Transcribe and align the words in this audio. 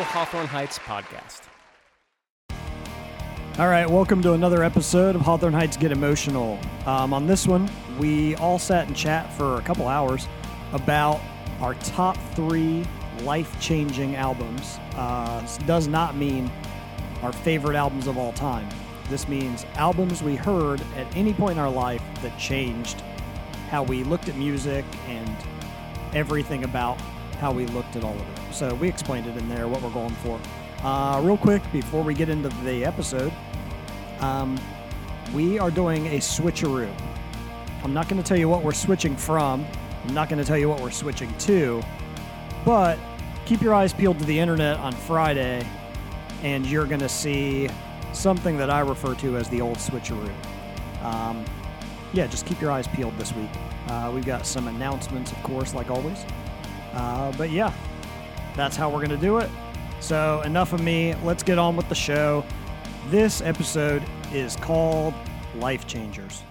Official 0.00 0.18
Hawthorne 0.18 0.46
Heights 0.46 0.78
podcast. 0.78 1.42
All 3.58 3.68
right, 3.68 3.88
welcome 3.88 4.22
to 4.22 4.32
another 4.32 4.64
episode 4.64 5.14
of 5.14 5.20
Hawthorne 5.20 5.52
Heights 5.52 5.76
Get 5.76 5.92
Emotional. 5.92 6.58
Um, 6.86 7.12
on 7.12 7.26
this 7.26 7.46
one, 7.46 7.70
we 7.98 8.34
all 8.36 8.58
sat 8.58 8.86
and 8.86 8.96
chat 8.96 9.30
for 9.34 9.58
a 9.58 9.60
couple 9.60 9.88
hours 9.88 10.26
about 10.72 11.20
our 11.60 11.74
top 11.74 12.16
three 12.34 12.86
life 13.24 13.60
changing 13.60 14.16
albums. 14.16 14.78
Uh, 14.94 15.46
does 15.66 15.86
not 15.86 16.16
mean 16.16 16.50
our 17.22 17.32
favorite 17.32 17.76
albums 17.76 18.06
of 18.06 18.16
all 18.16 18.32
time. 18.32 18.68
This 19.10 19.28
means 19.28 19.66
albums 19.74 20.22
we 20.22 20.34
heard 20.34 20.80
at 20.96 21.14
any 21.14 21.34
point 21.34 21.52
in 21.52 21.58
our 21.58 21.70
life 21.70 22.02
that 22.22 22.38
changed 22.38 23.02
how 23.68 23.82
we 23.82 24.02
looked 24.04 24.30
at 24.30 24.36
music 24.36 24.86
and 25.08 25.36
everything 26.14 26.64
about 26.64 26.98
how 27.38 27.52
we 27.52 27.66
looked 27.66 27.96
at 27.96 28.04
all 28.04 28.14
of 28.14 28.20
it. 28.20 28.39
So 28.52 28.74
we 28.74 28.88
explained 28.88 29.26
it 29.26 29.36
in 29.36 29.48
there, 29.48 29.68
what 29.68 29.82
we're 29.82 29.90
going 29.90 30.14
for. 30.16 30.40
Uh, 30.82 31.20
real 31.22 31.36
quick, 31.36 31.62
before 31.72 32.02
we 32.02 32.14
get 32.14 32.28
into 32.28 32.48
the 32.64 32.84
episode, 32.84 33.32
um, 34.20 34.58
we 35.34 35.58
are 35.58 35.70
doing 35.70 36.06
a 36.08 36.18
switcheroo. 36.18 36.92
I'm 37.84 37.94
not 37.94 38.08
going 38.08 38.22
to 38.22 38.26
tell 38.26 38.36
you 38.36 38.48
what 38.48 38.62
we're 38.62 38.72
switching 38.72 39.16
from. 39.16 39.64
I'm 40.06 40.14
not 40.14 40.28
going 40.28 40.38
to 40.38 40.44
tell 40.44 40.58
you 40.58 40.68
what 40.68 40.80
we're 40.80 40.90
switching 40.90 41.36
to. 41.38 41.82
But 42.64 42.98
keep 43.46 43.62
your 43.62 43.74
eyes 43.74 43.92
peeled 43.92 44.18
to 44.18 44.24
the 44.24 44.38
internet 44.38 44.78
on 44.78 44.92
Friday, 44.92 45.66
and 46.42 46.66
you're 46.66 46.86
going 46.86 47.00
to 47.00 47.08
see 47.08 47.68
something 48.12 48.56
that 48.58 48.70
I 48.70 48.80
refer 48.80 49.14
to 49.16 49.36
as 49.36 49.48
the 49.48 49.60
old 49.60 49.76
switcheroo. 49.78 50.32
Um, 51.02 51.44
yeah, 52.12 52.26
just 52.26 52.46
keep 52.46 52.60
your 52.60 52.70
eyes 52.70 52.88
peeled 52.88 53.16
this 53.16 53.34
week. 53.34 53.50
Uh, 53.88 54.10
we've 54.14 54.26
got 54.26 54.46
some 54.46 54.68
announcements, 54.68 55.32
of 55.32 55.42
course, 55.42 55.74
like 55.74 55.90
always. 55.90 56.24
Uh, 56.92 57.32
but 57.38 57.50
yeah, 57.50 57.72
that's 58.56 58.76
how 58.76 58.90
we're 58.90 58.98
going 58.98 59.10
to 59.10 59.16
do 59.16 59.38
it. 59.38 59.48
So, 60.00 60.42
enough 60.42 60.72
of 60.72 60.82
me. 60.82 61.14
Let's 61.24 61.42
get 61.42 61.58
on 61.58 61.76
with 61.76 61.88
the 61.88 61.94
show. 61.94 62.44
This 63.08 63.40
episode 63.40 64.02
is 64.32 64.56
called 64.56 65.14
Life 65.56 65.86
Changers. 65.86 66.42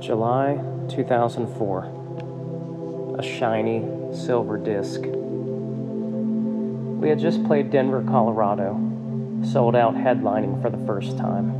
July 0.00 0.60
2004. 0.88 3.16
A 3.18 3.22
shiny 3.22 3.84
silver 4.14 4.58
disc. 4.58 5.00
We 7.00 7.08
had 7.08 7.18
just 7.18 7.42
played 7.44 7.70
Denver, 7.70 8.02
Colorado, 8.02 8.74
sold 9.50 9.76
out 9.76 9.94
headlining 9.94 10.60
for 10.62 10.70
the 10.70 10.86
first 10.86 11.18
time. 11.18 11.50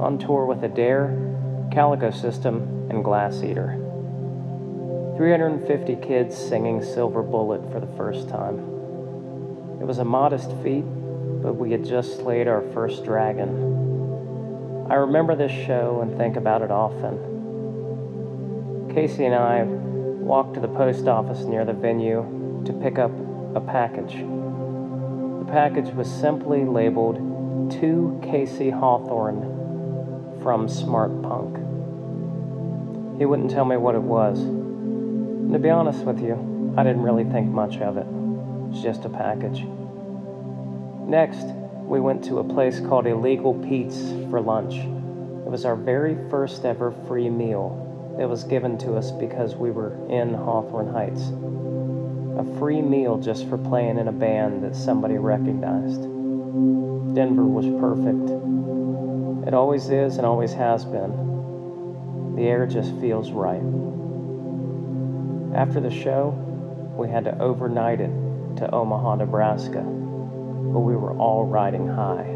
On 0.00 0.18
tour 0.18 0.46
with 0.46 0.64
Adair, 0.64 1.68
Calico 1.72 2.10
System, 2.10 2.77
and 2.90 3.04
Glass 3.04 3.42
Eater. 3.42 3.76
350 5.16 5.96
kids 5.96 6.36
singing 6.36 6.82
Silver 6.82 7.22
Bullet 7.22 7.60
for 7.72 7.80
the 7.80 7.96
first 7.96 8.28
time. 8.28 8.58
It 9.80 9.86
was 9.86 9.98
a 9.98 10.04
modest 10.04 10.50
feat, 10.62 10.84
but 11.42 11.54
we 11.54 11.72
had 11.72 11.84
just 11.84 12.16
slayed 12.16 12.46
our 12.46 12.62
first 12.72 13.04
dragon. 13.04 14.86
I 14.90 14.94
remember 14.94 15.34
this 15.36 15.52
show 15.52 16.00
and 16.02 16.16
think 16.16 16.36
about 16.36 16.62
it 16.62 16.70
often. 16.70 17.18
Casey 18.94 19.24
and 19.24 19.34
I 19.34 19.64
walked 19.64 20.54
to 20.54 20.60
the 20.60 20.68
post 20.68 21.08
office 21.08 21.40
near 21.40 21.64
the 21.64 21.72
venue 21.72 22.62
to 22.64 22.72
pick 22.72 22.98
up 22.98 23.10
a 23.54 23.60
package. 23.60 24.14
The 24.14 25.46
package 25.50 25.92
was 25.94 26.08
simply 26.10 26.64
labeled 26.64 27.16
To 27.80 28.20
Casey 28.22 28.70
Hawthorne 28.70 30.40
from 30.42 30.68
Smart 30.68 31.22
Punk. 31.22 31.67
He 33.18 33.26
wouldn't 33.26 33.50
tell 33.50 33.64
me 33.64 33.76
what 33.76 33.96
it 33.96 34.02
was. 34.02 34.38
And 34.38 35.52
to 35.52 35.58
be 35.58 35.70
honest 35.70 36.04
with 36.04 36.22
you, 36.22 36.74
I 36.76 36.84
didn't 36.84 37.02
really 37.02 37.24
think 37.24 37.48
much 37.48 37.78
of 37.78 37.96
it. 37.96 38.06
It's 38.70 38.80
just 38.82 39.04
a 39.04 39.08
package. 39.08 39.64
Next, 41.08 41.46
we 41.82 42.00
went 42.00 42.22
to 42.24 42.38
a 42.38 42.44
place 42.44 42.78
called 42.78 43.06
Illegal 43.06 43.54
Pete's 43.54 44.12
for 44.30 44.40
lunch. 44.40 44.74
It 44.76 45.50
was 45.50 45.64
our 45.64 45.74
very 45.74 46.16
first 46.30 46.64
ever 46.64 46.92
free 47.08 47.28
meal. 47.28 48.16
It 48.20 48.26
was 48.26 48.44
given 48.44 48.78
to 48.78 48.96
us 48.96 49.10
because 49.10 49.56
we 49.56 49.70
were 49.70 49.94
in 50.08 50.34
Hawthorne 50.34 50.92
Heights. 50.92 51.32
A 52.38 52.58
free 52.58 52.82
meal 52.82 53.18
just 53.18 53.48
for 53.48 53.58
playing 53.58 53.98
in 53.98 54.06
a 54.06 54.12
band 54.12 54.62
that 54.62 54.76
somebody 54.76 55.16
recognized. 55.16 56.02
Denver 57.14 57.46
was 57.46 57.66
perfect. 57.80 59.48
It 59.48 59.54
always 59.54 59.88
is 59.88 60.18
and 60.18 60.26
always 60.26 60.52
has 60.52 60.84
been. 60.84 61.37
The 62.38 62.44
air 62.44 62.66
just 62.66 62.94
feels 63.00 63.32
right. 63.32 63.60
After 65.56 65.80
the 65.80 65.90
show, 65.90 66.28
we 66.96 67.08
had 67.08 67.24
to 67.24 67.36
overnight 67.40 68.00
it 68.00 68.12
to 68.58 68.72
Omaha, 68.72 69.16
Nebraska, 69.16 69.80
but 69.82 70.78
we 70.78 70.94
were 70.94 71.18
all 71.18 71.46
riding 71.46 71.88
high. 71.88 72.30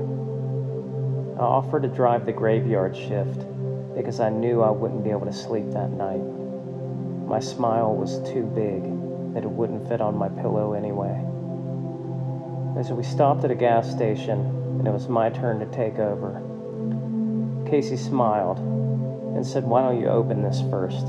I 1.38 1.44
offered 1.44 1.84
to 1.84 1.88
drive 1.88 2.26
the 2.26 2.32
graveyard 2.32 2.96
shift 2.96 3.46
because 3.94 4.18
I 4.18 4.28
knew 4.28 4.60
I 4.60 4.70
wouldn't 4.72 5.04
be 5.04 5.10
able 5.10 5.26
to 5.26 5.32
sleep 5.32 5.70
that 5.70 5.92
night. 5.92 6.24
My 7.28 7.38
smile 7.38 7.94
was 7.94 8.18
too 8.28 8.42
big 8.42 8.82
that 9.34 9.44
it 9.44 9.50
wouldn't 9.50 9.88
fit 9.88 10.00
on 10.00 10.16
my 10.16 10.30
pillow 10.30 10.72
anyway. 10.72 11.14
As 12.76 12.90
we 12.90 13.04
stopped 13.04 13.44
at 13.44 13.52
a 13.52 13.54
gas 13.54 13.88
station 13.88 14.40
and 14.80 14.88
it 14.88 14.90
was 14.90 15.06
my 15.06 15.30
turn 15.30 15.60
to 15.60 15.66
take 15.66 16.00
over, 16.00 16.42
Casey 17.70 17.96
smiled 17.96 18.58
and 19.34 19.46
said, 19.46 19.64
Why 19.64 19.82
don't 19.82 20.00
you 20.00 20.08
open 20.08 20.42
this 20.42 20.62
first? 20.70 21.06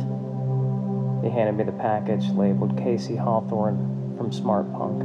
He 1.24 1.30
handed 1.30 1.56
me 1.56 1.64
the 1.64 1.78
package 1.78 2.30
labeled 2.32 2.78
Casey 2.78 3.16
Hawthorne 3.16 4.16
from 4.18 4.32
Smart 4.32 4.72
Punk. 4.74 5.02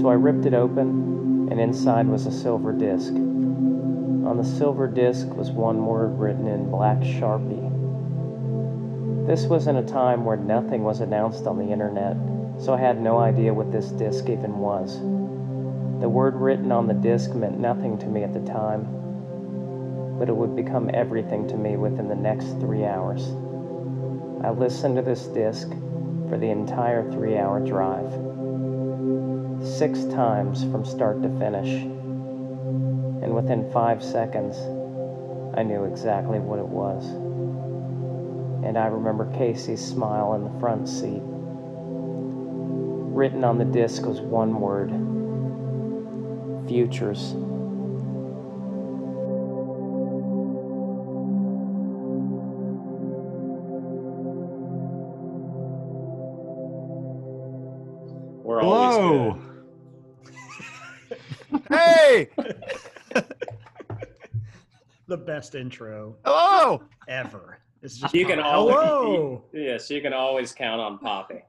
So 0.00 0.08
I 0.08 0.14
ripped 0.14 0.46
it 0.46 0.54
open, 0.54 1.48
and 1.50 1.60
inside 1.60 2.06
was 2.06 2.26
a 2.26 2.32
silver 2.32 2.72
disc. 2.72 3.12
On 3.12 4.36
the 4.36 4.44
silver 4.44 4.88
disc 4.88 5.28
was 5.28 5.50
one 5.50 5.84
word 5.84 6.18
written 6.18 6.46
in 6.46 6.70
black 6.70 6.98
sharpie. 7.00 7.70
This 9.26 9.46
was 9.46 9.66
in 9.66 9.76
a 9.76 9.86
time 9.86 10.24
where 10.24 10.36
nothing 10.36 10.82
was 10.82 11.00
announced 11.00 11.46
on 11.46 11.58
the 11.58 11.70
internet, 11.70 12.16
so 12.58 12.74
I 12.74 12.78
had 12.78 13.00
no 13.00 13.18
idea 13.18 13.52
what 13.52 13.70
this 13.70 13.90
disc 13.90 14.28
even 14.28 14.58
was. 14.58 14.98
The 16.00 16.08
word 16.08 16.34
written 16.36 16.72
on 16.72 16.86
the 16.86 16.94
disc 16.94 17.34
meant 17.34 17.58
nothing 17.58 17.98
to 17.98 18.06
me 18.06 18.22
at 18.22 18.32
the 18.32 18.40
time, 18.40 19.03
but 20.18 20.28
it 20.28 20.36
would 20.36 20.54
become 20.54 20.90
everything 20.92 21.48
to 21.48 21.56
me 21.56 21.76
within 21.76 22.08
the 22.08 22.14
next 22.14 22.46
three 22.60 22.84
hours. 22.84 23.22
I 24.44 24.50
listened 24.50 24.96
to 24.96 25.02
this 25.02 25.26
disc 25.26 25.68
for 26.28 26.38
the 26.38 26.50
entire 26.50 27.10
three 27.10 27.36
hour 27.36 27.60
drive, 27.60 28.12
six 29.66 30.04
times 30.04 30.64
from 30.64 30.84
start 30.84 31.22
to 31.22 31.28
finish. 31.38 31.82
And 33.22 33.34
within 33.34 33.70
five 33.72 34.02
seconds, 34.02 34.56
I 35.56 35.62
knew 35.62 35.84
exactly 35.84 36.38
what 36.38 36.58
it 36.58 36.68
was. 36.68 37.04
And 38.64 38.76
I 38.76 38.86
remember 38.86 39.32
Casey's 39.36 39.84
smile 39.84 40.34
in 40.34 40.44
the 40.44 40.60
front 40.60 40.88
seat. 40.88 41.22
Written 43.14 43.44
on 43.44 43.58
the 43.58 43.64
disc 43.64 44.04
was 44.04 44.20
one 44.20 44.60
word 44.60 44.90
Futures. 46.66 47.34
Whoa. 59.10 59.38
hey. 61.68 62.28
The 65.06 65.18
best 65.18 65.54
intro 65.54 66.16
Hello. 66.24 66.82
ever. 67.08 67.58
It's 67.82 67.98
just 67.98 68.14
You 68.14 68.24
can 68.24 68.40
always 68.40 68.74
hello. 68.74 69.44
yes, 69.52 69.90
you 69.90 70.00
can 70.00 70.14
always 70.14 70.52
count 70.52 70.80
on 70.80 70.98
Poppy. 70.98 71.42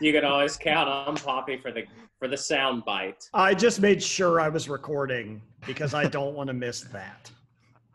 You 0.00 0.10
can 0.10 0.24
always 0.24 0.56
count 0.56 0.88
on 0.88 1.16
Poppy 1.16 1.58
for 1.58 1.70
the 1.70 1.84
for 2.18 2.28
the 2.28 2.36
sound 2.36 2.86
bite. 2.86 3.28
I 3.34 3.52
just 3.52 3.80
made 3.80 4.02
sure 4.02 4.40
I 4.40 4.48
was 4.48 4.70
recording 4.70 5.42
because 5.66 5.92
I 5.92 6.04
don't 6.06 6.34
want 6.34 6.46
to 6.48 6.54
miss 6.54 6.80
that. 6.84 7.30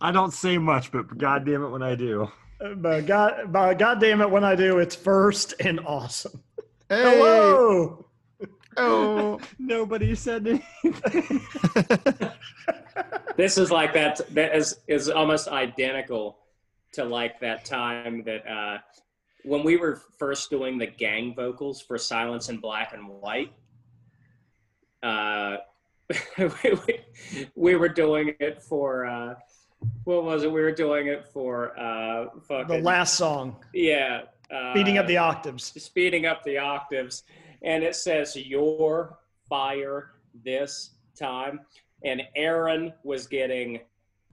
I 0.00 0.12
don't 0.12 0.32
say 0.32 0.56
much, 0.56 0.92
but 0.92 1.18
god 1.18 1.44
damn 1.44 1.64
it 1.64 1.70
when 1.70 1.82
I 1.82 1.96
do. 1.96 2.30
But 2.76 3.06
God, 3.06 3.50
but 3.50 3.74
God 3.74 4.00
damn 4.00 4.20
it, 4.20 4.30
when 4.30 4.44
I 4.44 4.54
do, 4.54 4.78
it's 4.78 4.94
first 4.94 5.54
and 5.60 5.80
awesome. 5.80 6.42
Hey. 6.90 7.02
Hello. 7.04 8.04
Oh. 8.76 9.38
Nobody 9.60 10.16
said 10.16 10.44
anything. 10.48 11.40
This 13.36 13.56
is 13.56 13.70
like 13.70 13.94
that 13.94 14.20
that 14.34 14.54
is 14.54 14.80
is 14.86 15.08
almost 15.08 15.48
identical 15.48 16.40
to 16.92 17.04
like 17.04 17.40
that 17.40 17.64
time 17.64 18.22
that 18.24 18.46
uh 18.46 18.78
when 19.44 19.62
we 19.62 19.78
were 19.78 20.02
first 20.18 20.50
doing 20.50 20.76
the 20.76 20.86
gang 20.86 21.34
vocals 21.34 21.80
for 21.80 21.96
Silence 21.96 22.50
in 22.50 22.58
Black 22.58 22.92
and 22.92 23.08
White. 23.08 23.52
Uh 25.02 25.58
we, 26.38 26.48
we, 26.86 27.00
we 27.54 27.76
were 27.76 27.88
doing 27.88 28.34
it 28.40 28.62
for 28.62 29.06
uh 29.06 29.34
what 30.04 30.24
was 30.24 30.42
it? 30.42 30.52
We 30.52 30.60
were 30.60 30.72
doing 30.72 31.06
it 31.06 31.26
for 31.32 31.78
uh, 31.80 32.26
The 32.66 32.80
last 32.82 33.14
song, 33.14 33.64
yeah, 33.72 34.22
uh, 34.54 34.74
beating 34.74 34.98
up 34.98 35.06
the 35.06 35.16
octaves. 35.16 35.72
speeding 35.82 36.26
up 36.26 36.42
the 36.44 36.58
octaves, 36.58 37.24
and 37.62 37.82
it 37.84 37.94
says 37.94 38.36
your 38.36 39.18
fire 39.48 40.12
this 40.44 40.92
time, 41.18 41.60
and 42.04 42.22
Eron 42.36 42.92
was 43.02 43.26
getting 43.26 43.80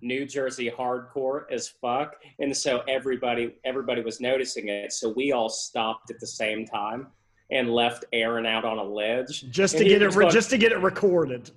New 0.02 0.26
Jersey 0.26 0.70
hardcore 0.70 1.46
as 1.52 1.68
fuck, 1.68 2.16
and 2.40 2.56
so 2.56 2.82
everybody 2.88 3.56
everybody 3.66 4.02
was 4.02 4.20
noticing 4.22 4.68
it. 4.70 4.94
So 4.94 5.10
we 5.10 5.32
all 5.32 5.50
stopped 5.50 6.12
at 6.12 6.20
the 6.20 6.28
same 6.28 6.66
time 6.66 7.08
and 7.50 7.70
left 7.74 8.06
Eron 8.14 8.46
out 8.46 8.64
on 8.66 8.78
a 8.78 8.84
ledge. 8.84 9.50
Just 9.50 9.74
to 9.78 9.80
And 9.80 9.88
get 9.90 10.02
it, 10.02 10.10
re- 10.10 10.24
going, 10.26 10.32
just 10.32 10.50
to 10.52 10.58
get 10.58 10.72
it 10.72 10.80
recorded. 10.80 11.50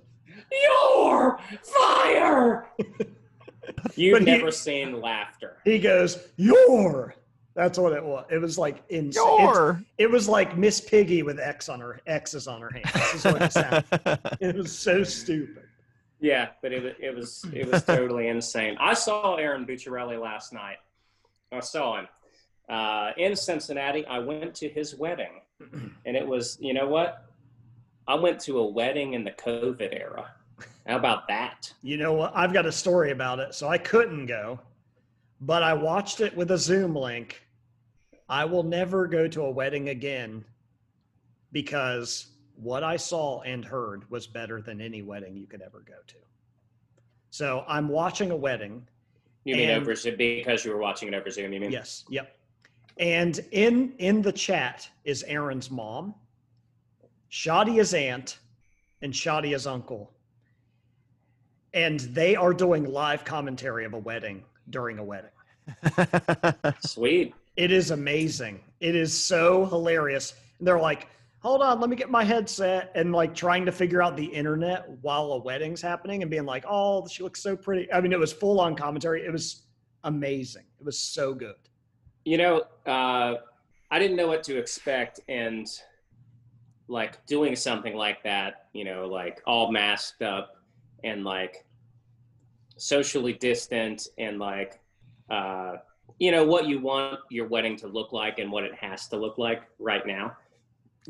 your 0.51 1.37
fire. 1.63 2.67
You've 3.95 4.19
he- 4.19 4.25
never 4.25 4.51
seen 4.51 4.99
laughter. 5.01 5.57
He 5.63 5.77
goes, 5.79 6.17
"Your." 6.37 7.15
That's 7.53 7.77
what 7.77 7.93
it 7.93 8.03
was. 8.03 8.25
It 8.31 8.37
was 8.37 8.57
like 8.57 8.81
in 8.89 9.11
Your. 9.11 9.83
It 9.97 10.09
was 10.09 10.29
like 10.29 10.57
Miss 10.57 10.79
Piggy 10.79 11.21
with 11.21 11.39
X 11.39 11.67
on 11.67 11.81
her 11.81 11.99
X's 12.07 12.47
on 12.47 12.61
her 12.61 12.69
hands. 12.69 12.93
This 12.93 13.13
is 13.15 13.25
what 13.25 13.41
it 13.41 14.37
it 14.39 14.55
was 14.55 14.77
so 14.77 15.03
stupid. 15.03 15.63
Yeah, 16.21 16.49
but 16.61 16.71
it, 16.71 16.97
it 16.99 17.15
was 17.15 17.45
it 17.51 17.69
was 17.69 17.83
totally 17.83 18.27
insane. 18.27 18.77
I 18.79 18.93
saw 18.93 19.37
Eron 19.37 19.67
Bucciarelli 19.67 20.21
last 20.21 20.53
night. 20.53 20.77
I 21.51 21.59
saw 21.59 21.99
him 21.99 22.07
uh, 22.69 23.11
in 23.17 23.35
Cincinnati. 23.35 24.05
I 24.05 24.19
went 24.19 24.55
to 24.55 24.69
his 24.69 24.95
wedding, 24.95 25.41
and 26.05 26.15
it 26.15 26.25
was 26.25 26.57
you 26.61 26.73
know 26.73 26.87
what? 26.87 27.25
I 28.07 28.15
went 28.15 28.39
to 28.41 28.59
a 28.59 28.65
wedding 28.65 29.13
in 29.13 29.23
the 29.23 29.31
COVID 29.31 29.93
era. 29.99 30.31
How 30.87 30.97
about 30.97 31.27
that? 31.27 31.73
You 31.83 31.97
know 31.97 32.13
what? 32.13 32.31
I've 32.35 32.53
got 32.53 32.65
a 32.65 32.71
story 32.71 33.11
about 33.11 33.39
it. 33.39 33.53
So 33.53 33.67
I 33.67 33.77
couldn't 33.77 34.25
go, 34.25 34.59
but 35.41 35.63
I 35.63 35.73
watched 35.73 36.21
it 36.21 36.35
with 36.37 36.51
a 36.51 36.57
Zoom 36.57 36.95
link. 36.95 37.41
I 38.29 38.45
will 38.45 38.63
never 38.63 39.07
go 39.07 39.27
to 39.27 39.41
a 39.41 39.51
wedding 39.51 39.89
again 39.89 40.45
because 41.51 42.27
what 42.55 42.83
I 42.83 42.95
saw 42.95 43.41
and 43.41 43.65
heard 43.65 44.09
was 44.09 44.27
better 44.27 44.61
than 44.61 44.79
any 44.79 45.01
wedding 45.01 45.35
you 45.35 45.47
could 45.47 45.61
ever 45.61 45.79
go 45.85 45.95
to. 46.07 46.15
So 47.31 47.65
I'm 47.67 47.89
watching 47.89 48.29
a 48.31 48.35
wedding. 48.35 48.87
You 49.43 49.55
mean 49.55 49.69
And- 49.71 49.81
over 49.81 49.95
Zoom 49.95 50.15
because 50.17 50.63
you 50.63 50.71
were 50.71 50.77
watching 50.77 51.07
it 51.07 51.15
over 51.15 51.29
Zoom? 51.31 51.51
You 51.51 51.59
mean? 51.59 51.71
Yes. 51.71 52.05
Yep. 52.09 52.37
And 52.99 53.39
in 53.51 53.93
in 53.97 54.21
the 54.21 54.31
chat 54.31 54.87
is 55.05 55.23
Eron's 55.23 55.71
mom, 55.71 56.13
Shadia's 57.31 57.93
aunt, 57.93 58.37
and 59.01 59.11
Shadia's 59.11 59.65
uncle. 59.65 60.13
And 61.73 62.01
they 62.01 62.35
are 62.35 62.53
doing 62.53 62.83
live 62.83 63.25
commentary 63.25 63.85
of 63.85 63.93
a 63.93 63.97
wedding 63.97 64.43
during 64.69 64.99
a 64.99 65.03
wedding. 65.03 65.31
Sweet. 66.81 67.33
It 67.57 67.71
is 67.71 67.91
amazing. 67.91 68.61
It 68.79 68.95
is 68.95 69.17
so 69.17 69.65
hilarious. 69.65 70.33
And 70.59 70.67
they're 70.67 70.79
like, 70.79 71.07
hold 71.39 71.61
on, 71.61 71.79
let 71.79 71.89
me 71.89 71.95
get 71.95 72.09
my 72.09 72.23
headset 72.23 72.91
and 72.95 73.11
like 73.11 73.33
trying 73.33 73.65
to 73.65 73.71
figure 73.71 74.01
out 74.01 74.15
the 74.15 74.25
internet 74.25 74.87
while 75.01 75.33
a 75.33 75.37
wedding's 75.39 75.81
happening 75.81 76.21
and 76.21 76.31
being 76.31 76.45
like, 76.45 76.63
oh, 76.67 77.07
she 77.07 77.23
looks 77.23 77.41
so 77.41 77.55
pretty. 77.55 77.91
I 77.91 77.99
mean, 77.99 78.13
it 78.13 78.19
was 78.19 78.31
full 78.31 78.59
on 78.59 78.75
commentary. 78.75 79.25
It 79.25 79.31
was 79.31 79.63
amazing. 80.03 80.65
It 80.79 80.85
was 80.85 80.97
so 80.97 81.33
good. 81.33 81.55
You 82.25 82.37
know, 82.37 82.63
uh, 82.85 83.35
I 83.89 83.99
didn't 83.99 84.15
know 84.15 84.27
what 84.27 84.43
to 84.43 84.57
expect, 84.57 85.19
and 85.27 85.67
like 86.87 87.25
doing 87.25 87.55
something 87.55 87.95
like 87.95 88.23
that, 88.23 88.67
you 88.73 88.83
know, 88.83 89.07
like 89.07 89.41
all 89.47 89.71
masked 89.71 90.21
up 90.21 90.57
and 91.03 91.23
like 91.23 91.65
socially 92.81 93.33
distant, 93.33 94.07
and 94.17 94.39
like, 94.39 94.79
uh, 95.29 95.73
you 96.19 96.31
know, 96.31 96.45
what 96.45 96.67
you 96.67 96.79
want 96.79 97.19
your 97.29 97.47
wedding 97.47 97.75
to 97.77 97.87
look 97.87 98.11
like 98.11 98.39
and 98.39 98.51
what 98.51 98.63
it 98.63 98.73
has 98.75 99.07
to 99.09 99.17
look 99.17 99.37
like 99.37 99.63
right 99.79 100.05
now 100.05 100.35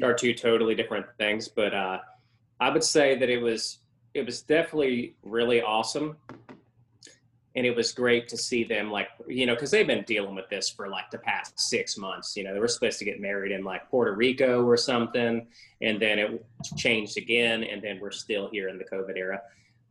are 0.04 0.14
two 0.14 0.34
totally 0.34 0.76
different 0.76 1.06
things. 1.18 1.48
But 1.48 1.74
uh, 1.74 2.00
I 2.60 2.70
would 2.70 2.84
say 2.84 3.18
that 3.18 3.30
it 3.30 3.42
was 3.42 3.80
it 4.14 4.26
was 4.26 4.42
definitely 4.42 5.16
really 5.24 5.62
awesome 5.62 6.18
and 7.56 7.66
it 7.66 7.76
was 7.76 7.92
great 7.92 8.28
to 8.30 8.38
see 8.38 8.64
them 8.64 8.92
like 8.92 9.10
you 9.28 9.46
know 9.46 9.54
because 9.54 9.72
they've 9.72 9.88
been 9.88 10.04
dealing 10.04 10.36
with 10.36 10.50
this 10.50 10.70
for 10.70 10.88
like 10.88 11.10
the 11.12 11.18
past 11.18 11.60
six 11.60 11.98
months 11.98 12.36
you 12.36 12.44
know 12.44 12.54
they 12.54 12.60
were 12.60 12.68
supposed 12.68 13.00
to 13.00 13.06
get 13.06 13.20
married 13.20 13.52
in 13.52 13.64
like 13.64 13.90
puerto 13.90 14.14
rico 14.14 14.64
or 14.66 14.78
something 14.78 15.46
and 15.82 16.02
then 16.02 16.20
it 16.20 16.46
changed 16.78 17.18
again 17.18 17.64
and 17.64 17.82
then 17.82 18.00
we're 18.02 18.12
still 18.12 18.50
here 18.50 18.70
in 18.70 18.78
the 18.78 18.86
covid 18.86 19.18
era 19.18 19.42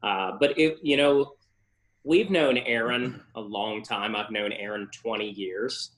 uh, 0.03 0.33
but 0.38 0.59
it 0.59 0.79
you 0.83 0.97
know 0.97 1.35
we've 2.05 2.31
known 2.31 2.56
eron 2.56 3.20
a 3.35 3.41
long 3.41 3.82
time. 3.82 4.17
I've 4.17 4.31
known 4.31 4.52
eron 4.52 4.91
20 4.93 5.29
years. 5.29 5.91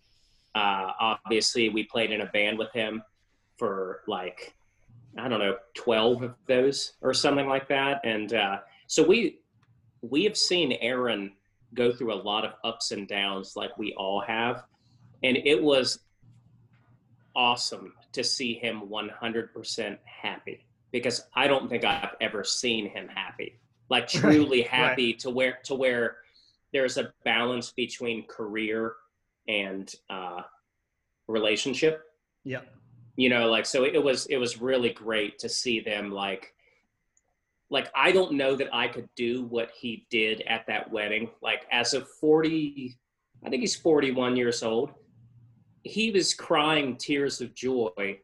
Uh, 0.55 0.93
obviously 1.01 1.69
we 1.69 1.85
played 1.85 2.11
in 2.11 2.21
a 2.21 2.27
band 2.27 2.59
with 2.59 2.71
him 2.73 3.03
for 3.57 4.01
like 4.07 4.55
i 5.19 5.29
don't 5.29 5.39
know 5.39 5.57
12 5.75 6.23
of 6.23 6.35
those 6.47 6.95
or 7.01 7.15
something 7.15 7.49
like 7.49 7.69
that. 7.69 8.01
And 8.05 8.33
uh, 8.35 8.59
so 8.87 9.03
we 9.03 9.39
we 10.03 10.25
have 10.25 10.37
seen 10.37 10.73
eron 10.83 11.33
go 11.75 11.93
through 11.93 12.13
a 12.13 12.21
lot 12.23 12.45
of 12.45 12.53
ups 12.65 12.91
and 12.93 13.09
downs 13.09 13.55
like 13.57 13.79
we 13.79 13.95
all 13.95 14.21
have. 14.21 14.65
And 15.23 15.37
it 15.37 15.63
was 15.63 16.01
awesome 17.35 17.95
to 18.13 18.23
see 18.23 18.55
him 18.55 18.83
100% 18.91 19.99
happy 20.05 20.67
because 20.91 21.25
i 21.35 21.47
don't 21.47 21.69
think 21.69 21.85
i've 21.85 22.15
ever 22.21 22.45
seen 22.45 22.89
him 22.91 23.09
happy 23.09 23.59
like 23.93 24.09
truly 24.23 24.63
happy 24.63 25.13
to 25.13 25.31
where 25.31 25.59
to 25.65 25.75
where 25.75 26.17
there's 26.73 26.97
a 26.97 27.13
balance 27.25 27.71
between 27.71 28.27
career 28.27 28.95
and 29.47 29.95
uh, 30.09 30.41
relationship. 31.29 32.03
Yeah. 32.45 32.63
you 33.15 33.29
know 33.29 33.49
like 33.49 33.67
so 33.67 33.85
it 33.85 34.03
was 34.03 34.27
it 34.27 34.37
was 34.37 34.61
really 34.61 34.91
great 34.91 35.39
to 35.39 35.49
see 35.49 35.79
them 35.79 36.11
like 36.11 36.55
like 37.71 37.89
i 37.95 38.11
don't 38.11 38.33
know 38.33 38.57
that 38.57 38.69
i 38.75 38.89
could 38.89 39.09
do 39.15 39.45
what 39.45 39.71
he 39.71 40.07
did 40.11 40.43
at 40.55 40.67
that 40.67 40.91
wedding. 40.91 41.31
Like 41.41 41.63
as 41.71 41.95
of 41.95 42.09
40 42.09 42.99
i 43.45 43.49
think 43.49 43.61
he's 43.61 43.77
41 43.77 44.35
years 44.35 44.63
old. 44.65 44.91
He 45.85 46.11
was 46.11 46.35
crying 46.35 46.97
tears 46.97 47.41
of 47.41 47.55
joy 47.55 48.19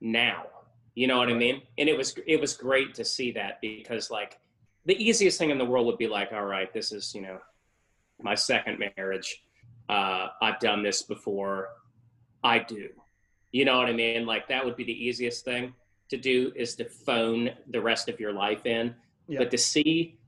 now. 0.00 0.46
You 0.94 1.06
know 1.08 1.18
what 1.18 1.28
i 1.28 1.34
mean? 1.34 1.60
And 1.76 1.86
it 1.90 1.96
was 1.98 2.14
it 2.26 2.40
was 2.40 2.54
great 2.56 2.94
to 2.94 3.04
see 3.04 3.32
that 3.32 3.60
because 3.60 4.10
like 4.10 4.38
the 4.86 5.02
easiest 5.02 5.38
thing 5.38 5.50
in 5.50 5.58
the 5.58 5.64
world 5.64 5.86
would 5.86 5.98
be 5.98 6.08
like 6.08 6.32
all 6.32 6.44
right 6.44 6.72
this 6.72 6.92
is 6.92 7.14
you 7.14 7.22
know 7.22 7.38
my 8.22 8.34
second 8.34 8.82
marriage 8.96 9.42
uh 9.88 10.28
i've 10.42 10.58
done 10.60 10.82
this 10.82 11.02
before 11.02 11.68
I 12.44 12.58
do. 12.58 12.90
You 13.52 13.64
know 13.64 13.78
what 13.78 13.88
I 13.88 13.92
mean? 13.94 14.26
Like 14.26 14.48
that 14.48 14.62
would 14.62 14.76
be 14.76 14.84
the 14.84 14.92
easiest 15.06 15.46
thing 15.46 15.72
to 16.10 16.18
do 16.18 16.52
is 16.54 16.76
to 16.76 16.84
phone 16.84 17.50
the 17.70 17.80
rest 17.80 18.10
of 18.10 18.20
your 18.20 18.34
life 18.34 18.66
in. 18.66 18.94
Yeah. 19.28 19.38
But 19.38 19.50
to 19.52 19.56
see 19.58 20.18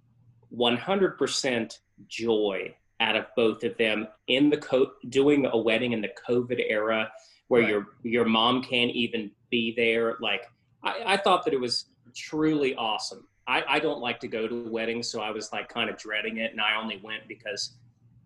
100% 0.56 1.78
joy 2.08 2.74
out 3.00 3.16
of 3.16 3.26
both 3.36 3.62
of 3.64 3.76
them 3.76 4.08
in 4.28 4.48
the 4.48 4.56
co- 4.56 4.92
doing 5.10 5.44
a 5.46 5.56
wedding 5.58 5.92
in 5.92 6.00
the 6.00 6.10
COVID 6.26 6.64
era 6.68 7.12
where 7.48 7.60
Right. 7.62 7.70
your 7.70 7.86
your 8.02 8.24
mom 8.24 8.62
can't 8.62 8.90
even 8.92 9.30
be 9.50 9.74
there. 9.76 10.16
Like 10.20 10.44
I, 10.82 11.02
I 11.14 11.16
thought 11.18 11.44
that 11.44 11.52
it 11.52 11.60
was 11.60 11.86
truly 12.14 12.74
awesome. 12.76 13.28
I, 13.48 13.62
I 13.68 13.78
don't 13.78 14.00
like 14.00 14.20
to 14.20 14.28
go 14.28 14.48
to 14.48 14.68
weddings, 14.68 15.08
so 15.08 15.20
I 15.20 15.30
was 15.30 15.52
like 15.52 15.68
kind 15.68 15.88
of 15.88 15.96
dreading 15.96 16.38
it, 16.38 16.52
and 16.52 16.60
I 16.60 16.80
only 16.80 17.00
went 17.02 17.28
because 17.28 17.72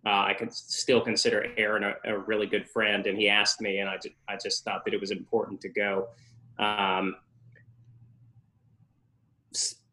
uh, 0.05 0.09
I 0.09 0.33
can 0.33 0.49
still 0.49 1.01
consider 1.01 1.45
Eron 1.57 1.83
a, 1.83 2.15
a 2.15 2.17
really 2.17 2.47
good 2.47 2.67
friend, 2.67 3.05
and 3.05 3.17
he 3.17 3.29
asked 3.29 3.61
me, 3.61 3.79
and 3.79 3.89
I 3.89 3.97
just, 3.97 4.15
I 4.27 4.35
just 4.41 4.63
thought 4.63 4.83
that 4.85 4.93
it 4.93 4.99
was 4.99 5.11
important 5.11 5.61
to 5.61 5.69
go. 5.69 6.07
Um, 6.57 7.15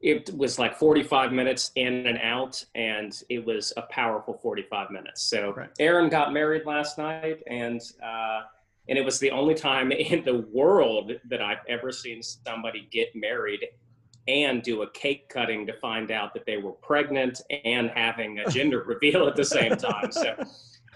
it 0.01 0.33
was 0.37 0.59
like 0.59 0.79
45 0.79 1.33
minutes 1.33 1.73
in 1.75 2.07
and 2.07 2.19
out, 2.19 2.65
and 2.75 3.21
it 3.29 3.45
was 3.45 3.73
a 3.77 3.83
powerful 3.83 4.35
45 4.35 4.91
minutes. 4.91 5.23
So 5.23 5.53
Right. 5.53 5.71
Eron 5.81 6.11
got 6.11 6.33
married 6.33 6.65
last 6.67 6.99
night, 6.99 7.43
and 7.49 7.81
uh, 8.03 8.43
and 8.89 8.97
it 8.97 9.05
was 9.05 9.19
the 9.19 9.31
only 9.31 9.55
time 9.55 9.93
in 9.93 10.25
the 10.25 10.47
world 10.53 11.13
that 11.29 11.43
I've 11.43 11.65
ever 11.69 11.93
seen 11.93 12.23
somebody 12.23 12.89
get 12.91 13.15
married 13.15 13.67
and 14.29 14.63
do 14.63 14.83
a 14.83 14.91
cake 14.91 15.29
cutting 15.31 15.67
to 15.67 15.73
find 15.73 16.11
out 16.11 16.35
that 16.35 16.45
they 16.47 16.59
were 16.59 16.73
pregnant 16.73 17.41
and 17.65 17.91
having 17.91 18.39
a 18.39 18.51
gender 18.51 18.83
reveal 18.87 19.27
at 19.27 19.35
the 19.35 19.45
same 19.45 19.75
time. 19.75 20.13
So 20.13 20.37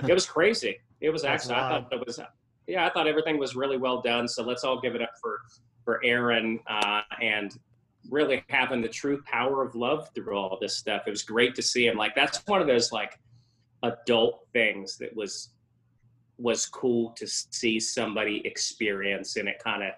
it 0.06 0.12
was 0.12 0.26
crazy. 0.26 0.78
It 1.00 1.10
was 1.10 1.22
That's 1.22 1.48
actually 1.48 1.54
I 1.56 1.68
thought 1.68 1.92
it 1.92 2.06
was 2.06 2.20
yeah 2.68 2.86
I 2.86 2.90
thought 2.90 3.08
everything 3.08 3.38
was 3.38 3.56
really 3.56 3.78
well 3.78 4.02
done. 4.02 4.28
So 4.28 4.42
let's 4.42 4.64
all 4.64 4.80
give 4.80 4.94
it 4.94 5.02
up 5.02 5.12
for 5.20 5.40
for 5.84 6.00
Eron 6.04 6.60
uh, 6.68 7.00
and 7.20 7.58
really 8.10 8.44
having 8.48 8.82
the 8.82 8.88
true 8.88 9.22
power 9.24 9.64
of 9.64 9.74
love 9.74 10.08
through 10.14 10.36
all 10.36 10.58
this 10.60 10.76
stuff. 10.76 11.02
It 11.06 11.10
was 11.10 11.22
great 11.22 11.54
to 11.54 11.62
see 11.62 11.86
him. 11.86 11.96
Like 11.96 12.14
that's 12.14 12.46
one 12.46 12.60
of 12.60 12.66
those 12.66 12.92
like 12.92 13.18
adult 13.82 14.46
things 14.52 14.98
that 14.98 15.14
was 15.16 15.50
was 16.38 16.66
cool 16.66 17.10
to 17.10 17.26
see 17.26 17.80
somebody 17.80 18.42
experience 18.44 19.36
and 19.36 19.48
it 19.48 19.62
kind 19.62 19.82
of 19.82 19.92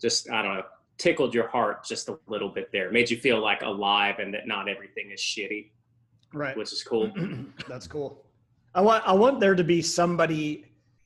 just 0.00 0.30
I 0.30 0.42
don't 0.42 0.54
know 0.54 0.62
tickled 0.98 1.34
your 1.34 1.48
heart 1.48 1.84
just 1.84 2.08
a 2.08 2.18
little 2.26 2.48
bit 2.48 2.70
there. 2.72 2.90
Made 2.90 3.10
you 3.10 3.16
feel 3.16 3.40
like 3.40 3.62
alive 3.62 4.18
and 4.18 4.32
that 4.34 4.46
not 4.46 4.68
everything 4.68 5.10
is 5.12 5.20
shitty. 5.20 5.70
Right. 6.32 6.56
which 6.56 6.72
is 6.72 6.82
cool. 6.82 7.12
That's 7.68 7.86
cool. 7.86 8.24
I 8.74 8.80
want 8.80 9.06
I 9.06 9.12
want 9.12 9.38
there 9.38 9.54
to 9.54 9.62
be 9.62 9.80
somebody 9.80 10.64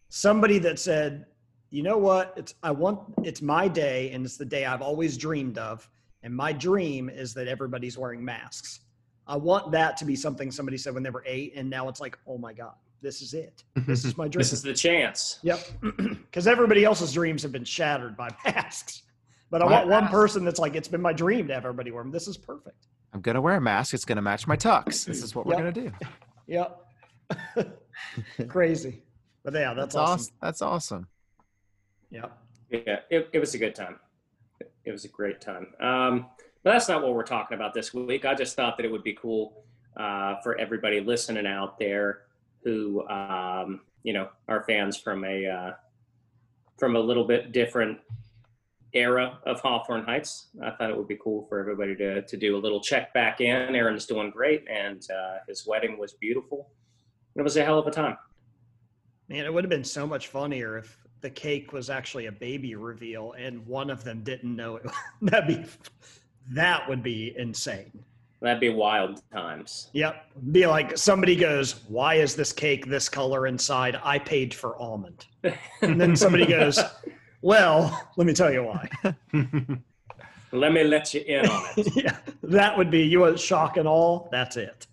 somebody 0.09 0.59
that 0.61 0.79
said, 0.79 1.27
you 1.69 1.83
know 1.83 1.99
what? 1.99 2.33
It's 2.37 2.55
I 2.63 2.71
want 2.71 3.01
it's 3.25 3.43
my 3.43 3.69
day 3.69 4.11
and 4.13 4.25
it's 4.25 4.39
the 4.39 4.47
day 4.47 4.65
I've 4.65 4.81
always 4.81 5.19
dreamed 5.19 5.59
of. 5.59 5.89
And 6.23 6.35
my 6.35 6.53
dream 6.53 7.11
is 7.11 7.35
that 7.35 7.47
everybody's 7.47 7.99
wearing 7.99 8.25
masks. 8.25 8.81
I 9.27 9.37
want 9.37 9.71
that 9.73 9.97
to 9.99 10.05
be 10.07 10.17
something 10.17 10.51
somebody 10.51 10.79
said 10.79 10.95
when 10.95 11.03
they 11.03 11.11
were 11.11 11.23
eight, 11.27 11.53
and 11.55 11.69
now 11.69 11.89
it's 11.89 12.01
like, 12.01 12.19
oh 12.27 12.39
my 12.39 12.55
God, 12.55 12.73
this 13.03 13.21
is 13.21 13.35
it. 13.35 13.63
Mm-hmm. 13.77 13.91
This 13.91 14.05
is 14.05 14.17
my 14.17 14.27
dream. 14.27 14.41
This 14.41 14.53
is 14.53 14.63
the 14.63 14.73
chance. 14.75 15.39
Yep. 15.43 15.61
Because 16.29 16.47
everybody 16.47 16.85
else's 16.85 17.13
dreams 17.13 17.43
have 17.43 17.53
been 17.53 17.65
shattered 17.65 18.17
by 18.17 18.29
masks. 18.45 19.03
But 19.51 19.63
I 19.63 19.65
My 19.67 19.73
want 19.73 19.89
one 19.89 20.03
mask- 20.05 20.13
person 20.13 20.45
that's 20.45 20.59
like, 20.59 20.75
it's 20.77 20.89
been 20.89 21.01
my 21.01 21.13
dream 21.13 21.49
to 21.49 21.55
have 21.55 21.65
everybody 21.65 21.91
wear 21.91 22.03
them. 22.03 22.13
This 22.13 22.29
is 22.29 22.37
perfect. 22.37 22.87
I'm 23.15 23.21
gonna 23.23 23.41
wear 23.41 23.55
a 23.57 23.61
mask. 23.61 23.95
It's 23.95 24.05
gonna 24.05 24.21
match 24.23 24.47
my 24.47 24.57
tux. 24.57 25.05
This 25.07 25.23
is 25.23 25.35
what 25.35 25.47
we're 25.47 25.55
Yep. 25.55 25.75
gonna 25.75 25.89
do. 25.89 25.93
Yep. 26.47 26.81
Crazy. 28.49 29.03
But 29.45 29.55
yeah, 29.55 29.75
that's, 29.75 29.95
That's 29.95 29.97
awesome. 29.97 30.13
awesome. 30.13 30.35
That's 30.41 30.63
awesome. 30.63 31.09
Yep. 32.11 32.39
Yeah, 32.71 32.97
it, 33.11 33.29
it 33.33 33.39
was 33.39 33.55
a 33.55 33.59
good 33.59 33.75
time. 33.75 33.99
It 34.85 34.93
was 34.93 35.05
a 35.05 35.09
great 35.09 35.41
time. 35.41 35.67
Um, 35.81 36.27
but 36.65 36.73
that's 36.73 36.89
not 36.89 37.03
what 37.03 37.15
we're 37.15 37.23
talking 37.23 37.55
about 37.55 37.75
this 37.75 37.93
week. 37.95 38.25
I 38.25 38.35
just 38.35 38.57
thought 38.57 38.77
that 38.79 38.87
it 38.87 38.93
would 38.93 39.03
be 39.05 39.13
cool 39.15 39.65
uh, 39.99 40.37
for 40.43 40.59
everybody 40.59 41.01
listening 41.01 41.47
out 41.47 41.79
there 41.79 42.21
who, 42.65 43.07
um, 43.09 43.83
you 44.03 44.13
know, 44.13 44.29
are 44.49 44.63
fans 44.65 44.97
from 44.97 45.25
a 45.25 45.47
uh, 45.47 45.73
from 46.79 46.97
a 46.97 47.01
little 47.01 47.25
bit 47.27 47.53
different 47.53 47.99
era 48.95 49.39
of 49.47 49.61
Hawthorne 49.61 50.05
Heights. 50.05 50.49
I 50.63 50.71
thought 50.71 50.91
it 50.91 50.97
would 50.97 51.09
be 51.09 51.19
cool 51.23 51.47
for 51.49 51.59
everybody 51.59 51.95
to 51.97 52.23
to 52.23 52.37
do 52.37 52.57
a 52.57 52.61
little 52.61 52.81
check 52.81 53.13
back 53.15 53.41
in. 53.41 53.75
Eron's 53.75 54.07
doing 54.07 54.31
great, 54.31 54.65
and 54.71 55.03
uh, 55.11 55.39
his 55.47 55.67
wedding 55.67 55.99
was 55.99 56.15
beautiful. 56.15 56.71
It 57.37 57.43
was 57.43 57.57
a 57.57 57.65
hell 57.65 57.79
of 57.79 57.87
a 57.87 57.91
time. 57.91 58.17
Man, 59.29 59.45
it 59.45 59.53
would 59.53 59.63
have 59.63 59.71
been 59.71 59.85
so 59.85 60.07
much 60.07 60.29
funnier 60.29 60.79
if 60.79 60.99
the 61.21 61.31
cake 61.31 61.73
was 61.73 61.91
actually 61.91 62.27
a 62.27 62.33
baby 62.33 62.75
reveal 62.75 63.33
and 63.33 63.67
one 63.67 63.91
of 63.91 64.05
them 64.05 64.23
didn't 64.23 64.55
know 64.55 64.77
it. 64.77 64.87
That'd 65.23 65.49
be 65.49 65.65
that 66.51 66.89
would 66.89 67.03
be 67.03 67.35
insane. 67.37 68.05
That'd 68.41 68.61
be 68.61 68.69
wild 68.69 69.21
times. 69.33 69.91
Yep. 69.93 70.25
Be 70.53 70.67
like 70.67 70.97
somebody 70.97 71.35
goes, 71.35 71.83
Why 71.89 72.15
is 72.15 72.37
this 72.37 72.53
cake 72.53 72.87
this 72.87 73.09
color 73.09 73.47
inside? 73.49 74.01
I 74.03 74.19
paid 74.19 74.55
for 74.55 74.77
almond. 74.81 75.27
And 75.83 76.01
then 76.01 76.17
somebody 76.17 76.47
goes, 76.47 76.81
Well, 77.43 78.11
let 78.17 78.27
me 78.27 78.33
tell 78.33 78.53
you 78.53 78.65
why. 78.65 78.89
Let 80.51 80.73
me 80.73 80.83
let 80.83 81.13
you 81.13 81.21
in 81.21 81.45
on 81.45 81.63
it. 81.77 81.95
yeah. 82.05 82.17
That 82.43 82.79
would 82.79 82.91
be 82.91 83.03
you 83.03 83.21
want 83.21 83.39
shock 83.39 83.77
and 83.77 83.87
all. 83.87 84.31
That's 84.33 84.57
it. 84.57 84.87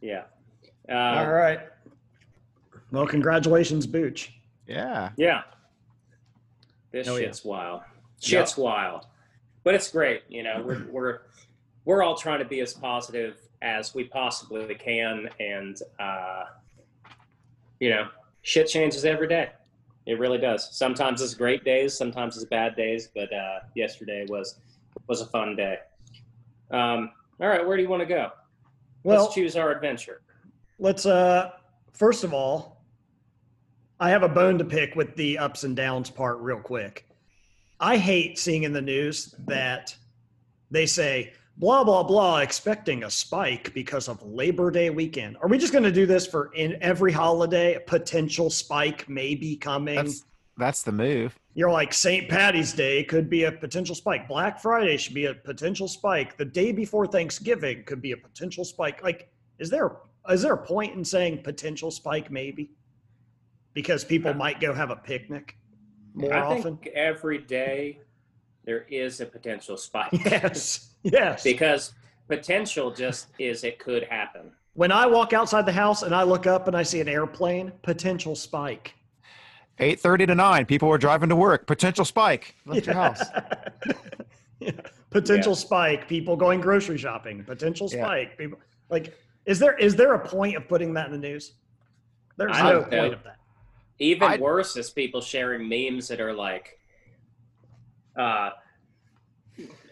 Yeah. 0.00 0.22
All 0.88 0.96
Uh, 1.18 1.26
right. 1.28 1.60
Well, 2.92 3.04
congratulations, 3.04 3.88
Booch. 3.88 4.32
Yeah. 4.68 5.10
yeah. 5.16 5.42
This 6.92 7.08
Hell 7.08 7.18
yeah. 7.18 7.26
shit's 7.26 7.44
wild. 7.44 7.80
Shit's 8.20 8.56
wild. 8.56 9.06
But 9.64 9.74
it's 9.74 9.90
great. 9.90 10.22
You 10.28 10.44
know, 10.44 10.62
we're, 10.64 10.86
we're, 10.90 11.18
we're 11.84 12.02
all 12.04 12.14
trying 12.14 12.38
to 12.38 12.44
be 12.44 12.60
as 12.60 12.72
positive 12.72 13.38
as 13.62 13.96
we 13.96 14.04
possibly 14.04 14.72
can. 14.76 15.28
And, 15.40 15.76
uh, 15.98 16.44
you 17.80 17.90
know, 17.90 18.06
shit 18.42 18.68
changes 18.68 19.04
every 19.04 19.26
day. 19.26 19.50
It 20.06 20.18
really 20.18 20.38
does. 20.38 20.68
Sometimes 20.76 21.22
it's 21.22 21.34
great 21.34 21.64
days, 21.64 21.96
sometimes 21.96 22.36
it's 22.36 22.46
bad 22.46 22.74
days. 22.76 23.08
But 23.14 23.32
uh, 23.32 23.60
yesterday 23.74 24.26
was 24.28 24.58
was 25.08 25.20
a 25.20 25.26
fun 25.26 25.56
day. 25.56 25.78
Um, 26.70 27.10
all 27.40 27.48
right, 27.48 27.66
where 27.66 27.76
do 27.76 27.82
you 27.82 27.88
want 27.88 28.00
to 28.00 28.06
go? 28.06 28.30
Well, 29.04 29.22
Let's 29.24 29.34
choose 29.34 29.56
our 29.56 29.70
adventure. 29.72 30.22
let's 30.78 31.06
uh 31.06 31.50
first 31.92 32.24
of 32.24 32.32
all 32.32 32.82
i 34.00 34.08
have 34.10 34.22
a 34.22 34.28
bone 34.28 34.58
to 34.58 34.64
pick 34.64 34.94
with 34.96 35.14
the 35.16 35.36
ups 35.38 35.64
and 35.64 35.76
downs 35.76 36.08
part 36.10 36.38
real 36.38 36.58
quick 36.58 37.06
i 37.78 37.96
hate 37.96 38.38
seeing 38.38 38.62
in 38.62 38.72
the 38.72 38.80
news 38.80 39.34
that 39.46 39.94
they 40.70 40.86
say 40.86 41.32
blah 41.56 41.84
blah 41.84 42.02
blah 42.02 42.38
expecting 42.38 43.04
a 43.04 43.10
spike 43.10 43.72
because 43.74 44.08
of 44.08 44.22
labor 44.22 44.70
day 44.70 44.90
weekend. 44.90 45.36
Are 45.40 45.48
we 45.48 45.58
just 45.58 45.72
going 45.72 45.84
to 45.84 45.92
do 45.92 46.06
this 46.06 46.26
for 46.26 46.52
in 46.54 46.76
every 46.82 47.12
holiday? 47.12 47.74
A 47.74 47.80
potential 47.80 48.50
spike 48.50 49.08
may 49.08 49.34
be 49.34 49.56
coming. 49.56 49.96
That's 49.96 50.24
that's 50.58 50.82
the 50.82 50.92
move. 50.92 51.38
you're 51.54 51.70
like 51.70 51.92
st 51.94 52.28
patty's 52.28 52.72
day 52.72 53.02
could 53.04 53.30
be 53.30 53.44
a 53.44 53.52
potential 53.52 53.94
spike. 53.94 54.28
Black 54.28 54.60
friday 54.60 54.96
should 54.96 55.14
be 55.14 55.26
a 55.26 55.34
potential 55.34 55.88
spike. 55.88 56.36
The 56.36 56.44
day 56.44 56.72
before 56.72 57.06
thanksgiving 57.06 57.84
could 57.84 58.02
be 58.02 58.12
a 58.12 58.16
potential 58.16 58.64
spike. 58.64 59.02
Like 59.02 59.30
is 59.58 59.70
there 59.70 59.96
is 60.30 60.42
there 60.42 60.54
a 60.54 60.66
point 60.66 60.94
in 60.94 61.04
saying 61.04 61.42
potential 61.42 61.90
spike 61.90 62.30
maybe? 62.30 62.70
Because 63.74 64.04
people 64.04 64.32
uh, 64.32 64.34
might 64.34 64.60
go 64.60 64.74
have 64.74 64.90
a 64.90 64.96
picnic 64.96 65.56
more 66.14 66.34
I 66.34 66.40
often? 66.40 66.62
think 66.62 66.86
every 66.94 67.38
day 67.38 68.00
there 68.64 68.84
is 68.88 69.20
a 69.20 69.26
potential 69.26 69.76
spike. 69.76 70.12
yes 70.24 70.90
yes 71.02 71.42
because 71.42 71.92
potential 72.28 72.90
just 72.90 73.26
is 73.38 73.64
it 73.64 73.78
could 73.78 74.04
happen. 74.04 74.50
when 74.74 74.92
i 74.92 75.04
walk 75.06 75.32
outside 75.32 75.66
the 75.66 75.72
house 75.72 76.02
and 76.02 76.14
i 76.14 76.22
look 76.22 76.46
up 76.46 76.68
and 76.68 76.76
i 76.76 76.82
see 76.82 77.00
an 77.00 77.08
airplane 77.08 77.72
potential 77.82 78.34
spike 78.34 78.94
Eight 79.78 79.98
thirty 79.98 80.26
to 80.26 80.34
nine. 80.34 80.66
People 80.66 80.88
were 80.90 80.98
driving 80.98 81.30
to 81.30 81.34
work. 81.34 81.66
Potential 81.66 82.04
spike. 82.04 82.54
Left 82.66 82.86
your 82.86 82.94
house. 82.94 83.22
Yeah. 84.60 84.70
potential 85.10 85.52
Yeah. 85.54 85.58
spike 85.58 86.08
people 86.08 86.36
going 86.36 86.60
grocery 86.60 86.96
shopping 86.98 87.42
potential 87.42 87.88
Yeah. 87.90 88.04
spike 88.04 88.38
people 88.38 88.58
like 88.90 89.12
is 89.44 89.58
there 89.58 89.76
is 89.76 89.96
there 89.96 90.12
a 90.14 90.18
point 90.24 90.56
of 90.56 90.68
putting 90.68 90.92
that 90.94 91.06
in 91.06 91.12
the 91.12 91.18
news 91.18 91.54
there's 92.36 92.54
I 92.56 92.62
no 92.64 92.72
don't 92.80 92.90
know. 92.92 93.00
point 93.00 93.14
of 93.14 93.24
that 93.24 93.36
Even 93.98 94.28
I- 94.28 94.36
worse 94.36 94.76
is 94.76 94.90
people 94.90 95.20
sharing 95.20 95.68
memes 95.68 96.06
that 96.08 96.20
are 96.20 96.32
like, 96.34 96.78
uh, 98.16 98.50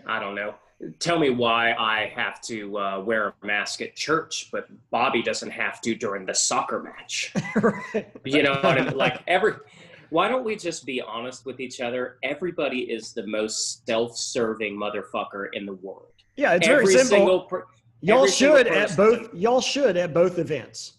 I 0.06 0.18
don't 0.20 0.34
know. 0.34 0.54
Tell 0.98 1.18
me 1.18 1.28
why 1.28 1.72
I 1.74 2.10
have 2.14 2.40
to 2.42 2.78
uh, 2.78 3.00
wear 3.00 3.34
a 3.42 3.46
mask 3.46 3.82
at 3.82 3.94
church, 3.94 4.48
but 4.50 4.66
Bobby 4.90 5.22
doesn't 5.22 5.50
have 5.50 5.80
to 5.82 5.94
during 5.94 6.24
the 6.24 6.34
soccer 6.34 6.82
match. 6.82 7.34
right. 7.56 8.10
You 8.24 8.42
know 8.42 8.52
what 8.54 8.64
I 8.78 8.84
mean? 8.84 8.96
Like 8.96 9.22
every. 9.26 9.54
Why 10.08 10.26
don't 10.28 10.42
we 10.42 10.56
just 10.56 10.84
be 10.86 11.00
honest 11.00 11.46
with 11.46 11.60
each 11.60 11.80
other? 11.80 12.16
Everybody 12.24 12.80
is 12.80 13.12
the 13.12 13.26
most 13.26 13.86
self-serving 13.86 14.74
motherfucker 14.76 15.48
in 15.52 15.66
the 15.66 15.74
world. 15.74 16.12
yeah 16.36 16.54
it's 16.54 16.66
every 16.66 16.86
very 16.86 17.04
simple. 17.06 17.42
Per- 17.42 17.66
y'all 18.00 18.18
every 18.18 18.30
single 18.30 18.56
should 18.56 18.66
at 18.68 18.96
both 18.96 19.34
y'all 19.34 19.60
should 19.60 19.96
at 19.98 20.14
both 20.14 20.38
events 20.38 20.94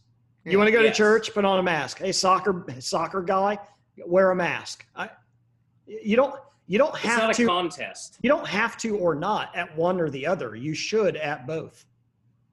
you 0.46 0.58
want 0.58 0.68
to 0.68 0.72
go 0.72 0.82
Yes. 0.82 0.96
to 0.96 1.04
church 1.04 1.34
put 1.34 1.44
on 1.46 1.58
a 1.60 1.64
mask 1.64 1.98
hey 2.00 2.12
soccer 2.12 2.64
soccer 2.80 3.22
guy 3.24 3.58
wear 4.06 4.30
a 4.32 4.36
mask 4.36 4.86
I, 4.96 5.10
you 5.88 6.16
don't 6.16 6.36
you 6.72 6.78
don't 6.78 6.96
it's 6.96 7.04
have 7.04 7.20
not 7.24 7.34
to 7.36 7.44
a 7.44 7.48
contest. 7.48 8.18
you 8.24 8.30
don't 8.30 8.48
have 8.48 8.78
to 8.78 8.98
or 8.98 9.14
not 9.14 9.54
at 9.56 9.76
one 9.76 10.00
or 10.00 10.10
the 10.10 10.26
other 10.26 10.56
you 10.56 10.74
should 10.74 11.18
at 11.18 11.46
both 11.46 11.86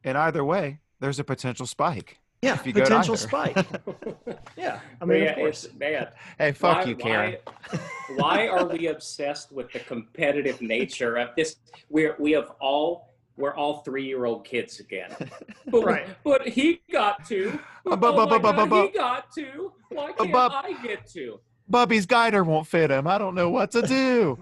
And 0.04 0.18
either 0.18 0.44
way, 0.44 0.80
there's 1.00 1.20
a 1.20 1.24
potential 1.24 1.66
spike. 1.66 2.18
yeah 2.42 2.54
If 2.54 2.66
you 2.66 2.72
potential 2.72 3.14
either. 3.14 3.28
spike 3.28 3.66
yeah 4.56 4.80
i 5.00 5.04
mean 5.04 5.20
Man, 5.20 5.28
of 5.28 5.34
course 5.36 5.64
it's- 5.64 5.78
man, 5.78 6.08
Hey, 6.38 6.50
fuck 6.52 6.78
why, 6.78 6.84
you, 6.90 6.96
Karen. 6.96 7.36
Why, 7.70 7.78
why 8.16 8.48
are 8.48 8.66
we 8.66 8.88
obsessed 8.88 9.52
with 9.52 9.70
the 9.72 9.80
competitive 9.80 10.60
nature 10.60 11.14
of 11.22 11.28
this? 11.36 11.56
We're 11.88 12.16
we 12.18 12.32
have 12.32 12.50
all 12.60 12.88
we're 13.36 13.54
all 13.54 13.74
three 13.86 14.04
year 14.04 14.24
old 14.24 14.44
kids 14.44 14.80
again. 14.80 15.10
But, 15.72 15.84
Right. 15.84 16.06
but 16.24 16.48
he 16.48 16.80
got 16.90 17.16
to. 17.28 17.40
Uh, 17.86 17.92
Oh 17.92 17.96
bu- 17.96 18.12
bu- 18.18 18.26
my 18.26 18.38
bu- 18.38 18.52
bu- 18.58 18.66
bu- 18.66 18.82
he 18.86 18.88
got 19.06 19.30
to. 19.38 19.70
Why 19.90 20.12
can't 20.12 20.32
bu- 20.32 20.38
I 20.38 20.70
get 20.82 21.06
to? 21.16 21.38
Bubby's 21.68 22.06
guider 22.06 22.44
won't 22.44 22.66
fit 22.66 22.90
him. 22.90 23.06
I 23.06 23.18
don't 23.18 23.34
know 23.34 23.50
what 23.50 23.70
to 23.72 23.82
do. 23.82 24.38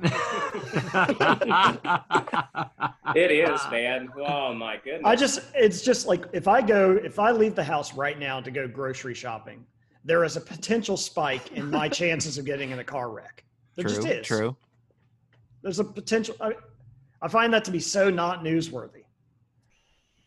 It 3.14 3.30
is, 3.30 3.60
man. 3.70 4.08
Oh 4.16 4.52
my 4.52 4.76
goodness. 4.84 5.02
I 5.04 5.16
just, 5.16 5.40
it's 5.54 5.82
just 5.82 6.06
like 6.06 6.24
if 6.32 6.46
I 6.48 6.60
go, 6.60 6.92
if 6.92 7.18
I 7.18 7.30
leave 7.30 7.54
the 7.54 7.64
house 7.64 7.94
right 7.94 8.18
now 8.18 8.40
to 8.40 8.50
go 8.50 8.68
grocery 8.68 9.14
shopping, 9.14 9.64
there 10.04 10.22
is 10.24 10.36
a 10.36 10.40
potential 10.40 10.96
spike 10.96 11.52
in 11.52 11.70
my 11.70 11.88
chances 12.00 12.36
of 12.38 12.44
getting 12.44 12.70
in 12.70 12.78
a 12.78 12.84
car 12.84 13.10
wreck. 13.10 13.44
There 13.74 13.84
true. 13.84 13.94
just 13.94 14.08
is. 14.08 14.26
True. 14.26 14.56
There's 15.62 15.78
a 15.78 15.84
potential. 15.84 16.36
I, 16.40 16.52
I 17.22 17.28
find 17.28 17.52
that 17.54 17.64
to 17.64 17.70
be 17.70 17.80
so 17.80 18.10
not 18.10 18.44
newsworthy. 18.44 19.04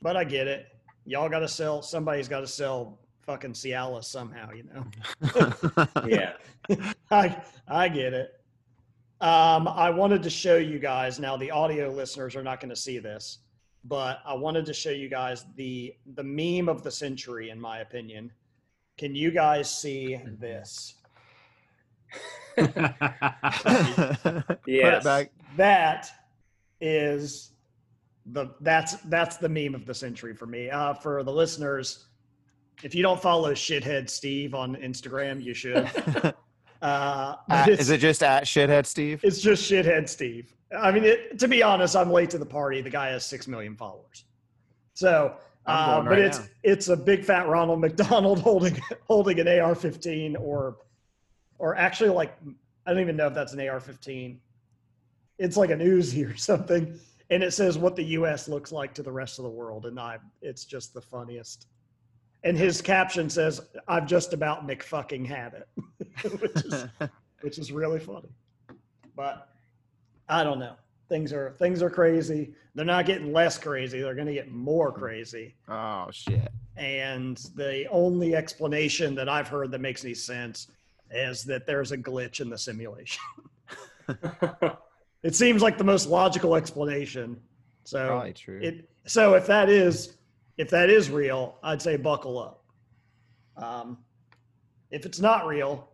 But 0.01 0.17
I 0.17 0.23
get 0.23 0.47
it. 0.47 0.67
Y'all 1.05 1.29
got 1.29 1.39
to 1.39 1.47
sell, 1.47 1.81
somebody's 1.81 2.27
got 2.27 2.41
to 2.41 2.47
sell 2.47 2.99
fucking 3.29 3.53
Cialis 3.53 4.05
somehow, 4.05 4.49
you 4.51 4.63
know? 4.73 5.85
yeah. 6.07 6.33
I 7.11 7.39
I 7.67 7.87
get 7.87 8.11
it. 8.13 8.31
Um, 9.21 9.67
I 9.67 9.91
wanted 9.91 10.23
to 10.23 10.31
show 10.31 10.57
you 10.57 10.79
guys. 10.79 11.19
Now 11.19 11.37
the 11.37 11.51
audio 11.51 11.91
listeners 11.91 12.35
are 12.35 12.41
not 12.41 12.59
going 12.59 12.71
to 12.71 12.75
see 12.75 12.97
this, 12.97 13.39
but 13.83 14.19
I 14.25 14.33
wanted 14.33 14.65
to 14.65 14.73
show 14.73 14.89
you 14.89 15.09
guys 15.09 15.45
the 15.55 15.93
the 16.15 16.23
meme 16.23 16.69
of 16.69 16.81
the 16.81 16.89
century, 16.89 17.51
in 17.51 17.61
my 17.61 17.79
opinion. 17.79 18.31
Can 18.97 19.13
you 19.13 19.29
guys 19.29 19.69
see 19.69 20.19
this? 20.39 20.95
Put 22.57 22.73
Yes. 24.65 25.01
it 25.01 25.03
back. 25.03 25.31
That 25.55 26.09
is 26.81 27.51
the 28.25 28.55
that's 28.61 28.95
that's 29.03 29.37
the 29.37 29.49
meme 29.49 29.75
of 29.75 29.85
the 29.85 29.93
century 29.93 30.33
for 30.33 30.47
me. 30.47 30.71
Uh, 30.71 30.95
for 30.95 31.21
the 31.23 31.31
listeners, 31.31 32.07
if 32.83 32.95
you 32.95 33.03
don't 33.03 33.21
follow 33.21 33.53
shithead 33.53 34.09
Steve 34.09 34.53
on 34.53 34.75
Instagram, 34.77 35.43
you 35.43 35.53
should. 35.53 35.89
Uh, 36.81 37.35
At- 37.49 37.67
is 37.67 37.89
it 37.89 37.97
just 37.97 38.23
at 38.23 38.43
shithead 38.45 38.85
Steve? 38.85 39.19
It's 39.23 39.41
just 39.41 39.69
shithead 39.69 40.07
Steve. 40.07 40.55
I 40.77 40.91
mean, 40.91 41.03
it, 41.03 41.37
to 41.39 41.47
be 41.47 41.61
honest, 41.61 41.95
I'm 41.95 42.09
late 42.09 42.29
to 42.29 42.37
the 42.37 42.45
party. 42.45 42.81
The 42.81 42.89
guy 42.89 43.09
has 43.09 43.25
six 43.25 43.47
million 43.47 43.75
followers. 43.75 44.25
So, 44.93 45.35
uh, 45.65 46.01
but 46.01 46.11
right 46.11 46.19
it's 46.19 46.39
now. 46.39 46.45
it's 46.63 46.87
a 46.87 46.95
big 46.95 47.25
fat 47.25 47.47
Ronald 47.47 47.81
McDonald 47.81 48.39
holding 48.43 48.79
holding 49.07 49.39
an 49.39 49.47
AR-15 49.47 50.39
or 50.39 50.77
or 51.57 51.75
actually 51.75 52.11
like 52.11 52.37
I 52.85 52.91
don't 52.91 53.01
even 53.01 53.17
know 53.17 53.27
if 53.27 53.33
that's 53.33 53.53
an 53.53 53.59
AR-15. 53.59 54.37
It's 55.37 55.57
like 55.57 55.69
an 55.69 55.79
Uzi 55.79 56.33
or 56.33 56.37
something, 56.37 56.97
and 57.29 57.43
it 57.43 57.51
says 57.51 57.77
what 57.77 57.95
the 57.95 58.03
U.S. 58.03 58.47
looks 58.47 58.71
like 58.71 58.93
to 58.93 59.03
the 59.03 59.11
rest 59.11 59.37
of 59.39 59.43
the 59.43 59.49
world, 59.49 59.85
and 59.85 59.99
I 59.99 60.17
it's 60.41 60.65
just 60.65 60.93
the 60.93 61.01
funniest. 61.01 61.67
And 62.43 62.57
his 62.57 62.81
caption 62.81 63.29
says, 63.29 63.61
"I've 63.87 64.05
just 64.05 64.33
about 64.33 64.67
McFucking 64.67 65.25
had 65.25 65.53
it," 65.53 65.67
which 66.39 66.65
is 66.65 66.85
which 67.41 67.57
is 67.57 67.71
really 67.71 67.99
funny. 67.99 68.29
But 69.15 69.49
I 70.27 70.43
don't 70.43 70.59
know. 70.59 70.75
Things 71.09 71.33
are 71.33 71.55
things 71.59 71.81
are 71.81 71.89
crazy. 71.89 72.53
They're 72.75 72.85
not 72.85 73.05
getting 73.05 73.33
less 73.33 73.57
crazy. 73.57 73.99
They're 73.99 74.15
going 74.15 74.27
to 74.27 74.33
get 74.33 74.51
more 74.51 74.91
mm-hmm. 74.91 74.99
crazy. 74.99 75.55
oh 75.67 76.07
shit. 76.11 76.49
And 76.77 77.37
the 77.55 77.87
only 77.89 78.35
explanation 78.35 79.15
that 79.15 79.27
I've 79.27 79.49
heard 79.49 79.71
that 79.71 79.81
makes 79.81 80.05
any 80.05 80.13
sense 80.13 80.67
is 81.11 81.43
that 81.43 81.65
there's 81.65 81.91
a 81.91 81.97
glitch 81.97 82.39
in 82.39 82.49
the 82.49 82.57
simulation. 82.57 83.21
it 85.23 85.35
seems 85.35 85.61
like 85.61 85.77
the 85.77 85.83
most 85.83 86.07
logical 86.07 86.55
explanation. 86.55 87.41
So 87.83 88.07
Probably 88.07 88.33
true. 88.33 88.59
it 88.61 88.89
so 89.05 89.33
if 89.33 89.47
that 89.47 89.69
is 89.69 90.18
if 90.59 90.69
that 90.69 90.89
is 90.89 91.09
real, 91.09 91.55
I'd 91.63 91.81
say 91.81 91.95
buckle 91.95 92.37
up. 92.37 92.63
Um, 93.55 93.97
if 94.91 95.05
it's 95.05 95.19
not 95.21 95.47
real, 95.47 95.89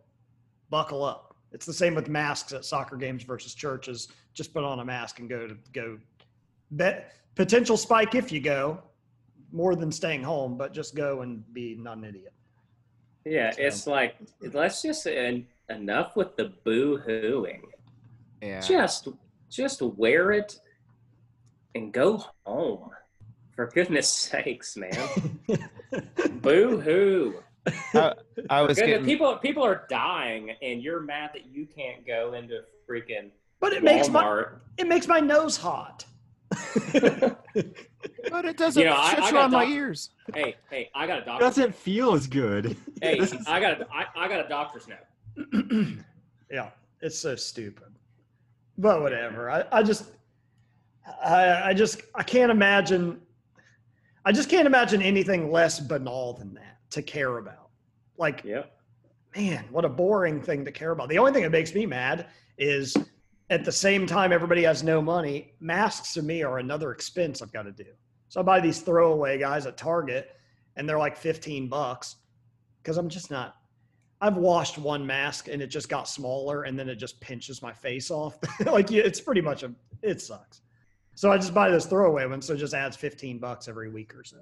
buckle 0.70 1.04
up. 1.04 1.36
It's 1.52 1.64
the 1.64 1.72
same 1.72 1.94
with 1.94 2.08
masks 2.08 2.52
at 2.52 2.64
soccer 2.64 2.96
games 2.96 3.22
versus 3.22 3.54
churches. 3.54 4.08
Just 4.34 4.52
put 4.52 4.64
on 4.64 4.80
a 4.80 4.84
mask 4.84 5.20
and 5.20 5.28
go 5.28 5.46
to 5.46 5.56
go. 5.72 5.98
Bet 6.72 7.12
potential 7.36 7.76
spike 7.76 8.16
if 8.16 8.32
you 8.32 8.40
go, 8.40 8.82
more 9.52 9.76
than 9.76 9.92
staying 9.92 10.24
home, 10.24 10.58
but 10.58 10.74
just 10.74 10.96
go 10.96 11.22
and 11.22 11.44
be 11.54 11.76
not 11.76 11.98
an 11.98 12.04
idiot. 12.04 12.32
Yeah, 13.24 13.52
So- 13.52 13.62
it's 13.62 13.86
like 13.86 14.16
let's 14.52 14.82
just 14.82 15.06
en- 15.06 15.46
enough 15.70 16.16
with 16.16 16.34
the 16.36 16.54
boo 16.64 16.98
hooing. 17.06 17.62
yeah. 18.42 18.60
Just 18.60 19.08
just 19.48 19.80
wear 19.80 20.32
it 20.32 20.58
and 21.76 21.92
go 21.92 22.24
home. 22.44 22.90
For 23.56 23.66
goodness 23.74 24.08
sakes, 24.08 24.76
man. 24.76 24.92
boo 26.42 26.78
hoo. 26.78 27.42
I 28.50 28.62
was 28.62 28.78
getting, 28.78 29.04
people 29.04 29.36
people 29.38 29.64
are 29.64 29.86
dying 29.88 30.50
and 30.62 30.82
you're 30.82 31.00
mad 31.00 31.30
that 31.34 31.46
you 31.46 31.66
can't 31.66 32.06
go 32.06 32.34
into 32.34 32.60
freaking 32.88 33.30
but 33.58 33.72
it 33.72 33.82
makes 33.82 34.08
my 34.08 34.44
it 34.76 34.86
makes 34.86 35.08
my 35.08 35.20
nose 35.20 35.56
hot. 35.56 36.04
but 36.50 38.44
it 38.44 38.56
doesn't 38.56 38.80
You 38.80 38.88
know, 38.88 38.96
I- 38.96 39.10
shit 39.10 39.20
I 39.20 39.26
you 39.26 39.32
got 39.32 39.44
on 39.44 39.50
my 39.50 39.64
ears. 39.64 40.10
hey, 40.34 40.54
hey, 40.70 40.90
I 40.94 41.06
got 41.06 41.22
a 41.22 41.24
doctor. 41.24 41.44
doesn't 41.44 41.74
feel 41.74 42.12
as 42.14 42.26
good. 42.26 42.76
Hey, 43.02 43.20
I 43.46 43.58
got 43.58 43.80
a, 43.80 43.86
I, 43.92 44.04
I 44.16 44.28
got 44.28 44.44
a 44.44 44.48
doctor's 44.48 44.86
note. 44.86 45.96
yeah, 46.50 46.70
it's 47.00 47.18
so 47.18 47.34
stupid. 47.34 47.88
But 48.78 49.00
whatever. 49.00 49.50
I, 49.50 49.64
I 49.72 49.82
just 49.82 50.10
I 51.24 51.70
I 51.70 51.74
just 51.74 52.02
I 52.14 52.22
can't 52.22 52.50
imagine 52.50 53.20
I 54.26 54.32
just 54.32 54.48
can't 54.48 54.66
imagine 54.66 55.00
anything 55.02 55.52
less 55.52 55.78
banal 55.78 56.32
than 56.32 56.52
that 56.54 56.78
to 56.90 57.00
care 57.00 57.38
about. 57.38 57.70
Like, 58.18 58.42
Yep. 58.44 58.76
man, 59.36 59.64
what 59.70 59.84
a 59.84 59.88
boring 59.88 60.42
thing 60.42 60.64
to 60.64 60.72
care 60.72 60.90
about. 60.90 61.08
The 61.08 61.18
only 61.18 61.32
thing 61.32 61.44
that 61.44 61.50
makes 61.52 61.72
me 61.72 61.86
mad 61.86 62.26
is 62.58 62.96
at 63.50 63.64
the 63.64 63.70
same 63.70 64.04
time 64.04 64.32
everybody 64.32 64.64
has 64.64 64.82
no 64.82 65.00
money, 65.00 65.54
masks 65.60 66.12
to 66.14 66.22
me 66.22 66.42
are 66.42 66.58
another 66.58 66.90
expense 66.90 67.40
I've 67.40 67.52
got 67.52 67.62
to 67.62 67.72
do. 67.72 67.86
So 68.28 68.40
I 68.40 68.42
buy 68.42 68.58
these 68.58 68.80
throwaway 68.80 69.38
guys 69.38 69.64
at 69.64 69.76
Target 69.76 70.30
and 70.74 70.88
they're 70.88 70.98
like 70.98 71.16
15 71.16 71.68
bucks 71.68 72.16
because 72.82 72.96
I'm 72.98 73.08
just 73.08 73.30
not 73.30 73.54
I've 74.20 74.38
washed 74.38 74.78
one 74.78 75.06
mask 75.06 75.46
and 75.46 75.60
it 75.62 75.66
just 75.68 75.88
got 75.88 76.08
smaller 76.08 76.62
and 76.64 76.76
then 76.76 76.88
it 76.88 76.96
just 76.96 77.20
pinches 77.20 77.62
my 77.62 77.72
face 77.72 78.10
off. 78.10 78.38
like 78.66 78.90
it's 78.90 79.20
pretty 79.20 79.40
much 79.42 79.62
a 79.62 79.70
it 80.02 80.20
sucks. 80.20 80.62
So 81.16 81.32
I 81.32 81.36
just 81.38 81.54
buy 81.54 81.70
this 81.70 81.86
throwaway 81.86 82.26
one, 82.26 82.42
so 82.42 82.52
it 82.52 82.58
just 82.58 82.74
adds 82.74 82.94
15 82.94 83.38
bucks 83.38 83.68
every 83.68 83.88
week 83.88 84.14
or 84.14 84.22
so, 84.22 84.36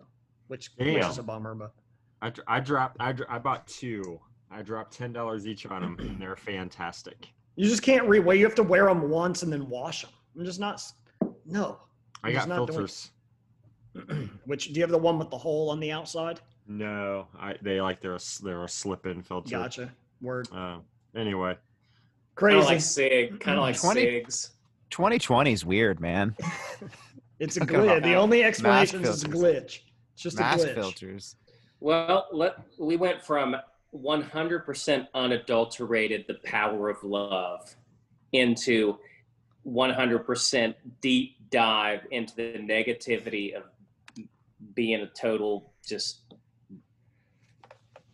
which, 0.48 0.70
which 0.76 0.88
is 1.04 1.18
a 1.18 1.22
bummer, 1.22 1.54
but 1.54 1.72
I, 2.20 2.32
I 2.48 2.60
dropped. 2.60 2.96
I, 3.00 3.14
I 3.28 3.38
bought 3.38 3.66
two. 3.68 4.20
I 4.50 4.62
dropped 4.62 4.92
ten 4.92 5.12
dollars 5.12 5.46
each 5.46 5.66
on 5.66 5.82
them, 5.82 5.96
and 6.00 6.20
they're 6.20 6.36
fantastic. 6.36 7.28
You 7.56 7.68
just 7.68 7.82
can't 7.82 8.08
re 8.08 8.18
wear. 8.18 8.36
You 8.36 8.44
have 8.44 8.54
to 8.56 8.62
wear 8.62 8.86
them 8.86 9.08
once 9.08 9.42
and 9.44 9.52
then 9.52 9.68
wash 9.68 10.02
them. 10.02 10.10
I'm 10.36 10.44
just 10.44 10.58
not. 10.58 10.82
No. 11.46 11.78
I 12.24 12.28
I'm 12.28 12.32
got 12.32 12.38
just 12.38 12.48
not 12.48 12.56
doing 12.66 12.68
filters. 12.68 13.10
Which 14.46 14.66
do 14.68 14.74
you 14.74 14.80
have 14.82 14.90
the 14.90 14.98
one 14.98 15.18
with 15.18 15.30
the 15.30 15.38
hole 15.38 15.70
on 15.70 15.78
the 15.80 15.92
outside? 15.92 16.40
No, 16.66 17.28
I 17.38 17.54
they 17.62 17.80
like 17.80 18.00
they're 18.00 18.12
a 18.12 18.16
s- 18.16 18.38
they're 18.38 18.64
a 18.64 18.68
slip-in 18.68 19.22
filter. 19.22 19.50
Gotcha. 19.50 19.92
Word. 20.20 20.48
Uh, 20.52 20.78
anyway, 21.14 21.56
Kind 22.36 22.56
of 22.56 22.64
Crazy. 22.64 22.66
like 22.66 22.80
Sig. 22.80 23.40
Kind 23.40 23.58
of 23.58 23.62
like 23.62 23.78
20 23.78 24.00
Sigs. 24.02 24.50
2020 24.94 25.52
is 25.52 25.64
weird, 25.64 25.98
man. 25.98 26.36
it's 27.40 27.56
a 27.56 27.60
glitch. 27.60 28.04
The 28.04 28.14
only 28.14 28.44
explanation 28.44 29.02
is 29.02 29.24
a 29.24 29.28
filters. 29.28 29.42
glitch. 29.42 29.80
It's 30.12 30.22
just 30.22 30.38
Mask 30.38 30.68
a 30.68 30.70
glitch. 30.70 30.74
filters. 30.74 31.36
Well, 31.80 32.28
let 32.32 32.54
we 32.78 32.96
went 32.96 33.20
from 33.20 33.56
100% 33.92 35.06
unadulterated 35.12 36.26
the 36.28 36.34
power 36.44 36.90
of 36.90 37.02
love 37.02 37.74
into 38.32 38.96
100% 39.66 40.74
deep 41.00 41.38
dive 41.50 42.06
into 42.12 42.36
the 42.36 42.52
negativity 42.58 43.52
of 43.52 43.64
being 44.74 45.00
a 45.00 45.06
total 45.08 45.72
just 45.84 46.20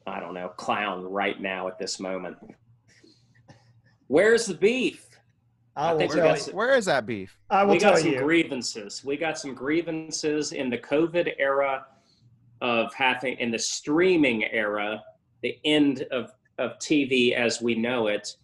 I 0.07 0.19
don't 0.19 0.33
know, 0.33 0.49
clown 0.49 1.05
right 1.05 1.39
now 1.39 1.69
at 1.69 1.79
this 1.79 2.01
moment. 2.01 2.39
Where's 4.07 4.47
the 4.47 4.55
beef? 4.55 5.10
I 5.81 5.89
I 5.89 5.93
will 5.93 5.99
think 6.01 6.13
tell 6.13 6.31
you. 6.35 6.37
some- 6.37 6.55
Where 6.55 6.75
is 6.77 6.85
that 6.85 7.07
beef? 7.07 7.39
will 7.51 7.69
we 7.69 7.79
got 7.79 7.99
some 7.99 8.13
you. 8.13 8.19
grievances. 8.19 9.03
We 9.03 9.17
got 9.17 9.39
some 9.39 9.55
grievances 9.55 10.53
in 10.53 10.69
the 10.69 10.77
COVID 10.79 11.33
era 11.39 11.87
of 12.61 12.93
having 12.93 13.39
in 13.39 13.51
the 13.51 13.59
streaming 13.59 14.45
era, 14.45 15.03
the 15.43 15.59
end 15.65 16.03
of 16.11 16.33
of 16.59 16.79
TV 16.79 17.33
as 17.33 17.63
we 17.63 17.75
know 17.75 18.09
it. 18.09 18.37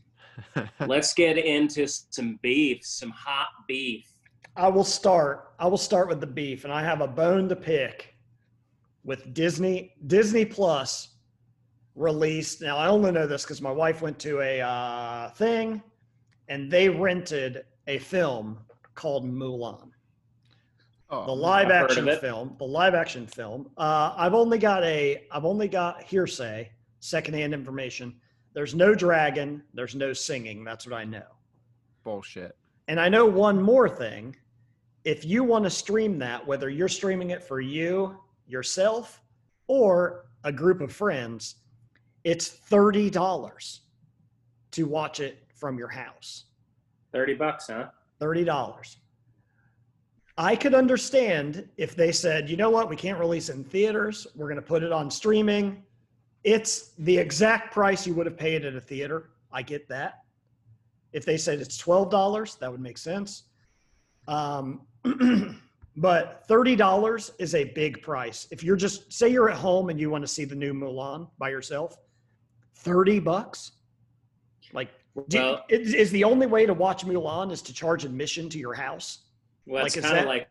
Let's 0.81 1.13
get 1.13 1.37
into 1.37 1.87
some 1.87 2.39
beef, 2.41 2.79
some 2.83 3.11
hot 3.11 3.49
beef. 3.69 4.11
I 4.57 4.69
will 4.69 4.85
start. 4.85 5.53
I 5.59 5.67
will 5.67 5.77
start 5.77 6.09
with 6.09 6.21
the 6.21 6.27
beef, 6.27 6.65
and 6.65 6.73
I 6.73 6.83
have 6.83 7.03
a 7.03 7.07
bone 7.07 7.51
to 7.51 7.57
pick 7.57 8.15
with 9.05 9.35
Disney. 9.35 9.93
Disney 10.07 10.47
Plus 10.47 11.09
released. 11.95 12.63
Now 12.63 12.79
I 12.79 12.87
only 12.89 13.13
know 13.13 13.27
this 13.27 13.43
because 13.43 13.61
my 13.61 13.71
wife 13.71 14.01
went 14.01 14.19
to 14.21 14.41
a 14.41 14.63
uh, 14.63 15.31
thing, 15.33 15.83
and 16.49 16.71
they 16.71 16.89
rented 16.89 17.65
a 17.87 17.99
film 17.99 18.59
called 18.95 19.25
Mulan, 19.25 19.91
Oh, 21.09 21.25
the 21.25 21.33
live 21.33 21.67
I've 21.69 21.85
action 21.85 22.19
film. 22.21 22.57
The 22.59 22.65
live 22.65 22.95
action 22.95 23.29
film. 23.29 23.71
Uh, 23.77 24.13
I've 24.17 24.35
only 24.35 24.59
got 24.59 24.83
a. 24.83 25.25
I've 25.31 25.45
only 25.45 25.69
got 25.69 26.03
hearsay, 26.03 26.69
secondhand 26.99 27.55
information. 27.55 28.17
There's 28.55 28.75
no 28.75 28.93
dragon. 28.93 29.63
There's 29.73 29.95
no 29.95 30.13
singing. 30.13 30.65
That's 30.65 30.85
what 30.85 30.97
I 30.97 31.05
know. 31.05 31.23
bullshit. 32.03 32.57
And 32.89 32.99
I 32.99 33.09
know 33.09 33.25
one 33.25 33.61
more 33.63 33.89
thing. 33.89 34.35
If 35.05 35.25
you 35.25 35.45
want 35.45 35.65
to 35.65 35.71
stream 35.71 36.19
that, 36.19 36.45
whether 36.45 36.69
you're 36.69 36.89
streaming 36.89 37.31
it 37.31 37.45
for 37.45 37.61
you, 37.61 38.17
yourself, 38.49 39.23
or 39.69 40.27
a 40.43 40.51
group 40.51 40.81
of 40.81 40.93
friends, 40.93 41.57
it's 42.25 42.59
$30 42.69 43.81
to 44.73 44.87
watch 44.87 45.21
it 45.21 45.46
from 45.57 45.79
your 45.79 45.89
house. 45.89 46.45
30 47.13 47.35
bucks, 47.35 47.67
huh? 47.69 47.89
$30. 48.21 48.97
I 50.39 50.55
could 50.55 50.75
understand 50.75 51.67
if 51.79 51.97
they 51.97 52.13
said, 52.13 52.51
you 52.51 52.57
know 52.57 52.69
what, 52.69 52.91
we 52.91 52.97
can't 52.97 53.19
release 53.19 53.49
in 53.49 53.65
theaters. 53.65 54.27
We're 54.35 54.49
going 54.49 54.61
to 54.61 54.67
put 54.67 54.83
it 54.83 54.93
on 54.93 55.11
streaming. 55.11 55.83
It's 56.45 56.93
the 56.99 57.17
exact 57.17 57.73
price 57.73 58.07
you 58.07 58.15
would 58.15 58.27
have 58.27 58.37
paid 58.37 58.65
at 58.65 58.75
a 58.75 58.81
theater. 58.81 59.31
I 59.51 59.63
get 59.63 59.89
that. 59.89 60.21
If 61.13 61.25
they 61.25 61.39
said 61.39 61.61
it's 61.61 61.81
$12, 61.81 62.59
that 62.59 62.71
would 62.71 62.81
make 62.81 62.99
sense. 62.99 63.45
Um, 64.29 64.83
but 65.97 66.47
$30 66.47 67.31
is 67.39 67.55
a 67.55 67.65
big 67.65 68.03
price. 68.03 68.47
If 68.51 68.63
you're 68.63 68.77
just, 68.77 69.11
say 69.11 69.29
you're 69.29 69.49
at 69.49 69.57
home 69.57 69.89
and 69.89 69.99
you 69.99 70.11
want 70.11 70.23
to 70.23 70.29
see 70.29 70.45
the 70.45 70.55
new 70.55 70.75
Mulan 70.75 71.29
by 71.39 71.49
yourself, 71.49 71.97
30 72.75 73.21
bucks? 73.21 73.73
Like, 74.75 74.91
do, 75.29 75.39
Well- 75.39 75.65
is, 75.69 75.95
is 75.95 76.11
the 76.11 76.25
only 76.25 76.47
way 76.47 76.67
to 76.67 76.75
watch 76.75 77.05
Mulan 77.05 77.51
is 77.53 77.63
to 77.63 77.73
charge 77.75 78.05
admission 78.05 78.49
to 78.51 78.59
your 78.59 78.75
house? 78.75 79.19
Well, 79.67 79.85
it's 79.85 79.97
Like, 79.97 80.05
is 80.05 80.11
kind 80.11 80.21
of 80.21 80.27
like 80.27 80.49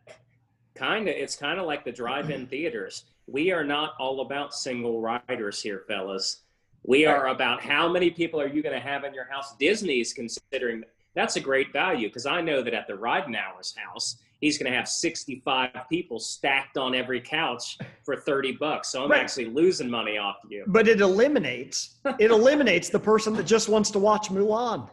kind 0.74 1.08
of 1.08 1.14
it's 1.14 1.36
kind 1.36 1.58
of 1.58 1.66
like 1.66 1.84
the 1.84 1.92
drive-in 1.92 2.46
theaters. 2.48 3.04
We 3.26 3.50
are 3.50 3.64
not 3.64 3.94
all 3.98 4.20
about 4.20 4.54
single 4.54 5.00
riders 5.00 5.62
here 5.62 5.84
fellas. 5.88 6.42
We 6.84 7.06
are 7.06 7.28
about 7.28 7.60
how 7.60 7.88
many 7.88 8.10
people 8.10 8.40
are 8.40 8.46
you 8.46 8.62
going 8.62 8.74
to 8.74 8.80
have 8.80 9.02
in 9.02 9.12
your 9.12 9.24
house? 9.24 9.56
Disney's 9.58 10.12
considering 10.12 10.84
that's 11.16 11.34
a 11.36 11.40
great 11.40 11.72
value 11.72 12.08
because 12.08 12.26
i 12.26 12.40
know 12.40 12.62
that 12.62 12.74
at 12.74 12.86
the 12.86 12.92
Ridenour's 12.92 13.74
house 13.76 14.18
he's 14.40 14.58
going 14.58 14.70
to 14.70 14.76
have 14.76 14.88
65 14.88 15.70
people 15.90 16.18
stacked 16.18 16.76
on 16.76 16.94
every 16.94 17.20
couch 17.20 17.78
for 18.04 18.16
30 18.16 18.52
bucks 18.52 18.88
so 18.90 19.04
i'm 19.04 19.10
Right. 19.10 19.20
actually 19.22 19.46
losing 19.46 19.88
money 19.90 20.18
off 20.18 20.36
you 20.48 20.64
But 20.66 20.88
it 20.88 21.00
eliminates 21.00 21.96
it 22.18 22.30
eliminates 22.30 22.88
the 22.90 22.98
person 23.00 23.32
that 23.34 23.44
just 23.46 23.68
wants 23.68 23.90
to 23.92 23.98
watch 23.98 24.28
Mulan. 24.28 24.88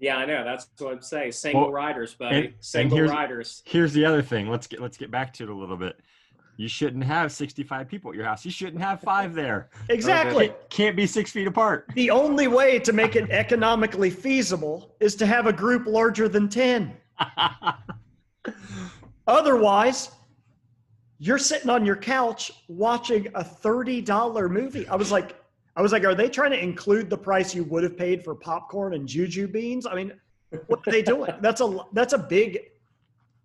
yeah 0.00 0.16
i 0.16 0.24
know 0.26 0.44
that's 0.44 0.68
what 0.78 0.92
i'm 0.94 1.02
saying 1.02 1.32
single 1.32 1.62
Well, 1.62 1.72
riders 1.72 2.14
buddy 2.14 2.36
and- 2.36 2.44
and 2.46 2.54
single 2.60 2.96
here's- 2.98 3.10
riders 3.10 3.62
Here's 3.64 3.92
the 3.92 4.04
other 4.04 4.22
thing. 4.22 4.48
Let's 4.48 4.66
get 4.66 4.80
let's 4.80 4.96
get 4.96 5.10
back 5.10 5.32
to 5.34 5.44
it 5.44 5.50
a 5.50 5.54
little 5.54 5.76
bit. 5.76 5.98
You 6.56 6.68
shouldn't 6.68 7.04
have 7.04 7.32
65 7.32 7.88
people 7.88 8.10
at 8.10 8.16
your 8.16 8.26
house. 8.26 8.44
You 8.44 8.50
shouldn't 8.50 8.82
have 8.82 9.00
five 9.00 9.34
there. 9.34 9.70
Exactly. 9.88 10.48
Can't, 10.48 10.70
can't 10.70 10.96
be 10.96 11.06
six 11.06 11.30
feet 11.30 11.46
apart. 11.46 11.86
The 11.94 12.10
only 12.10 12.48
way 12.48 12.78
to 12.80 12.92
make 12.92 13.16
it 13.16 13.30
economically 13.30 14.10
feasible 14.10 14.94
is 15.00 15.14
to 15.16 15.26
have 15.26 15.46
a 15.46 15.52
group 15.54 15.86
larger 15.86 16.28
than 16.28 16.48
10. 16.50 16.92
Otherwise, 19.26 20.10
you're 21.18 21.38
sitting 21.38 21.70
on 21.70 21.84
your 21.84 21.96
couch 21.96 22.50
watching 22.68 23.26
a 23.34 23.44
$30 23.44 24.50
movie. 24.50 24.88
I 24.88 24.96
was 24.96 25.12
like, 25.12 25.36
I 25.76 25.82
was 25.82 25.92
like, 25.92 26.04
are 26.04 26.14
they 26.14 26.28
trying 26.28 26.50
to 26.50 26.62
include 26.62 27.08
the 27.10 27.18
price 27.18 27.54
you 27.54 27.64
would 27.64 27.82
have 27.84 27.96
paid 27.96 28.24
for 28.24 28.34
popcorn 28.34 28.94
and 28.94 29.06
juju 29.06 29.46
beans? 29.48 29.86
I 29.86 29.94
mean, 29.94 30.12
what 30.66 30.80
are 30.86 30.90
they 30.90 31.02
doing? 31.02 31.32
That's 31.40 31.60
a 31.60 31.78
that's 31.92 32.12
a 32.12 32.18
big 32.18 32.58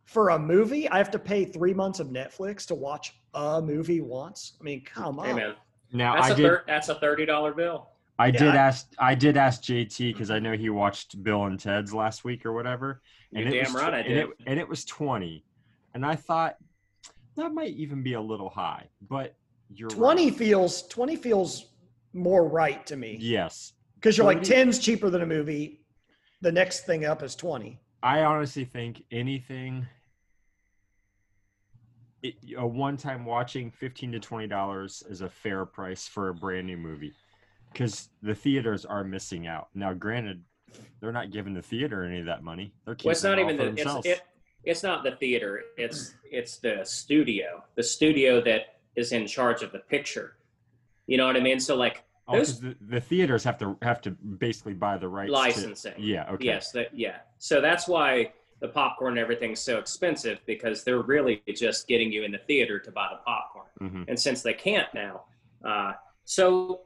for 0.05 0.29
a 0.29 0.39
movie. 0.39 0.89
I 0.89 0.97
have 0.97 1.11
to 1.11 1.19
pay 1.19 1.45
three 1.45 1.73
months 1.73 1.99
of 1.99 2.07
Netflix 2.07 2.65
to 2.67 2.75
watch 2.75 3.13
a 3.35 3.61
movie 3.61 4.01
once. 4.01 4.53
I 4.59 4.63
mean, 4.63 4.83
come 4.83 5.19
on. 5.19 5.25
hey 5.27 5.33
man 5.33 5.55
now 5.93 6.15
that's 6.15 6.27
I 6.27 6.33
a 6.33 6.35
did 6.35 6.43
thir- 6.43 6.63
that's 6.67 6.89
a 6.89 6.95
$30 6.95 7.55
bill 7.55 7.89
I 8.17 8.27
Yeah, 8.27 8.31
did 8.31 8.47
I- 8.49 8.55
ask 8.55 8.87
I 8.97 9.13
did 9.15 9.37
ask 9.37 9.61
JT 9.61 10.13
because 10.13 10.31
I 10.31 10.39
know 10.39 10.53
he 10.53 10.69
watched 10.69 11.21
Bill 11.23 11.45
and 11.45 11.59
Ted's 11.59 11.93
last 11.93 12.23
week 12.23 12.43
or 12.45 12.53
whatever. 12.53 13.01
You're 13.31 13.47
it 13.47 13.51
damn 13.51 13.73
was 13.73 13.83
right 13.83 13.93
I 13.93 13.99
and 13.99 14.07
did. 14.07 14.17
it, 14.17 14.29
and 14.47 14.59
it 14.59 14.67
was 14.67 14.83
20. 14.85 15.43
And 15.95 16.05
I 16.05 16.15
thought 16.15 16.57
that 17.37 17.53
might 17.53 17.73
even 17.73 18.03
be 18.03 18.13
a 18.13 18.21
little 18.21 18.49
high, 18.49 18.89
but 19.09 19.35
you're 19.69 19.87
right. 19.89 19.97
20 19.97 20.31
feels 20.31 20.83
20 20.89 21.15
feels 21.15 21.67
more 22.13 22.47
right 22.47 22.85
to 22.85 22.97
me. 22.97 23.17
Yes. 23.19 23.73
Because 23.95 24.17
you're 24.17 24.25
like 24.25 24.43
30 24.45 24.65
10's 24.71 24.79
cheaper 24.79 25.09
than 25.09 25.21
a 25.21 25.25
movie. 25.25 25.85
The 26.41 26.51
next 26.51 26.81
thing 26.85 27.05
up 27.05 27.23
is 27.23 27.33
20. 27.35 27.79
I 28.03 28.23
honestly 28.23 28.65
think 28.65 29.03
anything 29.09 29.87
it, 32.21 32.35
a 32.57 32.67
one-time 32.67 33.25
watching 33.25 33.71
15 33.71 34.11
to 34.11 34.19
20 34.19 34.47
dollars 34.47 35.01
is 35.09 35.21
a 35.21 35.29
fair 35.29 35.65
price 35.65 36.07
for 36.07 36.27
a 36.29 36.33
brand 36.33 36.67
new 36.67 36.77
movie 36.77 37.13
because 37.71 38.09
the 38.21 38.35
theaters 38.35 38.83
are 38.85 39.03
missing 39.03 39.47
out 39.47 39.69
now 39.73 39.93
granted 39.93 40.43
they're 40.99 41.11
not 41.11 41.31
giving 41.31 41.53
the 41.53 41.61
theater 41.61 42.03
any 42.03 42.19
of 42.19 42.25
that 42.25 42.43
money 42.43 42.73
they're 42.85 42.95
keeping 42.95 43.09
Well, 43.09 43.11
it's 43.13 43.23
not 43.23 43.37
it 43.39 43.43
all 43.43 43.49
even 43.51 43.57
for 43.57 43.63
the 43.63 43.69
it's 43.69 43.83
themselves. 43.83 44.05
it, 44.07 44.21
it's 44.65 44.83
not 44.83 45.03
the 45.03 45.11
theater. 45.11 45.61
It's 45.77 46.15
it's 46.29 46.57
the 46.57 46.81
studio, 46.83 47.63
the 47.75 47.83
studio 47.83 48.41
that 48.41 48.77
is 48.95 49.11
in 49.11 49.27
charge 49.27 49.61
of 49.63 49.71
the 49.71 49.79
picture. 49.79 50.37
You 51.07 51.17
know 51.17 51.27
what 51.27 51.35
I 51.37 51.39
mean? 51.41 51.59
So 51.59 51.75
like 51.75 52.03
Oh, 52.27 52.33
'cause 52.39 52.59
those- 52.59 52.75
the, 52.79 52.85
the 52.95 52.99
theaters 53.01 53.43
have 53.43 53.57
to 53.59 53.77
have 53.83 54.01
to 54.01 54.11
basically 54.11 54.73
buy 54.73 54.97
the 54.97 55.07
rights 55.07 55.29
to- 55.29 55.33
licensing. 55.33 55.93
yeah 55.97 56.31
okay 56.31 56.45
Yes, 56.45 56.71
that 56.71 56.93
yeah. 56.97 57.17
So 57.37 57.61
that's 57.61 57.87
why 57.87 58.33
the 58.61 58.67
popcorn 58.69 59.11
and 59.13 59.19
everything's 59.19 59.59
so 59.59 59.77
expensive 59.77 60.39
because 60.47 60.83
they're 60.83 61.01
really 61.03 61.43
just 61.55 61.87
getting 61.87 62.11
you 62.11 62.23
in 62.23 62.31
the 62.31 62.39
theater 62.39 62.79
to 62.79 62.91
buy 62.91 63.09
the 63.11 63.17
popcorn. 63.17 63.67
Mhm. 63.79 64.05
And 64.07 64.19
since 64.19 64.41
they 64.41 64.53
can't 64.53 64.91
now, 64.95 65.25
uh, 65.63 65.93
so 66.23 66.81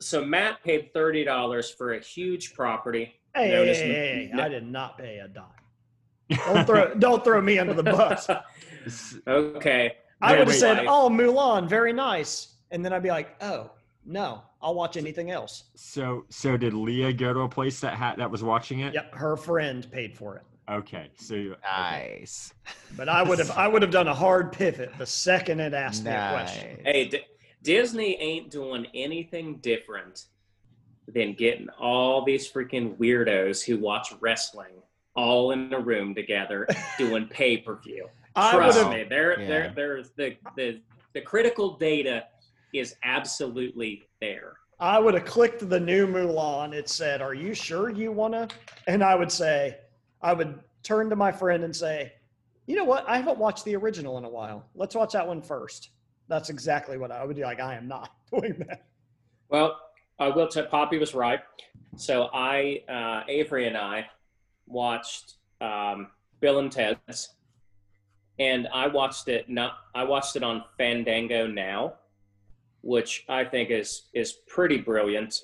so 0.00 0.24
Matt 0.24 0.62
paid 0.64 0.92
thirty 0.94 1.24
dollars 1.24 1.70
for 1.70 1.92
a 1.94 2.00
huge 2.00 2.54
property. 2.54 3.20
Hey, 3.34 3.48
hey, 3.48 3.68
as- 3.70 3.78
hey, 3.78 3.88
hey, 3.92 4.30
no- 4.32 4.42
I 4.44 4.48
did 4.48 4.66
not 4.66 4.96
pay 4.96 5.18
a 5.18 5.28
dime. 5.28 5.44
Don't 6.30 6.66
throw, 6.66 6.94
don't 6.94 7.22
throw 7.24 7.40
me 7.40 7.58
under 7.58 7.74
the 7.74 7.82
bus. 7.82 8.28
Okay. 9.26 9.92
I 10.20 10.36
would 10.38 10.48
have 10.48 10.56
said, 10.56 10.84
"Oh, 10.86 11.08
Mulan, 11.10 11.68
very 11.68 11.92
nice," 11.92 12.56
and 12.70 12.84
then 12.84 12.92
I'd 12.92 13.02
be 13.02 13.08
like, 13.08 13.34
"Oh, 13.42 13.70
no, 14.04 14.42
I'll 14.60 14.74
watch 14.74 14.96
anything 14.98 15.30
else." 15.30 15.64
so 15.74 16.24
so 16.28 16.56
did 16.58 16.74
leah 16.74 17.12
go 17.12 17.32
to 17.32 17.40
a 17.40 17.48
place 17.48 17.80
that 17.80 17.94
had 17.94 18.16
that 18.16 18.30
was 18.30 18.42
watching 18.42 18.80
it 18.80 18.92
Yep, 18.94 19.14
her 19.14 19.36
friend 19.38 19.90
paid 19.90 20.14
for 20.16 20.36
it, 20.36 20.42
okay 20.70 21.08
so 21.16 21.34
you- 21.34 21.52
okay. 21.52 21.60
Nice. 22.18 22.52
but 22.96 23.08
I 23.08 23.22
would 23.22 23.38
have, 23.38 23.50
I 23.52 23.66
would 23.68 23.80
have 23.82 23.90
done 23.90 24.08
a 24.08 24.14
hard 24.14 24.52
pivot 24.52 24.92
the 24.98 25.06
second 25.06 25.60
it 25.60 25.72
asked 25.72 26.04
me 26.04 26.10
a 26.10 26.30
question. 26.30 26.78
Hey, 26.84 27.08
D- 27.08 27.20
Disney 27.62 28.20
ain't 28.20 28.50
doing 28.50 28.86
anything 28.94 29.56
different 29.62 30.26
than 31.08 31.32
getting 31.34 31.68
all 31.78 32.22
these 32.24 32.50
freaking 32.50 32.96
weirdos 32.98 33.64
who 33.64 33.78
watch 33.78 34.12
wrestling 34.20 34.82
all 35.16 35.52
in 35.52 35.72
a 35.72 35.80
room 35.80 36.14
together 36.14 36.66
doing 36.98 37.26
pay 37.30 37.56
per 37.56 37.76
view. 37.76 38.08
I 38.36 38.54
would 38.56 38.62
Trust 38.62 38.78
have, 38.78 38.90
me, 38.92 39.04
there, 39.04 39.40
Yeah. 39.40 39.48
there, 39.48 39.72
there's 39.74 40.10
the, 40.16 40.36
the 40.56 40.80
the 41.12 41.20
critical 41.20 41.76
data 41.76 42.24
is 42.72 42.96
absolutely 43.04 44.02
there. 44.20 44.54
I 44.80 44.98
would 44.98 45.14
have 45.14 45.24
clicked 45.24 45.68
the 45.70 45.78
new 45.78 46.08
Mulan. 46.08 46.72
It 46.72 46.88
said, 46.88 47.22
"Are 47.22 47.34
you 47.34 47.54
sure 47.54 47.90
you 47.90 48.10
want 48.10 48.34
to?" 48.34 48.48
And 48.88 49.04
I 49.04 49.14
would 49.14 49.30
say, 49.30 49.78
I 50.20 50.32
would 50.32 50.58
turn 50.82 51.08
to 51.10 51.16
my 51.16 51.30
friend 51.30 51.62
and 51.62 51.74
say, 51.74 52.12
"You 52.66 52.74
know 52.74 52.82
what? 52.84 53.08
I 53.08 53.18
haven't 53.18 53.38
watched 53.38 53.64
the 53.64 53.76
original 53.76 54.18
in 54.18 54.24
a 54.24 54.28
while. 54.28 54.66
Let's 54.74 54.96
watch 54.96 55.12
that 55.12 55.26
one 55.26 55.40
first. 55.40 55.90
That's 56.26 56.50
exactly 56.50 56.98
what 56.98 57.12
I 57.12 57.24
would 57.24 57.36
be 57.36 57.42
like. 57.42 57.60
I 57.60 57.76
am 57.76 57.86
not 57.86 58.10
doing 58.32 58.56
that. 58.66 58.86
Well, 59.48 59.78
I 60.18 60.28
will 60.28 60.48
tell 60.48 60.66
Poppy 60.66 60.98
was 60.98 61.14
right. 61.14 61.40
So 61.96 62.28
I, 62.34 62.82
uh, 62.88 63.22
Avery 63.28 63.68
and 63.68 63.76
I 63.76 64.06
watched 64.66 65.34
um, 65.60 66.08
Bill 66.40 66.58
and 66.58 66.70
Ted's, 66.70 67.34
and 68.38 68.68
I 68.72 68.88
watched 68.88 69.28
it 69.28 69.48
not. 69.48 69.78
I 69.94 70.04
watched 70.04 70.36
it 70.36 70.42
on 70.42 70.64
Fandango 70.78 71.46
now, 71.46 71.94
which 72.82 73.24
I 73.28 73.44
think 73.44 73.70
is 73.70 74.08
is 74.14 74.32
pretty 74.48 74.78
brilliant. 74.78 75.42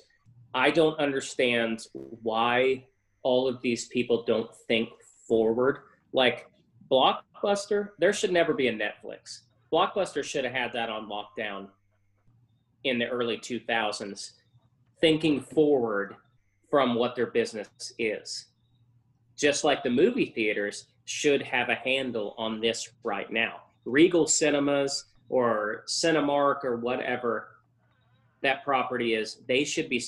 I 0.53 0.69
don't 0.69 0.99
understand 0.99 1.87
why 1.93 2.85
all 3.23 3.47
of 3.47 3.61
these 3.61 3.87
people 3.87 4.23
don't 4.23 4.49
think 4.67 4.89
forward. 5.27 5.79
Like 6.11 6.47
Blockbuster, 6.91 7.89
there 7.99 8.11
should 8.11 8.31
never 8.31 8.53
be 8.53 8.67
a 8.67 8.73
Netflix. 8.73 9.41
Blockbuster 9.71 10.23
should 10.23 10.43
have 10.43 10.53
had 10.53 10.73
that 10.73 10.89
on 10.89 11.09
lockdown 11.09 11.67
in 12.83 12.99
the 12.99 13.07
early 13.07 13.37
2000s, 13.37 14.31
thinking 14.99 15.39
forward 15.39 16.15
from 16.69 16.95
what 16.95 17.15
their 17.15 17.27
business 17.27 17.69
is. 17.97 18.47
Just 19.41 19.63
like 19.63 19.81
the 19.81 19.89
movie 19.89 20.27
theaters 20.27 20.85
should 21.05 21.41
have 21.41 21.69
a 21.69 21.75
handle 21.75 22.35
on 22.37 22.61
this 22.61 22.87
right 23.03 23.31
now. 23.31 23.61
Regal 23.85 24.27
Cinemas 24.27 25.05
or 25.29 25.83
Cinemark 25.87 26.63
or 26.63 26.77
whatever 26.77 27.47
that 28.43 28.63
property 28.63 29.15
is, 29.15 29.37
they 29.47 29.63
should 29.63 29.89
be 29.89 30.03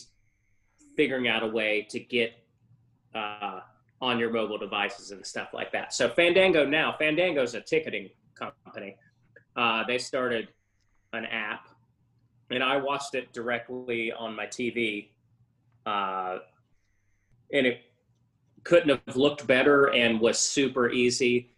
figuring 0.96 1.28
out 1.28 1.42
a 1.42 1.48
way 1.48 1.88
to 1.90 2.00
get 2.00 2.34
uh, 3.16 3.62
on 4.02 4.20
your 4.20 4.32
mobile 4.32 4.60
devices 4.60 5.10
and 5.10 5.26
stuff 5.26 5.50
like 5.52 5.72
that. 5.72 5.96
So 5.96 6.10
Fandango 6.10 6.64
now, 6.64 6.96
Fandango 7.00 7.42
is 7.42 7.56
a 7.56 7.62
ticketing 7.62 8.12
company. 8.36 8.98
Uh, 9.56 9.84
they 9.88 9.98
started 9.98 10.50
an 11.14 11.26
app, 11.26 11.70
and 12.52 12.64
I 12.64 12.78
watched 12.78 13.16
it 13.16 13.34
directly 13.34 14.12
on 14.12 14.36
my 14.36 14.46
TV, 14.46 15.10
uh, 15.88 16.40
and 17.52 17.66
it 17.66 17.82
couldn't 18.64 19.02
have 19.06 19.16
looked 19.16 19.46
better 19.48 19.92
and 19.94 20.20
was 20.20 20.40
super 20.40 20.90
easy. 20.90 21.52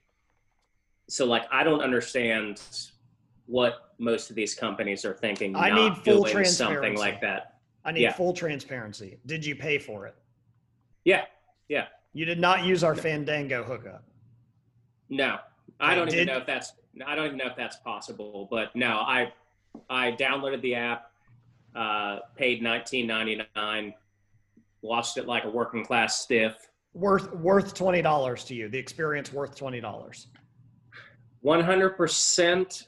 So, 1.07 1.25
like, 1.25 1.43
I 1.51 1.63
don't 1.63 1.81
understand 1.81 2.61
what 3.45 3.93
most 3.99 4.29
of 4.29 4.35
these 4.35 4.55
companies 4.55 5.05
are 5.05 5.13
thinking. 5.13 5.55
I 5.55 5.69
need 5.69 5.97
full 5.97 6.23
doing 6.23 6.45
something 6.45 6.95
like 6.97 7.21
that. 7.21 7.59
I 7.83 7.91
need 7.91 8.01
Yeah. 8.01 8.13
full 8.13 8.33
transparency. 8.33 9.19
Did 9.25 9.45
you 9.45 9.55
pay 9.55 9.77
for 9.77 10.07
it? 10.07 10.15
Yeah, 11.03 11.25
yeah. 11.69 11.87
You 12.13 12.25
did 12.25 12.39
not 12.39 12.63
use 12.63 12.83
our 12.83 12.95
Fandango 12.95 13.63
hookup. 13.63 14.03
No, 15.09 15.37
I 15.79 15.91
I 15.91 15.95
don't 15.95 16.11
even 16.11 16.25
know 16.25 16.37
if 16.37 16.47
that's 16.47 16.73
I 17.05 17.13
don't 17.13 17.25
even 17.25 17.37
know 17.37 17.47
if 17.47 17.55
that's 17.55 17.75
possible. 17.77 18.47
But 18.49 18.75
no, 18.75 18.99
I 18.99 19.31
I 19.89 20.13
downloaded 20.13 20.61
the 20.61 20.75
app, 20.75 21.11
uh, 21.75 22.19
paid 22.35 22.63
nineteen 22.63 23.05
ninety 23.05 23.39
nine, 23.55 23.93
watched 24.81 25.17
it 25.17 25.27
like 25.27 25.43
a 25.43 25.49
working 25.49 25.85
class 25.85 26.21
stiff. 26.21 26.55
Worth 26.95 27.34
worth 27.36 27.73
twenty 27.73 28.01
dollars 28.01 28.45
to 28.45 28.55
you. 28.55 28.69
The 28.69 28.77
experience 28.77 29.34
worth 29.34 29.53
twenty 29.58 29.81
dollars. 29.81 30.27
One 31.41 31.60
hundred 31.60 31.97
percent. 31.97 32.88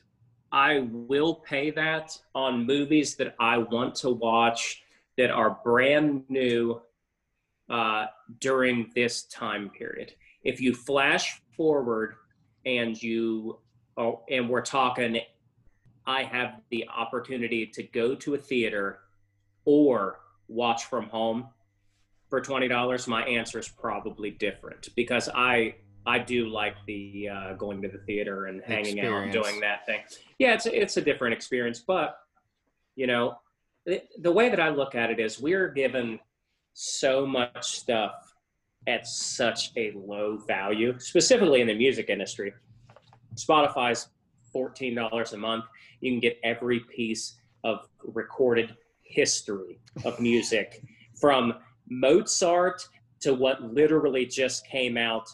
I 0.49 0.87
will 0.91 1.35
pay 1.35 1.71
that 1.71 2.17
on 2.33 2.65
movies 2.65 3.17
that 3.17 3.35
I 3.37 3.57
want 3.57 3.95
to 3.95 4.11
watch 4.11 4.81
that 5.17 5.29
are 5.29 5.59
brand 5.61 6.23
new 6.29 6.81
uh, 7.69 8.05
during 8.39 8.89
this 8.95 9.23
time 9.23 9.69
period. 9.69 10.13
If 10.41 10.61
you 10.61 10.73
flash 10.73 11.41
forward 11.57 12.15
and 12.65 13.01
you 13.03 13.59
oh, 13.97 14.21
and 14.29 14.49
we're 14.49 14.61
talking, 14.61 15.19
I 16.05 16.23
have 16.23 16.61
the 16.69 16.87
opportunity 16.87 17.65
to 17.67 17.83
go 17.83 18.15
to 18.15 18.35
a 18.35 18.37
theater 18.37 18.99
or 19.65 20.21
watch 20.47 20.85
from 20.85 21.09
home 21.09 21.49
for 22.29 22.41
twenty 22.41 22.67
dollars, 22.67 23.07
my 23.07 23.23
answer 23.23 23.59
is 23.59 23.67
probably 23.67 24.31
different 24.31 24.89
because 24.95 25.29
I 25.33 25.75
I 26.05 26.19
do 26.19 26.47
like 26.47 26.75
the 26.85 27.29
uh, 27.29 27.53
going 27.53 27.81
to 27.81 27.87
the 27.87 27.99
theater 27.99 28.45
and 28.45 28.61
hanging 28.63 28.99
out 29.01 29.23
and 29.23 29.31
doing 29.31 29.59
that 29.61 29.85
thing. 29.85 30.01
Yeah, 30.39 30.53
it's 30.53 30.65
a, 30.65 30.81
it's 30.81 30.97
a 30.97 31.01
different 31.01 31.33
experience, 31.33 31.79
but 31.79 32.17
you 32.95 33.07
know, 33.07 33.37
the, 33.85 34.01
the 34.19 34.31
way 34.31 34.49
that 34.49 34.59
I 34.59 34.69
look 34.69 34.95
at 34.95 35.09
it 35.11 35.19
is 35.19 35.39
we're 35.39 35.69
given 35.69 36.19
so 36.73 37.25
much 37.25 37.65
stuff 37.79 38.33
at 38.87 39.05
such 39.05 39.71
a 39.75 39.91
low 39.95 40.37
value, 40.37 40.97
specifically 40.99 41.61
in 41.61 41.67
the 41.67 41.75
music 41.75 42.09
industry. 42.09 42.53
Spotify's 43.35 44.07
fourteen 44.51 44.95
dollars 44.95 45.33
a 45.33 45.37
month. 45.37 45.65
You 46.01 46.11
can 46.11 46.19
get 46.19 46.39
every 46.43 46.79
piece 46.79 47.37
of 47.63 47.87
recorded 48.03 48.75
history 49.03 49.79
of 50.05 50.19
music 50.19 50.83
from 51.19 51.55
Mozart 51.89 52.87
to 53.21 53.33
what 53.33 53.61
literally 53.73 54.25
just 54.25 54.65
came 54.67 54.97
out 54.97 55.27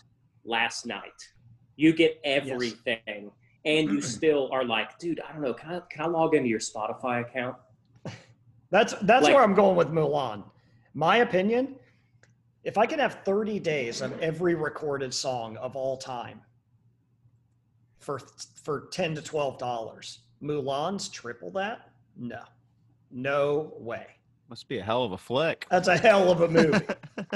last 0.46 0.86
night. 0.86 1.30
You 1.76 1.94
get 1.94 2.20
everything, 2.24 3.32
and 3.66 3.90
you 3.90 4.02
still 4.18 4.50
are 4.52 4.64
like, 4.64 4.98
dude, 5.00 5.20
I 5.28 5.32
don't 5.34 5.42
know. 5.42 5.54
Can 5.54 5.72
I 5.72 5.80
can 5.90 6.02
I 6.04 6.08
log 6.08 6.36
into 6.36 6.50
your 6.50 6.60
Spotify 6.60 7.22
account? 7.22 7.58
That's 8.72 8.94
that's 9.02 9.24
Like- 9.24 9.34
where 9.34 9.44
I'm 9.44 9.56
going 9.56 9.76
with 9.76 9.90
Mulan. 9.90 10.44
My 10.96 11.18
opinion, 11.18 11.76
if 12.64 12.78
I 12.78 12.86
can 12.86 13.00
have 13.00 13.20
30 13.26 13.60
days 13.60 14.02
of 14.02 14.20
every 14.22 14.54
recorded 14.54 15.12
song 15.14 15.58
of 15.58 15.76
all 15.76 15.98
time 15.98 16.42
for 18.00 18.20
for 18.64 18.88
10 18.92 19.16
to 19.16 19.22
12 19.22 19.58
dollars, 19.58 20.20
Mulan's 20.42 21.10
triple 21.10 21.50
that? 21.52 21.90
No. 22.16 22.42
No 23.12 23.74
way. 23.80 24.06
Must 24.50 24.68
be 24.68 24.78
a 24.78 24.84
hell 24.84 25.04
of 25.04 25.12
a 25.12 25.18
flick. 25.18 25.66
That's 25.70 25.88
a 25.88 25.98
hell 25.98 26.32
of 26.32 26.42
a 26.42 26.48
movie. 26.48 26.86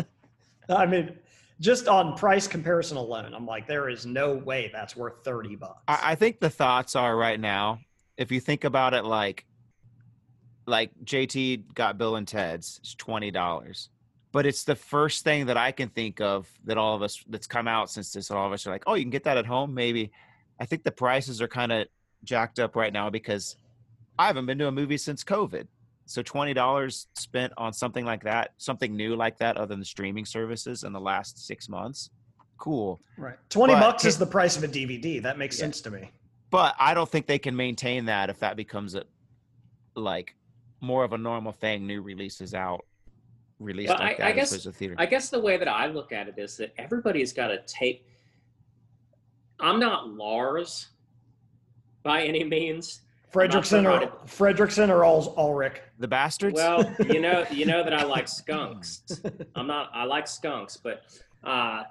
I 0.70 0.86
mean, 0.86 1.18
just 1.60 1.88
on 1.88 2.16
price 2.16 2.48
comparison 2.48 2.98
alone, 2.98 3.34
I'm 3.34 3.46
like, 3.46 3.68
there 3.68 3.90
is 3.90 4.06
no 4.06 4.36
way 4.36 4.70
that's 4.74 4.96
worth 4.96 5.24
30 5.24 5.56
bucks. 5.56 5.82
I, 5.88 6.00
I 6.12 6.16
think 6.16 6.40
the 6.40 6.50
thoughts 6.50 6.96
are 6.96 7.16
right 7.16 7.40
now, 7.40 7.80
if 8.18 8.32
you 8.32 8.40
think 8.40 8.64
about 8.64 8.94
it 8.94 9.06
like 9.06 9.46
like 10.66 10.92
JT 11.06 11.74
got 11.74 11.98
Bill 11.98 12.18
and 12.18 12.28
Ted's, 12.28 12.80
it's 12.82 12.94
twenty 12.96 13.32
dollars. 13.32 13.90
But 14.34 14.46
it's 14.46 14.66
the 14.66 14.76
first 14.76 15.24
thing 15.24 15.46
that 15.46 15.56
I 15.56 15.72
can 15.72 15.90
think 15.90 16.20
of 16.20 16.48
that 16.66 16.78
all 16.78 16.96
of 16.96 17.02
us 17.02 17.24
that's 17.30 17.48
come 17.48 17.68
out 17.68 17.90
since 17.90 18.12
this 18.12 18.30
all 18.30 18.46
of 18.46 18.52
us 18.52 18.68
are 18.68 18.72
like, 18.72 18.84
oh, 18.86 18.96
you 18.96 19.04
can 19.04 19.10
get 19.10 19.24
that 19.24 19.38
at 19.38 19.46
home, 19.46 19.74
maybe. 19.74 20.12
I 20.60 20.66
think 20.66 20.84
the 20.84 20.92
prices 20.92 21.42
are 21.42 21.48
kind 21.48 21.72
of 21.72 21.88
jacked 22.24 22.60
up 22.60 22.76
right 22.76 22.92
now 22.92 23.10
because 23.10 23.56
I 24.20 24.28
haven't 24.28 24.46
been 24.46 24.58
to 24.58 24.68
a 24.68 24.72
movie 24.72 24.98
since 24.98 25.24
COVID. 25.24 25.68
So 26.08 26.22
twenty 26.24 26.54
dollars 26.54 27.08
spent 27.16 27.52
on 27.58 27.74
something 27.74 28.06
like 28.06 28.24
that, 28.24 28.52
something 28.58 28.96
new 28.96 29.16
like 29.16 29.38
that, 29.40 29.58
other 29.58 29.68
than 29.68 29.80
the 29.80 29.86
streaming 29.86 30.26
services 30.26 30.84
in 30.84 30.94
the 30.94 31.02
last 31.02 31.46
six 31.46 31.68
months, 31.68 32.10
cool. 32.58 33.02
right. 33.18 33.36
20 33.50 33.74
but 33.74 33.80
bucks 33.82 34.06
it- 34.06 34.08
is 34.10 34.18
the 34.18 34.26
price 34.26 34.56
of 34.58 34.64
a 34.64 34.68
DVD. 34.70 35.22
That 35.22 35.38
makes 35.38 35.58
Yeah. 35.58 35.66
sense 35.66 35.82
to 35.82 35.92
me. 35.92 36.10
but 36.50 36.76
I 36.80 36.94
don't 36.94 37.10
think 37.10 37.26
they 37.28 37.38
can 37.40 37.58
maintain 37.58 38.06
that 38.06 38.30
if 38.30 38.40
that 38.40 38.56
becomes 38.56 38.96
a 38.96 39.04
like 39.96 40.34
more 40.80 41.04
of 41.04 41.12
a 41.12 41.18
normal 41.18 41.52
thing. 41.52 41.86
New 41.86 42.02
releases 42.02 42.54
out, 42.54 42.86
released 43.60 43.90
But 43.90 44.00
like 44.00 44.20
I- 44.22 44.30
I 44.30 44.32
guess- 44.32 44.54
as 44.54 44.66
opposed 44.66 44.80
theater. 44.80 44.96
I 44.98 45.08
guess 45.08 45.30
the 45.30 45.42
way 45.42 45.58
that 45.58 45.68
I 45.68 45.88
look 45.88 46.14
at 46.14 46.30
it 46.30 46.36
is 46.38 46.56
that 46.58 46.74
everybody's 46.78 47.34
got 47.34 47.48
to 47.50 47.62
take. 47.68 48.08
I'm 49.60 49.78
not 49.80 50.08
Lars 50.10 50.88
by 52.04 52.24
any 52.24 52.46
means. 52.46 53.02
Frederiksen 53.32 53.86
or 53.86 54.08
Frederiksen 54.26 54.90
or 54.90 55.04
Ul- 55.04 55.34
Ulrich. 55.38 55.82
the 56.00 56.08
bastards. 56.08 56.56
Well, 56.56 56.94
you 57.08 57.20
know, 57.20 57.46
you 57.52 57.66
know 57.66 57.84
that 57.84 57.94
I 57.94 58.04
like 58.04 58.28
skunks. 58.28 59.04
I'm 59.56 59.68
not. 59.68 59.92
I 59.94 60.06
like 60.06 60.28
skunks, 60.28 60.78
but 60.78 61.04
uh, 61.44 61.84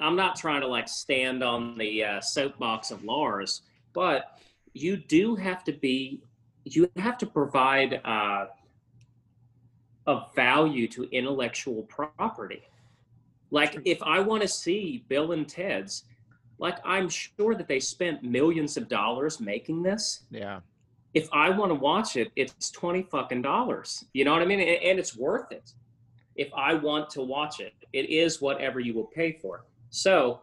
I'm 0.00 0.16
not 0.16 0.36
trying 0.36 0.60
to 0.62 0.66
like 0.66 0.88
stand 0.88 1.42
on 1.44 1.78
the 1.78 2.04
uh, 2.04 2.20
soapbox 2.20 2.90
of 2.90 3.04
Lars. 3.04 3.62
But 3.92 4.38
you 4.72 4.96
do 4.96 5.36
have 5.36 5.64
to 5.64 5.72
be. 5.72 6.22
You 6.64 6.90
have 6.96 7.18
to 7.18 7.26
provide 7.26 8.00
uh, 8.04 8.46
a 10.06 10.22
value 10.34 10.88
to 10.88 11.04
intellectual 11.12 11.82
property. 11.84 12.62
Like 13.50 13.78
if 13.84 14.02
I 14.02 14.18
want 14.20 14.42
to 14.42 14.48
see 14.48 15.04
Bill 15.08 15.32
and 15.32 15.48
Ted's, 15.48 16.04
like 16.58 16.78
I'm 16.84 17.08
sure 17.08 17.54
that 17.54 17.68
they 17.68 17.80
spent 17.80 18.22
millions 18.22 18.76
of 18.76 18.88
dollars 18.88 19.40
making 19.40 19.82
this 19.82 20.24
yeah, 20.30 20.60
if 21.14 21.28
I 21.32 21.50
want 21.50 21.70
to 21.70 21.74
watch 21.74 22.16
it, 22.16 22.30
it's 22.36 22.70
twenty 22.70 23.02
fucking 23.02 23.42
dollars. 23.42 24.04
You 24.12 24.24
know 24.24 24.32
what 24.32 24.42
I 24.42 24.44
mean? 24.46 24.60
And, 24.60 24.82
and 24.82 24.98
it's 24.98 25.16
worth 25.16 25.52
it. 25.52 25.72
If 26.36 26.48
I 26.54 26.74
want 26.74 27.10
to 27.10 27.22
watch 27.22 27.60
it, 27.60 27.72
it 27.92 28.10
is 28.10 28.40
whatever 28.40 28.80
you 28.80 28.94
will 28.94 29.06
pay 29.06 29.32
for. 29.32 29.64
So 29.90 30.40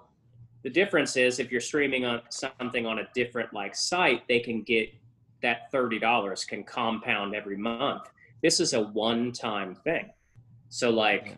the 0.64 0.70
difference 0.70 1.18
is 1.18 1.40
if 1.40 1.52
you're 1.52 1.60
streaming 1.60 2.06
on 2.06 2.22
something 2.30 2.86
on 2.86 3.00
a 3.00 3.08
different 3.14 3.54
like 3.54 3.76
site, 3.76 4.28
they 4.28 4.40
can 4.40 4.62
get 4.64 4.94
that 5.42 5.72
thirty 5.72 6.00
dollars 6.00 6.46
can 6.46 6.64
compound 6.64 7.36
every 7.36 7.58
month. 7.58 8.04
This 8.42 8.60
is 8.60 8.74
a 8.74 8.82
one-time 8.82 9.76
thing. 9.76 10.10
So 10.70 10.90
like, 10.90 11.26
Yeah. 11.28 11.34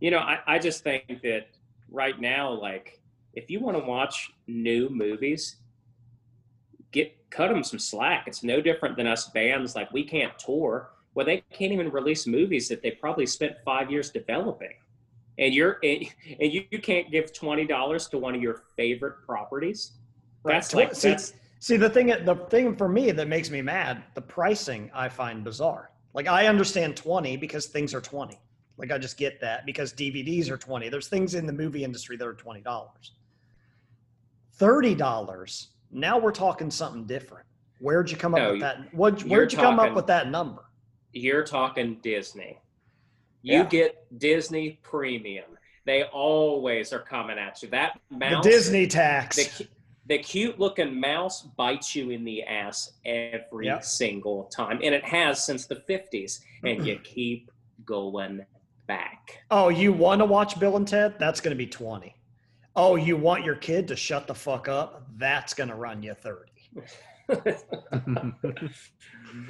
you 0.00 0.10
know, 0.10 0.18
I, 0.20 0.38
I 0.46 0.58
just 0.58 0.82
think 0.84 1.20
that 1.22 1.48
right 1.90 2.18
now, 2.20 2.50
like, 2.52 3.00
if 3.34 3.50
you 3.50 3.60
want 3.60 3.76
to 3.76 3.84
watch 3.84 4.30
new 4.46 4.88
movies, 4.88 5.56
get 6.92 7.14
cut 7.30 7.48
them 7.48 7.62
some 7.62 7.78
slack. 7.78 8.24
It's 8.26 8.42
no 8.42 8.60
different 8.60 8.96
than 8.96 9.06
us 9.06 9.28
bands 9.30 9.74
like 9.74 9.92
we 9.92 10.04
can't 10.04 10.38
tour. 10.38 10.90
Well, 11.14 11.26
they 11.26 11.42
can't 11.52 11.72
even 11.72 11.90
release 11.90 12.26
movies 12.26 12.68
that 12.68 12.82
they 12.82 12.92
probably 12.92 13.26
spent 13.26 13.56
five 13.64 13.90
years 13.90 14.10
developing, 14.10 14.74
and 15.38 15.52
you're 15.52 15.78
and, 15.82 16.04
and 16.40 16.52
you, 16.52 16.64
you 16.70 16.80
can't 16.80 17.10
give 17.10 17.32
twenty 17.32 17.66
dollars 17.66 18.06
to 18.08 18.18
one 18.18 18.34
of 18.34 18.42
your 18.42 18.62
favorite 18.76 19.24
properties. 19.26 19.92
Right. 20.42 20.54
That's 20.54 20.74
like 20.74 20.94
See- 20.94 21.10
that's 21.10 21.32
See, 21.60 21.76
the 21.76 21.90
thing, 21.90 22.06
the 22.06 22.36
thing 22.50 22.76
for 22.76 22.88
me 22.88 23.10
that 23.10 23.26
makes 23.26 23.50
me 23.50 23.62
mad, 23.62 24.04
the 24.14 24.20
pricing 24.20 24.90
I 24.94 25.08
find 25.08 25.42
bizarre. 25.42 25.90
Like 26.14 26.28
I 26.28 26.46
understand 26.46 26.96
20 26.96 27.36
because 27.36 27.66
things 27.66 27.94
are 27.94 28.00
20. 28.00 28.38
Like 28.76 28.92
I 28.92 28.98
just 28.98 29.16
get 29.16 29.40
that 29.40 29.66
because 29.66 29.92
DVDs 29.92 30.50
are 30.50 30.56
20. 30.56 30.88
There's 30.88 31.08
things 31.08 31.34
in 31.34 31.46
the 31.46 31.52
movie 31.52 31.82
industry 31.82 32.16
that 32.16 32.26
are 32.26 32.34
$20. 32.34 32.84
$30. 34.58 35.66
Now 35.90 36.18
we're 36.18 36.32
talking 36.32 36.70
something 36.70 37.04
different. 37.06 37.46
Where'd 37.80 38.10
you 38.10 38.16
come 38.16 38.34
up 38.34 38.50
with 38.52 38.60
that? 38.60 38.92
What, 38.92 39.22
where'd 39.24 39.52
you 39.52 39.58
come 39.58 39.78
up 39.78 39.94
with 39.94 40.06
that 40.08 40.30
number? 40.30 40.64
you're 41.14 41.42
talking 41.42 41.98
Disney. 42.02 42.58
You 43.42 43.58
Yeah. 43.60 43.64
get 43.64 44.18
Disney 44.18 44.78
Premium. 44.82 45.46
They 45.86 46.04
always 46.04 46.92
are 46.92 47.00
coming 47.00 47.38
at 47.38 47.60
you. 47.62 47.68
That 47.70 47.98
mouse, 48.10 48.44
the 48.44 48.50
Disney 48.50 48.86
tax. 48.86 49.36
the, 49.58 49.66
the 50.06 50.18
cute 50.18 50.60
looking 50.60 51.00
mouse 51.00 51.42
bites 51.42 51.96
you 51.96 52.10
in 52.10 52.24
the 52.24 52.42
ass 52.44 52.92
every 53.06 53.66
Yep. 53.66 53.84
single 53.84 54.44
time, 54.44 54.80
and 54.84 54.94
it 54.94 55.02
has 55.04 55.44
since 55.44 55.66
the 55.66 55.76
'50s. 55.76 56.40
And 56.62 56.86
you 56.86 56.98
keep 57.04 57.50
going 57.86 58.44
back. 58.86 59.42
oh, 59.50 59.70
you 59.70 59.92
want 59.92 60.20
to 60.20 60.24
watch 60.26 60.60
Bill 60.60 60.76
and 60.76 60.86
Ted? 60.86 61.14
That's 61.18 61.40
going 61.40 61.52
to 61.56 61.58
be 61.58 61.66
20. 61.66 62.14
Oh, 62.80 62.94
you 62.94 63.16
want 63.16 63.44
your 63.44 63.56
kid 63.56 63.88
to 63.88 63.96
shut 63.96 64.26
the 64.28 64.34
fuck 64.34 64.68
up? 64.68 65.04
That's 65.16 65.52
going 65.52 65.68
to 65.68 65.74
run 65.74 66.02
you 66.02 66.14
30. 66.14 66.52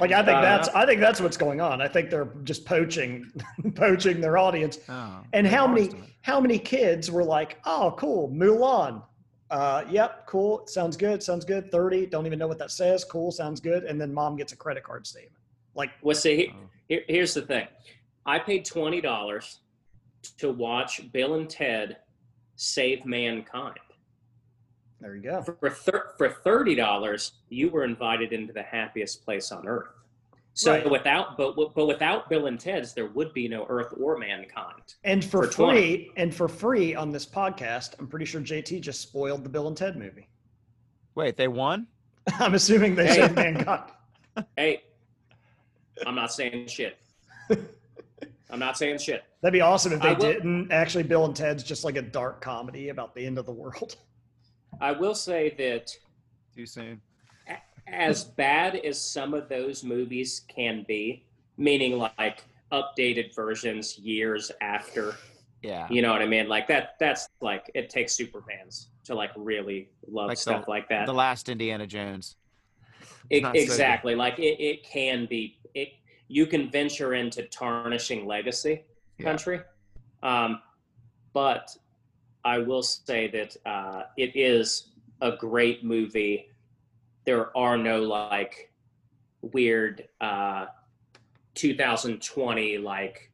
Like 0.00 0.10
I 0.10 0.24
think 0.24 0.38
Uh, 0.38 0.40
that's 0.42 0.68
I 0.70 0.84
think 0.84 1.00
that's 1.00 1.20
what's 1.20 1.36
going 1.36 1.60
on. 1.60 1.80
I 1.80 1.86
think 1.86 2.10
they're 2.10 2.32
just 2.42 2.64
poaching 2.64 3.30
poaching 3.76 4.20
their 4.20 4.36
audience. 4.36 4.78
oh, 4.88 5.20
And 5.32 5.46
how 5.46 5.68
many 5.68 5.92
how 6.22 6.40
many 6.40 6.58
kids 6.58 7.12
were 7.12 7.22
like, 7.22 7.58
"Oh, 7.64 7.94
cool, 7.96 8.28
Mulan. 8.30 9.02
Uh, 9.50 9.84
yep, 9.88 10.26
cool. 10.26 10.66
Sounds 10.66 10.96
good. 10.96 11.22
Sounds 11.22 11.44
good. 11.44 11.70
30. 11.70 12.06
Don't 12.06 12.26
even 12.26 12.40
know 12.40 12.48
what 12.48 12.58
that 12.58 12.72
says. 12.72 13.04
Cool, 13.04 13.30
sounds 13.30 13.60
good." 13.60 13.84
And 13.84 14.00
then 14.00 14.12
mom 14.12 14.34
gets 14.36 14.52
a 14.52 14.56
credit 14.56 14.82
card 14.82 15.06
statement. 15.06 15.40
Like, 15.76 15.90
Well, 16.02 16.16
see, 16.16 16.52
Oh. 16.52 16.68
here, 16.88 17.02
here's 17.06 17.34
the 17.34 17.42
thing. 17.42 17.68
I 18.26 18.40
paid 18.40 18.64
twenty 18.64 19.00
dollars 19.00 19.60
to 20.38 20.50
watch 20.52 21.10
Bill 21.12 21.34
and 21.34 21.48
Ted 21.48 21.98
Save 22.62 23.06
Mankind. 23.06 23.78
there 25.00 25.14
you 25.14 25.22
go. 25.22 25.40
For 25.42 25.70
thir- 25.70 26.12
for 26.18 26.28
thirty 26.28 26.74
dollars, 26.74 27.34
you 27.48 27.70
were 27.70 27.84
invited 27.84 28.32
into 28.32 28.52
the 28.52 28.62
happiest 28.64 29.24
place 29.24 29.52
on 29.52 29.66
earth. 29.68 29.90
So 30.54 30.72
Right. 30.72 30.90
without 30.90 31.36
but 31.38 31.54
but 31.54 31.86
without 31.86 32.28
Bill 32.28 32.46
and 32.46 32.58
Ted's, 32.58 32.94
there 32.94 33.06
would 33.06 33.32
be 33.32 33.46
no 33.46 33.64
Earth 33.68 33.94
or 33.96 34.18
mankind. 34.18 34.82
And 35.04 35.24
for, 35.24 35.44
For 35.44 35.52
20. 35.52 35.72
free, 35.80 36.10
and 36.16 36.34
for 36.34 36.48
free 36.48 36.96
on 36.96 37.12
this 37.12 37.24
podcast, 37.24 37.94
I'm 38.00 38.08
pretty 38.08 38.24
sure 38.24 38.40
JT 38.40 38.80
just 38.80 39.00
spoiled 39.02 39.44
the 39.44 39.48
Bill 39.48 39.68
and 39.68 39.76
Ted 39.76 39.96
movie. 39.96 40.28
Wait, 41.14 41.36
they 41.36 41.46
won? 41.46 41.86
I'm 42.40 42.54
assuming 42.54 42.96
they 42.96 43.06
Hey. 43.06 43.14
saved 43.14 43.36
mankind. 43.36 43.92
Hey, 44.56 44.82
I'm 46.04 46.16
not 46.16 46.32
saying 46.32 46.66
shit. 46.66 46.98
I'm 48.50 48.58
not 48.58 48.78
saying 48.78 48.98
shit. 48.98 49.24
That'd 49.42 49.52
be 49.52 49.60
awesome 49.60 49.92
if 49.92 50.00
they 50.00 50.08
will- 50.14 50.16
didn't. 50.32 50.72
Actually, 50.72 51.04
Bill 51.04 51.24
and 51.24 51.36
Ted's 51.36 51.62
just 51.62 51.84
like 51.84 51.96
a 51.96 52.02
dark 52.02 52.40
comedy 52.40 52.88
about 52.88 53.14
the 53.14 53.24
end 53.26 53.38
of 53.38 53.46
the 53.46 53.52
world. 53.52 53.96
I 54.80 54.92
will 54.92 55.14
say 55.14 55.54
that 55.58 55.90
Too 56.54 56.66
soon. 56.66 57.00
as 57.86 58.24
bad 58.24 58.76
as 58.76 59.00
some 59.00 59.34
of 59.34 59.48
those 59.48 59.82
movies 59.84 60.42
can 60.48 60.84
be, 60.86 61.24
meaning 61.56 61.98
like 61.98 62.44
updated 62.72 63.34
versions 63.34 63.98
years 63.98 64.50
after, 64.60 65.14
Yeah. 65.62 65.86
you 65.90 66.02
know 66.02 66.12
what 66.12 66.20
I 66.22 66.26
mean? 66.26 66.48
Like 66.48 66.66
that 66.68 66.94
that's 67.00 67.28
like 67.40 67.70
it 67.74 67.88
takes 67.90 68.12
super 68.14 68.42
fans 68.42 68.88
to 69.04 69.14
like 69.14 69.30
really 69.36 69.88
love 70.06 70.28
Like 70.28 70.36
the- 70.36 70.42
stuff 70.42 70.68
like 70.68 70.88
that. 70.90 71.06
The 71.06 71.14
last 71.14 71.48
Indiana 71.48 71.86
Jones. 71.86 72.36
E- 73.30 73.40
not 73.40 73.54
so 73.56 73.60
exactly. 73.60 74.14
Like 74.14 74.38
it, 74.38 74.60
it 74.62 74.84
can 74.84 75.26
be 75.26 75.58
it 75.74 75.88
you 76.28 76.46
can 76.46 76.70
venture 76.70 77.14
into 77.14 77.42
tarnishing 77.44 78.26
legacy 78.26 78.84
Yeah. 79.18 79.24
country. 79.24 79.60
Um, 80.22 80.60
but 81.32 81.74
I 82.44 82.58
will 82.58 82.82
say 82.82 83.28
that 83.28 83.56
uh, 83.66 84.04
it 84.16 84.36
is 84.36 84.90
a 85.20 85.32
great 85.32 85.84
movie. 85.84 86.48
There 87.24 87.56
are 87.56 87.76
no 87.76 88.02
like 88.02 88.72
weird 89.42 90.08
uh, 90.20 90.66
2020 91.54 92.78
like 92.78 93.32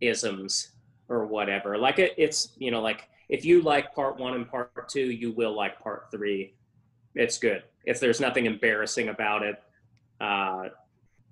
isms 0.00 0.72
or 1.08 1.26
whatever. 1.26 1.76
Like 1.78 1.98
it, 1.98 2.14
it's 2.16 2.52
you 2.58 2.70
know 2.70 2.80
like 2.80 3.08
if 3.28 3.44
you 3.44 3.62
like 3.62 3.94
part 3.94 4.18
one 4.18 4.34
and 4.34 4.48
part 4.48 4.88
two, 4.88 5.10
you 5.10 5.32
will 5.32 5.54
like 5.54 5.78
part 5.80 6.10
three. 6.10 6.54
It's 7.14 7.38
good. 7.38 7.64
If 7.84 8.00
there's 8.00 8.20
nothing 8.20 8.46
embarrassing 8.46 9.08
about 9.08 9.42
it, 9.42 9.62
uh, 10.20 10.68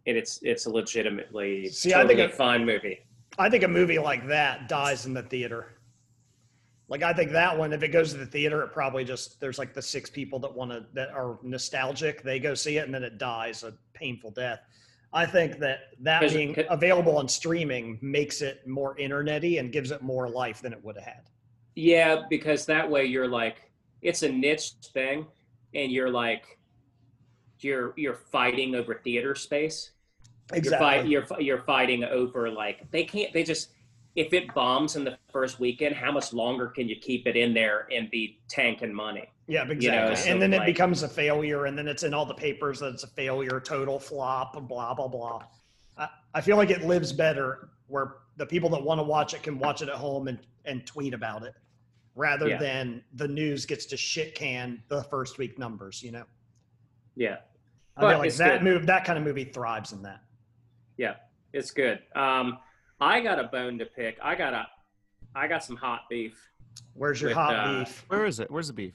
and 0.07 0.17
it's 0.17 0.39
it's 0.43 0.67
a 0.67 0.71
legitimately 0.71 1.69
See, 1.69 1.93
I 1.93 1.99
think 2.07 2.11
totally 2.19 2.23
it- 2.29 2.35
fun 2.35 2.65
movie. 2.65 3.01
I 3.39 3.51
think 3.51 3.65
a 3.65 3.69
movie 3.69 3.99
like 3.99 4.27
that 4.29 4.69
dies 4.69 5.05
in 5.05 5.13
the 5.13 5.23
theater. 5.23 5.73
Like 6.89 7.03
I 7.03 7.13
think 7.13 7.33
that 7.33 7.57
one, 7.59 7.73
if 7.73 7.83
it 7.83 7.89
goes 7.89 8.13
to 8.13 8.19
the 8.19 8.27
theater, 8.27 8.63
it 8.63 8.73
probably 8.73 9.05
just 9.05 9.41
there's 9.41 9.59
like 9.59 9.75
the 9.75 9.83
six 9.83 10.09
people 10.09 10.39
that 10.41 10.55
want 10.55 10.71
to 10.71 10.87
that 10.95 11.11
are 11.11 11.39
nostalgic. 11.43 12.23
They 12.23 12.39
go 12.39 12.55
see 12.55 12.79
it 12.79 12.85
and 12.87 12.95
then 12.95 13.03
it 13.03 13.19
dies 13.19 13.63
a 13.65 13.75
painful 13.93 14.31
death. 14.31 14.61
I 15.13 15.27
think 15.27 15.59
that 15.59 15.79
that 16.01 16.21
being 16.33 16.55
'cause- 16.55 16.65
available 16.71 17.17
on 17.19 17.29
streaming 17.29 17.99
makes 18.03 18.41
it 18.43 18.67
more 18.67 18.97
internety 18.97 19.59
and 19.59 19.73
gives 19.73 19.91
it 19.91 20.03
more 20.03 20.29
life 20.29 20.61
than 20.63 20.73
it 20.73 20.83
would 20.85 20.97
have 20.97 21.05
had. 21.05 21.23
Yeah, 21.75 22.25
because 22.31 22.65
that 22.67 22.89
way 22.89 23.05
you're 23.05 23.29
like 23.29 23.71
it's 24.03 24.23
a 24.23 24.29
niche 24.31 24.73
thing, 24.95 25.27
and 25.75 25.91
you're 25.91 26.11
like 26.11 26.59
you're 27.61 27.93
you're 27.97 28.15
fighting 28.31 28.75
over 28.75 28.95
theater 28.95 29.35
space. 29.35 29.91
You're, 30.55 30.79
fight, 30.79 31.07
you're 31.09 31.27
you're 31.41 31.63
fighting 31.63 32.05
over 32.05 32.51
like 32.51 32.89
they 32.91 33.05
can't. 33.05 33.33
They 33.33 33.43
just 33.43 33.71
if 34.15 34.33
it 34.33 34.53
bombs 34.55 34.97
in 34.97 35.05
the 35.05 35.19
first 35.31 35.59
weekend, 35.61 35.95
how 35.95 36.11
much 36.13 36.33
longer 36.33 36.69
can 36.69 36.89
you 36.89 36.97
keep 36.97 37.27
it 37.27 37.37
in 37.37 37.53
there 37.53 37.87
and 37.93 38.09
be 38.11 38.39
tanking 38.49 38.95
money? 38.95 39.29
Yeah, 39.49 39.63
exactly. 39.63 39.87
you 39.87 39.91
know, 39.93 40.15
so 40.15 40.31
and 40.31 40.41
then 40.41 40.53
it 40.55 40.65
becomes 40.65 41.03
a 41.03 41.09
failure, 41.09 41.67
and 41.67 41.77
then 41.77 41.87
it's 41.89 42.03
in 42.03 42.15
all 42.15 42.25
the 42.27 42.35
papers 42.35 42.81
that 42.81 42.95
it's 42.95 43.05
a 43.05 43.09
failure, 43.09 43.61
total 43.61 43.99
flop, 43.99 44.53
blah 44.69 44.95
blah 44.95 45.09
blah. 45.09 45.43
I, 45.99 46.09
I 46.35 46.41
feel 46.41 46.57
like 46.57 46.71
it 46.71 46.85
lives 46.85 47.13
better 47.13 47.69
where 47.89 48.15
the 48.37 48.47
people 48.47 48.69
that 48.71 48.83
want 48.83 48.99
to 48.99 49.03
watch 49.05 49.35
it 49.35 49.43
can 49.43 49.59
watch 49.59 49.83
it 49.83 49.89
at 49.89 49.95
home 49.97 50.29
and, 50.29 50.39
and 50.65 50.87
tweet 50.87 51.15
about 51.15 51.43
it, 51.43 51.55
rather 52.15 52.49
Yeah. 52.49 52.59
than 52.59 53.03
the 53.15 53.27
news 53.29 53.65
gets 53.67 53.87
to 53.87 53.97
shit 53.97 54.35
can 54.35 54.83
the 54.89 55.03
first 55.05 55.39
week 55.39 55.59
numbers. 55.59 56.03
You 56.03 56.13
know, 56.13 56.25
Yeah, 57.17 57.37
I 57.97 58.01
But 58.03 58.11
feel 58.11 58.19
like 58.19 58.35
that 58.35 58.53
good. 58.61 58.63
move, 58.65 58.87
that 58.87 59.05
kind 59.05 59.19
of 59.19 59.25
movie 59.25 59.45
thrives 59.45 59.93
in 59.93 60.03
that. 60.03 60.21
Yeah, 60.97 61.15
it's 61.53 61.71
good. 61.71 62.01
Um, 62.15 62.59
I 63.01 63.21
got 63.21 63.39
a 63.39 63.45
bone 63.45 63.79
to 63.79 63.87
pick. 63.87 64.19
I 64.23 64.35
got 64.35 64.53
a 64.55 64.67
I 65.35 65.47
got 65.49 65.63
some 65.65 65.77
hot 65.77 66.03
beef 66.09 66.39
Where's 66.95 67.21
your 67.21 67.31
With, 67.31 67.37
hot 67.37 67.55
uh, 67.55 67.79
beef? 67.81 68.05
Where 68.09 68.25
is 68.25 68.41
it? 68.41 68.51
Where's 68.51 68.69
the 68.69 68.73
beef? 68.73 68.95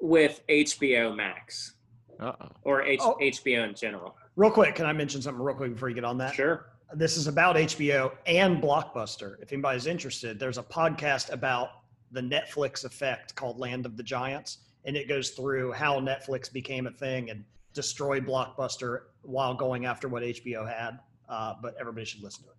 with 0.00 0.42
HBO 0.48 1.14
Max 1.16 1.72
Uh 2.20 2.32
oh. 2.40 2.48
or 2.62 2.82
H- 2.82 3.00
Oh. 3.02 3.16
HBO 3.20 3.68
in 3.68 3.74
general. 3.74 4.14
Real 4.36 4.50
quick, 4.52 4.76
can 4.76 4.86
I 4.86 4.92
mention 4.92 5.20
something 5.20 5.42
real 5.42 5.56
quick 5.56 5.72
before 5.72 5.88
you 5.88 5.94
get 5.96 6.04
on 6.04 6.18
that? 6.18 6.34
Sure. 6.34 6.66
this 6.94 7.16
is 7.16 7.26
about 7.26 7.56
HBO 7.56 8.12
and 8.26 8.62
Blockbuster. 8.62 9.42
If 9.42 9.52
anybody's 9.52 9.86
interested, 9.86 10.38
there's 10.38 10.56
a 10.58 10.62
podcast 10.62 11.32
about 11.32 11.70
the 12.12 12.20
Netflix 12.20 12.84
effect 12.84 13.34
called 13.34 13.58
Land 13.58 13.84
of 13.86 13.96
the 13.96 14.02
Giants, 14.04 14.58
and 14.84 14.96
it 14.96 15.08
goes 15.08 15.30
through 15.30 15.72
how 15.72 15.98
Netflix 16.00 16.50
became 16.52 16.86
a 16.86 16.90
thing 16.92 17.30
and 17.30 17.44
destroyed 17.74 18.24
Blockbuster 18.26 19.00
while 19.22 19.52
going 19.54 19.84
after 19.86 20.06
what 20.08 20.22
HBO 20.22 20.66
had. 20.66 21.00
Uh, 21.28 21.54
but 21.60 21.74
everybody 21.78 22.06
should 22.06 22.22
listen 22.22 22.44
to 22.44 22.50
it. 22.50 22.56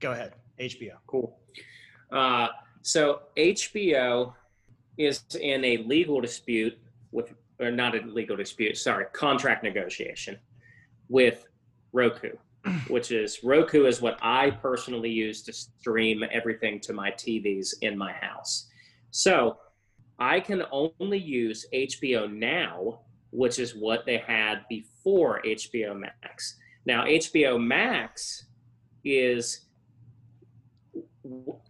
Go 0.00 0.12
ahead, 0.12 0.34
HBO. 0.58 0.94
Cool. 1.06 1.38
Uh, 2.10 2.48
so 2.82 3.22
HBO 3.36 4.34
is 4.98 5.24
in 5.40 5.64
a 5.64 5.78
legal 5.78 6.20
dispute 6.20 6.78
with, 7.12 7.32
or 7.60 7.70
not 7.70 7.94
a 7.94 8.00
legal 8.06 8.36
dispute, 8.36 8.76
sorry, 8.76 9.06
contract 9.12 9.62
negotiation 9.62 10.38
with 11.08 11.46
Roku, 11.92 12.30
which 12.88 13.12
is 13.12 13.44
Roku 13.44 13.86
is 13.86 14.00
what 14.00 14.18
I 14.22 14.50
personally 14.50 15.10
use 15.10 15.42
to 15.42 15.52
stream 15.52 16.24
everything 16.30 16.80
to 16.80 16.92
my 16.92 17.10
TVs 17.12 17.74
in 17.82 17.96
my 17.96 18.12
house. 18.12 18.68
So 19.10 19.58
I 20.18 20.40
can 20.40 20.62
only 20.70 21.18
use 21.18 21.66
HBO 21.72 22.32
Now, 22.32 23.00
which 23.30 23.58
is 23.58 23.74
what 23.74 24.04
they 24.06 24.18
had 24.18 24.62
before 24.68 25.42
HBO 25.44 25.98
Max. 25.98 26.56
Now, 26.84 27.04
HBO 27.04 27.62
Max 27.62 28.46
is 29.04 29.66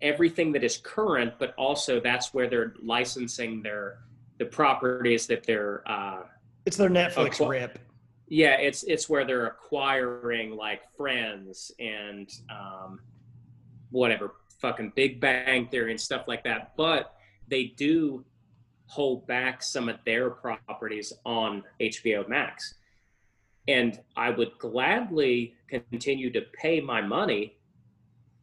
everything 0.01 0.53
that 0.53 0.65
is 0.65 0.79
current, 0.79 1.35
but 1.39 1.55
also 1.57 2.01
that's 2.01 2.33
where 2.33 2.49
they're 2.49 2.75
licensing 2.83 3.63
their 3.63 3.99
the 4.39 4.47
properties 4.47 5.27
that 5.27 5.45
they're 5.45 5.83
uh, 5.87 6.23
It's 6.65 6.77
their 6.77 6.89
Netflix 6.89 7.47
rip. 7.47 7.79
yeah 8.29 8.55
it's 8.55 8.83
it's 8.85 9.09
where 9.09 9.25
they're 9.25 9.47
acquiring 9.47 10.57
like 10.57 10.81
Friends 10.97 11.71
and 11.79 12.31
um, 12.51 13.01
whatever 13.91 14.35
fucking 14.59 14.93
Big 14.97 15.21
Bang 15.21 15.69
Theory 15.69 15.91
and 15.91 16.01
stuff 16.01 16.27
like 16.27 16.45
that, 16.45 16.73
but 16.77 17.15
they 17.49 17.65
do 17.77 18.25
hold 18.87 19.27
back 19.27 19.63
some 19.63 19.89
of 19.89 19.99
their 20.07 20.31
properties 20.31 21.13
on 21.25 21.63
HBO 21.81 22.27
Max. 22.29 22.75
And 23.69 24.01
I 24.17 24.31
would 24.31 24.59
gladly 24.59 25.55
continue 25.69 26.31
to 26.33 26.43
pay 26.53 26.81
my 26.81 27.01
money, 27.01 27.57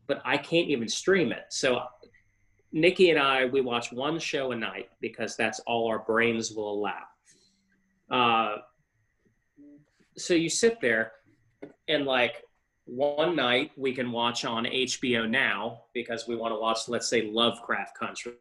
but 0.07 0.21
I 0.23 0.37
can't 0.37 0.69
even 0.69 0.87
stream 0.87 1.31
it. 1.31 1.45
So 1.49 1.83
Nikki 2.71 3.09
and 3.09 3.19
I, 3.19 3.45
we 3.45 3.61
watch 3.61 3.91
one 3.91 4.19
show 4.19 4.51
a 4.51 4.55
night 4.55 4.89
because 5.01 5.35
that's 5.35 5.59
all 5.61 5.87
our 5.87 5.99
brains 5.99 6.51
will 6.51 6.71
allow. 6.71 7.03
Uh, 8.09 8.57
so 10.17 10.33
you 10.33 10.49
sit 10.49 10.79
there 10.81 11.13
and 11.87 12.05
like 12.05 12.43
one 12.85 13.35
night 13.35 13.71
we 13.77 13.93
can 13.93 14.11
watch 14.11 14.45
on 14.45 14.65
HBO 14.65 15.29
Now 15.29 15.83
because 15.93 16.27
we 16.27 16.35
want 16.35 16.53
to 16.53 16.59
watch, 16.59 16.87
let's 16.87 17.07
say, 17.07 17.23
Lovecraft 17.23 17.97
Country. 17.97 18.33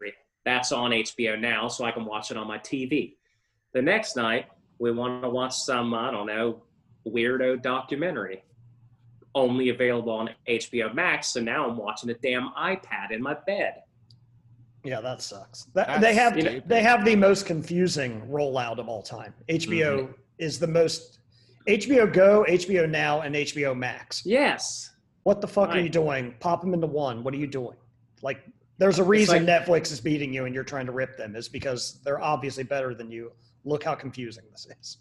That's 0.45 0.73
on 0.73 0.91
HBO 0.91 1.39
Now, 1.39 1.69
so 1.69 1.85
I 1.85 1.91
can 1.91 2.05
watch 2.05 2.31
it 2.31 2.37
on 2.37 2.47
my 2.47 2.59
TV. 2.59 3.17
The 3.73 3.83
next 3.83 4.17
night 4.17 4.47
we 4.79 4.91
want 4.91 5.23
to 5.23 5.29
watch 5.29 5.55
some, 5.55 5.93
I 5.93 6.11
don't 6.11 6.27
know, 6.27 6.63
weirdo 7.07 7.63
documentary. 7.63 8.43
Only 9.35 9.69
available 9.69 10.13
on 10.13 10.31
HBO 10.49 10.93
Max, 10.95 11.29
so 11.29 11.41
now 11.41 11.69
I'm 11.69 11.77
watching 11.77 12.11
a 12.11 12.15
damn 12.15 12.51
iPad 12.59 13.11
in 13.13 13.23
my 13.23 13.35
bed. 13.47 13.83
Yeah, 14.85 15.01
that 15.01 15.21
sucks. 15.23 15.65
That, 15.75 16.01
they 16.01 16.15
have 16.15 16.33
stupid. 16.33 16.65
they 16.67 16.83
have 16.83 17.05
the 17.05 17.15
most 17.15 17.47
confusing 17.47 18.23
rollout 18.29 18.79
of 18.79 18.89
all 18.89 19.03
time. 19.03 19.35
HBO 19.49 19.99
Mm-hmm. 20.01 20.13
is 20.39 20.59
the 20.59 20.67
most 20.67 21.19
HBO 21.69 22.11
Go, 22.13 22.45
HBO 22.49 22.89
Now, 22.89 23.21
and 23.21 23.35
HBO 23.35 23.77
Max. 23.77 24.23
Yes. 24.25 24.91
What 25.25 25.41
the 25.43 25.49
fuck 25.49 25.71
are 25.71 25.81
you 25.81 25.91
doing? 25.91 26.35
Pop 26.41 26.63
them 26.63 26.73
into 26.73 26.87
one. 26.87 27.23
What 27.23 27.35
are 27.35 27.37
you 27.37 27.47
doing? 27.47 27.77
Like, 28.23 28.41
there's 28.79 28.99
a 28.99 29.05
reason 29.05 29.45
Netflix 29.45 29.93
is 29.93 30.01
beating 30.01 30.33
you 30.33 30.47
and 30.47 30.55
you're 30.55 30.65
trying 30.65 30.87
to 30.87 30.93
rip 30.93 31.19
them, 31.19 31.37
is 31.37 31.49
because 31.49 32.01
they're 32.05 32.21
obviously 32.23 32.65
better 32.65 32.95
than 32.95 33.11
you. 33.11 33.33
Look 33.65 33.85
how 33.85 33.95
confusing 33.95 34.45
this 34.51 34.67
is. 34.81 34.99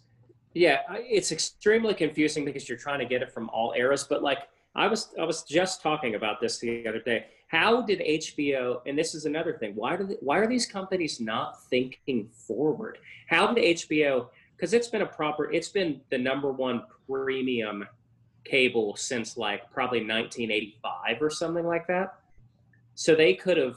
Yeah, 0.58 0.80
it's 0.90 1.30
extremely 1.30 1.94
confusing 1.94 2.44
because 2.44 2.68
you're 2.68 2.78
trying 2.78 2.98
to 2.98 3.04
get 3.04 3.22
it 3.22 3.32
from 3.32 3.48
all 3.50 3.74
eras. 3.76 4.02
But 4.02 4.24
like 4.24 4.48
I 4.74 4.88
was, 4.88 5.14
I 5.16 5.22
was 5.24 5.44
just 5.44 5.80
talking 5.82 6.16
about 6.16 6.40
this 6.40 6.58
the 6.58 6.84
other 6.88 6.98
day. 6.98 7.26
How 7.46 7.82
did 7.82 8.00
HBO? 8.00 8.80
And 8.84 8.98
this 8.98 9.14
is 9.14 9.24
another 9.24 9.56
thing. 9.56 9.76
Why 9.76 9.96
do 9.96 10.02
they, 10.02 10.16
why 10.20 10.38
are 10.38 10.48
these 10.48 10.66
companies 10.66 11.20
not 11.20 11.62
thinking 11.66 12.28
forward? 12.32 12.98
How 13.28 13.52
did 13.52 13.76
HBO? 13.76 14.30
Because 14.56 14.74
it's 14.74 14.88
been 14.88 15.02
a 15.02 15.06
proper. 15.06 15.48
It's 15.52 15.68
been 15.68 16.00
the 16.10 16.18
number 16.18 16.50
one 16.50 16.82
premium 17.06 17.86
cable 18.44 18.96
since 18.96 19.36
like 19.36 19.70
probably 19.70 20.00
1985 20.00 21.22
or 21.22 21.30
something 21.30 21.66
like 21.66 21.86
that. 21.86 22.18
So 22.96 23.14
they 23.14 23.34
could 23.34 23.58
have, 23.58 23.76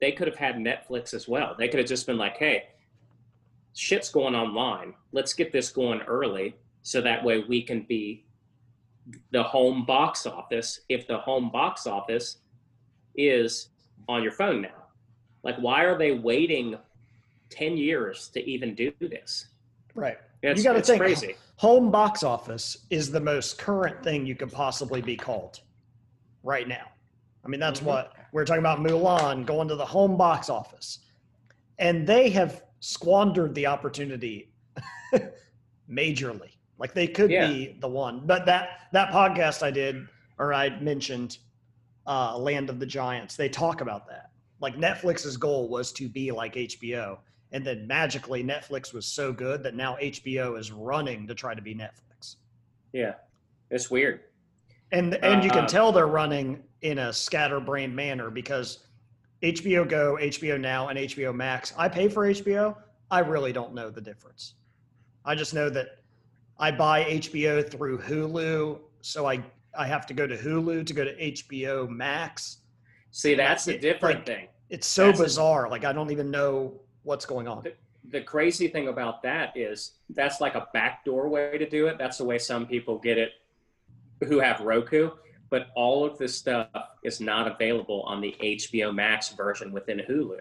they 0.00 0.10
could 0.10 0.26
have 0.26 0.36
had 0.36 0.56
Netflix 0.56 1.14
as 1.14 1.28
well. 1.28 1.54
They 1.56 1.68
could 1.68 1.78
have 1.78 1.88
just 1.88 2.04
been 2.04 2.18
like, 2.18 2.36
hey, 2.36 2.64
shit's 3.76 4.08
going 4.08 4.34
online. 4.34 4.94
Let's 5.12 5.34
get 5.34 5.52
this 5.52 5.68
going 5.70 6.00
early 6.02 6.56
so 6.82 7.00
that 7.02 7.22
way 7.22 7.44
we 7.46 7.62
can 7.62 7.82
be 7.82 8.24
the 9.30 9.42
home 9.42 9.84
box 9.84 10.26
office 10.26 10.80
if 10.88 11.06
the 11.06 11.18
home 11.18 11.50
box 11.50 11.86
office 11.86 12.38
is 13.16 13.68
on 14.08 14.22
your 14.22 14.32
phone 14.32 14.62
now. 14.62 14.86
Like, 15.42 15.56
why 15.58 15.84
are 15.84 15.96
they 15.96 16.12
waiting 16.12 16.76
10 17.50 17.76
years 17.76 18.28
to 18.30 18.44
even 18.48 18.74
do 18.74 18.92
this? 19.00 19.46
Right. 19.94 20.16
It's, 20.42 20.58
you 20.58 20.64
got 20.64 20.74
to 20.74 20.82
think 20.82 21.00
crazy. 21.00 21.36
home 21.56 21.90
box 21.90 22.22
office 22.22 22.86
is 22.90 23.10
the 23.10 23.20
most 23.20 23.58
current 23.58 24.02
thing 24.02 24.26
you 24.26 24.34
could 24.34 24.52
possibly 24.52 25.00
be 25.02 25.16
called 25.16 25.60
right 26.42 26.66
now. 26.66 26.86
I 27.44 27.48
mean, 27.48 27.60
that's 27.60 27.80
Mhm. 27.80 27.84
what 27.86 28.12
we're 28.32 28.44
talking 28.44 28.60
about 28.60 28.80
Mulan 28.80 29.46
going 29.46 29.68
to 29.68 29.76
the 29.76 29.86
home 29.86 30.16
box 30.16 30.50
office. 30.50 30.98
And 31.78 32.06
they 32.06 32.30
have 32.30 32.62
squandered 32.86 33.52
the 33.56 33.66
opportunity 33.66 34.52
majorly. 35.90 36.50
Like 36.78 36.94
they 36.94 37.08
could 37.08 37.30
Yeah. 37.30 37.48
be 37.48 37.76
the 37.80 37.88
one. 37.88 38.24
But 38.26 38.46
that 38.46 38.88
that 38.92 39.10
podcast 39.10 39.62
I 39.62 39.70
did 39.72 40.06
or 40.38 40.54
I 40.54 40.68
mentioned 40.80 41.38
uh 42.06 42.36
Land 42.38 42.70
of 42.70 42.78
the 42.78 42.86
Giants, 42.86 43.34
they 43.36 43.48
talk 43.48 43.80
about 43.80 44.06
that. 44.08 44.30
Like 44.60 44.76
Netflix's 44.76 45.36
goal 45.36 45.68
was 45.68 45.90
to 45.92 46.08
be 46.08 46.30
like 46.30 46.54
HBO. 46.54 47.18
And 47.52 47.64
then 47.64 47.86
magically 47.86 48.44
Netflix 48.44 48.92
was 48.92 49.06
so 49.06 49.32
good 49.32 49.62
that 49.64 49.74
now 49.74 49.96
HBO 49.96 50.58
is 50.58 50.70
running 50.70 51.26
to 51.26 51.34
try 51.34 51.54
to 51.54 51.62
be 51.62 51.74
Netflix. 51.74 52.36
Yeah, 52.92 53.14
it's 53.70 53.90
weird. 53.90 54.20
And 54.92 55.14
and 55.24 55.42
you 55.42 55.50
can 55.50 55.64
Uh, 55.64 55.68
tell 55.68 55.90
they're 55.90 56.06
running 56.06 56.62
in 56.82 56.98
a 56.98 57.12
scatterbrained 57.12 57.96
manner 57.96 58.30
because 58.30 58.85
HBO 59.52 59.88
Go, 59.88 60.18
HBO 60.20 60.60
Now, 60.60 60.88
and 60.88 60.98
HBO 60.98 61.34
Max. 61.34 61.72
I 61.78 61.88
pay 61.88 62.08
for 62.08 62.26
HBO. 62.26 62.76
I 63.10 63.20
really 63.20 63.52
don't 63.52 63.74
know 63.74 63.90
the 63.90 64.00
difference. 64.00 64.54
I 65.24 65.34
just 65.34 65.54
know 65.54 65.70
that 65.70 65.98
I 66.58 66.70
buy 66.70 67.04
HBO 67.04 67.68
through 67.68 67.98
Hulu, 67.98 68.78
so 69.02 69.26
I 69.26 69.42
I 69.78 69.86
have 69.86 70.06
to 70.06 70.14
go 70.14 70.26
to 70.26 70.36
Hulu 70.36 70.86
to 70.86 70.94
go 70.94 71.04
to 71.04 71.14
HBO 71.16 71.88
Max. 71.88 72.58
See, 73.10 73.34
that's 73.34 73.66
the 73.66 73.74
It- 73.74 73.80
different 73.82 74.20
like- 74.20 74.26
thing. 74.26 74.48
It's 74.70 74.86
so 74.86 75.06
That's 75.06 75.20
a- 75.20 75.22
bizarre. 75.24 75.68
Like 75.70 75.84
I 75.84 75.92
don't 75.92 76.10
even 76.10 76.30
know 76.30 76.80
what's 77.04 77.24
going 77.26 77.46
on. 77.46 77.64
The 78.08 78.20
crazy 78.22 78.68
thing 78.68 78.88
about 78.88 79.22
that 79.22 79.56
is 79.56 79.92
that's 80.10 80.40
like 80.40 80.54
a 80.56 80.66
backdoor 80.72 81.28
way 81.28 81.56
to 81.58 81.68
do 81.68 81.86
it. 81.88 81.98
That's 81.98 82.18
the 82.18 82.24
way 82.24 82.38
some 82.38 82.66
people 82.66 82.98
get 82.98 83.16
it 83.18 83.32
who 84.26 84.40
have 84.40 84.60
Roku. 84.60 85.10
But 85.50 85.68
all 85.74 86.04
of 86.04 86.18
this 86.18 86.36
stuff 86.36 86.68
is 87.02 87.20
not 87.20 87.46
available 87.46 88.02
on 88.02 88.20
the 88.20 88.34
HBO 88.42 88.94
Max 88.94 89.30
version 89.30 89.72
within 89.72 90.02
Hulu. 90.08 90.40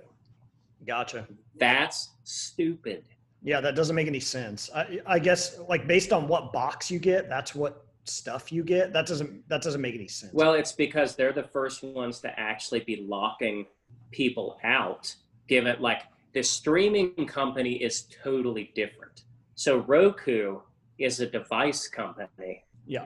Gotcha. 0.85 1.27
That's 1.57 2.09
stupid. 2.23 3.03
Yeah, 3.43 3.61
that 3.61 3.75
doesn't 3.75 3.95
make 3.95 4.07
any 4.07 4.19
sense. 4.19 4.69
I, 4.73 4.99
I 5.05 5.19
guess 5.19 5.59
like 5.69 5.87
based 5.87 6.11
on 6.11 6.27
what 6.27 6.51
box 6.51 6.89
you 6.89 6.97
get, 6.97 7.29
that's 7.29 7.53
what 7.53 7.85
stuff 8.05 8.51
you 8.51 8.63
get. 8.63 8.93
That 8.93 9.05
doesn't 9.05 9.47
that 9.49 9.61
doesn't 9.61 9.81
make 9.81 9.95
any 9.95 10.07
sense. 10.07 10.33
Well, 10.33 10.53
it's 10.53 10.71
because 10.71 11.15
they're 11.15 11.33
the 11.33 11.43
first 11.43 11.83
ones 11.83 12.19
to 12.21 12.39
actually 12.39 12.79
be 12.79 13.05
locking 13.07 13.67
people 14.11 14.57
out. 14.63 15.13
Given 15.47 15.79
like 15.79 16.03
the 16.33 16.41
streaming 16.41 17.27
company 17.27 17.73
is 17.73 18.07
totally 18.23 18.71
different. 18.73 19.23
So 19.53 19.77
Roku 19.77 20.59
is 20.97 21.19
a 21.19 21.27
device 21.27 21.87
company 21.87 22.65
yeah, 22.87 23.05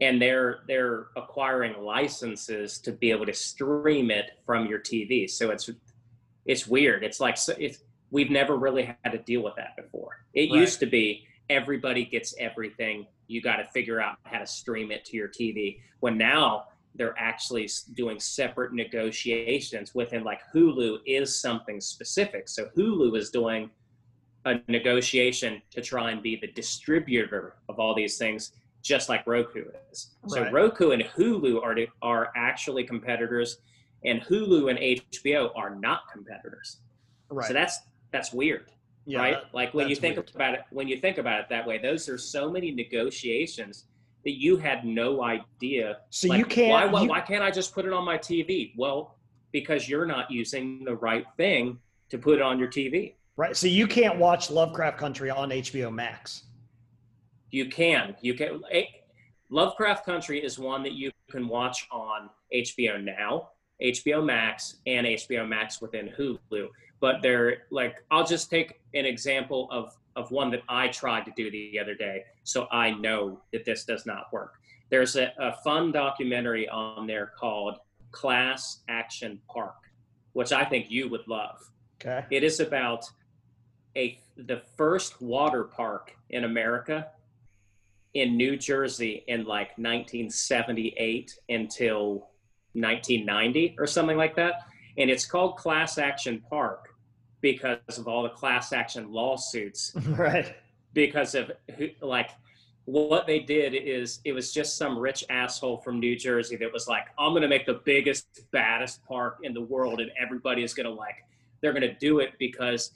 and 0.00 0.20
they're 0.20 0.60
they're 0.66 1.06
acquiring 1.16 1.82
licenses 1.82 2.78
to 2.78 2.92
be 2.92 3.10
able 3.10 3.26
to 3.26 3.34
stream 3.34 4.10
it 4.10 4.30
from 4.46 4.66
your 4.66 4.78
TV. 4.78 5.28
So 5.28 5.50
it's 5.50 5.70
it's 6.46 6.66
weird. 6.66 7.04
It's 7.04 7.20
like 7.20 7.36
so 7.36 7.54
it's 7.58 7.78
we've 8.10 8.30
never 8.30 8.56
really 8.56 8.96
had 9.04 9.12
to 9.12 9.18
deal 9.18 9.42
with 9.42 9.54
that 9.56 9.76
before. 9.76 10.24
It 10.34 10.50
Right. 10.50 10.60
used 10.60 10.80
to 10.80 10.86
be 10.86 11.26
everybody 11.48 12.04
gets 12.04 12.34
everything. 12.38 13.06
You 13.26 13.42
got 13.42 13.56
to 13.56 13.64
figure 13.64 14.00
out 14.00 14.16
how 14.24 14.38
to 14.38 14.46
stream 14.46 14.90
it 14.90 15.04
to 15.06 15.16
your 15.16 15.28
TV. 15.28 15.80
When 16.00 16.16
now 16.16 16.64
they're 16.94 17.14
actually 17.18 17.68
doing 17.94 18.18
separate 18.18 18.72
negotiations 18.72 19.94
within 19.94 20.24
like 20.24 20.40
Hulu 20.52 20.98
is 21.06 21.40
something 21.40 21.80
specific. 21.80 22.48
So 22.48 22.66
Hulu 22.76 23.16
is 23.16 23.30
doing 23.30 23.70
a 24.44 24.58
negotiation 24.68 25.62
to 25.70 25.82
try 25.82 26.10
and 26.10 26.22
be 26.22 26.34
the 26.36 26.48
distributor 26.48 27.56
of 27.68 27.78
all 27.78 27.94
these 27.94 28.16
things, 28.18 28.52
just 28.82 29.08
like 29.08 29.26
Roku 29.26 29.64
is. 29.90 30.10
So 30.28 30.50
Roku 30.50 30.90
and 30.90 31.02
Hulu 31.02 31.62
are 31.62 31.76
are 32.02 32.32
actually 32.36 32.84
competitors, 32.84 33.58
and 34.04 34.20
Hulu 34.22 34.70
and 34.70 34.78
HBO 34.78 35.50
are 35.56 35.74
not 35.74 36.02
competitors. 36.12 36.78
right. 37.30 37.46
So 37.48 37.52
that's 37.54 37.80
that's 38.12 38.32
weird, 38.32 38.70
yeah, 39.06 39.18
right? 39.18 39.34
that- 39.34 39.54
like 39.54 39.74
when 39.74 39.88
you 39.88 39.96
think 39.96 40.16
weird. 40.16 40.30
about 40.34 40.54
it, 40.54 40.62
when 40.70 40.88
you 40.88 40.96
think 40.98 41.18
about 41.18 41.40
it 41.40 41.46
that 41.50 41.66
way, 41.66 41.78
those 41.78 42.08
are 42.08 42.18
so 42.18 42.50
many 42.50 42.70
negotiations 42.70 43.84
that 44.24 44.38
you 44.38 44.56
had 44.56 44.84
no 44.84 45.22
idea. 45.22 45.98
so 46.10 46.28
like, 46.28 46.38
you 46.38 46.44
can't. 46.44 46.70
Why, 46.70 46.86
why, 46.86 47.02
you- 47.02 47.08
why 47.08 47.20
can't 47.20 47.42
I 47.42 47.50
just 47.50 47.74
put 47.74 47.84
it 47.86 47.92
on 47.92 48.04
my 48.04 48.18
TV? 48.18 48.72
Well, 48.76 49.16
because 49.52 49.88
you're 49.88 50.06
not 50.06 50.30
using 50.30 50.84
the 50.84 50.94
right 50.96 51.26
thing 51.36 51.78
to 52.10 52.18
put 52.18 52.34
it 52.36 52.42
on 52.42 52.58
your 52.58 52.68
TV. 52.68 53.14
right. 53.36 53.56
So 53.56 53.66
you 53.66 53.86
can't 53.86 54.18
watch 54.18 54.50
Lovecraft 54.50 54.98
Country 54.98 55.30
on 55.30 55.50
HBO 55.50 55.92
Max. 55.92 56.44
You 57.50 57.66
can. 57.68 58.16
You 58.20 58.34
can. 58.34 58.62
eh, 58.70 58.84
Lovecraft 59.50 60.06
Country 60.06 60.42
is 60.42 60.58
one 60.58 60.82
that 60.84 60.92
you 60.92 61.10
can 61.30 61.48
watch 61.48 61.88
on 61.90 62.30
HBO 62.54 63.02
Now, 63.02 63.50
HBO 63.82 64.24
Max, 64.24 64.76
and 64.86 65.06
HBO 65.06 65.48
Max 65.48 65.80
within 65.80 66.08
Hulu. 66.16 66.68
But 67.00 67.22
they're 67.22 67.62
like, 67.70 68.04
I'll 68.10 68.26
just 68.26 68.50
take 68.50 68.80
an 68.94 69.06
example 69.06 69.68
of 69.70 69.96
of 70.16 70.30
one 70.32 70.50
that 70.50 70.62
I 70.68 70.88
tried 70.88 71.24
to 71.24 71.32
do 71.36 71.50
the 71.50 71.78
other 71.78 71.94
day, 71.94 72.24
so 72.42 72.66
I 72.72 72.90
know 72.90 73.40
that 73.52 73.64
this 73.64 73.84
does 73.84 74.06
not 74.06 74.32
work. 74.32 74.54
There's 74.90 75.14
a, 75.16 75.32
a 75.38 75.52
fun 75.62 75.92
documentary 75.92 76.68
on 76.68 77.06
there 77.06 77.32
called 77.38 77.76
Class 78.10 78.80
Action 78.88 79.40
Park, 79.48 79.76
which 80.32 80.52
I 80.52 80.64
think 80.64 80.90
you 80.90 81.08
would 81.08 81.26
love. 81.28 81.70
Okay. 82.00 82.24
It 82.30 82.42
is 82.42 82.60
about 82.60 83.04
a 83.96 84.18
the 84.36 84.62
first 84.76 85.20
water 85.20 85.64
park 85.64 86.16
in 86.30 86.44
America 86.44 87.08
in 88.14 88.36
New 88.36 88.56
Jersey 88.56 89.24
in 89.28 89.44
like 89.44 89.68
1978 89.78 91.38
until 91.48 92.30
1990 92.72 93.76
or 93.78 93.86
something 93.86 94.16
like 94.16 94.36
that. 94.36 94.66
And 94.98 95.10
it's 95.10 95.24
called 95.24 95.56
Class 95.56 95.98
Action 95.98 96.42
Park 96.48 96.90
because 97.40 97.78
of 97.98 98.06
all 98.06 98.22
the 98.22 98.30
class 98.30 98.72
action 98.72 99.10
lawsuits 99.10 99.92
right. 100.08 100.54
because 100.92 101.34
of 101.34 101.50
who, 101.76 101.88
like 102.02 102.30
what 102.84 103.26
they 103.26 103.38
did 103.38 103.74
is 103.74 104.20
it 104.24 104.32
was 104.32 104.52
just 104.52 104.76
some 104.76 104.98
rich 104.98 105.24
asshole 105.30 105.78
from 105.78 106.00
New 106.00 106.16
Jersey 106.16 106.56
that 106.56 106.72
was 106.72 106.88
like, 106.88 107.04
I'm 107.18 107.32
gonna 107.32 107.48
make 107.48 107.66
the 107.66 107.80
biggest, 107.84 108.26
baddest 108.50 109.04
park 109.04 109.38
in 109.42 109.54
the 109.54 109.60
world, 109.60 110.00
and 110.00 110.10
everybody 110.20 110.62
is 110.62 110.74
gonna 110.74 110.90
like, 110.90 111.24
they're 111.60 111.72
gonna 111.72 111.94
do 111.94 112.18
it 112.18 112.32
because 112.38 112.90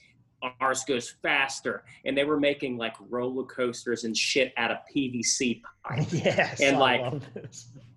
ours 0.61 0.85
goes 0.85 1.11
faster. 1.23 1.85
And 2.05 2.17
they 2.17 2.25
were 2.25 2.39
making 2.41 2.77
like 2.77 2.95
roller 3.09 3.45
coasters 3.45 4.05
and 4.05 4.17
shit 4.17 4.53
out 4.57 4.71
of 4.71 4.79
PVC 4.95 5.63
pipe. 5.85 6.07
yes. 6.13 6.61
And, 6.61 6.79
like. 6.79 7.13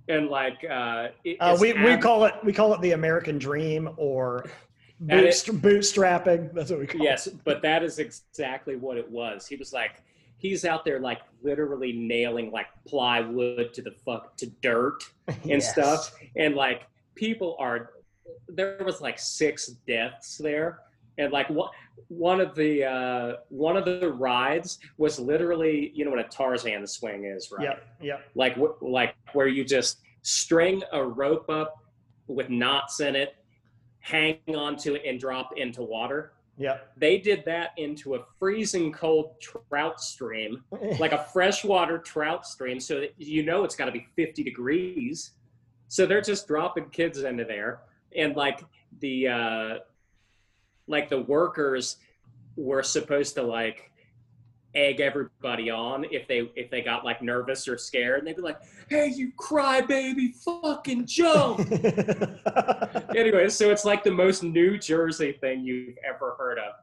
And 0.10 0.30
like, 0.30 0.64
uh, 0.70 1.10
it- 1.24 1.38
Uh, 1.40 1.58
we, 1.60 1.74
we 1.74 1.92
ab- 1.92 2.02
call 2.02 2.24
it 2.26 2.34
we 2.44 2.54
call 2.54 2.74
it 2.74 2.82
the 2.82 2.92
American 2.94 3.38
Dream 3.38 3.90
or 3.98 4.46
bootst- 5.06 5.60
bootstrapping. 5.60 6.54
That's 6.54 6.72
what 6.72 6.80
we 6.80 6.88
call 6.88 7.02
yes, 7.02 7.28
it. 7.28 7.34
Yes, 7.34 7.42
but 7.46 7.62
that 7.64 7.84
is 7.84 8.00
exactly 8.00 8.76
what 8.78 8.98
it 8.98 9.10
was. 9.10 9.46
He 9.48 9.58
was 9.58 9.74
like, 9.74 10.02
he's 10.38 10.64
out 10.64 10.86
there 10.86 11.00
like 11.02 11.20
literally 11.44 11.92
nailing 11.92 12.52
like 12.52 12.68
plywood 12.88 13.74
to 13.74 13.82
the 13.82 13.92
fuck 13.92 14.38
to 14.38 14.48
dirt 14.62 15.04
and 15.28 15.38
Yes. 15.46 15.72
stuff, 15.72 16.16
and 16.38 16.56
like 16.56 16.84
people 17.16 17.56
are. 17.60 17.92
There 18.50 18.78
was 18.86 19.02
like 19.02 19.20
six 19.20 19.68
deaths 19.88 20.38
there, 20.38 20.80
and 21.18 21.34
like 21.34 21.50
one 21.50 21.70
one 22.08 22.40
of 22.40 22.56
the 22.56 22.84
uh, 22.86 23.36
one 23.50 23.78
of 23.78 23.86
the 23.86 24.12
rides 24.12 24.80
was 24.98 25.20
literally 25.20 25.92
you 25.94 26.06
know 26.06 26.12
what 26.12 26.20
a 26.20 26.30
Tarzan 26.30 26.88
swing 26.88 27.26
is, 27.26 27.52
right? 27.52 27.64
Yep. 27.64 27.88
Yep. 28.02 28.26
like 28.36 28.56
wh- 28.56 28.82
like 28.82 29.16
where 29.34 29.48
you 29.48 29.64
just 29.64 30.02
string 30.22 30.84
a 30.92 31.04
rope 31.04 31.50
up 31.50 31.78
with 32.28 32.50
knots 32.50 33.00
in 33.00 33.16
it, 33.16 33.36
hang 34.00 34.38
onto 34.50 34.96
it, 34.96 35.04
and 35.06 35.20
drop 35.20 35.58
into 35.58 35.82
water. 35.82 36.34
Yeah. 36.58 36.78
They 36.98 37.20
did 37.20 37.46
that 37.46 37.72
into 37.78 38.16
a 38.16 38.20
freezing 38.40 38.92
cold 38.92 39.40
trout 39.40 40.02
stream, 40.02 40.64
like 41.00 41.12
a 41.12 41.24
freshwater 41.32 42.00
trout 42.00 42.46
stream, 42.48 42.80
so 42.80 43.00
that 43.02 43.14
you 43.18 43.44
know 43.44 43.64
it's 43.64 43.76
got 43.76 43.86
to 43.86 43.92
be 43.92 44.08
50 44.16 44.44
degrees. 44.44 45.32
So 45.88 46.06
they're 46.06 46.22
just 46.22 46.48
dropping 46.48 46.90
kids 46.90 47.20
into 47.20 47.46
there, 47.46 47.82
and 48.16 48.36
like 48.36 48.62
the 49.00 49.28
uh, 49.28 49.78
like 50.88 51.10
the 51.10 51.22
workers 51.22 51.98
were 52.56 52.84
supposed 52.84 53.36
to 53.36 53.44
like 53.44 53.92
egg 54.76 55.00
everybody 55.00 55.70
on 55.70 56.06
if 56.12 56.28
they 56.28 56.52
if 56.56 56.70
they 56.70 56.82
got 56.82 57.04
like 57.04 57.22
nervous 57.22 57.68
or 57.68 57.78
scared, 57.78 58.20
and 58.20 58.28
they'd 58.28 58.36
be 58.36 58.42
like, 58.42 58.60
"Hey, 58.90 59.08
you 59.08 59.32
crybaby, 59.38 60.34
fucking 60.36 61.06
jump!" 61.06 61.60
anyway, 63.16 63.50
so 63.50 63.72
it's 63.72 63.86
like 63.86 64.04
the 64.04 64.12
most 64.12 64.44
New 64.44 64.78
Jersey 64.78 65.34
thing 65.34 65.62
you've 65.62 65.98
ever 66.08 66.36
heard 66.38 66.60
of. 66.60 66.74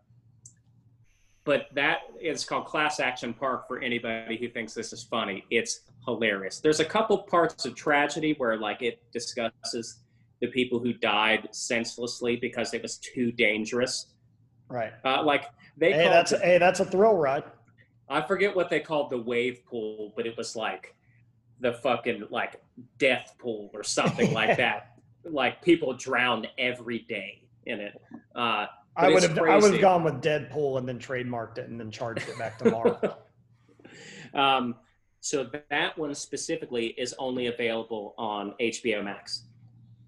But 1.45 1.67
that 1.75 1.99
is 2.21 2.45
called 2.45 2.65
Class 2.65 3.01
Action 3.01 3.35
Park 3.35 3.69
for 3.69 3.79
anybody 3.81 4.39
who 4.39 4.49
thinks 4.49 4.73
this 4.73 4.93
is 4.93 5.05
funny. 5.05 5.45
It's 5.51 5.81
hilarious. 6.07 6.59
There's 6.59 6.81
a 6.81 6.85
couple 6.85 7.19
parts 7.19 7.67
of 7.67 7.75
tragedy 7.75 8.35
where 8.39 8.57
like 8.57 8.83
it 8.83 9.03
discusses 9.13 10.01
the 10.41 10.49
people 10.49 10.79
who 10.79 10.93
died 10.93 11.49
senselessly 11.53 12.37
because 12.37 12.75
it 12.75 12.83
was 12.83 12.99
too 12.99 13.33
dangerous. 13.33 14.07
right. 14.69 14.93
Uh, 15.05 15.23
like 15.23 15.45
they 15.77 15.93
Hey, 15.93 16.09
that's 16.09 16.33
a, 16.33 16.39
hey, 16.39 16.59
that's 16.59 16.81
a 16.81 16.85
thrill 16.85 17.15
ride. 17.15 17.45
I 18.09 18.21
forget 18.23 18.55
what 18.55 18.71
they 18.71 18.81
called 18.81 19.11
the 19.11 19.19
wave 19.19 19.65
pool, 19.65 20.13
but 20.17 20.27
it 20.27 20.37
was 20.37 20.55
like 20.55 20.95
the 21.61 21.73
fucking 21.73 22.27
like 22.31 22.63
death 22.99 23.35
pool 23.39 23.71
or 23.73 23.83
something 23.83 24.33
like 24.33 24.57
that. 24.59 24.99
Like 25.25 25.63
people 25.63 25.95
drowned 25.95 26.49
every 26.59 27.01
day 27.01 27.45
in 27.65 27.81
it. 27.81 28.01
Uh, 28.35 28.67
I 28.97 29.09
would 29.09 29.23
have 29.23 29.39
I 29.39 29.57
would 29.57 29.73
have 29.73 29.81
gone 29.81 30.05
with 30.05 30.23
Deadpool 30.23 30.79
and 30.79 30.89
then 30.89 30.99
trademarked 30.99 31.59
it 31.59 31.69
and 31.69 31.81
then 31.81 31.91
charged 31.91 32.29
it 32.29 32.39
back 32.39 32.59
to 32.59 32.71
Marvel. 32.71 33.19
um, 34.35 34.77
so 35.21 35.49
that 35.71 35.99
one 35.99 36.15
specifically 36.15 36.89
is 36.99 37.15
only 37.19 37.47
available 37.47 38.15
on 38.19 38.55
HBO 38.61 39.03
Max. 39.03 39.45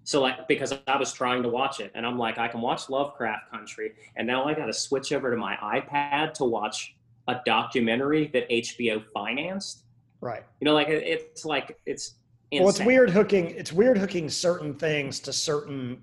So 0.07 0.21
like 0.21 0.47
because 0.47 0.73
I 0.87 0.95
was 0.95 1.11
trying 1.11 1.43
to 1.43 1.49
watch 1.49 1.81
it 1.81 1.91
and 1.93 2.05
I'm 2.05 2.17
like 2.17 2.37
I 2.37 2.47
can 2.47 2.61
watch 2.61 2.89
Lovecraft 2.89 3.51
Country 3.51 3.91
and 4.15 4.25
now 4.25 4.45
I 4.45 4.53
got 4.53 4.67
to 4.67 4.73
switch 4.73 5.11
over 5.11 5.29
to 5.29 5.35
my 5.35 5.57
iPad 5.57 6.33
to 6.35 6.45
watch 6.45 6.95
a 7.27 7.41
documentary 7.45 8.27
that 8.27 8.49
HBO 8.49 9.03
financed. 9.13 9.83
right. 10.21 10.45
You 10.61 10.65
know, 10.65 10.73
like 10.73 10.87
it's 10.87 11.43
like 11.43 11.77
it's 11.85 12.13
insane. 12.51 12.63
Well, 12.63 12.69
it's 12.69 12.79
weird 12.79 13.09
hooking. 13.09 13.47
It's 13.47 13.73
weird 13.73 13.97
hooking 13.97 14.29
certain 14.29 14.73
things 14.75 15.19
to 15.19 15.33
certain, 15.33 16.01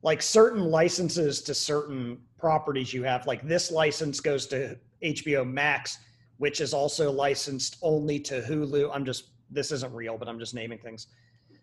like 0.00 0.22
certain 0.22 0.64
licenses 0.64 1.42
to 1.42 1.52
certain 1.52 2.18
properties 2.38 2.94
you 2.94 3.02
have. 3.02 3.26
Like 3.26 3.46
this 3.46 3.70
license 3.70 4.20
goes 4.20 4.46
to 4.46 4.78
HBO 5.04 5.46
Max, 5.46 5.98
which 6.38 6.62
is 6.62 6.72
also 6.72 7.12
licensed 7.12 7.76
only 7.82 8.18
to 8.20 8.40
Hulu. 8.40 8.90
I'm 8.90 9.04
just 9.04 9.32
this 9.50 9.70
isn't 9.70 9.92
real, 9.92 10.16
but 10.16 10.28
I'm 10.30 10.38
just 10.38 10.54
naming 10.54 10.78
things. 10.78 11.08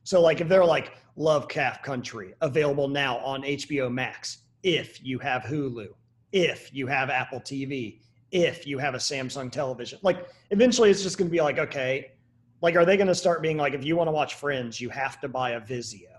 So, 0.09 0.19
like 0.19 0.41
if 0.41 0.47
they're 0.47 0.65
like 0.65 0.93
Lovecraft 1.17 1.83
Country 1.83 2.33
available 2.41 2.87
now 2.87 3.19
on 3.19 3.43
HBO 3.43 3.93
Max, 3.93 4.39
if 4.63 5.05
you 5.05 5.19
have 5.19 5.43
Hulu, 5.43 5.89
if 6.31 6.73
you 6.73 6.87
have 6.87 7.11
Apple 7.11 7.39
TV, 7.39 7.99
if 8.31 8.65
you 8.65 8.79
have 8.79 8.95
a 8.95 8.97
Samsung 8.97 9.51
television, 9.51 9.99
like 10.01 10.27
eventually 10.49 10.89
it's 10.89 11.03
just 11.03 11.19
going 11.19 11.29
to 11.29 11.31
be 11.31 11.41
like 11.41 11.59
okay 11.59 12.13
like 12.59 12.75
are 12.75 12.85
they 12.85 12.97
going 12.97 13.05
to 13.07 13.13
start 13.13 13.43
being 13.43 13.57
like 13.57 13.75
if 13.75 13.85
you 13.85 13.95
want 13.95 14.07
to 14.07 14.11
watch 14.11 14.33
friends 14.33 14.81
you 14.81 14.89
have 14.89 15.21
to 15.21 15.27
buy 15.27 15.51
a 15.51 15.61
vizio? 15.61 16.17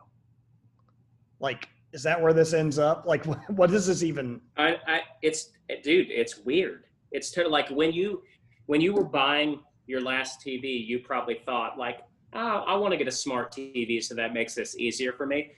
Like 1.40 1.68
is 1.92 2.04
that 2.04 2.22
where 2.22 2.32
this 2.32 2.52
ends 2.52 2.78
up? 2.78 3.06
Like 3.06 3.24
what 3.48 3.72
is 3.72 3.88
this 3.88 4.04
even? 4.04 4.40
I, 4.56 4.76
I 4.86 5.00
it's 5.20 5.50
dude, 5.82 6.12
it's 6.12 6.38
weird. 6.38 6.84
It's 7.10 7.32
to, 7.32 7.48
like 7.48 7.68
when 7.70 7.92
you 7.92 8.22
when 8.66 8.80
you 8.80 8.94
were 8.94 9.04
buying 9.04 9.58
your 9.88 10.00
last 10.00 10.46
TV, 10.46 10.86
you 10.86 11.00
probably 11.00 11.40
thought 11.44 11.76
like, 11.76 12.02
oh, 12.34 12.64
I 12.66 12.76
want 12.76 12.92
to 12.92 12.96
get 12.98 13.08
a 13.08 13.12
smart 13.12 13.52
TV, 13.52 14.02
so 14.02 14.14
that 14.14 14.32
makes 14.32 14.54
this 14.54 14.76
easier 14.78 15.12
for 15.12 15.26
me. 15.26 15.52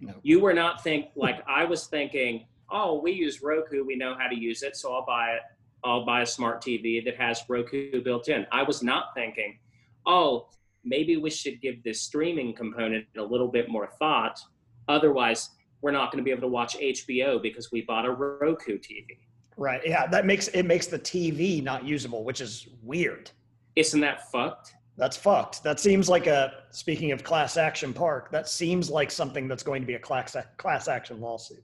No. 0.00 0.14
You 0.22 0.40
were 0.40 0.54
not 0.54 0.82
think 0.82 1.06
like 1.16 1.42
I 1.48 1.64
was 1.64 1.86
thinking. 1.86 2.46
Oh, 2.70 3.00
we 3.00 3.12
use 3.12 3.40
Roku. 3.42 3.82
We 3.84 3.96
know 3.96 4.14
how 4.18 4.28
to 4.28 4.36
use 4.38 4.62
it, 4.62 4.76
so 4.76 4.92
I'll 4.92 5.06
buy 5.06 5.30
it. 5.32 5.40
I'll 5.84 6.04
buy 6.04 6.20
a 6.22 6.26
smart 6.26 6.62
TV 6.62 7.02
that 7.04 7.16
has 7.16 7.42
Roku 7.48 8.02
built 8.02 8.28
in. 8.28 8.46
I 8.52 8.62
was 8.62 8.82
not 8.82 9.14
thinking, 9.14 9.58
oh, 10.06 10.48
maybe 10.84 11.16
we 11.16 11.30
should 11.30 11.62
give 11.62 11.82
this 11.82 12.02
streaming 12.02 12.54
component 12.54 13.06
a 13.16 13.22
little 13.22 13.48
bit 13.48 13.70
more 13.70 13.88
thought. 13.98 14.38
Otherwise, 14.86 15.50
we're 15.80 15.92
not 15.92 16.10
going 16.12 16.18
to 16.18 16.24
be 16.24 16.30
able 16.30 16.42
to 16.42 16.48
watch 16.48 16.76
HBO 16.76 17.40
because 17.40 17.70
we 17.72 17.82
bought 17.82 18.04
a 18.04 18.10
Roku 18.10 18.78
TV. 18.78 19.06
right 19.56 19.80
yeah 19.84 20.06
that 20.06 20.26
makes 20.26 20.48
it 20.48 20.64
makes 20.64 20.86
the 20.86 20.98
tv 20.98 21.62
not 21.62 21.84
usable 21.84 22.22
which 22.24 22.40
is 22.40 22.68
weird 22.82 23.30
Isn't 23.76 24.00
that 24.00 24.30
fucked? 24.30 24.74
That's 24.98 25.16
fucked. 25.16 25.62
That 25.62 25.78
seems 25.78 26.08
like 26.08 26.26
a 26.26 26.52
speaking 26.70 27.12
of 27.12 27.22
class 27.22 27.56
action 27.56 27.94
park 27.94 28.32
that 28.32 28.48
seems 28.48 28.90
like 28.90 29.12
something 29.12 29.46
that's 29.46 29.62
going 29.62 29.80
to 29.80 29.86
be 29.86 29.94
a 29.94 29.98
class 29.98 30.36
class 30.56 30.88
action 30.88 31.20
lawsuit. 31.20 31.62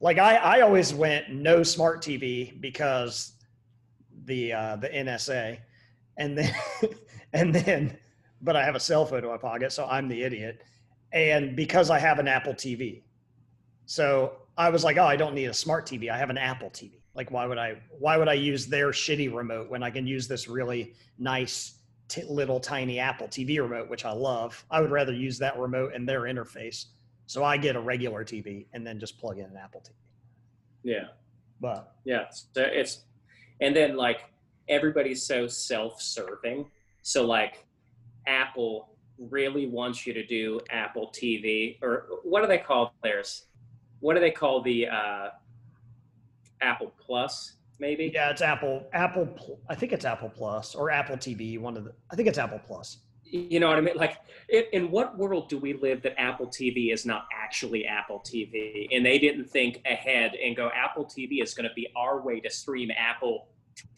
Like 0.00 0.18
i 0.18 0.36
i 0.36 0.60
always 0.60 0.94
went 0.94 1.30
no 1.30 1.64
smart 1.64 2.00
tv 2.02 2.60
because 2.60 3.32
the 4.26 4.52
uh 4.52 4.76
the 4.76 4.88
nsa 4.88 5.58
and 6.18 6.38
then 6.38 6.54
and 7.32 7.52
then 7.52 7.98
but 8.42 8.54
i 8.54 8.64
have 8.64 8.76
a 8.76 8.80
cell 8.80 9.04
phone 9.04 9.24
in 9.24 9.28
my 9.28 9.36
pocket 9.36 9.72
so 9.72 9.84
i'm 9.86 10.06
the 10.06 10.22
idiot 10.22 10.62
and 11.12 11.56
because 11.56 11.90
i 11.90 11.98
have 11.98 12.20
an 12.20 12.28
apple 12.28 12.54
tv 12.54 13.02
so 13.86 14.36
i 14.56 14.70
was 14.70 14.84
like 14.84 14.98
oh 14.98 15.04
i 15.04 15.16
don't 15.16 15.34
need 15.34 15.46
a 15.46 15.54
smart 15.54 15.84
tv 15.84 16.10
i 16.10 16.16
have 16.16 16.30
an 16.30 16.38
apple 16.38 16.70
tv 16.70 16.92
like 17.16 17.32
why 17.32 17.44
would 17.44 17.58
i 17.58 17.76
why 17.98 18.16
would 18.16 18.28
i 18.28 18.34
use 18.34 18.66
their 18.66 18.90
shitty 18.90 19.34
remote 19.34 19.68
when 19.68 19.82
i 19.82 19.90
can 19.90 20.06
use 20.06 20.28
this 20.28 20.46
really 20.46 20.94
nice 21.18 21.77
t- 22.08 22.24
little 22.24 22.58
tiny 22.58 22.98
apple 22.98 23.28
tv 23.28 23.58
remote 23.60 23.88
which 23.88 24.04
i 24.04 24.12
love 24.12 24.64
i 24.70 24.80
would 24.80 24.90
rather 24.90 25.12
use 25.12 25.38
that 25.38 25.58
remote 25.58 25.92
and 25.94 26.08
their 26.08 26.22
interface 26.22 26.86
so 27.26 27.44
i 27.44 27.56
get 27.56 27.76
a 27.76 27.80
regular 27.80 28.24
tv 28.24 28.66
and 28.72 28.86
then 28.86 28.98
just 28.98 29.18
plug 29.18 29.38
in 29.38 29.44
an 29.44 29.56
apple 29.56 29.80
tv 29.80 29.92
Yeah, 30.82 31.08
but 31.60 31.94
yeah. 32.04 32.26
So 32.30 32.62
it's 32.62 33.04
and 33.60 33.74
then 33.74 33.96
like 33.96 34.20
everybody's 34.68 35.22
so 35.22 35.46
self-serving. 35.46 36.70
So 37.02 37.26
like 37.26 37.66
Apple 38.26 38.96
really 39.18 39.66
wants 39.66 40.06
you 40.06 40.12
to 40.14 40.24
do 40.24 40.60
Apple 40.70 41.12
TV 41.14 41.76
or 41.82 42.06
what 42.22 42.40
do 42.42 42.46
they 42.46 42.58
call 42.58 42.94
theirs? 43.02 43.46
What 44.00 44.14
do 44.14 44.20
they 44.20 44.30
call 44.30 44.62
the 44.62 44.88
uh, 44.88 45.28
Apple 46.60 46.94
Plus? 46.98 47.56
Maybe. 47.80 48.10
yeah 48.14 48.30
it's 48.30 48.42
apple 48.42 48.86
apple 48.92 49.60
i 49.68 49.74
think 49.74 49.92
it's 49.92 50.04
apple 50.04 50.28
plus 50.30 50.74
or 50.74 50.90
apple 50.90 51.16
tv 51.16 51.58
one 51.60 51.76
of 51.76 51.84
the 51.84 51.92
i 52.10 52.16
think 52.16 52.28
it's 52.28 52.38
apple 52.38 52.60
plus 52.66 52.98
You 53.30 53.60
know 53.60 53.68
what 53.68 53.76
I 53.76 53.82
mean? 53.82 53.94
Like, 53.94 54.16
in, 54.48 54.64
in 54.72 54.90
what 54.90 55.18
world 55.18 55.50
do 55.50 55.58
we 55.58 55.74
live 55.74 56.00
that 56.06 56.18
Apple 56.18 56.46
TV 56.46 56.94
is 56.94 57.04
not 57.04 57.22
actually 57.44 57.84
Apple 57.84 58.20
TV? 58.30 58.88
And 58.90 59.04
they 59.04 59.18
didn't 59.18 59.48
think 59.56 59.82
ahead 59.84 60.30
and 60.42 60.56
go, 60.56 60.70
Apple 60.74 61.04
TV 61.04 61.42
is 61.42 61.52
going 61.52 61.68
to 61.68 61.74
be 61.74 61.86
our 61.94 62.22
way 62.22 62.40
to 62.40 62.48
stream 62.48 62.90
Apple 63.10 63.48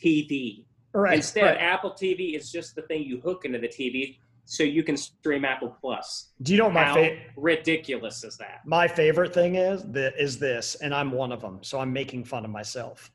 TV. 0.03 0.65
right 0.93 1.15
Instead, 1.15 1.45
right. 1.45 1.59
Apple 1.61 1.93
TV 1.93 2.35
is 2.35 2.51
just 2.51 2.75
the 2.75 2.83
thing 2.83 3.05
you 3.05 3.21
hook 3.21 3.45
into 3.45 3.61
the 3.61 3.69
TV 3.69 4.19
so 4.47 4.65
you 4.65 4.83
can 4.83 4.97
stream 4.97 5.45
Apple 5.45 5.77
Plus. 5.81 6.31
do 6.43 6.51
you 6.53 6.59
know 6.59 6.69
my 6.69 6.83
How 6.85 6.95
fa- 6.95 7.17
ridiculous 7.37 8.25
is 8.25 8.37
that? 8.39 8.63
my 8.65 8.89
favorite 8.89 9.33
thing 9.33 9.55
is 9.55 9.85
that 9.93 10.15
is 10.19 10.39
this 10.41 10.75
and 10.83 10.93
i'm 10.93 11.11
one 11.13 11.31
of 11.31 11.41
them 11.41 11.57
so 11.63 11.79
i'm 11.79 11.93
making 11.93 12.25
fun 12.25 12.45
of 12.45 12.51
myself 12.51 13.13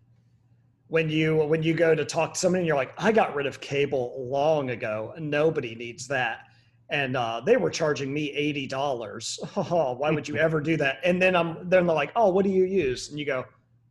when 0.88 1.10
you 1.10 1.38
when 1.38 1.64
you 1.64 1.74
go 1.74 1.96
to 1.96 2.06
talk 2.06 2.34
to 2.34 2.40
somebody 2.40 2.62
and 2.62 2.68
you're 2.68 2.76
like 2.76 2.94
i 2.98 3.12
got 3.12 3.34
rid 3.36 3.46
of 3.46 3.60
cable 3.60 4.16
long 4.18 4.70
ago. 4.70 5.14
Nobody 5.18 5.76
needs 5.76 6.08
that. 6.08 6.48
And 6.92 7.18
uh, 7.18 7.42
they 7.44 7.58
were 7.58 7.72
charging 7.72 8.14
me 8.14 8.32
$80 8.70 9.40
oh, 9.72 9.94
why 9.94 10.12
would 10.12 10.28
you 10.28 10.38
ever 10.38 10.62
do 10.62 10.78
that? 10.78 11.00
And 11.04 11.22
then 11.22 11.36
i'm 11.36 11.56
then 11.70 11.88
they're 11.88 11.96
like 11.96 12.12
oh 12.16 12.30
what 12.30 12.46
do 12.46 12.52
you 12.52 12.66
use? 12.66 13.10
And 13.10 13.20
you 13.20 13.26
go 13.26 13.46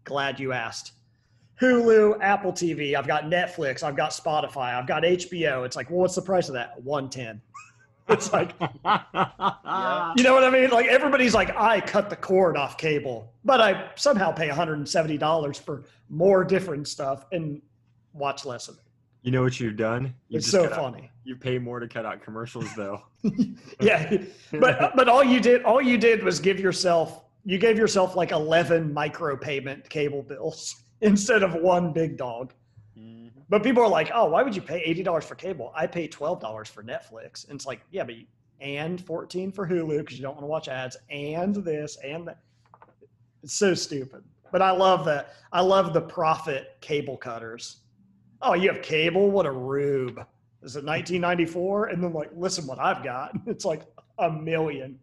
glad 0.04 0.38
you 0.38 0.52
asked. 0.52 0.92
Hulu 1.60 2.20
apple 2.20 2.52
tv 2.52 2.96
i've 2.96 3.06
got 3.06 3.24
netflix 3.24 3.84
i've 3.84 3.96
got 3.96 4.10
spotify 4.10 4.74
i've 4.74 4.88
got 4.88 5.04
hbo 5.04 5.64
it's 5.64 5.76
like 5.76 5.88
well 5.88 6.00
what's 6.00 6.16
the 6.16 6.22
price 6.22 6.48
of 6.48 6.54
that? 6.54 6.82
110 6.82 7.40
it's 8.08 8.32
like 8.32 8.52
you 8.60 10.22
know 10.22 10.34
what 10.34 10.44
I 10.44 10.50
mean? 10.50 10.70
Like 10.70 10.86
everybody's 10.86 11.34
like, 11.34 11.56
I 11.56 11.80
cut 11.80 12.10
the 12.10 12.16
cord 12.16 12.56
off 12.56 12.76
cable, 12.76 13.32
but 13.44 13.60
I 13.60 13.90
somehow 13.96 14.30
pay 14.32 14.48
$170 14.48 15.60
for 15.60 15.84
more 16.10 16.44
different 16.44 16.86
stuff 16.88 17.24
and 17.32 17.60
watch 18.12 18.44
less 18.44 18.68
of 18.68 18.76
it. 18.76 18.82
You 19.22 19.30
know 19.32 19.42
what 19.42 19.58
you've 19.58 19.76
done? 19.76 20.14
You 20.28 20.36
It's 20.36 20.46
just 20.46 20.50
so 20.52 20.64
cut 20.68 20.72
out- 20.78 20.92
funny. 20.92 21.10
you 21.24 21.34
pay 21.36 21.58
more 21.58 21.80
to 21.80 21.88
cut 21.88 22.04
out 22.04 22.22
commercials, 22.22 22.68
though. 22.76 23.02
yeah, 23.80 24.18
but 24.52 24.94
but 24.94 25.08
all 25.08 25.24
you 25.24 25.40
did 25.40 25.62
all 25.62 25.80
you 25.80 25.96
did 25.96 26.22
was 26.22 26.38
give 26.40 26.60
yourself 26.60 27.22
you 27.46 27.56
gave 27.58 27.76
yourself 27.78 28.16
like 28.16 28.32
11 28.32 28.92
micro 28.92 29.34
payment 29.36 29.88
cable 29.88 30.22
bills 30.22 30.82
instead 31.00 31.42
of 31.42 31.54
one 31.54 31.92
big 31.92 32.16
dog. 32.18 32.52
But 33.48 33.62
people 33.62 33.82
are 33.82 33.88
like, 33.88 34.10
"Oh, 34.14 34.26
why 34.26 34.42
would 34.42 34.56
you 34.56 34.62
pay 34.62 34.82
$80 34.86 35.24
for 35.24 35.34
cable? 35.34 35.72
I 35.74 35.86
pay 35.86 36.08
$12 36.08 36.68
for 36.68 36.82
Netflix." 36.82 37.46
And 37.48 37.56
it's 37.56 37.66
like, 37.66 37.80
"Yeah, 37.90 38.04
but 38.04 38.14
you, 38.16 38.26
and 38.60 39.00
14 39.04 39.52
for 39.52 39.66
Hulu 39.66 39.98
because 39.98 40.16
you 40.16 40.22
don't 40.22 40.34
want 40.34 40.42
to 40.44 40.48
watch 40.48 40.68
ads 40.68 40.96
and 41.10 41.54
this 41.56 41.96
and 42.02 42.26
that." 42.28 42.38
It's 43.42 43.52
so 43.54 43.74
stupid. 43.74 44.24
But 44.50 44.62
I 44.62 44.70
love 44.70 45.04
that. 45.06 45.34
I 45.52 45.60
love 45.60 45.92
the 45.92 46.00
profit 46.00 46.76
cable 46.80 47.16
cutters. 47.16 47.78
Oh, 48.40 48.54
you 48.54 48.70
have 48.72 48.82
cable? 48.82 49.30
What 49.30 49.46
a 49.46 49.50
rube. 49.52 50.24
Is 50.62 50.76
it 50.76 50.84
1994? 50.84 51.86
And 51.86 52.02
then 52.02 52.12
like, 52.12 52.30
listen 52.34 52.66
what 52.66 52.78
I've 52.78 53.02
got. 53.04 53.32
It's 53.46 53.64
like 53.64 53.82
a 54.18 54.30
million. 54.30 54.98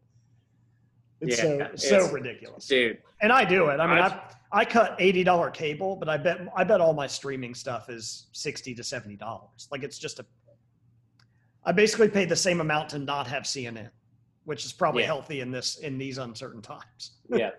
It's 1.19 1.37
Yeah, 1.43 1.67
so 1.75 2.05
so 2.07 2.11
ridiculous. 2.11 2.65
Dude, 2.65 2.97
And 3.21 3.31
I 3.31 3.45
do 3.45 3.67
it. 3.67 3.79
I 3.79 3.85
mean, 3.87 3.97
I've- 3.99 4.15
I 4.53 4.65
cut 4.65 4.95
eighty 4.99 5.23
dollar 5.23 5.49
cable, 5.49 5.95
but 5.95 6.09
I 6.09 6.17
bet 6.17 6.39
I 6.55 6.63
bet 6.63 6.81
all 6.81 6.93
my 6.93 7.07
streaming 7.07 7.53
stuff 7.55 7.89
is 7.89 8.27
sixty 8.33 8.73
to 8.75 8.83
seventy 8.83 9.15
dollars. 9.15 9.67
Like 9.71 9.83
it's 9.83 9.97
just 9.97 10.19
a. 10.19 10.25
I 11.63 11.71
basically 11.71 12.09
pay 12.09 12.25
the 12.25 12.35
same 12.35 12.59
amount 12.59 12.89
to 12.89 12.99
not 12.99 13.27
have 13.27 13.43
CNN, 13.43 13.89
which 14.45 14.65
is 14.65 14.73
probably 14.73 15.03
Yeah. 15.03 15.07
healthy 15.07 15.39
in 15.41 15.51
this 15.51 15.77
in 15.77 15.97
these 15.97 16.17
uncertain 16.17 16.61
times. 16.61 17.11
yeah, 17.29 17.51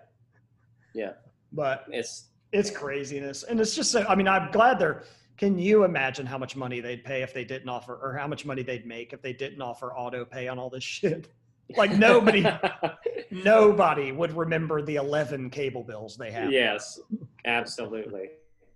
yeah. 0.93 1.13
But 1.51 1.85
It's 1.89 2.25
it's 2.51 2.69
craziness, 2.69 3.43
and 3.43 3.59
it's 3.59 3.75
just 3.75 3.91
so. 3.91 4.05
I 4.07 4.15
mean, 4.15 4.27
I'm 4.27 4.51
glad 4.51 4.77
they're. 4.79 5.03
Can 5.37 5.57
you 5.57 5.83
imagine 5.83 6.27
how 6.27 6.37
much 6.37 6.55
money 6.55 6.79
they'd 6.79 7.03
pay 7.03 7.23
if 7.23 7.33
they 7.33 7.43
didn't 7.43 7.67
offer, 7.69 7.95
or 7.95 8.15
how 8.15 8.27
much 8.27 8.45
money 8.45 8.61
they'd 8.61 8.85
make 8.85 9.13
if 9.13 9.21
they 9.23 9.33
didn't 9.33 9.61
offer 9.63 9.91
auto 9.95 10.23
pay 10.25 10.47
on 10.47 10.59
all 10.59 10.69
this 10.69 10.83
shit? 10.83 11.29
Like 11.77 11.91
nobody, 11.97 12.45
nobody 13.31 14.11
would 14.11 14.35
remember 14.35 14.81
the 14.81 14.95
eleven 14.95 15.49
cable 15.49 15.83
bills 15.83 16.17
they 16.17 16.31
have. 16.31 16.51
yes, 16.51 16.99
absolutely. 17.45 18.29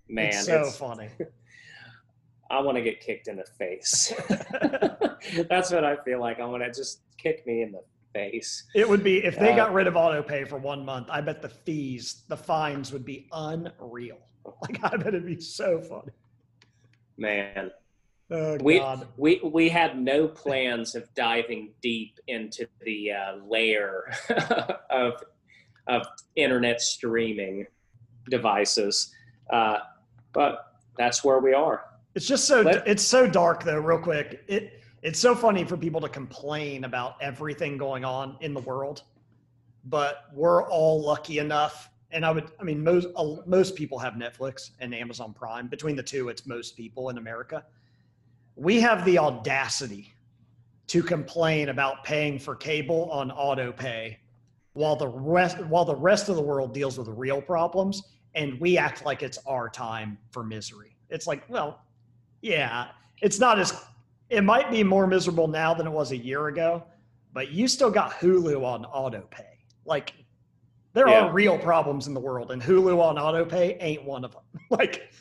Man, 0.10 0.28
it's 0.28 0.46
so 0.46 0.56
it's- 0.62 0.78
funny. 0.78 1.10
I 2.50 2.62
want 2.62 2.78
to 2.78 2.82
get 2.82 3.02
kicked 3.02 3.28
in 3.28 3.36
the 3.36 3.44
face. 3.60 4.14
That's 5.50 5.70
what 5.70 5.84
I 5.84 5.98
feel 6.06 6.22
like. 6.22 6.40
I 6.40 6.46
want 6.46 6.64
to 6.64 6.70
just 6.72 7.02
kick 7.18 7.46
me 7.46 7.62
in 7.62 7.74
the 7.74 7.82
face. 8.14 8.64
It 8.74 8.88
would 8.88 9.04
be 9.04 9.18
if 9.26 9.38
they 9.38 9.52
Uh, 9.52 9.56
got 9.58 9.74
rid 9.74 9.86
of 9.86 9.98
auto 9.98 10.24
pay 10.24 10.46
for 10.46 10.58
one 10.58 10.86
month. 10.86 11.08
I 11.12 11.20
bet 11.20 11.42
the 11.42 11.50
fees, 11.50 12.24
the 12.30 12.38
fines 12.38 12.94
would 12.94 13.04
be 13.04 13.28
unreal. 13.34 14.20
Like 14.62 14.80
I 14.82 14.96
bet 14.96 15.08
it'd 15.08 15.26
be 15.26 15.42
so 15.42 15.82
funny. 15.82 16.14
Man, 17.18 17.70
Oh 18.30 18.58
we 18.62 18.80
God. 18.80 19.08
we 19.16 19.40
we 19.44 19.70
had 19.70 19.98
no 19.98 20.28
plans 20.28 20.96
of 20.96 21.14
diving 21.16 21.72
deep 21.82 22.20
into 22.28 22.68
the 22.82 23.12
uh, 23.14 23.36
layer 23.48 24.12
of 24.90 25.24
of 25.88 26.06
internet 26.36 26.82
streaming 26.82 27.66
devices, 28.30 29.14
uh, 29.50 29.78
but 30.34 30.74
that's 30.98 31.24
where 31.24 31.40
we 31.40 31.54
are. 31.54 31.86
It's 32.16 32.28
just 32.28 32.46
so 32.46 32.62
Let- 32.62 32.86
it's 32.86 33.04
so 33.04 33.28
dark 33.28 33.64
though. 33.64 33.80
Real 33.80 34.00
quick, 34.00 34.44
it 34.48 34.84
it's 35.04 35.20
so 35.20 35.34
funny 35.34 35.64
for 35.64 35.78
people 35.78 36.02
to 36.02 36.10
complain 36.10 36.84
about 36.84 37.16
everything 37.22 37.78
going 37.78 38.04
on 38.04 38.36
in 38.42 38.54
the 38.54 38.60
world, 38.62 39.04
but 39.86 40.26
we're 40.34 40.68
all 40.70 41.02
lucky 41.02 41.40
enough. 41.40 41.90
And 42.12 42.26
I 42.26 42.32
would, 42.32 42.52
I 42.60 42.64
mean, 42.64 42.84
most 42.84 43.08
uh, 43.16 43.36
most 43.46 43.76
people 43.76 44.00
have 44.00 44.16
Netflix 44.16 44.72
and 44.80 44.94
Amazon 44.94 45.34
Prime. 45.34 45.68
Between 45.68 45.96
the 45.96 46.04
two, 46.04 46.28
it's 46.28 46.46
most 46.46 46.76
people 46.76 47.10
in 47.10 47.18
America. 47.18 47.64
We 48.58 48.82
have 48.82 49.06
the 49.06 49.20
audacity 49.20 50.12
to 50.88 51.04
complain 51.04 51.70
about 51.70 52.04
paying 52.04 52.40
for 52.40 52.56
cable 52.56 53.10
on 53.12 53.30
auto 53.30 53.72
pay, 53.72 54.18
while 54.74 54.96
the 54.96 55.08
rest 55.08 55.60
while 55.66 55.86
the 55.86 55.96
rest 55.96 56.28
of 56.30 56.36
the 56.36 56.42
world 56.42 56.74
deals 56.74 56.98
with 56.98 57.08
real 57.10 57.40
problems, 57.42 58.02
and 58.34 58.60
we 58.60 58.78
act 58.78 59.06
like 59.06 59.22
it's 59.22 59.38
our 59.46 59.70
time 59.70 60.18
for 60.32 60.44
misery. 60.44 60.96
It's 61.10 61.28
like, 61.28 61.48
well, 61.50 61.82
yeah, 62.42 62.88
it's 63.22 63.40
not 63.40 63.60
as 63.60 63.80
it 64.30 64.44
might 64.44 64.72
be 64.72 64.84
more 64.84 65.06
miserable 65.06 65.48
now 65.48 65.74
than 65.76 65.86
it 65.86 65.92
was 65.92 66.12
a 66.12 66.18
year 66.18 66.48
ago, 66.48 66.84
but 67.34 67.52
you 67.52 67.68
still 67.68 67.92
got 67.92 68.12
Hulu 68.14 68.64
on 68.66 68.86
auto 68.86 69.22
pay. 69.30 69.60
Like 69.86 70.14
there 70.94 71.08
Yeah. 71.08 71.28
are 71.28 71.32
real 71.32 71.60
problems 71.60 72.08
in 72.08 72.16
the 72.16 72.20
world 72.20 72.52
and 72.52 72.60
Hulu 72.62 73.00
on 73.00 73.20
auto 73.20 73.46
pay 73.46 73.78
ain't 73.80 74.04
one 74.04 74.26
of 74.26 74.32
them. 74.32 74.42
like 74.72 75.12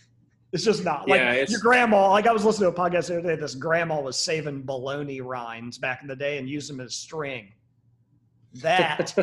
it's 0.53 0.65
just 0.65 0.85
not 0.85 1.09
like 1.09 1.21
Yeah, 1.21 1.45
your 1.49 1.61
grandma, 1.61 2.11
like 2.11 2.27
I 2.27 2.33
was 2.33 2.45
listening 2.45 2.73
to 2.73 2.81
a 2.81 2.91
podcast 2.91 3.09
the 3.09 3.19
other 3.19 3.35
day, 3.35 3.41
this 3.41 3.55
grandma 3.55 4.01
was 4.01 4.17
saving 4.17 4.63
bologna 4.63 5.21
rinds 5.21 5.79
back 5.79 6.03
in 6.03 6.09
the 6.09 6.17
day 6.17 6.39
and 6.39 6.49
used 6.49 6.71
them 6.71 6.81
as 6.81 6.95
string. 6.95 7.53
That 8.55 9.15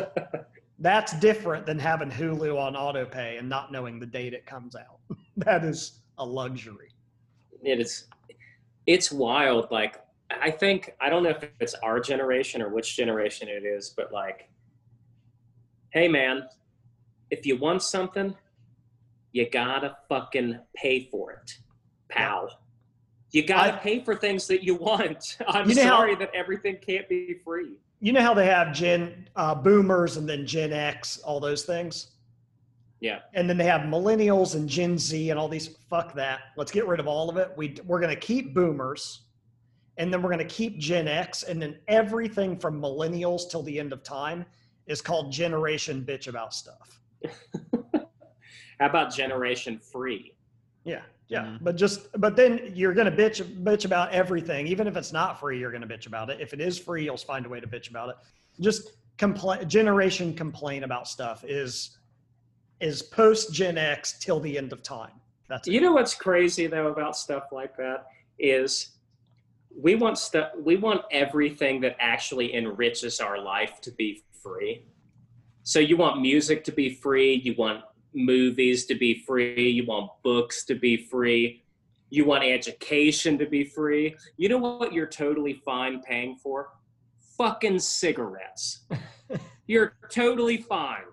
that's 0.78 1.18
different 1.18 1.66
than 1.66 1.78
having 1.78 2.10
Hulu 2.10 2.58
on 2.58 2.74
autopay 2.74 3.38
and 3.38 3.48
not 3.48 3.72
knowing 3.72 3.98
the 3.98 4.06
date 4.06 4.34
it 4.34 4.46
comes 4.46 4.76
out. 4.76 5.00
that 5.38 5.64
is 5.64 6.00
a 6.18 6.24
luxury. 6.24 6.90
it 7.62 7.80
is 7.80 8.06
it's 8.86 9.10
wild 9.10 9.68
like 9.70 10.00
i 10.30 10.50
think 10.50 10.94
i 11.00 11.08
don't 11.08 11.22
know 11.22 11.30
if 11.30 11.48
it's 11.60 11.74
our 11.74 11.98
generation 12.00 12.62
or 12.62 12.68
which 12.68 12.96
generation 12.96 13.48
it 13.48 13.64
is 13.64 13.90
but 13.96 14.12
like 14.12 14.48
hey 15.90 16.06
man 16.06 16.46
if 17.30 17.46
you 17.46 17.56
want 17.56 17.82
something 17.82 18.34
you 19.34 19.50
gotta 19.50 19.94
fucking 20.08 20.58
pay 20.74 21.08
for 21.10 21.32
it 21.32 21.58
pal 22.08 22.48
you 23.32 23.44
gotta 23.44 23.74
I- 23.74 23.78
pay 23.78 24.02
for 24.02 24.14
things 24.14 24.46
that 24.46 24.62
you 24.64 24.74
want 24.76 25.36
i'm 25.48 25.68
You 25.68 25.74
know 25.74 25.82
how- 25.82 25.88
sorry 25.98 26.14
that 26.16 26.30
everything 26.34 26.78
can't 26.80 27.06
be 27.08 27.34
free 27.44 27.72
You 28.00 28.12
know 28.12 28.22
how 28.22 28.32
they 28.34 28.46
have 28.46 28.72
Gen 28.72 29.28
uh, 29.36 29.54
Boomers 29.54 30.16
and 30.18 30.26
then 30.28 30.46
Gen 30.46 30.72
X, 30.72 31.18
all 31.26 31.40
those 31.40 31.62
things, 31.64 32.12
yeah 33.00 33.20
and 33.34 33.48
then 33.48 33.56
they 33.56 33.64
have 33.64 33.82
Millennials 33.82 34.54
and 34.56 34.68
Gen 34.68 34.98
Z 34.98 35.30
and 35.30 35.38
all 35.38 35.48
these. 35.48 35.68
Fuck 35.90 36.14
that. 36.14 36.38
Let's 36.58 36.70
get 36.72 36.86
rid 36.86 37.00
of 37.00 37.06
all 37.08 37.28
of 37.30 37.36
it. 37.38 37.48
We 37.56 37.76
we're 37.86 38.00
gonna 38.00 38.14
keep 38.30 38.54
Boomers, 38.54 39.22
and 39.96 40.12
then 40.12 40.20
we're 40.22 40.30
gonna 40.30 40.44
keep 40.60 40.78
Gen 40.78 41.08
X, 41.08 41.44
and 41.44 41.60
then 41.62 41.78
everything 41.88 42.58
from 42.58 42.80
Millennials 42.80 43.50
till 43.50 43.62
the 43.62 43.78
end 43.80 43.92
of 43.92 44.02
time 44.02 44.44
is 44.86 45.00
called 45.00 45.32
Generation 45.32 46.04
Bitch 46.06 46.28
about 46.28 46.52
stuff. 46.52 47.00
how 48.80 48.86
about 48.86 49.14
generation 49.14 49.78
free 49.78 50.34
Yeah, 50.84 51.02
yeah. 51.28 51.44
Mhm. 51.44 51.58
But 51.62 51.76
just 51.76 52.08
but 52.20 52.36
then 52.36 52.72
you're 52.74 52.92
gonna 52.92 53.10
bitch 53.12 53.42
bitch 53.62 53.84
about 53.86 54.12
everything, 54.12 54.66
even 54.66 54.86
if 54.86 54.96
it's 54.96 55.12
not 55.12 55.40
free. 55.40 55.58
You're 55.58 55.72
gonna 55.72 55.86
bitch 55.86 56.06
about 56.06 56.28
it. 56.30 56.40
If 56.40 56.52
it 56.52 56.60
is 56.60 56.78
free, 56.78 57.04
you'll 57.04 57.16
find 57.16 57.46
a 57.46 57.48
way 57.48 57.60
to 57.60 57.66
bitch 57.66 57.88
about 57.88 58.10
it. 58.10 58.16
Just 58.60 58.92
complain. 59.16 59.66
Generation 59.68 60.34
complain 60.34 60.84
about 60.84 61.08
stuff 61.08 61.44
is 61.46 61.98
is 62.80 63.02
post 63.02 63.52
Gen 63.52 63.78
X 63.78 64.18
till 64.18 64.40
the 64.40 64.58
end 64.58 64.72
of 64.72 64.82
time. 64.82 65.12
That's 65.48 65.66
You 65.68 65.78
it. 65.80 65.82
know 65.82 65.92
what's 65.92 66.14
crazy 66.14 66.66
though 66.66 66.88
about 66.88 67.16
stuff 67.16 67.44
like 67.52 67.76
that 67.76 68.06
is 68.38 68.90
we 69.76 69.94
want 69.94 70.18
stuff 70.18 70.50
we 70.62 70.76
want 70.76 71.02
everything 71.10 71.80
that 71.80 71.96
actually 71.98 72.54
enriches 72.54 73.20
our 73.20 73.40
life 73.40 73.80
to 73.82 73.90
be 73.92 74.22
free. 74.42 74.84
So 75.62 75.78
you 75.78 75.96
want 75.96 76.20
music 76.20 76.62
to 76.64 76.72
be 76.72 76.90
free, 76.94 77.36
you 77.36 77.54
want 77.56 77.82
movies 78.14 78.86
to 78.86 78.94
be 78.94 79.22
free, 79.26 79.70
you 79.70 79.84
want 79.86 80.10
books 80.22 80.64
to 80.64 80.74
be 80.74 80.96
free, 80.96 81.64
you 82.10 82.24
want 82.24 82.44
education 82.44 83.36
to 83.38 83.46
be 83.46 83.64
free. 83.64 84.14
You 84.36 84.48
know 84.48 84.58
what 84.58 84.92
you're 84.92 85.06
totally 85.06 85.54
fine 85.64 86.00
paying 86.02 86.36
for? 86.36 86.68
Fucking 87.36 87.80
cigarettes. 87.80 88.84
you're 89.66 89.96
totally 90.10 90.58
fine. 90.58 91.04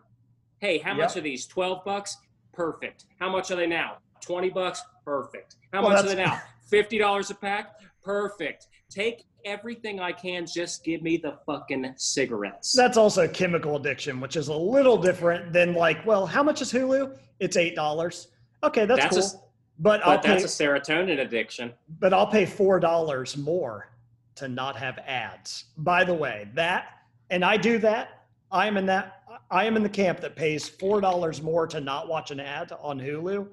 Hey, 0.60 0.78
how 0.78 0.94
much 0.94 1.18
are 1.18 1.22
these? 1.22 1.48
12 1.48 1.84
bucks? 1.84 2.18
Perfect. 2.54 3.06
How 3.20 3.30
much 3.30 3.50
are 3.50 3.56
they 3.56 3.66
now? 3.66 3.98
20 4.22 4.50
bucks? 4.52 4.84
Perfect. 5.04 5.56
How 5.74 5.82
Well, 5.82 5.92
much 5.94 6.06
are 6.06 6.10
they 6.10 6.16
now? 6.16 6.40
$50 6.72 7.32
a 7.32 7.34
pack? 7.34 7.80
Perfect. 8.04 8.68
Take 8.90 9.26
everything 9.46 10.00
I 10.00 10.12
can, 10.12 10.46
just 10.46 10.84
give 10.84 11.02
me 11.02 11.18
the 11.18 11.38
fucking 11.46 11.94
cigarettes. 11.98 12.74
That's 12.74 12.98
also 12.98 13.28
chemical 13.28 13.76
addiction, 13.76 14.20
which 14.20 14.36
is 14.36 14.48
a 14.48 14.56
little 14.56 14.98
different 14.98 15.54
than 15.54 15.74
like, 15.74 16.06
well, 16.06 16.26
how 16.26 16.44
much 16.44 16.62
is 16.62 16.72
Hulu? 16.72 17.18
It's 17.40 17.58
eight 17.58 17.76
dollars. 17.76 18.28
Okay, 18.64 18.86
that's, 18.86 19.02
That's 19.02 19.16
cool. 19.16 19.24
s- 19.24 19.38
but 19.80 20.06
I'll 20.06 20.18
but 20.18 20.24
pay. 20.24 20.30
that's 20.40 20.60
a 20.60 20.64
serotonin 20.64 21.20
addiction. 21.22 21.74
but 22.00 22.14
I'll 22.14 22.28
pay 22.28 22.46
four 22.46 22.80
dollars 22.80 23.36
more 23.38 23.90
to 24.36 24.48
not 24.48 24.76
have 24.76 25.00
ads. 25.00 25.66
By 25.78 26.04
the 26.04 26.14
way, 26.14 26.48
that 26.54 26.88
and 27.30 27.44
I 27.44 27.58
do 27.58 27.78
that. 27.80 28.20
I 28.52 28.68
am 28.68 28.78
in 28.78 28.86
that. 28.88 29.24
I 29.50 29.66
am 29.66 29.76
in 29.78 29.84
the 29.84 29.90
camp 29.90 30.20
that 30.22 30.36
pays 30.36 30.68
four 30.70 31.02
dollars 31.02 31.42
more 31.42 31.66
to 31.68 31.80
not 31.82 32.08
watch 32.08 32.32
an 32.32 32.40
ad 32.40 32.72
on 32.82 33.00
Hulu. 33.00 33.48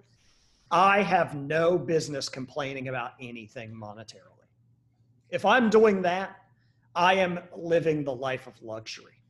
I 0.70 1.03
have 1.03 1.34
no 1.34 1.78
business 1.78 2.28
complaining 2.28 2.89
about 2.89 3.12
anything 3.20 3.70
monetarily. 3.72 4.38
If 5.31 5.45
I'm 5.45 5.70
doing 5.70 6.03
that, 6.03 6.37
I 6.95 7.14
am 7.14 7.41
living 7.57 8.05
the 8.05 8.14
life 8.14 8.47
of 8.47 8.61
luxury. 8.62 9.22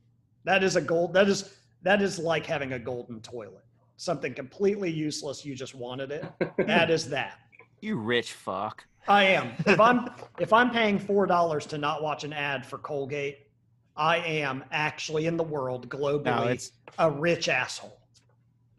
That 0.45 0.63
is 0.63 0.75
a 0.75 0.81
gold. 0.81 1.13
That 1.13 1.27
is 1.27 1.53
that 1.83 2.01
is 2.01 2.19
like 2.19 2.45
having 2.45 2.73
a 2.73 2.79
golden 2.79 3.21
toilet. 3.21 3.63
Something 3.97 4.33
completely 4.33 4.89
useless. 4.89 5.45
You 5.45 5.55
just 5.55 5.75
wanted 5.75 6.11
it. 6.11 6.25
That 6.57 6.89
is 6.89 7.09
that. 7.09 7.39
You 7.81 7.95
rich 7.95 8.33
fuck. 8.33 8.83
I 9.07 9.23
am. 9.23 9.53
If 9.65 9.79
I'm 9.79 10.09
if 10.37 10.51
I'm 10.51 10.69
paying 10.69 10.99
four 10.99 11.25
dollars 11.25 11.65
to 11.67 11.77
not 11.77 12.03
watch 12.03 12.25
an 12.25 12.33
ad 12.33 12.65
for 12.65 12.77
Colgate, 12.77 13.47
I 13.95 14.17
am 14.17 14.65
actually 14.71 15.27
in 15.27 15.37
the 15.37 15.45
world 15.45 15.87
globally 15.87 16.25
No, 16.25 16.43
it's 16.47 16.73
a 16.97 17.09
rich 17.09 17.47
asshole. 17.47 18.01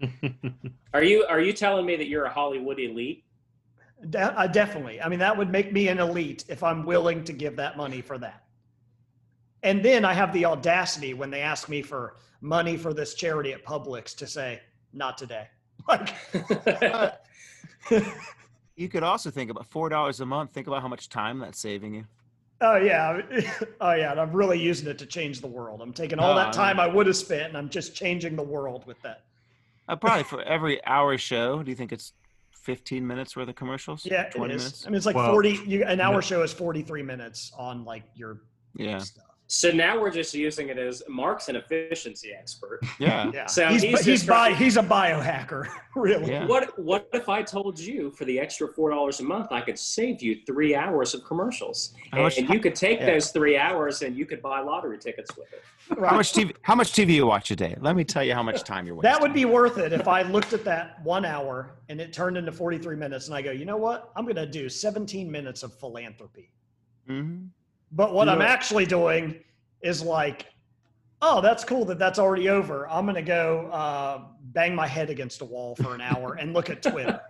Are 0.92 1.02
you 1.02 1.24
are 1.30 1.40
you 1.40 1.54
telling 1.54 1.86
me 1.86 1.96
that 1.96 2.08
you're 2.08 2.24
a 2.24 2.30
Hollywood 2.30 2.78
elite? 2.78 3.24
De- 4.08 4.18
uh, 4.18 4.46
definitely. 4.46 5.00
I 5.02 5.08
mean, 5.08 5.18
that 5.18 5.36
would 5.36 5.50
make 5.50 5.72
me 5.72 5.88
an 5.88 5.98
elite 5.98 6.44
if 6.48 6.62
I'm 6.62 6.86
willing 6.86 7.22
to 7.24 7.32
give 7.34 7.56
that 7.56 7.76
money 7.76 8.00
for 8.00 8.16
that. 8.18 8.44
And 9.62 9.84
then 9.84 10.06
I 10.06 10.14
have 10.14 10.32
the 10.32 10.46
audacity 10.46 11.12
when 11.12 11.30
they 11.30 11.42
ask 11.42 11.68
me 11.68 11.82
for 11.82 12.16
money 12.40 12.78
for 12.78 12.94
this 12.94 13.12
charity 13.14 13.52
at 13.52 13.62
Publix 13.64 14.16
to 14.16 14.26
say, 14.26 14.60
"Not 14.92 15.18
today." 15.18 15.48
Like, 15.88 16.14
you 18.76 18.88
could 18.88 19.02
also 19.02 19.30
think 19.30 19.50
about 19.50 19.66
four 19.66 19.88
dollars 19.88 20.20
a 20.20 20.26
month. 20.26 20.52
Think 20.52 20.66
about 20.66 20.82
how 20.82 20.88
much 20.88 21.08
time 21.08 21.38
that's 21.38 21.58
saving 21.58 21.94
you. 21.94 22.04
oh 22.60 22.76
yeah, 22.76 23.20
oh 23.80 23.92
yeah, 23.92 24.10
and 24.12 24.20
I'm 24.20 24.32
really 24.32 24.58
using 24.60 24.88
it 24.88 24.98
to 24.98 25.06
change 25.06 25.40
the 25.40 25.46
world. 25.46 25.80
I'm 25.82 25.92
taking 25.92 26.18
all 26.18 26.32
Oh, 26.32 26.36
that 26.36 26.48
I 26.48 26.52
time 26.52 26.80
I 26.80 26.86
would 26.86 27.06
have 27.06 27.16
spent, 27.16 27.48
and 27.48 27.56
I'm 27.56 27.68
just 27.68 27.94
changing 27.94 28.36
the 28.36 28.42
world 28.42 28.86
with 28.86 29.00
that. 29.02 29.24
Uh, 29.88 29.96
probably 29.96 30.24
for 30.24 30.42
every 30.42 30.84
hour 30.86 31.16
show. 31.18 31.62
Do 31.62 31.70
you 31.70 31.76
think 31.76 31.92
it's 31.92 32.12
fifteen 32.64 33.06
minutes 33.06 33.36
worth 33.36 33.48
of 33.48 33.54
commercials? 33.56 34.04
Yeah, 34.06 34.22
it 34.22 34.32
twenty 34.32 34.54
is. 34.54 34.62
minutes. 34.62 34.86
I 34.86 34.90
mean, 34.90 34.96
it's 34.96 35.06
like 35.06 35.16
Well, 35.16 35.30
40. 35.32 35.60
You, 35.66 35.84
an 35.84 36.00
hour 36.00 36.14
no. 36.14 36.20
show 36.20 36.42
is 36.42 36.52
43 36.52 37.02
minutes 37.02 37.52
on 37.58 37.84
like 37.84 38.04
your 38.14 38.42
Yeah. 38.74 38.98
stuff. 38.98 39.24
So 39.52 39.72
now 39.72 40.00
we're 40.00 40.12
just 40.12 40.32
using 40.32 40.68
it 40.68 40.78
as 40.78 41.02
Mark's 41.08 41.48
an 41.48 41.56
efficiency 41.56 42.30
expert. 42.32 42.78
Yeah. 43.00 43.32
Yeah. 43.34 43.46
So 43.46 43.66
he's 43.66 43.82
he's 43.82 44.04
he's, 44.04 44.24
bi- 44.24 44.54
he's 44.54 44.76
a 44.76 44.82
biohacker, 44.82 45.66
really. 45.96 46.30
Yeah. 46.30 46.46
What 46.46 46.78
what 46.78 47.08
if 47.12 47.28
I 47.28 47.42
told 47.42 47.76
you 47.76 48.12
for 48.12 48.24
the 48.26 48.38
extra 48.38 48.68
four 48.68 48.90
dollars 48.90 49.18
a 49.18 49.24
month 49.24 49.48
I 49.50 49.60
could 49.60 49.76
save 49.76 50.22
you 50.22 50.36
three 50.46 50.76
hours 50.76 51.14
of 51.14 51.24
commercials, 51.24 51.94
How 52.12 52.22
much 52.22 52.38
and 52.38 52.46
ti- 52.46 52.54
you 52.54 52.60
could 52.60 52.76
take 52.76 53.00
yeah. 53.00 53.06
those 53.06 53.32
three 53.32 53.56
hours 53.58 54.02
and 54.02 54.16
you 54.16 54.24
could 54.24 54.40
buy 54.40 54.60
lottery 54.60 54.98
tickets 54.98 55.36
with 55.36 55.48
it. 55.52 55.64
How 55.98 56.14
much 56.14 56.32
TV? 56.32 56.54
How 56.62 56.76
much 56.76 56.92
TV 56.92 57.14
you 57.14 57.26
watch 57.26 57.50
a 57.50 57.56
day? 57.56 57.74
Let 57.80 57.96
me 57.96 58.04
tell 58.04 58.22
you 58.22 58.34
how 58.34 58.44
much 58.44 58.62
time 58.62 58.86
you're 58.86 58.94
wasting. 58.94 59.10
That 59.10 59.20
would 59.20 59.34
be 59.34 59.46
worth 59.46 59.78
it 59.78 59.92
if 59.92 60.06
I 60.06 60.22
looked 60.22 60.52
at 60.52 60.62
that 60.66 61.02
one 61.02 61.24
hour 61.24 61.72
and 61.88 62.00
it 62.00 62.12
turned 62.12 62.36
into 62.36 62.52
43 62.52 62.94
minutes 62.94 63.26
and 63.26 63.34
I 63.34 63.42
go, 63.42 63.50
you 63.50 63.64
know 63.64 63.76
what? 63.76 64.12
I'm 64.14 64.22
going 64.26 64.36
to 64.36 64.46
do 64.46 64.68
17 64.68 65.28
minutes 65.28 65.64
of 65.64 65.74
philanthropy. 65.74 66.52
Mhm. 67.08 67.48
But 67.92 68.12
what 68.14 68.26
You 68.26 68.32
I'm 68.32 68.38
know- 68.38 68.44
actually 68.44 68.86
doing 68.86 69.42
is 69.82 70.02
like, 70.02 70.46
oh, 71.22 71.40
that's 71.40 71.64
cool 71.64 71.84
that 71.86 71.98
that's 71.98 72.18
already 72.18 72.48
over. 72.48 72.88
I'm 72.88 73.04
going 73.04 73.14
to 73.16 73.22
go 73.22 73.68
uh, 73.72 74.22
bang 74.52 74.74
my 74.74 74.86
head 74.86 75.10
against 75.10 75.40
a 75.40 75.44
wall 75.44 75.74
for 75.76 75.94
an 75.94 76.00
hour 76.00 76.34
and 76.34 76.52
look 76.54 76.70
at 76.70 76.82
Twitter. 76.90 77.20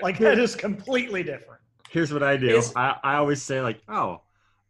like, 0.00 0.18
that 0.18 0.38
is 0.38 0.54
completely 0.54 1.22
different. 1.22 1.60
Here's 1.90 2.12
what 2.12 2.22
I 2.22 2.36
do. 2.36 2.48
Is- 2.56 2.72
I, 2.76 2.96
I 3.02 3.16
always 3.16 3.42
say 3.42 3.60
like, 3.60 3.80
oh, 3.88 4.20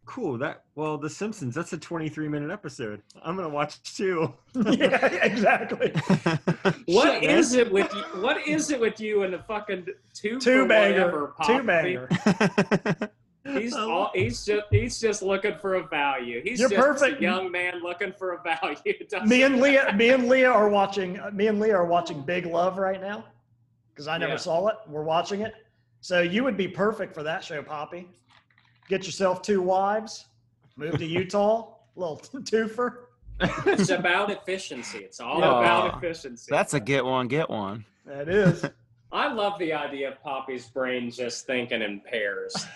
cool. 0.07 0.37
That 0.39 0.65
well, 0.75 0.99
The 0.99 1.09
Simpsons. 1.09 1.55
That's 1.55 1.73
a 1.73 1.79
23 1.79 2.29
minute 2.29 2.51
episode. 2.51 3.01
I'm 3.23 3.37
gonna 3.37 3.49
watch 3.49 3.83
two. 3.97 4.33
yeah, 4.55 5.07
exactly. 5.23 5.93
What 6.87 7.23
Shit, 7.23 7.31
is 7.31 7.55
it 7.55 7.73
with 7.73 7.91
you? 7.95 8.03
What 8.21 8.47
is 8.47 8.71
it 8.71 8.79
with 8.79 9.01
you 9.01 9.23
and 9.23 9.33
the 9.33 9.39
fucking 9.39 9.87
two 10.13 10.39
Two 10.39 10.67
banger. 10.69 11.33
Two 11.47 11.63
banger. 11.63 12.09
He's 13.53 13.75
all, 13.77 14.11
he's 14.15 14.45
just 14.45 14.63
he's 14.71 14.99
just 15.01 15.23
looking 15.23 15.57
for 15.59 15.75
a 15.75 15.87
value. 15.87 16.41
He's 16.43 16.61
You're 16.61 16.71
just 16.71 16.81
perfect. 16.81 17.19
a 17.21 17.23
young 17.23 17.51
man 17.51 17.83
looking 17.83 18.13
for 18.13 18.33
a 18.33 18.43
value. 18.43 18.77
Me 19.27 19.43
and 19.43 19.57
matter. 19.57 19.63
Leah, 19.63 19.93
me 19.95 20.09
and 20.11 20.29
Leah 20.29 20.51
are 20.51 20.69
watching. 20.81 21.19
uh, 21.21 21.31
Me 21.33 21.47
and 21.49 21.61
Leah 21.61 21.77
are 21.77 21.87
watching 21.87 22.23
Big 22.23 22.47
Love 22.47 22.79
right 22.79 23.01
now 23.01 23.25
because 23.91 24.09
I 24.09 24.17
never 24.19 24.33
Yeah. 24.33 24.39
saw 24.39 24.69
it. 24.69 24.77
We're 24.89 25.03
watching 25.03 25.43
it, 25.43 25.55
so 26.01 26.21
you 26.21 26.43
would 26.45 26.57
be 26.57 26.69
perfect 26.69 27.15
for 27.15 27.23
that 27.23 27.45
show, 27.45 27.63
Poppy. 27.63 28.09
Get 28.89 29.05
yourself 29.07 29.41
two 29.43 29.61
wives, 29.63 30.27
move 30.77 30.99
to 30.99 31.07
Utah, 31.07 31.75
little 31.97 32.17
twofer. 32.19 32.97
It's 33.41 33.91
about 33.91 34.31
efficiency. 34.31 34.99
It's 34.99 35.21
all 35.21 35.41
Yeah. 35.41 35.59
about 35.59 35.97
efficiency. 35.99 36.49
That's 36.51 36.73
a 36.75 36.81
get 36.81 37.05
one, 37.05 37.29
get 37.29 37.49
one. 37.51 37.85
That 38.07 38.29
is. 38.29 38.65
I 39.13 39.33
love 39.33 39.59
the 39.59 39.73
idea 39.73 40.13
of 40.13 40.23
Poppy's 40.23 40.67
brain 40.69 41.11
just 41.11 41.47
thinking 41.47 41.83
in 41.83 42.01
pairs. 42.01 42.67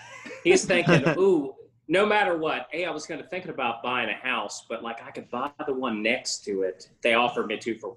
He's 0.43 0.65
thinking, 0.65 1.03
ooh, 1.17 1.53
no 1.87 2.05
matter 2.05 2.37
what, 2.37 2.67
hey, 2.71 2.85
I 2.85 2.91
was 2.91 3.05
going 3.05 3.21
to 3.21 3.27
thinking 3.27 3.49
about 3.51 3.81
buying 3.83 4.09
a 4.09 4.13
house, 4.13 4.65
but 4.69 4.83
like 4.83 5.03
I 5.05 5.11
could 5.11 5.29
buy 5.29 5.51
the 5.65 5.73
one 5.73 6.01
next 6.03 6.43
to 6.45 6.61
it. 6.63 6.89
They 7.01 7.13
offered 7.15 7.47
me 7.47 7.57
two 7.57 7.75
for 7.75 7.95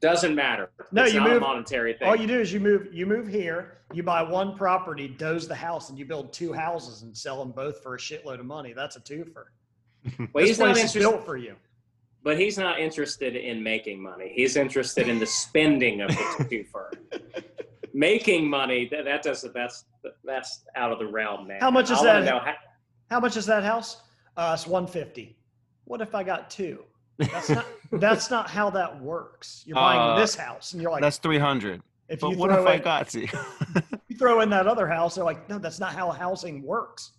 doesn't 0.00 0.34
matter. 0.34 0.70
No, 0.92 1.04
it's 1.04 1.14
you 1.14 1.20
not 1.20 1.28
move- 1.28 1.36
a 1.38 1.40
monetary 1.40 1.94
thing. 1.94 2.08
All 2.08 2.16
you 2.16 2.26
do 2.26 2.38
is 2.38 2.52
you 2.52 2.60
move. 2.60 2.88
You 2.92 3.06
move 3.06 3.26
here. 3.26 3.78
You 3.94 4.02
buy 4.02 4.22
one 4.22 4.56
property, 4.56 5.08
doze 5.08 5.46
the 5.48 5.54
house, 5.54 5.90
and 5.90 5.98
you 5.98 6.04
build 6.04 6.32
two 6.32 6.52
houses 6.52 7.02
and 7.02 7.16
sell 7.16 7.38
them 7.38 7.52
both 7.52 7.82
for 7.82 7.94
a 7.94 7.98
shitload 7.98 8.40
of 8.40 8.46
money. 8.46 8.72
That's 8.72 8.96
a 8.96 9.00
twofer. 9.00 9.44
well, 10.18 10.28
this 10.34 10.48
he's 10.48 10.58
not 10.58 10.70
interested, 10.70 10.98
built 11.00 11.24
for 11.24 11.36
you. 11.36 11.54
but 12.22 12.38
he's 12.38 12.58
not 12.58 12.78
interested 12.80 13.36
in 13.36 13.62
making 13.62 14.02
money. 14.02 14.32
He's 14.34 14.56
interested 14.56 15.08
in 15.08 15.18
the 15.18 15.26
spending 15.26 16.00
of 16.02 16.08
the 16.08 16.14
twofer. 16.74 17.42
Making 17.96 18.48
money 18.48 18.86
that 18.92 19.04
that 19.06 19.22
does 19.22 19.44
that's 19.54 19.86
that's 20.22 20.64
out 20.76 20.92
of 20.92 20.98
the 20.98 21.06
realm, 21.06 21.48
man. 21.48 21.58
How 21.60 21.70
much 21.70 21.90
is 21.90 21.98
I 21.98 22.20
that? 22.20 22.24
Know 22.24 22.38
how, 22.38 22.54
How 23.10 23.20
much 23.20 23.36
is 23.36 23.46
that 23.46 23.64
house? 23.64 24.02
Uh, 24.36 24.52
it's 24.54 24.66
one 24.66 24.86
fifty. 24.86 25.36
What 25.84 26.00
if 26.02 26.14
I 26.14 26.22
got 26.22 26.50
two? 26.50 26.84
That's 27.18 27.48
not. 27.48 27.66
that's 27.92 28.30
not 28.30 28.50
how 28.50 28.68
that 28.70 29.00
works. 29.00 29.62
You're 29.66 29.76
buying 29.76 30.00
Uh, 30.00 30.18
this 30.20 30.34
house, 30.36 30.72
and 30.74 30.82
you're 30.82 30.90
like, 30.90 31.00
That's 31.00 31.16
three 31.18 31.38
hundred. 31.38 31.80
if 32.08 32.20
But 32.20 32.30
you 32.32 32.36
what 32.36 32.50
throw 32.50 32.60
if 32.62 32.68
I 32.68 32.74
in, 32.74 32.82
got 32.82 33.08
to? 33.10 33.20
you 34.08 34.16
throw 34.18 34.40
in 34.42 34.50
that 34.50 34.66
other 34.66 34.86
house, 34.86 35.14
they're 35.14 35.24
like, 35.24 35.48
no, 35.48 35.58
that's 35.58 35.80
not 35.80 35.94
how 35.94 36.10
housing 36.10 36.62
works. 36.62 37.12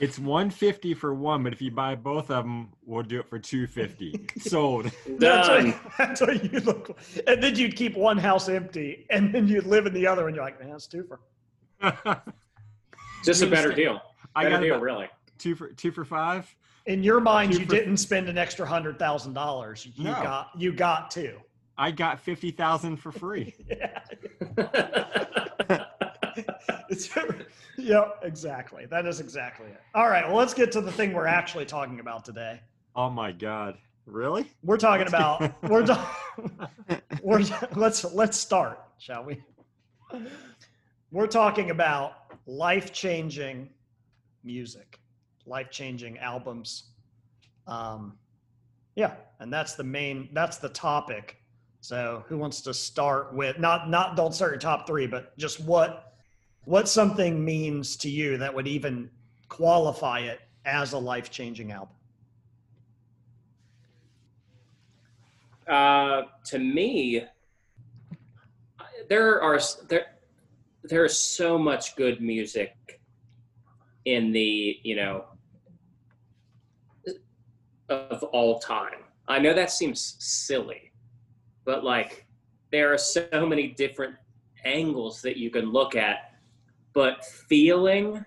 It's 0.00 0.18
150 0.18 0.94
for 0.94 1.14
one, 1.14 1.42
but 1.42 1.52
if 1.52 1.60
you 1.60 1.70
buy 1.70 1.94
both 1.94 2.30
of 2.30 2.44
them, 2.44 2.68
we'll 2.84 3.02
do 3.02 3.18
it 3.20 3.28
for 3.28 3.38
250. 3.38 4.26
Sold. 4.40 4.90
That's 5.18 5.48
done. 5.48 5.70
what, 5.72 5.80
that's 5.98 6.20
what 6.20 6.52
you 6.52 6.60
look 6.60 6.88
like. 6.90 7.24
And 7.26 7.42
then 7.42 7.56
you'd 7.56 7.74
keep 7.76 7.96
one 7.96 8.16
house 8.18 8.48
empty, 8.48 9.06
and 9.10 9.34
then 9.34 9.48
you'd 9.48 9.66
live 9.66 9.86
in 9.86 9.92
the 9.94 10.06
other, 10.06 10.26
and 10.28 10.36
you're 10.36 10.44
like, 10.44 10.60
man, 10.60 10.70
that's 10.70 10.86
two 10.86 11.04
for. 11.04 11.20
Just 13.24 13.42
a 13.42 13.46
better 13.46 13.70
understand? 13.70 13.76
deal. 13.76 14.00
I 14.36 14.44
Better 14.44 14.56
got 14.56 14.62
deal, 14.62 14.78
really. 14.80 15.08
two 15.38 15.54
for 15.56 15.68
two 15.70 15.90
for 15.90 16.04
five. 16.04 16.54
In 16.86 17.02
your 17.02 17.20
mind, 17.20 17.52
Two 17.52 17.60
you 17.60 17.66
for- 17.66 17.72
didn't 17.72 17.96
spend 17.98 18.28
an 18.28 18.38
extra 18.38 18.64
hundred 18.66 18.98
thousand 18.98 19.32
dollars. 19.34 19.86
You 19.96 20.04
No. 20.04 20.12
got 20.12 20.50
you 20.56 20.72
got 20.72 21.10
two. 21.10 21.38
I 21.80 21.92
got 21.92 22.18
50,000 22.18 22.96
for 22.96 23.12
free. 23.12 23.54
Yeah. 23.68 24.00
Yeah, 27.78 28.08
exactly. 28.22 28.86
That 28.86 29.06
is 29.06 29.20
exactly 29.20 29.68
it. 29.68 29.80
All 29.94 30.08
right. 30.10 30.26
Well, 30.26 30.36
let's 30.36 30.52
get 30.52 30.72
to 30.72 30.80
the 30.80 30.90
thing 30.90 31.12
we're 31.12 31.26
actually 31.28 31.64
talking 31.64 32.00
about 32.00 32.24
today. 32.24 32.60
Oh 32.96 33.08
my 33.08 33.30
god. 33.30 33.78
Really? 34.04 34.50
We're 34.64 34.78
talking 34.78 35.06
about 35.06 35.62
we're, 35.70 35.86
ta- 35.86 36.70
we're 37.22 37.44
let's 37.76 38.04
let's 38.12 38.36
start, 38.36 38.80
shall 38.98 39.24
we? 39.24 39.40
We're 41.12 41.26
talking 41.26 41.70
about 41.70 42.14
life-changing 42.46 43.70
music, 44.42 44.98
life-changing 45.46 46.18
albums. 46.18 46.84
Um, 47.66 48.18
yeah, 48.96 49.14
and 49.38 49.52
that's 49.52 49.74
the 49.74 49.84
main 49.84 50.30
that's 50.32 50.56
the 50.56 50.70
topic. 50.70 51.36
So, 51.80 52.24
who 52.26 52.38
wants 52.38 52.60
to 52.62 52.74
start 52.74 53.34
with 53.34 53.58
not 53.58 53.88
not 53.88 54.16
don't 54.16 54.34
start 54.34 54.52
your 54.52 54.58
top 54.58 54.86
3, 54.86 55.06
but 55.06 55.36
just 55.38 55.60
what 55.60 56.14
what 56.68 56.86
something 56.86 57.42
means 57.42 57.96
to 57.96 58.10
you 58.10 58.36
that 58.36 58.54
would 58.54 58.68
even 58.68 59.08
qualify 59.48 60.18
it 60.18 60.42
as 60.66 60.92
a 60.92 60.98
life-changing 60.98 61.72
album? 61.72 61.94
Uh, 65.66 66.24
to 66.44 66.58
me, 66.58 67.24
there 69.08 69.40
are 69.40 69.58
there 69.88 70.06
there 70.82 71.06
is 71.06 71.16
so 71.16 71.56
much 71.56 71.96
good 71.96 72.20
music 72.20 73.00
in 74.04 74.30
the 74.30 74.78
you 74.82 74.96
know 74.96 75.24
of 77.88 78.22
all 78.24 78.58
time. 78.58 79.04
I 79.26 79.38
know 79.38 79.54
that 79.54 79.70
seems 79.70 80.16
silly, 80.18 80.92
but 81.64 81.82
like 81.82 82.26
there 82.70 82.92
are 82.92 82.98
so 82.98 83.26
many 83.32 83.68
different 83.68 84.16
angles 84.66 85.22
that 85.22 85.38
you 85.38 85.50
can 85.50 85.72
look 85.72 85.96
at, 85.96 86.27
but 86.94 87.24
feeling, 87.24 88.24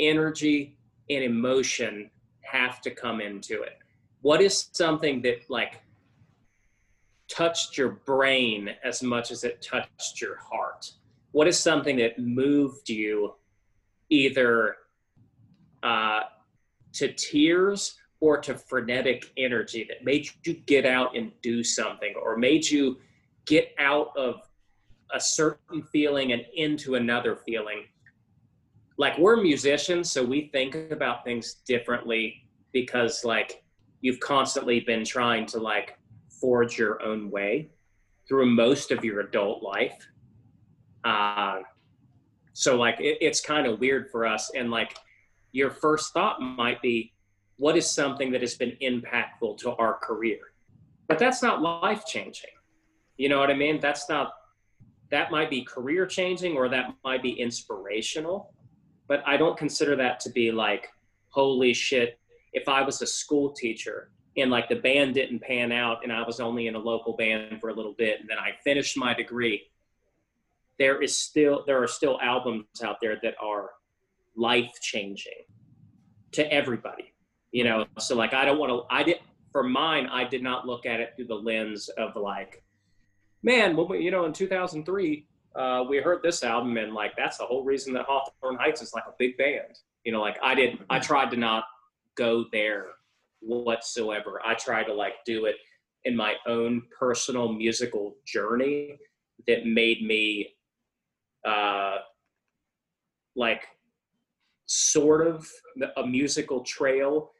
energy, 0.00 0.76
and 1.10 1.24
emotion 1.24 2.10
have 2.42 2.80
to 2.82 2.90
come 2.90 3.20
into 3.20 3.62
it. 3.62 3.78
What 4.22 4.40
is 4.40 4.70
something 4.72 5.22
that 5.22 5.48
like 5.48 5.82
touched 7.28 7.76
your 7.76 7.90
brain 7.90 8.70
as 8.84 9.02
much 9.02 9.30
as 9.30 9.44
it 9.44 9.60
touched 9.62 10.20
your 10.20 10.36
heart? 10.36 10.90
What 11.32 11.48
is 11.48 11.58
something 11.58 11.96
that 11.96 12.18
moved 12.18 12.88
you 12.88 13.34
either 14.08 14.76
uh, 15.82 16.20
to 16.94 17.12
tears 17.12 17.96
or 18.20 18.38
to 18.38 18.54
frenetic 18.54 19.30
energy 19.36 19.84
that 19.88 20.04
made 20.04 20.28
you 20.44 20.54
get 20.54 20.86
out 20.86 21.16
and 21.16 21.30
do 21.42 21.62
something 21.62 22.14
or 22.22 22.36
made 22.36 22.66
you 22.66 22.98
get 23.44 23.74
out 23.78 24.16
of 24.16 24.40
a 25.12 25.20
certain 25.20 25.82
feeling 25.82 26.32
and 26.32 26.42
into 26.54 26.94
another 26.94 27.36
feeling? 27.36 27.84
Like 28.96 29.18
we're 29.18 29.42
musicians, 29.42 30.10
so 30.10 30.24
we 30.24 30.48
think 30.52 30.76
about 30.90 31.24
things 31.24 31.54
differently 31.66 32.48
because, 32.72 33.24
like, 33.24 33.64
you've 34.00 34.20
constantly 34.20 34.80
been 34.80 35.04
trying 35.04 35.46
to, 35.46 35.58
like, 35.58 35.98
forge 36.40 36.78
your 36.78 37.02
own 37.02 37.30
way 37.30 37.70
through 38.28 38.46
most 38.46 38.90
of 38.90 39.04
your 39.04 39.20
adult 39.20 39.62
life. 39.62 40.06
Uh, 41.04 41.60
so 42.52 42.76
like 42.76 42.98
it, 43.00 43.18
it's 43.20 43.40
kind 43.40 43.66
of 43.66 43.80
weird 43.80 44.10
for 44.10 44.26
us. 44.26 44.50
And 44.54 44.70
like 44.70 44.96
your 45.52 45.70
first 45.70 46.12
thought 46.12 46.40
might 46.40 46.80
be, 46.82 47.12
what 47.56 47.76
is 47.76 47.90
something 47.90 48.32
that 48.32 48.40
has 48.40 48.54
been 48.54 48.76
impactful 48.82 49.58
to 49.58 49.72
our 49.76 49.94
career? 49.98 50.38
But 51.08 51.18
that's 51.18 51.42
not 51.42 51.62
life 51.62 52.04
changing. 52.06 52.50
You 53.16 53.28
know 53.28 53.38
what 53.38 53.50
I 53.50 53.54
mean? 53.54 53.78
That's 53.80 54.08
not, 54.08 54.32
that 55.14 55.30
might 55.30 55.48
be 55.48 55.62
career 55.62 56.06
changing 56.06 56.56
or 56.56 56.68
that 56.68 56.92
might 57.04 57.22
be 57.22 57.30
inspirational. 57.30 58.52
But 59.06 59.22
I 59.26 59.36
don't 59.36 59.56
consider 59.56 59.94
that 59.96 60.18
to 60.20 60.30
be 60.30 60.50
like, 60.50 60.88
holy 61.28 61.72
shit, 61.72 62.18
if 62.52 62.68
I 62.68 62.82
was 62.82 63.00
a 63.00 63.06
school 63.06 63.52
teacher 63.52 64.10
and 64.36 64.50
like 64.50 64.68
the 64.68 64.76
band 64.76 65.14
didn't 65.14 65.40
pan 65.40 65.70
out 65.70 66.02
and 66.02 66.12
I 66.12 66.22
was 66.22 66.40
only 66.40 66.66
in 66.66 66.74
a 66.74 66.78
local 66.78 67.16
band 67.16 67.60
for 67.60 67.68
a 67.68 67.74
little 67.74 67.94
bit 67.96 68.20
and 68.20 68.28
then 68.28 68.38
I 68.38 68.50
finished 68.64 68.96
my 68.96 69.14
degree 69.14 69.70
there 70.78 71.00
is 71.00 71.16
still 71.16 71.62
there 71.66 71.80
are 71.80 71.86
still 71.86 72.18
albums 72.20 72.64
out 72.82 72.96
there 73.00 73.18
that 73.22 73.34
are 73.40 73.70
life 74.36 74.72
changing 74.80 75.44
to 76.32 76.52
everybody 76.52 77.14
You 77.52 77.62
know, 77.62 77.86
so 78.00 78.16
like 78.16 78.34
I 78.34 78.44
don't 78.44 78.58
want 78.58 78.70
to. 78.72 78.82
I 78.92 79.04
did 79.04 79.18
for 79.52 79.62
mine. 79.62 80.08
I 80.08 80.24
did 80.24 80.42
not 80.42 80.66
look 80.66 80.84
at 80.84 80.98
it 80.98 81.12
through 81.14 81.28
the 81.28 81.36
lens 81.36 81.88
of 81.90 82.16
like, 82.16 82.63
man, 83.44 83.76
when 83.76 83.86
we, 83.88 84.00
you 84.00 84.10
know, 84.10 84.24
in 84.24 84.32
2003, 84.32 85.26
uh, 85.54 85.84
we 85.88 85.98
heard 85.98 86.20
this 86.22 86.42
album 86.42 86.76
and 86.78 86.92
like 86.92 87.12
that's 87.16 87.38
the 87.38 87.44
whole 87.44 87.62
reason 87.62 87.92
that 87.94 88.06
Hawthorne 88.08 88.56
Heights 88.56 88.82
is 88.82 88.92
like 88.92 89.04
a 89.06 89.12
big 89.18 89.36
band. 89.36 89.78
You 90.04 90.12
know, 90.12 90.20
like 90.20 90.36
I 90.42 90.54
didn't. 90.54 90.80
I 90.90 90.98
tried 90.98 91.30
to 91.30 91.36
not 91.36 91.64
go 92.16 92.46
there 92.50 92.86
whatsoever. 93.40 94.40
I 94.44 94.54
tried 94.54 94.84
to 94.84 94.94
like 94.94 95.14
do 95.24 95.44
it 95.44 95.56
in 96.04 96.16
my 96.16 96.34
own 96.46 96.82
personal 96.98 97.52
musical 97.52 98.16
journey 98.26 98.98
that 99.46 99.66
made 99.66 100.02
me 100.02 100.48
uh 101.44 101.98
like 103.36 103.66
sort 104.66 105.26
of 105.26 105.46
a 105.98 106.06
musical 106.06 106.62
trail 106.62 107.32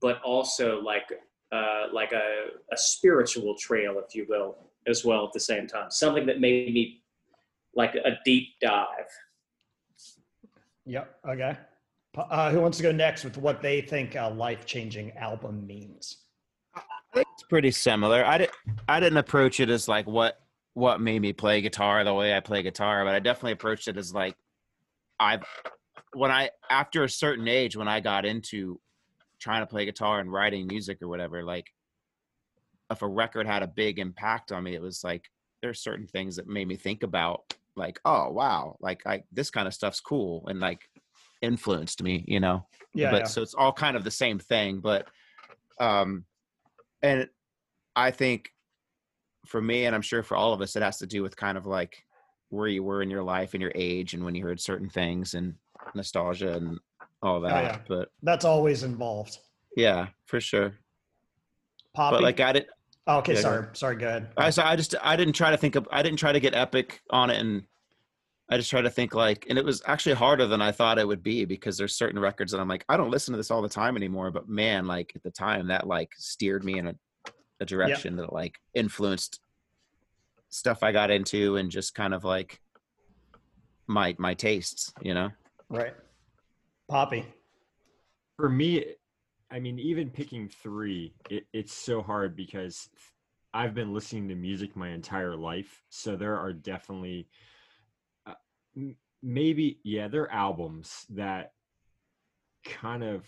but 0.00 0.22
also 0.22 0.80
like 0.80 1.04
uh 1.52 1.84
like 1.92 2.12
a, 2.12 2.46
a 2.72 2.76
spiritual 2.76 3.54
trail 3.58 4.00
if 4.06 4.14
you 4.14 4.24
will 4.28 4.56
as 4.86 5.04
well 5.04 5.24
at 5.26 5.32
the 5.32 5.40
same 5.40 5.66
time 5.66 5.90
something 5.90 6.26
that 6.26 6.40
made 6.40 6.72
me 6.72 7.02
like 7.74 7.94
a 7.94 8.18
deep 8.24 8.48
dive 8.60 9.08
Yep. 10.86 11.16
Okay. 11.28 11.56
Uh, 12.16 12.50
who 12.50 12.60
wants 12.60 12.76
to 12.76 12.82
go 12.82 12.92
next 12.92 13.24
with 13.24 13.38
what 13.38 13.62
they 13.62 13.80
think 13.80 14.14
a 14.16 14.28
life 14.28 14.66
changing 14.66 15.12
album 15.12 15.66
means? 15.66 16.18
It's 17.14 17.42
pretty 17.48 17.70
similar. 17.70 18.24
I 18.24 18.38
didn't 18.38 18.52
I 18.88 19.00
didn't 19.00 19.18
approach 19.18 19.60
it 19.60 19.70
as 19.70 19.88
like 19.88 20.06
what 20.06 20.40
what 20.74 21.00
made 21.00 21.20
me 21.20 21.32
play 21.32 21.60
guitar 21.60 22.04
the 22.04 22.14
way 22.14 22.34
I 22.34 22.40
play 22.40 22.62
guitar, 22.62 23.04
but 23.04 23.14
I 23.14 23.20
definitely 23.20 23.52
approached 23.52 23.88
it 23.88 23.96
as 23.96 24.14
like 24.14 24.36
I've 25.20 25.44
when 26.14 26.30
I 26.30 26.50
after 26.70 27.04
a 27.04 27.08
certain 27.08 27.48
age 27.48 27.76
when 27.76 27.88
I 27.88 28.00
got 28.00 28.24
into 28.24 28.80
trying 29.38 29.62
to 29.62 29.66
play 29.66 29.84
guitar 29.84 30.20
and 30.20 30.32
writing 30.32 30.66
music 30.66 31.02
or 31.02 31.08
whatever, 31.08 31.42
like 31.44 31.66
if 32.92 33.02
a 33.02 33.08
record 33.08 33.46
had 33.46 33.62
a 33.62 33.66
big 33.66 33.98
impact 33.98 34.52
on 34.52 34.64
me, 34.64 34.74
it 34.74 34.82
was 34.82 35.02
like 35.02 35.28
there's 35.62 35.80
certain 35.82 36.06
things 36.06 36.36
that 36.36 36.46
made 36.46 36.68
me 36.68 36.76
think 36.76 37.02
about 37.02 37.54
like, 37.76 38.00
oh 38.04 38.30
wow, 38.30 38.76
like 38.80 39.06
I 39.06 39.22
this 39.32 39.50
kind 39.50 39.66
of 39.66 39.74
stuff's 39.74 40.00
cool 40.00 40.44
and 40.48 40.60
like 40.60 40.80
influenced 41.40 42.02
me, 42.02 42.24
you 42.28 42.40
know. 42.40 42.66
Yeah. 42.94 43.10
but 43.10 43.20
yeah. 43.22 43.26
so 43.26 43.42
it's 43.42 43.54
all 43.54 43.72
kind 43.72 43.96
of 43.96 44.04
the 44.04 44.10
same 44.10 44.38
thing 44.38 44.80
but 44.80 45.08
um 45.80 46.26
and 47.02 47.28
i 47.96 48.10
think 48.10 48.50
for 49.46 49.62
me 49.62 49.86
and 49.86 49.94
i'm 49.94 50.02
sure 50.02 50.22
for 50.22 50.36
all 50.36 50.52
of 50.52 50.60
us 50.60 50.76
it 50.76 50.82
has 50.82 50.98
to 50.98 51.06
do 51.06 51.22
with 51.22 51.34
kind 51.34 51.56
of 51.56 51.66
like 51.66 52.04
where 52.50 52.68
you 52.68 52.82
were 52.82 53.02
in 53.02 53.08
your 53.08 53.22
life 53.22 53.54
and 53.54 53.62
your 53.62 53.72
age 53.74 54.12
and 54.12 54.22
when 54.22 54.34
you 54.34 54.42
heard 54.44 54.60
certain 54.60 54.90
things 54.90 55.32
and 55.32 55.54
nostalgia 55.94 56.52
and 56.52 56.78
all 57.22 57.40
that 57.40 57.64
yeah. 57.64 57.78
but 57.88 58.10
That's 58.22 58.44
always 58.44 58.82
involved. 58.82 59.38
yeah 59.74 60.08
for 60.26 60.38
sure 60.40 60.74
Poppy. 61.94 62.16
but 62.16 62.22
like 62.22 62.40
i 62.40 62.52
did 62.52 62.66
oh, 63.06 63.18
okay. 63.18 63.32
Yeah, 63.32 63.38
go 63.38 63.42
sorry. 63.42 63.66
Sorry. 63.72 63.96
Go 63.96 64.08
ahead. 64.08 64.28
I, 64.36 64.50
so 64.50 64.62
I 64.62 64.76
just 64.76 64.94
i 65.02 65.16
didn't 65.16 65.34
try 65.34 65.50
to 65.50 65.56
think 65.56 65.74
of 65.74 65.88
i 65.90 66.02
didn't 66.02 66.18
try 66.18 66.32
to 66.32 66.40
get 66.40 66.54
epic 66.54 67.00
on 67.10 67.30
it 67.30 67.40
and 67.40 67.64
i 68.50 68.56
just 68.56 68.70
tried 68.70 68.82
to 68.82 68.90
think 68.90 69.14
like 69.14 69.46
and 69.48 69.58
it 69.58 69.64
was 69.64 69.82
actually 69.86 70.14
harder 70.14 70.46
than 70.46 70.60
i 70.60 70.70
thought 70.72 70.98
it 70.98 71.06
would 71.06 71.22
be 71.22 71.44
because 71.44 71.76
there's 71.78 71.96
certain 71.96 72.18
records 72.18 72.52
that 72.52 72.60
i'm 72.60 72.68
like 72.68 72.84
i 72.88 72.96
don't 72.96 73.10
listen 73.10 73.32
to 73.32 73.36
this 73.36 73.50
all 73.50 73.62
the 73.62 73.68
time 73.68 73.96
anymore 73.96 74.30
but 74.30 74.48
man 74.48 74.86
like 74.86 75.12
at 75.14 75.22
the 75.22 75.30
time 75.30 75.68
that 75.68 75.86
like 75.86 76.10
steered 76.16 76.64
me 76.64 76.78
in 76.78 76.88
a, 76.88 76.94
a 77.60 77.64
direction 77.64 78.16
that 78.16 78.32
like 78.32 78.56
influenced 78.74 79.40
stuff 80.50 80.82
i 80.82 80.92
got 80.92 81.10
into 81.10 81.56
and 81.56 81.70
just 81.70 81.94
kind 81.94 82.12
of 82.12 82.24
like 82.24 82.60
my 83.86 84.14
my 84.18 84.34
tastes 84.34 84.92
you 85.02 85.14
know 85.14 85.30
Right. 85.70 85.94
Poppy. 86.90 87.24
for 88.36 88.50
me 88.50 88.84
i 89.52 89.60
mean 89.60 89.78
even 89.78 90.10
picking 90.10 90.48
three 90.48 91.14
it, 91.30 91.44
it's 91.52 91.72
so 91.72 92.02
hard 92.02 92.34
because 92.34 92.88
i've 93.54 93.74
been 93.74 93.92
listening 93.92 94.28
to 94.28 94.34
music 94.34 94.74
my 94.76 94.88
entire 94.88 95.36
life. 95.36 95.82
So 95.90 96.16
there 96.16 96.38
are 96.38 96.52
definitely 96.52 97.28
uh, 98.26 98.34
maybe 99.22 99.78
yeah 99.84 100.08
there 100.08 100.22
are 100.22 100.32
albums 100.32 101.06
that 101.10 101.52
kind 102.64 103.04
of 103.04 103.26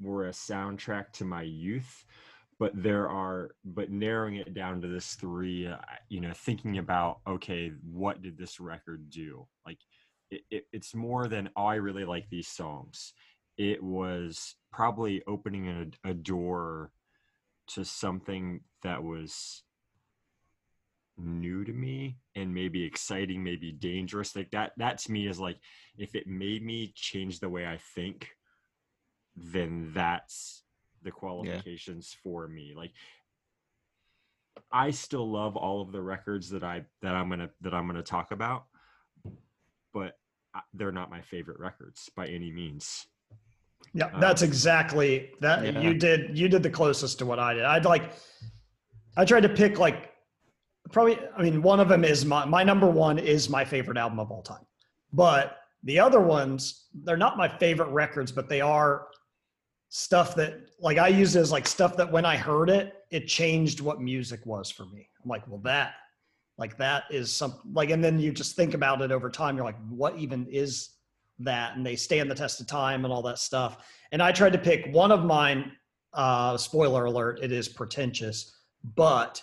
were 0.00 0.28
a 0.28 0.32
soundtrack 0.32 1.12
to 1.12 1.24
my 1.24 1.42
youth 1.42 2.04
but 2.58 2.72
there 2.74 3.08
are 3.08 3.50
but 3.64 3.90
narrowing 3.90 4.36
it 4.36 4.54
down 4.54 4.80
to 4.80 4.88
this 4.88 5.14
three 5.14 5.66
uh, 5.66 5.76
you 6.08 6.20
know 6.20 6.32
thinking 6.34 6.78
about 6.78 7.20
okay 7.26 7.72
what 7.90 8.22
did 8.22 8.36
this 8.36 8.58
record 8.60 9.10
do? 9.10 9.46
Like 9.66 9.78
it, 10.30 10.42
it, 10.50 10.64
it's 10.72 10.94
more 10.94 11.26
than 11.28 11.48
oh 11.56 11.64
i 11.64 11.76
really 11.76 12.04
like 12.04 12.28
these 12.30 12.48
songs 12.48 13.14
it 13.58 13.82
was 13.82 14.54
probably 14.72 15.22
opening 15.26 15.90
a, 16.04 16.10
a 16.10 16.14
door 16.14 16.92
to 17.66 17.84
something 17.84 18.60
that 18.82 19.02
was 19.02 19.64
new 21.18 21.64
to 21.64 21.72
me 21.72 22.16
and 22.36 22.54
maybe 22.54 22.84
exciting 22.84 23.42
maybe 23.42 23.72
dangerous 23.72 24.36
like 24.36 24.50
that 24.52 24.72
that 24.76 24.98
to 24.98 25.10
me 25.10 25.26
is 25.26 25.40
like 25.40 25.58
if 25.98 26.14
it 26.14 26.28
made 26.28 26.64
me 26.64 26.92
change 26.94 27.40
the 27.40 27.48
way 27.48 27.66
i 27.66 27.76
think 27.94 28.28
then 29.36 29.90
that's 29.92 30.62
the 31.02 31.10
qualifications 31.10 32.16
for 32.22 32.46
me 32.46 32.72
like 32.76 32.92
i 34.70 34.90
still 34.90 35.28
love 35.28 35.56
all 35.56 35.80
of 35.80 35.90
the 35.90 36.00
records 36.00 36.48
that 36.50 36.62
i 36.62 36.84
that 37.02 37.16
i'm 37.16 37.28
gonna 37.28 37.50
that 37.60 37.74
i'm 37.74 37.88
gonna 37.88 38.00
talk 38.00 38.30
about 38.30 38.66
but 39.92 40.18
uh, 40.54 40.60
they're 40.74 40.92
not 40.92 41.10
my 41.10 41.20
favorite 41.20 41.58
records 41.58 42.10
by 42.14 42.28
any 42.28 42.52
means 42.52 43.08
Yeah, 43.94 44.10
that's 44.20 44.42
Um, 44.42 44.48
exactly 44.48 45.30
that. 45.40 45.64
yeah. 45.64 45.80
You 45.80 45.94
did 45.94 46.38
you 46.38 46.48
did 46.48 46.62
the 46.62 46.70
closest 46.70 47.18
to 47.20 47.26
what 47.26 47.38
I 47.38 47.54
did. 47.54 47.64
I'd 47.64 47.84
like 47.84 48.12
I 49.16 49.24
tried 49.24 49.40
to 49.42 49.48
pick 49.48 49.78
like 49.78 50.12
probably 50.92 51.18
I 51.36 51.42
mean 51.42 51.62
one 51.62 51.80
of 51.80 51.88
them 51.88 52.04
is 52.04 52.24
my 52.24 52.44
my 52.44 52.62
number 52.62 52.86
one 52.88 53.18
is 53.18 53.48
my 53.48 53.64
favorite 53.64 53.96
album 53.98 54.20
of 54.20 54.30
all 54.30 54.42
time. 54.42 54.66
But 55.12 55.56
the 55.84 55.98
other 55.98 56.20
ones, 56.20 56.86
they're 57.04 57.16
not 57.16 57.36
my 57.36 57.48
favorite 57.48 57.88
records, 57.90 58.30
but 58.32 58.48
they 58.48 58.60
are 58.60 59.06
stuff 59.88 60.34
that 60.34 60.54
like 60.80 60.98
I 60.98 61.08
use 61.08 61.34
as 61.36 61.50
like 61.50 61.66
stuff 61.66 61.96
that 61.96 62.10
when 62.12 62.24
I 62.26 62.36
heard 62.36 62.68
it, 62.68 62.92
it 63.10 63.26
changed 63.26 63.80
what 63.80 64.00
music 64.00 64.44
was 64.44 64.70
for 64.70 64.84
me. 64.86 65.08
I'm 65.24 65.30
like, 65.30 65.46
well 65.48 65.60
that 65.60 65.94
like 66.58 66.76
that 66.76 67.04
is 67.10 67.32
some 67.32 67.54
like 67.72 67.90
and 67.90 68.04
then 68.04 68.18
you 68.18 68.32
just 68.32 68.54
think 68.54 68.74
about 68.74 69.00
it 69.00 69.12
over 69.12 69.30
time, 69.30 69.56
you're 69.56 69.64
like, 69.64 69.80
what 69.88 70.16
even 70.18 70.46
is 70.50 70.90
that 71.40 71.76
and 71.76 71.84
they 71.84 71.96
stand 71.96 72.30
the 72.30 72.34
test 72.34 72.60
of 72.60 72.66
time 72.66 73.04
and 73.04 73.12
all 73.12 73.22
that 73.22 73.38
stuff. 73.38 73.78
And 74.12 74.22
I 74.22 74.32
tried 74.32 74.52
to 74.54 74.58
pick 74.58 74.88
one 74.92 75.12
of 75.12 75.24
mine. 75.24 75.72
Uh, 76.14 76.56
spoiler 76.56 77.04
alert: 77.04 77.38
it 77.42 77.52
is 77.52 77.68
pretentious, 77.68 78.56
but 78.96 79.42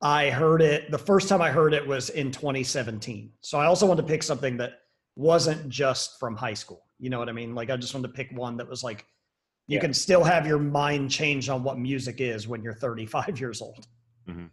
I 0.00 0.30
heard 0.30 0.60
it 0.62 0.90
the 0.90 0.98
first 0.98 1.28
time 1.28 1.40
I 1.40 1.50
heard 1.50 1.72
it 1.74 1.86
was 1.86 2.10
in 2.10 2.32
2017. 2.32 3.30
So 3.40 3.58
I 3.58 3.66
also 3.66 3.86
wanted 3.86 4.02
to 4.02 4.08
pick 4.08 4.22
something 4.22 4.56
that 4.56 4.80
wasn't 5.14 5.68
just 5.68 6.18
from 6.18 6.34
high 6.36 6.54
school. 6.54 6.82
You 6.98 7.10
know 7.10 7.18
what 7.18 7.28
I 7.28 7.32
mean? 7.32 7.54
Like 7.54 7.70
I 7.70 7.76
just 7.76 7.94
wanted 7.94 8.08
to 8.08 8.14
pick 8.14 8.30
one 8.36 8.56
that 8.56 8.68
was 8.68 8.82
like 8.82 9.06
you 9.68 9.76
Yeah. 9.76 9.80
can 9.82 9.94
still 9.94 10.24
have 10.24 10.44
your 10.46 10.58
mind 10.58 11.10
change 11.10 11.48
on 11.48 11.62
what 11.62 11.78
music 11.78 12.20
is 12.20 12.48
when 12.48 12.62
you're 12.62 12.74
35 12.74 13.38
years 13.40 13.62
old. 13.62 13.86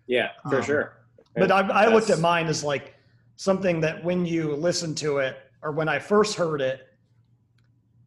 yeah 0.05 0.29
for 0.47 0.57
Um, 0.57 0.63
sure 0.63 0.93
But 1.35 1.51
I, 1.51 1.61
I 1.61 1.87
looked 1.87 2.11
at 2.11 2.19
mine 2.19 2.45
as 2.47 2.63
like 2.63 2.93
something 3.35 3.79
that 3.81 4.03
when 4.03 4.25
you 4.25 4.55
listen 4.55 4.93
to 4.95 5.17
it, 5.17 5.37
or 5.61 5.71
when 5.71 5.89
I 5.89 5.99
first 5.99 6.35
heard 6.35 6.61
it, 6.61 6.87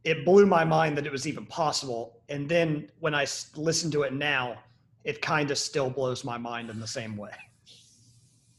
it 0.04 0.24
blew 0.24 0.46
my 0.46 0.64
mind 0.64 0.96
that 0.98 1.06
it 1.06 1.12
was 1.12 1.26
even 1.26 1.46
possible. 1.46 2.20
And 2.28 2.48
then 2.48 2.88
when 3.00 3.14
I 3.14 3.26
listen 3.56 3.90
to 3.92 4.02
it 4.02 4.12
now, 4.12 4.58
it 5.04 5.20
kind 5.22 5.50
of 5.50 5.58
still 5.58 5.90
blows 5.90 6.24
my 6.24 6.38
mind 6.38 6.70
in 6.70 6.80
the 6.80 6.86
same 6.86 7.16
way. 7.16 7.32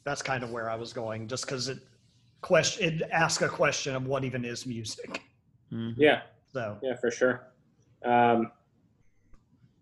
That's 0.04 0.22
kind 0.22 0.44
of 0.44 0.52
where 0.52 0.70
I 0.70 0.76
was 0.76 0.94
going, 0.94 1.28
just 1.28 1.46
because 1.46 1.70
it 1.70 1.80
question 2.42 3.02
it 3.02 3.10
ask 3.12 3.42
a 3.42 3.48
question 3.48 3.96
of 3.96 4.06
what 4.06 4.24
even 4.26 4.44
is 4.44 4.66
music. 4.66 5.22
Mhm. 5.72 5.94
yeah 5.98 6.24
So 6.52 6.78
Yeah, 6.82 6.96
for 6.96 7.10
sure. 7.10 7.48
Um, 8.04 8.52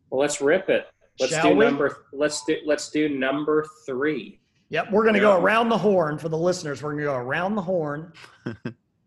well, 0.09 0.21
let's 0.21 0.41
rip 0.41 0.69
it. 0.69 0.87
Let's 1.19 1.33
Shall 1.33 1.49
do 1.49 1.55
we? 1.55 1.65
number. 1.65 2.05
Let's 2.13 2.43
do. 2.45 2.57
Let's 2.65 2.89
do 2.89 3.09
number 3.09 3.65
three. 3.85 4.39
Yep, 4.69 4.91
we're 4.91 5.03
going 5.03 5.15
to 5.15 5.19
go 5.19 5.37
around 5.37 5.67
the 5.67 5.77
horn 5.77 6.17
for 6.17 6.29
the 6.29 6.37
listeners. 6.37 6.81
We're 6.81 6.91
going 6.91 7.03
to 7.03 7.11
go 7.11 7.15
around 7.15 7.55
the 7.55 7.61
horn. 7.61 8.13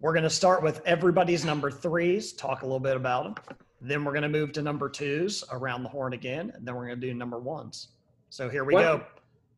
we're 0.05 0.13
going 0.13 0.23
to 0.23 0.29
start 0.29 0.63
with 0.63 0.83
everybody's 0.85 1.47
number 1.47 1.71
threes, 1.71 2.35
talk 2.35 2.61
a 2.61 2.67
little 2.67 2.79
bit 2.79 2.95
about 2.95 3.25
them. 3.25 3.57
Then 3.81 4.05
we're 4.05 4.13
going 4.13 4.23
to 4.25 4.29
move 4.29 4.53
to 4.53 4.61
number 4.61 4.91
twos 4.91 5.43
around 5.51 5.83
the 5.83 5.89
horn 5.89 6.13
again, 6.13 6.53
and 6.55 6.69
then 6.69 6.75
we're 6.75 6.85
going 6.85 7.01
to 7.01 7.07
do 7.07 7.15
number 7.15 7.39
ones. 7.39 7.89
So 8.29 8.51
here 8.51 8.65
we 8.65 8.75
What- 8.75 8.83
go. 8.83 9.07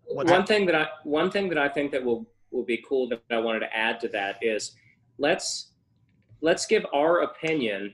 What's 0.04 0.30
one 0.30 0.42
that? 0.42 0.46
thing 0.46 0.64
that 0.66 0.76
I 0.76 0.86
one 1.02 1.32
thing 1.32 1.48
that 1.48 1.58
I 1.58 1.68
think 1.68 1.90
that 1.90 2.04
will 2.04 2.24
will 2.52 2.62
be 2.62 2.76
cool 2.88 3.08
that 3.08 3.22
I 3.28 3.38
wanted 3.38 3.58
to 3.60 3.76
add 3.76 3.98
to 4.02 4.08
that 4.10 4.38
is 4.40 4.76
let's 5.18 5.72
let's 6.42 6.64
give 6.64 6.86
our 6.94 7.22
opinion 7.22 7.92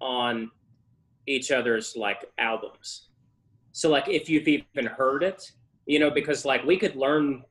on 0.00 0.50
each 1.26 1.50
other's 1.50 1.94
like 1.94 2.24
albums. 2.38 3.10
So 3.72 3.90
like 3.90 4.08
if 4.08 4.30
you've 4.30 4.48
even 4.48 4.86
heard 4.86 5.22
it, 5.22 5.52
you 5.84 5.98
know, 5.98 6.10
because 6.10 6.46
like 6.46 6.64
we 6.64 6.78
could 6.78 6.96
learn 6.96 7.44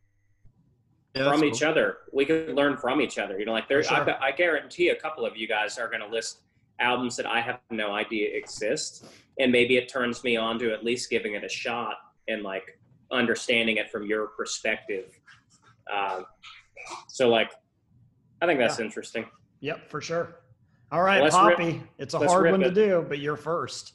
Yeah, 1.16 1.24
that's 1.24 1.34
from 1.34 1.42
cool. 1.42 1.56
each 1.56 1.64
other. 1.64 1.98
We 2.12 2.26
can 2.26 2.56
learn 2.56 2.76
from 2.78 3.00
each 3.02 3.18
other. 3.20 3.38
You 3.38 3.46
know, 3.46 3.52
like 3.52 3.68
there's, 3.68 3.88
sure. 3.88 4.10
I, 4.22 4.28
I 4.30 4.32
guarantee 4.32 4.90
a 4.90 4.96
couple 4.96 5.26
of 5.26 5.38
you 5.38 5.48
guys 5.48 5.78
are 5.78 5.88
going 5.88 6.02
to 6.02 6.08
list 6.08 6.40
albums 6.80 7.16
that 7.18 7.26
I 7.28 7.40
have 7.40 7.60
no 7.70 7.94
idea 7.94 8.36
exist, 8.36 9.06
and 9.40 9.52
maybe 9.52 9.78
it 9.78 9.88
turns 9.90 10.24
me 10.24 10.38
on 10.38 10.58
to 10.60 10.74
at 10.74 10.84
least 10.84 11.10
giving 11.12 11.36
it 11.36 11.44
a 11.44 11.50
shot 11.50 11.96
and 12.28 12.42
like 12.42 12.80
understanding 13.12 13.78
it 13.78 13.92
from 13.92 14.06
your 14.08 14.28
perspective. 14.28 15.20
Um, 15.94 16.26
so 17.08 17.30
like, 17.30 17.52
I 18.42 18.48
think 18.48 18.60
that's 18.60 18.80
Yeah. 18.80 18.86
interesting. 18.86 19.26
Yep, 19.60 19.90
for 19.90 20.02
sure. 20.02 20.40
All 20.92 21.02
right, 21.04 21.22
Let's 21.22 21.36
rip- 21.36 21.58
Poppy. 21.58 21.82
it's 21.98 22.14
a 22.16 22.20
hard 22.20 22.44
rip 22.44 22.52
one 22.52 22.60
to 22.62 22.72
do, 22.72 23.06
but 23.08 23.20
you're 23.20 23.38
first. 23.38 23.94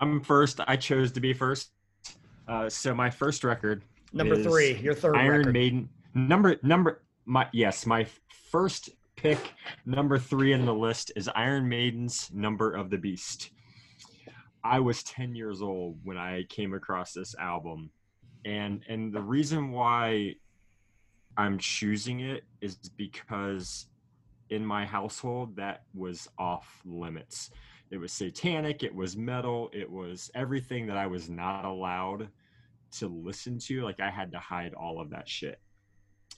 I'm 0.00 0.20
first. 0.20 0.60
I 0.66 0.76
chose 0.76 1.12
to 1.12 1.20
be 1.20 1.32
first. 1.32 1.70
Uh, 2.46 2.68
so 2.68 2.94
my 2.94 3.08
first 3.10 3.44
record, 3.44 3.82
Number 4.12 4.34
is 4.34 4.46
three, 4.46 4.76
your 4.78 4.94
third 4.94 5.16
Iron 5.16 5.38
record. 5.38 5.52
Maiden. 5.52 5.88
Number 6.14 6.56
number 6.62 7.02
my 7.24 7.46
yes, 7.52 7.84
my 7.84 8.06
first 8.50 8.90
pick, 9.16 9.52
number 9.84 10.18
three 10.18 10.52
in 10.52 10.64
the 10.64 10.74
list 10.74 11.12
is 11.16 11.28
Iron 11.34 11.68
Maiden's 11.68 12.30
Number 12.32 12.72
of 12.72 12.88
the 12.88 12.96
Beast. 12.96 13.50
I 14.64 14.80
was 14.80 15.02
10 15.02 15.34
years 15.34 15.60
old 15.60 15.98
when 16.04 16.16
I 16.16 16.44
came 16.44 16.74
across 16.74 17.12
this 17.12 17.34
album. 17.38 17.90
And 18.44 18.82
and 18.88 19.12
the 19.12 19.20
reason 19.20 19.72
why 19.72 20.36
I'm 21.36 21.58
choosing 21.58 22.20
it 22.20 22.44
is 22.60 22.76
because 22.96 23.86
in 24.50 24.64
my 24.64 24.86
household 24.86 25.56
that 25.56 25.82
was 25.94 26.28
off 26.38 26.80
limits. 26.84 27.50
It 27.90 27.98
was 27.98 28.12
satanic, 28.12 28.82
it 28.82 28.94
was 28.94 29.16
metal, 29.16 29.70
it 29.72 29.90
was 29.90 30.30
everything 30.34 30.86
that 30.86 30.96
I 30.96 31.06
was 31.06 31.28
not 31.28 31.64
allowed 31.64 32.28
to 32.92 33.08
listen 33.08 33.58
to. 33.60 33.82
Like 33.82 34.00
I 34.00 34.10
had 34.10 34.32
to 34.32 34.38
hide 34.38 34.74
all 34.74 35.00
of 35.00 35.10
that 35.10 35.28
shit. 35.28 35.60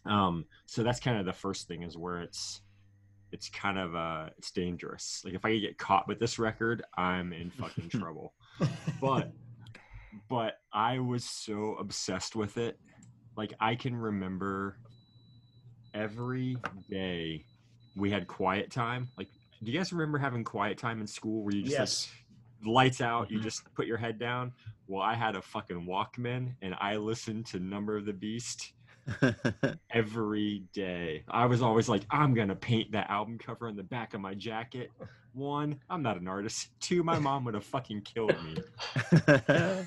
Um, 0.06 0.46
so 0.66 0.82
that's 0.82 1.00
kind 1.00 1.18
of 1.18 1.26
the 1.26 1.32
first 1.32 1.68
thing 1.68 1.82
is 1.82 1.96
where 1.96 2.20
it's 2.22 2.62
it's 3.32 3.48
kind 3.48 3.78
of 3.78 3.94
uh 3.94 4.30
it's 4.38 4.50
dangerous. 4.50 5.22
Like 5.24 5.34
if 5.34 5.44
I 5.44 5.56
get 5.58 5.78
caught 5.78 6.08
with 6.08 6.18
this 6.18 6.38
record, 6.38 6.82
I'm 6.96 7.32
in 7.32 7.50
fucking 7.50 7.88
trouble. 8.00 8.34
But 9.00 9.32
but 10.28 10.54
I 10.72 10.98
was 10.98 11.24
so 11.24 11.76
obsessed 11.78 12.34
with 12.34 12.56
it. 12.58 12.78
Like 13.36 13.52
I 13.60 13.74
can 13.76 13.94
remember 13.94 14.78
every 15.94 16.56
day 16.88 17.44
we 17.96 18.10
had 18.10 18.26
quiet 18.26 18.70
time. 18.70 19.08
Like 19.16 19.28
do 19.62 19.70
you 19.70 19.78
guys 19.78 19.92
remember 19.92 20.18
having 20.18 20.42
quiet 20.42 20.78
time 20.78 21.00
in 21.00 21.06
school 21.06 21.44
where 21.44 21.54
you 21.54 21.64
just 21.64 22.08
like, 22.64 22.72
lights 22.74 23.00
out, 23.00 23.30
you 23.30 23.38
Mhm. 23.38 23.42
just 23.42 23.62
put 23.74 23.86
your 23.86 23.98
head 23.98 24.18
down. 24.18 24.52
Well, 24.86 25.02
I 25.02 25.14
had 25.14 25.36
a 25.36 25.42
fucking 25.42 25.86
Walkman 25.86 26.54
and 26.62 26.74
I 26.80 26.96
listened 26.96 27.46
to 27.46 27.60
Number 27.60 27.96
of 27.96 28.06
the 28.06 28.12
Beast 28.12 28.72
every 29.90 30.64
day. 30.72 31.24
I 31.28 31.46
was 31.46 31.62
always 31.62 31.88
like, 31.88 32.02
I'm 32.10 32.34
gonna 32.34 32.56
paint 32.56 32.92
that 32.92 33.10
album 33.10 33.38
cover 33.38 33.68
on 33.68 33.76
the 33.76 33.82
back 33.82 34.14
of 34.14 34.20
my 34.20 34.34
jacket. 34.34 34.90
One, 35.32 35.78
I'm 35.88 36.02
not 36.02 36.20
an 36.20 36.28
artist. 36.28 36.68
Two, 36.80 37.02
my 37.02 37.18
mom 37.18 37.44
would 37.44 37.54
have 37.54 37.64
fucking 37.64 38.02
killed 38.02 38.36
me. 38.44 38.56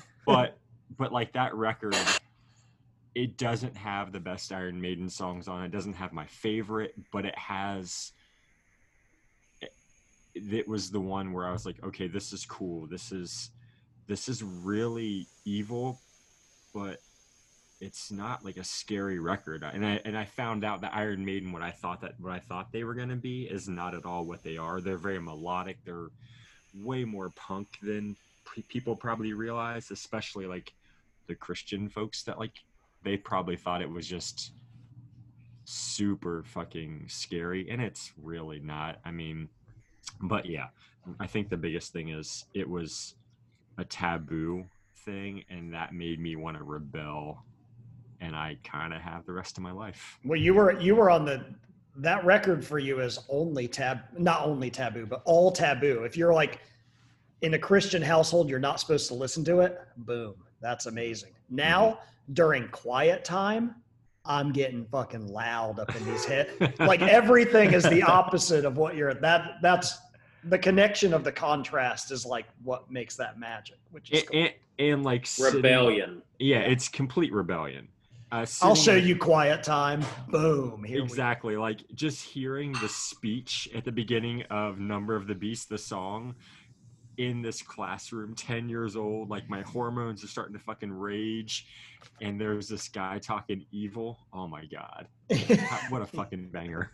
But 0.26 0.56
but 0.96 1.12
like 1.12 1.32
that 1.34 1.54
record, 1.54 1.96
it 3.14 3.36
doesn't 3.36 3.76
have 3.76 4.12
the 4.12 4.20
best 4.20 4.52
Iron 4.52 4.80
Maiden 4.80 5.08
songs 5.08 5.48
on 5.48 5.62
it. 5.62 5.70
Doesn't 5.70 5.94
have 5.94 6.12
my 6.12 6.26
favorite, 6.26 6.94
but 7.12 7.24
it 7.24 7.36
has 7.38 8.12
it 10.34 10.66
was 10.66 10.90
the 10.90 11.00
one 11.00 11.32
where 11.32 11.46
I 11.46 11.52
was 11.52 11.64
like, 11.64 11.82
okay, 11.84 12.08
this 12.08 12.32
is 12.32 12.44
cool. 12.44 12.86
This 12.86 13.12
is 13.12 13.50
this 14.06 14.28
is 14.28 14.42
really 14.42 15.26
evil, 15.44 16.00
but 16.74 16.98
it's 17.80 18.10
not 18.10 18.44
like 18.44 18.56
a 18.56 18.64
scary 18.64 19.18
record. 19.18 19.62
And 19.62 19.84
I 19.84 20.00
and 20.04 20.16
I 20.16 20.24
found 20.24 20.64
out 20.64 20.80
that 20.82 20.94
Iron 20.94 21.24
Maiden, 21.24 21.52
what 21.52 21.62
I 21.62 21.70
thought 21.70 22.00
that 22.02 22.18
what 22.18 22.32
I 22.32 22.38
thought 22.38 22.72
they 22.72 22.84
were 22.84 22.94
gonna 22.94 23.16
be, 23.16 23.44
is 23.44 23.68
not 23.68 23.94
at 23.94 24.06
all 24.06 24.24
what 24.24 24.42
they 24.42 24.56
are. 24.56 24.80
They're 24.80 24.96
very 24.96 25.20
melodic. 25.20 25.78
They're 25.84 26.08
way 26.74 27.04
more 27.04 27.30
punk 27.30 27.68
than 27.82 28.16
pre- 28.44 28.62
people 28.64 28.96
probably 28.96 29.32
realize, 29.32 29.90
especially 29.90 30.46
like 30.46 30.72
the 31.26 31.34
Christian 31.34 31.88
folks 31.88 32.22
that 32.24 32.38
like 32.38 32.52
they 33.02 33.16
probably 33.16 33.56
thought 33.56 33.82
it 33.82 33.90
was 33.90 34.06
just 34.06 34.52
super 35.64 36.42
fucking 36.44 37.04
scary, 37.08 37.68
and 37.70 37.80
it's 37.80 38.12
really 38.22 38.60
not. 38.60 38.98
I 39.04 39.10
mean, 39.10 39.48
but 40.20 40.46
yeah, 40.46 40.68
I 41.20 41.26
think 41.26 41.48
the 41.48 41.56
biggest 41.56 41.92
thing 41.92 42.10
is 42.10 42.44
it 42.54 42.68
was 42.68 43.14
a 43.78 43.84
taboo 43.84 44.64
thing, 45.04 45.44
and 45.50 45.72
that 45.74 45.94
made 45.94 46.20
me 46.20 46.36
want 46.36 46.56
to 46.56 46.64
rebel. 46.64 47.44
And 48.24 48.34
I 48.34 48.56
kind 48.64 48.94
of 48.94 49.02
have 49.02 49.26
the 49.26 49.32
rest 49.32 49.58
of 49.58 49.62
my 49.62 49.72
life. 49.72 50.18
Well, 50.24 50.40
you 50.40 50.54
were 50.54 50.80
you 50.80 50.96
were 50.96 51.10
on 51.10 51.24
the 51.24 51.44
that 51.96 52.24
record 52.24 52.64
for 52.64 52.78
you 52.78 53.00
is 53.00 53.18
only 53.28 53.68
tab 53.68 54.00
not 54.18 54.44
only 54.44 54.70
taboo, 54.70 55.06
but 55.06 55.22
all 55.24 55.52
taboo. 55.52 56.04
If 56.04 56.16
you're 56.16 56.34
like 56.34 56.60
in 57.42 57.54
a 57.54 57.58
Christian 57.58 58.02
household, 58.02 58.48
you're 58.48 58.58
not 58.58 58.80
supposed 58.80 59.08
to 59.08 59.14
listen 59.14 59.44
to 59.44 59.60
it. 59.60 59.78
Boom. 59.98 60.34
That's 60.60 60.86
amazing. 60.86 61.32
Now, 61.50 61.84
mm-hmm. 61.84 62.32
during 62.32 62.68
quiet 62.68 63.24
time, 63.24 63.74
I'm 64.24 64.52
getting 64.52 64.86
fucking 64.86 65.28
loud 65.28 65.78
up 65.78 65.94
in 65.94 66.04
these 66.06 66.24
head. 66.24 66.74
Like 66.78 67.02
everything 67.02 67.74
is 67.74 67.84
the 67.84 68.02
opposite 68.02 68.64
of 68.64 68.78
what 68.78 68.96
you're 68.96 69.14
that 69.14 69.56
that's 69.60 69.98
the 70.44 70.58
connection 70.58 71.12
of 71.14 71.24
the 71.24 71.32
contrast 71.32 72.10
is 72.10 72.26
like 72.26 72.46
what 72.62 72.90
makes 72.90 73.16
that 73.16 73.38
magic, 73.38 73.76
which 73.90 74.10
is 74.10 74.20
and, 74.20 74.28
cool. 74.28 74.40
and, 74.40 74.52
and 74.78 75.04
like 75.04 75.26
sitting- 75.26 75.56
Rebellion. 75.56 76.22
yeah, 76.38 76.60
it's 76.60 76.88
complete 76.88 77.32
rebellion. 77.32 77.88
I'll 78.62 78.74
show 78.74 78.94
you 78.96 79.16
quiet 79.16 79.62
time. 79.62 80.04
Boom. 80.28 80.82
Here 80.84 80.98
we 80.98 81.02
exactly 81.04 81.56
like 81.56 81.80
just 81.94 82.22
hearing 82.22 82.72
the 82.80 82.88
speech 82.88 83.68
at 83.74 83.84
the 83.84 83.92
beginning 83.92 84.42
of 84.50 84.78
number 84.78 85.14
of 85.14 85.26
the 85.26 85.34
beast 85.34 85.68
the 85.68 85.78
song 85.78 86.34
in 87.16 87.42
this 87.42 87.62
classroom 87.62 88.34
10 88.34 88.68
years 88.68 88.96
old 88.96 89.30
like 89.30 89.48
my 89.48 89.60
hormones 89.62 90.24
are 90.24 90.26
starting 90.26 90.52
to 90.52 90.58
fucking 90.58 90.90
rage 90.92 91.64
and 92.20 92.40
there's 92.40 92.66
this 92.66 92.88
guy 92.88 93.20
talking 93.20 93.64
evil 93.70 94.18
oh 94.32 94.48
my 94.48 94.64
god 94.66 95.06
what 95.90 96.02
a 96.02 96.06
fucking 96.12 96.48
banger 96.48 96.90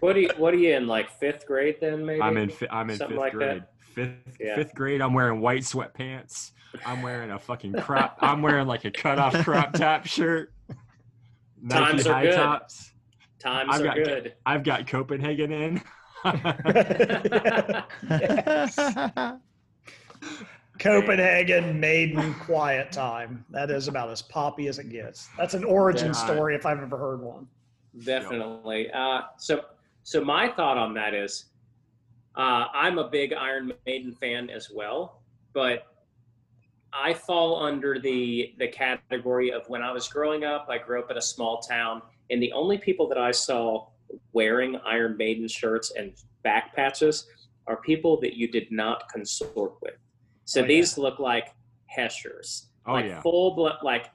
What 0.00 0.16
are 0.16 0.20
you? 0.20 0.30
What 0.38 0.54
are 0.54 0.56
you 0.56 0.74
in? 0.74 0.88
Like 0.88 1.08
fifth 1.08 1.46
grade 1.46 1.76
then? 1.80 2.04
Maybe. 2.04 2.20
i'm 2.20 2.36
in 2.36 2.50
fi- 2.50 2.66
i'm 2.68 2.90
in 2.90 2.96
Something 2.96 3.14
fifth 3.16 3.20
like 3.22 3.32
grade 3.32 3.60
that. 3.62 3.70
fifth 3.94 4.36
Yeah. 4.40 4.56
fifth 4.56 4.74
grade 4.74 5.00
i'm 5.00 5.14
wearing 5.14 5.40
white 5.40 5.62
sweatpants 5.62 6.50
i'm 6.84 7.00
wearing 7.02 7.30
a 7.30 7.38
fucking 7.38 7.74
crop 7.74 8.18
i'm 8.22 8.42
wearing 8.42 8.66
like 8.66 8.84
a 8.84 8.90
cut 8.90 9.20
off 9.20 9.34
crop 9.44 9.74
top 9.74 10.06
shirt 10.06 10.52
Nike 11.66 11.80
Times 11.82 12.06
are 12.06 12.12
high 12.12 12.22
good. 12.26 12.34
tops 12.36 12.92
Times 13.38 13.70
I've 13.72 13.80
are 13.80 13.84
got- 13.84 13.96
good. 13.96 14.34
i've 14.46 14.62
got 14.64 14.86
copenhagen 14.86 15.50
in 15.52 15.82
Copenhagen 20.78 21.78
Maiden 21.78 22.34
Quiet 22.34 22.90
Time. 22.92 23.44
That 23.50 23.70
is 23.70 23.88
about 23.88 24.10
as 24.10 24.22
poppy 24.22 24.66
as 24.68 24.78
it 24.78 24.90
gets. 24.90 25.28
That's 25.38 25.54
an 25.54 25.64
origin 25.64 26.08
Yeah. 26.08 26.12
story 26.12 26.54
if 26.56 26.66
I've 26.66 26.80
ever 26.80 26.96
heard 26.98 27.20
one. 27.22 27.46
Definitely. 28.04 28.90
Uh, 28.90 29.22
so, 29.38 29.64
so 30.02 30.22
my 30.24 30.48
thought 30.48 30.76
on 30.76 30.92
that 30.94 31.14
is, 31.14 31.46
uh, 32.36 32.66
I'm 32.74 32.98
a 32.98 33.08
big 33.08 33.32
Iron 33.32 33.72
Maiden 33.86 34.12
fan 34.14 34.50
as 34.50 34.68
well, 34.74 35.22
but 35.52 35.93
I 36.94 37.12
fall 37.12 37.62
under 37.62 37.98
the 37.98 38.54
the 38.58 38.68
category 38.68 39.50
of 39.52 39.68
when 39.68 39.82
I 39.82 39.90
was 39.92 40.08
growing 40.08 40.44
up. 40.44 40.66
I 40.70 40.78
grew 40.78 41.00
up 41.00 41.10
in 41.10 41.16
a 41.16 41.22
small 41.22 41.60
town, 41.60 42.02
and 42.30 42.42
the 42.42 42.52
only 42.52 42.78
people 42.78 43.08
that 43.08 43.18
I 43.18 43.30
saw 43.32 43.88
wearing 44.32 44.76
Iron 44.86 45.16
Maiden 45.16 45.48
shirts 45.48 45.92
and 45.96 46.12
back 46.42 46.74
patches 46.74 47.26
are 47.66 47.78
people 47.78 48.20
that 48.20 48.34
you 48.34 48.46
did 48.48 48.70
not 48.70 49.08
consort 49.08 49.74
with. 49.82 49.94
So 50.44 50.60
Oh, 50.60 50.62
yeah. 50.62 50.68
these 50.68 50.98
look 50.98 51.18
like 51.18 51.48
Heshers, 51.86 52.68
oh 52.86 52.92
like 52.92 53.06
yeah 53.06 53.20
full 53.22 53.54
blood, 53.54 53.78
like 53.82 54.06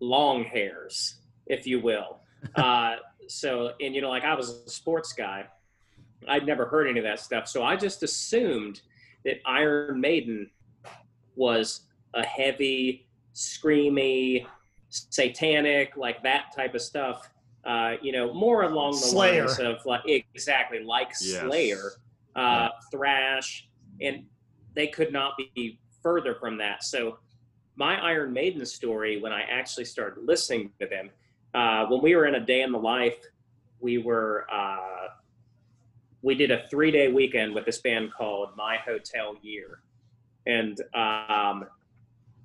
long 0.00 0.44
hairs, 0.44 1.16
if 1.46 1.66
you 1.66 1.80
will. 1.80 2.20
uh, 2.54 2.96
so, 3.26 3.72
and 3.80 3.94
you 3.94 4.00
know, 4.00 4.10
like 4.10 4.24
I 4.24 4.34
was 4.34 4.50
a 4.50 4.70
sports 4.70 5.12
guy, 5.12 5.46
I'd 6.28 6.46
never 6.46 6.66
heard 6.66 6.86
any 6.86 6.98
of 6.98 7.04
that 7.04 7.20
stuff. 7.20 7.48
So 7.48 7.62
I 7.62 7.76
just 7.76 8.02
assumed 8.02 8.80
that 9.24 9.36
Iron 9.46 10.00
Maiden 10.00 10.50
was 11.38 11.82
a 12.14 12.24
heavy, 12.24 13.06
screamy, 13.34 14.44
satanic, 14.88 15.96
like 15.96 16.22
that 16.22 16.46
type 16.54 16.74
of 16.74 16.82
stuff. 16.82 17.30
Uh, 17.64 17.94
you 18.02 18.12
know, 18.12 18.32
more 18.34 18.62
along 18.62 18.92
the 18.92 18.98
Slayer. 18.98 19.46
lines 19.46 19.58
of 19.60 19.76
like 19.86 20.02
exactly 20.06 20.82
like 20.82 21.08
Yes. 21.20 21.40
Slayer, 21.40 21.92
uh, 22.34 22.68
thrash, 22.90 23.68
and 24.00 24.24
they 24.74 24.86
could 24.88 25.12
not 25.12 25.32
be 25.54 25.78
further 26.02 26.34
from 26.34 26.56
that. 26.58 26.84
So 26.84 27.18
my 27.76 28.00
Iron 28.00 28.32
Maiden 28.32 28.64
story, 28.66 29.20
when 29.20 29.32
I 29.32 29.42
actually 29.42 29.84
started 29.84 30.24
listening 30.24 30.70
to 30.80 30.86
them, 30.86 31.10
uh, 31.54 31.86
when 31.86 32.00
we 32.02 32.16
were 32.16 32.26
in 32.26 32.36
a 32.36 32.40
day 32.44 32.62
in 32.62 32.72
the 32.72 32.78
life, 32.78 33.18
we 33.80 33.98
were 33.98 34.46
uh, 34.52 35.08
we 36.22 36.34
did 36.34 36.50
a 36.50 36.66
three 36.68 36.90
day 36.90 37.08
weekend 37.12 37.54
with 37.54 37.66
this 37.66 37.78
band 37.78 38.12
called 38.12 38.50
My 38.56 38.76
Hotel 38.78 39.36
Year, 39.42 39.80
and 40.48 40.80
um, 40.94 41.64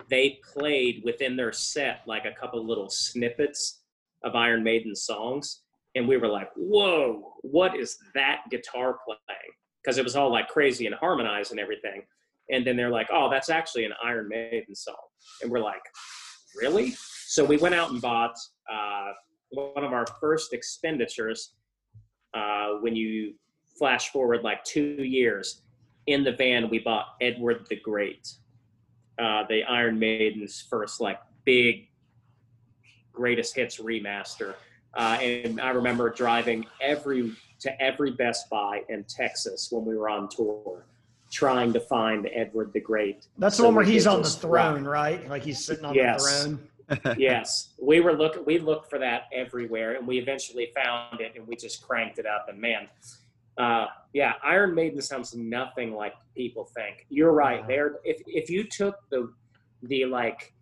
they 0.10 0.40
played 0.54 1.02
within 1.04 1.36
their 1.36 1.52
set 1.52 2.02
like 2.06 2.26
a 2.26 2.40
couple 2.40 2.64
little 2.66 2.90
snippets 2.90 3.82
of 4.24 4.36
Iron 4.36 4.64
Maiden 4.64 4.96
songs, 4.96 5.62
and 5.96 6.08
we 6.08 6.18
were 6.18 6.28
like, 6.28 6.50
"Whoa, 6.56 7.34
what 7.42 7.76
is 7.76 7.98
that 8.14 8.42
guitar 8.52 9.00
playing?" 9.06 9.52
because 9.84 9.98
it 9.98 10.04
was 10.04 10.16
all 10.16 10.32
like 10.32 10.48
crazy 10.48 10.86
and 10.86 10.96
harmonized 10.96 11.52
and 11.52 11.60
everything. 11.60 12.04
And 12.52 12.66
then 12.68 12.76
they're 12.76 12.90
like, 12.90 13.08
"Oh, 13.12 13.30
that's 13.30 13.50
actually 13.50 13.86
an 13.86 13.94
Iron 14.04 14.28
Maiden 14.28 14.76
song," 14.76 14.96
and 15.42 15.50
we're 15.50 15.60
like, 15.60 15.82
"Really?" 16.56 16.94
So 17.28 17.44
we 17.44 17.58
went 17.58 17.74
out 17.74 17.90
and 17.92 18.02
bought 18.02 18.36
uh, 18.72 19.12
one 19.50 19.84
of 19.84 19.94
our 19.94 20.06
first 20.20 20.54
expenditures. 20.54 21.54
Uh, 22.34 22.80
when 22.82 22.96
you 22.96 23.34
flash 23.78 24.10
forward 24.10 24.44
like 24.44 24.64
two 24.64 25.04
years, 25.04 25.63
in 26.08 26.24
the 26.24 26.32
van 26.32 26.70
we 26.70 26.80
bought 26.80 27.16
Edward 27.22 27.66
the 27.70 27.76
Great, 27.78 28.34
uh, 29.20 29.44
the 29.48 29.64
Iron 29.64 29.98
Maiden's 30.00 30.62
first 30.70 31.00
like 31.02 31.20
big 31.46 31.88
greatest 33.12 33.56
hits 33.56 33.80
remaster. 33.80 34.56
Uh, 34.94 35.18
and 35.22 35.60
I 35.62 35.70
remember 35.70 36.10
driving 36.10 36.66
every 36.82 37.34
to 37.60 37.82
every 37.82 38.12
Best 38.12 38.50
Buy 38.50 38.82
in 38.90 39.06
Texas 39.06 39.70
when 39.72 39.86
we 39.86 39.96
were 39.96 40.10
on 40.10 40.28
tour, 40.30 40.86
trying 41.32 41.72
to 41.74 41.80
find 41.80 42.30
Edward 42.34 42.74
the 42.74 42.82
Great. 42.82 43.28
That's 43.38 43.58
the 43.58 43.64
one 43.64 43.76
where 43.76 43.86
he's 43.86 44.06
on 44.06 44.18
the 44.18 44.24
just 44.24 44.42
throne, 44.42 44.84
right? 44.84 45.28
Like 45.30 45.44
he's 45.44 45.64
sitting 45.64 45.86
on 45.86 45.96
Yes. 45.96 46.24
the 46.24 46.44
throne. 46.44 46.70
yes, 47.18 47.70
we 47.82 48.02
were 48.02 48.14
looking. 48.14 48.44
We 48.46 48.60
looked 48.60 48.90
for 48.90 49.00
that 49.00 49.24
everywhere, 49.32 49.94
and 49.96 50.06
we 50.06 50.18
eventually 50.20 50.72
found 50.76 51.22
it, 51.22 51.32
and 51.36 51.48
we 51.48 51.56
just 51.56 51.82
cranked 51.82 52.20
it 52.20 52.26
up. 52.26 52.48
And 52.50 52.60
man, 52.60 52.90
uh, 53.58 53.86
yeah, 54.14 54.34
Iron 54.44 54.74
Maiden 54.76 55.02
sounds 55.02 55.36
nothing 55.36 55.94
like 55.94 56.14
people 56.36 56.66
think. 56.76 57.06
You're 57.10 57.32
right. 57.34 57.62
Yeah. 57.62 57.68
There, 57.68 57.96
if 58.04 58.22
if 58.28 58.50
you 58.50 58.64
took 58.64 58.96
the 59.10 59.32
the 59.84 60.06
like 60.06 60.54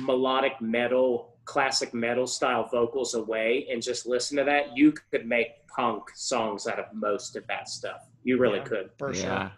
melodic 0.00 0.60
metal, 0.60 1.36
classic 1.44 1.92
metal 1.94 2.26
style 2.26 2.68
vocals 2.70 3.14
away 3.14 3.66
and 3.70 3.82
just 3.82 4.06
listen 4.06 4.36
to 4.38 4.44
that, 4.44 4.76
you 4.76 4.92
could 5.10 5.26
make 5.26 5.66
punk 5.68 6.04
songs 6.14 6.66
out 6.66 6.78
of 6.78 6.86
most 6.92 7.36
of 7.36 7.46
that 7.46 7.68
stuff. 7.68 8.08
You 8.24 8.38
really 8.38 8.58
Yeah. 8.58 8.64
could. 8.64 8.90
For 8.98 9.14
sure. 9.14 9.24
Yeah. 9.26 9.50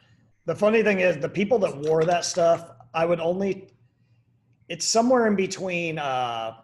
The 0.47 0.55
funny 0.55 0.83
thing 0.83 1.01
is, 1.01 1.16
the 1.18 1.29
people 1.29 1.59
that 1.61 1.77
wore 1.77 2.05
that 2.05 2.25
stuff, 2.25 2.70
I 2.93 3.07
would 3.07 3.20
only. 3.20 3.68
It's 4.68 4.87
somewhere 4.87 5.27
in 5.27 5.37
between. 5.37 5.99
uh 5.99 6.57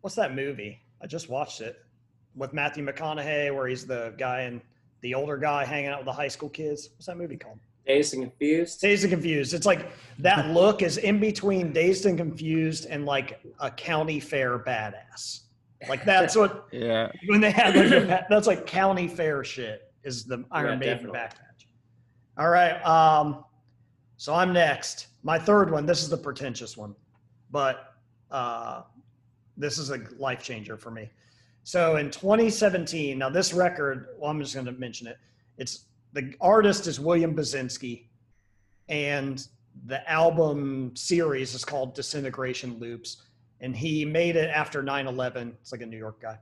What's 0.00 0.14
that 0.16 0.34
movie? 0.34 0.80
I 1.02 1.06
just 1.08 1.28
watched 1.28 1.60
it 1.60 1.76
with 2.36 2.52
Matthew 2.52 2.84
McConaughey, 2.86 3.52
where 3.54 3.66
he's 3.66 3.84
the 3.86 4.14
guy 4.16 4.42
and 4.42 4.60
the 5.00 5.14
older 5.14 5.36
guy 5.36 5.64
hanging 5.64 5.90
out 5.90 5.98
with 5.98 6.06
the 6.06 6.12
high 6.12 6.28
school 6.28 6.48
kids. 6.48 6.90
What's 6.94 7.06
that 7.06 7.16
movie 7.16 7.36
called? 7.36 7.58
Dazed 7.86 8.14
and 8.14 8.24
confused. 8.24 8.80
Dazed 8.80 9.04
and 9.04 9.12
Confused. 9.12 9.54
It's 9.54 9.64
like 9.64 9.90
that 10.18 10.50
look 10.50 10.82
is 10.82 10.98
in 10.98 11.18
between 11.20 11.72
Dazed 11.72 12.04
and 12.06 12.18
Confused 12.18 12.86
and 12.86 13.06
like 13.06 13.40
a 13.60 13.70
county 13.70 14.20
fair 14.20 14.58
badass. 14.58 15.40
Like 15.88 16.04
that's 16.04 16.36
what 16.36 16.66
Yeah. 16.72 17.10
when 17.28 17.40
they 17.40 17.50
have 17.50 17.74
like 17.74 17.90
a, 17.92 18.26
that's 18.30 18.46
like 18.46 18.66
county 18.66 19.08
fair 19.08 19.42
shit 19.44 19.90
is 20.04 20.24
the 20.24 20.44
Iron 20.50 20.72
Yeah, 20.72 20.76
Maiden 20.76 20.96
definitely. 21.12 21.18
backpatch. 21.18 21.64
All 22.36 22.50
right, 22.50 22.80
um, 22.84 23.44
so 24.16 24.34
I'm 24.34 24.52
next. 24.52 25.08
My 25.22 25.38
third 25.38 25.70
one. 25.70 25.86
This 25.86 26.02
is 26.02 26.08
the 26.08 26.16
pretentious 26.16 26.76
one, 26.76 26.94
but 27.50 27.94
uh, 28.30 28.82
this 29.56 29.78
is 29.78 29.90
a 29.90 29.98
life 30.18 30.42
changer 30.42 30.76
for 30.76 30.90
me. 30.90 31.08
So 31.68 31.96
in 31.96 32.10
2017, 32.10 33.18
now 33.18 33.28
this 33.28 33.52
record. 33.52 34.08
Well, 34.16 34.30
I'm 34.30 34.40
just 34.40 34.54
going 34.54 34.64
to 34.64 34.72
mention 34.72 35.06
it. 35.06 35.18
It's 35.58 35.84
the 36.14 36.32
artist 36.40 36.86
is 36.86 36.98
William 36.98 37.36
Basinski, 37.36 38.06
and 38.88 39.46
the 39.84 40.10
album 40.10 40.92
series 40.96 41.52
is 41.52 41.66
called 41.66 41.94
Disintegration 41.94 42.78
Loops, 42.78 43.18
and 43.60 43.76
he 43.76 44.06
made 44.06 44.34
it 44.34 44.48
after 44.48 44.82
9/11. 44.82 45.52
It's 45.60 45.70
like 45.70 45.82
a 45.82 45.86
New 45.86 45.98
York 45.98 46.22
guy 46.22 46.38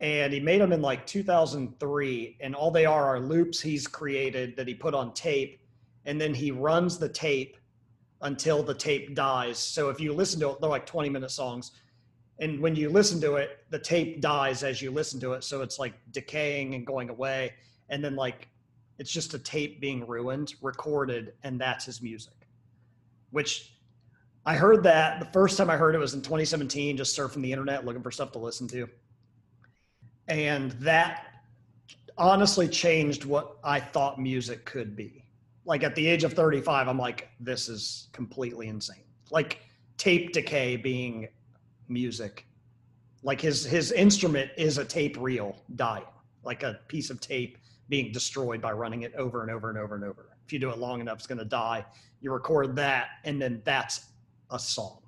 and 0.00 0.30
he 0.30 0.40
made 0.40 0.60
them 0.60 0.72
in 0.72 0.82
like 0.82 1.06
2003 1.06 2.36
and 2.40 2.54
all 2.54 2.70
they 2.70 2.86
are 2.86 3.04
are 3.04 3.20
loops 3.20 3.60
he's 3.60 3.86
created 3.86 4.56
that 4.56 4.66
he 4.66 4.72
put 4.72 4.94
on 4.94 5.12
tape 5.12 5.60
and 6.06 6.18
then 6.18 6.32
he 6.32 6.50
runs 6.50 6.96
the 6.96 7.08
tape 7.08 7.58
until 8.22 8.62
the 8.62 8.72
tape 8.72 9.14
dies 9.14 9.58
so 9.58 9.90
if 9.90 10.00
you 10.00 10.14
listen 10.14 10.40
to 10.40 10.48
it 10.48 10.58
they're 10.58 10.70
like 10.70 10.86
20 10.86 11.10
minute 11.10 11.30
songs 11.30 11.72
and 12.40 12.58
when 12.60 12.74
you 12.74 12.88
listen 12.88 13.20
to 13.20 13.36
it 13.36 13.64
the 13.70 13.78
tape 13.78 14.20
dies 14.20 14.62
as 14.62 14.82
you 14.82 14.90
listen 14.90 15.20
to 15.20 15.32
it 15.32 15.44
so 15.44 15.62
it's 15.62 15.78
like 15.78 15.94
decaying 16.10 16.74
and 16.74 16.86
going 16.86 17.08
away 17.08 17.52
and 17.88 18.02
then 18.04 18.16
like 18.16 18.48
it's 18.98 19.10
just 19.10 19.34
a 19.34 19.38
tape 19.38 19.80
being 19.80 20.06
ruined 20.06 20.54
recorded 20.60 21.32
and 21.42 21.60
that's 21.60 21.84
his 21.84 22.02
music 22.02 22.48
which 23.30 23.74
i 24.46 24.54
heard 24.56 24.82
that 24.82 25.20
the 25.20 25.26
first 25.26 25.56
time 25.56 25.70
i 25.70 25.76
heard 25.76 25.94
it 25.94 25.98
was 25.98 26.14
in 26.14 26.22
2017 26.22 26.96
just 26.96 27.16
surfing 27.16 27.42
the 27.42 27.52
internet 27.52 27.84
looking 27.84 28.02
for 28.02 28.10
stuff 28.10 28.32
to 28.32 28.38
listen 28.38 28.66
to 28.66 28.88
and 30.30 30.70
that 30.72 31.30
honestly 32.20 32.68
changed 32.68 33.24
what 33.24 33.56
I 33.64 33.80
thought 33.80 34.20
music 34.20 34.64
could 34.64 34.94
be. 34.94 35.24
Like 35.64 35.82
at 35.82 35.94
the 35.94 36.06
age 36.06 36.22
of 36.22 36.34
35, 36.34 36.86
I'm 36.86 36.98
like, 36.98 37.30
this 37.40 37.68
is 37.68 38.08
completely 38.12 38.68
insane. 38.68 39.04
Like 39.30 39.58
tape 39.96 40.32
decay 40.32 40.76
being 40.76 41.28
music. 41.90 42.46
Like 43.22 43.40
his 43.40 43.64
his 43.64 43.92
instrument 43.92 44.50
is 44.56 44.78
a 44.78 44.84
tape 44.84 45.16
reel 45.20 45.56
dying, 45.76 46.04
like 46.42 46.62
a 46.62 46.80
piece 46.88 47.10
of 47.10 47.20
tape 47.20 47.58
being 47.88 48.12
destroyed 48.12 48.62
by 48.62 48.72
running 48.72 49.02
it 49.02 49.12
over 49.14 49.42
and 49.42 49.50
over 49.50 49.68
and 49.68 49.78
over 49.78 49.94
and 49.96 50.04
over. 50.04 50.28
If 50.46 50.52
you 50.52 50.58
do 50.58 50.70
it 50.70 50.78
long 50.78 51.00
enough, 51.00 51.18
it's 51.18 51.26
going 51.26 51.38
to 51.38 51.44
die. 51.44 51.84
You 52.22 52.32
record 52.32 52.74
that, 52.76 53.08
and 53.24 53.40
then 53.42 53.60
that's 53.64 54.06
a 54.50 54.58
song. 54.58 55.00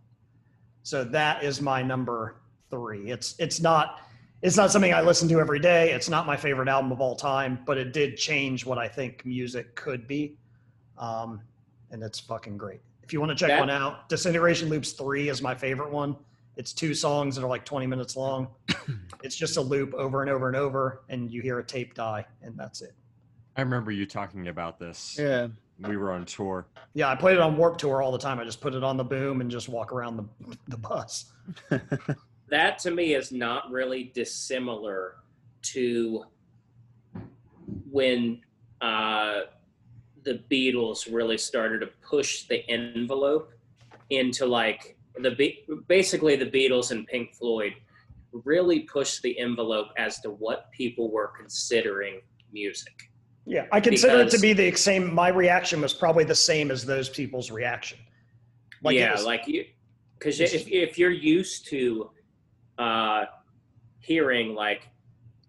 So 0.83 1.05
that 1.05 1.43
is 1.43 1.61
my 1.63 1.83
number 1.83 2.37
three. 2.71 3.11
It's 3.11 3.35
it's 3.39 3.61
not 3.61 4.01
it's 4.43 4.57
not 4.57 4.71
something 4.73 4.93
I 4.93 5.01
listen 5.01 5.29
to 5.29 5.39
every 5.41 5.61
day. 5.61 5.93
It's 5.93 6.09
not 6.09 6.27
my 6.27 6.37
favorite 6.37 6.69
album 6.69 6.91
of 6.93 7.01
all 7.01 7.15
time, 7.17 7.61
but 7.65 7.79
it 7.79 7.93
did 7.93 8.17
change 8.17 8.67
what 8.67 8.77
I 8.77 8.89
think 8.89 9.25
music 9.25 9.75
could 9.77 10.07
be. 10.09 10.37
Um, 10.99 11.41
and 11.93 12.03
it's 12.03 12.19
fucking 12.19 12.57
great. 12.59 12.81
If 13.05 13.13
you 13.13 13.21
want 13.21 13.31
to 13.31 13.37
check 13.37 13.49
That- 13.49 13.61
one 13.61 13.71
out, 13.71 14.09
Disintegration 14.09 14.69
Loops 14.69 14.93
3 14.93 15.29
is 15.29 15.43
my 15.43 15.55
favorite 15.55 15.91
one. 15.91 16.17
It's 16.57 16.73
two 16.73 16.95
songs 16.95 17.37
that 17.37 17.45
are 17.45 17.49
like 17.49 17.65
20 17.65 17.87
minutes 17.87 18.17
long. 18.17 18.49
it's 19.23 19.37
just 19.37 19.57
a 19.57 19.61
loop 19.61 19.95
over 19.95 20.21
and 20.21 20.31
over 20.31 20.49
and 20.49 20.57
over, 20.57 21.03
and 21.09 21.31
you 21.31 21.41
hear 21.41 21.59
a 21.59 21.65
tape 21.65 21.95
die, 21.95 22.27
and 22.43 22.57
that's 22.57 22.83
it. 22.83 22.95
I 23.57 23.63
remember 23.63 23.91
you 23.91 24.07
talking 24.07 24.49
about 24.49 24.79
this. 24.79 25.17
Yeah. 25.19 25.49
We 25.79 25.97
were 25.97 26.13
on 26.13 26.25
tour. 26.27 26.67
Yeah, 26.95 27.11
I 27.11 27.17
played 27.17 27.35
it 27.35 27.41
on 27.41 27.57
Warped 27.57 27.81
Tour 27.81 28.03
all 28.03 28.13
the 28.13 28.19
time. 28.19 28.39
I 28.39 28.45
just 28.45 28.61
put 28.61 28.75
it 28.75 28.85
on 28.85 28.97
the 28.97 29.05
boom 29.05 29.41
and 29.41 29.51
just 29.51 29.69
walk 29.69 29.93
around 29.93 30.17
the, 30.17 30.57
the 30.69 30.77
bus. 30.77 31.33
that 32.49 32.79
to 32.81 32.91
me 32.91 33.15
is 33.15 33.33
not 33.33 33.71
really 33.71 34.13
dissimilar 34.15 35.17
to 35.63 36.25
when 37.91 38.41
uh, 38.81 39.41
the 40.23 40.43
Beatles 40.51 41.13
really 41.13 41.39
started 41.39 41.81
to 41.81 41.89
push 42.07 42.45
the 42.45 42.69
envelope 42.71 43.53
into 44.11 44.47
like 44.47 44.97
the 45.19 45.31
Be- 45.33 45.65
basically 45.89 46.37
the 46.37 46.47
Beatles 46.47 46.91
and 46.91 47.07
Pink 47.07 47.35
Floyd 47.35 47.75
really 48.33 48.81
pushed 48.81 49.23
the 49.23 49.39
envelope 49.39 49.89
as 49.99 50.21
to 50.21 50.31
what 50.31 50.71
people 50.73 51.11
were 51.11 51.33
considering 51.37 52.21
music. 52.53 53.11
Yeah, 53.45 53.67
I 53.73 53.81
consider 53.81 54.21
it 54.21 54.31
to 54.31 54.39
be 54.39 54.53
the 54.53 54.73
same. 54.73 55.13
My 55.13 55.29
reaction 55.29 55.81
was 55.81 55.93
probably 55.93 56.25
the 56.25 56.35
same 56.35 56.71
as 56.71 56.85
those 56.87 57.09
people's 57.09 57.51
reaction. 57.51 57.99
it 58.85 58.93
yeah, 58.95 59.13
was- 59.13 59.25
like 59.25 59.47
you, 59.47 59.67
because 60.19 60.41
if 60.41 60.67
if 60.69 60.99
you're 60.99 61.11
used 61.11 61.67
to 61.69 62.11
uh, 62.79 63.25
hearing 63.99 64.55
like 64.55 64.89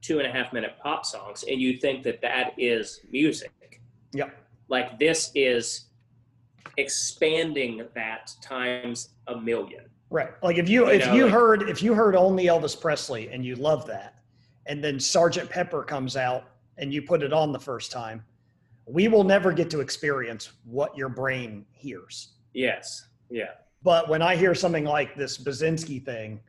two 0.02 0.18
and 0.19 0.27
a 0.27 0.31
half 0.31 0.52
minute 0.52 0.73
pop 0.81 1.06
songs, 1.06 1.44
and 1.44 1.61
you 1.61 1.77
think 1.77 2.03
that 2.03 2.19
that 2.22 2.53
is 2.57 3.02
music, 3.11 3.81
Yep. 4.14 4.35
like 4.68 4.99
this 4.99 5.31
is 5.35 5.85
expanding 6.77 7.85
that 7.94 8.34
times 8.41 9.10
a 9.27 9.35
million. 9.39 9.85
Right. 10.09 10.31
Like 10.43 10.57
if 10.57 10.69
you 10.69 10.85
You 10.85 10.91
if 10.91 11.05
know, 11.07 11.13
you 11.15 11.23
like- 11.25 11.33
heard 11.33 11.69
if 11.69 11.81
you 11.81 11.93
heard 11.93 12.15
only 12.15 12.45
Elvis 12.45 12.79
Presley 12.79 13.29
and 13.31 13.43
you 13.45 13.55
love 13.55 13.85
that, 13.87 14.15
and 14.65 14.83
then 14.83 14.99
Sergeant 14.99 15.49
Pepper 15.49 15.83
comes 15.83 16.15
out 16.15 16.43
and 16.77 16.93
you 16.93 17.01
put 17.01 17.23
it 17.23 17.33
on 17.33 17.51
the 17.51 17.59
first 17.59 17.91
time, 17.91 18.23
we 18.85 19.07
will 19.07 19.23
never 19.23 19.51
get 19.51 19.69
to 19.71 19.79
experience 19.79 20.51
what 20.65 20.95
your 20.97 21.09
brain 21.09 21.65
hears. 21.71 22.33
Yes, 22.53 23.07
yeah, 23.29 23.51
But 23.81 24.07
when 24.09 24.21
I 24.21 24.35
hear 24.35 24.53
something 24.53 24.85
like 24.85 25.15
this 25.15 25.37
Basinski 25.37 26.03
thing, 26.03 26.39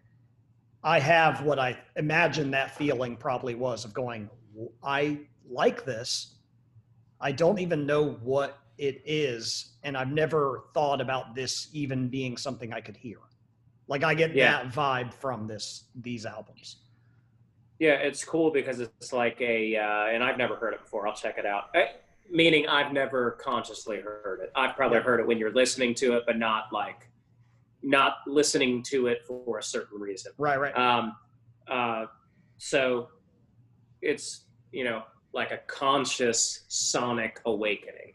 I 0.83 0.99
have 1.01 1.43
what 1.43 1.59
I 1.59 1.79
imagine 1.97 2.51
that 2.51 2.75
feeling 2.77 3.17
probably 3.17 3.55
was 3.55 3.85
of 3.87 3.95
going, 3.95 4.29
I 4.83 5.21
like 5.49 5.85
this. 5.87 6.35
I 7.21 7.33
don't 7.33 7.59
even 7.59 7.87
know 7.87 8.13
what 8.23 8.59
it 8.79 9.03
is. 9.05 9.75
And 9.83 9.97
I've 9.97 10.11
never 10.13 10.65
thought 10.75 11.01
about 11.01 11.35
this 11.35 11.69
even 11.73 12.09
being 12.09 12.37
something 12.37 12.73
I 12.73 12.81
could 12.81 12.97
hear. 12.97 13.19
Like 13.87 14.03
I 14.03 14.15
get 14.15 14.35
Yeah. 14.35 14.63
that 14.65 14.73
vibe 14.73 15.13
from 15.15 15.47
this 15.47 15.85
these 15.95 16.27
albums. 16.27 16.77
yeah. 17.79 17.95
It's 17.95 18.25
cool 18.25 18.51
because 18.51 18.81
it's 18.81 19.13
like 19.13 19.41
a, 19.41 19.77
uh, 19.77 20.07
and 20.07 20.23
I've 20.25 20.39
never 20.39 20.57
heard 20.57 20.75
it 20.75 20.81
before. 20.81 21.07
I'll 21.09 21.15
check 21.15 21.39
it 21.39 21.45
out. 21.45 21.71
Eh, 21.75 21.89
meaning 22.31 22.67
I've 22.69 22.93
never 22.93 23.33
consciously 23.33 24.01
heard 24.01 24.41
it. 24.43 24.51
I've 24.55 24.75
probably 24.77 25.01
heard 25.01 25.21
it 25.21 25.27
when 25.27 25.39
you're 25.39 25.53
listening 25.53 25.95
to 25.97 26.15
it, 26.17 26.23
but 26.27 26.39
not 26.39 26.73
like 26.73 27.09
not 27.83 28.19
listening 28.27 28.83
to 28.85 29.09
it 29.09 29.23
for 29.27 29.59
a 29.59 29.63
certain 29.63 30.01
reason. 30.01 30.33
Right, 30.39 30.59
right. 30.59 30.75
Um, 30.77 31.17
uh, 31.69 32.07
so 32.57 33.09
it's 34.01 34.45
you 34.73 34.85
know 34.85 35.03
like 35.33 35.51
a 35.51 35.59
conscious 35.67 36.65
sonic 36.69 37.41
awakening. 37.45 38.15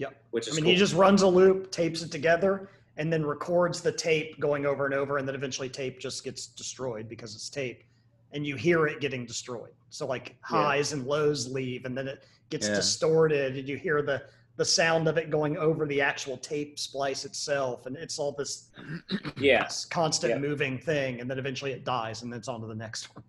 Yep. 0.00 0.16
Which 0.30 0.48
is 0.48 0.54
I 0.54 0.56
mean, 0.56 0.64
cool. 0.64 0.72
he 0.72 0.78
just 0.78 0.94
runs 0.94 1.20
a 1.22 1.26
loop, 1.28 1.70
tapes 1.70 2.02
it 2.02 2.10
together, 2.10 2.70
and 2.96 3.12
then 3.12 3.24
records 3.24 3.82
the 3.82 3.92
tape 3.92 4.40
going 4.40 4.64
over 4.64 4.86
and 4.86 4.94
over, 4.94 5.18
and 5.18 5.28
then 5.28 5.34
eventually 5.34 5.68
tape 5.68 6.00
just 6.00 6.24
gets 6.24 6.46
destroyed 6.46 7.06
because 7.08 7.34
it's 7.34 7.50
tape, 7.50 7.84
and 8.32 8.46
you 8.46 8.56
hear 8.56 8.86
it 8.86 9.00
getting 9.00 9.26
destroyed. 9.26 9.72
So 9.90 10.06
like 10.06 10.30
Yeah. 10.30 10.34
highs 10.64 10.92
and 10.94 11.06
lows 11.06 11.48
leave, 11.50 11.84
and 11.84 11.96
then 11.96 12.08
it 12.08 12.24
gets 12.48 12.66
Yeah. 12.66 12.76
distorted, 12.76 13.56
and 13.58 13.68
you 13.68 13.76
hear 13.76 14.02
the 14.02 14.22
the 14.56 14.64
sound 14.66 15.08
of 15.08 15.16
it 15.16 15.30
going 15.30 15.56
over 15.56 15.86
the 15.86 16.02
actual 16.02 16.36
tape 16.36 16.78
splice 16.78 17.24
itself, 17.24 17.86
and 17.86 17.96
it's 17.96 18.18
all 18.18 18.32
this 18.32 18.68
yeah. 19.38 19.66
constant 19.90 20.30
Yeah. 20.32 20.38
moving 20.38 20.78
thing, 20.78 21.20
and 21.20 21.30
then 21.30 21.38
eventually 21.38 21.72
it 21.72 21.82
dies, 21.84 22.20
and 22.22 22.30
then 22.30 22.38
it's 22.40 22.48
on 22.48 22.60
to 22.60 22.66
the 22.66 22.74
next 22.74 23.14
one. 23.14 23.24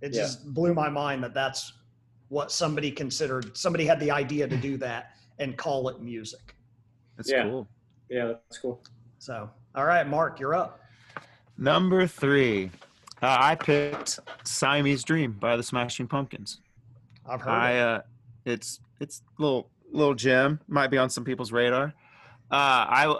It 0.00 0.14
Yeah. 0.14 0.22
just 0.22 0.54
blew 0.54 0.72
my 0.72 0.88
mind 0.88 1.22
that 1.24 1.34
that's 1.34 1.72
what 2.28 2.50
somebody 2.50 2.90
considered. 2.90 3.54
Somebody 3.56 3.84
had 3.84 4.00
the 4.00 4.10
idea 4.10 4.48
to 4.48 4.56
do 4.56 4.78
that 4.78 5.10
and 5.38 5.56
call 5.56 5.88
it 5.88 6.00
music. 6.00 6.54
That's 7.16 7.30
Yeah. 7.30 7.44
cool. 7.44 7.68
Yeah, 8.08 8.26
that's 8.26 8.58
cool. 8.58 8.82
So, 9.18 9.48
all 9.74 9.84
right, 9.84 10.06
Mark, 10.06 10.38
you're 10.40 10.54
up. 10.54 10.80
Number 11.56 12.06
three, 12.06 12.70
uh, 13.22 13.36
I 13.40 13.54
picked 13.54 14.18
Siamese 14.44 15.04
Dream 15.04 15.32
by 15.32 15.56
the 15.56 15.62
Smashing 15.62 16.08
Pumpkins. 16.08 16.60
I've 17.26 17.40
heard 17.40 17.50
I 17.50 17.70
it. 17.72 17.80
uh, 17.80 18.02
it's 18.44 18.80
it's 19.00 19.22
little 19.38 19.70
little 19.90 20.14
gem. 20.14 20.60
Might 20.68 20.88
be 20.90 20.98
on 20.98 21.08
some 21.10 21.24
people's 21.24 21.52
radar. 21.52 21.94
Uh, 22.50 22.52
I 22.52 23.18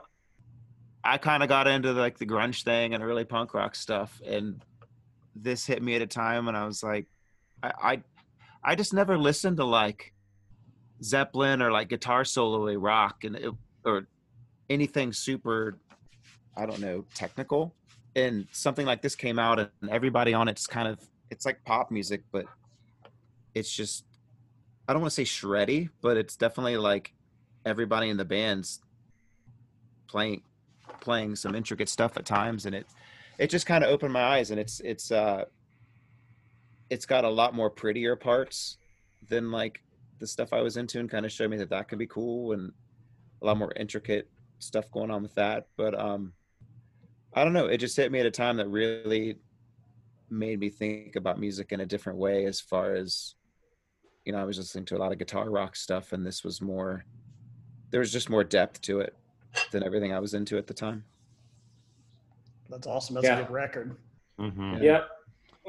I 1.03 1.19
kind 1.19 1.43
of 1.43 1.49
got 1.49 1.67
into 1.69 1.93
like 1.93 2.19
the 2.19 2.27
grunge 2.27 2.65
thing 2.65 2.93
and 2.95 3.03
early 3.03 3.25
punk 3.25 3.55
rock 3.55 3.75
stuff, 3.75 4.21
and 4.27 4.63
this 5.37 5.65
hit 5.67 5.83
me 5.83 5.95
at 5.97 6.03
a 6.03 6.07
time 6.07 6.47
when 6.47 6.57
I 6.57 6.67
was 6.67 6.83
like, 6.83 7.07
I 7.63 7.73
I, 7.83 8.03
I 8.63 8.75
just 8.75 8.93
never 8.93 9.17
listened 9.17 9.57
to 9.59 9.65
like 9.65 10.13
Zeppelin 11.03 11.63
or 11.63 11.71
like 11.71 11.89
guitar 11.89 12.25
solo 12.25 12.73
rock 12.75 13.25
and 13.25 13.37
it, 13.37 13.53
or 13.85 14.07
anything 14.71 15.13
super, 15.13 15.79
I 16.57 16.67
don't 16.67 16.81
know, 16.81 17.05
technical. 17.15 17.75
And 18.17 18.47
something 18.53 18.87
like 18.87 19.03
this 19.03 19.17
came 19.17 19.39
out, 19.39 19.59
and 19.59 19.71
everybody 19.91 20.35
on 20.35 20.47
it's 20.47 20.67
kind 20.67 20.87
of 20.87 21.01
it's 21.31 21.45
like 21.45 21.65
pop 21.65 21.91
music, 21.91 22.23
but 22.31 22.45
it's 23.55 23.73
just 23.73 24.05
I 24.89 24.93
don't 24.93 25.03
want 25.03 25.13
to 25.13 25.25
say 25.25 25.25
shreddy, 25.25 25.89
but 26.01 26.17
it's 26.17 26.37
definitely 26.37 26.77
like 26.77 27.13
everybody 27.67 28.11
in 28.11 28.17
the 28.17 28.25
band's 28.25 28.81
playing 30.07 30.43
playing 31.01 31.35
some 31.35 31.55
intricate 31.55 31.89
stuff 31.89 32.17
at 32.17 32.25
times 32.25 32.67
and 32.67 32.75
it 32.75 32.87
it 33.39 33.51
just 33.51 33.67
kind 33.67 33.83
of 33.83 33.91
opened 33.91 34.13
my 34.13 34.23
eyes 34.23 34.51
and 34.51 34.61
it's 34.61 34.81
it's 34.81 35.11
uh 35.11 35.45
it's 36.91 37.07
got 37.07 37.25
a 37.25 37.29
lot 37.29 37.55
more 37.55 37.71
prettier 37.71 38.15
parts 38.15 38.77
than 39.29 39.51
like 39.51 39.83
the 40.25 40.29
stuff 40.29 40.53
I 40.55 40.63
was 40.63 40.79
into 40.79 40.99
and 41.01 41.11
kind 41.11 41.27
of 41.27 41.33
showed 41.33 41.51
me 41.51 41.59
that 41.59 41.69
that 41.71 41.89
could 41.89 41.99
be 41.99 42.07
cool 42.07 42.53
and 42.53 42.73
a 43.43 43.47
lot 43.47 43.59
more 43.59 43.73
intricate 43.77 44.27
stuff 44.59 44.91
going 44.91 45.11
on 45.11 45.23
with 45.23 45.35
that 45.35 45.67
but 45.77 45.99
um 45.99 46.33
I 47.35 47.45
don't 47.45 47.53
know 47.53 47.67
it 47.67 47.77
just 47.79 47.97
hit 47.97 48.11
me 48.11 48.21
at 48.21 48.27
a 48.27 48.31
time 48.31 48.57
that 48.57 48.69
really 48.69 49.37
made 50.31 50.61
me 50.61 50.71
think 50.71 51.17
about 51.17 51.39
music 51.39 51.73
in 51.73 51.81
a 51.81 51.87
different 51.87 52.19
way 52.19 52.47
as 52.47 52.59
far 52.61 52.95
as 52.95 53.35
you 54.25 54.33
know, 54.33 54.39
I 54.39 54.45
was 54.45 54.57
listening 54.57 54.87
to 54.87 54.97
a 54.97 55.01
lot 55.05 55.13
of 55.13 55.19
guitar 55.19 55.51
rock 55.51 55.77
stuff, 55.77 56.15
and 56.15 56.25
this 56.25 56.43
was 56.43 56.63
more. 56.63 57.05
There 57.91 58.01
was 58.01 58.11
just 58.11 58.31
more 58.31 58.43
depth 58.43 58.81
to 58.89 59.01
it 59.01 59.15
than 59.71 59.83
everything 59.85 60.15
I 60.15 60.19
was 60.19 60.33
into 60.33 60.57
at 60.57 60.67
the 60.67 60.73
time. 60.73 61.05
That's 62.71 62.87
awesome. 62.87 63.17
That's 63.17 63.27
Yeah. 63.27 63.41
a 63.41 63.43
good 63.43 63.53
record. 63.53 63.97
Mhm. 64.39 64.83
Yep. 64.83 65.14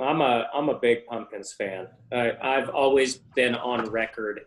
I'm 0.02 0.22
a 0.22 0.48
I'm 0.54 0.70
a 0.70 0.80
big 0.80 1.06
Pumpkins 1.06 1.54
fan. 1.54 1.88
I, 2.12 2.34
I've 2.42 2.70
always 2.70 3.18
been 3.36 3.56
on 3.56 3.90
record 3.90 4.42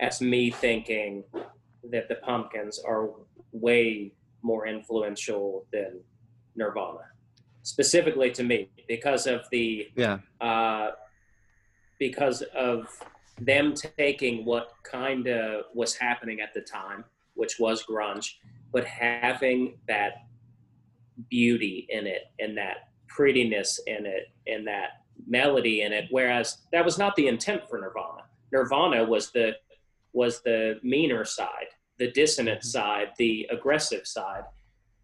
as 0.00 0.20
me 0.20 0.50
thinking 0.50 1.24
that 1.90 2.08
the 2.08 2.16
Pumpkins 2.16 2.80
are 2.86 3.10
way 3.52 4.12
more 4.42 4.66
influential 4.66 5.66
than 5.72 6.00
Nirvana, 6.56 7.06
specifically 7.62 8.30
to 8.32 8.42
me 8.42 8.68
because 8.86 9.26
of 9.26 9.42
the 9.50 9.88
Yeah, 9.96 10.18
uh, 10.40 10.90
because 11.98 12.42
of 12.54 12.86
them 13.40 13.74
taking 13.74 14.44
what 14.44 14.72
kind 14.84 15.26
of 15.26 15.64
was 15.74 15.94
happening 15.94 16.40
at 16.40 16.52
the 16.52 16.60
time, 16.60 17.04
which 17.34 17.58
was 17.58 17.84
grunge, 17.84 18.34
but 18.72 18.84
having 18.84 19.78
that 19.88 20.12
beauty 21.30 21.86
in 21.88 22.06
it 22.06 22.24
and 22.38 22.56
that 22.56 22.91
prettiness 23.14 23.80
in 23.86 24.06
it 24.06 24.28
and 24.46 24.66
that 24.66 24.90
melody 25.26 25.82
in 25.82 25.92
it. 25.92 26.06
Whereas 26.10 26.58
that 26.72 26.84
was 26.84 26.98
not 26.98 27.14
the 27.16 27.28
intent 27.28 27.62
for 27.68 27.78
Nirvana. 27.78 28.24
Nirvana 28.52 29.04
was 29.04 29.30
the 29.32 29.52
was 30.12 30.42
the 30.42 30.78
meaner 30.82 31.24
side, 31.24 31.68
the 31.98 32.10
dissonant 32.10 32.62
side, 32.62 33.08
the 33.18 33.46
aggressive 33.50 34.06
side. 34.06 34.44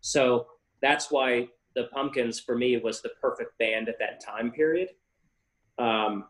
So 0.00 0.46
that's 0.82 1.10
why 1.10 1.48
the 1.74 1.84
Pumpkins 1.94 2.38
for 2.40 2.56
me 2.56 2.76
was 2.76 3.00
the 3.00 3.10
perfect 3.20 3.56
band 3.58 3.88
at 3.88 3.98
that 3.98 4.20
time 4.20 4.50
period. 4.50 4.90
Um, 5.78 6.24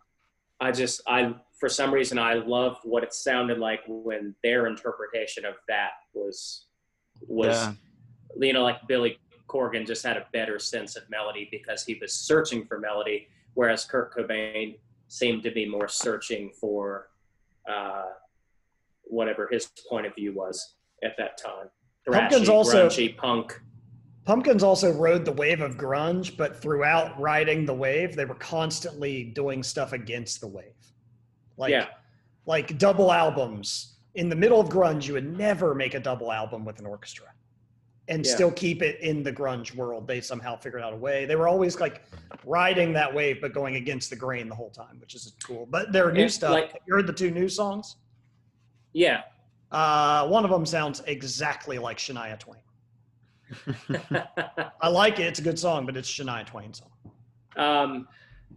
I 0.61 0.71
just 0.73 1.01
I 1.07 1.35
for 1.59 1.69
some 1.69 1.93
reason 1.93 2.19
I 2.19 2.35
loved 2.35 2.79
what 2.85 3.03
it 3.03 3.13
sounded 3.15 3.59
like 3.59 3.81
when 3.87 4.35
their 4.43 4.67
interpretation 4.67 5.45
of 5.45 5.55
that 5.69 5.91
was 6.15 6.67
was 7.27 7.57
Yeah. 7.57 7.73
you 8.47 8.53
know 8.53 8.63
like 8.63 8.87
Billy 8.87 9.19
Corgan 9.49 9.87
just 9.87 10.05
had 10.05 10.17
a 10.17 10.27
better 10.33 10.59
sense 10.59 10.97
of 10.97 11.09
melody 11.11 11.49
because 11.51 11.85
he 11.85 11.99
was 12.01 12.13
searching 12.13 12.65
for 12.65 12.79
melody, 12.79 13.29
whereas 13.55 13.85
Kurt 13.85 14.15
Cobain 14.15 14.77
seemed 15.09 15.43
to 15.43 15.51
be 15.51 15.67
more 15.67 15.89
searching 15.89 16.51
for 16.61 17.09
uh, 17.69 18.05
whatever 19.05 19.49
his 19.51 19.71
point 19.89 20.07
of 20.07 20.15
view 20.15 20.35
was 20.35 20.75
at 21.03 21.17
that 21.17 21.39
time. 21.39 21.69
Pumpkins 22.11 22.49
also- 22.49 22.89
grungy, 22.89 23.17
punk. 23.17 23.61
Pumpkins 24.25 24.63
also 24.63 24.93
rode 24.93 25.25
the 25.25 25.33
wave 25.33 25.63
of 25.63 25.79
grunge, 25.79 26.37
but 26.37 26.61
throughout 26.61 27.19
riding 27.19 27.65
the 27.65 27.73
wave, 27.73 28.15
they 28.15 28.27
were 28.27 28.35
constantly 28.35 29.25
doing 29.25 29.63
stuff 29.63 29.95
against 29.95 30.43
the 30.43 30.47
wave. 30.47 30.75
Like, 31.57 31.71
yeah, 31.71 31.87
like 32.45 32.77
double 32.77 33.11
albums. 33.11 33.95
In 34.17 34.29
the 34.29 34.37
middle 34.37 34.61
of 34.61 34.69
grunge, 34.69 35.07
you 35.07 35.15
would 35.15 35.39
never 35.39 35.75
make 35.75 35.95
a 35.95 36.01
double 36.01 36.31
album 36.31 36.67
with 36.67 36.79
an 36.79 36.85
orchestra 36.85 37.29
and 38.09 38.25
Yeah. 38.25 38.35
still 38.35 38.51
keep 38.51 38.83
it 38.83 39.01
in 39.01 39.23
the 39.23 39.33
grunge 39.33 39.75
world. 39.75 40.07
They 40.07 40.21
somehow 40.21 40.57
figured 40.57 40.83
out 40.83 40.93
a 40.93 40.97
way. 40.97 41.25
They 41.27 41.37
were 41.37 41.47
always 41.49 41.79
like 41.81 42.03
riding 42.45 42.93
that 42.95 43.13
wave, 43.13 43.41
but 43.41 43.53
going 43.53 43.77
against 43.77 44.11
the 44.11 44.17
grain 44.17 44.49
the 44.49 44.55
whole 44.55 44.71
time, 44.71 44.99
which 45.01 45.15
is 45.15 45.35
cool. 45.45 45.67
But 45.67 45.93
their 45.93 46.11
new 46.11 46.23
And, 46.23 46.33
stuff, 46.33 46.53
like- 46.53 46.75
you 46.87 46.95
heard 46.95 47.07
the 47.07 47.13
two 47.13 47.31
new 47.31 47.49
songs? 47.49 47.97
yeah. 48.93 49.23
Uh, 49.71 50.27
one 50.29 50.45
of 50.47 50.51
them 50.51 50.65
sounds 50.65 51.03
exactly 51.07 51.79
like 51.79 51.99
Shania 51.99 52.39
Twain. 52.39 52.63
I 54.81 54.89
like 54.89 55.19
it. 55.19 55.27
It's 55.27 55.39
a 55.39 55.43
good 55.43 55.59
song, 55.59 55.85
but 55.85 55.95
it's 55.97 56.09
Shania 56.11 56.47
Twain 56.47 56.73
song. 56.73 56.91
Um, 57.57 58.09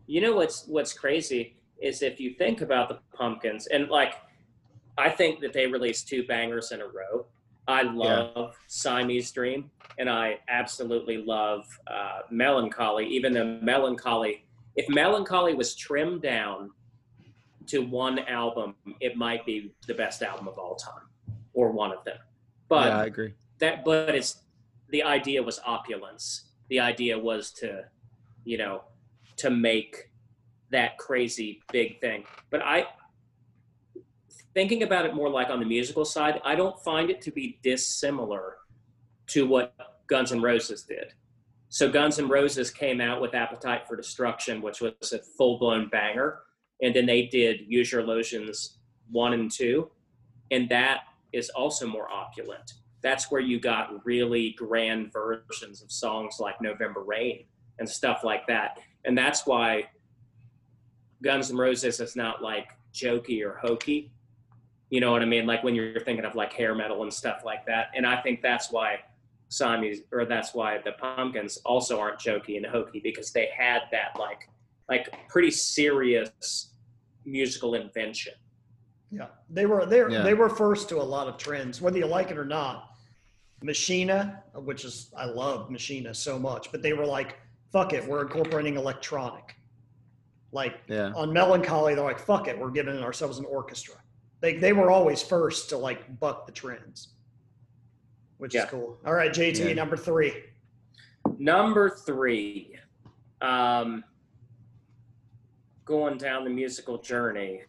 you 0.07 0.22
know 0.22 0.34
what's 0.34 0.65
what's 0.68 0.94
crazy 0.94 1.57
is 1.82 2.02
if 2.02 2.19
you 2.22 2.34
think 2.36 2.61
about 2.61 2.88
the 2.88 2.99
Pumpkins 3.14 3.68
and 3.68 3.90
like, 3.90 4.14
I 4.98 5.10
think 5.10 5.41
that 5.41 5.52
they 5.52 5.68
released 5.68 6.07
two 6.07 6.26
bangers 6.26 6.72
in 6.72 6.80
a 6.80 6.86
row. 6.88 7.26
I 7.67 7.83
love 7.83 8.55
Siamese 8.67 9.31
Dream, 9.31 9.69
and 9.97 10.09
I 10.09 10.39
absolutely 10.49 11.17
love 11.17 11.65
uh, 11.88 12.19
Mellon 12.29 12.69
Collie. 12.69 13.07
Even 13.07 13.33
though 13.33 13.59
Mellon 13.61 13.95
Collie, 13.95 14.45
if 14.75 14.89
Mellon 14.89 15.23
Collie 15.25 15.53
was 15.53 15.75
trimmed 15.75 16.21
down 16.21 16.71
to 17.67 17.79
one 17.79 18.19
album, 18.19 18.75
it 18.99 19.15
might 19.15 19.45
be 19.45 19.73
the 19.88 19.93
best 19.93 20.21
album 20.23 20.47
of 20.47 20.57
all 20.57 20.75
time, 20.75 21.03
or 21.53 21.71
one 21.71 21.91
of 21.91 22.03
them. 22.03 22.17
But 22.67 22.88
yeah, 22.88 22.97
I 22.99 23.05
agree. 23.05 23.33
that 23.59 23.85
but 23.85 24.15
it's 24.15 24.43
the 24.89 25.03
idea 25.03 25.41
was 25.41 25.59
opulence 25.65 26.51
the 26.71 26.79
idea 26.79 27.19
was 27.19 27.51
to 27.51 27.83
you 28.45 28.57
know 28.57 28.83
to 29.38 29.49
make 29.49 30.09
that 30.71 30.97
crazy 30.97 31.61
big 31.71 31.99
thing 31.99 32.23
but 32.49 32.61
i 32.61 32.85
thinking 34.53 34.84
about 34.84 35.06
it 35.06 35.15
more 35.15 35.30
like 35.30 35.49
on 35.49 35.60
the 35.60 35.65
musical 35.65 36.06
side 36.06 36.41
i 36.44 36.56
don't 36.56 36.80
find 36.84 37.10
it 37.10 37.22
to 37.22 37.32
be 37.32 37.60
dissimilar 37.64 38.57
to 39.28 39.48
what 39.48 39.73
guns 40.07 40.32
n' 40.32 40.41
roses 40.41 40.84
did 40.84 41.14
so 41.69 41.90
guns 41.90 42.19
n' 42.19 42.28
roses 42.28 42.69
came 42.69 42.99
out 42.99 43.22
with 43.22 43.34
appetite 43.34 43.88
for 43.88 43.95
destruction 43.95 44.61
which 44.61 44.82
was 44.82 45.14
a 45.14 45.19
full-blown 45.38 45.88
banger 45.90 46.40
and 46.82 46.95
then 46.95 47.06
they 47.06 47.28
did 47.28 47.61
use 47.68 47.91
your 47.91 48.02
illusions 48.02 48.78
one 49.10 49.34
and 49.34 49.52
two 49.52 49.90
and 50.52 50.68
that 50.69 51.02
is 51.34 51.49
also 51.49 51.88
more 51.88 52.11
opulent 52.11 52.73
that's 53.02 53.32
where 53.32 53.41
you 53.41 53.60
got 53.60 54.06
really 54.06 54.52
grand 54.57 55.11
versions 55.11 55.82
of 55.82 55.91
songs 55.91 56.38
like 56.40 56.61
November 56.61 57.02
Rain 57.02 57.45
and 57.80 57.90
stuff 57.90 58.23
like 58.23 58.48
that. 58.48 58.78
And 59.06 59.18
that's 59.18 59.45
why 59.45 59.86
Guns 61.23 61.49
N' 61.49 61.57
Roses 61.57 61.99
is 61.99 62.15
not 62.15 62.41
like 62.41 62.69
jokey 62.94 63.44
or 63.44 63.56
hokey. 63.56 64.11
You 64.91 64.99
know 64.99 65.11
what 65.11 65.22
I 65.22 65.26
mean? 65.26 65.47
Like 65.47 65.63
when 65.63 65.73
you're 65.73 66.01
thinking 66.01 66.26
of 66.26 66.35
like 66.35 66.51
hair 66.53 66.76
metal 66.76 67.01
and 67.01 67.11
stuff 67.11 67.43
like 67.45 67.65
that. 67.65 67.88
And 67.95 68.05
I 68.05 68.22
think 68.22 68.41
that's 68.41 68.72
why 68.72 68.99
Siamese 69.47 70.01
or 70.11 70.26
that's 70.26 70.53
why 70.53 70.80
the 70.80 70.91
Pumpkins 70.91 71.57
also 71.65 71.97
aren't 71.99 72.19
jokey 72.19 72.57
and 72.57 72.65
hokey 72.65 72.99
because 73.01 73.31
they 73.31 73.49
had 73.57 73.84
that 73.91 74.19
like 74.19 74.49
like 74.89 75.13
pretty 75.30 75.49
serious 75.51 76.72
musical 77.26 77.76
invention 77.76 78.34
Yeah, 79.11 79.27
they 79.49 79.65
were 79.65 79.85
they 79.85 79.99
Yeah. 79.99 80.23
they 80.23 80.34
were 80.34 80.49
first 80.49 80.89
to 80.89 80.97
a 80.97 81.03
lot 81.15 81.27
of 81.27 81.38
trends, 81.38 81.81
whether 81.81 81.97
you 81.97 82.05
like 82.05 82.30
it 82.31 82.38
or 82.38 82.45
not. 82.45 82.89
Machina, 83.63 84.43
which 84.55 84.84
is 84.84 85.11
I 85.15 85.26
love 85.26 85.69
Machina 85.69 86.13
so 86.13 86.38
much, 86.39 86.72
but 86.72 86.81
they 86.81 86.93
were 86.93 87.05
like, 87.05 87.38
"Fuck 87.72 87.93
it, 87.93 88.05
we're 88.07 88.23
incorporating 88.23 88.76
electronic." 88.76 89.55
Like 90.51 90.80
Yeah. 90.88 91.11
on 91.15 91.31
Mellon 91.31 91.61
Collie, 91.61 91.93
they're 91.95 92.03
like, 92.03 92.19
"Fuck 92.19 92.47
it, 92.47 92.57
we're 92.59 92.72
giving 92.72 92.97
ourselves 92.97 93.38
an 93.38 93.45
orchestra." 93.45 93.95
They 94.41 94.57
they 94.57 94.73
were 94.73 94.91
always 94.91 95.22
first 95.22 95.69
to 95.69 95.77
like 95.77 96.19
buck 96.19 96.45
the 96.45 96.51
trends, 96.51 97.09
which 98.38 98.53
Yeah. 98.55 98.63
is 98.63 98.69
cool. 98.69 98.99
All 99.05 99.13
right, 99.13 99.31
JT, 99.31 99.68
Yeah. 99.69 99.73
number 99.73 99.95
three. 99.95 100.34
Number 101.38 101.89
three, 101.89 102.77
um, 103.41 104.03
going 105.85 106.18
down 106.18 106.43
the 106.43 106.49
musical 106.49 106.97
journey 106.97 107.61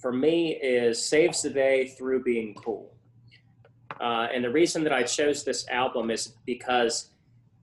for 0.00 0.12
me 0.12 0.54
is 0.56 1.04
Saves 1.04 1.42
the 1.42 1.50
Day 1.50 1.88
through 1.88 2.22
being 2.22 2.54
cool. 2.54 2.94
Uh, 4.00 4.28
and 4.32 4.42
the 4.44 4.50
reason 4.50 4.82
that 4.84 4.92
I 4.92 5.02
chose 5.02 5.44
this 5.44 5.68
album 5.68 6.10
is 6.10 6.36
because 6.46 7.10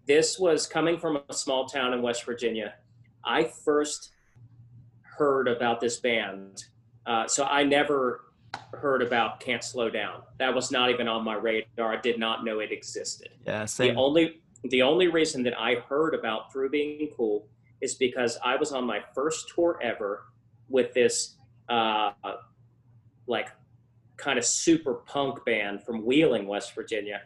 this 0.06 0.38
was 0.38 0.68
coming 0.68 1.00
from 1.00 1.20
a 1.30 1.34
small 1.34 1.66
town 1.66 1.94
in 1.94 2.02
West 2.02 2.26
Virginia. 2.26 2.76
I 3.24 3.46
first 3.46 4.12
heard 5.02 5.48
about 5.48 5.80
this 5.82 6.00
band. 6.00 6.66
Uh, 7.08 7.26
so 7.26 7.46
I 7.46 7.64
never 7.64 8.26
heard 8.74 9.02
about 9.02 9.40
Can't 9.40 9.64
Slow 9.64 9.90
Down. 9.90 10.22
That 10.40 10.54
was 10.54 10.72
not 10.72 10.90
even 10.90 11.08
on 11.08 11.24
my 11.24 11.36
radar. 11.36 11.94
I 11.94 12.02
did 12.02 12.20
not 12.20 12.44
know 12.44 12.60
it 12.60 12.72
existed 12.72 13.30
Yeah. 13.46 13.66
the 13.94 13.96
only 13.96 14.42
the 14.64 14.82
only 14.82 15.08
reason 15.08 15.44
that 15.44 15.58
I 15.58 15.76
heard 15.76 16.14
about 16.14 16.52
through 16.52 16.70
being 16.72 17.10
cool 17.16 17.48
is 17.80 17.94
because 17.96 18.38
I 18.44 18.58
was 18.58 18.72
on 18.74 18.86
my 18.86 19.02
first 19.14 19.50
tour 19.54 19.80
ever 19.82 20.26
with 20.68 20.94
this 20.94 21.36
uh, 21.70 22.12
like 23.28 23.50
kind 24.18 24.38
of 24.40 24.44
super 24.46 24.96
punk 24.96 25.46
band 25.46 25.84
from 25.84 26.04
Wheeling, 26.06 26.48
West 26.48 26.74
Virginia, 26.76 27.22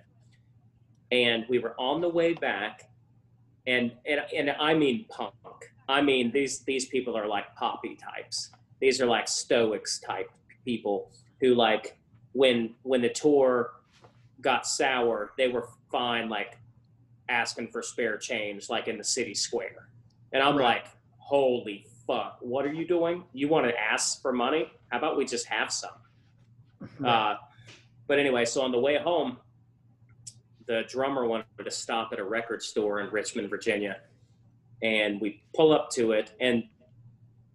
and 1.12 1.46
we 1.50 1.58
were 1.58 1.74
on 1.80 2.02
the 2.02 2.10
way 2.10 2.34
back, 2.34 2.90
and 3.66 3.94
and 4.06 4.22
and 4.36 4.52
I 4.60 4.74
mean 4.76 5.06
punk. 5.10 5.34
I 5.90 6.02
mean 6.02 6.32
these 6.32 6.60
these 6.66 6.86
people 6.86 7.18
are 7.18 7.28
like 7.28 7.56
poppy 7.56 7.96
types. 7.96 8.52
These 8.82 9.00
are 9.00 9.06
like 9.06 9.28
stoics 9.28 10.00
type 10.00 10.30
people 10.66 11.12
who 11.40 11.54
like 11.56 11.98
when 12.34 12.74
when 12.82 13.02
the 13.02 13.10
tour 13.10 13.72
got 14.42 14.66
sour, 14.66 15.34
they 15.38 15.48
were 15.48 15.70
fine 15.92 16.28
like 16.30 16.58
asking 17.30 17.68
for 17.70 17.82
spare 17.82 18.18
change 18.18 18.70
like 18.70 18.88
in 18.88 18.98
the 18.98 19.04
city 19.04 19.34
square. 19.36 19.90
And 20.34 20.42
I'm 20.44 20.58
Right. 20.58 20.84
like, 20.84 20.86
holy 21.18 21.86
fuck, 22.08 22.38
what 22.42 22.66
are 22.66 22.74
you 22.74 22.86
doing? 22.88 23.24
You 23.34 23.48
want 23.48 23.68
to 23.68 23.80
ask 23.80 24.22
for 24.22 24.34
money? 24.34 24.72
How 24.90 24.98
about 24.98 25.16
we 25.18 25.26
just 25.26 25.46
have 25.48 25.72
some? 25.72 25.92
Uh, 27.06 27.36
but 28.08 28.18
anyway, 28.20 28.44
so 28.44 28.62
on 28.62 28.72
the 28.72 28.80
way 28.80 28.98
home, 28.98 29.38
the 30.66 30.84
drummer 30.90 31.26
wanted 31.26 31.46
to 31.64 31.70
stop 31.72 32.12
at 32.12 32.20
a 32.20 32.24
record 32.24 32.62
store 32.64 33.00
in 33.02 33.10
Richmond, 33.12 33.50
Virginia. 33.50 33.98
And 34.82 35.22
we 35.22 35.44
pull 35.56 35.72
up 35.74 35.90
to 35.92 36.12
it, 36.14 36.32
and 36.40 36.64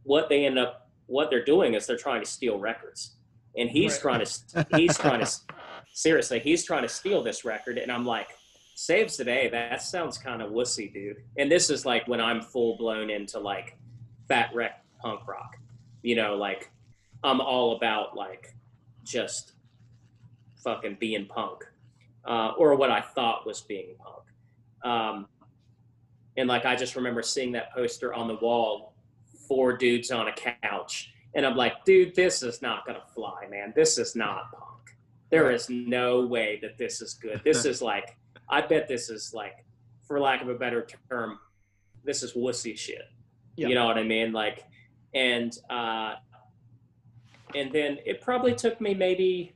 what 0.04 0.28
they 0.28 0.46
end 0.46 0.58
up, 0.58 0.85
what 1.06 1.30
they're 1.30 1.44
doing 1.44 1.74
is 1.74 1.86
they're 1.86 1.96
trying 1.96 2.22
to 2.22 2.28
steal 2.28 2.58
records. 2.58 3.16
And 3.56 3.70
he's 3.70 3.92
Right. 3.94 4.00
trying 4.02 4.24
to, 4.26 4.66
he's 4.76 4.98
trying 4.98 5.24
to, 5.24 5.30
seriously, 5.92 6.40
he's 6.40 6.64
trying 6.64 6.82
to 6.82 6.88
steal 6.88 7.22
this 7.22 7.44
record. 7.44 7.78
And 7.78 7.90
I'm 7.90 8.04
like, 8.04 8.28
Saves 8.74 9.16
the 9.16 9.24
Day, 9.24 9.48
that 9.48 9.80
sounds 9.80 10.18
kind 10.18 10.42
of 10.42 10.50
wussy, 10.52 10.92
dude. 10.92 11.16
And 11.38 11.50
this 11.50 11.70
is 11.70 11.86
like 11.86 12.06
when 12.06 12.20
I'm 12.20 12.42
full 12.42 12.76
blown 12.76 13.08
into 13.08 13.38
like 13.38 13.78
fat 14.28 14.50
wreck 14.54 14.84
punk 15.00 15.26
rock. 15.26 15.56
You 16.02 16.16
know, 16.16 16.36
like 16.36 16.70
I'm 17.24 17.40
all 17.40 17.76
about 17.76 18.14
like 18.14 18.54
just 19.04 19.52
fucking 20.62 20.98
being 21.00 21.26
punk, 21.26 21.64
uh, 22.26 22.52
or 22.58 22.74
what 22.76 22.90
I 22.90 23.00
thought 23.00 23.46
was 23.46 23.62
being 23.62 23.94
punk. 23.98 24.24
Um, 24.84 25.26
and 26.36 26.46
like 26.48 26.66
I 26.66 26.76
just 26.76 26.96
remember 26.96 27.22
seeing 27.22 27.52
that 27.52 27.72
poster 27.72 28.12
on 28.12 28.28
the 28.28 28.34
wall, 28.36 28.94
four 29.48 29.76
dudes 29.76 30.10
on 30.10 30.28
a 30.28 30.32
couch, 30.32 31.12
and 31.34 31.44
I'm 31.44 31.56
like, 31.56 31.84
dude, 31.84 32.14
this 32.14 32.42
is 32.42 32.62
not 32.62 32.86
gonna 32.86 33.02
fly, 33.14 33.46
man. 33.50 33.72
This 33.76 33.98
is 33.98 34.16
not 34.16 34.50
punk. 34.52 34.96
There 35.30 35.50
is 35.50 35.68
no 35.68 36.24
way 36.24 36.58
that 36.62 36.78
this 36.78 37.00
is 37.00 37.14
good. 37.14 37.40
This 37.44 37.64
is 37.70 37.82
like, 37.82 38.16
I 38.48 38.60
bet 38.60 38.88
this 38.88 39.10
is 39.10 39.32
like, 39.34 39.64
for 40.06 40.20
lack 40.20 40.40
of 40.42 40.48
a 40.48 40.54
better 40.54 40.86
term, 41.10 41.38
this 42.04 42.22
is 42.22 42.34
wussy 42.34 42.78
shit. 42.78 43.02
Yeah. 43.56 43.68
You 43.68 43.74
know 43.74 43.86
what 43.86 43.98
I 43.98 44.02
mean? 44.04 44.32
Like, 44.32 44.64
and 45.14 45.56
uh, 45.70 46.14
and 47.54 47.72
then 47.72 47.98
it 48.04 48.20
probably 48.20 48.54
took 48.54 48.80
me 48.80 48.94
maybe 48.94 49.54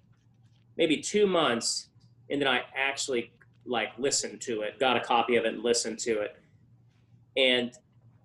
maybe 0.76 0.96
two 0.96 1.26
months, 1.26 1.88
and 2.30 2.40
then 2.40 2.48
I 2.48 2.62
actually 2.74 3.32
like 3.66 3.90
listened 3.98 4.40
to 4.42 4.62
it, 4.62 4.78
got 4.80 4.96
a 4.96 5.00
copy 5.00 5.36
of 5.36 5.44
it, 5.44 5.54
and 5.54 5.62
listened 5.62 5.98
to 6.00 6.20
it, 6.20 6.36
and 7.36 7.72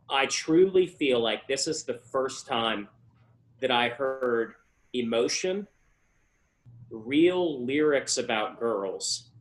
I 0.09 0.25
truly 0.27 0.87
feel 0.87 1.19
like 1.19 1.47
this 1.47 1.67
is 1.67 1.83
the 1.83 1.99
first 2.11 2.47
time 2.47 2.87
that 3.61 3.71
I 3.71 3.89
heard 3.89 4.53
emotion, 4.93 5.67
real 6.89 7.65
lyrics 7.65 8.17
about 8.17 8.59
girls, 8.59 9.31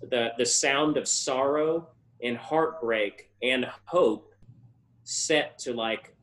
the 0.00 0.32
the 0.38 0.46
sound 0.46 0.96
of 0.96 1.08
sorrow 1.08 1.88
and 2.22 2.36
heartbreak 2.36 3.30
and 3.42 3.68
hope 3.84 4.32
set 5.02 5.58
to 5.58 5.72
like 5.72 6.14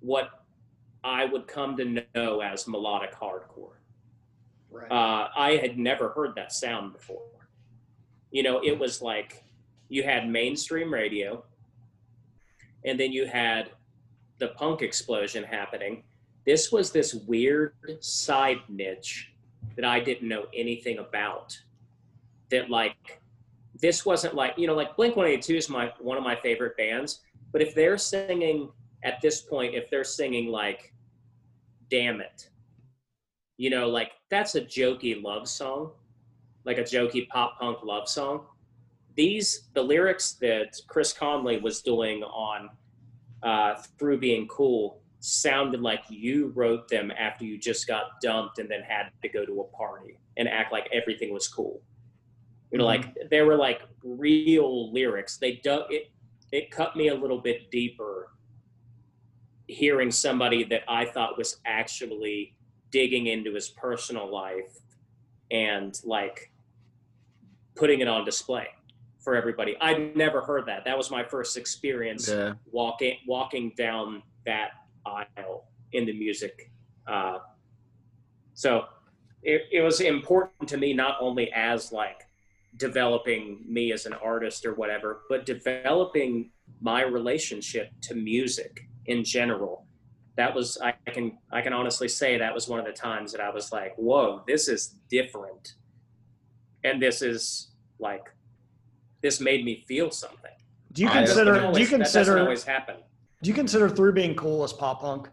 what 0.00 0.44
I 1.02 1.24
would 1.24 1.46
come 1.46 1.76
to 1.76 2.04
know 2.14 2.40
as 2.40 2.66
melodic 2.68 3.14
hardcore. 3.14 3.76
Right. 4.70 4.90
Uh, 4.90 5.28
I 5.36 5.58
had 5.60 5.78
never 5.78 6.10
heard 6.10 6.34
that 6.36 6.52
sound 6.52 6.92
before. 6.92 7.48
You 8.30 8.42
know, 8.42 8.60
it 8.62 8.78
was 8.78 9.00
like 9.00 9.44
you 9.88 10.02
had 10.02 10.28
mainstream 10.28 10.92
radio, 10.92 11.44
and 12.84 12.98
then 12.98 13.12
you 13.12 13.26
had 13.26 13.70
the 14.38 14.48
punk 14.48 14.82
explosion 14.82 15.44
happening. 15.44 16.04
This 16.46 16.72
was 16.72 16.90
this 16.90 17.14
weird 17.14 17.74
side 18.00 18.58
niche 18.68 19.32
that 19.76 19.84
I 19.84 20.00
didn't 20.00 20.28
know 20.28 20.46
anything 20.54 20.98
about. 20.98 21.58
That 22.50 22.70
like, 22.70 23.20
this 23.80 24.06
wasn't 24.06 24.34
like 24.34 24.54
you 24.56 24.66
know, 24.66 24.74
like 24.74 24.96
Blink 24.96 25.16
One 25.16 25.26
Eighty 25.26 25.42
Two 25.42 25.56
is 25.56 25.68
my 25.68 25.92
one 26.00 26.16
of 26.16 26.24
my 26.24 26.36
favorite 26.36 26.76
bands. 26.76 27.20
But 27.52 27.62
if 27.62 27.74
they're 27.74 27.98
singing 27.98 28.70
at 29.02 29.20
this 29.20 29.40
point, 29.42 29.74
if 29.74 29.90
they're 29.90 30.04
singing 30.04 30.48
like, 30.48 30.92
"Damn 31.90 32.20
it," 32.20 32.50
you 33.56 33.70
know, 33.70 33.88
like 33.88 34.12
that's 34.30 34.54
a 34.54 34.60
jokey 34.60 35.22
love 35.22 35.48
song, 35.48 35.92
like 36.64 36.78
a 36.78 36.82
jokey 36.82 37.28
pop 37.28 37.58
punk 37.60 37.78
love 37.84 38.08
song. 38.08 38.46
These 39.18 39.68
the 39.74 39.82
lyrics 39.82 40.34
that 40.34 40.80
Chris 40.86 41.12
Conley 41.12 41.58
was 41.58 41.82
doing 41.82 42.22
on 42.22 42.70
uh, 43.42 43.74
"Through 43.98 44.18
Being 44.18 44.46
Cool" 44.46 45.00
sounded 45.18 45.80
like 45.80 46.04
you 46.08 46.52
wrote 46.54 46.86
them 46.86 47.10
after 47.10 47.44
you 47.44 47.58
just 47.58 47.88
got 47.88 48.20
dumped 48.22 48.60
and 48.60 48.70
then 48.70 48.82
had 48.82 49.10
to 49.22 49.28
go 49.28 49.44
to 49.44 49.60
a 49.62 49.64
party 49.76 50.16
and 50.36 50.48
act 50.48 50.70
like 50.70 50.88
everything 50.92 51.32
was 51.32 51.48
cool. 51.48 51.82
You 52.70 52.78
know, 52.78 52.84
like 52.84 53.12
they 53.28 53.42
were 53.42 53.56
like 53.56 53.80
real 54.04 54.92
lyrics. 54.92 55.36
They 55.36 55.56
dug 55.64 55.92
it. 55.92 56.12
It 56.52 56.70
cut 56.70 56.94
me 56.94 57.08
a 57.08 57.14
little 57.14 57.40
bit 57.40 57.72
deeper 57.72 58.30
hearing 59.66 60.12
somebody 60.12 60.62
that 60.62 60.82
I 60.86 61.06
thought 61.06 61.36
was 61.36 61.56
actually 61.66 62.54
digging 62.92 63.26
into 63.26 63.52
his 63.52 63.68
personal 63.68 64.32
life 64.32 64.78
and 65.50 66.00
like 66.04 66.52
putting 67.74 67.98
it 68.00 68.06
on 68.06 68.24
display 68.24 68.68
for 69.28 69.36
everybody. 69.36 69.76
I'd 69.78 70.16
never 70.16 70.40
heard 70.40 70.64
that. 70.68 70.86
That 70.86 70.96
was 70.96 71.10
my 71.10 71.22
first 71.22 71.58
experience 71.58 72.30
Yeah. 72.30 72.54
walking 72.72 73.18
walking 73.26 73.74
down 73.76 74.22
that 74.46 74.70
aisle 75.04 75.66
in 75.92 76.06
the 76.06 76.18
music. 76.18 76.70
Uh, 77.06 77.40
so 78.54 78.86
it, 79.42 79.64
it 79.70 79.82
was 79.82 80.00
important 80.00 80.66
to 80.70 80.78
me 80.78 80.94
not 80.94 81.18
only 81.20 81.52
as 81.52 81.92
like 81.92 82.22
developing 82.78 83.62
me 83.68 83.92
as 83.92 84.06
an 84.06 84.14
artist 84.14 84.64
or 84.64 84.72
whatever, 84.72 85.20
but 85.28 85.44
developing 85.44 86.50
my 86.80 87.02
relationship 87.02 87.90
to 88.00 88.14
music 88.14 88.88
in 89.04 89.22
general. 89.24 89.84
That 90.36 90.54
was 90.54 90.78
I 90.78 90.92
can 91.16 91.36
I 91.52 91.60
can 91.60 91.74
honestly 91.74 92.08
say 92.08 92.38
that 92.38 92.54
was 92.54 92.66
one 92.66 92.80
of 92.80 92.86
the 92.86 92.92
times 92.92 93.30
that 93.32 93.42
I 93.42 93.50
was 93.50 93.72
like, 93.72 93.94
whoa, 93.96 94.42
this 94.46 94.68
is 94.68 94.94
different. 95.10 95.74
And 96.82 97.02
this 97.02 97.20
is 97.20 97.72
like 97.98 98.24
this 99.20 99.40
made 99.40 99.64
me 99.64 99.84
feel 99.86 100.10
something. 100.10 100.50
do 100.92 101.02
you 101.02 101.08
I- 101.08 101.14
That 101.14 101.20
doesn't 101.26 101.44
consider? 101.46 101.72
Do 101.72 101.80
you 101.80 101.86
that 101.86 101.98
doesn't 101.98 101.98
consider? 102.24 102.38
always 102.40 102.64
happen? 102.64 102.96
Do 103.42 103.48
you 103.50 103.54
consider 103.54 103.88
through 103.88 104.12
being 104.12 104.34
cool 104.34 104.64
as 104.64 104.72
pop 104.72 105.00
punk? 105.00 105.28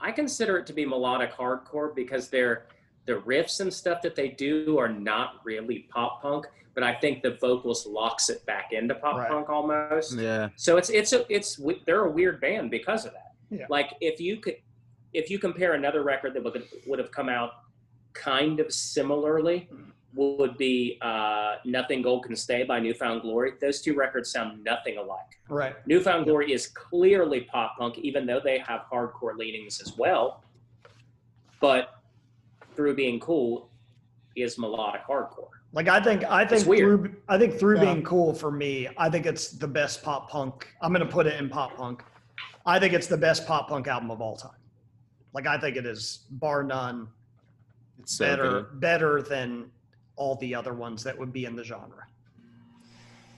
I 0.00 0.12
consider 0.12 0.58
it 0.58 0.66
to 0.66 0.72
be 0.72 0.84
melodic 0.84 1.32
hardcore 1.32 1.94
because 1.94 2.28
they're 2.28 2.66
the 3.06 3.14
riffs 3.14 3.60
and 3.60 3.72
stuff 3.72 4.02
that 4.02 4.14
they 4.14 4.28
do 4.28 4.78
are 4.78 4.88
not 4.88 5.36
really 5.44 5.80
pop 5.90 6.20
punk, 6.22 6.46
but 6.74 6.82
I 6.82 6.94
think 6.94 7.22
the 7.22 7.32
vocals 7.40 7.86
locks 7.86 8.28
it 8.28 8.44
back 8.46 8.72
into 8.72 8.94
pop 8.96 9.16
Right. 9.16 9.28
punk 9.30 9.48
almost. 9.48 10.16
Yeah. 10.18 10.50
So 10.56 10.76
it's 10.76 10.90
it's 10.90 11.12
a, 11.12 11.24
it's 11.32 11.60
they're 11.86 12.04
a 12.04 12.10
weird 12.10 12.40
band 12.40 12.70
because 12.70 13.06
of 13.06 13.12
that. 13.12 13.32
Yeah. 13.50 13.66
Like 13.70 13.94
if 14.00 14.20
you 14.20 14.36
could, 14.38 14.56
if 15.12 15.30
you 15.30 15.38
compare 15.38 15.72
another 15.74 16.02
record 16.02 16.34
that 16.34 16.44
would 16.44 16.62
would 16.86 16.98
have 16.98 17.10
come 17.10 17.28
out 17.28 17.52
kind 18.12 18.60
of 18.60 18.72
similarly, 18.72 19.68
mm. 19.72 19.90
Would 20.16 20.56
be 20.56 20.98
uh, 21.02 21.56
"Nothing 21.66 22.00
Gold 22.00 22.24
Can 22.24 22.34
Stay" 22.36 22.64
by 22.64 22.80
New 22.80 22.94
Found 22.94 23.20
Glory. 23.20 23.52
Those 23.60 23.82
two 23.82 23.94
records 23.94 24.30
sound 24.30 24.64
nothing 24.64 24.96
alike. 24.96 25.38
Right. 25.48 25.74
New 25.86 26.00
Found 26.00 26.24
Glory 26.24 26.52
is 26.52 26.68
clearly 26.68 27.42
pop 27.42 27.76
punk, 27.78 27.98
even 27.98 28.24
though 28.24 28.40
they 28.42 28.58
have 28.60 28.82
hardcore 28.90 29.36
leanings 29.36 29.80
as 29.82 29.96
well. 29.98 30.42
But 31.60 32.00
through 32.74 32.94
being 32.94 33.20
cool 33.20 33.70
is 34.36 34.58
melodic 34.58 35.02
hardcore. 35.06 35.48
Like 35.72 35.88
I 35.88 36.00
think 36.02 36.24
I 36.24 36.46
think 36.46 36.62
through 36.64 37.14
I 37.28 37.36
think 37.38 37.58
through 37.58 37.76
Yeah. 37.76 37.84
being 37.84 38.02
cool 38.02 38.32
for 38.32 38.50
me, 38.50 38.88
I 38.96 39.10
think 39.10 39.26
it's 39.26 39.50
the 39.50 39.68
best 39.68 40.02
pop 40.02 40.30
punk. 40.30 40.66
I'm 40.80 40.92
gonna 40.92 41.04
put 41.04 41.26
it 41.26 41.38
in 41.38 41.48
pop 41.50 41.76
punk. 41.76 42.02
I 42.64 42.78
think 42.78 42.94
it's 42.94 43.06
the 43.06 43.16
best 43.18 43.46
pop 43.46 43.68
punk 43.68 43.86
album 43.86 44.10
of 44.10 44.20
all 44.22 44.36
time. 44.36 44.58
Like 45.34 45.46
I 45.46 45.58
think 45.58 45.76
it 45.76 45.84
is 45.84 46.24
bar 46.30 46.62
none 46.62 47.08
It's 47.98 48.16
so 48.16 48.24
better 48.26 48.50
good. 48.62 48.80
better 48.80 49.22
than 49.22 49.70
all 50.16 50.34
the 50.36 50.54
other 50.54 50.72
ones 50.74 51.02
that 51.04 51.16
would 51.18 51.32
be 51.32 51.44
in 51.44 51.54
the 51.56 51.64
genre. 51.64 52.06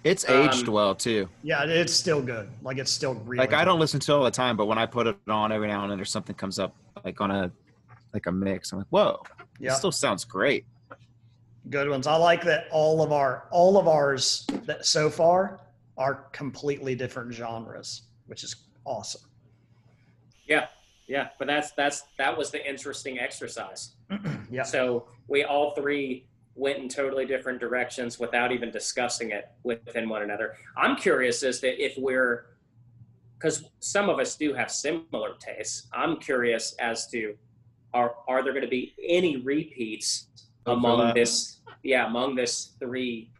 It's 0.05 0.29
aged 0.29 0.69
Um, 0.69 0.75
well 0.75 0.95
too. 0.95 1.29
Yeah, 1.43 1.65
it's 1.65 1.93
still 1.93 2.23
good. 2.23 2.49
Like 2.63 2.79
it's 2.79 2.91
still 2.91 3.15
really 3.15 3.39
Like 3.39 3.53
I 3.53 3.65
don't 3.65 3.81
listen 3.81 3.99
to 4.01 4.13
it 4.13 4.15
all 4.15 4.25
the 4.25 4.31
time, 4.31 4.57
but 4.57 4.67
when 4.67 4.79
I 4.79 4.87
put 4.87 5.07
it 5.07 5.17
on 5.29 5.51
every 5.53 5.67
now 5.69 5.83
and 5.83 5.91
then, 5.93 6.01
or 6.01 6.05
something 6.05 6.37
comes 6.37 6.59
up 6.59 6.75
like 7.05 7.21
on 7.21 7.31
a 7.31 7.51
like 8.15 8.27
a 8.27 8.33
mix, 8.33 8.73
I'm 8.73 8.79
like, 8.79 8.87
whoa, 8.91 9.23
Yeah. 9.59 9.73
it 9.73 9.77
still 9.77 9.93
sounds 9.93 10.25
great. 10.25 10.65
good 11.69 11.91
ones. 11.91 12.07
I 12.07 12.17
like 12.17 12.43
that 12.45 12.67
all 12.71 13.03
of 13.03 13.13
our 13.13 13.49
all 13.51 13.77
of 13.77 13.89
ours 13.89 14.47
that 14.65 14.87
so 14.87 15.11
far 15.11 15.61
are 15.99 16.27
completely 16.33 16.95
different 16.95 17.33
genres, 17.35 18.03
which 18.27 18.45
is 18.45 18.55
awesome. 18.85 19.23
Yeah, 20.47 20.69
yeah. 21.09 21.29
But 21.39 21.49
that's 21.49 21.73
that's 21.73 22.05
that 22.19 22.39
was 22.39 22.51
the 22.53 22.67
interesting 22.67 23.19
exercise. 23.19 23.91
Yeah. 24.51 24.63
So 24.63 25.09
we 25.27 25.45
all 25.45 25.75
three 25.75 26.25
went 26.59 26.78
in 26.78 26.89
totally 26.89 27.24
different 27.24 27.60
directions 27.60 28.18
without 28.18 28.51
even 28.52 28.70
discussing 28.70 29.30
it 29.30 29.48
within 29.62 30.09
one 30.09 30.22
another. 30.22 30.56
I'm 30.76 30.97
curious 30.97 31.43
as 31.43 31.60
to 31.60 31.68
if 31.68 31.94
we're 31.97 32.47
because 33.39 33.64
some 33.78 34.10
of 34.10 34.18
us 34.18 34.36
do 34.36 34.52
have 34.52 34.70
similar 34.70 35.35
tastes. 35.39 35.86
I'm 35.93 36.16
curious 36.16 36.74
as 36.80 37.06
to 37.09 37.35
are 37.94 38.16
are 38.26 38.43
there 38.43 38.52
going 38.52 38.64
to 38.64 38.70
be 38.70 38.94
any 39.06 39.36
repeats 39.36 40.26
among 40.66 41.14
this? 41.14 41.60
Yeah, 41.82 42.06
among 42.06 42.35
this 42.35 42.72
three. 42.80 43.30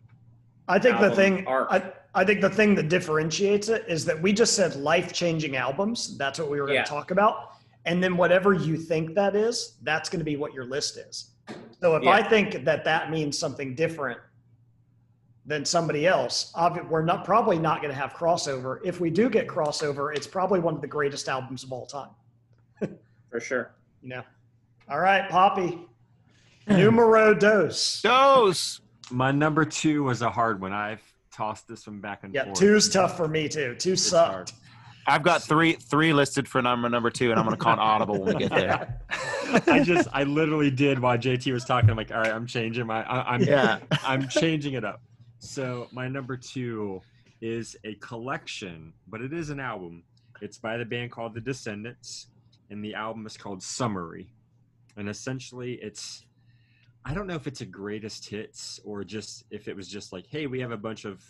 I 0.69 0.79
think 0.79 1.01
the 1.01 1.11
thing 1.11 1.47
arc. 1.47 1.69
I, 1.71 1.93
I 2.15 2.25
think 2.25 2.41
the 2.41 2.51
thing 2.51 2.75
that 2.77 2.89
differentiates 2.89 3.69
it 3.69 3.85
is 3.89 4.05
that 4.05 4.21
we 4.21 4.33
just 4.33 4.55
said 4.55 4.77
life 4.77 5.13
changing 5.13 5.57
albums. 5.57 6.17
That's 6.17 6.39
what 6.39 6.51
we 6.51 6.61
were 6.61 6.67
going 6.67 6.77
to 6.77 6.81
Yeah. 6.83 6.85
talk 6.85 7.11
about. 7.11 7.51
And 7.85 8.03
then 8.03 8.17
whatever 8.17 8.55
you 8.55 8.77
think 8.77 9.15
that 9.15 9.35
is, 9.35 9.79
that's 9.83 10.09
going 10.09 10.19
to 10.21 10.25
be 10.25 10.37
what 10.37 10.53
your 10.53 10.65
list 10.67 10.99
is. 10.99 11.33
So 11.81 11.97
if 11.97 12.03
Yeah. 12.03 12.11
I 12.11 12.23
think 12.23 12.65
that 12.65 12.85
that 12.85 13.11
means 13.11 13.39
something 13.39 13.75
different 13.75 14.19
than 15.47 15.65
somebody 15.65 16.07
else, 16.07 16.53
we're 16.89 17.03
not 17.03 17.25
probably 17.25 17.59
not 17.59 17.81
going 17.81 17.93
to 17.93 17.99
have 17.99 18.13
crossover. 18.13 18.81
If 18.85 19.01
we 19.01 19.11
do 19.11 19.31
get 19.31 19.47
crossover, 19.49 20.15
it's 20.15 20.27
probably 20.27 20.61
one 20.61 20.75
of 20.75 20.81
the 20.81 20.87
greatest 20.87 21.29
albums 21.29 21.65
of 21.65 21.73
all 21.73 21.87
time. 21.87 22.11
For 23.31 23.41
sure. 23.41 23.71
You 24.03 24.09
know. 24.11 24.23
All 24.91 25.01
right, 25.01 25.29
Poppy. 25.31 25.87
Numero 26.67 27.33
dos. 27.35 28.03
Dos. 28.03 28.81
My 29.11 29.31
number 29.31 29.65
two 29.65 30.05
was 30.05 30.21
a 30.21 30.31
hard 30.31 30.61
one. 30.61 30.73
I've 30.73 31.03
tossed 31.33 31.67
this 31.69 31.87
one 31.87 32.01
back 32.01 32.25
and 32.25 32.35
Yeah, 32.35 32.45
forth. 32.45 32.59
two's 32.59 32.89
tough 32.91 33.17
for 33.17 33.27
me 33.29 33.49
too. 33.49 33.75
Two 33.77 33.93
It's 33.93 34.03
sucked. 34.03 34.53
Hard. 35.09 35.21
I've 35.21 35.25
got 35.25 35.43
three 35.43 35.73
three 35.75 36.13
listed 36.13 36.47
for 36.49 36.61
number 36.61 36.89
number 36.89 37.11
two, 37.11 37.31
and 37.31 37.39
I'm 37.39 37.45
gonna 37.45 37.57
call 37.57 37.73
an 37.75 37.79
audible 37.79 38.21
when 38.21 38.37
we 38.37 38.47
get 38.47 38.51
there. 38.51 39.01
I 39.67 39.83
just, 39.83 40.09
I 40.13 40.25
literally 40.25 40.71
did 40.71 40.99
while 40.99 41.17
JT 41.17 41.51
was 41.53 41.65
talking. 41.65 41.89
I'm 41.89 41.97
like, 41.97 42.11
all 42.11 42.19
right, 42.19 42.33
I'm 42.33 42.47
changing 42.47 42.87
my, 42.87 43.03
I, 43.05 43.35
I'm, 43.35 43.43
Yeah. 43.43 43.79
I'm 44.05 44.29
changing 44.29 44.75
it 44.75 44.85
up. 44.85 45.01
So 45.39 45.89
my 45.93 46.07
number 46.09 46.37
two 46.37 47.01
is 47.41 47.77
a 47.85 47.95
collection, 47.95 48.93
but 49.07 49.23
it 49.23 49.33
is 49.33 49.51
an 49.51 49.61
album. 49.61 50.03
It's 50.43 50.59
by 50.59 50.77
the 50.77 50.85
band 50.85 51.13
called 51.13 51.35
The 51.35 51.41
Descendents, 51.41 52.27
and 52.71 52.85
the 52.85 52.95
album 52.95 53.27
is 53.27 53.37
called 53.37 53.61
Somery. 53.61 54.27
And 54.97 55.09
essentially, 55.09 55.75
it's 55.81 56.27
I 57.05 57.15
don't 57.15 57.27
know 57.27 57.37
if 57.37 57.47
it's 57.47 57.63
a 57.63 57.67
greatest 57.67 58.29
hits 58.29 58.81
or 58.85 59.03
just 59.05 59.45
if 59.51 59.67
it 59.69 59.75
was 59.75 59.89
just 59.89 60.13
like, 60.13 60.27
hey, 60.27 60.47
we 60.47 60.61
have 60.61 60.73
a 60.73 60.77
bunch 60.77 61.07
of 61.07 61.25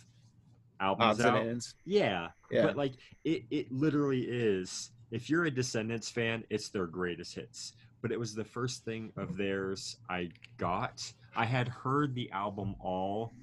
albums 0.79 1.19
out. 1.21 1.41
ends. 1.41 1.75
Yeah, 1.85 2.29
Yeah. 2.51 2.63
but 2.67 2.75
like 2.77 2.93
it, 3.23 3.43
it 3.51 3.71
literally 3.71 4.21
is. 4.21 4.91
If 5.11 5.29
you're 5.29 5.45
a 5.45 5.51
Descendents 5.51 6.09
fan, 6.09 6.43
it's 6.49 6.69
their 6.69 6.85
greatest 6.87 7.35
hits. 7.35 7.73
But 8.01 8.11
it 8.11 8.19
was 8.19 8.33
the 8.33 8.45
first 8.45 8.85
thing 8.85 9.11
of 9.17 9.35
theirs 9.35 9.97
I 10.09 10.29
got. 10.57 11.01
I 11.35 11.45
had 11.45 11.67
heard 11.67 12.15
the 12.15 12.31
album 12.31 12.75
all 12.79 13.33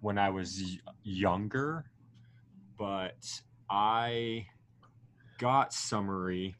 when 0.00 0.16
I 0.18 0.30
was 0.30 0.60
y- 0.62 0.78
younger, 1.02 1.84
but 2.78 3.26
I 3.68 4.46
got 5.38 5.72
Somery 5.72 6.54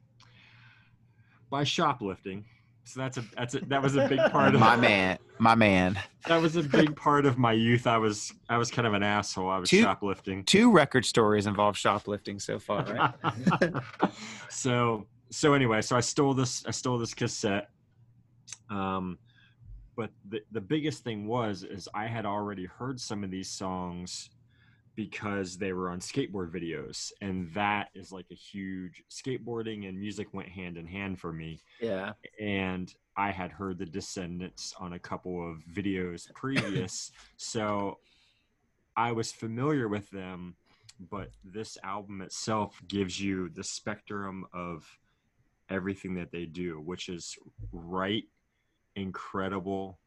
by 1.50 1.64
shoplifting. 1.64 2.44
So 2.86 3.00
that's 3.00 3.16
a 3.16 3.24
that's 3.36 3.54
a 3.54 3.60
that 3.66 3.82
was 3.82 3.96
a 3.96 4.06
big 4.08 4.20
part 4.30 4.54
of 4.54 4.60
My 4.60 4.76
man, 4.76 5.18
my 5.38 5.54
man. 5.54 5.98
That 6.26 6.40
was 6.42 6.56
a 6.56 6.62
big 6.62 6.94
part 6.94 7.24
of 7.24 7.38
my 7.38 7.52
youth. 7.52 7.86
I 7.86 7.96
was 7.96 8.32
I 8.48 8.58
was 8.58 8.70
kind 8.70 8.86
of 8.86 8.92
an 8.92 9.02
asshole. 9.02 9.48
I 9.48 9.58
was 9.58 9.70
Two- 9.70 9.82
shoplifting. 9.82 10.44
Two 10.44 10.70
record 10.70 11.04
stories 11.06 11.46
involve 11.46 11.76
shoplifting 11.78 12.38
so 12.38 12.58
far, 12.58 12.84
right? 12.84 13.72
so 14.50 15.06
so 15.30 15.54
anyway, 15.54 15.80
so 15.80 15.96
I 15.96 16.00
stole 16.00 16.34
this 16.34 16.64
I 16.66 16.70
stole 16.70 16.98
this 16.98 17.14
cassette. 17.14 17.70
Um 18.68 19.18
but 19.96 20.10
the 20.28 20.42
the 20.52 20.60
biggest 20.60 21.04
thing 21.04 21.26
was 21.26 21.62
is 21.62 21.88
I 21.94 22.06
had 22.06 22.26
already 22.26 22.66
heard 22.66 23.00
some 23.00 23.24
of 23.24 23.30
these 23.30 23.48
songs 23.50 24.30
because 24.96 25.56
they 25.56 25.72
were 25.72 25.90
on 25.90 25.98
skateboard 25.98 26.50
videos 26.50 27.10
and 27.20 27.52
that 27.52 27.88
is 27.94 28.12
like 28.12 28.26
a 28.30 28.34
huge 28.34 29.02
skateboarding 29.10 29.88
and 29.88 29.98
music 29.98 30.28
went 30.32 30.48
hand 30.48 30.76
in 30.76 30.86
hand 30.86 31.18
for 31.18 31.32
me 31.32 31.60
yeah. 31.80 32.12
and 32.40 32.94
I 33.16 33.30
had 33.30 33.52
heard 33.52 33.78
the 33.78 33.86
Descendents 33.86 34.74
on 34.78 34.94
a 34.94 34.98
couple 34.98 35.48
of 35.48 35.58
videos 35.72 36.32
previous, 36.34 37.12
so 37.36 37.98
I 38.96 39.12
was 39.12 39.32
familiar 39.32 39.88
with 39.88 40.10
them. 40.10 40.56
But 41.10 41.30
this 41.44 41.76
album 41.82 42.22
itself 42.22 42.80
gives 42.86 43.20
you 43.20 43.48
the 43.48 43.64
spectrum 43.64 44.46
of 44.52 44.86
everything 45.68 46.14
that 46.14 46.30
they 46.30 46.46
do, 46.46 46.80
which 46.80 47.08
is 47.08 47.36
write 47.72 48.24
incredible 48.94 49.98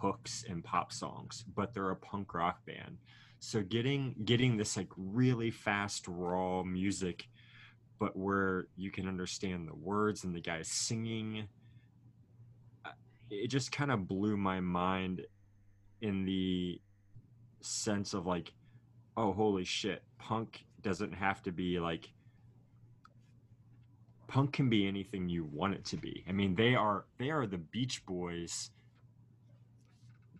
hooks 0.00 0.44
and 0.48 0.62
pop 0.62 0.92
songs, 0.92 1.44
but 1.56 1.74
they're 1.74 1.90
a 1.90 1.96
punk 1.96 2.34
rock 2.34 2.64
band. 2.66 2.98
So 3.40 3.62
getting 3.62 4.14
getting 4.24 4.56
this 4.56 4.76
like 4.76 4.88
really 4.96 5.50
fast 5.50 6.06
raw 6.06 6.62
music 6.62 7.26
but 7.98 8.16
where 8.16 8.66
you 8.76 8.90
can 8.90 9.08
understand 9.08 9.66
the 9.66 9.74
words 9.74 10.24
and 10.24 10.34
the 10.34 10.40
guys 10.40 10.68
singing 10.68 11.46
it 13.30 13.48
just 13.48 13.72
kind 13.72 13.90
of 13.90 14.08
blew 14.08 14.36
my 14.36 14.60
mind 14.60 15.22
in 16.00 16.24
the 16.24 16.80
sense 17.60 18.14
of 18.14 18.26
like 18.26 18.52
oh 19.16 19.32
holy 19.32 19.64
shit 19.64 20.02
punk 20.18 20.64
doesn't 20.82 21.12
have 21.12 21.42
to 21.42 21.52
be 21.52 21.78
like 21.78 22.10
punk 24.28 24.52
can 24.52 24.68
be 24.68 24.86
anything 24.86 25.28
you 25.28 25.44
want 25.44 25.74
it 25.74 25.84
to 25.84 25.96
be. 25.96 26.24
I 26.28 26.32
mean 26.32 26.54
they 26.54 26.74
are 26.74 27.04
they 27.18 27.30
are 27.30 27.46
the 27.46 27.58
beach 27.58 28.04
boys 28.06 28.70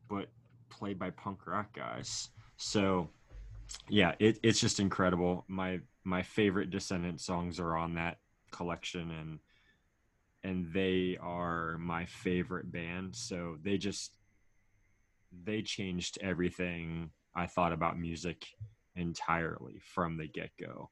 but 0.08 0.28
played 0.68 0.98
by 0.98 1.10
punk 1.10 1.46
rock 1.46 1.74
guys 1.74 2.30
so 2.60 3.08
yeah 3.88 4.14
it, 4.18 4.38
it's 4.42 4.60
just 4.60 4.80
incredible. 4.80 5.44
My 5.48 5.80
my 6.04 6.22
favorite 6.22 6.70
descendent 6.70 7.20
songs 7.20 7.58
are 7.58 7.76
on 7.76 7.94
that 7.94 8.18
collection 8.50 9.10
and 9.10 9.38
and 10.42 10.72
they 10.72 11.18
are 11.20 11.76
my 11.78 12.06
favorite 12.06 12.70
band. 12.70 13.14
So 13.16 13.56
they 13.62 13.78
just 13.78 14.12
they 15.44 15.62
changed 15.62 16.18
everything 16.20 17.10
i 17.36 17.46
thought 17.46 17.72
about 17.72 17.96
music 17.96 18.44
entirely 18.96 19.80
from 19.94 20.16
the 20.16 20.26
get-go. 20.26 20.90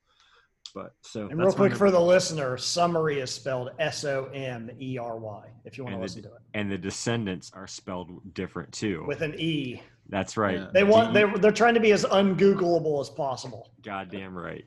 But 0.75 0.93
so 1.01 1.27
And 1.29 1.41
real 1.41 1.53
quick 1.53 1.75
for 1.75 1.91
the 1.91 2.01
listener, 2.01 2.57
somery 2.57 3.21
is 3.23 3.31
spelled 3.33 3.71
S 3.81 4.05
O 4.05 4.27
M 4.33 4.71
E 4.79 4.99
R 4.99 5.17
Y. 5.19 5.49
If 5.65 5.77
you 5.79 5.85
want 5.85 5.97
to 5.97 6.01
listen 6.03 6.23
the- 6.23 6.29
to 6.29 6.35
it. 6.37 6.43
and 6.55 6.71
the 6.71 6.79
descendents 6.79 7.51
are 7.55 7.67
spelled 7.67 8.35
different 8.35 8.71
too. 8.73 9.05
With 9.07 9.23
an 9.23 9.35
E. 9.39 9.83
that's 10.09 10.37
right 10.37 10.59
Yeah. 10.59 10.67
They 10.73 10.85
want 10.85 11.13
they 11.15 11.25
they're 11.41 11.53
trying 11.53 11.75
to 11.75 11.81
be 11.81 11.93
as 11.93 12.05
ungoogleable 12.05 13.01
as 13.01 13.11
possible. 13.11 13.71
goddamn 13.83 14.35
right 14.37 14.65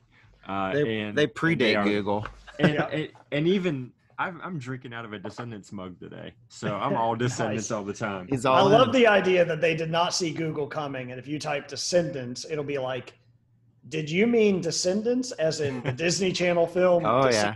uh 0.47 0.73
They, 0.73 0.99
and 1.01 1.17
they 1.17 1.23
and 1.23 1.33
predate 1.33 1.77
are- 1.77 1.83
Google. 1.83 2.27
and, 2.59 2.73
Yeah. 2.73 2.87
and 2.87 3.09
and 3.31 3.47
even 3.47 3.91
I'm, 4.19 4.39
I'm 4.43 4.59
drinking 4.59 4.93
out 4.93 5.03
of 5.03 5.13
a 5.13 5.19
Descendents 5.19 5.71
mug 5.71 5.99
today, 5.99 6.33
so 6.47 6.75
I'm 6.75 6.95
all 6.95 7.15
Descendents 7.25 7.71
Nice. 7.71 7.75
all 7.75 7.83
the 7.83 7.93
time. 7.93 8.27
He's 8.29 8.45
I 8.45 8.51
all 8.59 8.69
love 8.69 8.93
the 8.93 9.07
idea 9.07 9.43
that 9.45 9.61
they 9.61 9.75
did 9.75 9.89
not 9.89 10.13
see 10.13 10.31
Google 10.31 10.67
coming, 10.67 11.09
and 11.09 11.19
if 11.19 11.27
you 11.27 11.39
type 11.39 11.67
descendents, 11.67 12.45
it'll 12.47 12.63
be 12.63 12.77
like 12.77 13.13
Did 13.89 14.11
you 14.11 14.27
mean 14.27 14.61
Descendants, 14.61 15.31
as 15.31 15.59
in 15.61 15.81
the 15.81 15.91
Disney 15.91 16.31
Channel 16.39 16.67
film 16.67 17.03
Oh, 17.03 17.29
yeah. 17.29 17.55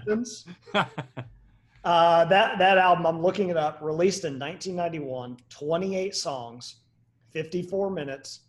Uh, 1.83 2.25
that 2.25 2.57
that 2.57 2.79
album, 2.79 3.05
I'm 3.05 3.21
looking 3.21 3.49
it 3.49 3.57
up, 3.57 3.77
released 3.81 4.25
in 4.25 4.39
1991, 4.39 5.37
28 5.49 6.15
songs, 6.15 6.77
54 7.45 7.89
minutes, 7.91 8.39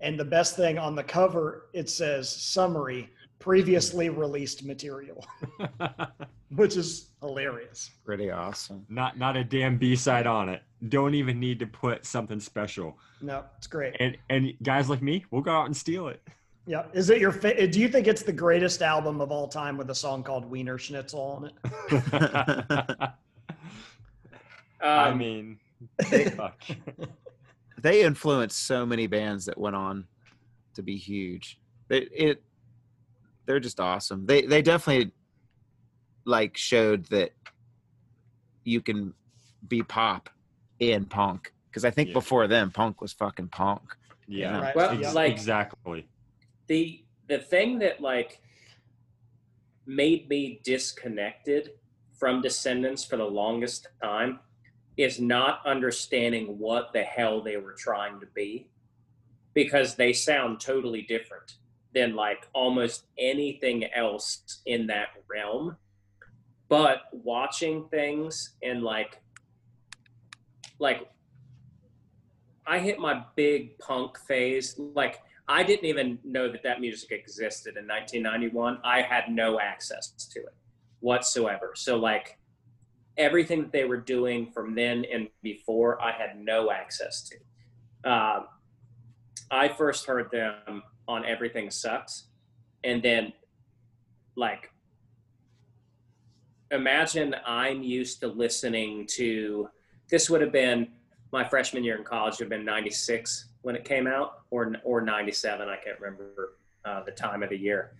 and 0.00 0.18
the 0.18 0.24
best 0.24 0.56
thing 0.56 0.78
on 0.78 0.94
the 0.94 1.02
cover 1.04 1.66
it 1.74 1.90
says 1.90 2.26
somery 2.28 3.08
previously 3.38 4.08
released 4.08 4.64
material, 4.64 5.22
which 6.56 6.78
is 6.78 7.10
hilarious. 7.20 7.90
Pretty 8.06 8.30
awesome. 8.30 8.86
not 8.88 9.18
not 9.18 9.36
a 9.36 9.44
damn 9.44 9.76
B 9.76 9.94
side 9.94 10.26
on 10.26 10.48
it. 10.48 10.62
Don't 10.88 11.14
even 11.14 11.38
need 11.38 11.58
to 11.58 11.66
put 11.66 12.06
something 12.06 12.40
special. 12.40 12.96
No, 13.20 13.44
it's 13.58 13.66
great. 13.66 13.96
And 14.00 14.16
and 14.30 14.54
guys 14.62 14.88
like 14.88 15.02
me, 15.02 15.26
we'll 15.30 15.42
go 15.42 15.52
out 15.52 15.66
and 15.66 15.76
steal 15.76 16.08
it. 16.08 16.22
Yeah, 16.64 16.84
is 16.94 17.10
it 17.10 17.18
your? 17.20 17.32
Fa- 17.32 17.66
do 17.66 17.78
you 17.80 17.88
think 17.88 18.06
it's 18.06 18.22
the 18.22 18.32
greatest 18.32 18.80
album 18.80 19.20
of 19.20 19.30
all 19.30 19.46
time 19.46 19.76
with 19.76 19.90
a 19.90 19.94
song 19.94 20.22
called 20.22 20.46
Wiener 20.50 20.78
Schnitzel 20.78 21.20
on 21.20 21.44
it? 21.50 21.52
I 24.82 25.10
Um, 25.10 25.18
mean, 25.18 25.58
fuck. 26.36 26.62
They 27.82 28.02
influenced 28.04 28.64
so 28.66 28.86
many 28.86 29.06
bands 29.08 29.44
that 29.46 29.58
went 29.58 29.74
on 29.76 30.06
to 30.74 30.82
be 30.82 30.96
huge. 30.96 31.58
They 31.88 31.98
it 32.12 32.42
they're 33.44 33.60
just 33.60 33.80
awesome. 33.80 34.24
They 34.24 34.42
they 34.42 34.62
definitely 34.62 35.10
like 36.24 36.56
showed 36.56 37.06
that 37.06 37.32
you 38.64 38.80
can 38.80 39.12
be 39.66 39.82
pop 39.82 40.30
in 40.78 41.04
punk 41.06 41.52
because 41.68 41.84
I 41.84 41.90
think 41.90 42.10
Yeah. 42.10 42.14
before 42.14 42.46
them 42.46 42.70
punk 42.70 43.00
was 43.00 43.12
fucking 43.12 43.48
punk. 43.48 43.82
yeah, 44.28 44.60
Right. 44.60 44.76
Well, 44.76 44.90
ex- 45.04 45.14
like- 45.14 45.32
exactly. 45.32 46.08
the 46.68 47.04
the 47.28 47.38
thing 47.40 47.80
that 47.80 48.00
like 48.00 48.40
made 49.86 50.28
me 50.28 50.60
disconnected 50.62 51.70
from 52.18 52.40
descendents 52.40 53.04
for 53.04 53.16
the 53.16 53.24
longest 53.24 53.88
time 54.00 54.38
is 54.96 55.20
not 55.20 55.60
understanding 55.64 56.58
what 56.58 56.92
the 56.92 57.02
hell 57.02 57.40
they 57.40 57.56
were 57.56 57.72
trying 57.72 58.20
to 58.20 58.26
be 58.34 58.68
because 59.54 59.94
they 59.94 60.12
sound 60.12 60.60
totally 60.60 61.02
different 61.02 61.56
than 61.94 62.14
like 62.14 62.48
almost 62.54 63.04
anything 63.18 63.84
else 63.94 64.60
in 64.66 64.86
that 64.86 65.08
realm 65.28 65.76
but 66.68 67.02
watching 67.12 67.86
things 67.88 68.54
and 68.62 68.82
like 68.82 69.20
like 70.78 71.08
i 72.66 72.78
hit 72.78 72.98
my 72.98 73.22
big 73.36 73.78
punk 73.78 74.18
phase 74.18 74.78
like 74.78 75.20
I 75.48 75.62
didn't 75.62 75.84
even 75.84 76.18
know 76.24 76.50
that 76.50 76.62
that 76.62 76.80
music 76.80 77.10
existed 77.10 77.76
in 77.76 77.86
1991. 77.86 78.78
I 78.84 79.02
had 79.02 79.24
no 79.28 79.60
access 79.60 80.12
to 80.32 80.40
it 80.40 80.54
whatsoever. 81.00 81.72
So, 81.74 81.96
like, 81.96 82.38
everything 83.16 83.62
that 83.62 83.72
they 83.72 83.84
were 83.84 83.98
doing 83.98 84.50
from 84.52 84.74
then 84.74 85.04
and 85.12 85.28
before, 85.42 86.00
I 86.02 86.12
had 86.12 86.38
no 86.38 86.70
access 86.70 87.28
to. 87.28 88.10
Um, 88.10 88.46
I 89.50 89.68
first 89.68 90.06
heard 90.06 90.30
them 90.30 90.82
on 91.06 91.24
Everything 91.24 91.70
Sucks. 91.70 92.28
And 92.84 93.02
then, 93.02 93.32
like, 94.36 94.70
imagine 96.70 97.36
I'm 97.46 97.82
used 97.82 98.20
to 98.20 98.28
listening 98.28 99.06
to 99.12 99.68
this 100.10 100.28
would 100.28 100.40
have 100.40 100.52
been 100.52 100.88
my 101.32 101.44
freshman 101.44 101.84
year 101.84 101.96
in 101.96 102.04
college, 102.04 102.38
would 102.38 102.44
have 102.44 102.50
been 102.50 102.64
96 102.64 103.48
when 103.62 103.76
it 103.76 103.84
came 103.84 104.06
out, 104.06 104.42
or 104.50 104.74
or 104.84 105.00
'97. 105.00 105.68
I 105.68 105.76
can't 105.76 105.98
remember 106.00 106.54
uh, 106.84 107.02
the 107.04 107.12
time 107.12 107.42
of 107.42 107.50
the 107.50 107.56
year, 107.56 107.92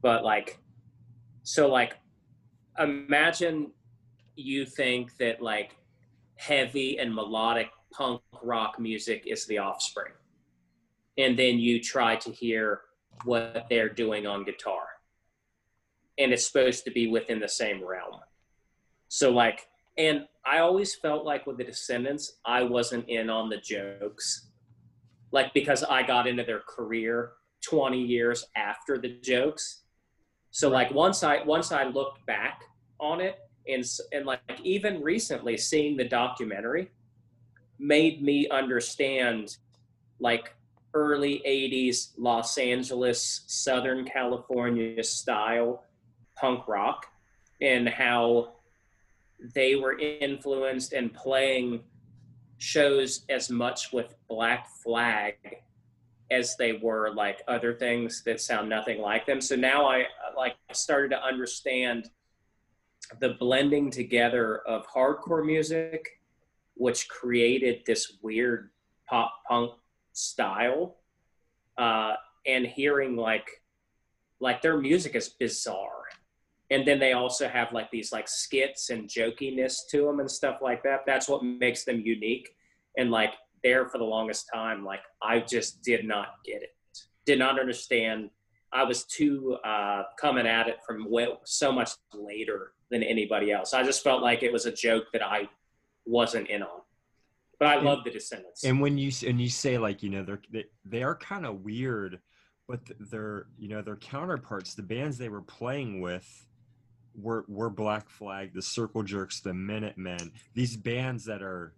but 0.00 0.24
like, 0.24 0.58
so 1.42 1.68
like, 1.68 1.98
imagine 2.78 3.70
you 4.36 4.64
think 4.66 5.16
that 5.18 5.42
like 5.42 5.76
heavy 6.36 6.98
and 6.98 7.14
melodic 7.14 7.70
punk 7.92 8.20
rock 8.42 8.78
music 8.78 9.24
is 9.26 9.46
the 9.46 9.58
Offspring, 9.58 10.12
and 11.18 11.38
then 11.38 11.58
you 11.58 11.80
try 11.80 12.16
to 12.16 12.30
hear 12.30 12.82
what 13.24 13.66
they're 13.68 13.88
doing 13.88 14.26
on 14.26 14.44
guitar, 14.44 14.84
and 16.18 16.32
it's 16.32 16.46
supposed 16.46 16.84
to 16.84 16.90
be 16.90 17.06
within 17.08 17.40
the 17.40 17.48
same 17.48 17.84
realm. 17.84 18.20
So 19.08 19.30
like, 19.30 19.66
and 19.98 20.26
I 20.44 20.58
always 20.58 20.94
felt 20.94 21.24
like 21.24 21.46
with 21.46 21.58
the 21.58 21.64
Descendents, 21.64 22.38
I 22.44 22.62
wasn't 22.62 23.08
in 23.08 23.28
on 23.28 23.50
the 23.50 23.58
jokes 23.58 24.48
like 25.32 25.52
because 25.54 25.82
I 25.82 26.02
got 26.02 26.26
into 26.26 26.44
their 26.44 26.60
career 26.60 27.32
20 27.64 28.00
years 28.00 28.44
after 28.54 28.98
the 28.98 29.18
jokes. 29.22 29.82
So 30.50 30.68
like 30.68 30.92
once 30.92 31.22
I 31.22 31.42
once 31.42 31.72
I 31.72 31.84
looked 31.84 32.24
back 32.26 32.62
on 33.00 33.20
it 33.20 33.38
and 33.68 33.84
and 34.12 34.26
like 34.26 34.40
even 34.62 35.02
recently 35.02 35.56
seeing 35.56 35.96
the 35.96 36.04
documentary 36.04 36.90
made 37.78 38.22
me 38.22 38.48
understand 38.48 39.56
like 40.20 40.54
early 40.94 41.42
80s 41.46 42.10
Los 42.16 42.58
Angeles 42.58 43.42
Southern 43.46 44.04
California 44.04 45.02
style 45.02 45.84
punk 46.36 46.68
rock 46.68 47.06
and 47.60 47.88
how 47.88 48.52
they 49.54 49.74
were 49.76 49.98
influenced 49.98 50.92
and 50.92 51.12
playing 51.12 51.80
shows 52.58 53.24
as 53.28 53.50
much 53.50 53.92
with 53.92 54.14
Black 54.28 54.68
Flag 54.68 55.36
as 56.30 56.56
they 56.56 56.72
were 56.74 57.12
like 57.12 57.42
other 57.48 57.74
things 57.74 58.22
that 58.24 58.40
sound 58.40 58.68
nothing 58.68 59.00
like 59.00 59.26
them. 59.26 59.40
So 59.40 59.56
now 59.56 59.86
I 59.86 60.06
like 60.36 60.56
started 60.72 61.10
to 61.10 61.22
understand 61.22 62.10
the 63.20 63.30
blending 63.40 63.90
together 63.90 64.58
of 64.66 64.86
hardcore 64.86 65.44
music, 65.44 66.20
which 66.74 67.08
created 67.08 67.82
this 67.86 68.18
weird 68.22 68.70
pop 69.08 69.32
punk 69.48 69.72
style, 70.12 70.96
uh, 71.78 72.14
and 72.46 72.66
hearing 72.66 73.16
like 73.16 73.48
like 74.40 74.60
their 74.60 74.76
music 74.76 75.14
is 75.14 75.28
bizarre. 75.28 76.02
And 76.70 76.86
then 76.88 76.98
they 76.98 77.12
also 77.12 77.48
have 77.48 77.72
like 77.72 77.90
these 77.90 78.12
like 78.12 78.26
skits 78.28 78.90
and 78.90 79.08
jokiness 79.08 79.86
to 79.90 80.06
them 80.06 80.20
and 80.20 80.30
stuff 80.30 80.58
like 80.60 80.82
that. 80.82 81.00
That's 81.06 81.28
what 81.28 81.44
makes 81.44 81.84
them 81.84 82.00
unique. 82.00 82.48
And 82.96 83.10
like 83.10 83.34
there 83.62 83.88
for 83.88 83.98
the 83.98 84.04
longest 84.04 84.48
time, 84.52 84.84
like 84.84 85.02
I 85.22 85.40
just 85.40 85.82
did 85.82 86.06
not 86.06 86.28
get 86.44 86.62
it, 86.62 86.74
did 87.24 87.38
not 87.38 87.60
understand. 87.60 88.30
I 88.72 88.84
was 88.84 89.04
too 89.04 89.58
uh, 89.64 90.04
coming 90.18 90.46
at 90.46 90.66
it 90.66 90.78
from 90.84 91.06
so 91.44 91.70
much 91.70 91.90
later 92.14 92.72
than 92.92 93.02
anybody 93.02 93.50
else. 93.50 93.74
I 93.74 93.82
just 93.82 94.04
felt 94.04 94.22
like 94.22 94.42
it 94.44 94.52
was 94.52 94.66
a 94.66 94.70
joke 94.72 95.06
that 95.12 95.22
I 95.22 95.48
wasn't 96.04 96.48
in 96.48 96.62
on. 96.62 96.80
But 97.58 97.68
I 97.68 97.76
And- 97.76 97.84
love 97.86 98.04
the 98.04 98.10
Descendents. 98.10 98.62
And 98.64 98.80
when 98.80 98.98
you 98.98 99.10
and 99.26 99.40
you 99.40 99.48
say 99.48 99.78
like 99.78 100.02
you 100.02 100.10
know 100.10 100.22
they're 100.22 100.42
they, 100.52 100.64
they 100.84 101.02
are 101.02 101.16
kind 101.16 101.46
of 101.46 101.62
weird, 101.64 102.20
but 102.68 102.84
th- 102.86 102.98
they're 103.10 103.46
you 103.58 103.68
know 103.68 103.82
their 103.82 103.96
counterparts, 103.96 104.74
the 104.74 104.82
bands 104.82 105.16
they 105.18 105.28
were 105.30 105.42
playing 105.42 106.00
with, 106.00 106.46
were 107.14 107.44
were 107.48 107.70
Black 107.70 108.10
Flag, 108.10 108.52
the 108.52 108.62
Circle 108.62 109.02
Jerks, 109.04 109.40
the 109.40 109.54
Minutemen. 109.54 110.32
These 110.54 110.76
bands 110.76 111.24
that 111.26 111.42
are 111.42 111.74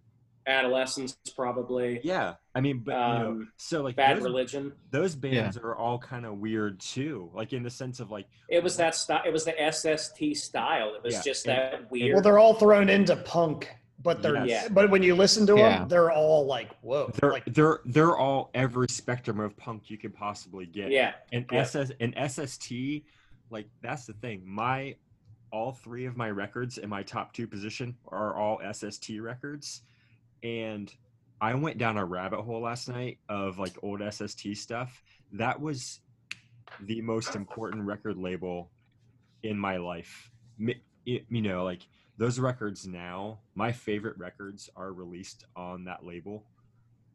Adolescents, 0.47 1.17
probably. 1.35 1.99
yeah. 2.03 2.35
I 2.53 2.61
mean, 2.61 2.79
but 2.79 2.91
you 2.93 2.97
know, 3.23 3.27
Um, 3.31 3.51
so 3.57 3.81
like 3.81 3.95
Bad 3.95 4.17
those, 4.17 4.23
Religion. 4.23 4.71
those 4.91 5.15
bands 5.15 5.57
are 5.57 5.75
all 5.75 5.97
kind 5.97 6.25
of 6.25 6.37
weird 6.37 6.79
too. 6.79 7.29
Like 7.33 7.51
in 7.53 7.63
the 7.63 7.69
sense 7.69 7.99
of 7.99 8.11
like 8.11 8.27
It 8.49 8.63
was 8.63 8.77
that 8.77 8.95
style. 8.95 9.21
It 9.25 9.33
was 9.33 9.43
the 9.45 9.59
SST 9.59 10.35
style. 10.35 10.93
It 10.95 11.03
was 11.03 11.15
Yeah, 11.15 11.21
just 11.21 11.47
and- 11.47 11.57
that 11.57 11.91
weird. 11.91 12.13
Well, 12.13 12.21
they're 12.21 12.39
all 12.39 12.53
thrown 12.53 12.89
into 12.89 13.15
punk, 13.17 13.69
but 14.01 14.21
they're 14.21 14.45
Yes. 14.45 14.63
Yeah. 14.63 14.67
but 14.69 14.89
when 14.89 15.01
you 15.03 15.15
listen 15.15 15.45
to 15.47 15.57
Yeah. 15.57 15.79
them, 15.79 15.87
they're 15.89 16.11
all 16.11 16.45
like 16.45 16.69
whoa, 16.81 17.09
they're 17.19 17.31
like 17.31 17.45
they're 17.45 17.79
they're 17.85 18.15
all 18.17 18.51
every 18.53 18.87
spectrum 18.87 19.39
of 19.39 19.57
punk 19.57 19.89
you 19.89 19.97
could 19.97 20.13
possibly 20.13 20.65
get. 20.65 20.91
yeah. 20.91 21.13
and 21.33 21.45
Yeah. 21.51 21.59
SS 21.61 21.91
and 21.99 22.13
SST, 22.15 23.03
like 23.49 23.67
that's 23.81 24.05
the 24.05 24.13
thing. 24.13 24.43
My 24.45 24.95
all 25.51 25.71
three 25.71 26.05
of 26.05 26.17
my 26.17 26.29
records 26.29 26.77
in 26.77 26.89
my 26.89 27.01
top 27.03 27.33
two 27.33 27.47
position 27.47 27.95
are 28.09 28.35
all 28.35 28.59
SST 28.61 29.19
records, 29.19 29.81
and 30.45 30.93
I 31.41 31.55
went 31.55 31.79
down 31.79 31.97
a 31.97 32.05
rabbit 32.05 32.41
hole 32.41 32.61
last 32.61 32.87
night 32.87 33.17
of 33.27 33.57
like 33.57 33.73
old 33.81 34.01
SST 34.07 34.55
stuff. 34.55 35.03
That 35.33 35.59
was 35.59 36.01
the 36.81 37.01
most 37.01 37.35
important 37.35 37.83
record 37.83 38.17
label 38.17 38.69
in 39.41 39.57
my 39.57 39.77
life. 39.77 40.29
You 41.03 41.23
know, 41.29 41.63
like 41.63 41.87
those 42.17 42.39
records 42.39 42.85
now, 42.85 43.39
my 43.55 43.71
favorite 43.71 44.17
records 44.17 44.69
are 44.75 44.93
released 44.93 45.45
on 45.55 45.83
that 45.85 46.05
label. 46.05 46.45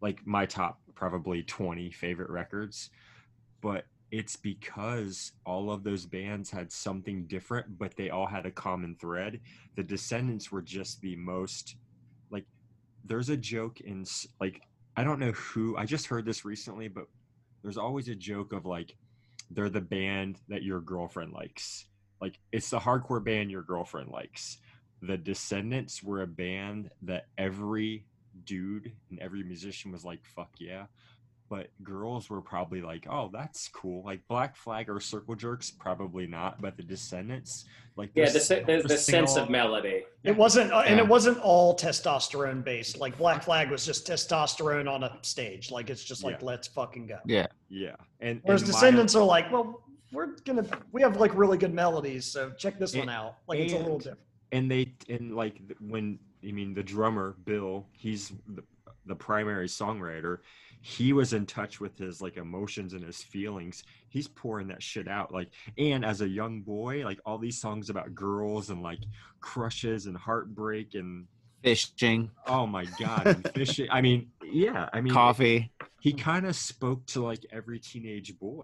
Like 0.01 0.27
my 0.27 0.45
top 0.45 0.81
probably 0.95 1.45
20 1.45 1.91
favorite 1.93 2.31
records. 2.31 2.91
But 3.61 3.85
it's 4.11 4.35
because 4.35 5.33
all 5.47 5.71
of 5.71 5.85
those 5.85 6.05
bands 6.05 6.51
had 6.51 6.73
something 6.73 7.27
different, 7.27 7.79
but 7.79 7.97
they 7.97 8.11
all 8.11 8.27
had 8.27 8.45
a 8.45 8.51
common 8.51 8.97
thread. 8.97 9.41
The 9.77 9.85
Descendents 9.85 10.51
were 10.51 10.63
just 10.63 11.01
the 11.01 11.15
most 11.15 11.77
there's 13.05 13.29
a 13.29 13.37
joke 13.37 13.81
in 13.81 14.05
like 14.41 14.63
I 14.97 15.05
don't 15.05 15.21
know 15.21 15.33
who 15.33 15.77
I 15.77 15.87
just 15.87 16.07
heard 16.07 16.25
this 16.25 16.45
recently, 16.45 16.89
but 16.89 17.07
there's 17.63 17.79
always 17.79 18.09
a 18.09 18.15
joke 18.15 18.53
of 18.53 18.67
like 18.67 18.97
they're 19.51 19.71
the 19.71 19.81
band 19.81 20.39
that 20.49 20.63
your 20.63 20.81
girlfriend 20.81 21.33
likes. 21.33 21.87
Like 22.21 22.39
it's 22.53 22.71
the 22.71 22.79
hardcore 22.79 23.25
band 23.25 23.51
your 23.51 23.63
girlfriend 23.63 24.11
likes. 24.11 24.59
The 25.03 25.17
Descendents 25.17 26.03
were 26.03 26.23
a 26.23 26.27
band 26.27 26.91
that 27.03 27.27
every 27.39 28.05
dude 28.45 28.93
and 29.11 29.19
every 29.19 29.43
musician 29.43 29.91
was 29.93 30.05
like, 30.05 30.25
"Fuck 30.25 30.53
yeah." 30.59 30.87
But 31.51 31.67
girls 31.83 32.31
were 32.31 32.41
probably 32.41 32.81
like, 32.81 33.09
"Oh, 33.11 33.29
that's 33.33 33.67
cool." 33.69 34.05
Like 34.05 34.21
Black 34.29 34.55
Flag 34.55 34.89
or 34.89 35.01
Circle 35.01 35.35
Jerks, 35.35 35.69
probably 35.69 36.29
not. 36.29 36.63
But 36.63 36.77
the 36.77 36.85
Descendents, 36.85 37.65
like, 37.97 38.11
Yeah, 38.15 38.27
the, 38.31 38.63
the, 38.65 38.83
the 38.87 38.97
sense 38.97 39.37
of 39.37 39.51
melody. 39.51 40.05
It 40.23 40.37
wasn't, 40.37 40.73
uh, 40.73 40.85
and 40.87 41.01
it 41.01 41.07
wasn't 41.09 41.39
all 41.39 41.77
testosterone 41.77 42.63
based. 42.63 42.99
Like 42.99 43.19
Black 43.19 43.43
Flag 43.43 43.69
was 43.69 43.85
just 43.85 44.07
testosterone 44.07 44.89
on 44.89 45.03
a 45.03 45.19
stage. 45.23 45.73
Like 45.73 45.91
it's 45.91 46.05
just 46.05 46.23
like 46.23 46.39
Yeah. 46.41 46.47
let's 46.47 46.69
fucking 46.69 47.09
go. 47.09 47.19
Yeah. 47.27 47.49
Yeah, 47.69 47.97
and 48.21 48.41
Whereas 48.45 48.63
and 48.63 48.71
my- 48.71 48.73
Descendents 48.75 49.17
are 49.17 49.25
like, 49.25 49.51
well, 49.51 49.83
we're 50.13 50.37
gonna, 50.47 50.65
we 50.93 51.03
have 51.03 51.17
like 51.17 51.35
really 51.37 51.59
good 51.59 51.75
melodies, 51.75 52.27
so 52.27 52.51
check 52.53 52.79
this 52.79 52.95
one 52.95 53.09
out. 53.09 53.35
Like 53.49 53.59
it's 53.59 53.73
a 53.73 53.77
little 53.79 53.99
different. 53.99 54.21
and 54.53 54.71
they 54.71 54.95
and 55.09 55.35
like 55.35 55.61
when 55.81 56.21
I 56.47 56.53
mean 56.53 56.75
the 56.75 56.83
drummer 56.85 57.35
Bill, 57.45 57.87
he's 57.93 58.33
the, 58.55 58.63
the 59.07 59.17
primary 59.17 59.67
songwriter. 59.67 60.39
He 60.83 61.13
was 61.13 61.33
in 61.33 61.45
touch 61.45 61.79
with 61.79 61.99
his 61.99 62.23
like 62.23 62.37
emotions 62.37 62.95
and 62.95 63.05
his 63.05 63.23
feelings. 63.23 63.85
He's 64.09 64.29
pouring 64.29 64.69
that 64.69 64.83
shit 64.83 65.09
out. 65.09 65.33
Like, 65.33 65.51
and 65.77 66.05
as 66.05 66.23
a 66.23 66.29
young 66.29 66.63
boy, 66.63 67.05
like 67.05 67.21
all 67.27 67.39
these 67.39 67.61
songs 67.61 67.91
about 67.91 68.15
girls 68.15 68.71
and 68.71 68.83
like 68.83 69.01
crushes 69.41 70.07
and 70.07 70.17
heartbreak 70.17 70.95
and 70.95 71.27
Fishing, 71.63 72.31
oh 72.47 72.67
my 72.67 72.87
god, 72.99 73.51
fishing. 73.55 73.87
I 73.91 74.01
mean, 74.01 74.31
yeah, 74.43 74.89
I 74.95 75.03
mean, 75.03 75.13
coffee. 75.13 75.71
He 76.01 76.15
kind 76.15 76.47
of 76.47 76.57
spoke 76.57 77.05
to 77.07 77.23
like 77.23 77.45
every 77.53 77.79
teenage 77.79 78.39
boy. 78.39 78.63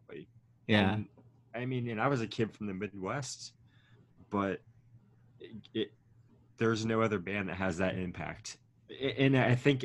Yeah. 0.66 0.94
And, 0.94 1.06
I 1.54 1.66
mean, 1.66 1.90
and 1.90 2.00
I 2.00 2.08
was 2.08 2.22
a 2.22 2.26
kid 2.26 2.54
from 2.54 2.68
the 2.68 2.72
Midwest, 2.72 3.52
but 4.30 4.62
it, 5.40 5.52
it 5.74 5.92
there's 6.56 6.86
no 6.86 7.02
other 7.02 7.18
band 7.18 7.50
that 7.50 7.56
has 7.56 7.76
that 7.78 7.96
impact. 7.96 8.56
And 9.18 9.36
I 9.36 9.56
think 9.56 9.84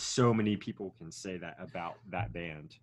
so 0.00 0.32
many 0.34 0.56
people 0.56 0.94
can 0.98 1.10
say 1.12 1.36
that 1.38 1.56
about 1.60 1.96
that 2.10 2.32
band. 2.32 2.76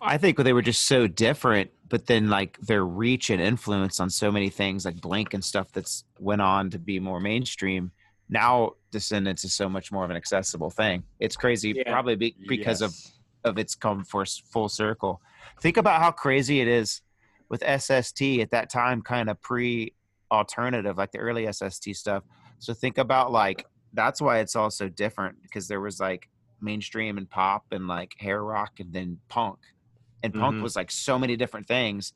I 0.00 0.18
think 0.18 0.38
they 0.38 0.52
were 0.52 0.62
just 0.62 0.82
so 0.82 1.06
different, 1.06 1.70
but 1.88 2.06
then 2.06 2.28
like 2.30 2.58
their 2.60 2.84
reach 2.84 3.30
and 3.30 3.40
influence 3.40 3.98
on 4.00 4.08
so 4.08 4.30
many 4.30 4.48
things 4.48 4.84
like 4.84 5.00
Blink 5.00 5.34
and 5.34 5.44
stuff 5.44 5.72
that's 5.72 6.04
went 6.18 6.40
on 6.40 6.70
to 6.70 6.78
be 6.78 7.00
more 7.00 7.20
mainstream. 7.20 7.90
Now 8.28 8.72
Descendents 8.92 9.44
is 9.44 9.52
so 9.54 9.68
much 9.68 9.90
more 9.90 10.04
of 10.04 10.10
an 10.10 10.16
accessible 10.16 10.70
thing. 10.70 11.02
It's 11.18 11.36
crazy, 11.36 11.72
Yeah. 11.76 11.90
probably 11.90 12.14
be, 12.16 12.36
because 12.48 12.82
of 12.82 12.90
Yes. 12.92 13.12
of 13.44 13.58
its 13.58 13.74
come 13.74 14.04
for 14.04 14.24
full 14.26 14.68
circle. 14.68 15.20
Think 15.60 15.76
about 15.76 16.00
how 16.00 16.12
crazy 16.12 16.60
it 16.60 16.68
is 16.68 17.02
with 17.48 17.62
SST 17.62 18.40
at 18.42 18.50
that 18.50 18.70
time, 18.70 19.02
kind 19.02 19.28
of 19.28 19.40
pre 19.40 19.94
alternative, 20.30 20.98
like 20.98 21.10
the 21.10 21.18
early 21.18 21.46
SST 21.46 21.94
stuff. 21.94 22.22
So 22.58 22.72
think 22.74 22.98
about 22.98 23.32
like 23.32 23.66
that's 23.92 24.20
why 24.20 24.38
it's 24.38 24.54
all 24.56 24.70
so 24.70 24.88
different 24.88 25.42
because 25.42 25.66
there 25.68 25.80
was 25.80 25.98
like 26.00 26.28
mainstream 26.60 27.18
and 27.18 27.28
pop 27.28 27.64
and 27.72 27.88
like 27.88 28.14
hair 28.18 28.42
rock 28.44 28.80
and 28.80 28.92
then 28.92 29.18
punk. 29.28 29.58
And 30.22 30.34
punk 30.34 30.56
Mhm. 30.56 30.62
was 30.62 30.76
like 30.76 30.90
so 30.90 31.18
many 31.18 31.36
different 31.36 31.66
things. 31.66 32.12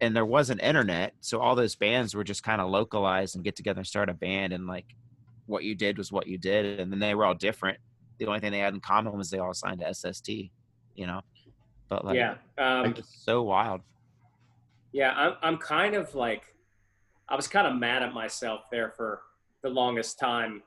And 0.00 0.16
there 0.16 0.24
wasn't 0.26 0.62
internet. 0.62 1.14
So 1.20 1.40
all 1.40 1.54
those 1.54 1.76
bands 1.76 2.14
were 2.14 2.24
just 2.24 2.42
kind 2.42 2.60
of 2.60 2.70
localized 2.70 3.36
and 3.36 3.44
get 3.44 3.54
together 3.54 3.80
and 3.80 3.86
start 3.86 4.08
a 4.08 4.14
band. 4.14 4.52
And 4.52 4.66
like 4.66 4.86
what 5.46 5.62
you 5.64 5.74
did 5.74 5.98
was 5.98 6.10
what 6.10 6.26
you 6.26 6.38
did. 6.38 6.80
And 6.80 6.90
then 6.90 6.98
they 6.98 7.14
were 7.14 7.24
all 7.24 7.34
different. 7.34 7.78
The 8.18 8.26
only 8.26 8.40
thing 8.40 8.52
they 8.52 8.58
had 8.58 8.74
in 8.74 8.80
common 8.80 9.16
was 9.16 9.30
they 9.30 9.38
all 9.38 9.54
signed 9.54 9.80
to 9.80 9.86
SST, 9.94 10.50
you 10.94 11.06
know? 11.06 11.20
But 11.88 12.04
like, 12.04 12.16
yeah. 12.16 12.36
Um, 12.58 12.94
so 13.04 13.42
wild. 13.42 13.82
Yeah, 14.92 15.12
I'm 15.12 15.34
I'm 15.42 15.56
kind 15.58 15.94
of 15.94 16.14
like 16.14 16.42
I 17.28 17.36
was 17.36 17.48
kind 17.48 17.66
of 17.66 17.76
mad 17.76 18.02
at 18.02 18.12
myself 18.12 18.62
there 18.70 18.90
for 18.90 19.22
the 19.62 19.68
longest 19.70 20.18
time 20.18 20.62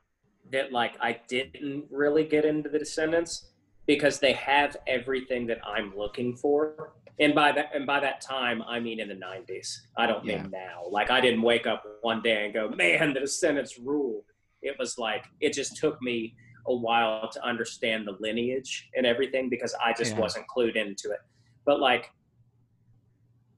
that 0.52 0.72
like 0.72 0.96
I 1.00 1.20
didn't 1.28 1.84
really 1.90 2.24
get 2.24 2.44
into 2.44 2.68
the 2.68 2.78
Descendents 2.78 3.50
because 3.86 4.18
they 4.18 4.32
have 4.32 4.76
everything 4.86 5.46
that 5.46 5.58
I'm 5.66 5.96
looking 5.96 6.36
for. 6.36 6.92
And 7.18 7.34
by 7.34 7.52
that 7.52 7.70
and 7.74 7.86
by 7.86 8.00
that 8.00 8.20
time 8.20 8.62
I 8.62 8.78
mean 8.80 9.00
in 9.00 9.08
the 9.08 9.14
90s. 9.14 9.68
I 9.96 10.06
don't 10.06 10.24
Yeah. 10.24 10.42
mean 10.42 10.50
now. 10.50 10.84
Like 10.88 11.10
I 11.10 11.20
didn't 11.20 11.42
wake 11.42 11.66
up 11.66 11.84
one 12.02 12.20
day 12.22 12.44
and 12.44 12.52
go, 12.54 12.68
"Man, 12.68 13.14
the 13.14 13.20
Descendents 13.20 13.78
rule." 13.78 14.24
It 14.62 14.76
was 14.78 14.98
like 14.98 15.24
it 15.40 15.52
just 15.52 15.76
took 15.76 16.00
me 16.02 16.34
a 16.68 16.74
while 16.74 17.28
to 17.30 17.44
understand 17.44 18.06
the 18.06 18.16
lineage 18.20 18.88
and 18.96 19.06
everything 19.06 19.48
because 19.48 19.74
I 19.82 19.92
just 19.92 20.14
Yeah. 20.14 20.20
wasn't 20.20 20.46
clued 20.48 20.76
into 20.76 21.10
it. 21.10 21.20
But 21.64 21.80
like 21.80 22.10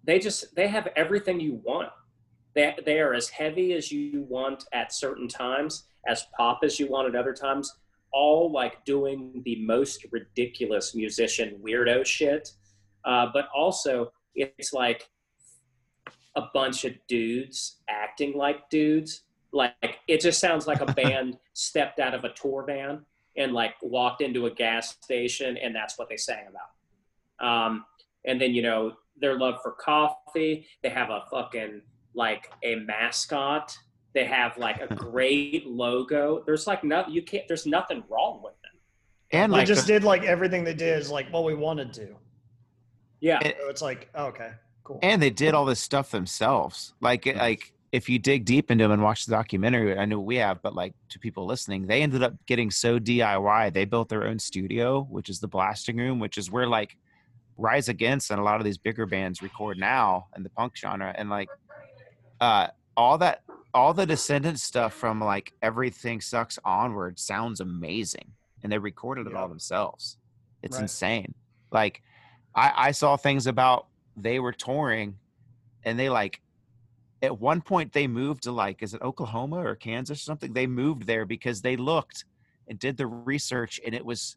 they 0.05 0.19
just 0.19 0.55
they 0.55 0.69
have 0.69 0.89
everything 0.97 1.41
you 1.41 1.55
want. 1.65 1.91
They 2.59 2.75
they 2.85 2.99
are 2.99 3.15
as 3.15 3.29
heavy 3.29 3.73
as 3.75 3.93
you 3.93 4.27
want 4.29 4.65
at 4.73 4.93
certain 4.93 5.29
times, 5.29 5.85
as 6.09 6.27
pop 6.37 6.65
as 6.65 6.81
you 6.81 6.89
want 6.89 7.07
at 7.07 7.15
other 7.15 7.33
times. 7.33 7.73
All 8.13 8.51
like 8.51 8.85
doing 8.85 9.43
the 9.45 9.65
most 9.65 10.05
ridiculous 10.11 10.93
musician 10.93 11.61
weirdo 11.65 12.05
shit, 12.05 12.51
uh, 13.05 13.27
but 13.33 13.49
also 13.55 14.13
it's 14.35 14.73
like 14.73 15.09
a 16.35 16.47
bunch 16.53 16.85
of 16.85 16.95
dudes 17.07 17.77
acting 17.89 18.37
like 18.37 18.69
dudes. 18.71 19.23
Like 19.53 20.01
it 20.09 20.21
just 20.21 20.41
sounds 20.41 20.67
like 20.67 20.81
a 20.81 20.93
band 21.01 21.39
stepped 21.53 22.01
out 22.01 22.13
of 22.13 22.25
a 22.25 22.31
tour 22.31 22.65
van 22.67 23.07
and 23.37 23.53
like 23.53 23.75
walked 23.83 24.21
into 24.21 24.47
a 24.47 24.51
gas 24.51 24.97
station, 25.01 25.57
and 25.59 25.73
that's 25.73 25.97
what 25.97 26.09
they 26.09 26.17
sang 26.17 26.47
about. 26.49 27.47
Um, 27.49 27.85
and 28.25 28.41
then 28.41 28.53
you 28.53 28.63
know 28.63 28.95
their 29.17 29.39
love 29.39 29.61
for 29.63 29.77
coffee. 29.79 30.67
They 30.83 30.89
have 30.89 31.11
a 31.11 31.23
fucking 31.31 31.83
like 32.15 32.51
a 32.63 32.77
mascot. 32.77 33.77
They 34.15 34.25
have 34.25 34.57
like 34.59 34.81
a 34.81 34.95
great 34.95 35.67
logo. 35.67 36.43
There's 36.47 36.67
like 36.67 36.83
no, 36.85 37.05
you 37.09 37.23
can't. 37.23 37.45
There's 37.49 37.67
nothing 37.67 38.03
wrong 38.09 38.41
with 38.43 38.55
them. 38.63 38.73
And 39.31 39.53
They 39.53 39.65
just 39.65 39.87
the- 39.87 39.95
did 39.95 40.05
like 40.05 40.25
everything 40.25 40.65
they 40.65 40.75
did 40.75 40.99
is 40.99 41.11
like 41.11 41.31
what 41.33 41.45
we 41.45 41.55
wanted 41.55 41.93
to. 41.95 42.17
Yeah, 43.21 43.41
It- 43.43 43.57
So 43.61 43.69
it's 43.69 43.83
like, 43.83 44.09
oh, 44.15 44.27
okay, 44.27 44.51
cool. 44.85 44.99
and 45.03 45.21
they 45.21 45.31
did 45.31 45.55
all 45.55 45.65
this 45.65 45.81
stuff 45.81 46.11
themselves. 46.11 46.95
Like, 47.01 47.27
like 47.27 47.73
if 47.93 48.09
you 48.09 48.19
dig 48.19 48.45
deep 48.45 48.71
into 48.71 48.85
them 48.85 48.93
and 48.93 49.03
watch 49.03 49.27
the 49.27 49.33
documentary, 49.33 49.97
I 49.99 50.05
know 50.05 50.21
we 50.21 50.37
have, 50.37 50.63
but 50.63 50.75
like 50.75 50.95
to 51.11 51.19
people 51.19 51.47
listening, 51.47 51.87
they 51.87 52.03
ended 52.03 52.23
up 52.23 52.35
getting 52.47 52.71
so 52.71 52.99
DIY. 52.99 53.73
They 53.73 53.85
built 53.85 54.09
their 54.09 54.27
own 54.27 54.39
studio, 54.39 55.03
which 55.11 55.29
is 55.29 55.41
the 55.41 55.49
blasting 55.49 55.97
room, 55.97 56.19
which 56.21 56.39
is 56.39 56.51
where 56.51 56.67
like 56.67 56.97
Rise 57.57 57.89
Against 57.89 58.31
and 58.31 58.39
a 58.39 58.43
lot 58.43 58.61
of 58.61 58.65
these 58.65 58.79
bigger 58.79 59.05
bands 59.07 59.43
record 59.43 59.79
now 59.79 60.29
in 60.37 60.43
the 60.45 60.51
punk 60.51 60.77
genre, 60.77 61.13
and 61.19 61.29
like 61.29 61.49
uh, 62.41 62.69
all 62.97 63.19
that, 63.19 63.43
all 63.75 63.95
the 63.95 64.07
Descendent 64.07 64.59
stuff 64.59 64.95
from 64.95 65.21
like 65.21 65.53
Everything 65.63 66.21
Sucks 66.21 66.59
onward 66.65 67.19
sounds 67.19 67.61
amazing, 67.61 68.33
and 68.63 68.73
they 68.73 68.79
recorded 68.79 69.27
it 69.27 69.35
all 69.35 69.49
themselves. 69.49 70.17
It's 70.63 70.77
Right. 70.77 70.83
insane. 70.83 71.35
Like 71.71 72.03
I, 72.55 72.73
I 72.77 72.91
saw 72.93 73.17
things 73.17 73.47
about 73.47 73.87
they 74.17 74.41
were 74.41 74.53
touring, 74.53 75.19
and 75.85 75.99
they 75.99 76.09
like 76.09 76.41
at 77.23 77.39
one 77.39 77.61
point 77.61 77.93
they 77.93 78.07
moved 78.07 78.45
to 78.45 78.53
like 78.53 78.83
is 78.83 78.95
it 78.95 79.03
Oklahoma 79.03 79.59
or 79.59 79.77
Kansas 79.77 80.19
or 80.19 80.23
something? 80.23 80.53
They 80.53 80.67
moved 80.67 81.07
there 81.07 81.27
because 81.27 81.61
they 81.61 81.77
looked 81.77 82.25
and 82.69 82.79
did 82.79 82.97
the 82.97 83.07
research, 83.07 83.81
and 83.85 83.95
it 83.95 84.05
was 84.05 84.37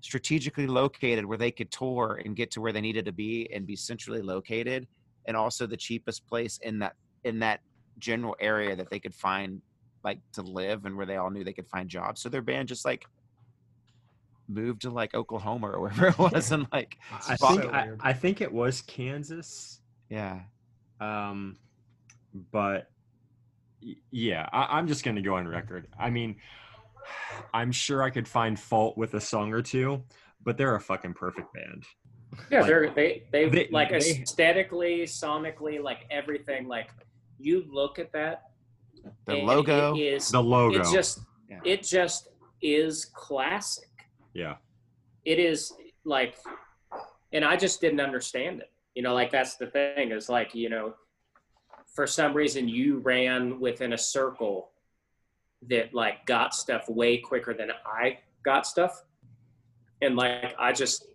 strategically 0.00 0.66
located 0.66 1.24
where 1.24 1.38
they 1.38 1.50
could 1.50 1.70
tour 1.70 2.20
and 2.22 2.36
get 2.36 2.50
to 2.50 2.60
where 2.60 2.72
they 2.72 2.80
needed 2.82 3.06
to 3.06 3.12
be 3.12 3.50
and 3.54 3.66
be 3.66 3.74
centrally 3.74 4.20
located 4.20 4.86
and 5.26 5.34
also 5.34 5.66
the 5.66 5.78
cheapest 5.78 6.26
place 6.26 6.58
in 6.62 6.78
that 6.78 6.94
in 7.24 7.38
that 7.40 7.60
general 7.98 8.36
area 8.40 8.76
that 8.76 8.90
they 8.90 8.98
could 9.00 9.14
find 9.14 9.60
like 10.02 10.18
to 10.32 10.42
live 10.42 10.84
and 10.84 10.96
where 10.96 11.06
they 11.06 11.16
all 11.16 11.30
knew 11.30 11.42
they 11.44 11.52
could 11.52 11.68
find 11.68 11.88
jobs 11.88 12.20
so 12.20 12.28
their 12.28 12.42
band 12.42 12.68
just 12.68 12.84
like 12.84 13.06
moved 14.48 14.82
to 14.82 14.90
like 14.90 15.14
oklahoma 15.14 15.68
or 15.70 15.80
wherever 15.82 16.08
it 16.08 16.18
was 16.18 16.52
and 16.52 16.66
like 16.72 16.98
I 17.28 17.36
so 17.36 17.46
think 17.56 17.72
I. 17.72 17.88
I 18.00 18.12
think 18.12 18.40
it 18.40 18.52
was 18.52 18.82
Kansas. 18.82 19.80
yeah 20.10 20.40
Um, 21.00 21.56
but 22.52 22.90
yeah, 24.10 24.48
I, 24.52 24.78
I'm 24.78 24.86
just 24.88 25.04
gonna 25.04 25.20
go 25.22 25.34
on 25.36 25.46
record. 25.46 25.88
I 25.98 26.08
mean, 26.10 26.36
I'm 27.52 27.70
sure 27.70 28.02
I 28.02 28.08
could 28.08 28.26
find 28.26 28.58
fault 28.58 28.96
with 28.96 29.12
a 29.14 29.20
song 29.20 29.52
or 29.52 29.60
two, 29.60 30.02
but 30.42 30.56
they're 30.56 30.74
a 30.74 30.80
fucking 30.80 31.12
perfect 31.14 31.52
band. 31.52 31.84
yeah. 32.50 32.60
Like, 32.60 32.66
they're 32.66 32.90
they 32.94 33.22
they, 33.30 33.48
they- 33.50 33.68
like 33.70 33.90
they- 33.90 33.96
aesthetically, 34.22 35.02
sonically, 35.02 35.82
like 35.82 36.06
everything. 36.10 36.66
Like 36.66 36.88
you 37.44 37.64
look 37.70 37.98
at 37.98 38.12
that, 38.12 38.50
the 39.26 39.34
logo 39.36 39.94
it 39.94 40.00
is 40.00 40.30
The 40.30 40.42
logo, 40.42 40.80
it 40.80 40.86
just 40.92 41.20
Yeah. 41.50 41.60
it 41.64 41.82
just 41.82 42.28
is 42.62 43.04
classic. 43.06 43.88
yeah, 44.32 44.56
it 45.24 45.38
is 45.38 45.72
like 46.04 46.36
and 47.32 47.44
i 47.44 47.56
just 47.56 47.80
didn't 47.80 48.00
understand 48.00 48.60
it. 48.60 48.70
You 48.94 49.02
know 49.02 49.14
like 49.14 49.30
that's 49.30 49.56
the 49.56 49.66
thing 49.66 50.12
is 50.12 50.28
like 50.28 50.54
you 50.54 50.68
know 50.70 50.94
for 51.94 52.06
some 52.06 52.32
reason 52.34 52.68
you 52.68 52.98
ran 52.98 53.60
within 53.60 53.92
a 53.92 53.98
circle 53.98 54.70
that 55.68 55.94
like 55.94 56.26
got 56.26 56.54
stuff 56.54 56.88
way 56.88 57.18
quicker 57.18 57.54
than 57.54 57.70
i 57.86 58.18
got 58.44 58.66
stuff. 58.66 59.02
And 60.02 60.16
like 60.16 60.54
i 60.58 60.72
just 60.72 61.06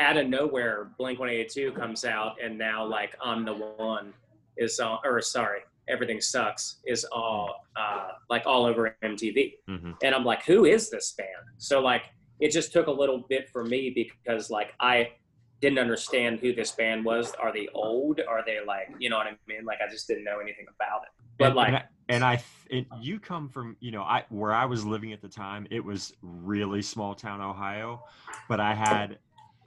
out 0.00 0.16
of 0.16 0.28
nowhere, 0.28 0.90
Blink 0.96 1.18
182 1.18 1.72
comes 1.72 2.04
out, 2.04 2.36
and 2.42 2.56
now 2.56 2.84
like 2.86 3.16
I'm 3.20 3.44
the 3.44 3.54
one 3.54 4.12
is 4.58 4.78
all, 4.80 5.00
or 5.04 5.20
sorry, 5.22 5.60
everything 5.88 6.20
sucks 6.20 6.78
is 6.86 7.04
all 7.12 7.64
uh, 7.76 8.08
like 8.28 8.44
all 8.46 8.66
over 8.66 8.96
MTV, 9.02 9.54
Mhm. 9.68 9.96
and 10.02 10.14
I'm 10.14 10.24
like, 10.24 10.44
who 10.44 10.64
is 10.64 10.90
this 10.90 11.12
band? 11.16 11.28
So 11.58 11.80
like 11.80 12.02
it 12.40 12.50
just 12.52 12.72
took 12.72 12.86
a 12.86 12.92
little 12.92 13.24
bit 13.28 13.48
for 13.50 13.64
me 13.64 13.90
because 13.90 14.50
like 14.50 14.74
I 14.80 15.12
didn't 15.60 15.78
understand 15.80 16.38
who 16.38 16.52
this 16.54 16.70
band 16.72 17.04
was. 17.04 17.34
Are 17.34 17.52
they 17.52 17.68
old? 17.74 18.20
Are 18.28 18.44
they 18.44 18.58
like 18.64 18.88
you 18.98 19.10
know 19.10 19.16
what 19.16 19.26
I 19.26 19.36
mean? 19.46 19.64
Like 19.64 19.78
I 19.84 19.90
just 19.90 20.06
didn't 20.06 20.24
know 20.24 20.38
anything 20.38 20.66
about 20.74 21.02
it. 21.02 21.08
But 21.38 21.46
and, 21.48 21.56
like 21.56 21.68
and 21.68 21.76
I, 21.76 21.84
and 22.08 22.24
I 22.24 22.42
it, 22.70 22.86
you 23.00 23.18
come 23.18 23.48
from 23.48 23.76
you 23.80 23.90
know 23.90 24.02
I 24.02 24.24
where 24.28 24.52
I 24.52 24.66
was 24.66 24.84
living 24.84 25.12
at 25.12 25.20
the 25.22 25.28
time 25.28 25.66
it 25.70 25.84
was 25.84 26.12
really 26.22 26.82
small 26.82 27.14
town 27.14 27.40
Ohio, 27.40 28.04
but 28.48 28.60
I 28.60 28.74
had 28.74 29.18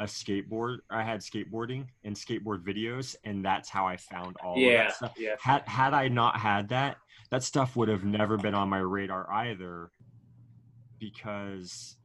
a 0.02 0.06
skateboard 0.06 0.78
I 0.90 1.04
had 1.04 1.20
skateboarding 1.22 1.86
and 2.04 2.16
skateboard 2.16 2.64
videos 2.64 3.16
and 3.24 3.46
that's 3.46 3.70
how 3.70 3.86
I 3.86 3.98
found 3.98 4.36
all 4.44 4.56
of 4.56 4.60
yeah, 4.60 4.86
that 4.86 4.96
stuff. 4.96 5.14
yeah. 5.18 5.36
Had 5.40 5.62
had 5.68 5.94
I 5.94 6.08
not 6.08 6.36
had 6.38 6.70
that, 6.70 6.98
that 7.30 7.44
stuff 7.44 7.76
would 7.76 7.88
have 7.88 8.04
never 8.04 8.36
been 8.36 8.56
on 8.56 8.68
my 8.68 8.80
radar 8.80 9.32
either, 9.32 9.92
because 11.00 11.98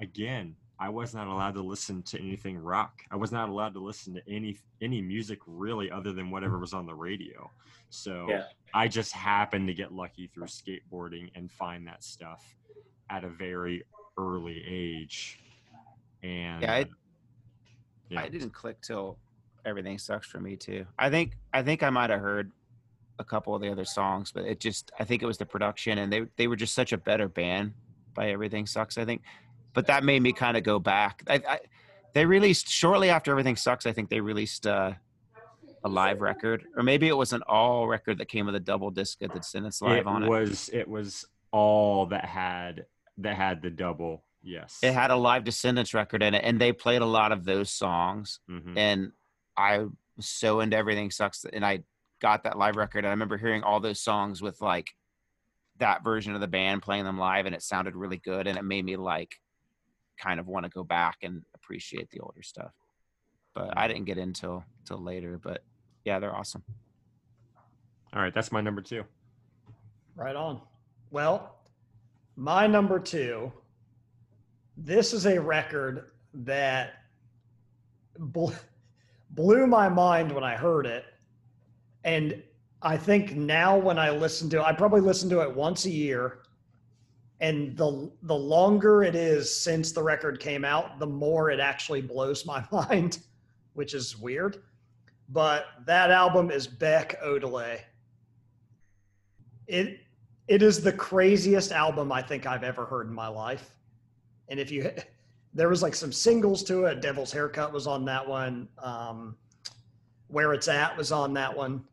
again 0.00 0.56
I 0.80 0.90
was 0.90 1.12
not 1.14 1.26
allowed 1.26 1.54
to 1.54 1.62
listen 1.62 2.02
to 2.04 2.20
anything 2.20 2.56
rock. 2.56 3.00
I 3.10 3.16
was 3.16 3.32
not 3.32 3.48
allowed 3.48 3.74
to 3.74 3.80
listen 3.80 4.14
to 4.14 4.22
any 4.28 4.58
any 4.80 5.00
music 5.00 5.40
really 5.46 5.90
other 5.90 6.12
than 6.12 6.30
whatever 6.30 6.58
was 6.58 6.72
on 6.72 6.86
the 6.86 6.94
radio. 6.94 7.50
So 7.90 8.26
Yeah. 8.28 8.44
I 8.74 8.86
just 8.88 9.12
happened 9.12 9.66
to 9.68 9.74
get 9.74 9.92
lucky 9.92 10.28
through 10.28 10.46
skateboarding 10.46 11.30
and 11.34 11.50
find 11.50 11.86
that 11.88 12.04
stuff 12.04 12.44
at 13.10 13.24
a 13.24 13.28
very 13.28 13.82
early 14.18 14.62
age. 14.68 15.40
And 16.22 16.62
Yeah, 16.62 16.74
I- 16.74 16.84
yeah. 18.08 18.20
I 18.20 18.28
didn't 18.28 18.50
click 18.50 18.80
till 18.80 19.18
everything 19.64 19.98
sucks 19.98 20.26
for 20.26 20.40
me 20.40 20.56
too. 20.56 20.86
I 20.98 21.10
think 21.10 21.36
I 21.52 21.62
think 21.62 21.82
I 21.82 21.90
might 21.90 22.10
have 22.10 22.20
heard 22.20 22.52
a 23.18 23.24
couple 23.24 23.54
of 23.54 23.60
the 23.60 23.70
other 23.70 23.84
songs, 23.84 24.32
but 24.32 24.44
it 24.44 24.60
just 24.60 24.90
I 24.98 25.04
think 25.04 25.22
it 25.22 25.26
was 25.26 25.38
the 25.38 25.46
production 25.46 25.98
and 25.98 26.12
they 26.12 26.26
they 26.36 26.46
were 26.46 26.56
just 26.56 26.74
such 26.74 26.92
a 26.92 26.98
better 26.98 27.28
band 27.28 27.74
by 28.14 28.30
everything 28.30 28.66
sucks. 28.66 28.98
I 28.98 29.04
think, 29.04 29.22
but 29.74 29.86
that 29.86 30.04
made 30.04 30.22
me 30.22 30.32
kind 30.32 30.56
of 30.56 30.62
go 30.62 30.78
back. 30.78 31.22
I, 31.28 31.42
I 31.48 31.58
they 32.14 32.26
released 32.26 32.68
shortly 32.68 33.10
after 33.10 33.30
everything 33.30 33.56
sucks. 33.56 33.86
I 33.86 33.92
think 33.92 34.08
they 34.08 34.20
released 34.20 34.66
uh, 34.66 34.92
a 35.84 35.88
live 35.88 36.20
record, 36.20 36.64
or 36.76 36.82
maybe 36.82 37.08
it 37.08 37.16
was 37.16 37.32
an 37.32 37.42
all 37.46 37.86
record 37.86 38.18
that 38.18 38.28
came 38.28 38.46
with 38.46 38.54
a 38.54 38.60
double 38.60 38.90
disc 38.90 39.22
at 39.22 39.32
the 39.32 39.42
Sentence 39.42 39.82
Live 39.82 39.98
it 39.98 40.06
on 40.06 40.24
it. 40.24 40.28
was 40.28 40.70
it 40.72 40.88
was 40.88 41.24
all 41.52 42.06
that 42.06 42.24
had 42.24 42.86
that 43.18 43.36
had 43.36 43.62
the 43.62 43.70
double. 43.70 44.24
Yes. 44.48 44.78
It 44.82 44.94
had 44.94 45.10
a 45.10 45.16
live 45.16 45.44
Descendents 45.44 45.92
record 45.92 46.22
in 46.22 46.34
it, 46.34 46.42
and 46.42 46.58
they 46.60 46.72
played 46.72 47.02
a 47.02 47.06
lot 47.06 47.32
of 47.32 47.44
those 47.44 47.70
songs. 47.70 48.40
Mhm. 48.48 48.76
and 48.76 49.12
I 49.56 49.78
was 50.16 50.26
so 50.28 50.60
into 50.60 50.76
everything 50.76 51.10
sucks 51.10 51.44
and 51.44 51.66
I 51.66 51.82
got 52.20 52.44
that 52.44 52.56
live 52.56 52.76
record 52.76 52.98
and 53.00 53.08
I 53.08 53.10
remember 53.10 53.36
hearing 53.36 53.62
all 53.64 53.80
those 53.80 54.00
songs 54.00 54.40
with 54.40 54.60
like 54.60 54.94
that 55.78 56.02
version 56.04 56.34
of 56.34 56.40
the 56.40 56.46
band 56.48 56.82
playing 56.82 57.04
them 57.04 57.18
live 57.18 57.44
and 57.46 57.54
it 57.54 57.62
sounded 57.62 57.94
really 57.96 58.16
good 58.18 58.46
and 58.46 58.56
it 58.56 58.62
made 58.64 58.84
me 58.84 58.96
like 58.96 59.40
kind 60.16 60.38
of 60.40 60.46
want 60.46 60.64
to 60.64 60.70
go 60.70 60.82
back 60.84 61.18
and 61.22 61.42
appreciate 61.54 62.10
the 62.10 62.20
older 62.20 62.42
stuff. 62.42 62.72
But 63.54 63.76
I 63.76 63.86
didn't 63.88 64.04
get 64.06 64.18
into 64.18 64.62
till 64.84 65.02
later, 65.02 65.38
but 65.38 65.62
yeah, 66.04 66.20
they're 66.20 66.34
awesome. 66.34 66.62
All 68.12 68.22
right, 68.22 68.32
that's 68.32 68.50
my 68.52 68.60
number 68.60 68.80
two. 68.80 69.04
Right 70.14 70.36
on. 70.36 70.60
Well, 71.10 71.56
my 72.36 72.66
number 72.68 72.98
two, 73.00 73.52
this 74.78 75.12
is 75.12 75.26
a 75.26 75.40
record 75.40 76.12
that 76.32 76.94
bl- 78.18 78.52
blew 79.30 79.66
my 79.66 79.88
mind 79.88 80.30
when 80.30 80.44
I 80.44 80.54
heard 80.54 80.86
it. 80.86 81.04
And 82.04 82.42
I 82.80 82.96
think 82.96 83.34
now 83.34 83.76
when 83.76 83.98
I 83.98 84.10
listen 84.10 84.48
to 84.50 84.58
it, 84.58 84.62
I 84.62 84.72
probably 84.72 85.00
listen 85.00 85.28
to 85.30 85.40
it 85.40 85.52
once 85.52 85.84
a 85.84 85.90
year. 85.90 86.38
And 87.40 87.76
the 87.76 88.10
the 88.22 88.34
longer 88.34 89.02
it 89.02 89.14
is 89.14 89.54
since 89.54 89.92
the 89.92 90.02
record 90.02 90.40
came 90.40 90.64
out, 90.64 90.98
the 90.98 91.06
more 91.06 91.50
it 91.50 91.60
actually 91.60 92.02
blows 92.02 92.46
my 92.46 92.64
mind, 92.72 93.18
which 93.74 93.94
is 93.94 94.16
weird. 94.16 94.62
But 95.28 95.66
that 95.86 96.10
album 96.10 96.50
is 96.50 96.66
Beck 96.66 97.20
Odelay. 97.22 97.80
It 99.66 100.00
it 100.46 100.62
is 100.62 100.82
the 100.82 100.92
craziest 100.92 101.72
album 101.72 102.10
I 102.10 102.22
think 102.22 102.46
I've 102.46 102.64
ever 102.64 102.84
heard 102.86 103.08
in 103.08 103.14
my 103.14 103.28
life. 103.28 103.77
And 104.48 104.58
if 104.58 104.70
you 104.70 104.90
there 105.54 105.68
was 105.68 105.82
like 105.82 105.94
some 105.94 106.12
singles 106.12 106.62
to 106.64 106.84
it, 106.84 107.00
Devil's 107.00 107.32
Haircut 107.32 107.72
was 107.72 107.86
on 107.86 108.04
that 108.06 108.26
one. 108.26 108.68
Um, 108.78 109.36
Where 110.28 110.52
It's 110.52 110.68
At 110.68 110.96
was 110.96 111.12
on 111.12 111.32
that 111.34 111.56
one. 111.56 111.84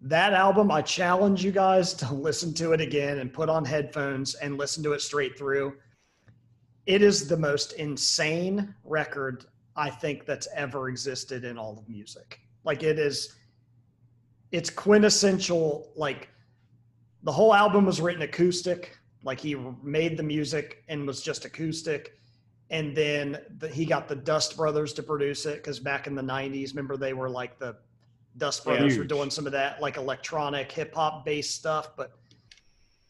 That 0.00 0.32
album, 0.32 0.70
I 0.70 0.82
challenge 0.82 1.44
you 1.44 1.50
guys 1.50 1.92
to 1.94 2.14
listen 2.14 2.54
to 2.54 2.72
it 2.72 2.80
again 2.80 3.18
and 3.18 3.32
put 3.32 3.48
on 3.48 3.64
headphones 3.64 4.34
and 4.34 4.56
listen 4.58 4.82
to 4.84 4.92
it 4.92 5.00
straight 5.00 5.36
through. 5.38 5.74
It 6.86 7.02
is 7.02 7.28
the 7.28 7.36
most 7.36 7.72
insane 7.72 8.74
record 8.84 9.44
I 9.76 9.90
think 9.90 10.26
that's 10.26 10.48
ever 10.54 10.88
existed 10.88 11.44
in 11.44 11.58
all 11.58 11.78
of 11.78 11.88
music. 11.88 12.40
Like 12.64 12.82
it 12.82 12.98
is, 12.98 13.36
it's 14.52 14.70
quintessential. 14.70 15.92
Like 15.96 16.28
the 17.22 17.32
whole 17.32 17.54
album 17.54 17.84
was 17.86 18.00
written 18.00 18.22
acoustic. 18.22 18.97
Like 19.24 19.40
he 19.40 19.56
made 19.82 20.16
the 20.16 20.22
music 20.22 20.84
and 20.88 21.06
was 21.06 21.20
just 21.20 21.44
acoustic. 21.44 22.18
And 22.70 22.96
then 22.96 23.38
the, 23.58 23.68
he 23.68 23.84
got 23.84 24.08
the 24.08 24.16
Dust 24.16 24.56
Brothers 24.56 24.92
to 24.94 25.02
produce 25.02 25.46
it 25.46 25.56
because 25.56 25.80
back 25.80 26.06
in 26.06 26.14
the 26.14 26.22
90s, 26.22 26.70
remember 26.70 26.96
they 26.96 27.14
were 27.14 27.30
like 27.30 27.58
the 27.58 27.76
Dust 28.36 28.64
Brothers 28.64 28.96
were 28.96 29.04
doing 29.04 29.30
some 29.30 29.46
of 29.46 29.52
that 29.52 29.80
like 29.80 29.96
electronic 29.96 30.70
hip 30.70 30.94
hop 30.94 31.24
based 31.24 31.54
stuff. 31.54 31.96
But 31.96 32.12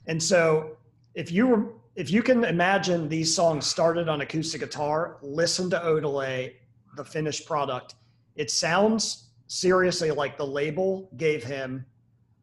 and 0.07 0.23
so 0.23 0.77
if 1.15 1.31
you 1.31 1.47
were 1.47 1.73
if 1.97 2.11
you 2.11 2.23
can 2.23 2.45
imagine 2.45 3.09
these 3.09 3.35
songs 3.35 3.67
started 3.67 4.09
on 4.09 4.21
acoustic 4.21 4.61
guitar, 4.61 5.19
listen 5.21 5.69
to 5.71 5.79
Odelay, 5.81 6.55
the 6.97 7.05
finished 7.05 7.45
product. 7.45 7.97
It 8.37 8.51
sounds 8.51 9.31
seriously 9.49 10.13
like 10.13 10.39
the 10.39 10.47
label 10.47 11.11
gave 11.17 11.43
him 11.43 11.85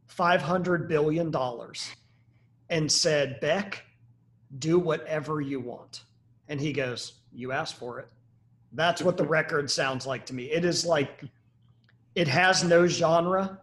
five 0.07 0.41
hundred 0.41 0.87
billion 0.87 1.31
dollars 1.31 1.89
and 2.69 2.91
said, 2.91 3.39
Beck, 3.39 3.83
do 4.59 4.79
whatever 4.79 5.41
you 5.41 5.59
want. 5.59 6.03
And 6.47 6.59
he 6.59 6.73
goes, 6.73 7.13
You 7.31 7.51
asked 7.51 7.75
for 7.75 7.99
it. 7.99 8.07
That's 8.73 9.01
what 9.01 9.17
the 9.17 9.25
record 9.25 9.71
sounds 9.71 10.05
like 10.05 10.25
to 10.27 10.33
me. 10.33 10.45
It 10.51 10.65
is 10.65 10.85
like 10.85 11.23
it 12.15 12.27
has 12.27 12.63
no 12.63 12.87
genre. 12.87 13.59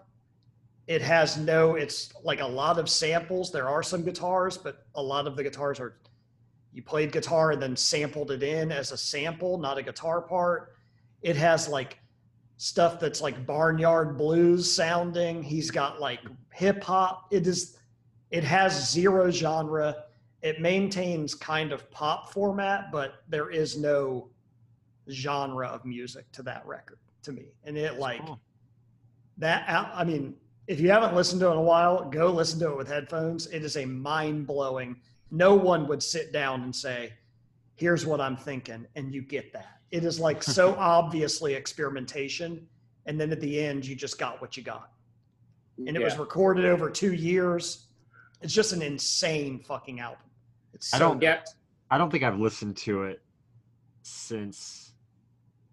It 0.86 1.00
has 1.00 1.36
no, 1.36 1.76
it's 1.76 2.12
like 2.24 2.40
a 2.40 2.46
lot 2.46 2.78
of 2.78 2.88
samples. 2.88 3.52
There 3.52 3.68
are 3.68 3.82
some 3.82 4.02
guitars, 4.02 4.58
but 4.58 4.86
a 4.94 5.02
lot 5.02 5.26
of 5.26 5.36
the 5.36 5.42
guitars 5.42 5.80
are 5.80 5.96
you 6.72 6.82
played 6.82 7.12
guitar 7.12 7.52
and 7.52 7.62
then 7.62 7.76
sampled 7.76 8.30
it 8.30 8.42
in 8.42 8.72
as 8.72 8.92
a 8.92 8.96
sample, 8.96 9.58
not 9.58 9.78
a 9.78 9.82
guitar 9.82 10.22
part. 10.22 10.74
It 11.20 11.36
has 11.36 11.68
like 11.68 11.98
stuff 12.56 12.98
that's 12.98 13.20
like 13.20 13.46
barnyard 13.46 14.16
blues 14.16 14.72
sounding. 14.72 15.42
He's 15.42 15.70
got 15.70 16.00
like 16.00 16.20
hip 16.52 16.82
hop. 16.82 17.26
It 17.30 17.46
is 17.46 17.76
it 18.32 18.42
has 18.42 18.90
zero 18.90 19.30
genre. 19.30 20.04
It 20.40 20.60
maintains 20.60 21.34
kind 21.34 21.70
of 21.70 21.88
pop 21.92 22.32
format, 22.32 22.90
but 22.90 23.22
there 23.28 23.50
is 23.50 23.78
no 23.78 24.30
genre 25.10 25.68
of 25.68 25.84
music 25.84 26.30
to 26.32 26.42
that 26.42 26.66
record 26.66 26.98
to 27.22 27.32
me. 27.32 27.52
And 27.64 27.76
it 27.76 27.98
like 27.98 28.24
cool. 28.24 28.40
that 29.38 29.68
I 29.68 30.02
mean, 30.02 30.34
if 30.66 30.80
you 30.80 30.90
haven't 30.90 31.14
listened 31.14 31.40
to 31.42 31.48
it 31.48 31.52
in 31.52 31.58
a 31.58 31.62
while, 31.62 32.08
go 32.08 32.30
listen 32.30 32.58
to 32.60 32.70
it 32.70 32.76
with 32.76 32.88
headphones. 32.88 33.46
It 33.48 33.62
is 33.62 33.76
a 33.76 33.84
mind 33.84 34.46
blowing. 34.46 34.96
No 35.30 35.54
one 35.54 35.86
would 35.88 36.02
sit 36.02 36.32
down 36.32 36.62
and 36.62 36.74
say, 36.74 37.12
"Here's 37.74 38.06
what 38.06 38.20
I'm 38.20 38.36
thinking," 38.36 38.86
and 38.96 39.14
you 39.14 39.22
get 39.22 39.52
that. 39.52 39.80
It 39.90 40.04
is 40.04 40.18
like 40.18 40.42
so 40.42 40.74
obviously 40.78 41.52
experimentation, 41.54 42.66
and 43.04 43.20
then 43.20 43.30
at 43.30 43.40
the 43.40 43.62
end, 43.62 43.86
you 43.86 43.94
just 43.94 44.18
got 44.18 44.40
what 44.40 44.56
you 44.56 44.62
got. 44.62 44.90
And 45.78 45.96
it 45.96 46.02
was 46.02 46.16
recorded 46.16 46.64
over 46.64 46.88
two 46.88 47.12
years. 47.12 47.88
It's 48.42 48.52
just 48.52 48.72
an 48.72 48.82
insane 48.82 49.60
fucking 49.60 50.00
album. 50.00 50.18
It's 50.74 50.88
so 50.88 50.96
I 50.96 50.98
don't- 51.00 51.22
Yeah. 51.22 51.40
I 51.90 51.98
don't 51.98 52.10
think 52.10 52.24
I've 52.24 52.38
listened 52.38 52.76
to 52.78 53.04
it 53.04 53.22
since 54.02 54.92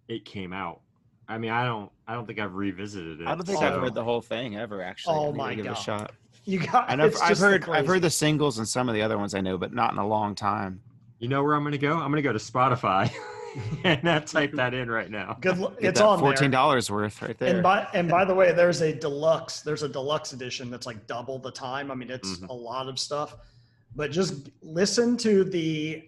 it 0.08 0.26
came 0.26 0.54
out. 0.54 0.82
I 1.28 1.38
mean, 1.38 1.52
I 1.52 1.64
don't. 1.66 1.92
I 2.08 2.14
don't 2.16 2.26
think 2.26 2.40
I've 2.40 2.56
revisited 2.56 3.22
it. 3.22 3.28
I 3.28 3.36
don't 3.36 3.46
think 3.46 3.60
Oh. 3.62 3.66
I've 3.66 3.80
heard 3.80 3.94
the 3.94 4.04
whole 4.04 4.22
thing 4.22 4.58
ever 4.58 4.82
actually. 4.82 5.16
Oh 5.16 5.28
I 5.28 5.32
need 5.32 5.38
my 5.38 5.56
give 5.56 5.66
it 5.66 5.70
God. 5.70 5.78
a 5.78 5.82
shot. 5.82 6.12
you 6.46 6.60
got. 6.60 6.90
And 6.90 7.02
I've, 7.02 7.16
I've 7.22 7.30
just 7.30 7.42
the 7.42 7.48
heard 7.48 7.70
I've 7.70 7.86
heard 7.88 8.02
the 8.02 8.10
singles 8.10 8.58
and 8.58 8.68
some 8.68 8.90
of 8.90 8.96
the 8.96 9.02
other 9.04 9.18
ones 9.18 9.36
I 9.36 9.42
know, 9.42 9.58
but 9.58 9.72
not 9.74 9.92
in 9.94 10.00
a 10.00 10.08
long 10.08 10.34
time. 10.36 10.82
You 11.20 11.28
know 11.28 11.44
where 11.44 11.54
I'm 11.54 11.62
going 11.64 11.74
to 11.74 11.78
go? 11.78 11.94
I'm 11.94 12.10
going 12.12 12.16
to 12.16 12.22
go 12.24 12.34
to 12.34 12.40
Spotify 12.40 13.12
and 13.84 14.10
I 14.10 14.20
type 14.20 14.52
that 14.54 14.74
in 14.74 14.90
right 14.90 15.10
now. 15.10 15.38
Good. 15.42 15.58
l- 15.60 15.74
It's 15.80 16.02
on 16.02 16.20
fourteen 16.20 16.52
dollars 16.52 16.90
worth 16.92 17.22
right 17.22 17.38
there. 17.38 17.54
And 17.56 17.64
by 17.64 17.88
and 17.94 18.10
by 18.10 18.26
the 18.26 18.34
way, 18.36 18.52
there's 18.52 18.82
a 18.82 18.94
deluxe. 18.94 19.62
There's 19.62 19.84
a 19.84 19.90
deluxe 19.90 20.34
edition 20.34 20.70
that's 20.70 20.86
like 20.86 21.06
double 21.08 21.40
the 21.40 21.52
time. 21.52 21.92
I 21.92 21.96
mean, 21.96 22.10
it's 22.10 22.38
Mhm. 22.40 22.50
a 22.50 22.54
lot 22.54 22.88
of 22.90 23.00
stuff. 23.00 23.36
But 23.96 24.12
just 24.12 24.50
listen 24.62 25.18
to 25.18 25.44
the 25.44 26.04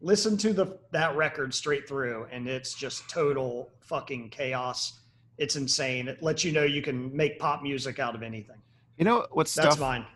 listen 0.00 0.36
to 0.38 0.52
the 0.52 0.78
that 0.92 1.16
record 1.16 1.54
straight 1.54 1.88
through, 1.88 2.26
and 2.30 2.46
it's 2.48 2.74
just 2.74 3.08
total 3.08 3.70
fucking 3.80 4.30
chaos. 4.30 5.00
It's 5.38 5.56
insane. 5.56 6.08
It 6.08 6.22
lets 6.22 6.44
you 6.44 6.52
know 6.52 6.62
you 6.64 6.80
can 6.82 7.14
make 7.16 7.38
pop 7.38 7.62
music 7.62 7.98
out 7.98 8.14
of 8.14 8.22
anything. 8.22 8.56
You 8.98 9.04
know 9.04 9.26
what 9.32 9.46
That's 9.48 9.52
stuff? 9.52 9.80
mine. 9.80 10.06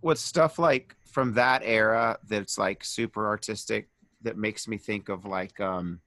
What 0.00 0.18
stuff 0.18 0.58
like 0.58 0.94
from 1.04 1.34
that 1.34 1.62
era 1.64 2.18
that's 2.28 2.56
like 2.56 2.84
super 2.84 3.26
artistic 3.26 3.88
that 4.22 4.36
makes 4.36 4.68
me 4.68 4.76
think 4.76 5.08
of 5.08 5.24
like 5.24 5.58
um 5.60 6.00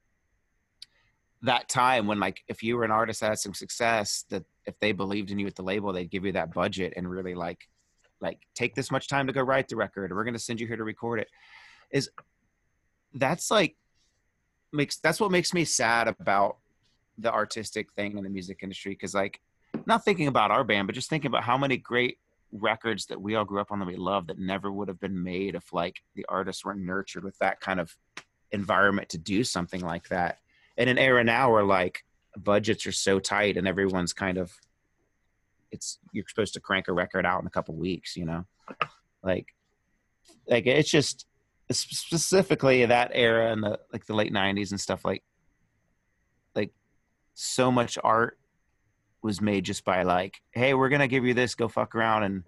that 1.42 1.68
time 1.68 2.08
when 2.08 2.20
like 2.20 2.44
if 2.48 2.64
you 2.64 2.78
were 2.78 2.86
an 2.86 2.92
artist 2.92 3.20
that 3.20 3.30
had 3.30 3.40
some 3.40 3.54
success 3.54 4.26
that 4.30 4.44
if 4.66 4.80
they 4.80 4.94
believed 4.94 5.30
in 5.30 5.40
you 5.40 5.46
at 5.46 5.56
the 5.56 5.62
label 5.62 5.92
they'd 5.92 6.10
give 6.10 6.26
you 6.26 6.32
that 6.32 6.54
budget 6.54 6.94
and 6.96 7.10
really 7.10 7.36
like 7.36 7.68
like 8.22 8.40
take 8.56 8.74
this 8.74 8.90
much 8.90 9.08
time 9.08 9.28
to 9.28 9.34
go 9.34 9.42
write 9.42 9.68
the 9.68 9.76
record 9.76 10.12
or 10.12 10.16
we're 10.16 10.24
to 10.24 10.40
send 10.40 10.60
you 10.60 10.68
here 10.68 10.78
to 10.78 10.84
record 10.84 11.20
it 11.20 11.28
is 11.92 12.10
that's 13.16 13.52
like 13.52 13.76
makes 14.72 14.98
that's 14.98 15.20
what 15.20 15.32
makes 15.32 15.54
me 15.54 15.66
sad 15.66 16.08
about 16.08 16.58
the 17.18 17.32
artistic 17.32 17.92
thing 17.94 18.18
in 18.18 18.24
the 18.24 18.30
music 18.30 18.60
industry 18.64 18.94
because 18.94 19.14
like 19.14 19.40
not 19.86 20.06
thinking 20.06 20.28
about 20.28 20.50
our 20.50 20.64
band 20.64 20.88
but 20.88 20.96
just 20.96 21.10
thinking 21.10 21.28
about 21.28 21.44
how 21.44 21.58
many 21.58 21.76
great 21.76 22.18
records 22.54 23.08
that 23.08 23.20
we 23.20 23.36
all 23.36 23.46
grew 23.46 23.60
up 23.60 23.72
on 23.72 23.80
that 23.80 23.88
we 23.88 23.96
love 23.96 24.28
that 24.28 24.40
never 24.40 24.72
would 24.72 24.88
have 24.88 25.00
been 25.00 25.24
made 25.24 25.56
if 25.56 25.74
like 25.74 26.02
the 26.16 26.26
artists 26.30 26.64
weren't 26.64 26.82
nurtured 26.82 27.24
with 27.24 27.38
that 27.40 27.60
kind 27.60 27.80
of 27.80 27.96
environment 28.52 29.10
to 29.10 29.18
do 29.18 29.44
something 29.44 29.82
like 29.82 30.08
that. 30.10 30.38
In 30.78 30.88
an 30.88 30.98
era 30.98 31.24
now 31.24 31.52
where 31.52 31.64
like 31.64 32.04
budgets 32.38 32.86
are 32.86 32.92
so 32.92 33.20
tight 33.20 33.58
and 33.58 33.68
everyone's 33.68 34.14
kind 34.14 34.38
of 34.38 34.52
it's 35.72 36.00
you're 36.12 36.26
supposed 36.28 36.54
to 36.54 36.60
crank 36.60 36.88
a 36.88 36.94
record 36.94 37.26
out 37.26 37.42
in 37.42 37.48
a 37.48 37.52
couple 37.52 37.76
weeks 37.76 38.16
you 38.16 38.26
know? 38.26 38.46
Like 39.24 39.48
like 40.48 40.68
it's 40.68 40.90
just 40.90 41.26
specifically 41.72 42.86
that 42.86 43.12
era 43.14 43.52
in 43.52 43.62
the 43.62 43.80
like 43.92 44.06
the 44.06 44.14
late 44.14 44.34
90s 44.34 44.72
and 44.72 44.80
stuff 44.80 45.04
like 45.06 45.24
like 46.56 46.72
so 47.34 47.72
much 47.72 47.98
art 48.04 48.38
was 49.24 49.42
made 49.42 49.64
just 49.64 49.84
by 49.86 50.04
like 50.04 50.42
hey 50.52 50.74
we're 50.74 50.90
gonna 50.90 51.08
give 51.08 51.26
you 51.26 51.34
this 51.34 51.56
go 51.56 51.68
fuck 51.68 51.96
around 51.96 52.24
and 52.24 52.44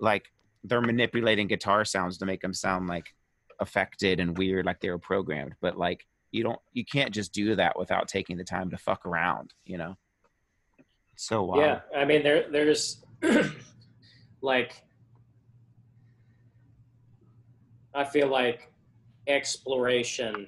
like 0.00 0.32
they're 0.64 0.80
manipulating 0.80 1.46
guitar 1.46 1.84
sounds 1.84 2.18
to 2.18 2.26
make 2.26 2.40
them 2.40 2.54
sound 2.54 2.88
like 2.88 3.14
affected 3.60 4.20
and 4.20 4.36
weird 4.38 4.66
like 4.66 4.80
they 4.80 4.90
were 4.90 4.98
programmed 4.98 5.54
but 5.60 5.76
like 5.76 6.06
you 6.32 6.42
don't 6.42 6.60
you 6.72 6.84
can't 6.84 7.12
just 7.12 7.32
do 7.32 7.54
that 7.54 7.78
without 7.78 8.08
taking 8.08 8.36
the 8.36 8.44
time 8.44 8.70
to 8.70 8.76
fuck 8.76 9.04
around 9.06 9.52
you 9.64 9.76
know 9.76 9.96
so 11.18 11.42
wild. 11.42 11.60
Yeah, 11.60 11.80
I 11.96 12.04
mean 12.04 12.22
there 12.22 12.48
there's 12.50 13.04
like 14.40 14.84
I 17.92 18.04
feel 18.04 18.28
like 18.28 18.72
exploration 19.26 20.46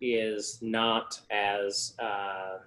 is 0.00 0.58
not 0.62 1.20
as 1.30 1.94
uh, 1.98 2.58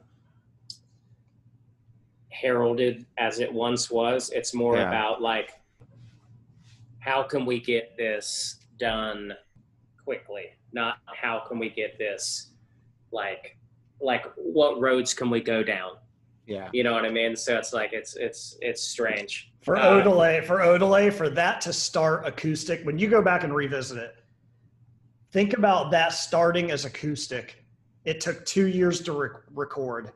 heralded 2.41 3.05
as 3.17 3.39
it 3.39 3.51
once 3.51 3.89
was. 3.89 4.29
It's 4.31 4.53
more 4.53 4.75
Yeah. 4.77 4.87
about 4.89 5.21
like 5.21 5.51
how 6.99 7.23
can 7.23 7.45
we 7.45 7.59
get 7.59 7.95
this 7.97 8.59
done 8.77 9.33
quickly, 10.03 10.45
not 10.73 10.97
how 11.05 11.39
can 11.39 11.59
we 11.59 11.69
get 11.69 11.97
this 11.97 12.51
like 13.11 13.57
like 14.01 14.25
what 14.35 14.79
roads 14.81 15.13
can 15.13 15.29
we 15.29 15.39
go 15.39 15.63
down 15.63 15.91
yeah 16.47 16.67
you 16.73 16.83
know 16.83 16.91
what 16.93 17.05
I 17.05 17.09
mean? 17.09 17.35
So 17.35 17.57
it's 17.57 17.71
like 17.73 17.93
it's 17.93 18.15
it's 18.15 18.57
it's 18.61 18.81
strange. 18.83 19.51
For 19.61 19.77
Uh, 19.77 20.01
Odelay, 20.03 20.45
for 20.45 20.57
Odelay, 20.59 21.11
for 21.11 21.29
that 21.29 21.61
to 21.61 21.73
start 21.73 22.27
acoustic, 22.27 22.85
when 22.85 22.99
you 22.99 23.07
go 23.07 23.21
back 23.21 23.43
and 23.43 23.55
revisit 23.55 23.97
it, 23.97 24.15
think 25.31 25.53
about 25.57 25.89
that 25.91 26.13
starting 26.13 26.69
as 26.71 26.85
acoustic. 26.85 27.63
It 28.03 28.21
took 28.21 28.45
two 28.45 28.67
years 28.67 29.01
to 29.01 29.13
rec- 29.13 29.41
record, 29.55 30.11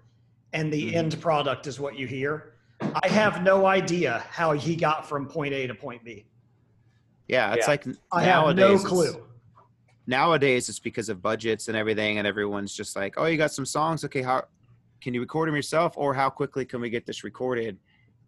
and 0.53 0.71
the 0.73 0.91
Mhm. 0.91 0.95
end 0.95 1.21
product 1.21 1.67
is 1.67 1.79
what 1.79 1.97
you 1.97 2.07
hear. 2.07 2.53
I 2.81 3.07
have 3.09 3.43
no 3.43 3.65
idea 3.65 4.23
how 4.29 4.53
he 4.53 4.75
got 4.75 5.07
from 5.07 5.27
point 5.27 5.53
A 5.53 5.67
to 5.67 5.75
point 5.75 6.03
B. 6.03 6.25
yeah 7.27 7.53
it's 7.53 7.65
Yeah. 7.67 7.71
like 7.71 7.85
I 8.11 8.23
have 8.23 8.41
no 8.43 8.53
nowadays 8.53 8.79
it's- 8.83 8.87
clue. 8.87 9.27
nowadays 10.07 10.67
it's 10.69 10.79
because 10.79 11.09
of 11.09 11.21
budgets 11.21 11.67
and 11.67 11.77
everything 11.77 12.17
and 12.17 12.25
everyone's 12.25 12.73
just 12.73 12.95
like 12.95 13.13
oh 13.17 13.25
you 13.25 13.37
got 13.37 13.51
some 13.51 13.67
songs 13.67 14.03
okay 14.03 14.23
how 14.23 14.43
can 14.99 15.13
you 15.13 15.19
record 15.21 15.47
them 15.47 15.55
yourself 15.55 15.93
or 15.95 16.15
how 16.15 16.27
quickly 16.27 16.65
can 16.65 16.81
we 16.81 16.89
get 16.89 17.05
this 17.05 17.23
recorded 17.23 17.77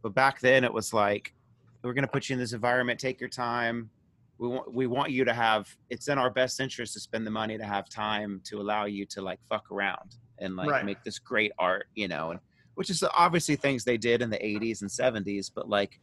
but 0.04 0.14
back 0.14 0.40
then 0.40 0.64
it 0.64 0.72
was 0.72 0.94
like 0.94 1.34
we're 1.82 1.94
going 1.94 2.04
to 2.06 2.12
put 2.12 2.30
you 2.30 2.34
in 2.36 2.40
this 2.40 2.54
environment 2.54 3.00
take 3.00 3.20
your 3.20 3.30
time 3.30 3.90
we 4.38 4.48
want 4.48 4.72
we 4.72 4.86
want 4.86 5.10
you 5.12 5.26
to 5.26 5.34
have 5.34 5.76
it's 5.90 6.08
in 6.08 6.20
our 6.20 6.30
best 6.30 6.60
interest 6.60 6.94
to 6.94 7.00
spend 7.00 7.26
the 7.26 7.32
money 7.32 7.58
to 7.58 7.66
have 7.66 7.90
time 7.90 8.40
to 8.44 8.62
allow 8.62 8.86
you 8.86 9.04
to 9.08 9.20
like 9.24 9.40
fuck 9.50 9.72
around 9.72 10.18
and 10.42 10.56
like 10.56 10.70
Right. 10.70 10.86
make 10.86 11.04
this 11.04 11.20
great 11.20 11.52
art 11.58 11.86
you 11.96 12.08
know 12.08 12.32
and 12.32 12.40
which 12.76 12.90
is 12.90 13.04
obviously 13.16 13.56
things 13.56 13.84
they 13.84 13.98
did 13.98 14.22
in 14.22 14.30
the 14.30 14.38
80s 14.38 14.82
and 14.82 14.90
70s 14.90 15.52
but 15.54 15.70
like 15.70 16.00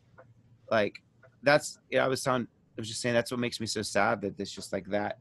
like 0.70 0.94
that's 1.42 1.78
yeah 1.90 2.04
i 2.04 2.08
was 2.08 2.22
telling 2.22 2.42
i 2.44 2.80
was 2.80 2.88
just 2.88 3.00
saying 3.00 3.14
that's 3.14 3.30
what 3.30 3.40
makes 3.40 3.60
me 3.60 3.66
so 3.66 3.82
sad 3.82 4.20
that 4.22 4.38
it's 4.38 4.52
just 4.52 4.72
like 4.72 4.86
that 4.86 5.18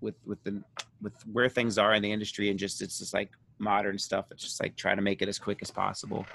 with 0.00 0.14
with 0.26 0.42
the 0.44 0.62
with 1.00 1.14
where 1.32 1.48
things 1.48 1.78
are 1.78 1.94
in 1.94 2.02
the 2.02 2.12
industry 2.12 2.50
and 2.50 2.58
just 2.58 2.82
it's 2.82 2.98
just 2.98 3.14
like 3.14 3.30
modern 3.58 3.98
stuff 3.98 4.26
it's 4.30 4.42
just 4.42 4.62
like 4.62 4.76
try 4.76 4.94
to 4.94 5.02
make 5.02 5.22
it 5.22 5.28
as 5.28 5.38
quick 5.38 5.58
as 5.62 5.70
possible 5.70 6.26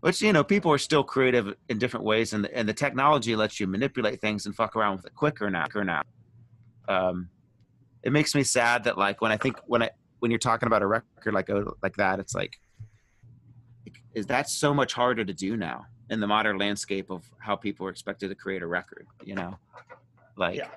which 0.00 0.20
you 0.22 0.32
know 0.32 0.44
people 0.44 0.70
are 0.72 0.78
still 0.78 1.04
creative 1.04 1.54
in 1.68 1.78
different 1.78 2.04
ways 2.04 2.32
and 2.32 2.44
the, 2.44 2.56
and 2.56 2.68
the 2.68 2.74
technology 2.74 3.34
lets 3.36 3.58
you 3.60 3.66
manipulate 3.66 4.20
things 4.20 4.46
and 4.46 4.54
fuck 4.54 4.74
around 4.76 4.96
with 4.96 5.06
it 5.06 5.14
quicker 5.14 5.50
now 5.50 5.64
quicker 5.64 5.84
now 5.84 6.02
um 6.88 7.28
it 8.02 8.12
makes 8.12 8.34
me 8.34 8.42
sad 8.42 8.84
that 8.84 8.98
like 8.98 9.20
when 9.20 9.30
i 9.30 9.36
think 9.36 9.56
when 9.66 9.82
i 9.82 9.90
when 10.20 10.30
you're 10.30 10.38
talking 10.38 10.66
about 10.66 10.82
a 10.82 10.86
record 10.86 11.32
like 11.34 11.48
oh, 11.50 11.74
like 11.82 11.96
that 11.96 12.18
it's 12.18 12.34
like 12.34 12.58
is 14.14 14.26
that 14.26 14.48
so 14.48 14.74
much 14.74 14.92
harder 14.92 15.24
to 15.24 15.32
do 15.34 15.56
now 15.56 15.84
in 16.10 16.20
the 16.20 16.26
modern 16.26 16.58
landscape 16.58 17.10
of 17.10 17.24
how 17.38 17.54
people 17.54 17.86
are 17.86 17.90
expected 17.90 18.28
to 18.28 18.34
create 18.34 18.62
a 18.62 18.66
record 18.66 19.06
you 19.24 19.34
know 19.34 19.56
like 20.36 20.56
Yeah. 20.56 20.68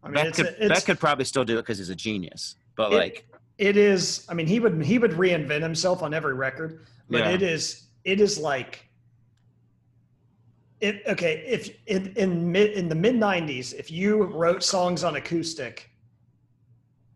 I 0.00 0.06
mean, 0.06 0.14
Beck 0.14 0.26
it's, 0.26 0.36
could, 0.36 0.56
it's, 0.60 0.68
Beck 0.68 0.84
could 0.84 1.00
probably 1.00 1.24
still 1.24 1.44
do 1.44 1.58
it 1.58 1.62
because 1.62 1.78
he's 1.78 1.90
a 1.90 1.94
genius. 1.94 2.54
But 2.76 2.92
It- 2.92 2.96
like, 2.96 3.26
it 3.58 3.76
is. 3.76 4.24
I 4.28 4.34
mean, 4.34 4.46
he 4.46 4.60
would 4.60 4.80
he 4.84 4.96
would 5.00 5.10
reinvent 5.10 5.62
himself 5.62 6.04
on 6.04 6.14
every 6.14 6.34
record, 6.34 6.86
but 7.10 7.18
Yeah. 7.22 7.30
it 7.30 7.42
is 7.42 7.88
it 8.04 8.20
is 8.20 8.38
like 8.38 8.88
it. 10.80 11.02
Okay, 11.08 11.42
if 11.44 11.76
in 11.86 12.12
in 12.16 12.52
mid 12.52 12.74
in 12.74 12.88
the 12.88 12.94
mid 12.94 13.16
'90s, 13.16 13.74
if 13.74 13.90
you 13.90 14.22
wrote 14.22 14.62
songs 14.62 15.02
on 15.02 15.16
acoustic, 15.16 15.90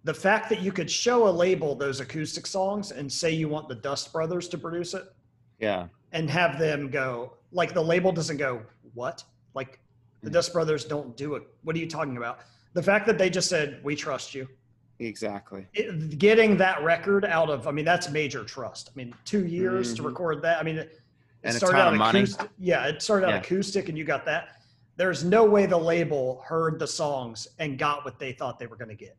the 0.04 0.14
fact 0.14 0.48
that 0.48 0.60
you 0.60 0.72
could 0.72 0.90
show 0.90 1.28
a 1.28 1.30
label 1.30 1.74
those 1.74 2.00
acoustic 2.00 2.46
songs 2.46 2.90
and 2.90 3.10
say 3.10 3.30
you 3.30 3.48
want 3.48 3.68
the 3.68 3.74
Dust 3.76 4.12
Brothers 4.12 4.48
to 4.48 4.58
produce 4.58 4.94
it 4.94 5.04
yeah, 5.58 5.86
and 6.12 6.28
have 6.28 6.58
them 6.58 6.90
go 6.90 7.34
like 7.52 7.72
the 7.74 7.82
label 7.82 8.12
doesn't 8.12 8.36
go 8.38 8.62
what 8.94 9.22
like 9.54 9.78
the 10.22 10.30
Mhm. 10.30 10.34
Dust 10.34 10.52
Brothers 10.52 10.84
don't 10.84 11.16
do 11.16 11.34
it. 11.34 11.42
What 11.62 11.76
are 11.76 11.78
you 11.78 11.88
talking 11.88 12.16
about? 12.16 12.40
The 12.74 12.82
fact 12.82 13.06
that 13.06 13.18
they 13.18 13.28
just 13.30 13.48
said 13.48 13.80
we 13.84 13.94
trust 13.94 14.34
you 14.34 14.48
exactly. 14.98 15.66
it, 15.74 16.18
getting 16.18 16.56
that 16.56 16.82
record 16.84 17.24
out 17.24 17.50
of 17.50 17.66
i 17.66 17.70
mean 17.72 17.84
that's 17.84 18.08
major 18.10 18.44
trust 18.44 18.90
i 18.92 18.96
mean 18.96 19.12
two 19.24 19.46
years 19.46 19.94
to 19.94 20.02
Mhm. 20.02 20.06
record 20.06 20.42
that 20.42 20.58
i 20.60 20.62
mean 20.62 20.78
it, 20.78 21.00
it 21.42 21.52
started 21.54 21.78
out 21.78 21.94
acoustic 22.14 22.48
yeah 22.58 22.86
it 22.86 23.02
started 23.02 23.26
out 23.26 23.30
Yeah. 23.32 23.38
acoustic 23.40 23.88
and 23.88 23.98
you 23.98 24.04
got 24.04 24.24
that 24.26 24.62
there's 24.96 25.24
no 25.24 25.44
way 25.44 25.66
the 25.66 25.76
label 25.76 26.40
heard 26.46 26.78
the 26.78 26.86
songs 26.86 27.48
and 27.58 27.78
got 27.80 28.04
what 28.04 28.18
they 28.20 28.32
thought 28.32 28.60
they 28.60 28.68
were 28.68 28.76
going 28.76 28.90
to 28.90 28.94
get 28.94 29.16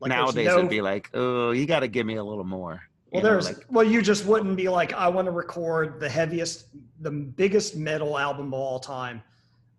there's 0.00 0.10
Nowadays 0.10 0.46
no- 0.46 0.58
it'd 0.58 0.70
be 0.70 0.80
like, 0.80 1.10
oh, 1.14 1.50
you 1.52 1.66
got 1.66 1.80
to 1.80 1.88
give 1.88 2.06
me 2.06 2.16
a 2.16 2.24
little 2.24 2.44
more. 2.44 2.82
well 3.12 3.20
You 3.20 3.22
know, 3.22 3.28
there's 3.30 3.46
like, 3.46 3.64
well 3.70 3.84
you 3.84 4.02
just 4.02 4.24
wouldn't 4.26 4.56
be 4.56 4.68
like 4.68 4.92
i 4.92 5.08
want 5.08 5.26
to 5.26 5.30
record 5.32 6.00
the 6.00 6.08
heaviest 6.08 6.66
the 7.00 7.10
biggest 7.10 7.76
metal 7.76 8.18
album 8.18 8.48
of 8.48 8.54
all 8.60 8.80
time 8.80 9.22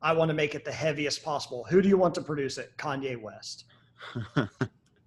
i 0.02 0.12
want 0.14 0.30
to 0.30 0.34
make 0.34 0.56
it 0.56 0.64
the 0.66 0.72
heaviest 0.72 1.24
possible 1.24 1.66
who 1.70 1.82
do 1.82 1.90
you 1.90 1.98
want 1.98 2.16
to 2.16 2.22
produce 2.22 2.58
it 2.58 2.72
kanye 2.78 3.20
west 3.22 3.66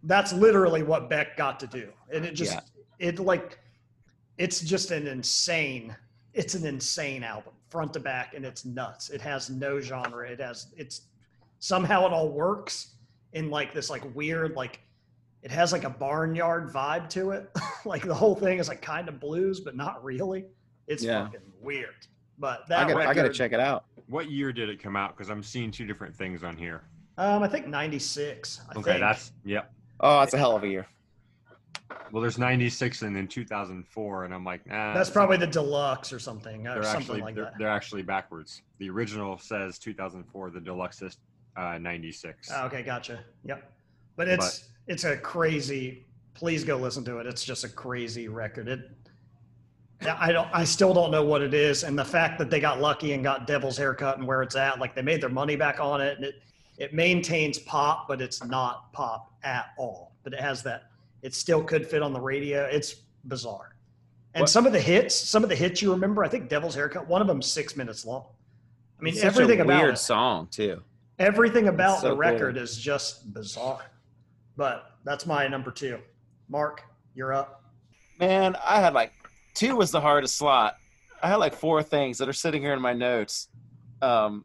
that's 0.05 0.33
literally 0.33 0.83
what 0.83 1.09
Beck 1.11 1.37
got 1.37 1.61
to 1.61 1.67
do. 1.67 1.89
And 2.13 2.25
it 2.25 2.35
just 2.35 2.55
Yeah. 2.55 2.61
it 3.09 3.19
like 3.19 3.59
it's 4.39 4.61
just 4.61 4.91
an 4.91 5.07
insane 5.07 5.95
it's 6.33 6.55
an 6.55 6.65
insane 6.67 7.23
album 7.25 7.53
front 7.69 7.93
to 7.95 8.01
back 8.01 8.35
and 8.35 8.45
it's 8.45 8.65
nuts. 8.65 9.11
It 9.11 9.21
has 9.21 9.51
no 9.51 9.81
genre. 9.81 10.29
It 10.29 10.41
has 10.41 10.69
it's 10.77 11.03
somehow 11.59 12.07
it 12.07 12.13
all 12.13 12.31
works 12.31 12.95
in 13.33 13.51
like 13.51 13.75
this 13.75 13.91
like 13.91 14.03
weird 14.15 14.55
like 14.57 14.81
it 15.43 15.51
has 15.51 15.73
like 15.73 15.85
a 15.85 15.91
barnyard 15.91 16.71
vibe 16.73 17.09
to 17.11 17.31
it. 17.31 17.51
like 17.85 18.03
the 18.03 18.15
whole 18.15 18.35
thing 18.35 18.59
is 18.59 18.69
like 18.69 18.83
kind 18.83 19.09
of 19.09 19.19
blues 19.21 19.61
but 19.61 19.77
not 19.77 20.03
really. 20.05 20.45
It's 20.87 21.03
Yeah. 21.03 21.25
fucking 21.25 21.41
weird. 21.61 21.95
But 22.39 22.67
that 22.69 22.79
I 22.81 22.89
got, 22.89 22.97
record, 22.99 23.11
I 23.11 23.15
got 23.15 23.23
to 23.25 23.33
check 23.33 23.53
it 23.53 23.61
out. 23.61 23.85
What 24.09 24.31
year 24.31 24.53
did 24.53 24.69
it 24.69 24.83
come 24.83 24.97
out? 24.97 25.17
Because 25.17 25.31
I'm 25.31 25.43
seeing 25.43 25.71
two 25.71 25.87
different 25.87 26.15
things 26.15 26.43
on 26.43 26.57
here. 26.57 26.83
Um 27.19 27.43
I 27.43 27.49
think 27.49 27.67
96. 27.67 28.61
I 28.69 28.79
Okay, 28.79 28.83
think. 28.93 29.01
that's 29.01 29.33
yep. 29.45 29.73
Oh, 30.01 30.21
it's 30.23 30.35
a 30.35 30.39
hell 30.39 30.57
of 30.57 30.63
a 30.63 30.69
year. 30.69 30.87
Well, 32.13 32.21
there's 32.23 32.39
96 32.39 33.03
and 33.03 33.15
then 33.15 33.29
2004, 33.29 34.25
and 34.25 34.35
I'm 34.35 34.45
like, 34.45 34.67
nah. 34.67 34.95
that's 34.95 35.11
probably 35.11 35.37
the 35.37 35.47
deluxe 35.47 36.13
or 36.13 36.19
something 36.19 36.67
or 36.67 36.75
they're 36.75 36.83
something 36.83 37.01
actually 37.03 37.21
like 37.21 37.35
they're, 37.35 37.45
that. 37.45 37.59
they're 37.59 37.69
actually 37.69 38.03
backwards. 38.03 38.63
The 38.79 38.91
original 38.91 39.39
says 39.39 39.79
2004. 39.79 40.51
The 40.51 40.61
deluxe 40.61 41.03
is 41.03 41.19
uh, 41.57 41.79
96. 41.79 42.51
Oh, 42.53 42.67
okay, 42.67 42.83
gotcha. 42.83 43.21
Yep. 43.45 43.73
But 44.17 44.29
it's 44.29 44.70
it's 44.87 45.05
a 45.05 45.17
crazy. 45.17 46.05
Please 46.35 46.65
go 46.65 46.77
listen 46.77 47.05
to 47.05 47.19
it. 47.19 47.27
It's 47.27 47.45
just 47.45 47.65
a 47.65 47.69
crazy 47.69 48.29
record. 48.29 48.69
It. 48.69 48.91
I 50.19 50.33
don't. 50.33 50.49
I 50.53 50.65
still 50.65 50.95
don't 50.95 51.11
know 51.11 51.23
what 51.25 51.43
it 51.43 51.53
is, 51.53 51.85
and 51.85 51.99
the 51.99 52.05
fact 52.05 52.39
that 52.39 52.49
they 52.51 52.59
got 52.61 52.81
lucky 52.81 53.13
and 53.13 53.23
got 53.23 53.47
Devil's 53.47 53.77
haircut 53.77 54.17
and 54.19 54.27
where 54.27 54.43
it's 54.43 54.57
at, 54.57 54.79
like 54.79 54.95
they 54.95 55.03
made 55.03 55.21
their 55.21 55.29
money 55.29 55.57
back 55.57 55.79
on 55.79 56.01
it, 56.01 56.17
and 56.17 56.25
it 56.25 56.37
it 56.79 56.95
maintains 56.95 57.59
pop, 57.59 58.09
but 58.09 58.23
it's 58.23 58.43
not 58.43 58.91
pop 58.95 59.33
at 59.43 59.67
all. 59.77 60.13
But 60.25 60.33
it 60.33 60.41
has 60.41 60.63
that. 60.63 60.85
It 61.23 61.35
still 61.35 61.63
could 61.63 61.87
fit 61.87 62.01
on 62.03 62.15
the 62.15 62.21
radio. 62.21 62.65
It's 62.65 62.95
bizarre. 63.25 63.77
And 64.33 64.43
What- 64.43 64.49
some 64.49 64.65
of 64.65 64.73
the 64.73 64.81
hits, 64.81 65.15
some 65.15 65.43
of 65.43 65.51
the 65.51 65.57
hits 65.57 65.83
you 65.83 65.91
remember, 65.91 66.25
I 66.25 66.29
think 66.29 66.49
Devil's 66.49 66.75
haircut. 66.75 67.07
One 67.07 67.21
of 67.21 67.27
them's 67.27 67.51
six 67.53 67.77
minutes 67.77 68.07
long. 68.07 68.25
I 68.99 69.03
mean, 69.03 69.13
It's 69.13 69.21
such 69.23 69.33
a 69.37 69.43
everything 69.43 69.61
about 69.61 69.83
weird 69.83 69.95
it. 69.95 69.99
song 69.99 70.47
too. 70.51 70.83
Everything 71.19 71.69
about 71.69 71.99
so 72.01 72.05
the 72.09 72.11
cool. 72.13 72.19
record 72.21 72.57
is 72.57 72.79
just 72.79 73.35
bizarre. 73.35 73.83
But 74.57 74.93
that's 75.05 75.27
my 75.27 75.49
number 75.49 75.71
two. 75.71 75.99
Mark, 76.49 76.83
you're 77.15 77.33
up. 77.33 77.65
Man, 78.19 78.57
I 78.67 78.81
had 78.81 78.93
like 78.93 79.13
two 79.55 79.77
was 79.77 79.91
the 79.91 80.01
hardest 80.01 80.37
slot. 80.37 80.77
I 81.23 81.29
had 81.29 81.37
like 81.37 81.55
four 81.55 81.83
things 81.83 82.19
that 82.19 82.29
are 82.29 82.35
sitting 82.35 82.63
here 82.63 82.73
in 82.73 82.81
my 82.81 82.93
notes. 82.93 83.49
Um, 84.03 84.45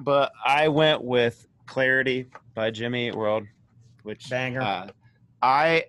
But 0.00 0.32
I 0.44 0.68
went 0.68 1.02
with 1.02 1.46
Clarity 1.66 2.26
by 2.54 2.70
Jimmy 2.70 3.08
Eat 3.08 3.14
World, 3.14 3.44
which 4.02 4.28
Banger. 4.30 4.60
Uh, 4.60 4.88
I 5.42 5.84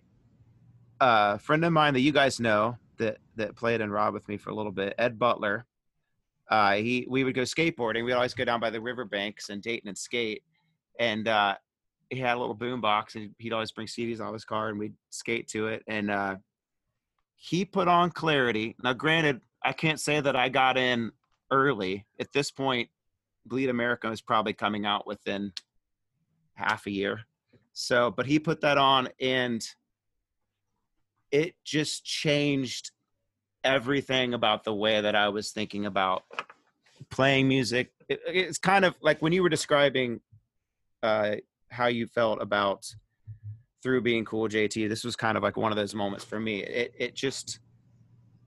a 1.00 1.38
friend 1.40 1.64
of 1.66 1.74
mine 1.74 1.94
that 1.94 2.02
you 2.02 2.12
guys 2.12 2.40
know 2.40 2.78
that 2.98 3.18
that 3.36 3.56
played 3.56 3.82
in 3.82 3.92
Rob 3.92 4.14
with 4.14 4.28
me 4.28 4.38
for 4.38 4.50
a 4.50 4.56
little 4.56 4.72
bit, 4.72 4.96
Ed 4.98 5.20
Butler. 5.20 5.66
Uh, 6.50 6.76
he 6.76 7.06
we 7.10 7.24
would 7.24 7.36
go 7.36 7.42
skateboarding. 7.44 8.06
We'd 8.06 8.14
always 8.14 8.34
go 8.34 8.46
down 8.46 8.60
by 8.60 8.70
the 8.70 8.82
riverbanks 8.82 9.50
and 9.50 9.62
Dayton 9.62 9.90
and 9.90 9.98
skate. 9.98 10.44
And 11.00 11.28
uh, 11.28 11.56
he 12.10 12.20
had 12.20 12.36
a 12.36 12.40
little 12.40 12.56
boom 12.56 12.82
box, 12.82 13.16
and 13.16 13.34
he'd 13.38 13.54
always 13.54 13.72
bring 13.72 13.88
CDs 13.88 14.22
on 14.22 14.34
his 14.34 14.46
car, 14.46 14.70
and 14.70 14.80
we'd 14.80 14.96
skate 15.10 15.48
to 15.50 15.68
it. 15.68 15.84
And 15.88 16.10
uh, 16.10 16.36
he 17.36 17.66
put 17.66 17.88
on 17.88 18.12
Clarity. 18.12 18.76
Now, 18.82 18.94
granted, 18.94 19.42
I 19.64 19.74
can't 19.74 20.00
say 20.00 20.20
that 20.20 20.36
I 20.36 20.50
got 20.50 20.78
in 20.78 21.12
early. 21.52 22.06
At 22.20 22.34
this 22.34 22.52
point, 22.52 22.90
Bleed 23.46 23.70
America 23.70 24.10
was 24.10 24.22
probably 24.22 24.54
coming 24.54 24.86
out 24.86 25.08
within 25.08 25.54
half 26.56 26.86
a 26.88 26.92
year. 26.92 27.22
So, 27.74 28.12
but 28.12 28.26
he 28.26 28.40
put 28.40 28.62
that 28.62 28.78
on 28.78 29.10
and 29.22 29.64
it 31.32 31.54
just 31.64 32.04
changed 32.04 32.92
everything 33.64 34.34
about 34.34 34.64
the 34.64 34.74
way 34.74 35.02
that 35.02 35.16
I 35.16 35.30
was 35.30 35.52
thinking 35.52 35.86
about 35.86 36.24
playing 37.10 37.48
music. 37.48 37.92
It, 38.10 38.20
it's 38.26 38.58
kind 38.58 38.86
of 38.86 38.96
like 39.02 39.22
when 39.22 39.34
you 39.34 39.44
were 39.44 39.50
describing 39.50 40.22
uh, 41.04 41.36
how 41.70 41.88
you 41.88 42.08
felt 42.08 42.42
about 42.42 42.86
through 43.84 44.02
being 44.02 44.26
cool, 44.26 44.48
JT. 44.48 44.90
This 44.90 45.04
was 45.04 45.16
kind 45.16 45.38
of 45.38 45.44
like 45.44 45.58
one 45.58 45.72
of 45.72 45.78
those 45.78 45.96
moments 45.96 46.26
for 46.26 46.40
me. 46.40 46.64
It 46.64 46.94
it 46.98 47.16
just, 47.16 47.60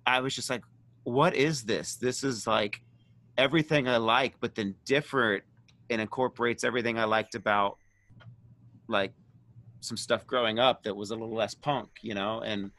I 0.07 0.21
was 0.21 0.35
just 0.35 0.51
like, 0.51 0.63
what 1.05 1.35
is 1.35 1.63
this? 1.63 1.97
This 1.97 2.25
is 2.25 2.47
like 2.47 2.81
everything 3.39 3.89
I 3.89 3.97
like, 3.97 4.35
but 4.41 4.55
then 4.55 4.75
different 4.85 5.45
and 5.89 6.01
incorporates 6.01 6.65
everything 6.65 6.99
I 6.99 7.05
liked 7.05 7.35
about 7.35 7.79
like 8.89 9.13
some 9.81 9.97
stuff 9.97 10.27
growing 10.27 10.59
up 10.59 10.83
that 10.83 10.95
was 10.95 11.11
a 11.11 11.15
little 11.15 11.35
less 11.35 11.55
punk, 11.55 11.89
you 12.03 12.15
know, 12.15 12.41
and 12.41 12.71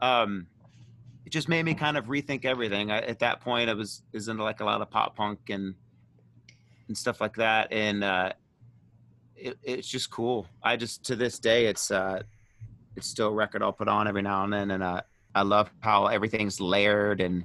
um, 0.00 0.46
it 1.24 1.30
just 1.30 1.48
made 1.48 1.64
me 1.64 1.74
kind 1.74 1.96
of 1.96 2.06
rethink 2.06 2.44
everything. 2.44 2.90
I, 2.90 2.98
at 2.98 3.20
that 3.20 3.40
point, 3.40 3.70
I 3.70 3.74
was 3.74 4.02
is 4.12 4.28
into 4.28 4.42
like 4.42 4.60
a 4.60 4.64
lot 4.64 4.80
of 4.80 4.90
pop 4.90 5.16
punk 5.16 5.50
and 5.50 5.74
and 6.88 6.96
stuff 6.96 7.20
like 7.20 7.36
that, 7.36 7.72
and 7.72 8.02
uh, 8.02 8.32
it, 9.42 9.58
it's 9.62 9.88
just 9.88 10.10
cool. 10.10 10.46
I 10.62 10.76
just 10.76 11.04
to 11.06 11.16
this 11.16 11.38
day, 11.38 11.66
it's 11.66 11.90
uh, 11.90 12.22
it's 12.96 13.08
still 13.08 13.28
a 13.28 13.32
record 13.32 13.62
I'll 13.62 13.72
put 13.72 13.88
on 13.88 14.06
every 14.06 14.22
now 14.22 14.44
and 14.44 14.52
then, 14.52 14.70
and 14.70 14.82
uh, 14.82 15.02
I 15.34 15.42
love 15.42 15.70
how 15.80 16.06
everything's 16.06 16.60
layered 16.60 17.20
and 17.20 17.44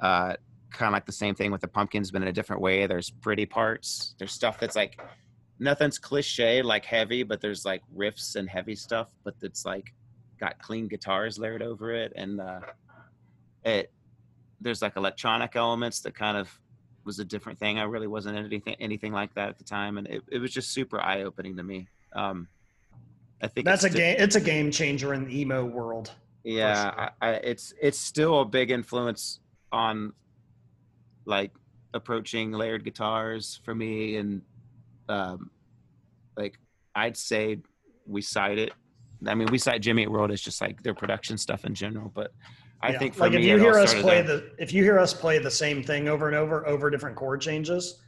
uh, 0.00 0.34
kind 0.72 0.88
of 0.88 0.92
like 0.92 1.06
the 1.06 1.12
same 1.12 1.34
thing 1.34 1.50
with 1.50 1.60
the 1.60 1.68
pumpkins, 1.68 2.10
but 2.10 2.22
in 2.22 2.28
a 2.28 2.32
different 2.32 2.62
way. 2.62 2.86
There's 2.86 3.10
pretty 3.10 3.46
parts. 3.46 4.14
There's 4.18 4.32
stuff 4.32 4.58
that's 4.58 4.76
like 4.76 5.00
nothing's 5.58 5.98
cliche 5.98 6.62
like 6.62 6.84
heavy, 6.84 7.22
but 7.22 7.40
there's 7.40 7.64
like 7.64 7.82
riffs 7.94 8.36
and 8.36 8.48
heavy 8.48 8.74
stuff, 8.74 9.08
but 9.24 9.34
it's 9.42 9.64
like 9.64 9.92
got 10.38 10.58
clean 10.58 10.88
guitars 10.88 11.38
layered 11.38 11.62
over 11.62 11.92
it, 11.92 12.12
and 12.16 12.40
uh, 12.40 12.60
it 13.64 13.92
there's 14.60 14.80
like 14.80 14.96
electronic 14.96 15.54
elements 15.54 16.00
that 16.00 16.14
kind 16.14 16.36
of 16.36 16.48
was 17.06 17.18
a 17.20 17.24
different 17.24 17.58
thing. 17.58 17.78
I 17.78 17.84
really 17.84 18.06
wasn't 18.06 18.36
anything 18.36 18.76
anything 18.80 19.12
like 19.12 19.32
that 19.34 19.48
at 19.48 19.58
the 19.58 19.64
time, 19.64 19.96
and 19.96 20.06
it, 20.08 20.22
it 20.30 20.38
was 20.38 20.52
just 20.52 20.72
super 20.72 21.00
eye 21.00 21.22
opening 21.22 21.56
to 21.56 21.62
me. 21.62 21.88
Um, 22.14 22.48
I 23.40 23.48
think 23.48 23.66
That's 23.66 23.84
a 23.84 23.90
game. 23.90 24.16
It's 24.18 24.36
a 24.36 24.40
game 24.40 24.70
changer 24.70 25.14
in 25.14 25.26
the 25.26 25.40
emo 25.40 25.64
world. 25.64 26.12
yeah 26.44 26.82
sure. 26.82 27.00
I, 27.00 27.10
I, 27.20 27.30
it's 27.34 27.72
it's 27.80 27.98
still 27.98 28.40
a 28.40 28.44
big 28.44 28.70
influence 28.70 29.40
on 29.72 30.12
like 31.24 31.52
approaching 31.94 32.52
layered 32.52 32.84
guitars 32.84 33.60
for 33.64 33.74
me 33.74 34.16
and 34.16 34.42
um 35.08 35.50
like 36.36 36.58
i'd 36.94 37.16
say 37.16 37.58
we 38.06 38.22
cite 38.22 38.58
it 38.58 38.72
i 39.26 39.34
mean 39.34 39.48
we 39.50 39.58
cite 39.58 39.82
jimmy 39.82 40.06
world 40.06 40.30
as 40.30 40.40
just 40.40 40.60
like 40.60 40.82
their 40.82 40.94
production 40.94 41.36
stuff 41.36 41.64
in 41.64 41.74
general 41.74 42.12
but 42.14 42.32
i 42.82 42.92
Yeah. 42.92 42.98
think 42.98 43.14
for 43.14 43.20
like 43.24 43.32
me 43.32 43.38
if 43.38 43.44
you 43.44 43.58
hear 43.58 43.78
us 43.78 43.94
play 43.94 44.22
there. 44.22 44.36
the 44.38 44.50
if 44.58 44.72
you 44.72 44.82
hear 44.82 44.98
us 44.98 45.12
play 45.14 45.38
the 45.38 45.50
same 45.50 45.82
thing 45.82 46.08
over 46.08 46.26
and 46.28 46.36
over 46.36 46.66
over 46.66 46.90
different 46.90 47.16
chord 47.16 47.40
changes, 47.40 48.02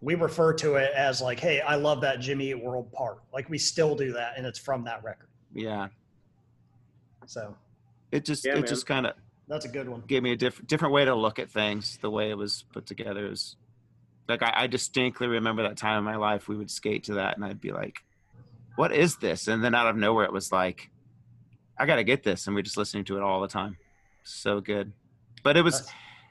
we 0.00 0.14
refer 0.14 0.52
to 0.52 0.74
it 0.74 0.92
as 0.94 1.22
like, 1.22 1.40
hey, 1.40 1.60
I 1.62 1.76
love 1.76 2.00
that 2.02 2.20
Jimmy 2.20 2.50
Eat 2.50 2.62
World 2.62 2.92
part. 2.92 3.18
Like 3.32 3.48
we 3.48 3.56
still 3.58 3.94
do 3.96 4.12
that, 4.12 4.34
and 4.36 4.46
it's 4.46 4.58
from 4.58 4.84
that 4.84 5.02
record. 5.02 5.28
yeah 5.54 5.88
So 7.26 7.56
it 8.12 8.24
just 8.24 8.44
Yeah, 8.44 8.52
it 8.52 8.60
man. 8.60 8.66
just 8.66 8.86
kind 8.86 9.06
of 9.06 9.14
that's 9.48 9.64
a 9.64 9.68
good 9.68 9.88
one. 9.88 10.02
gave 10.06 10.22
me 10.22 10.32
a 10.32 10.36
different 10.36 10.68
different 10.68 10.92
way 10.94 11.04
to 11.04 11.14
look 11.14 11.38
at 11.38 11.50
things. 11.50 11.98
The 12.00 12.10
way 12.10 12.30
it 12.30 12.36
was 12.38 12.64
put 12.72 12.86
together 12.86 13.26
is 13.30 13.56
like 14.28 14.42
I, 14.42 14.52
I 14.62 14.66
distinctly 14.66 15.26
remember 15.26 15.62
that 15.62 15.76
time 15.76 15.98
in 15.98 16.04
my 16.04 16.16
life 16.16 16.48
we 16.48 16.56
would 16.56 16.70
skate 16.70 17.04
to 17.04 17.14
that 17.14 17.36
and 17.36 17.44
I'd 17.44 17.60
be 17.60 17.72
like, 17.72 17.96
"What 18.76 18.92
is 18.92 19.16
this?" 19.16 19.48
And 19.48 19.62
then 19.64 19.74
out 19.74 19.86
of 19.86 19.96
nowhere 19.96 20.24
it 20.24 20.32
was 20.32 20.50
like, 20.52 20.90
"I 21.78 21.84
got 21.86 21.96
to 21.96 22.04
get 22.04 22.22
this," 22.22 22.46
and 22.46 22.54
we're 22.56 22.62
just 22.62 22.76
listening 22.76 23.04
to 23.06 23.16
it 23.16 23.22
all 23.22 23.40
the 23.40 23.48
time. 23.48 23.76
So 24.24 24.60
good, 24.60 24.92
but 25.42 25.56
it 25.56 25.62
was 25.62 25.88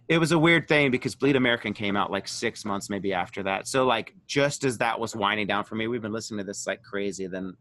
it 0.10 0.18
was 0.18 0.32
a 0.32 0.40
weird 0.40 0.68
thing 0.68 0.91
because 0.91 1.15
Bleed 1.15 1.36
American 1.36 1.74
came 1.74 1.95
out 1.95 2.11
like 2.11 2.28
six 2.28 2.65
months 2.65 2.90
maybe 2.90 3.14
after 3.14 3.44
that. 3.44 3.68
So 3.68 3.86
like 3.86 4.14
just 4.28 4.64
as 4.65 4.78
that 4.80 4.99
was 4.99 5.15
winding 5.15 5.48
down 5.48 5.64
for 5.64 5.76
me, 5.76 5.88
we've 5.88 6.02
been 6.02 6.11
listening 6.11 6.40
to 6.40 6.44
this 6.44 6.68
like 6.68 6.82
crazy. 6.84 7.28
Then 7.28 7.56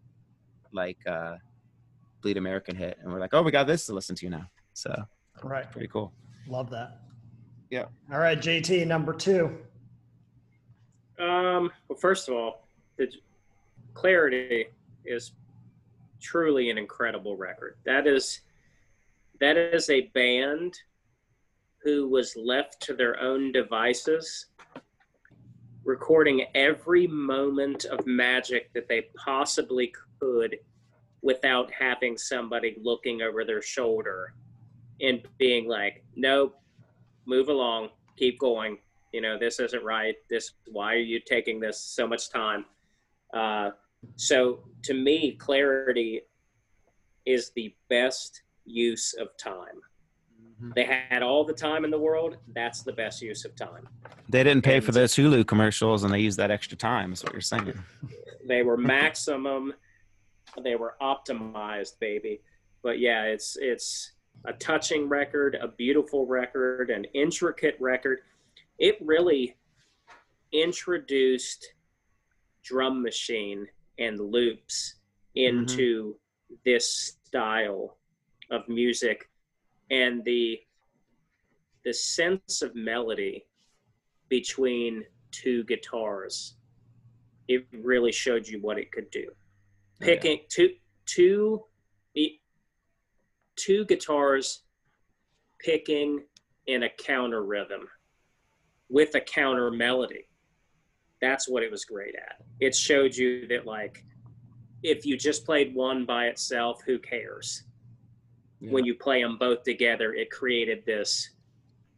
like 0.73 0.99
uh 1.07 1.37
Bleed 2.23 2.37
American 2.37 2.77
hit, 2.77 2.99
and 3.03 3.13
we're 3.13 3.21
like, 3.21 3.35
"Oh, 3.35 3.43
we 3.43 3.51
got 3.51 3.67
this 3.67 3.87
to 3.87 3.95
listen 3.95 4.17
to 4.17 4.31
now." 4.31 4.47
So 4.73 4.95
Right. 5.43 5.71
pretty 5.71 5.89
cool. 5.89 6.13
Love 6.47 6.71
that. 6.71 7.01
Yeah. 7.71 7.87
All 8.13 8.19
right, 8.19 8.39
JT, 8.39 8.87
number 8.87 9.13
two. 9.13 9.59
Um, 11.19 11.71
well, 11.89 11.99
first 11.99 12.29
of 12.29 12.35
all, 12.35 12.69
the 12.99 13.09
Clarity 13.95 14.67
is 15.05 15.33
truly 16.21 16.71
an 16.71 16.79
incredible 16.79 17.37
record. 17.37 17.77
That 17.85 18.07
is 18.07 18.41
that 19.43 19.57
is 19.57 19.91
a 19.91 20.03
band 20.15 20.73
who 21.83 22.09
was 22.09 22.37
left 22.37 22.81
to 22.81 22.95
their 22.95 23.19
own 23.19 23.51
devices, 23.51 24.47
recording 25.85 26.47
every 26.55 27.09
moment 27.09 27.87
of 27.87 28.07
magic 28.07 28.73
that 28.73 28.87
they 28.89 29.09
possibly 29.17 29.93
could 30.21 30.57
without 31.23 31.73
having 31.73 32.17
somebody 32.17 32.77
looking 32.81 33.23
over 33.23 33.45
their 33.45 33.61
shoulder 33.61 34.33
and 35.01 35.27
being 35.39 35.69
like, 35.69 36.05
nope, 36.15 36.57
move 37.27 37.49
along, 37.49 37.89
keep 38.17 38.39
going. 38.39 38.79
You 39.13 39.23
know, 39.23 39.41
this 39.41 39.59
isn't 39.59 39.83
right. 39.83 40.15
This, 40.31 40.53
why 40.71 40.95
are 40.95 40.99
you 40.99 41.19
taking 41.19 41.59
this 41.59 41.81
so 41.81 42.07
much 42.07 42.31
time? 42.31 42.65
Uh, 43.35 43.71
so 44.15 44.61
to 44.85 44.95
me, 44.95 45.33
clarity 45.33 46.21
is 47.27 47.51
the 47.57 47.75
best 47.91 48.43
use 48.65 49.15
of 49.15 49.29
time. 49.39 49.81
Mm-hmm. 50.63 50.71
They 50.75 50.85
had 51.09 51.23
all 51.23 51.45
the 51.45 51.53
time 51.53 51.85
in 51.85 51.91
the 51.91 51.99
world. 51.99 52.37
That's 52.55 52.83
the 52.83 52.93
best 52.93 53.21
use 53.23 53.45
of 53.45 53.55
time. 53.57 53.89
They 54.29 54.45
didn't 54.45 54.65
pay 54.65 54.81
for 54.81 54.93
those 54.93 55.15
Hulu 55.15 55.47
commercials, 55.47 56.05
and 56.05 56.13
they 56.13 56.21
used 56.21 56.39
that 56.39 56.51
extra 56.51 56.77
time. 56.77 57.13
Is 57.13 57.23
what 57.23 57.33
you're 57.33 57.41
saying? 57.41 57.75
They 58.45 58.65
were 58.65 58.77
maximum. 58.77 59.73
they 60.65 60.75
were 60.75 60.97
optimized, 61.01 62.01
baby. 62.01 62.41
But 62.83 62.99
yeah, 62.99 63.23
it's 63.23 63.57
it's 63.61 64.15
a 64.47 64.53
touching 64.55 65.09
record, 65.09 65.57
a 65.63 65.69
beautiful 65.69 66.27
record, 66.27 66.91
an 66.91 67.05
intricate 67.15 67.77
record. 67.79 68.19
It 68.81 68.99
really 69.01 69.57
introduced 70.53 71.73
drum 72.65 73.01
machine 73.01 73.67
and 73.99 74.19
loops 74.19 74.97
mm-hmm. 75.37 75.59
into 75.59 76.17
this 76.65 77.17
style 77.25 77.97
of 78.53 78.69
music 78.69 79.29
and 79.91 80.25
the 80.25 80.61
the 81.85 81.93
sense 81.93 82.63
of 82.63 82.73
melody 82.77 83.45
between 84.29 85.03
two 85.33 85.65
guitars 85.65 86.55
it 87.49 87.67
really 87.73 88.13
showed 88.13 88.47
you 88.47 88.61
what 88.61 88.79
it 88.79 88.93
could 88.93 89.11
do. 89.11 89.27
Oh, 89.31 90.05
picking 90.05 90.41
two 90.49 90.71
two 91.07 91.65
e- 92.15 92.41
two 93.57 93.85
guitars 93.87 94.63
picking 95.59 96.23
in 96.67 96.85
a 96.85 96.89
counter 96.89 97.45
rhythm 97.45 97.89
with 98.89 99.15
a 99.15 99.21
counter 99.21 99.71
melody. 99.71 100.29
That's 101.21 101.49
what 101.49 101.63
it 101.63 101.71
was 101.71 101.85
great 101.85 102.15
at. 102.15 102.37
It 102.61 102.75
showed 102.75 103.15
you 103.15 103.47
that 103.49 103.67
like 103.67 104.05
if 104.83 105.07
you 105.07 105.17
just 105.17 105.45
played 105.45 105.75
one 105.75 106.05
by 106.05 106.27
itself 106.27 106.83
who 106.85 106.99
cares 106.99 107.65
when 108.71 108.85
you 108.85 108.95
play 108.95 109.23
them 109.23 109.37
both 109.39 109.63
together 109.65 110.15
it 110.15 110.31
created 110.31 110.85
this 110.87 111.31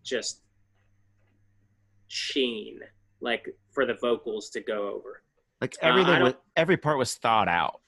just 0.03 0.41
sheen 2.09 2.81
like 3.20 3.49
for 3.73 3.86
the 3.86 3.95
vocals 4.01 4.51
to 4.51 4.61
go 4.61 4.89
over 4.89 5.23
Like 5.61 5.74
Uh, 5.82 5.86
everything, 5.89 6.15
don't- 6.15 6.23
was, 6.24 6.35
every 6.57 6.77
part 6.77 6.99
was 6.99 7.15
thought 7.15 7.49
out. 7.49 7.81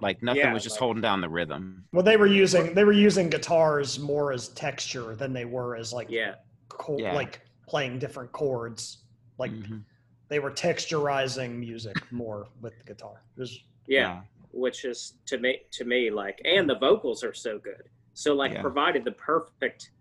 Like 0.00 0.22
nothing 0.22 0.40
Yeah, 0.42 0.52
was 0.54 0.62
just 0.62 0.76
like- 0.76 0.80
holding 0.80 1.00
down 1.02 1.20
the 1.20 1.28
rhythm. 1.28 1.84
Well, 1.92 2.02
they 2.02 2.16
were 2.16 2.26
using 2.26 2.74
they 2.74 2.84
were 2.84 2.92
using 2.92 3.28
guitars 3.28 3.98
more 3.98 4.32
as 4.32 4.48
texture 4.48 5.14
than 5.14 5.32
they 5.32 5.44
were 5.44 5.76
as 5.76 5.92
like 5.92 6.08
yeah 6.10 6.36
co- 6.68 6.98
Yeah. 6.98 7.12
like 7.14 7.40
playing 7.66 7.98
different 7.98 8.32
chords. 8.32 9.02
Like 9.38 9.52
Mhm. 9.52 9.84
they 10.28 10.38
were 10.38 10.50
texturizing 10.50 11.58
music 11.58 11.96
more 12.10 12.48
with 12.62 12.76
the 12.78 12.84
guitar. 12.84 13.22
It 13.36 13.40
was- 13.40 13.60
yeah 13.86 14.22
which 14.52 14.84
is 14.84 15.14
to 15.26 15.38
me 15.38 15.62
to 15.72 15.84
me 15.84 16.10
like 16.10 16.40
and 16.44 16.68
the 16.68 16.74
vocals 16.76 17.22
are 17.22 17.34
so 17.34 17.58
good 17.58 17.88
so 18.20 18.34
like 18.34 18.52
Yeah. 18.52 18.60
provided 18.60 19.02
the 19.04 19.12
perfect 19.12 19.92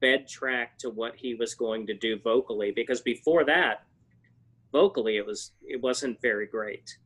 bed 0.00 0.26
track 0.26 0.76
to 0.78 0.90
what 0.90 1.14
he 1.14 1.36
was 1.36 1.54
going 1.54 1.86
to 1.86 1.94
do 1.94 2.18
vocally 2.18 2.72
because 2.72 3.00
before 3.00 3.44
that 3.44 3.84
vocally 4.72 5.16
it 5.16 5.24
was 5.24 5.52
it 5.62 5.80
wasn't 5.80 6.20
very 6.20 6.46
great 6.46 6.98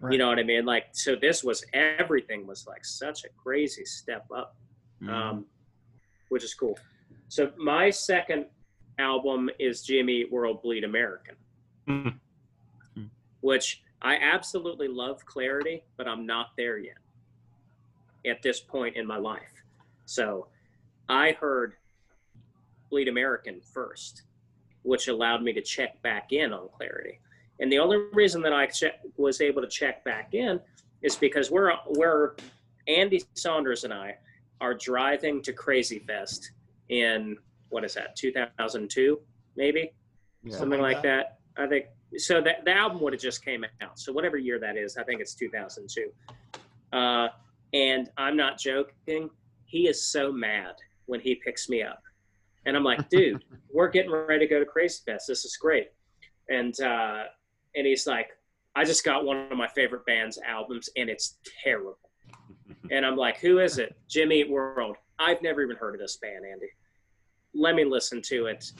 Right. 0.00 0.12
you 0.12 0.18
know 0.18 0.26
what 0.28 0.40
i 0.40 0.42
mean 0.42 0.64
like 0.64 0.86
so 0.92 1.14
this 1.14 1.44
was 1.44 1.64
everything 1.72 2.44
was 2.44 2.66
like 2.66 2.84
such 2.84 3.24
a 3.24 3.28
crazy 3.42 3.84
step 3.84 4.26
up 4.34 4.56
Mhm. 5.00 5.10
um, 5.10 5.46
which 6.28 6.42
is 6.42 6.54
cool 6.54 6.76
so 7.28 7.52
my 7.56 7.88
second 7.90 8.46
album 8.98 9.48
is 9.60 9.82
jimmy 9.82 10.24
world 10.24 10.60
bleed 10.62 10.82
american 10.82 11.36
Mhm. 11.86 12.18
which 13.40 13.82
I 14.02 14.16
absolutely 14.16 14.88
love 14.88 15.26
clarity, 15.26 15.84
but 15.98 16.08
I'm 16.08 16.24
not 16.24 16.56
there 16.56 16.78
yet 16.78 16.96
at 18.24 18.40
this 18.40 18.58
point 18.58 18.96
in 18.96 19.06
my 19.06 19.18
life. 19.18 19.59
So 20.10 20.48
I 21.08 21.36
heard 21.40 21.74
Bleed 22.90 23.06
American 23.06 23.60
first, 23.60 24.22
which 24.82 25.06
allowed 25.06 25.40
me 25.44 25.52
to 25.52 25.62
check 25.62 26.02
back 26.02 26.32
in 26.32 26.52
on 26.52 26.68
clarity. 26.76 27.20
And 27.60 27.70
the 27.70 27.78
only 27.78 27.98
reason 28.12 28.42
that 28.42 28.52
I 28.52 28.66
che- 28.66 28.96
was 29.16 29.40
able 29.40 29.62
to 29.62 29.68
check 29.68 30.04
back 30.04 30.34
in 30.34 30.58
is 31.02 31.14
because 31.14 31.52
we're, 31.52 31.72
we're 31.90 32.34
Andy 32.88 33.22
Saunders 33.34 33.84
and 33.84 33.94
I 33.94 34.16
are 34.60 34.74
driving 34.74 35.42
to 35.42 35.52
Krazy 35.52 36.04
Fest 36.04 36.50
in 36.88 37.36
what 37.68 37.84
is 37.84 37.94
that, 37.94 38.16
2002, 38.16 39.20
maybe? 39.54 39.92
Yeah. 40.42 40.56
something 40.56 40.80
like 40.80 41.02
that. 41.02 41.38
I 41.56 41.68
think 41.68 41.86
so. 42.16 42.40
That 42.40 42.64
the 42.64 42.72
album 42.72 43.00
would 43.02 43.12
have 43.12 43.22
just 43.22 43.44
came 43.44 43.64
out. 43.80 44.00
So 44.00 44.12
whatever 44.12 44.38
year 44.38 44.58
that 44.58 44.76
is, 44.76 44.96
I 44.96 45.04
think 45.04 45.20
it's 45.20 45.34
2002. 45.34 46.10
Uh, 46.92 47.28
and 47.72 48.10
I'm 48.16 48.36
not 48.36 48.58
joking. 48.58 49.30
He 49.70 49.86
is 49.86 50.02
so 50.02 50.32
mad 50.32 50.74
when 51.06 51.20
he 51.20 51.36
picks 51.36 51.68
me 51.68 51.82
up, 51.82 52.02
and 52.66 52.76
I'm 52.76 52.82
like, 52.84 53.08
dude, 53.10 53.44
we're 53.72 53.88
getting 53.88 54.10
ready 54.10 54.46
to 54.46 54.50
go 54.50 54.58
to 54.58 54.66
Krazy 54.66 55.04
Fest. 55.04 55.26
This 55.28 55.44
is 55.44 55.56
great. 55.56 55.88
And 56.48 56.78
uh, 56.80 57.24
and 57.76 57.86
he's 57.86 58.06
like, 58.06 58.28
I 58.74 58.84
just 58.84 59.04
got 59.04 59.24
one 59.24 59.50
of 59.50 59.56
my 59.56 59.68
favorite 59.68 60.04
band's 60.06 60.38
albums, 60.46 60.88
and 60.96 61.08
it's 61.08 61.38
terrible. 61.62 61.98
And 62.92 63.06
I'm 63.06 63.16
like, 63.16 63.38
who 63.38 63.60
is 63.60 63.78
it? 63.78 63.94
Jimmy 64.08 64.40
Eat 64.40 64.50
World. 64.50 64.96
I've 65.20 65.40
never 65.42 65.62
even 65.62 65.76
heard 65.76 65.94
of 65.94 66.00
this 66.00 66.16
band, 66.16 66.44
Andy. 66.50 66.66
Let 67.54 67.76
me 67.76 67.84
listen 67.84 68.20
to 68.22 68.46
it. 68.46 68.72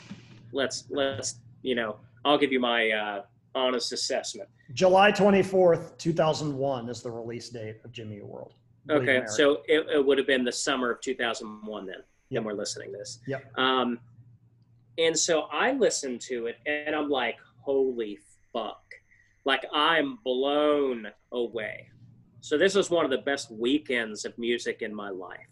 Let's 0.53 0.87
let's 0.91 1.39
you 1.63 1.77
know, 1.77 1.97
I'll 2.25 2.39
give 2.39 2.51
you 2.51 2.59
my 2.59 2.91
uh, 2.91 3.23
honest 3.55 3.93
assessment. 3.93 4.49
July 4.73 5.13
twenty 5.13 5.45
fourth, 5.45 5.97
two 5.97 6.13
thousand 6.13 6.57
one 6.57 6.89
is 6.89 7.03
the 7.03 7.11
release 7.11 7.51
date 7.51 7.77
of 7.85 7.93
Jimmy 7.93 8.17
Eat 8.17 8.27
World. 8.27 8.55
Okay, 8.89 9.23
so 9.27 9.63
it, 9.69 9.87
it 9.93 10.05
would 10.05 10.19
have 10.19 10.27
been 10.27 10.45
the 10.45 10.53
summer 10.53 10.91
of 10.91 11.01
2001 11.01 11.87
then. 11.87 11.97
Yep. 12.31 12.45
When 12.45 12.45
we're 12.45 12.59
listening 12.59 12.93
to 12.93 12.99
this. 12.99 13.19
Yep. 13.27 13.59
Um, 13.59 13.99
and 14.99 15.19
so 15.19 15.43
I 15.53 15.73
listened 15.73 16.21
to 16.23 16.47
it, 16.47 16.59
and 16.67 16.95
I'm 16.95 17.09
like, 17.09 17.37
holy 17.61 18.19
fuck! 18.53 18.83
Like 19.45 19.65
I'm 19.73 20.19
blown 20.25 21.09
away. 21.33 21.89
So 22.41 22.57
this 22.57 22.75
was 22.75 22.91
one 22.91 23.05
of 23.05 23.11
the 23.11 23.19
best 23.19 23.51
weekends 23.51 24.25
of 24.25 24.37
music 24.39 24.83
in 24.83 24.95
my 24.95 25.11
life. 25.11 25.47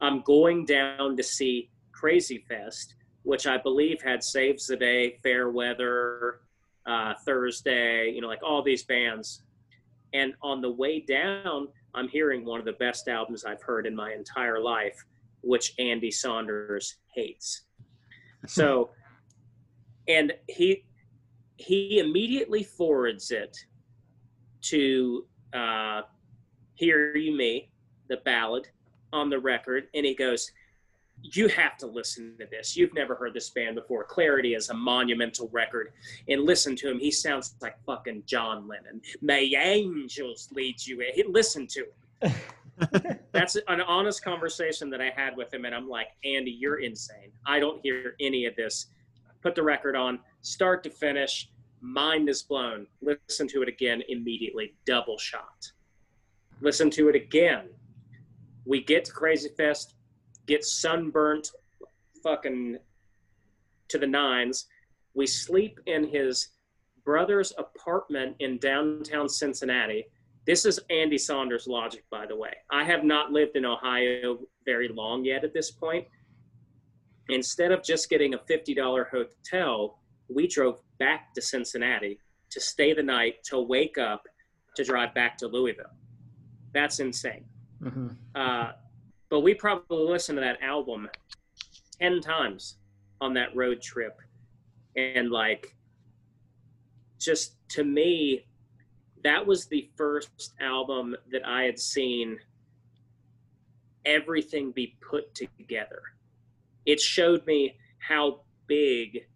I'm 0.00 0.20
going 0.22 0.64
down 0.64 1.16
to 1.16 1.22
see 1.22 1.70
Krazy 1.92 2.44
Fest, 2.46 2.94
which 3.22 3.46
I 3.46 3.56
believe 3.56 4.02
had 4.02 4.22
Saves 4.22 4.66
the 4.66 4.76
Day, 4.76 5.18
Fairweather, 5.22 6.40
uh, 6.86 7.14
Thursday, 7.24 8.10
you 8.10 8.20
know, 8.20 8.28
like 8.28 8.42
all 8.42 8.62
these 8.62 8.84
bands. 8.84 9.42
And 10.12 10.34
on 10.42 10.60
the 10.60 10.70
way 10.70 11.00
down, 11.00 11.68
I'm 11.96 12.08
hearing 12.08 12.44
one 12.44 12.60
of 12.60 12.66
the 12.66 12.74
best 12.74 13.08
albums 13.08 13.44
I've 13.44 13.62
heard 13.62 13.86
in 13.86 13.96
my 13.96 14.12
entire 14.12 14.60
life, 14.60 15.04
which 15.40 15.74
Andy 15.78 16.10
Saunders 16.10 16.96
hates. 17.14 17.62
So, 18.48 18.90
and 20.06 20.32
he 20.46 20.84
he 21.56 21.98
immediately 21.98 22.62
forwards 22.62 23.32
it 23.32 23.56
to 24.60 25.26
uh, 25.52 26.02
"Hear 26.74 27.16
You 27.16 27.36
Me," 27.36 27.70
the 28.08 28.18
ballad 28.18 28.68
on 29.12 29.30
the 29.30 29.38
record, 29.40 29.88
and 29.94 30.06
he 30.06 30.14
goes, 30.14 30.52
"You 31.22 31.48
have 31.48 31.76
to 31.78 31.86
listen 31.86 32.36
to 32.38 32.46
this. 32.46 32.76
You've 32.76 32.94
never 32.94 33.14
heard 33.14 33.34
this 33.34 33.50
band 33.50 33.76
before. 33.76 34.04
Clarity 34.04 34.54
is 34.54 34.70
a 34.70 34.74
monumental 34.74 35.48
record, 35.48 35.92
and 36.28 36.42
listen 36.42 36.76
to 36.76 36.90
him. 36.90 36.98
He 36.98 37.10
sounds 37.10 37.56
like 37.60 37.76
fucking 37.84 38.24
John 38.26 38.68
Lennon. 38.68 39.00
May 39.20 39.54
angels 39.54 40.48
lead 40.52 40.84
you. 40.86 41.00
in." 41.00 41.32
Listen 41.32 41.66
to 41.68 41.86
him." 42.20 42.34
That's 43.32 43.56
an 43.68 43.80
honest 43.80 44.22
conversation 44.22 44.90
that 44.90 45.00
I 45.00 45.10
had 45.14 45.36
with 45.36 45.52
him, 45.52 45.64
and 45.64 45.74
I'm 45.74 45.88
like, 45.88 46.08
Andy, 46.24 46.50
you're 46.50 46.80
insane. 46.80 47.32
I 47.46 47.58
don't 47.58 47.80
hear 47.82 48.16
any 48.20 48.44
of 48.46 48.56
this. 48.56 48.86
Put 49.42 49.54
the 49.54 49.62
record 49.62 49.96
on, 49.96 50.18
start 50.42 50.82
to 50.84 50.90
finish. 50.90 51.50
Mind 51.80 52.28
is 52.28 52.42
blown. 52.42 52.86
Listen 53.00 53.48
to 53.48 53.62
it 53.62 53.68
again 53.68 54.02
immediately. 54.08 54.74
Double 54.84 55.18
shot. 55.18 55.70
Listen 56.60 56.90
to 56.90 57.08
it 57.08 57.14
again. 57.14 57.68
We 58.64 58.82
get 58.82 59.04
to 59.06 59.12
Krazy 59.12 59.54
Fest, 59.56 59.94
get 60.46 60.64
sunburnt, 60.64 61.50
fucking 62.22 62.78
to 63.88 63.98
the 63.98 64.06
nines. 64.06 64.66
We 65.14 65.26
sleep 65.26 65.80
in 65.86 66.06
his 66.08 66.48
brother's 67.04 67.52
apartment 67.58 68.36
in 68.40 68.58
downtown 68.58 69.28
Cincinnati. 69.28 70.06
This 70.46 70.64
is 70.64 70.80
Andy 70.90 71.18
Saunders' 71.18 71.66
logic, 71.66 72.04
by 72.10 72.26
the 72.26 72.36
way. 72.36 72.52
I 72.70 72.84
have 72.84 73.04
not 73.04 73.32
lived 73.32 73.56
in 73.56 73.64
Ohio 73.64 74.38
very 74.64 74.88
long 74.88 75.24
yet 75.24 75.44
at 75.44 75.52
this 75.52 75.70
point. 75.70 76.06
Instead 77.28 77.72
of 77.72 77.82
just 77.82 78.08
getting 78.08 78.34
a 78.34 78.38
$50 78.38 79.08
hotel, 79.10 79.98
we 80.28 80.46
drove 80.46 80.78
back 80.98 81.34
to 81.34 81.42
Cincinnati 81.42 82.20
to 82.50 82.60
stay 82.60 82.92
the 82.92 83.02
night, 83.02 83.42
to 83.44 83.60
wake 83.60 83.98
up, 83.98 84.24
to 84.76 84.84
drive 84.84 85.12
back 85.14 85.36
to 85.38 85.48
Louisville. 85.48 85.90
That's 86.72 87.00
insane. 87.00 87.44
Mhm. 87.80 88.16
Uh, 88.34 88.72
but 89.36 89.42
we 89.42 89.52
probably 89.52 89.98
listened 89.98 90.36
to 90.36 90.40
that 90.40 90.62
album 90.62 91.06
10 92.00 92.22
times 92.22 92.78
on 93.20 93.34
that 93.34 93.54
road 93.54 93.82
trip. 93.82 94.18
And 94.96 95.30
like, 95.30 95.76
just 97.20 97.56
to 97.72 97.84
me, 97.84 98.46
that 99.24 99.46
was 99.46 99.66
the 99.66 99.90
first 99.94 100.54
album 100.58 101.14
that 101.30 101.46
I 101.46 101.64
had 101.64 101.78
seen 101.78 102.38
everything 104.06 104.70
be 104.70 104.96
put 105.02 105.34
together. 105.34 106.00
It 106.86 106.98
showed 106.98 107.46
me 107.46 107.76
how 107.98 108.40
big 108.66 109.26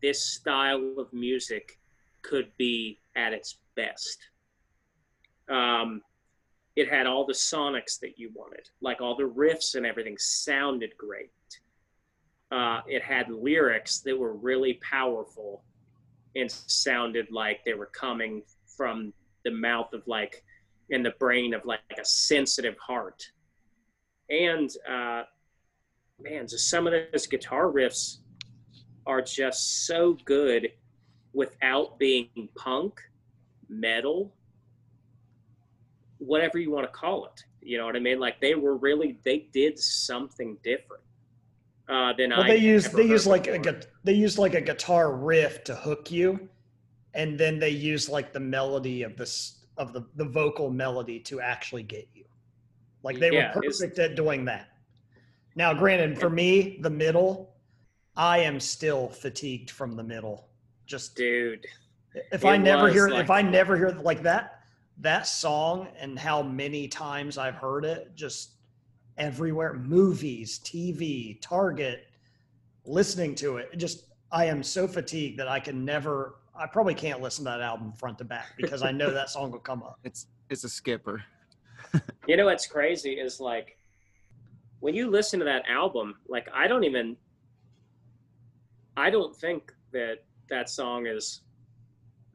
this 0.00 0.22
style 0.22 0.94
of 0.96 1.12
music 1.12 1.80
could 2.22 2.52
be 2.56 3.00
at 3.16 3.32
its 3.32 3.58
best. 3.74 4.16
Um, 5.48 6.02
it 6.76 6.88
had 6.88 7.06
all 7.06 7.26
the 7.26 7.32
sonics 7.32 7.98
that 8.00 8.18
you 8.18 8.30
wanted, 8.34 8.68
like 8.80 9.00
all 9.00 9.16
the 9.16 9.28
riffs 9.28 9.74
and 9.74 9.84
everything 9.84 10.16
sounded 10.18 10.90
great. 10.96 11.30
Uh, 12.50 12.80
it 12.86 13.02
had 13.02 13.28
lyrics 13.30 14.00
that 14.00 14.18
were 14.18 14.34
really 14.34 14.74
powerful 14.74 15.64
and 16.36 16.50
sounded 16.50 17.26
like 17.30 17.64
they 17.64 17.74
were 17.74 17.86
coming 17.86 18.42
from 18.76 19.12
the 19.44 19.50
mouth 19.50 19.92
of 19.92 20.02
like 20.06 20.44
in 20.90 21.02
the 21.02 21.12
brain 21.18 21.54
of 21.54 21.64
like 21.64 21.80
a 21.98 22.04
sensitive 22.04 22.76
heart 22.78 23.22
and 24.28 24.70
uh 24.88 25.22
man 26.20 26.46
just 26.46 26.68
some 26.68 26.86
of 26.86 26.92
those 26.92 27.26
guitar 27.26 27.66
riffs 27.66 28.18
are 29.06 29.22
just 29.22 29.86
so 29.86 30.16
good 30.24 30.70
without 31.32 31.98
being 31.98 32.48
punk 32.56 33.00
metal 33.68 34.32
whatever 36.20 36.58
you 36.58 36.70
want 36.70 36.86
to 36.86 36.92
call 36.92 37.26
it. 37.26 37.44
You 37.60 37.78
know 37.78 37.86
what 37.86 37.96
I 37.96 37.98
mean? 38.00 38.20
Like 38.20 38.40
they 38.40 38.54
were 38.54 38.76
really 38.76 39.18
they 39.24 39.48
did 39.52 39.78
something 39.78 40.56
different 40.62 41.02
uh, 41.88 42.12
than 42.16 42.30
Well, 42.30 42.42
I. 42.44 42.48
they 42.48 42.56
use 42.58 42.84
they 42.90 43.02
heard 43.02 43.10
use 43.10 43.26
like 43.26 43.46
a 43.48 43.58
before. 43.58 43.72
gu- 43.74 43.86
they 44.04 44.12
use 44.14 44.38
like 44.38 44.54
a 44.54 44.60
guitar 44.60 45.12
riff 45.16 45.64
to 45.64 45.74
hook 45.74 46.10
you, 46.10 46.48
and 47.14 47.38
then 47.38 47.58
they 47.58 47.70
use 47.70 48.08
like 48.08 48.32
the 48.32 48.40
melody 48.40 49.02
of 49.02 49.16
this 49.16 49.66
of 49.76 49.92
the 49.92 50.06
the 50.16 50.24
vocal 50.24 50.70
melody 50.70 51.18
to 51.20 51.40
actually 51.40 51.82
get 51.82 52.08
you. 52.14 52.24
Like 53.02 53.18
they 53.18 53.30
Yeah, 53.32 53.54
were 53.54 53.62
perfect 53.62 53.98
at 53.98 54.14
doing 54.14 54.44
that. 54.46 54.68
Now, 55.56 55.74
granted, 55.74 56.18
for 56.18 56.30
me, 56.30 56.78
the 56.80 56.90
middle, 56.90 57.54
I 58.16 58.38
am 58.38 58.60
still 58.60 59.08
fatigued 59.08 59.70
from 59.70 59.96
the 59.96 60.02
middle. 60.02 60.48
Just 60.86 61.16
dude. 61.16 61.66
if 62.32 62.44
I 62.44 62.56
never 62.56 62.88
hear 62.90 63.08
like- 63.08 63.24
if 63.24 63.30
I 63.30 63.42
never 63.42 63.76
hear 63.76 63.90
like 63.90 64.22
that 64.22 64.59
that 65.00 65.26
song 65.26 65.88
and 65.98 66.18
how 66.18 66.42
many 66.42 66.88
times 66.88 67.38
I've 67.38 67.54
heard 67.54 67.84
it 67.84 68.12
just 68.14 68.52
everywhere 69.16 69.74
movies 69.74 70.60
TV 70.64 71.40
Target 71.40 72.06
listening 72.84 73.34
to 73.36 73.58
it 73.58 73.68
it 73.72 73.76
just 73.76 74.06
I 74.32 74.46
am 74.46 74.62
so 74.62 74.86
fatigued 74.86 75.38
that 75.38 75.48
I 75.48 75.60
can 75.60 75.84
never 75.84 76.36
I 76.58 76.66
probably 76.66 76.94
can't 76.94 77.20
listen 77.20 77.44
to 77.44 77.50
that 77.50 77.60
album 77.60 77.92
front 77.92 78.18
to 78.18 78.24
back 78.24 78.52
because 78.56 78.82
I 78.82 78.90
know 78.90 79.10
that 79.10 79.30
song 79.30 79.50
will 79.50 79.58
come 79.58 79.82
up 79.82 79.98
It's 80.04 80.26
it's 80.48 80.64
a 80.64 80.68
skipper. 80.68 81.22
You 82.28 82.36
know 82.36 82.44
what's 82.44 82.66
crazy 82.66 83.14
is 83.14 83.40
like 83.40 83.76
when 84.80 84.94
you 84.94 85.10
listen 85.10 85.38
to 85.40 85.44
that 85.46 85.64
album, 85.68 86.14
like 86.28 86.48
I 86.54 86.68
don't 86.68 86.84
even 86.84 87.16
I 88.96 89.10
don't 89.10 89.34
think 89.34 89.72
that 89.92 90.18
that 90.48 90.68
song 90.68 91.06
is 91.06 91.42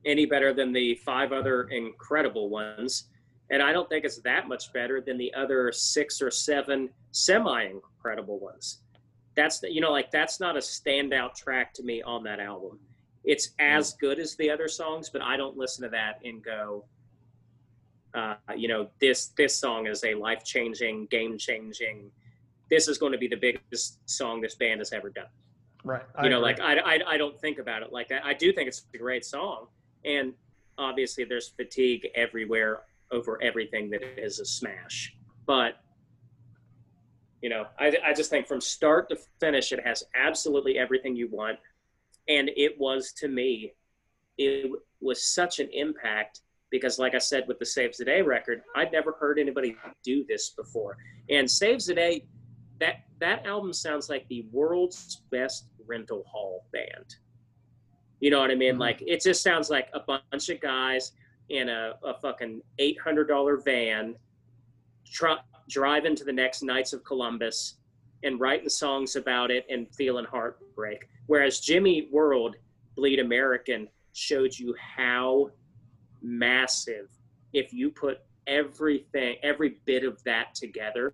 any 0.05 0.25
better 0.25 0.53
than 0.53 0.71
the 0.71 0.95
five 0.95 1.31
other 1.31 1.63
incredible 1.63 2.49
ones. 2.49 3.05
And 3.49 3.61
I 3.61 3.71
don't 3.73 3.87
think 3.89 4.05
it's 4.05 4.19
that 4.21 4.47
much 4.47 4.73
better 4.73 5.01
than 5.01 5.17
the 5.17 5.33
other 5.33 5.71
six 5.71 6.21
or 6.21 6.31
seven 6.31 6.89
semi 7.11 7.63
incredible 7.63 8.39
ones. 8.39 8.81
That's 9.35 9.59
the, 9.59 9.71
you 9.71 9.81
know, 9.81 9.91
like 9.91 10.11
that's 10.11 10.39
not 10.39 10.55
a 10.55 10.59
standout 10.59 11.35
track 11.35 11.73
to 11.75 11.83
me 11.83 12.01
on 12.01 12.23
that 12.23 12.39
album. 12.39 12.79
It's 13.23 13.51
as 13.59 13.93
good 13.93 14.19
as 14.19 14.35
the 14.35 14.49
other 14.49 14.67
songs, 14.67 15.09
but 15.09 15.21
I 15.21 15.35
don't 15.35 15.57
listen 15.57 15.83
to 15.83 15.89
that 15.89 16.19
and 16.23 16.43
go, 16.43 16.85
uh, 18.13 18.35
you 18.55 18.67
know, 18.67 18.89
this 19.01 19.27
this 19.37 19.57
song 19.57 19.87
is 19.87 20.03
a 20.03 20.13
life 20.13 20.43
changing, 20.43 21.07
game 21.07 21.37
changing. 21.37 22.09
This 22.69 22.87
is 22.87 22.97
going 22.97 23.11
to 23.11 23.17
be 23.17 23.27
the 23.27 23.35
biggest 23.35 23.99
song 24.09 24.41
this 24.41 24.55
band 24.55 24.79
has 24.79 24.93
ever 24.93 25.09
done. 25.09 25.25
right 25.83 26.03
You 26.23 26.29
know, 26.29 26.37
agree. 26.43 26.53
like 26.53 26.59
I, 26.61 26.95
I 26.95 27.13
I 27.13 27.17
don't 27.17 27.37
think 27.39 27.59
about 27.59 27.83
it 27.83 27.91
like 27.91 28.07
that. 28.09 28.25
I 28.25 28.33
do 28.33 28.53
think 28.53 28.67
it's 28.67 28.85
a 28.93 28.97
great 28.97 29.25
song, 29.25 29.67
and 30.05 30.33
obviously 30.77 31.23
there's 31.23 31.49
fatigue 31.49 32.07
everywhere 32.15 32.81
over 33.11 33.41
everything 33.41 33.89
that 33.89 34.01
is 34.19 34.39
a 34.39 34.45
smash. 34.45 35.15
But 35.45 35.75
you 37.41 37.49
know, 37.49 37.65
I 37.79 37.95
I 38.03 38.13
just 38.13 38.29
think 38.29 38.47
from 38.47 38.61
start 38.61 39.09
to 39.09 39.17
finish, 39.39 39.71
it 39.71 39.85
has 39.85 40.03
absolutely 40.15 40.77
everything 40.77 41.15
you 41.15 41.27
want, 41.29 41.59
and 42.27 42.49
it 42.55 42.79
was 42.79 43.13
to 43.17 43.27
me, 43.27 43.73
it 44.37 44.71
was 44.99 45.23
such 45.23 45.59
an 45.59 45.69
impact 45.71 46.41
because 46.71 46.97
like 46.99 47.13
I 47.15 47.19
said 47.19 47.45
with 47.47 47.59
the 47.59 47.65
Saves 47.65 47.97
the 47.97 48.05
Day 48.05 48.21
record, 48.21 48.61
I'd 48.75 48.91
never 48.91 49.13
heard 49.13 49.39
anybody 49.39 49.77
do 50.03 50.25
this 50.27 50.51
before. 50.51 50.97
And 51.29 51.49
Saves 51.49 51.85
the 51.85 51.93
Day, 51.93 52.25
that 52.79 53.05
that 53.19 53.45
album 53.45 53.73
sounds 53.73 54.09
like 54.09 54.27
the 54.27 54.45
world's 54.51 55.21
best 55.31 55.67
rental 55.87 56.23
hall 56.27 56.65
band. 56.73 57.15
You 58.25 58.31
know 58.31 58.39
what 58.39 58.49
I 58.49 58.55
mean? 58.55 58.77
Mhm. 58.77 58.79
Like 58.79 59.03
it 59.05 59.21
just 59.21 59.43
sounds 59.43 59.69
like 59.69 59.87
a 59.93 59.99
bunch 59.99 60.49
of 60.49 60.59
guys 60.59 61.11
in 61.49 61.69
a, 61.69 61.93
a 62.03 62.15
fucking 62.15 62.63
eight 62.79 62.99
hundred 62.99 63.25
dollar 63.27 63.57
van, 63.57 64.15
tr- 65.05 65.43
driving 65.69 66.15
to 66.15 66.23
the 66.23 66.33
next 66.33 66.63
Knights 66.63 66.91
of 66.91 67.03
Columbus 67.03 67.75
and 68.23 68.39
writing 68.39 68.67
songs 68.67 69.15
about 69.15 69.51
it 69.51 69.63
and 69.69 69.87
feeling 69.93 70.25
heartbreak. 70.25 71.07
Whereas 71.27 71.59
Jimmy 71.59 72.07
World, 72.11 72.55
Bleed 72.95 73.19
American, 73.19 73.87
showed 74.13 74.57
you 74.57 74.73
how 74.79 75.51
massive 76.23 77.09
if 77.53 77.71
you 77.73 77.91
put 77.91 78.21
everything 78.47 79.35
every 79.43 79.77
bit 79.85 80.03
of 80.03 80.23
that 80.23 80.55
together 80.55 81.13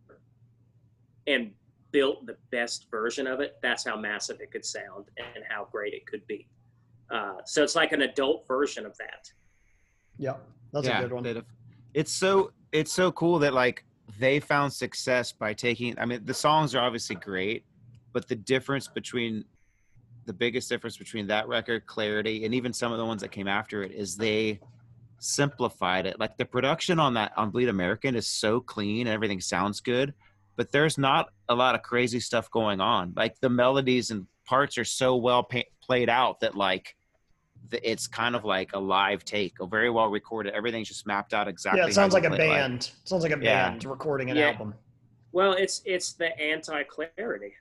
and 1.28 1.52
built 1.92 2.26
the 2.26 2.38
best 2.52 2.90
version 2.90 3.28
of 3.28 3.42
it 3.42 3.58
that's 3.62 3.84
how 3.86 3.98
massive 3.98 4.40
it 4.40 4.50
could 4.50 4.64
sound 4.64 5.08
and 5.18 5.44
how 5.50 5.68
great 5.74 5.94
it 5.94 6.06
could 6.06 6.26
be 6.26 6.48
uh, 7.12 7.34
so 7.46 7.64
it's 7.64 7.76
like 7.76 7.92
an 7.92 8.04
adult 8.04 8.48
version 8.48 8.86
of 8.86 8.96
that 8.98 9.30
yeah 10.18 10.36
that's 10.72 10.88
yeah, 10.88 11.00
a 11.00 11.02
good 11.02 11.14
one 11.14 11.44
It's 11.94 12.14
so 12.14 12.52
it's 12.72 12.92
so 12.92 13.12
cool 13.12 13.40
that 13.40 13.54
like 13.54 13.84
they 14.20 14.40
found 14.40 14.72
success 14.72 15.32
by 15.32 15.54
taking. 15.54 15.98
I 16.00 16.06
mean, 16.06 16.22
the 16.26 16.34
songs 16.34 16.76
are 16.76 16.80
obviously 16.80 17.16
great, 17.16 17.66
but 18.14 18.28
the 18.28 18.36
difference 18.36 18.88
between 18.88 19.46
the 20.26 20.34
biggest 20.34 20.70
difference 20.70 20.98
between 20.98 21.28
that 21.28 21.48
record, 21.48 21.86
Clarity, 21.88 22.46
and 22.46 22.54
even 22.54 22.72
some 22.72 22.92
of 22.92 22.98
the 22.98 23.06
ones 23.06 23.22
that 23.22 23.32
came 23.32 23.48
after 23.48 23.84
it 23.84 23.92
is 23.92 24.16
they 24.16 24.60
simplified 25.20 26.06
it. 26.06 26.20
Like 26.20 26.38
the 26.38 26.46
production 26.46 27.00
on 27.00 27.14
that 27.16 27.32
on 27.36 27.50
Bleed 27.50 27.70
American 27.70 28.16
is 28.16 28.28
so 28.28 28.60
clean 28.60 29.08
and 29.08 29.14
everything 29.14 29.42
sounds 29.42 29.80
good, 29.80 30.14
but 30.56 30.72
there's 30.72 30.98
not 30.98 31.30
a 31.50 31.56
lot 31.56 31.76
of 31.76 31.82
crazy 31.82 32.20
stuff 32.20 32.50
going 32.52 32.80
on. 32.80 33.14
Like 33.16 33.40
the 33.40 33.50
melodies 33.50 34.12
and 34.12 34.28
parts 34.46 34.78
are 34.78 34.86
so 34.86 35.16
well 35.16 35.44
pa- 35.44 35.62
played 35.82 36.10
out 36.10 36.40
that 36.42 36.56
like 36.56 36.96
the, 36.96 37.01
it's 37.72 38.08
kind 38.08 38.36
of 38.36 38.44
like 38.44 38.72
a 38.74 38.80
live 38.80 39.24
take, 39.24 39.54
a 39.62 39.66
very 39.68 39.90
well 39.90 40.08
recorded. 40.08 40.54
Everything's 40.54 40.88
just 40.88 41.06
mapped 41.08 41.34
out 41.34 41.48
exactly. 41.48 41.82
yeah 41.82 41.88
it 41.88 41.94
sounds 41.94 42.14
like 42.14 42.24
a 42.26 42.30
play 42.30 42.38
it. 42.48 42.50
band 42.50 42.92
sounds 43.04 43.24
like 43.24 43.32
a 43.32 43.40
Yeah. 43.42 43.70
band 43.70 43.86
recording 43.86 44.30
an 44.32 44.38
Yeah. 44.38 44.50
album 44.52 44.74
well 45.32 45.54
it's 45.54 45.82
it's 45.86 46.14
the 46.14 46.38
anti-clarity 46.40 47.54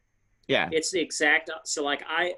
Yeah, 0.48 0.68
it's 0.72 0.90
the 0.90 1.00
exact 1.00 1.50
so 1.64 1.84
like 1.84 2.02
i 2.08 2.34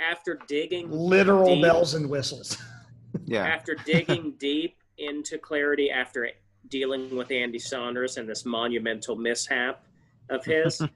after 0.00 0.38
digging 0.46 0.90
literal 0.90 1.54
deep- 1.54 1.62
bells 1.64 1.94
and 1.94 2.08
whistles 2.08 2.56
yeah, 3.24 3.44
after 3.46 3.74
digging 3.74 4.32
deep 4.38 4.76
into 4.98 5.38
clarity 5.38 5.90
after 5.90 6.28
dealing 6.68 7.16
with 7.16 7.30
Andy 7.30 7.58
Saunders 7.58 8.16
and 8.18 8.28
this 8.28 8.44
monumental 8.44 9.16
mishap 9.16 9.84
of 10.28 10.44
his, 10.44 10.80
uh, 10.80 10.86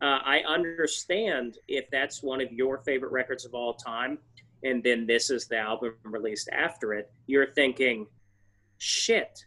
I 0.00 0.40
understand 0.48 1.58
if 1.68 1.88
that's 1.90 2.22
one 2.22 2.40
of 2.40 2.50
your 2.52 2.78
favorite 2.78 3.12
records 3.12 3.44
of 3.44 3.54
all 3.54 3.74
time, 3.74 4.18
and 4.64 4.82
then 4.82 5.06
this 5.06 5.30
is 5.30 5.46
the 5.46 5.58
album 5.58 5.94
released 6.02 6.48
after 6.50 6.94
it. 6.94 7.12
You're 7.26 7.52
thinking, 7.52 8.06
"Shit, 8.78 9.44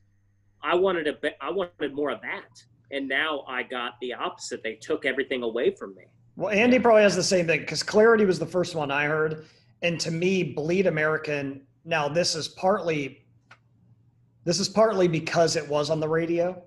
I 0.61 0.75
wanted 0.75 1.07
a 1.07 1.13
bit, 1.13 1.35
I 1.41 1.51
wanted 1.51 1.93
more 1.93 2.11
of 2.11 2.21
that," 2.21 2.63
and 2.91 3.07
now 3.07 3.43
I 3.47 3.63
got 3.63 3.99
the 3.99 4.13
opposite. 4.13 4.63
They 4.63 4.75
took 4.75 5.05
everything 5.05 5.43
away 5.43 5.71
from 5.71 5.95
me. 5.95 6.03
Well, 6.35 6.51
Andy 6.51 6.79
probably 6.79 7.01
has 7.01 7.15
the 7.15 7.23
same 7.23 7.47
thing 7.47 7.61
because 7.61 7.83
Clarity 7.83 8.25
was 8.25 8.37
the 8.37 8.45
first 8.45 8.75
one 8.75 8.91
I 8.91 9.05
heard, 9.05 9.45
and 9.81 9.99
to 9.99 10.11
me, 10.11 10.43
Bleed 10.43 10.85
American. 10.87 11.65
Now, 11.83 12.07
this 12.07 12.35
is 12.35 12.47
partly, 12.47 13.25
this 14.43 14.59
is 14.59 14.69
partly 14.69 15.07
because 15.07 15.55
it 15.55 15.67
was 15.67 15.89
on 15.89 15.99
the 15.99 16.07
radio, 16.07 16.61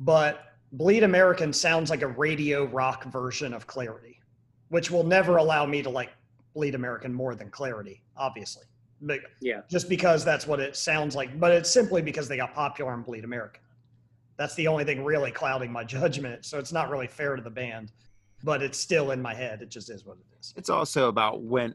but 0.00 0.56
Bleed 0.72 1.04
American 1.04 1.52
sounds 1.52 1.88
like 1.88 2.02
a 2.02 2.08
radio 2.08 2.64
rock 2.64 3.04
version 3.04 3.54
of 3.54 3.66
Clarity, 3.66 4.20
which 4.70 4.90
will 4.90 5.04
never 5.04 5.36
allow 5.36 5.64
me 5.66 5.82
to 5.82 5.90
like 5.90 6.10
Bleed 6.56 6.74
American 6.74 7.12
more 7.12 7.34
than 7.34 7.50
Clarity, 7.50 8.02
obviously. 8.16 8.64
But 9.02 9.20
Yeah. 9.42 9.60
just 9.68 9.90
because 9.90 10.24
that's 10.24 10.46
what 10.46 10.58
it 10.58 10.74
sounds 10.74 11.14
like, 11.14 11.38
but 11.38 11.52
it's 11.52 11.70
simply 11.70 12.00
because 12.00 12.28
they 12.28 12.38
got 12.38 12.54
popular 12.54 12.94
in 12.94 13.02
Bleed 13.02 13.24
American. 13.24 13.60
That's 14.38 14.54
the 14.54 14.66
only 14.66 14.84
thing 14.84 15.04
really 15.04 15.30
clouding 15.30 15.70
my 15.70 15.84
judgment. 15.96 16.46
So 16.46 16.58
it's 16.58 16.72
not 16.72 16.88
really 16.88 17.06
fair 17.08 17.36
to 17.36 17.42
the 17.42 17.50
band, 17.50 17.92
but 18.42 18.62
it's 18.62 18.78
still 18.78 19.10
in 19.10 19.20
my 19.20 19.34
head. 19.34 19.60
It 19.60 19.68
just 19.68 19.90
is 19.90 20.06
what 20.06 20.16
it 20.16 20.24
is. 20.40 20.54
it's 20.56 20.70
also 20.70 21.08
about 21.08 21.42
when 21.42 21.74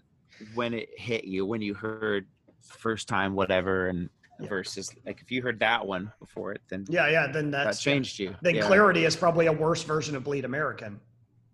when 0.55 0.73
it 0.73 0.89
hit 0.97 1.25
you, 1.25 1.45
when 1.45 1.61
you 1.61 1.75
heard 1.75 2.25
first 2.63 3.07
time 3.07 3.35
whatever, 3.35 3.87
and 3.89 4.09
Yeah. 4.39 4.47
versus 4.49 4.91
like 5.05 5.21
if 5.21 5.29
you 5.31 5.43
heard 5.43 5.59
that 5.59 5.85
one 5.85 6.11
before 6.19 6.53
it, 6.53 6.61
then 6.69 6.85
Yeah, 6.89 7.07
yeah. 7.07 7.27
Then 7.31 7.51
that 7.51 7.65
that's 7.65 7.81
changed 7.83 8.17
you. 8.17 8.35
Then 8.41 8.55
yeah. 8.55 8.65
Clarity 8.65 9.05
is 9.05 9.15
probably 9.15 9.45
a 9.45 9.51
worse 9.51 9.83
version 9.83 10.15
of 10.15 10.23
Bleed 10.23 10.43
American. 10.45 10.99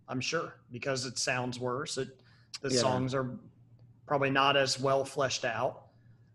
I'm 0.08 0.22
sure 0.22 0.54
because 0.72 1.06
it 1.06 1.18
sounds 1.20 1.60
worse. 1.60 1.98
It, 1.98 2.08
the 2.62 2.70
Yeah. 2.70 2.80
songs 2.80 3.14
are 3.14 3.38
probably 4.06 4.30
not 4.30 4.56
as 4.58 4.80
well 4.80 5.04
fleshed 5.06 5.46
out. 5.46 5.84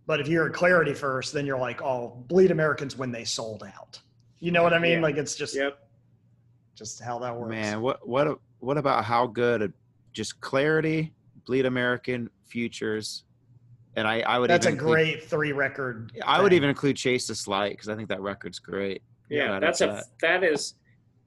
But 0.06 0.20
if 0.20 0.28
you 0.28 0.38
heard 0.38 0.52
Clarity 0.52 0.94
first, 0.94 1.32
then 1.32 1.46
you're 1.46 1.58
like, 1.58 1.80
oh, 1.82 2.24
Bleed 2.28 2.50
American's 2.50 2.96
when 2.96 3.12
they 3.12 3.24
sold 3.24 3.62
out. 3.62 4.00
You 4.40 4.50
know 4.50 4.62
what 4.62 4.74
I 4.74 4.78
mean? 4.78 4.94
Yeah. 4.94 5.00
Like 5.02 5.16
it's 5.16 5.34
just 5.36 5.54
Yep. 5.54 5.78
just 6.74 7.00
how 7.02 7.18
that 7.20 7.36
works. 7.36 7.50
Man, 7.50 7.80
what 7.80 8.06
what 8.06 8.38
what 8.58 8.78
about 8.78 9.04
how 9.04 9.26
good 9.26 9.62
a, 9.62 9.72
just 10.12 10.40
clarity, 10.40 11.12
bleed 11.46 11.66
American, 11.66 12.28
futures, 12.44 13.24
and 13.96 14.06
I 14.06 14.20
I 14.20 14.38
would 14.38 14.50
That's 14.50 14.66
a 14.66 14.70
include- 14.70 14.90
great 14.92 15.24
three 15.24 15.52
record. 15.52 16.12
I 16.24 16.42
would 16.42 16.52
even 16.52 16.68
include 16.68 16.96
Chase 16.96 17.26
This 17.28 17.46
Light 17.46 17.72
because 17.72 17.88
I 17.88 17.94
think 17.94 18.08
that 18.08 18.20
record's 18.20 18.58
great. 18.58 19.02
Yeah, 19.28 19.44
Yeah, 19.54 19.60
that's 19.60 19.78
that's 19.78 20.06
a 20.06 20.10
that 20.22 20.44
is 20.44 20.74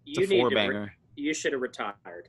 It's 0.05 0.19
you 0.19 0.25
a 0.25 0.27
need 0.27 0.39
four 0.41 0.49
to 0.49 0.55
re- 0.67 0.89
you 1.15 1.33
should 1.33 1.53
have 1.53 1.61
retired. 1.61 2.27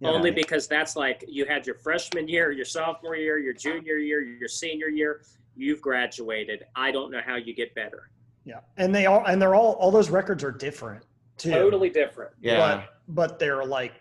Yeah. 0.00 0.10
Only 0.10 0.30
because 0.30 0.68
that's 0.68 0.94
like 0.94 1.24
you 1.26 1.44
had 1.44 1.66
your 1.66 1.74
freshman 1.74 2.28
year, 2.28 2.52
your 2.52 2.64
sophomore 2.64 3.16
year, 3.16 3.38
your 3.38 3.52
junior 3.52 3.96
year, 3.96 4.20
your 4.22 4.48
senior 4.48 4.88
year. 4.88 5.22
You've 5.56 5.82
graduated. 5.82 6.64
I 6.76 6.92
don't 6.92 7.10
know 7.10 7.20
how 7.24 7.34
you 7.34 7.52
get 7.52 7.74
better. 7.74 8.10
Yeah, 8.44 8.60
and 8.76 8.94
they 8.94 9.06
all 9.06 9.24
and 9.26 9.42
they're 9.42 9.56
all 9.56 9.72
all 9.72 9.90
those 9.90 10.08
records 10.08 10.44
are 10.44 10.52
different 10.52 11.04
too. 11.36 11.50
Totally 11.50 11.90
different. 11.90 12.32
Yeah. 12.40 12.58
But 12.58 13.30
but 13.30 13.38
they're 13.40 13.64
like, 13.64 13.94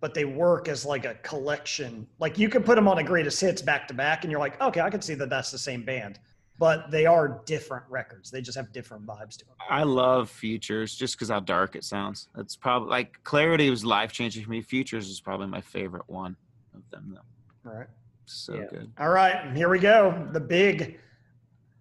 but 0.00 0.12
they 0.12 0.24
work 0.24 0.68
as 0.68 0.84
like 0.84 1.04
a 1.04 1.14
collection. 1.16 2.06
Like 2.18 2.36
you 2.36 2.48
can 2.48 2.64
put 2.64 2.74
them 2.74 2.88
on 2.88 2.98
a 2.98 3.04
greatest 3.04 3.40
hits 3.40 3.62
back 3.62 3.86
to 3.88 3.94
back, 3.94 4.24
and 4.24 4.30
you're 4.30 4.40
like, 4.40 4.60
okay, 4.60 4.80
I 4.80 4.90
can 4.90 5.00
see 5.00 5.14
that 5.14 5.30
that's 5.30 5.52
the 5.52 5.58
same 5.58 5.84
band. 5.84 6.18
But 6.58 6.90
they 6.90 7.04
are 7.04 7.42
different 7.44 7.84
records. 7.90 8.30
They 8.30 8.40
just 8.40 8.56
have 8.56 8.72
different 8.72 9.04
vibes 9.06 9.36
to 9.38 9.44
them. 9.44 9.54
I 9.68 9.82
love 9.82 10.30
Futures 10.30 10.94
just 10.94 11.14
because 11.14 11.28
how 11.28 11.40
dark 11.40 11.76
it 11.76 11.84
sounds. 11.84 12.28
It's 12.38 12.56
probably 12.56 12.88
like 12.88 13.22
Clarity 13.24 13.68
was 13.68 13.84
life 13.84 14.12
changing 14.12 14.44
for 14.44 14.50
me. 14.50 14.62
Futures 14.62 15.08
is 15.08 15.20
probably 15.20 15.48
my 15.48 15.60
favorite 15.60 16.04
one 16.06 16.36
of 16.74 16.82
them 16.90 17.14
though. 17.14 17.70
All 17.70 17.76
right. 17.76 17.88
So 18.24 18.54
Yeah. 18.54 18.66
good. 18.70 18.92
All 18.98 19.10
right, 19.10 19.54
here 19.54 19.68
we 19.68 19.78
go. 19.78 20.28
The 20.32 20.40
big, 20.40 20.98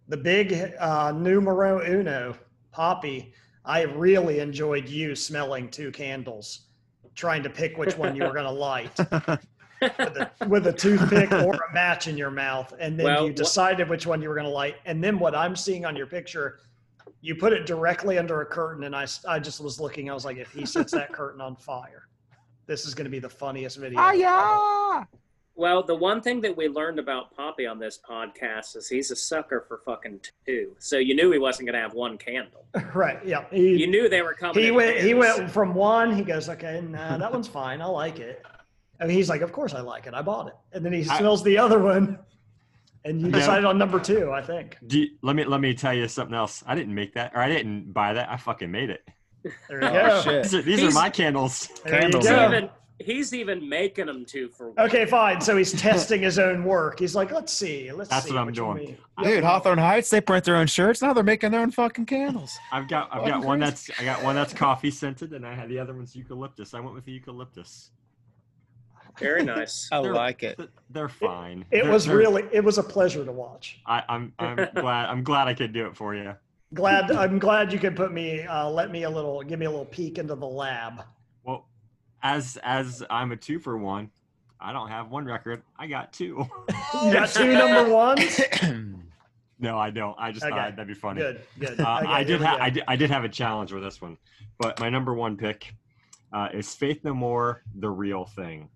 the 0.07 0.17
big 0.17 0.73
uh, 0.79 1.11
numero 1.11 1.81
uno, 1.85 2.35
Poppy. 2.71 3.33
I 3.63 3.83
really 3.83 4.39
enjoyed 4.39 4.87
you 4.89 5.15
smelling 5.15 5.69
two 5.69 5.91
candles, 5.91 6.67
trying 7.15 7.41
to 7.43 7.49
pick 7.49 7.77
which 7.77 7.97
one 7.97 8.15
you 8.15 8.23
were 8.23 8.33
going 8.33 8.45
to 8.45 8.51
light 8.51 8.95
with 9.81 9.91
a, 10.17 10.31
with 10.47 10.67
a 10.67 10.73
toothpick 10.73 11.31
or 11.31 11.53
a 11.53 11.73
match 11.73 12.07
in 12.07 12.17
your 12.17 12.31
mouth, 12.31 12.73
and 12.79 12.97
then 12.99 13.05
Well, 13.05 13.27
you 13.27 13.33
decided 13.33 13.89
which 13.89 14.05
one 14.07 14.21
you 14.21 14.29
were 14.29 14.35
going 14.35 14.45
to 14.47 14.51
light. 14.51 14.75
And 14.85 15.03
then 15.03 15.19
what 15.19 15.35
I'm 15.35 15.55
seeing 15.55 15.85
on 15.85 15.95
your 15.95 16.07
picture, 16.07 16.59
you 17.21 17.35
put 17.35 17.53
it 17.53 17.65
directly 17.65 18.17
under 18.17 18.41
a 18.41 18.45
curtain, 18.45 18.83
and 18.85 18.95
I, 18.95 19.05
I 19.27 19.39
just 19.39 19.59
was 19.61 19.79
looking. 19.79 20.09
I 20.09 20.13
was 20.13 20.25
like, 20.25 20.37
if 20.37 20.51
he 20.51 20.65
sets 20.65 20.91
that 20.93 21.11
curtain 21.11 21.41
on 21.41 21.55
fire, 21.55 22.07
this 22.67 22.85
is 22.85 22.93
going 22.95 23.05
to 23.05 23.11
be 23.11 23.19
the 23.19 23.29
funniest 23.29 23.77
video. 23.77 23.99
Ah, 23.99 24.11
yeah. 24.11 25.03
Well, 25.57 25.83
the 25.83 25.95
one 25.95 26.19
thing 26.21 26.41
that 26.41 26.57
we 26.57 26.67
learned 26.67 26.99
about 26.99 27.33
Poppy 27.33 27.65
on 27.65 27.79
this 27.79 27.97
podcast 28.09 28.75
is 28.75 28.89
he's 28.89 29.09
a 29.11 29.15
sucker 29.15 29.63
for 29.67 29.77
fucking 29.85 30.19
two. 30.45 30.75
So 30.79 30.97
you 30.97 31.15
knew 31.15 31.31
he 31.31 31.39
wasn't 31.39 31.67
going 31.67 31.75
to 31.75 31.79
have 31.81 31.93
one 31.93 32.17
candle. 32.17 32.65
Right? 32.93 33.25
Yeah. 33.25 33.45
He, 33.51 33.77
You 33.77 33.87
knew 33.87 34.09
they 34.09 34.21
were 34.21 34.33
coming. 34.33 34.61
he 34.61 34.67
in 34.67 34.75
went 34.75 34.97
he 34.97 35.13
went 35.13 35.49
from 35.49 35.73
one 35.73 36.13
he 36.13 36.23
goes 36.23 36.49
okay 36.49 36.81
nah 36.81 37.17
that 37.17 37.31
one's 37.31 37.47
fine 37.47 37.81
i 37.81 37.85
like 37.85 38.19
it 38.19 38.43
and 38.99 39.11
he's 39.11 39.29
like 39.29 39.41
of 39.41 39.51
course 39.51 39.73
i 39.73 39.81
like 39.81 40.07
it 40.07 40.13
i 40.13 40.21
bought 40.21 40.47
it 40.47 40.53
and 40.73 40.85
then 40.85 40.93
he 40.93 41.01
I- 41.09 41.17
smells 41.17 41.43
the 41.43 41.57
other 41.57 41.79
one 41.79 42.17
and 43.05 43.19
you 43.21 43.27
Yeah. 43.27 43.33
decided 43.33 43.65
on 43.65 43.77
number 43.77 43.99
two 43.99 44.31
i 44.31 44.41
think 44.41 44.77
Do 44.87 44.99
you- 44.99 45.09
let 45.21 45.35
me 45.35 45.43
let 45.43 45.61
me 45.61 45.73
tell 45.73 45.93
you 45.93 46.07
something 46.07 46.35
else. 46.35 46.63
I 46.65 46.75
didn't 46.75 46.95
make 46.95 47.13
that, 47.15 47.31
or 47.35 47.39
I 47.41 47.49
didn't 47.49 47.93
buy 47.93 48.13
that. 48.13 48.29
I 48.29 48.37
fucking 48.37 48.71
made 48.71 48.89
it. 48.89 49.01
there 49.69 49.81
you 49.83 49.87
Oh, 49.89 49.93
go 49.93 50.21
shit. 50.21 50.43
These 50.43 50.55
are, 50.55 50.61
these 50.63 50.83
are 50.83 50.91
my 50.91 51.09
candles. 51.09 51.69
Candles. 51.85 52.25
He's 52.27 52.33
even, 52.33 52.69
he's 52.99 53.33
even 53.33 53.69
making 53.69 54.05
them 54.07 54.25
too 54.25 54.47
for 54.49 54.71
one. 54.71 54.85
okay 54.87 55.05
fine 55.05 55.39
so 55.41 55.55
he's 55.57 55.73
testing 55.73 56.21
his 56.23 56.39
own 56.39 56.63
work 56.63 56.97
he's 56.97 57.13
like 57.13 57.29
let's 57.31 57.51
see 57.53 57.91
let's 57.91 58.09
That's 58.09 58.25
see 58.25 58.31
what 58.33 58.39
I'm 58.39 58.47
which 58.47 58.59
one 58.59 58.77
doing. 58.77 58.97
Dude, 59.21 59.43
Hawthorne 59.43 59.77
Heights, 59.77 60.09
they 60.09 60.21
print 60.21 60.45
their 60.45 60.55
own 60.55 60.67
shirts. 60.67 61.01
Now 61.01 61.11
they're 61.13 61.23
making 61.23 61.51
their 61.51 61.61
own 61.61 61.71
fucking 61.71 62.05
candles. 62.05 62.57
I've 62.71 62.87
got 62.87 63.09
I've 63.13 63.27
got 63.27 63.43
one 63.43 63.59
that's 63.59 63.89
I 63.99 64.03
got 64.05 64.23
one 64.23 64.33
that's 64.35 64.53
coffee 64.53 64.91
scented, 64.91 65.33
and 65.33 65.45
I 65.45 65.53
had 65.53 65.67
the 65.69 65.77
other 65.77 65.93
one's 65.93 66.15
eucalyptus. 66.15 66.73
I 66.73 66.79
went 66.79 66.95
with 66.95 67.05
the 67.05 67.11
eucalyptus. 67.11 67.91
Very 69.19 69.43
nice. 69.43 69.87
I 69.91 69.97
like 69.99 70.43
it. 70.43 70.59
They're 70.89 71.09
fine. 71.09 71.65
it 71.71 71.83
They're- 71.83 71.91
was 71.91 72.05
they're- 72.05 72.17
really 72.17 72.43
it 72.51 72.63
was 72.63 72.77
a 72.77 72.83
pleasure 72.83 73.23
to 73.25 73.31
watch 73.31 73.79
I, 73.85 74.03
I'm 74.07 74.33
I'm 74.39 74.55
glad 74.75 75.09
I'm 75.09 75.23
glad 75.23 75.47
I 75.47 75.53
could 75.53 75.73
do 75.73 75.87
it 75.87 75.95
for 75.97 76.15
you. 76.15 76.33
glad 76.73 77.11
i'm 77.11 77.37
glad 77.39 77.71
you 77.71 77.79
could 77.79 77.95
put 77.95 78.11
me 78.11 78.41
uh, 78.41 78.69
let 78.69 78.91
me 78.91 79.03
a 79.03 79.09
little 79.09 79.41
give 79.43 79.59
me 79.59 79.65
a 79.65 79.69
little 79.69 79.85
peek 79.85 80.17
into 80.17 80.35
the 80.35 80.47
lab 80.47 81.01
Well, 81.43 81.67
as 82.23 82.57
as 82.63 83.03
I'm 83.09 83.31
a 83.31 83.37
two 83.37 83.59
for 83.59 83.77
one, 83.77 84.09
I 84.59 84.71
don't 84.73 84.89
have 84.89 85.09
one 85.09 85.25
record. 85.25 85.61
I 85.77 85.87
got 85.87 86.11
two. 86.13 86.45
you 87.03 87.13
got 87.13 87.29
two 87.29 87.53
number 87.53 87.93
ones 87.93 88.39
no, 89.59 89.77
I 89.77 89.89
don't. 89.89 90.15
I 90.19 90.31
just 90.31 90.45
Okay. 90.45 90.55
thought 90.55 90.75
that'd 90.75 90.87
be 90.87 90.93
funny. 90.93 91.21
good 91.21 91.41
good 91.59 91.79
Uh, 91.79 91.99
Okay, 92.03 92.11
I 92.11 92.23
did 92.23 92.41
have. 92.41 92.59
I 92.59 92.69
did, 92.69 92.83
I 92.87 92.95
did 92.95 93.09
have 93.11 93.23
a 93.23 93.29
challenge 93.29 93.71
with 93.71 93.83
this 93.83 94.01
one, 94.01 94.17
but 94.59 94.79
my 94.79 94.89
number 94.89 95.13
one 95.13 95.37
pick 95.37 95.73
uh, 96.33 96.49
is 96.53 96.73
Faith 96.73 97.03
No 97.03 97.13
More: 97.13 97.61
The 97.79 97.89
Real 97.89 98.25
Thing, 98.25 98.69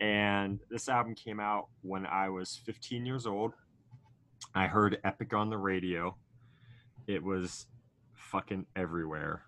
and 0.00 0.60
this 0.70 0.88
album 0.88 1.14
came 1.14 1.40
out 1.40 1.68
when 1.82 2.06
I 2.06 2.28
was 2.28 2.60
15 2.64 3.06
years 3.06 3.26
old. 3.26 3.52
I 4.54 4.66
heard 4.66 4.98
Epic 5.04 5.32
on 5.32 5.50
the 5.50 5.58
radio. 5.58 6.16
It 7.06 7.22
was 7.22 7.66
fucking 8.14 8.66
everywhere, 8.74 9.42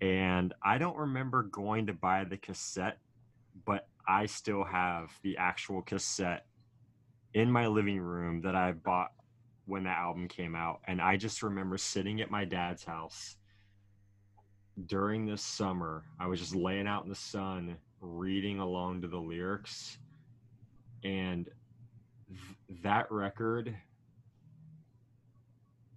and 0.00 0.54
I 0.62 0.78
don't 0.78 0.96
remember 0.96 1.44
going 1.44 1.86
to 1.86 1.92
buy 1.92 2.24
the 2.24 2.36
cassette, 2.36 2.98
but 3.64 3.88
I 4.06 4.26
still 4.26 4.64
have 4.64 5.10
the 5.22 5.36
actual 5.36 5.82
cassette 5.82 6.46
in 7.34 7.50
my 7.50 7.66
living 7.66 8.00
room 8.00 8.40
that 8.42 8.54
I 8.54 8.72
bought 8.72 9.10
when 9.66 9.82
that 9.82 9.98
album 9.98 10.28
came 10.28 10.54
out 10.54 10.80
and 10.86 11.02
i 11.02 11.16
just 11.16 11.42
remember 11.42 11.76
sitting 11.76 12.20
at 12.20 12.30
my 12.30 12.44
dad's 12.44 12.84
house 12.84 13.36
during 14.86 15.26
this 15.26 15.42
summer 15.42 16.04
i 16.18 16.26
was 16.26 16.40
just 16.40 16.54
laying 16.54 16.86
out 16.86 17.02
in 17.02 17.08
the 17.08 17.14
sun 17.14 17.76
reading 18.06 18.60
along 18.60 19.02
to 19.02 19.08
the 19.08 19.18
lyrics. 19.18 19.98
And 21.04 21.48
th- 22.28 22.82
that 22.82 23.10
record 23.10 23.76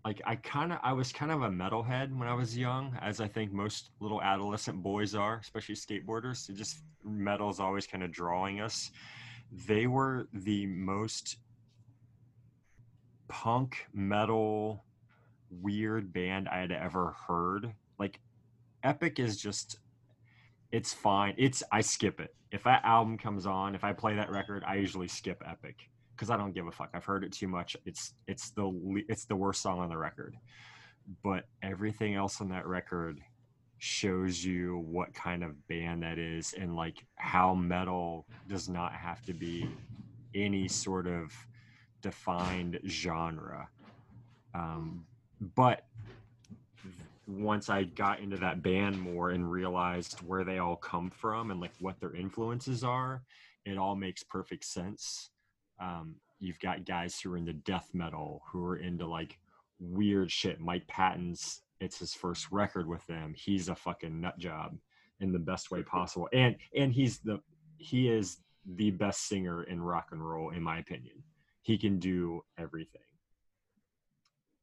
like 0.05 0.21
i 0.25 0.33
kind 0.33 0.71
of 0.71 0.79
i 0.81 0.93
was 0.93 1.11
kind 1.11 1.29
of 1.29 1.41
a 1.41 1.49
metalhead 1.49 2.17
when 2.17 2.25
i 2.25 2.33
was 2.33 2.57
young 2.57 2.97
as 3.01 3.19
i 3.19 3.27
think 3.27 3.51
most 3.51 3.91
little 3.99 4.21
adolescent 4.21 4.81
boys 4.81 5.13
are 5.13 5.39
especially 5.39 5.75
skateboarders. 5.75 6.49
It 6.49 6.55
just 6.55 6.79
metal's 7.03 7.59
always 7.59 7.87
kind 7.87 8.03
of 8.03 8.11
drawing 8.11 8.61
us. 8.61 8.91
They 9.67 9.87
were 9.87 10.27
the 10.33 10.65
most 10.67 11.37
punk 13.27 13.87
metal 13.93 14.83
weird 15.49 16.13
band 16.13 16.47
I 16.49 16.59
had 16.59 16.71
ever 16.71 17.15
heard. 17.27 17.71
Like 17.97 18.19
Epic 18.83 19.19
is 19.19 19.37
just 19.37 19.79
it's 20.71 20.93
fine. 20.93 21.33
It's 21.37 21.63
I 21.71 21.81
skip 21.81 22.19
it. 22.19 22.33
If 22.51 22.63
that 22.63 22.83
album 22.83 23.17
comes 23.17 23.45
on, 23.45 23.75
if 23.75 23.83
I 23.83 23.93
play 23.93 24.15
that 24.15 24.29
record, 24.29 24.63
I 24.65 24.75
usually 24.75 25.07
skip 25.07 25.41
Epic 25.45 25.75
cuz 26.17 26.29
I 26.29 26.37
don't 26.37 26.53
give 26.53 26.67
a 26.67 26.71
fuck. 26.71 26.89
I've 26.93 27.05
heard 27.05 27.23
it 27.23 27.31
too 27.31 27.47
much. 27.47 27.77
It's 27.85 28.13
it's 28.27 28.51
the 28.51 29.03
it's 29.07 29.25
the 29.25 29.35
worst 29.35 29.61
song 29.61 29.79
on 29.79 29.89
the 29.89 29.97
record. 29.97 30.35
But 31.23 31.45
everything 31.63 32.15
else 32.15 32.41
on 32.41 32.49
that 32.49 32.67
record 32.67 33.21
shows 33.79 34.43
you 34.43 34.77
what 34.77 35.13
kind 35.13 35.43
of 35.43 35.67
band 35.67 36.03
that 36.03 36.19
is 36.19 36.53
and 36.53 36.75
like 36.75 37.05
how 37.15 37.55
metal 37.55 38.27
does 38.47 38.67
not 38.67 38.93
have 38.93 39.21
to 39.25 39.33
be 39.33 39.69
any 40.35 40.67
sort 40.67 41.07
of 41.07 41.33
defined 42.01 42.79
genre. 42.85 43.69
Um, 44.53 45.05
but 45.55 45.85
once 47.29 47.69
I 47.69 47.83
got 47.83 48.19
into 48.19 48.37
that 48.37 48.63
band 48.63 48.99
more 48.99 49.29
and 49.29 49.49
realized 49.49 50.19
where 50.19 50.43
they 50.43 50.57
all 50.57 50.75
come 50.75 51.09
from 51.09 51.51
and 51.51 51.59
like 51.59 51.73
what 51.79 51.99
their 51.99 52.15
influences 52.15 52.83
are, 52.83 53.21
it 53.65 53.77
all 53.77 53.95
makes 53.95 54.23
perfect 54.23 54.65
sense. 54.65 55.29
Um, 55.79 56.15
you've 56.39 56.59
got 56.59 56.85
guys 56.85 57.19
who 57.19 57.33
are 57.33 57.37
into 57.37 57.53
death 57.53 57.89
metal, 57.93 58.41
who 58.51 58.63
are 58.65 58.77
into 58.77 59.05
like 59.05 59.37
weird 59.79 60.31
shit. 60.31 60.59
Mike 60.59 60.87
Patton's, 60.87 61.61
it's 61.79 61.99
his 61.99 62.13
first 62.13 62.51
record 62.51 62.87
with 62.87 63.05
them. 63.07 63.33
He's 63.37 63.69
a 63.69 63.75
fucking 63.75 64.19
nut 64.19 64.37
job 64.39 64.75
in 65.19 65.31
the 65.31 65.39
best 65.39 65.69
way 65.69 65.83
possible, 65.83 66.27
and 66.33 66.55
and 66.75 66.91
he's 66.91 67.19
the 67.19 67.39
he 67.77 68.09
is 68.09 68.37
the 68.75 68.91
best 68.91 69.27
singer 69.27 69.63
in 69.63 69.81
rock 69.81 70.09
and 70.11 70.27
roll 70.27 70.49
in 70.49 70.61
my 70.61 70.79
opinion 70.79 71.23
he 71.61 71.77
can 71.77 71.97
do 71.97 72.41
everything 72.57 73.01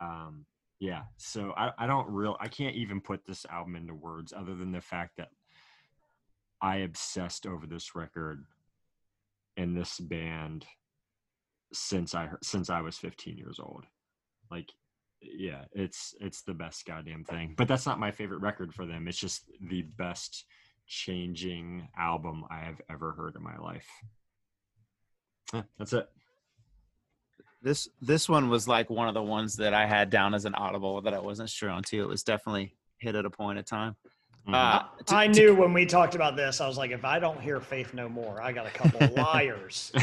um 0.01 0.45
yeah 0.79 1.03
so 1.17 1.53
i, 1.57 1.71
I 1.79 1.87
don't 1.87 2.09
real 2.09 2.37
i 2.41 2.49
can't 2.49 2.77
even 2.77 3.01
put 3.01 3.25
this 3.25 3.47
album 3.47 3.77
into 3.77 3.95
words 3.95 4.33
other 4.37 4.55
than 4.55 4.73
the 4.73 4.81
fact 4.81 5.17
that 5.17 5.31
i 6.61 6.77
obsessed 6.79 7.47
over 7.47 7.67
this 7.67 7.95
record 7.95 8.45
and 9.57 9.77
this 9.77 9.99
band 9.99 10.67
since 11.73 12.15
i 12.15 12.29
since 12.43 12.71
i 12.71 12.81
was 12.81 12.97
15 12.97 13.37
years 13.37 13.59
old. 13.59 13.85
Like 14.51 14.71
yeah 15.23 15.65
it's 15.73 16.15
it's 16.21 16.43
the 16.43 16.55
best 16.55 16.85
goddamn 16.85 17.25
thing 17.25 17.55
but 17.57 17.67
that's 17.67 17.87
not 17.87 17.99
my 17.99 18.11
favorite 18.11 18.43
record 18.43 18.73
for 18.75 18.87
them. 18.87 19.09
It's 19.09 19.19
just 19.19 19.51
the 19.61 19.83
best 19.83 20.45
changing 20.87 21.89
album 21.99 22.45
i 22.51 22.59
have 22.59 22.81
ever 22.89 23.13
heard 23.13 23.35
in 23.35 23.43
my 23.43 23.57
life. 23.57 23.89
That's 25.79 25.93
it 25.93 26.09
This 27.67 27.89
this 28.01 28.29
one 28.29 28.49
was 28.49 28.69
like 28.69 28.91
one 28.91 29.09
of 29.09 29.15
the 29.15 29.23
ones 29.25 29.57
that 29.57 29.75
I 29.75 29.87
had 29.87 30.09
down 30.09 30.35
as 30.35 30.45
an 30.45 30.55
audible 30.55 31.01
that 31.03 31.13
I 31.13 31.19
wasn't 31.19 31.51
sure 31.51 31.69
on 31.69 31.83
too. 31.83 32.01
It 32.01 32.07
was 32.09 32.23
definitely 32.23 32.77
hit 32.99 33.17
at 33.17 33.25
a 33.25 33.31
point 33.31 33.59
of 33.59 33.65
time. 33.65 33.97
Mhm. 34.47 34.55
Uh, 34.55 34.85
to- 35.07 35.17
I 35.17 35.27
to- 35.27 35.33
knew 35.33 35.53
when 35.57 35.73
we 35.73 35.85
talked 35.85 36.15
about 36.15 36.37
this, 36.37 36.61
I 36.61 36.69
was 36.69 36.79
like, 36.79 36.93
if 36.93 37.05
I 37.05 37.19
don't 37.19 37.41
hear 37.41 37.59
Faith 37.61 37.93
No 37.93 38.09
More, 38.09 38.41
I 38.41 38.53
got 38.53 38.67
a 38.67 38.71
couple 38.71 39.01
liars. 39.17 39.91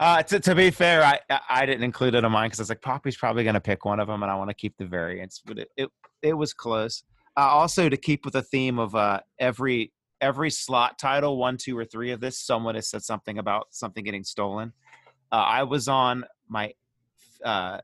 Uh, 0.00 0.22
to, 0.24 0.40
to 0.40 0.56
be 0.56 0.72
fair, 0.72 1.04
I 1.04 1.20
I- 1.30 1.40
I 1.50 1.66
didn't 1.66 1.84
include 1.84 2.16
it 2.16 2.24
in 2.24 2.32
mine 2.32 2.46
because 2.48 2.58
I 2.58 2.62
was 2.62 2.68
like, 2.70 2.82
Poppy's 2.82 3.16
probably 3.16 3.44
going 3.44 3.54
to 3.54 3.60
pick 3.60 3.84
one 3.84 4.00
of 4.00 4.08
them, 4.08 4.24
and 4.24 4.32
I 4.32 4.34
want 4.34 4.50
to 4.50 4.54
keep 4.54 4.76
the 4.76 4.86
variants. 4.86 5.40
But 5.46 5.60
it 5.60 5.68
it, 5.76 5.88
it 6.22 6.32
was 6.32 6.52
close. 6.52 7.04
Uh, 7.36 7.42
also, 7.42 7.88
to 7.88 7.96
keep 7.96 8.24
with 8.24 8.34
the 8.34 8.42
theme 8.42 8.80
of 8.80 8.96
uh, 8.96 9.20
every 9.38 9.92
every 10.20 10.50
slot 10.50 10.98
title, 10.98 11.36
one, 11.36 11.58
two, 11.58 11.78
or 11.78 11.84
three 11.84 12.10
of 12.10 12.18
this, 12.18 12.40
someone 12.40 12.74
has 12.74 12.88
said 12.88 13.04
something 13.04 13.38
about 13.38 13.68
something 13.70 14.02
getting 14.02 14.24
stolen. 14.24 14.72
Uh, 15.30 15.36
I 15.36 15.62
was 15.62 15.86
on 15.86 16.24
my 16.48 16.72
uh, 17.44 17.78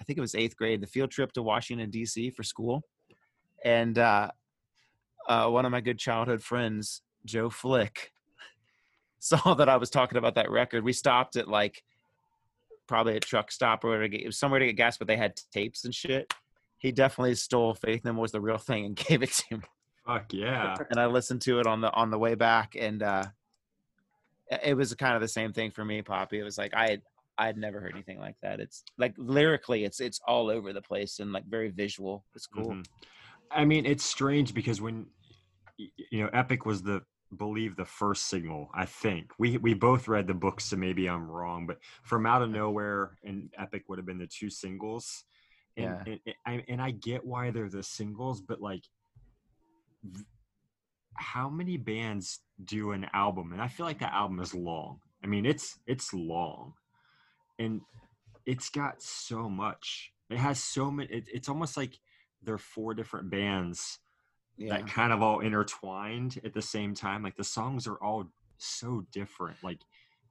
I 0.00 0.04
think 0.04 0.18
it 0.18 0.22
was 0.22 0.34
eighth 0.34 0.56
grade, 0.56 0.80
the 0.80 0.86
field 0.86 1.10
trip 1.10 1.32
to 1.32 1.42
Washington 1.42 1.90
D.C. 1.90 2.30
for 2.30 2.42
school, 2.42 2.82
and 3.64 3.98
uh, 3.98 4.30
uh, 5.28 5.48
one 5.48 5.64
of 5.64 5.72
my 5.72 5.80
good 5.80 5.98
childhood 5.98 6.42
friends, 6.42 7.02
Joe 7.24 7.50
Flick, 7.50 8.12
saw 9.18 9.54
that 9.54 9.68
I 9.68 9.76
was 9.76 9.90
talking 9.90 10.18
about 10.18 10.34
that 10.34 10.50
record. 10.50 10.84
We 10.84 10.92
stopped 10.92 11.36
at 11.36 11.48
like 11.48 11.82
probably 12.86 13.16
a 13.16 13.20
truck 13.20 13.50
stop 13.50 13.84
or 13.84 14.00
to 14.00 14.08
get, 14.08 14.20
it 14.20 14.26
was 14.26 14.38
somewhere 14.38 14.60
to 14.60 14.66
get 14.66 14.76
gas, 14.76 14.98
but 14.98 15.06
they 15.06 15.16
had 15.16 15.40
tapes 15.52 15.84
and 15.84 15.94
shit. 15.94 16.32
He 16.78 16.92
definitely 16.92 17.34
stole 17.34 17.74
Faith 17.74 18.04
No 18.04 18.12
More 18.12 18.22
was 18.22 18.32
the 18.32 18.40
real 18.40 18.58
thing 18.58 18.84
and 18.84 18.96
gave 19.08 19.22
it 19.22 19.32
to 19.32 19.56
me. 19.56 19.62
Fuck 20.06 20.32
yeah. 20.34 20.76
And 20.90 21.00
I 21.00 21.06
listened 21.06 21.40
to 21.42 21.60
it 21.60 21.66
on 21.66 21.80
the 21.80 21.90
on 21.92 22.10
the 22.10 22.18
way 22.18 22.34
back, 22.34 22.76
and 22.78 23.02
uh, 23.02 23.24
it 24.62 24.74
was 24.74 24.94
kind 24.94 25.14
of 25.14 25.22
the 25.22 25.28
same 25.28 25.54
thing 25.54 25.70
for 25.70 25.82
me, 25.82 26.02
Poppy. 26.02 26.38
It 26.38 26.42
was 26.42 26.58
like 26.58 26.74
I 26.74 26.90
had 26.90 27.02
I 27.36 27.46
had 27.46 27.56
never 27.56 27.80
heard 27.80 27.92
anything 27.94 28.18
like 28.18 28.36
that. 28.42 28.60
It's 28.60 28.84
like 28.98 29.14
lyrically, 29.16 29.84
it's 29.84 30.00
it's 30.00 30.20
all 30.26 30.50
over 30.50 30.72
the 30.72 30.82
place 30.82 31.18
and 31.18 31.32
like 31.32 31.46
very 31.46 31.70
visual. 31.70 32.24
It's 32.34 32.46
cool. 32.46 32.74
Mhm. 32.74 32.86
I 33.50 33.64
mean, 33.64 33.86
it's 33.86 34.04
strange 34.04 34.54
because 34.54 34.80
when 34.80 35.06
you 35.76 36.22
know, 36.22 36.30
Epic 36.32 36.64
was 36.64 36.82
the 36.82 37.02
believe 37.36 37.74
the 37.74 37.84
first 37.84 38.26
single. 38.28 38.70
I 38.74 38.84
think 38.84 39.32
we 39.38 39.56
we 39.58 39.74
both 39.74 40.06
read 40.06 40.26
the 40.26 40.34
books, 40.34 40.66
so 40.66 40.76
maybe 40.76 41.08
I'm 41.08 41.28
wrong. 41.28 41.66
But 41.66 41.78
from 42.04 42.26
Out 42.26 42.42
of 42.42 42.50
Nowhere 42.50 43.16
and 43.24 43.52
Epic 43.58 43.84
would 43.88 43.98
have 43.98 44.06
been 44.06 44.18
the 44.18 44.28
two 44.28 44.50
singles. 44.50 45.24
And, 45.76 45.86
Yeah. 45.86 46.04
and, 46.06 46.20
and, 46.26 46.34
I, 46.46 46.64
and 46.68 46.82
I 46.82 46.92
get 46.92 47.24
why 47.24 47.50
they're 47.50 47.68
the 47.68 47.82
singles, 47.82 48.40
but 48.40 48.60
like, 48.60 48.84
how 51.16 51.48
many 51.48 51.76
bands 51.76 52.40
do 52.64 52.92
an 52.92 53.06
album? 53.12 53.52
And 53.52 53.60
I 53.60 53.66
feel 53.66 53.86
like 53.86 53.98
that 53.98 54.12
album 54.12 54.38
is 54.38 54.54
long. 54.54 55.00
I 55.22 55.26
mean, 55.26 55.46
it's 55.46 55.78
it's 55.86 56.12
long, 56.12 56.74
and 57.58 57.80
it's 58.46 58.68
got 58.70 59.02
so 59.02 59.48
much. 59.48 60.12
It 60.30 60.38
has 60.38 60.62
so 60.62 60.90
many. 60.90 61.10
It, 61.12 61.24
it's 61.32 61.48
almost 61.48 61.76
like 61.76 61.98
they're 62.42 62.58
four 62.58 62.94
different 62.94 63.30
bands 63.30 63.98
Yeah, 64.56 64.70
that 64.70 64.86
kind 64.86 65.12
of 65.12 65.22
all 65.22 65.40
intertwined 65.40 66.40
at 66.44 66.54
the 66.54 66.62
same 66.62 66.94
time. 66.94 67.22
Like 67.22 67.36
the 67.36 67.44
songs 67.44 67.86
are 67.86 67.96
all 67.96 68.26
so 68.58 69.04
different. 69.12 69.58
Like 69.62 69.80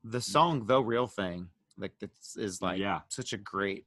the 0.04 0.22
song 0.22 0.66
"The 0.66 0.82
Real 0.82 1.08
Thing" 1.08 1.50
like 1.78 1.94
this 2.00 2.36
is 2.38 2.62
like 2.62 2.80
yeah, 2.80 3.02
such 3.10 3.34
a 3.34 3.38
great, 3.38 3.86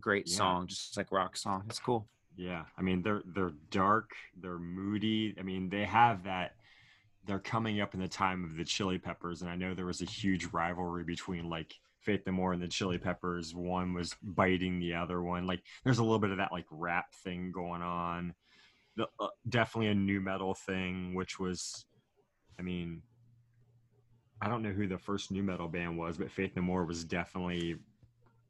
great 0.00 0.28
Yeah. 0.28 0.36
song, 0.36 0.66
just 0.66 0.96
like 0.96 1.12
rock 1.12 1.36
song. 1.36 1.64
It's 1.68 1.78
cool. 1.78 2.08
yeah. 2.36 2.64
I 2.78 2.82
mean, 2.82 3.02
they're 3.02 3.22
they're 3.26 3.52
dark, 3.70 4.12
they're 4.40 4.58
moody. 4.58 5.34
I 5.38 5.42
mean, 5.42 5.68
they 5.68 5.84
have 5.84 6.24
that. 6.24 6.52
They're 7.24 7.38
coming 7.38 7.80
up 7.80 7.94
in 7.94 8.00
the 8.00 8.08
time 8.08 8.44
of 8.44 8.56
the 8.56 8.64
Chili 8.64 8.98
Peppers, 8.98 9.42
and 9.42 9.50
I 9.50 9.54
know 9.56 9.74
there 9.74 9.86
was 9.86 10.02
a 10.02 10.06
huge 10.06 10.46
rivalry 10.46 11.04
between 11.04 11.48
like 11.48 11.74
Faith 12.02 12.22
No 12.26 12.32
More 12.32 12.52
and 12.52 12.62
the 12.62 12.68
Chili 12.68 12.98
Peppers. 12.98 13.54
One 13.54 13.94
was 13.94 14.14
biting 14.22 14.78
the 14.80 14.94
other 14.94 15.22
one. 15.22 15.46
Like, 15.46 15.62
there's 15.84 15.98
a 15.98 16.02
little 16.02 16.18
bit 16.18 16.30
of 16.30 16.38
that 16.38 16.52
like 16.52 16.66
rap 16.70 17.12
thing 17.14 17.52
going 17.52 17.82
on. 17.82 18.34
The, 18.96 19.06
uh, 19.18 19.28
definitely 19.48 19.88
a 19.88 19.94
nu 19.94 20.20
metal 20.20 20.54
thing, 20.54 21.14
which 21.14 21.38
was, 21.38 21.86
I 22.58 22.62
mean, 22.62 23.02
I 24.40 24.48
don't 24.48 24.62
know 24.62 24.72
who 24.72 24.86
the 24.88 24.98
first 24.98 25.30
nu 25.30 25.42
metal 25.42 25.68
band 25.68 25.96
was, 25.96 26.18
but 26.18 26.30
Faith 26.30 26.52
No 26.56 26.62
More 26.62 26.84
was 26.84 27.04
definitely 27.04 27.76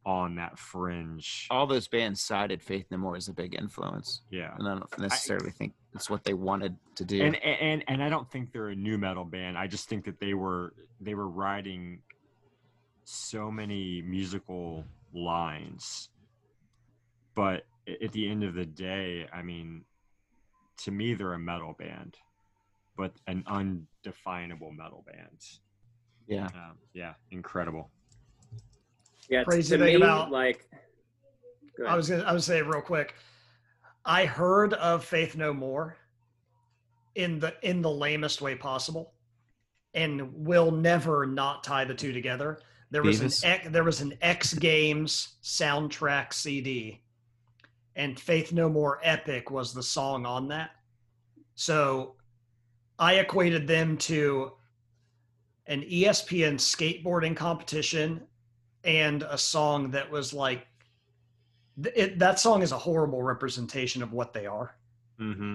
on 0.05 0.35
that 0.35 0.59
fringe. 0.59 1.47
All 1.51 1.67
those 1.67 1.87
bands 1.87 2.21
cited 2.23 2.61
Faith 2.63 2.87
No 2.91 2.97
More 2.97 3.15
as 3.17 3.29
a 3.29 3.33
big 3.33 3.55
influence, 3.55 4.23
Yeah. 4.31 4.55
and 4.59 4.67
I 4.67 4.73
don't 4.75 4.99
necessarily 4.99 5.51
think 5.53 5.75
it's 5.95 6.09
what 6.11 6.25
they 6.25 6.35
wanted 6.35 6.75
to 6.97 7.05
do. 7.05 7.23
and 7.23 7.37
and 7.37 7.85
and 7.87 8.03
I 8.03 8.09
don't 8.09 8.29
think 8.31 8.51
they're 8.53 8.71
a 8.71 8.75
nu 8.75 8.99
metal 8.99 9.25
band. 9.25 9.57
I 9.59 9.67
just 9.69 9.89
think 9.89 10.05
that 10.07 10.19
they 10.19 10.35
were 10.35 10.75
they 11.01 11.15
were 11.15 11.29
writing 11.29 12.01
so 13.05 13.51
many 13.51 14.03
musical 14.03 14.85
lines, 15.15 16.09
but 17.35 17.65
at 18.03 18.13
the 18.13 18.29
end 18.29 18.45
of 18.45 18.55
the 18.55 18.65
day, 18.67 19.27
I 19.33 19.43
mean, 19.43 19.85
to 20.79 20.91
me, 20.91 21.15
they're 21.15 21.35
a 21.35 21.39
metal 21.39 21.75
band, 21.79 22.17
but 22.97 23.13
an 23.27 23.45
undefinable 23.47 24.73
metal 24.73 25.05
band. 25.07 25.39
yeah, 26.27 26.47
Um, 26.47 26.79
yeah, 26.95 27.15
incredible. 27.31 27.91
Yeah, 29.29 29.45
Crazy 29.45 29.77
to 29.77 29.85
thing 29.85 29.99
me, 30.01 30.05
about- 30.05 30.31
like, 30.31 30.69
I 31.87 31.97
was 31.97 32.09
gonna 32.11 32.23
I 32.25 32.33
was 32.33 32.45
say 32.45 32.61
real 32.63 32.83
quick. 32.83 33.15
I 34.05 34.27
heard 34.27 34.75
of 34.75 35.05
Faith 35.05 35.37
No 35.37 35.55
More 35.55 35.97
in 37.15 37.39
the 37.39 37.55
in 37.67 37.81
the 37.83 37.91
lamest 37.91 38.41
way 38.43 38.55
possible, 38.55 39.15
and 39.95 40.33
will 40.35 40.71
never 40.71 41.25
not 41.27 41.65
tie 41.65 41.85
the 41.85 41.95
two 41.95 42.13
together. 42.13 42.61
There 42.93 43.03
was 43.03 43.21
Beavis? 43.21 43.43
an 43.43 43.51
X, 43.51 43.69
there 43.71 43.85
was 43.85 44.01
an 44.03 44.19
X 44.21 44.53
Games 44.53 45.37
soundtrack 45.43 46.35
CD, 46.35 47.01
and 47.97 48.21
Faith 48.21 48.53
No 48.53 48.69
More 48.69 49.01
Epic 49.03 49.51
was 49.51 49.73
the 49.73 49.83
song 49.83 50.27
on 50.27 50.47
that. 50.49 50.73
So, 51.55 52.17
I 52.99 53.15
equated 53.15 53.67
them 53.67 53.97
to 53.99 54.53
an 55.67 55.81
ESPN 55.83 56.57
skateboarding 56.57 57.35
competition 57.35 58.21
and 58.85 59.23
a 59.23 59.39
song 59.39 59.91
that 59.93 60.11
was 60.11 60.35
like 60.35 60.67
it, 61.95 62.19
that 62.19 62.39
song 62.39 62.61
is 62.63 62.73
a 62.73 62.79
horrible 62.79 63.23
representation 63.23 64.03
of 64.03 64.13
what 64.13 64.35
they 64.35 64.45
are 64.45 64.77
hmm 65.19 65.55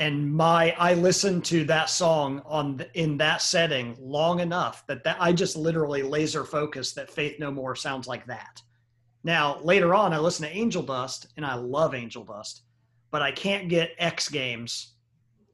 and 0.00 0.34
my 0.34 0.74
i 0.78 0.94
listened 0.94 1.44
to 1.44 1.62
that 1.64 1.88
song 1.90 2.42
on 2.46 2.76
the, 2.78 3.00
in 3.00 3.16
that 3.18 3.40
setting 3.42 3.94
long 4.00 4.40
enough 4.40 4.84
that 4.88 5.04
that 5.04 5.16
i 5.20 5.32
just 5.32 5.56
literally 5.56 6.02
laser 6.02 6.42
focused 6.44 6.94
that 6.96 7.10
faith 7.10 7.38
no 7.38 7.50
more 7.50 7.76
sounds 7.76 8.08
like 8.08 8.26
that 8.26 8.60
now 9.22 9.60
later 9.62 9.94
on 9.94 10.12
i 10.12 10.18
listen 10.18 10.46
to 10.48 10.56
angel 10.56 10.82
dust 10.82 11.28
and 11.36 11.44
i 11.46 11.54
love 11.54 11.94
angel 11.94 12.24
dust 12.24 12.62
but 13.12 13.22
i 13.22 13.30
can't 13.30 13.68
get 13.68 13.90
x 13.98 14.28
games 14.28 14.94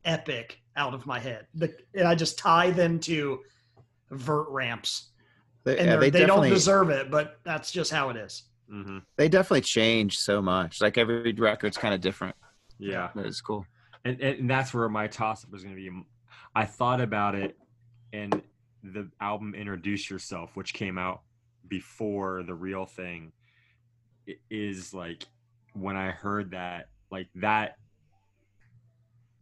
epic 0.05 0.61
out 0.77 0.95
of 0.95 1.05
my 1.07 1.19
head 1.19 1.47
the, 1.55 1.75
and 1.95 2.07
i 2.07 2.15
just 2.15 2.39
tie 2.39 2.71
them 2.71 2.99
to 3.01 3.41
vert 4.11 4.49
ramps 4.49 5.11
they, 5.65 5.77
and 5.79 5.87
yeah, 5.87 5.93
they're- 5.93 6.01
they 6.03 6.11
they 6.21 6.27
don't 6.27 6.49
deserve 6.49 6.91
it 6.91 7.11
but 7.11 7.39
that's 7.45 7.73
just 7.73 7.91
how 7.91 8.09
it 8.11 8.17
is 8.17 8.45
hmm 8.71 8.99
they 9.17 9.29
definitely 9.29 9.61
change 9.61 10.19
so 10.19 10.43
much. 10.43 10.81
Like 10.81 10.99
every 10.99 11.33
record's 11.33 11.79
kind 11.79 11.95
of 11.95 12.01
different. 12.01 12.35
Yeah. 12.81 13.11
but 13.15 13.25
it's 13.25 13.41
cool. 13.41 13.65
And, 14.07 14.21
and 14.21 14.51
that's 14.51 14.73
where 14.73 14.89
my 14.89 15.09
toss 15.09 15.45
up 15.45 15.51
was 15.51 15.65
going 15.65 15.75
to 15.75 15.81
be. 15.81 15.91
I 16.55 16.65
thought 16.65 17.01
about 17.01 17.35
it, 17.35 17.57
and 18.13 18.41
the 18.85 19.11
album 19.21 19.55
"Introduce 19.55 20.09
Yourself," 20.09 20.55
which 20.55 20.73
came 20.75 20.97
out 20.97 21.23
before 21.67 22.45
the 22.45 22.55
real 22.55 22.87
thing, 22.87 23.33
is 24.49 24.95
like 24.95 25.27
when 25.73 25.97
I 25.97 26.11
heard 26.11 26.53
that, 26.53 26.89
like 27.11 27.29
that. 27.37 27.77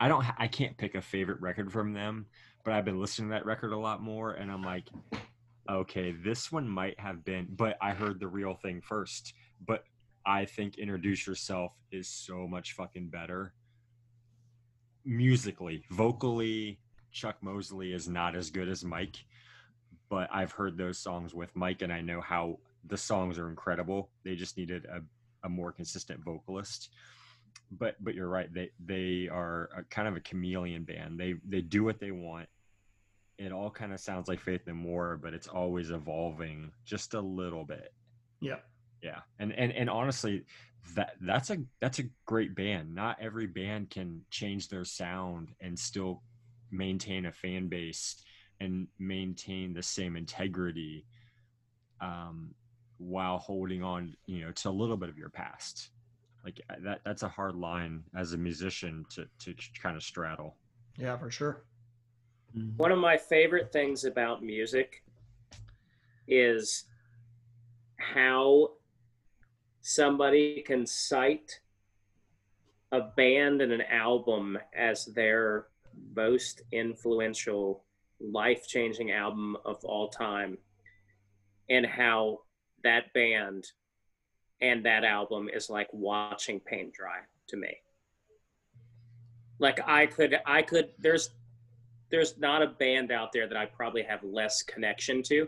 I 0.01 0.09
don't. 0.09 0.25
I 0.39 0.49
can't 0.49 0.77
pick 0.79 0.95
a 0.95 1.03
favorite 1.03 1.41
record 1.43 1.71
from 1.71 1.93
them, 1.93 2.27
but 2.65 2.73
I've 2.73 2.87
been 2.87 3.01
listening 3.01 3.29
to 3.29 3.35
that 3.35 3.47
record 3.47 3.73
a 3.73 3.79
lot 3.79 4.03
more, 4.03 4.33
and 4.33 4.51
I'm 4.51 4.63
like, 4.63 4.89
okay, 5.71 6.13
this 6.13 6.51
one 6.51 6.69
might 6.69 6.99
have 6.99 7.23
been. 7.23 7.49
But 7.51 7.77
I 7.83 7.93
heard 7.93 8.19
the 8.19 8.29
real 8.29 8.55
thing 8.55 8.81
first. 8.81 9.35
But 9.67 9.85
I 10.25 10.47
think 10.47 10.79
"Introduce 10.79 11.27
Yourself" 11.27 11.73
is 11.93 12.09
so 12.09 12.49
much 12.49 12.73
fucking 12.73 13.11
better 13.11 13.53
musically, 15.05 15.85
vocally, 15.91 16.79
Chuck 17.13 17.37
Mosley 17.41 17.93
is 17.93 18.09
not 18.09 18.35
as 18.35 18.51
good 18.51 18.69
as 18.69 18.85
Mike, 18.85 19.17
but 20.09 20.29
I've 20.33 20.53
heard 20.53 20.77
those 20.77 20.99
songs 20.99 21.35
with 21.35 21.55
Mike 21.55 21.83
and 21.83 21.93
I 21.93 22.01
know 22.01 22.21
how 22.21 22.59
the 22.87 22.97
songs 22.97 23.39
are 23.39 23.49
incredible. 23.49 24.11
They 24.25 24.35
just 24.35 24.57
needed 24.57 24.87
a, 24.87 25.03
a 25.45 25.49
more 25.49 25.73
consistent 25.73 26.25
vocalist. 26.25 26.91
But 27.71 27.97
but 28.01 28.15
you're 28.15 28.29
right. 28.29 28.53
They 28.53 28.71
they 28.85 29.29
are 29.29 29.71
a, 29.77 29.83
kind 29.85 30.07
of 30.07 30.17
a 30.17 30.21
chameleon 30.21 30.85
band. 30.85 31.19
They 31.19 31.35
they 31.49 31.61
do 31.61 31.83
what 31.83 31.99
they 31.99 32.11
want. 32.11 32.49
It 33.39 33.53
all 33.53 33.71
kind 33.71 33.93
of 33.93 34.01
sounds 34.01 34.29
like 34.29 34.39
Faith 34.39 34.63
No 34.67 34.75
More, 34.75 35.17
but 35.17 35.35
it's 35.35 35.49
always 35.49 35.91
evolving 35.91 36.73
just 36.85 37.15
a 37.15 37.21
little 37.21 37.65
bit 37.65 37.93
yeah 38.45 38.57
yeah 39.05 39.21
and 39.39 39.53
and 39.53 39.71
and 39.73 39.89
honestly 39.89 40.45
that 40.95 41.15
that's 41.21 41.51
a 41.51 41.59
that's 41.81 41.99
a 41.99 42.05
great 42.27 42.55
band. 42.55 42.95
Not 42.95 43.17
every 43.21 43.47
band 43.47 43.91
can 43.91 44.23
change 44.31 44.69
their 44.69 44.85
sound 44.85 45.51
and 45.61 45.79
still 45.79 46.23
maintain 46.71 47.27
a 47.27 47.33
fan 47.33 47.69
base 47.69 48.17
and 48.61 48.89
maintain 48.99 49.73
the 49.73 49.83
same 49.83 50.17
integrity 50.17 51.07
um 52.01 52.55
while 52.99 53.39
holding 53.39 53.83
on 53.83 54.15
you 54.27 54.45
know 54.45 54.53
to 54.53 54.69
a 54.69 54.71
little 54.71 54.97
bit 54.97 55.09
of 55.09 55.19
your 55.19 55.31
past. 55.31 55.91
Like 56.45 56.61
uh, 56.69 56.75
that 56.85 57.01
that's 57.05 57.23
a 57.23 57.29
hard 57.29 57.55
line 57.55 58.05
as 58.15 58.35
a 58.35 58.39
musician 58.39 59.07
to 59.15 59.27
to 59.41 59.55
kind 59.83 59.97
of 59.97 60.03
straddle. 60.03 60.57
Yeah 60.99 61.17
for 61.17 61.31
sure. 61.31 61.65
One 62.77 62.93
of 62.93 62.99
my 62.99 63.17
favorite 63.17 63.73
things 63.73 64.05
about 64.05 64.45
music 64.45 65.03
is 66.29 66.85
how 67.97 68.71
somebody 69.85 70.63
can 70.67 70.87
cite 70.87 71.61
a 72.91 73.03
band 73.03 73.61
and 73.61 73.71
an 73.71 73.83
album 73.83 74.59
as 74.75 75.05
their 75.05 75.67
most 76.17 76.63
influential, 76.73 77.85
life 78.19 78.67
changing 78.67 79.11
album 79.11 79.59
of 79.67 79.85
all 79.85 80.09
time, 80.09 80.57
and 81.69 81.85
how 81.85 82.39
that 82.83 83.13
band 83.13 83.67
and 84.63 84.87
that 84.87 85.05
album 85.05 85.51
is 85.53 85.69
like 85.69 85.89
watching 85.93 86.61
paint 86.61 86.95
dry 86.95 87.19
to 87.49 87.59
me. 87.59 87.77
Like 89.59 89.87
I 89.87 90.07
could, 90.07 90.39
I 90.47 90.63
could. 90.63 90.93
There's, 90.99 91.29
there's 92.11 92.39
not 92.39 92.63
a 92.63 92.69
band 92.69 93.13
out 93.13 93.33
there 93.33 93.47
that 93.47 93.57
I 93.59 93.67
probably 93.67 94.03
have 94.05 94.25
less 94.25 94.63
connection 94.63 95.23
to, 95.25 95.47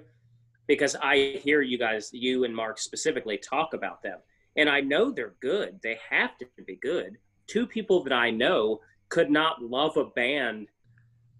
because 0.66 0.96
I 0.96 1.38
hear 1.42 1.62
you 1.62 1.78
guys, 1.78 2.10
you 2.12 2.44
and 2.44 2.54
Mark 2.54 2.78
specifically, 2.78 3.38
talk 3.38 3.74
about 3.74 4.02
them, 4.02 4.18
and 4.56 4.68
I 4.68 4.80
know 4.80 5.10
they're 5.10 5.34
good. 5.40 5.80
They 5.82 5.98
have 6.10 6.36
to 6.38 6.46
be 6.66 6.76
good. 6.76 7.18
Two 7.46 7.66
people 7.66 8.02
that 8.04 8.12
I 8.12 8.30
know 8.30 8.80
could 9.08 9.30
not 9.30 9.62
love 9.62 9.96
a 9.96 10.04
band 10.04 10.68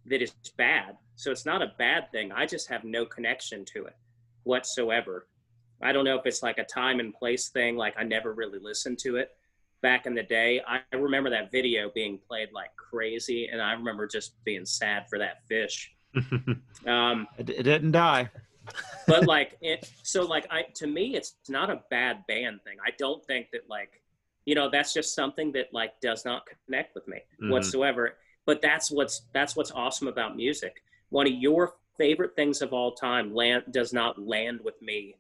that 0.06 0.22
is 0.22 0.32
bad. 0.56 0.96
So 1.16 1.30
it's 1.30 1.46
not 1.46 1.62
a 1.62 1.72
bad 1.78 2.10
thing. 2.12 2.30
I 2.30 2.46
just 2.46 2.68
have 2.68 2.84
no 2.84 3.04
connection 3.04 3.64
to 3.66 3.86
it 3.86 3.96
whatsoever. 4.44 5.26
I 5.82 5.92
don't 5.92 6.04
know 6.04 6.16
if 6.16 6.26
it's 6.26 6.42
like 6.42 6.58
a 6.58 6.64
time 6.64 7.00
and 7.00 7.12
place 7.12 7.48
thing. 7.48 7.76
Like 7.76 7.94
I 7.98 8.04
never 8.04 8.32
really 8.32 8.58
listened 8.58 8.98
to 9.00 9.16
it 9.16 9.30
back 9.82 10.06
in 10.06 10.14
the 10.14 10.22
day. 10.22 10.62
I 10.66 10.80
remember 10.96 11.30
that 11.30 11.50
video 11.50 11.90
being 11.94 12.18
played 12.18 12.50
like 12.52 12.70
crazy, 12.76 13.48
and 13.48 13.60
I 13.60 13.72
remember 13.72 14.06
just 14.06 14.32
being 14.44 14.64
sad 14.64 15.08
for 15.08 15.18
that 15.18 15.46
fish. 15.48 15.94
um, 16.86 17.26
It, 17.38 17.50
it 17.50 17.62
didn't 17.64 17.92
die. 17.92 18.30
But 19.06 19.24
like 19.26 19.56
it, 19.60 19.88
so 20.02 20.24
like 20.24 20.46
I 20.50 20.62
to 20.74 20.86
me, 20.86 21.14
it's 21.16 21.34
not 21.48 21.70
a 21.70 21.82
bad 21.90 22.26
band 22.26 22.62
thing. 22.64 22.78
I 22.84 22.90
don't 22.98 23.24
think 23.24 23.50
that 23.52 23.68
like 23.68 24.02
you 24.44 24.54
know 24.54 24.68
that's 24.70 24.92
just 24.92 25.14
something 25.14 25.52
that 25.52 25.72
like 25.72 26.00
does 26.00 26.24
not 26.24 26.44
connect 26.46 26.94
with 26.94 27.06
me 27.08 27.20
Mhm. 27.40 27.50
whatsoever. 27.50 28.16
But 28.44 28.62
that's 28.62 28.90
what's 28.90 29.22
that's 29.32 29.56
what's 29.56 29.72
awesome 29.72 30.08
about 30.08 30.36
music. 30.36 30.82
One 31.10 31.26
of 31.26 31.32
your 31.32 31.74
favorite 31.98 32.36
things 32.36 32.62
of 32.62 32.72
all 32.72 32.92
time 32.92 33.34
land 33.34 33.64
does 33.70 33.92
not 33.92 34.18
land 34.18 34.60
with 34.62 34.80
me 34.82 35.16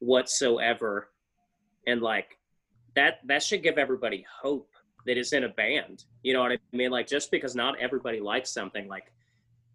whatsoever 0.00 1.08
and 1.86 2.02
like 2.02 2.38
that 2.94 3.20
that 3.26 3.42
should 3.42 3.62
give 3.62 3.78
everybody 3.78 4.26
hope 4.42 4.70
that 5.06 5.16
is 5.16 5.32
in 5.32 5.44
a 5.44 5.48
band 5.48 6.04
you 6.22 6.32
know 6.32 6.40
what 6.40 6.52
i 6.52 6.58
mean 6.72 6.90
like 6.90 7.06
just 7.06 7.30
because 7.30 7.54
not 7.54 7.78
everybody 7.78 8.20
likes 8.20 8.50
something 8.50 8.88
like 8.88 9.12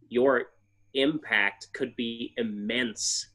your 0.09 0.51
impact 0.93 1.67
could 1.73 1.95
be 1.95 2.33
immense 2.37 3.27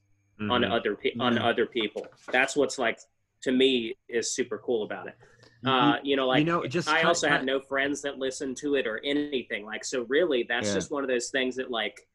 on 0.51 0.63
Mhm. 0.63 0.71
other 0.71 0.95
pe- 0.97 1.15
on 1.19 1.35
Yeah. 1.37 1.47
other 1.47 1.67
people 1.67 2.07
that's 2.31 2.55
what's 2.57 2.79
like 2.79 2.99
to 3.43 3.53
me 3.53 3.97
is 4.09 4.35
super 4.35 4.59
cool 4.59 4.83
about 4.85 5.07
it 5.09 5.15
You- 5.63 5.71
uh 5.71 5.99
you 6.03 6.17
know 6.17 6.27
like 6.29 6.45
know, 6.47 6.67
just 6.67 6.89
i 6.89 7.03
also 7.03 7.29
have 7.29 7.45
no 7.45 7.59
friends 7.61 8.03
that 8.03 8.19
listen 8.19 8.55
to 8.57 8.75
it 8.75 8.87
or 8.87 9.01
anything 9.05 9.65
like 9.65 9.85
so 9.85 10.03
really 10.05 10.43
that's 10.43 10.69
Yeah. 10.69 10.75
just 10.75 10.91
one 10.91 11.03
of 11.03 11.09
those 11.09 11.31
things 11.31 11.57
that 11.57 11.71
like 11.71 12.07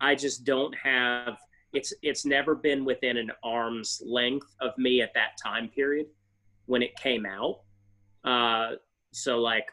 i 0.00 0.14
just 0.14 0.44
don't 0.44 0.74
have 0.76 1.38
it's 1.72 1.92
it's 2.02 2.24
never 2.26 2.54
been 2.54 2.84
within 2.84 3.16
an 3.16 3.30
arm's 3.42 4.02
length 4.04 4.54
of 4.60 4.76
me 4.78 5.00
at 5.02 5.12
that 5.14 5.32
time 5.42 5.68
period 5.68 6.06
when 6.66 6.82
it 6.82 6.94
came 6.96 7.24
out 7.26 7.60
uh 8.24 8.72
so 9.12 9.38
like 9.40 9.72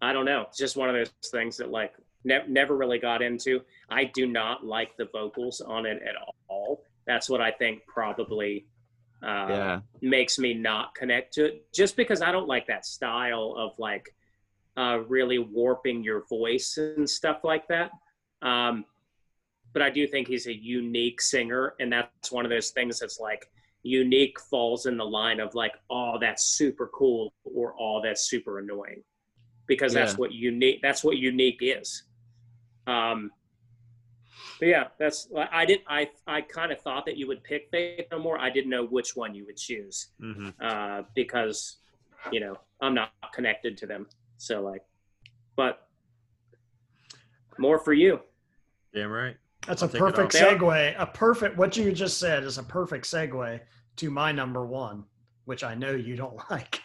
i 0.00 0.12
don't 0.12 0.24
know 0.24 0.42
it's 0.42 0.58
just 0.58 0.76
one 0.76 0.88
of 0.88 0.94
those 0.94 1.12
things 1.30 1.56
that 1.58 1.70
like 1.70 1.94
ne- 2.30 2.46
never 2.48 2.74
really 2.76 2.98
got 2.98 3.20
into 3.22 3.52
i 3.88 4.02
do 4.18 4.24
not 4.26 4.56
like 4.74 4.90
the 4.96 5.08
vocals 5.18 5.60
on 5.60 5.86
it 5.86 5.98
at 6.10 6.16
all 6.48 6.82
that's 7.06 7.28
what 7.30 7.40
i 7.40 7.50
think 7.50 7.74
probably 7.86 8.52
uh 9.22 9.46
Yeah. 9.48 9.80
makes 10.02 10.38
me 10.44 10.50
not 10.68 10.94
connect 11.00 11.28
to 11.34 11.42
it 11.46 11.54
just 11.72 11.96
because 11.96 12.20
I 12.20 12.30
don't 12.32 12.48
like 12.54 12.66
that 12.66 12.84
style 12.84 13.48
of 13.56 13.70
like 13.78 14.06
uh, 14.82 14.98
really 15.16 15.38
warping 15.38 16.04
your 16.04 16.20
voice 16.38 16.76
and 16.76 17.08
stuff 17.08 17.38
like 17.42 17.66
that. 17.68 17.88
Um, 18.42 18.84
but 19.72 19.80
I 19.80 19.88
do 19.88 20.06
think 20.06 20.28
he's 20.28 20.46
a 20.46 20.54
unique 20.54 21.20
singer, 21.22 21.72
and 21.80 21.90
that's 21.90 22.30
one 22.30 22.44
of 22.44 22.50
those 22.50 22.70
things 22.76 22.98
that's 23.00 23.18
like 23.18 23.42
unique 23.82 24.38
falls 24.50 24.84
in 24.84 24.98
the 24.98 25.04
line 25.20 25.40
of 25.40 25.54
like, 25.54 25.72
oh, 25.88 26.18
that's 26.20 26.44
super 26.44 26.88
cool, 26.88 27.32
or 27.44 27.74
oh, 27.80 28.02
that's 28.04 28.28
super 28.28 28.58
annoying, 28.58 29.02
because 29.66 29.92
that's 29.94 30.18
what 30.18 30.32
unique. 30.32 30.80
That's 30.82 31.02
what 31.02 31.16
unique 31.16 31.60
is. 31.62 32.02
Um, 32.86 33.30
but 34.58 34.68
yeah, 34.68 34.84
that's 34.98 35.28
I 35.52 35.66
didn't 35.66 35.84
I 35.88 36.08
I 36.26 36.40
kind 36.40 36.72
of 36.72 36.80
thought 36.80 37.04
that 37.06 37.16
you 37.16 37.26
would 37.26 37.42
pick 37.44 37.68
Faith 37.70 38.06
No 38.10 38.18
More. 38.18 38.38
I 38.38 38.48
didn't 38.50 38.70
know 38.70 38.84
which 38.86 39.14
one 39.16 39.34
you 39.34 39.44
would 39.46 39.56
choose 39.56 40.08
Mhm. 40.20 40.54
uh, 40.60 41.02
because 41.14 41.76
you 42.32 42.40
know 42.40 42.56
I'm 42.80 42.94
not 42.94 43.12
connected 43.34 43.76
to 43.78 43.86
them. 43.86 44.06
So 44.38 44.62
like, 44.62 44.82
but 45.56 45.88
more 47.58 47.78
for 47.78 47.92
you. 47.92 48.20
Damn 48.94 49.10
right. 49.10 49.36
That's 49.66 49.82
I'll 49.82 49.88
a 49.88 49.92
perfect 49.92 50.32
segue. 50.32 50.94
A 50.98 51.06
perfect 51.06 51.56
what 51.56 51.76
you 51.76 51.92
just 51.92 52.18
said 52.18 52.44
is 52.44 52.56
a 52.58 52.62
perfect 52.62 53.04
segue 53.04 53.60
to 53.96 54.10
my 54.10 54.32
number 54.32 54.64
one, 54.64 55.04
which 55.44 55.64
I 55.64 55.74
know 55.74 55.90
you 55.92 56.16
don't 56.16 56.38
like. 56.50 56.80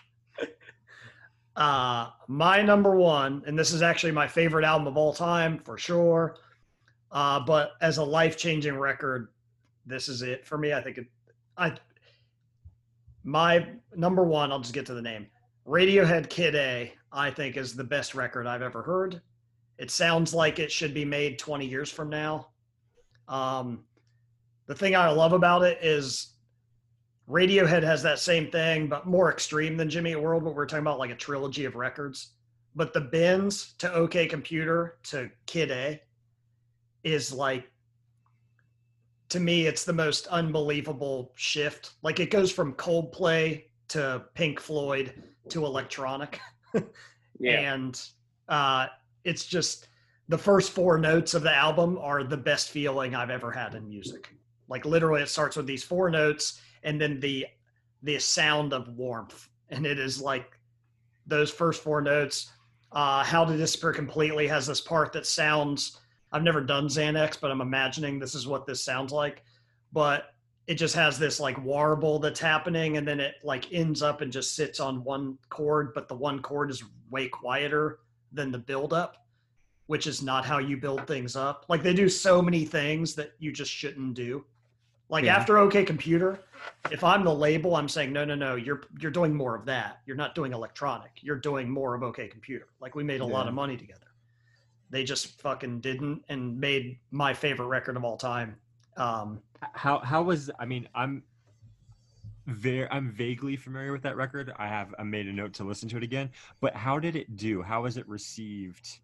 Uh 1.56 2.10
my 2.28 2.61
number 2.61 2.95
one, 2.95 3.44
and 3.45 3.57
this 3.57 3.73
is 3.73 3.82
actually 3.82 4.11
my 4.11 4.28
favorite 4.28 4.65
album 4.65 4.88
of 4.88 4.98
all 4.98 5.14
time 5.14 5.60
for 5.60 5.78
sure. 5.78 6.38
Uh, 7.11 7.40
but 7.41 7.72
as 7.82 7.98
a 7.98 8.03
life-changing 8.03 8.78
record, 8.78 9.28
this 9.86 10.07
is 10.07 10.22
it 10.22 10.45
for 10.48 10.57
me. 10.57 10.73
I 10.73 10.82
think 10.82 10.98
it 10.98 11.07
I 11.57 11.76
my 13.23 13.68
number 13.95 14.23
one, 14.23 14.52
I'll 14.52 14.60
just 14.60 14.73
get 14.73 14.86
to 14.88 14.94
the 14.94 15.02
name. 15.02 15.28
Radiohead 15.68 16.30
Kid 16.30 16.56
A, 16.56 16.94
I 17.11 17.30
think 17.30 17.57
is 17.57 17.76
the 17.76 17.84
best 17.84 18.15
record 18.15 18.48
I've 18.48 18.61
ever 18.61 18.82
heard. 18.82 19.22
It 19.78 19.91
sounds 19.91 20.34
like 20.34 20.60
it 20.60 20.72
should 20.72 20.94
be 20.94 21.06
made 21.06 21.38
20 21.38 21.65
years 21.65 21.91
from 21.91 22.10
now. 22.10 22.48
Um, 23.28 23.84
the 24.68 24.76
thing 24.76 24.95
I 24.95 25.10
love 25.10 25.34
about 25.34 25.64
it 25.64 25.80
is 25.84 26.31
Radiohead 27.30 27.84
has 27.84 28.03
that 28.03 28.19
same 28.19 28.52
thing, 28.52 28.88
but 28.88 29.07
more 29.07 29.31
extreme 29.31 29.77
than 29.77 29.89
Jimmy 29.89 30.11
Eat 30.11 30.22
World. 30.22 30.43
But 30.43 30.56
we're 30.56 30.65
talking 30.65 30.81
about 30.81 30.99
like 30.99 31.11
a 31.11 31.15
trilogy 31.15 31.65
of 31.65 31.76
records. 31.76 32.31
But 32.76 32.93
the 32.93 33.02
bends 33.02 33.73
to 33.80 33.91
OK 33.93 34.27
Computer 34.27 34.98
to 35.03 35.30
Kid 35.45 35.72
A 35.72 36.02
is 37.03 37.34
like, 37.34 37.69
to 39.30 39.39
me, 39.39 39.65
it's 39.65 39.84
the 39.84 39.93
most 39.93 40.27
unbelievable 40.27 41.31
shift. 41.35 41.93
Like 42.02 42.19
it 42.19 42.31
goes 42.31 42.52
from 42.52 42.73
Coldplay 42.73 43.64
to 43.89 44.23
Pink 44.34 44.60
Floyd 44.60 45.14
to 45.49 45.65
electronic 45.65 46.39
Yeah, 47.41 47.73
and 47.73 47.99
uh, 48.48 48.88
it's 49.23 49.45
just 49.48 49.88
the 50.30 50.38
first 50.38 50.72
four 50.72 50.99
notes 50.99 51.34
of 51.34 51.41
the 51.41 51.53
album 51.53 51.98
are 51.99 52.23
the 52.23 52.38
best 52.38 52.69
feeling 52.69 53.15
I've 53.15 53.31
ever 53.31 53.52
had 53.52 53.73
in 53.73 53.89
music. 53.89 54.34
Like 54.69 54.85
literally, 54.85 55.23
it 55.23 55.30
starts 55.30 55.57
with 55.57 55.65
these 55.65 55.84
four 55.84 56.11
notes, 56.11 56.61
and 56.84 56.99
then 56.99 57.20
the 57.20 57.48
the 58.03 58.18
sound 58.20 58.74
of 58.74 58.90
warmth, 58.90 59.48
and 59.70 59.86
it 59.86 59.99
is 59.99 60.22
like 60.22 60.58
those 61.28 61.52
first 61.52 61.84
four 61.84 62.02
notes. 62.02 62.52
Uh, 62.91 63.24
How 63.24 63.45
to 63.45 63.56
Disappear 63.56 63.94
Completely 63.94 64.48
has 64.48 64.68
this 64.68 64.82
part 64.82 65.14
that 65.14 65.26
sounds. 65.26 65.98
I've 66.32 66.44
never 66.44 66.62
done 66.62 66.88
Xanax, 66.88 67.40
but 67.40 67.52
I'm 67.52 67.62
imagining 67.62 68.18
this 68.20 68.36
is 68.36 68.48
what 68.48 68.66
this 68.66 68.84
sounds 68.84 69.12
like. 69.12 69.44
But 69.91 70.34
it 70.68 70.76
just 70.76 70.95
has 70.95 71.20
this 71.20 71.40
like 71.40 71.62
warble 71.64 72.20
that's 72.20 72.40
happening 72.40 72.98
and 72.98 73.08
then 73.08 73.20
it 73.20 73.36
like 73.44 73.72
ends 73.74 74.02
up 74.02 74.22
and 74.22 74.32
just 74.32 74.56
sits 74.56 74.80
on 74.80 75.03
one 75.03 75.38
chord 75.49 75.94
but 75.94 76.08
the 76.08 76.16
one 76.16 76.41
chord 76.41 76.70
is 76.72 76.84
way 77.10 77.28
quieter 77.28 77.99
than 78.32 78.52
the 78.52 78.58
build 78.58 78.94
up 78.94 79.26
which 79.88 80.08
is 80.08 80.22
not 80.22 80.45
how 80.45 80.60
you 80.60 80.78
build 80.78 81.06
things 81.08 81.36
up 81.36 81.66
like 81.68 81.84
they 81.84 81.94
do 81.94 82.08
so 82.08 82.41
many 82.41 82.64
things 82.64 83.16
that 83.16 83.32
you 83.40 83.52
just 83.52 83.72
shouldn't 83.72 84.14
do 84.14 84.45
like 85.12 85.26
Yeah. 85.26 85.36
after 85.36 85.60
okay 85.60 85.86
computer 85.86 86.40
if 86.90 87.04
i'm 87.04 87.24
the 87.24 87.34
label 87.34 87.76
i'm 87.76 87.88
saying 87.88 88.12
no 88.12 88.26
no 88.26 88.34
no 88.34 88.56
you're 88.56 88.82
you're 89.00 89.12
doing 89.12 89.36
more 89.36 89.56
of 89.56 89.66
that 89.66 90.00
you're 90.08 90.18
not 90.18 90.34
doing 90.34 90.54
electronic 90.54 91.12
you're 91.22 91.36
doing 91.36 91.70
more 91.70 91.94
of 91.94 92.02
okay 92.02 92.28
computer 92.28 92.68
like 92.80 92.96
we 92.96 93.04
made 93.04 93.22
a 93.22 93.26
lot 93.26 93.48
of 93.48 93.54
money 93.54 93.78
together 93.78 94.08
they 94.90 95.04
just 95.04 95.40
fucking 95.42 95.80
didn't 95.82 96.24
and 96.30 96.60
made 96.60 96.98
my 97.12 97.34
favorite 97.34 97.68
record 97.68 97.96
of 97.96 98.04
all 98.04 98.18
time 98.18 98.56
um 98.98 99.40
How 99.74 100.00
how 100.00 100.24
was 100.24 100.50
I 100.60 100.66
mean 100.66 100.88
I'm 100.96 101.24
very 102.48 102.88
I'm 102.92 103.12
vaguely 103.12 103.56
familiar 103.56 103.92
with 103.92 104.02
that 104.02 104.16
record. 104.18 104.52
I 104.58 104.68
have 104.68 104.94
I 105.00 105.04
made 105.04 105.28
a 105.28 105.32
note 105.32 105.54
to 105.54 105.64
listen 105.64 105.88
to 105.90 105.98
it 105.98 106.04
again. 106.04 106.30
But 106.60 106.76
how 106.76 107.00
did 107.00 107.16
it 107.16 107.38
do? 107.38 107.62
How 107.62 107.84
was 107.84 107.98
it 107.98 108.08
received? 108.10 109.00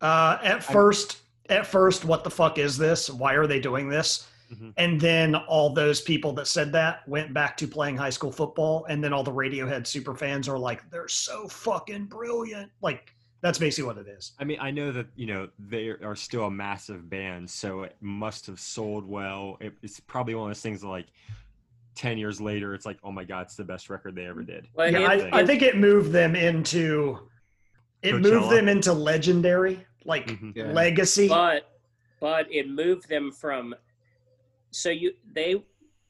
Uh, 0.00 0.38
at 0.42 0.62
first, 0.62 1.22
at 1.50 1.66
first, 1.66 2.04
what 2.04 2.22
the 2.22 2.30
fuck 2.30 2.56
is 2.56 2.78
this? 2.78 3.10
Why 3.10 3.34
are 3.34 3.46
they 3.46 3.58
doing 3.60 3.88
this? 3.88 4.28
Mhm. 4.52 4.72
And 4.76 5.00
then 5.00 5.34
all 5.34 5.70
those 5.70 6.00
people 6.00 6.32
that 6.34 6.46
said 6.46 6.72
that 6.72 7.06
went 7.08 7.34
back 7.34 7.56
to 7.58 7.68
playing 7.68 7.96
high 7.96 8.10
school 8.10 8.32
football, 8.32 8.86
and 8.88 9.02
then 9.04 9.12
all 9.12 9.22
the 9.22 9.32
Radiohead 9.32 9.86
super 9.86 10.14
fans 10.14 10.48
are 10.48 10.58
like, 10.58 10.88
"They're 10.90 11.08
so 11.08 11.48
fucking 11.48 12.06
brilliant!" 12.06 12.70
Like 12.80 13.14
that's 13.40 13.58
basically 13.58 13.86
what 13.86 13.98
it 13.98 14.08
is. 14.08 14.32
I 14.38 14.44
mean, 14.44 14.58
I 14.60 14.70
know 14.70 14.90
that 14.92 15.06
you 15.16 15.26
know 15.26 15.48
they 15.58 15.88
are 15.90 16.16
still 16.16 16.44
a 16.44 16.50
massive 16.50 17.08
band, 17.10 17.48
so 17.50 17.82
it 17.82 17.96
must 18.00 18.46
have 18.46 18.58
sold 18.58 19.06
well. 19.06 19.58
It, 19.60 19.74
it's 19.82 20.00
probably 20.00 20.34
one 20.34 20.50
of 20.50 20.56
those 20.56 20.62
things 20.62 20.80
that, 20.80 20.88
like 20.88 21.06
ten 21.94 22.16
years 22.16 22.40
later, 22.40 22.74
it's 22.74 22.86
like, 22.86 22.98
oh 23.04 23.12
my 23.12 23.24
god, 23.24 23.42
it's 23.42 23.56
the 23.56 23.64
best 23.64 23.90
record 23.90 24.14
they 24.14 24.24
ever 24.26 24.42
did. 24.42 24.66
Well, 24.74 24.90
yeah, 24.90 25.00
I, 25.00 25.40
I 25.40 25.46
think 25.46 25.62
it 25.62 25.76
moved 25.76 26.10
them 26.12 26.34
into 26.34 27.18
it 28.02 28.14
moved 28.14 28.50
them 28.50 28.68
into 28.68 28.92
legendary, 28.92 29.84
like 30.04 30.26
Mhm. 30.28 30.56
Yeah. 30.56 30.72
legacy. 30.72 31.28
but 31.28 31.68
but 32.20 32.52
it 32.52 32.68
moved 32.68 33.08
them 33.08 33.30
from 33.30 33.74
so 34.70 34.90
you 34.90 35.12
they 35.32 35.62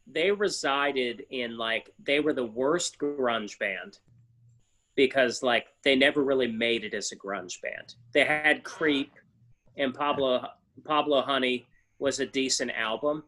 they 0.06 0.30
resided 0.30 1.24
in 1.30 1.56
like 1.56 1.90
they 2.02 2.20
were 2.20 2.32
the 2.32 2.44
worst 2.46 2.98
grunge 2.98 3.58
band 3.58 3.98
because 4.94 5.42
like 5.42 5.66
they 5.84 5.94
never 5.94 6.22
really 6.24 6.50
made 6.50 6.84
it 6.84 6.94
as 6.94 7.12
a 7.12 7.16
grunge 7.16 7.60
band. 7.62 7.94
They 8.12 8.24
had 8.24 8.64
Creep 8.64 9.12
and 9.76 9.94
Pablo 9.94 10.46
Pablo 10.84 11.22
Honey 11.22 11.66
was 11.98 12.20
a 12.20 12.26
decent 12.26 12.70
album, 12.72 13.24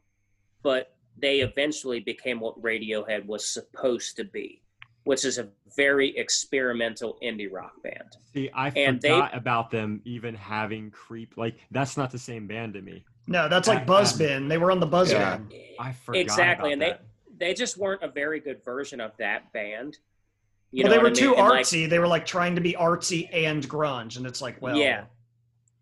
but 0.62 0.94
they 1.18 1.40
eventually 1.40 2.00
became 2.00 2.40
what 2.40 2.60
Radiohead 2.62 3.26
was 3.26 3.46
supposed 3.46 4.16
to 4.16 4.24
be, 4.24 4.62
which 5.04 5.24
is 5.24 5.38
a 5.38 5.48
very 5.76 6.16
experimental 6.16 7.18
indie 7.22 7.50
rock 7.50 7.72
band. 7.82 8.16
See, 8.32 8.48
I 8.54 8.68
And 8.70 9.00
they- 9.00 9.08
forgot 9.10 9.36
about 9.36 9.70
them 9.70 10.00
even 10.04 10.34
having 10.34 10.90
creep. 10.90 11.36
Like 11.36 11.56
that's 11.70 11.96
not 11.96 12.10
the 12.10 12.18
same 12.18 12.46
band 12.46 12.74
to 12.74 12.82
me. 12.82 13.04
No, 13.30 13.48
that's 13.48 13.68
like 13.68 13.80
Um, 13.80 13.86
Buzzbin. 13.86 14.48
They 14.48 14.58
were 14.58 14.70
on 14.72 14.80
the 14.80 14.86
Buzzbin. 14.88 15.50
Yeah. 15.50 15.58
I 15.78 15.92
forgot 15.92 16.20
exactly, 16.20 16.72
and 16.72 16.82
about 16.82 16.98
that. 16.98 17.04
they 17.38 17.46
they 17.46 17.54
just 17.54 17.78
weren't 17.78 18.02
a 18.02 18.08
very 18.08 18.38
good 18.40 18.62
version 18.62 19.00
of 19.00 19.12
that 19.18 19.50
band. 19.54 19.96
You 20.72 20.82
well, 20.84 20.90
know 20.90 20.96
they 20.96 21.02
were 21.02 21.08
I 21.08 21.10
mean? 21.10 21.16
too 21.18 21.34
And, 21.36 21.48
like, 21.48 21.64
artsy. 21.64 21.88
they 21.88 21.98
were 21.98 22.06
like 22.08 22.26
trying 22.26 22.54
to 22.56 22.60
be 22.60 22.74
artsy 22.74 23.28
and 23.32 23.66
grunge, 23.68 24.16
and 24.18 24.26
it's 24.26 24.42
like, 24.42 24.60
well, 24.60 24.76
Yeah. 24.76 25.04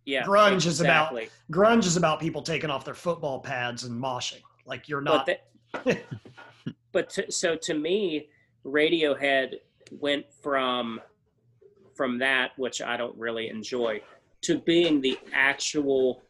yeah, 0.05 0.23
grunge 0.25 0.67
is 0.67 0.81
about- 0.81 1.13
grunge 1.51 1.85
is 1.85 1.97
about 1.97 2.21
people 2.21 2.43
taking 2.43 2.71
off 2.71 2.85
their 2.85 2.95
football 2.95 3.41
pads 3.41 3.83
and 3.85 4.01
moshing. 4.01 4.43
Like 4.67 4.89
you're 4.89 5.01
not. 5.01 5.29
But, 5.73 5.85
the, 5.85 5.99
but 6.93 7.11
to, 7.11 7.31
so 7.33 7.57
to 7.57 7.75
me, 7.75 8.29
Radiohead 8.65 9.55
went 9.91 10.27
from 10.43 11.01
from 11.95 12.19
that, 12.21 12.53
which 12.57 12.81
I 12.81 12.97
don't 12.97 13.17
really 13.19 13.49
enjoy, 13.49 14.01
to 14.43 14.59
being 14.61 15.01
the 15.01 15.19
actual 15.35 16.23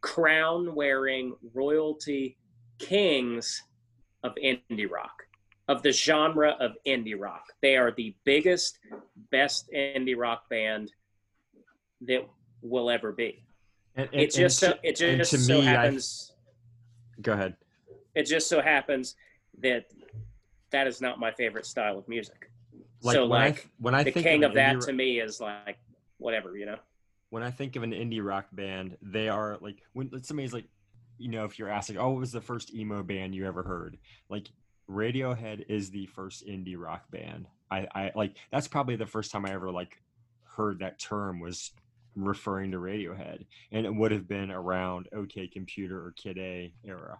crown 0.00 0.74
wearing 0.74 1.34
royalty 1.54 2.36
kings 2.78 3.62
of 4.22 4.34
indie 4.36 4.90
rock, 4.90 5.24
of 5.68 5.82
the 5.82 5.92
genre 5.92 6.56
of 6.60 6.72
indie 6.86 7.18
rock. 7.18 7.52
They 7.62 7.76
are 7.76 7.90
the 7.92 8.14
biggest, 8.24 8.78
best 9.30 9.70
indie 9.74 10.16
rock 10.16 10.48
band 10.48 10.92
that 12.02 12.26
will 12.62 12.90
ever 12.90 13.12
be. 13.12 13.44
And, 13.96 14.08
and- 14.12 14.22
It 14.22 14.32
just 14.32 14.58
so, 14.58 14.74
it 14.82 14.96
just 14.96 15.30
to 15.32 15.38
so 15.38 15.60
me, 15.60 15.68
I- 15.68 15.70
happens 15.70 16.32
go 17.20 17.32
ahead. 17.32 17.56
it 18.14 18.24
just 18.24 18.48
so 18.48 18.60
happens 18.60 19.14
that 19.60 19.86
that 20.70 20.86
is 20.88 21.00
not 21.00 21.20
my 21.20 21.30
favorite 21.30 21.64
style 21.66 21.96
of 21.98 22.08
music. 22.08 22.50
Like 23.02 23.14
so 23.14 23.26
when 23.26 23.40
like 23.40 23.54
th- 23.56 23.68
when 23.78 23.94
I 23.94 24.02
the 24.02 24.10
think 24.10 24.26
king 24.26 24.44
of, 24.44 24.50
of 24.50 24.54
that 24.56 24.76
indie 24.76 24.86
to 24.86 24.92
me 24.92 25.20
is 25.20 25.40
like 25.40 25.78
whatever, 26.18 26.56
you 26.56 26.66
know. 26.66 26.78
When 27.34 27.42
I 27.42 27.50
think 27.50 27.74
of 27.74 27.82
an 27.82 27.90
indie 27.90 28.24
rock 28.24 28.46
band, 28.52 28.96
they 29.02 29.28
are 29.28 29.58
like 29.60 29.82
when 29.92 30.22
somebody's 30.22 30.52
like, 30.52 30.68
you 31.18 31.28
know, 31.28 31.44
if 31.44 31.58
you're 31.58 31.68
asking, 31.68 31.98
oh, 31.98 32.10
what 32.10 32.20
was 32.20 32.30
the 32.30 32.40
first 32.40 32.72
emo 32.72 33.02
band 33.02 33.34
you 33.34 33.44
ever 33.44 33.64
heard? 33.64 33.98
Like 34.28 34.46
Radiohead 34.88 35.64
is 35.68 35.90
the 35.90 36.06
first 36.06 36.46
indie 36.46 36.78
rock 36.78 37.10
band. 37.10 37.48
I, 37.72 37.88
I 37.92 38.12
like 38.14 38.36
that's 38.52 38.68
probably 38.68 38.94
the 38.94 39.06
first 39.06 39.32
time 39.32 39.46
I 39.46 39.52
ever 39.52 39.72
like 39.72 40.00
heard 40.44 40.78
that 40.78 41.00
term 41.00 41.40
was 41.40 41.72
referring 42.14 42.70
to 42.70 42.76
Radiohead, 42.76 43.44
and 43.72 43.84
it 43.84 43.92
would 43.92 44.12
have 44.12 44.28
been 44.28 44.52
around 44.52 45.08
OK 45.12 45.48
Computer 45.48 46.06
or 46.06 46.12
Kid 46.12 46.38
A 46.38 46.72
era. 46.84 47.18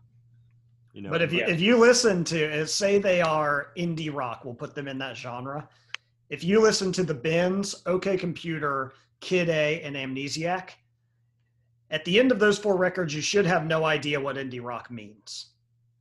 You 0.92 1.02
know, 1.02 1.10
but 1.10 1.22
if 1.22 1.32
you 1.32 1.44
if 1.44 1.60
you 1.60 1.76
listen 1.76 2.22
to 2.26 2.62
uh, 2.62 2.66
say 2.66 3.00
they 3.00 3.20
are 3.20 3.72
indie 3.76 4.14
rock, 4.14 4.44
we'll 4.44 4.54
put 4.54 4.76
them 4.76 4.86
in 4.86 4.96
that 4.98 5.16
genre. 5.16 5.68
If 6.30 6.44
you 6.44 6.60
listen 6.60 6.92
to 6.92 7.02
the 7.02 7.14
Bends, 7.14 7.82
OK 7.86 8.16
Computer, 8.16 8.92
Kid 9.20 9.48
A, 9.48 9.80
and 9.82 9.96
Amnesiac, 9.96 10.70
at 11.90 12.04
the 12.04 12.18
end 12.18 12.32
of 12.32 12.38
those 12.38 12.58
four 12.58 12.76
records, 12.76 13.14
you 13.14 13.20
should 13.22 13.46
have 13.46 13.66
no 13.66 13.84
idea 13.84 14.20
what 14.20 14.36
indie 14.36 14.62
rock 14.62 14.90
means 14.90 15.46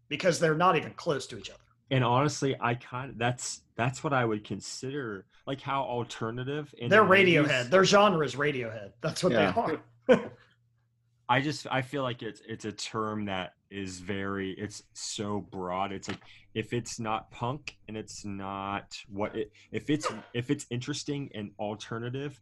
because 0.10 0.40
they're 0.40 0.56
not 0.56 0.76
even 0.76 0.92
close 0.94 1.28
to 1.28 1.38
each 1.38 1.50
other. 1.50 1.60
and 1.92 2.04
honestly, 2.04 2.56
I 2.60 2.76
kind 2.76 3.12
of 3.12 3.18
that's 3.18 3.62
that's 3.76 4.04
what 4.04 4.14
I 4.14 4.26
would 4.26 4.44
consider 4.44 5.26
like 5.46 5.62
how 5.62 5.84
alternative. 5.84 6.74
in 6.78 6.90
They're 6.90 7.02
the 7.04 7.08
90s 7.08 7.46
Radiohead. 7.48 7.70
Their 7.70 7.84
genre 7.86 8.26
is 8.26 8.36
Radiohead. 8.36 8.92
That's 9.02 9.24
what 9.24 9.34
Yeah. 9.34 9.52
they 10.08 10.14
are. 10.16 10.32
I 11.30 11.42
just 11.42 11.68
I 11.72 11.82
feel 11.82 12.04
like 12.04 12.22
it's 12.22 12.42
it's 12.48 12.66
a 12.66 12.72
term 12.72 13.26
that 13.26 13.54
is 13.72 14.00
very 14.00 14.52
it's 14.52 14.84
so 14.94 15.40
broad. 15.40 15.92
It's 15.92 16.08
like 16.08 16.20
if 16.54 16.74
it's 16.74 17.00
not 17.00 17.32
punk 17.32 17.76
and 17.88 17.96
it's 17.98 18.24
not 18.26 18.98
what 19.10 19.36
it 19.36 19.52
if 19.72 19.90
it's 19.90 20.08
if 20.34 20.50
it's 20.52 20.66
interesting 20.70 21.30
and 21.34 21.52
alternative, 21.60 22.40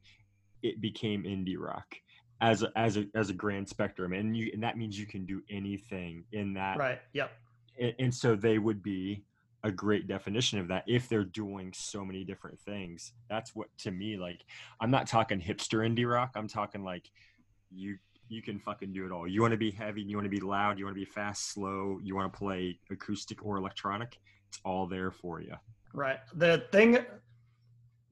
it 0.64 0.81
became 0.81 1.23
indie 1.23 1.57
rock 1.57 1.95
as 2.41 2.64
a 2.64 2.72
as 2.75 2.98
a 2.98 3.06
as 3.15 3.30
a 3.30 3.33
grand 3.33 3.67
spectrum, 3.67 4.14
and 4.14 4.35
you 4.35 4.49
and 4.53 4.64
that 4.64 4.77
means 4.77 4.99
you 4.99 5.06
can 5.06 5.25
do 5.25 5.41
anything 5.49 6.23
in 6.31 6.53
that. 6.53 6.77
right. 6.77 6.99
Yep. 7.14 7.31
And, 7.80 7.93
and 7.99 8.14
so 8.14 8.35
they 8.35 8.57
would 8.57 8.81
be 8.83 9.23
a 9.64 9.72
great 9.72 10.07
definition 10.07 10.57
of 10.57 10.67
that 10.67 10.83
if 10.88 11.07
they're 11.07 11.23
doing 11.23 11.72
so 11.75 12.03
many 12.03 12.23
different 12.23 12.59
things. 12.59 13.14
That's 13.30 13.56
what 13.56 13.67
to 13.80 13.91
me 13.91 14.17
like. 14.17 14.43
I'm 14.80 14.91
not 14.91 15.07
talking 15.07 15.40
hipster 15.40 15.88
indie 15.88 16.09
rock. 16.09 16.31
I'm 16.35 16.48
talking 16.48 16.83
like 16.83 17.09
you 17.69 17.98
you 18.27 18.41
can 18.41 18.59
fucking 18.59 18.93
do 18.93 19.06
it 19.06 19.11
all. 19.11 19.27
You 19.27 19.41
want 19.41 19.51
to 19.51 19.57
be 19.57 19.72
heavy, 19.72 20.01
you 20.01 20.15
want 20.15 20.25
to 20.25 20.30
be 20.30 20.40
loud, 20.40 20.80
you 20.80 20.85
want 20.85 20.95
to 20.95 20.99
be 20.99 21.06
fast, 21.06 21.51
slow, 21.51 21.99
you 22.01 22.15
want 22.15 22.31
to 22.31 22.38
play 22.38 22.80
acoustic 22.90 23.45
or 23.45 23.57
electronic. 23.57 24.17
It's 24.48 24.59
all 24.64 24.88
there 24.88 25.11
for 25.11 25.41
you. 25.41 25.53
Right. 25.93 26.19
The 26.35 26.64
thing, 26.72 26.99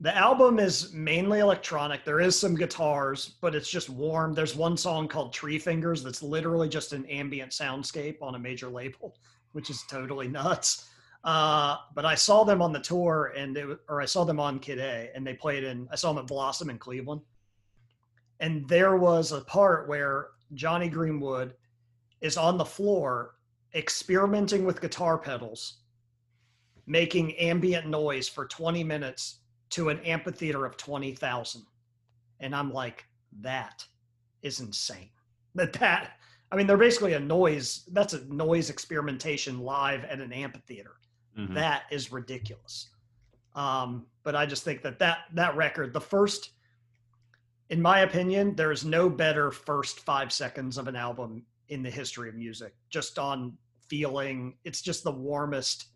the 0.01 0.15
album 0.15 0.59
is 0.59 0.93
mainly 0.93 1.39
electronic. 1.39 2.05
There 2.05 2.21
is 2.21 2.39
some 2.39 2.55
guitars, 2.55 3.35
but 3.41 3.53
it's 3.53 3.69
just 3.69 3.89
warm. 3.89 4.33
There's 4.33 4.55
one 4.55 4.77
song 4.77 5.09
called 5.09 5.33
Tree 5.33 5.59
Fingers 5.59 6.03
that's 6.03 6.23
literally 6.23 6.69
just 6.69 6.93
an 6.93 7.05
ambient 7.07 7.51
soundscape 7.51 8.21
on 8.21 8.35
a 8.35 8.39
major 8.39 8.69
label, 8.69 9.17
which 9.51 9.69
is 9.69 9.83
totally 9.89 10.29
nuts. 10.29 10.89
Uh, 11.25 11.75
but 11.93 12.05
I 12.05 12.15
saw 12.15 12.45
them 12.45 12.61
on 12.61 12.71
the 12.71 12.79
tour, 12.79 13.33
and 13.35 13.57
it, 13.57 13.79
or 13.89 14.01
I 14.01 14.05
saw 14.05 14.23
them 14.23 14.39
on 14.39 14.59
Kid 14.59 14.79
A, 14.79 15.09
and 15.13 15.27
they 15.27 15.33
played 15.33 15.65
in. 15.65 15.85
I 15.91 15.97
saw 15.97 16.13
them 16.13 16.23
at 16.23 16.27
Blossom 16.27 16.69
in 16.69 16.77
Cleveland, 16.77 17.21
and 18.39 18.67
there 18.69 18.95
was 18.95 19.33
a 19.33 19.41
part 19.41 19.89
where 19.89 20.27
Jonny 20.53 20.87
Greenwood 20.87 21.55
is 22.21 22.37
on 22.37 22.57
the 22.57 22.63
floor 22.65 23.35
experimenting 23.75 24.63
with 24.63 24.81
guitar 24.81 25.17
pedals 25.17 25.79
making 26.87 27.35
ambient 27.35 27.85
noise 27.85 28.27
for 28.27 28.47
20 28.47 28.83
minutes 28.83 29.41
to 29.71 29.89
an 29.89 29.99
amphitheater 29.99 30.65
of 30.65 30.77
20,000. 30.77 31.63
And 32.39 32.55
I'm 32.55 32.71
like, 32.71 33.05
that 33.41 33.85
is 34.41 34.59
insane. 34.59 35.09
That 35.55 35.73
that 35.73 36.11
I 36.51 36.55
mean, 36.55 36.67
they're 36.67 36.77
basically 36.77 37.13
a 37.13 37.19
noise. 37.19 37.83
That's 37.91 38.13
a 38.13 38.23
noise 38.25 38.69
experimentation 38.69 39.59
live 39.59 40.03
at 40.05 40.21
an 40.21 40.31
amphitheater. 40.31 40.95
Mhm. 41.37 41.55
That 41.55 41.83
is 41.91 42.11
ridiculous. 42.11 42.89
Um, 43.55 44.05
but 44.23 44.35
I 44.35 44.45
just 44.45 44.63
think 44.63 44.83
that 44.83 44.99
that 44.99 45.19
that 45.33 45.55
record, 45.55 45.91
the 45.91 46.01
first, 46.01 46.51
in 47.69 47.81
my 47.81 48.01
opinion, 48.01 48.55
there 48.55 48.71
is 48.71 48.85
no 48.85 49.09
better 49.09 49.49
first 49.51 50.01
five 50.01 50.31
seconds 50.31 50.77
of 50.77 50.87
an 50.87 50.95
album 50.95 51.45
in 51.69 51.81
the 51.81 51.89
history 51.89 52.29
of 52.29 52.35
music. 52.35 52.75
Just 52.89 53.17
on 53.17 53.57
feeling, 53.87 54.55
it's 54.63 54.81
just 54.81 55.03
the 55.03 55.11
warmest 55.11 55.87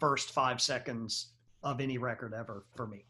first 0.00 0.32
five 0.32 0.60
seconds 0.60 1.32
of 1.62 1.80
any 1.80 1.98
record 1.98 2.32
ever 2.34 2.64
for 2.74 2.86
me. 2.86 3.04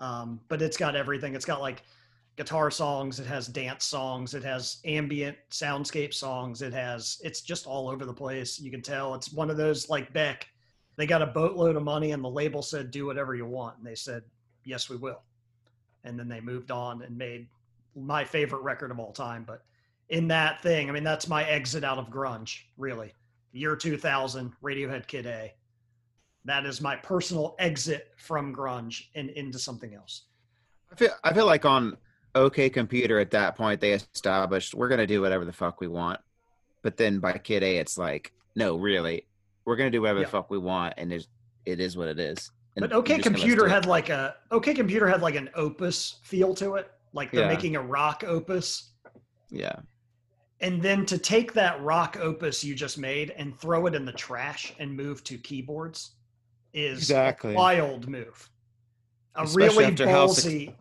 Um, 0.00 0.40
but 0.48 0.62
it's 0.62 0.76
got 0.76 0.96
everything. 0.96 1.34
It's 1.34 1.44
got 1.44 1.60
like 1.60 1.82
guitar 2.36 2.70
songs. 2.70 3.18
It 3.18 3.26
has 3.26 3.46
dance 3.46 3.84
songs. 3.84 4.34
It 4.34 4.44
has 4.44 4.78
ambient 4.84 5.36
soundscape 5.50 6.12
songs. 6.12 6.62
It 6.62 6.72
has. 6.72 7.20
It's 7.24 7.40
just 7.40 7.66
all 7.66 7.88
over 7.88 8.04
the 8.04 8.12
place. 8.12 8.60
You 8.60 8.70
can 8.70 8.82
tell 8.82 9.14
it's 9.14 9.32
one 9.32 9.50
of 9.50 9.56
those 9.56 9.88
like 9.88 10.12
Beck. 10.12 10.46
They 10.96 11.06
got 11.06 11.22
a 11.22 11.26
boatload 11.26 11.76
of 11.76 11.82
money, 11.82 12.12
and 12.12 12.24
the 12.24 12.28
label 12.28 12.62
said, 12.62 12.90
"Do 12.90 13.06
whatever 13.06 13.34
you 13.34 13.46
want," 13.46 13.78
and 13.78 13.86
they 13.86 13.94
said, 13.94 14.22
"Yes, 14.64 14.88
we 14.88 14.96
will." 14.96 15.22
And 16.04 16.18
then 16.18 16.28
they 16.28 16.40
moved 16.40 16.70
on 16.70 17.02
and 17.02 17.16
made 17.16 17.48
my 17.94 18.24
favorite 18.24 18.62
record 18.62 18.90
of 18.90 18.98
all 18.98 19.12
time. 19.12 19.44
But 19.44 19.62
in 20.08 20.28
that 20.28 20.62
thing, 20.62 20.88
I 20.88 20.92
mean, 20.92 21.04
that's 21.04 21.28
my 21.28 21.44
exit 21.44 21.84
out 21.84 21.98
of 21.98 22.08
grunge. 22.10 22.60
Really, 22.76 23.12
year 23.52 23.76
2000, 23.76 24.52
Radiohead 24.62 25.06
Kid 25.06 25.26
A. 25.26 25.54
That 26.46 26.64
is 26.64 26.80
my 26.80 26.94
personal 26.96 27.56
exit 27.58 28.12
from 28.16 28.54
grunge 28.54 29.06
and 29.16 29.30
into 29.30 29.58
something 29.58 29.94
else. 29.94 30.22
I 30.92 30.94
feel 30.94 31.10
I 31.24 31.32
feel 31.34 31.46
like 31.46 31.64
on 31.64 31.96
OK 32.36 32.70
Computer 32.70 33.18
at 33.18 33.32
that 33.32 33.56
point 33.56 33.80
they 33.80 33.92
established 33.92 34.74
we're 34.74 34.88
gonna 34.88 35.06
do 35.08 35.20
whatever 35.20 35.44
the 35.44 35.52
fuck 35.52 35.80
we 35.80 35.88
want, 35.88 36.20
but 36.82 36.96
then 36.96 37.18
by 37.18 37.32
Kid 37.32 37.62
A 37.64 37.78
it's 37.78 37.98
like 37.98 38.32
no, 38.54 38.76
really, 38.76 39.26
we're 39.64 39.76
gonna 39.76 39.90
do 39.90 40.00
whatever 40.02 40.20
Yeah. 40.20 40.26
the 40.26 40.30
fuck 40.30 40.48
we 40.50 40.58
want, 40.58 40.94
and 40.96 41.12
it 41.12 41.26
is 41.80 41.96
what 41.96 42.08
it 42.08 42.18
is. 42.20 42.50
And 42.76 42.82
But 42.82 42.92
OK 42.92 43.18
Computer 43.18 43.66
had 43.68 43.84
like 43.86 44.08
a 44.08 44.36
OK 44.52 44.72
Computer 44.72 45.08
had 45.08 45.20
like 45.22 45.34
an 45.34 45.50
opus 45.54 46.20
feel 46.22 46.54
to 46.54 46.74
it, 46.76 46.90
like 47.12 47.32
they're 47.32 47.42
Yeah. 47.42 47.48
making 47.48 47.74
a 47.74 47.82
rock 47.82 48.22
opus. 48.24 48.92
yeah, 49.50 49.80
And 50.60 50.80
then 50.82 51.06
to 51.06 51.18
take 51.18 51.52
that 51.54 51.80
rock 51.82 52.16
opus 52.20 52.62
you 52.64 52.74
just 52.74 52.98
made 52.98 53.30
and 53.30 53.56
throw 53.58 53.86
it 53.86 53.94
in 53.94 54.04
the 54.04 54.12
trash 54.12 54.74
and 54.78 54.96
move 54.96 55.22
to 55.24 55.38
keyboards 55.38 56.12
is 56.76 56.98
Exactly. 56.98 57.54
a 57.54 57.56
wild 57.56 58.06
move. 58.08 58.50
A 59.34 59.42
Especially 59.44 59.66
really 59.78 59.84
after 59.92 60.08
how 60.08 60.26
ballsy, 60.26 60.74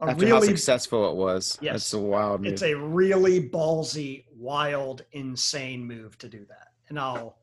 a 0.00 0.14
really 0.16 0.46
successful 0.48 1.10
it 1.10 1.16
was. 1.16 1.58
Yes. 1.62 1.74
That's 1.74 1.92
a 1.92 1.98
wild 2.00 2.40
move. 2.42 2.52
it's 2.52 2.62
a 2.62 2.74
really 2.74 3.48
ballsy, 3.48 4.24
wild, 4.36 5.04
insane 5.12 5.84
move 5.86 6.18
to 6.18 6.28
do 6.28 6.44
that. 6.48 6.68
And 6.88 6.98
I'll 6.98 7.36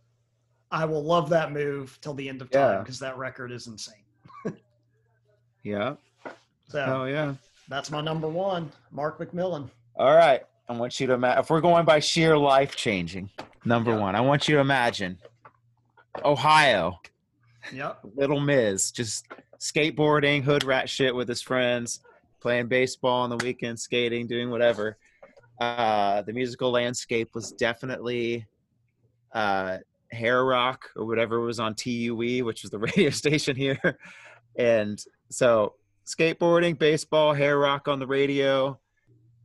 I 0.71 0.85
will 0.85 1.03
love 1.03 1.29
that 1.29 1.51
move 1.51 1.97
till 2.01 2.13
the 2.13 2.29
end 2.29 2.41
of 2.43 2.51
time 2.51 2.73
Yeah. 2.73 2.79
because 2.79 2.99
that 2.99 3.17
record 3.17 3.51
is 3.51 3.67
insane. 3.67 4.03
Yeah. 5.63 5.95
So 6.69 6.79
Oh 6.85 7.05
yeah. 7.05 7.33
that's 7.67 7.91
my 7.91 8.01
number 8.01 8.27
one, 8.29 8.71
Mark 8.91 9.19
McMillon. 9.19 9.69
All 9.95 10.15
right. 10.15 10.41
I 10.67 10.73
want 10.73 10.99
you 10.99 11.07
to 11.07 11.13
imagine 11.13 11.39
if 11.39 11.49
we're 11.49 11.61
going 11.61 11.83
by 11.85 11.99
sheer 11.99 12.37
life 12.37 12.75
changing. 12.75 13.29
Number 13.65 13.91
Yeah. 13.91 13.99
one, 13.99 14.15
I 14.15 14.21
want 14.21 14.47
you 14.47 14.55
to 14.55 14.61
imagine 14.61 15.17
Ohio, 16.23 16.99
Yep. 17.73 17.99
Little 18.15 18.39
Miz, 18.39 18.91
just 18.91 19.27
skateboarding, 19.59 20.43
hood 20.43 20.63
rat 20.63 20.89
shit 20.89 21.13
with 21.13 21.27
his 21.27 21.41
friends, 21.41 22.01
playing 22.41 22.67
baseball 22.67 23.21
on 23.21 23.29
the 23.29 23.37
weekend, 23.37 23.79
skating, 23.79 24.27
doing 24.27 24.49
whatever. 24.49 24.97
Uh, 25.59 26.21
the 26.21 26.33
musical 26.33 26.71
landscape 26.71 27.35
was 27.35 27.51
definitely 27.51 28.47
uh, 29.33 29.77
hair 30.11 30.45
rock 30.45 30.89
or 30.95 31.05
whatever 31.05 31.39
was 31.41 31.59
on 31.59 31.75
TUE, 31.75 32.43
which 32.45 32.63
is 32.63 32.69
the 32.69 32.79
radio 32.95 33.09
station 33.09 33.55
here. 33.55 33.97
And 34.57 35.03
so 35.29 35.73
skateboarding, 36.05 36.77
baseball, 36.77 37.33
hair 37.33 37.57
rock 37.59 37.87
on 37.87 37.99
the 37.99 38.07
radio, 38.07 38.79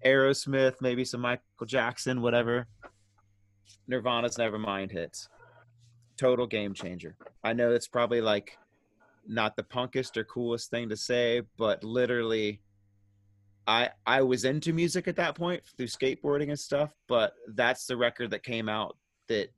Aerosmith, 0.04 0.74
maybe 0.80 1.04
some 1.04 1.20
Michael 1.20 1.66
Jackson, 1.66 2.20
whatever. 2.20 2.66
Nirvana's 3.86 4.36
Nevermind 4.36 4.90
hits. 4.90 5.28
Total 6.17 6.47
game 6.47 6.75
changer. 6.75 7.17
I 7.43 7.52
know 7.52 7.73
it's 7.73 7.89
probably 7.89 8.20
like 8.20 8.57
not 9.26 9.57
the 9.57 9.62
punkest 9.62 10.17
or 10.17 10.25
coolest 10.25 10.70
thing 10.70 10.89
to 10.91 10.97
say, 10.97 11.43
but 11.57 11.83
literally 11.83 12.60
I 13.67 13.91
I 14.07 14.23
was 14.23 14.44
into 14.44 14.73
music 14.73 15.09
at 15.09 15.17
that 15.17 15.34
point 15.34 15.62
through 15.76 15.86
skateboarding 15.86 16.49
and 16.51 16.59
stuff, 16.59 16.91
but 17.09 17.34
that's 17.55 17.86
the 17.86 17.97
record 17.97 18.31
that 18.31 18.43
came 18.43 18.68
out 18.68 18.97
that 19.28 19.49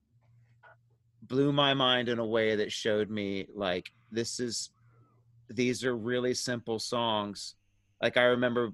blew 1.22 1.52
my 1.52 1.74
mind 1.74 2.08
in 2.08 2.18
a 2.18 2.26
way 2.26 2.56
that 2.56 2.70
showed 2.70 3.10
me 3.10 3.46
like 3.54 3.90
this 4.12 4.38
is 4.38 4.70
these 5.48 5.84
are 5.84 5.96
really 5.96 6.34
simple 6.34 6.78
songs. 6.78 7.56
Like 8.00 8.16
I 8.16 8.24
remember 8.24 8.70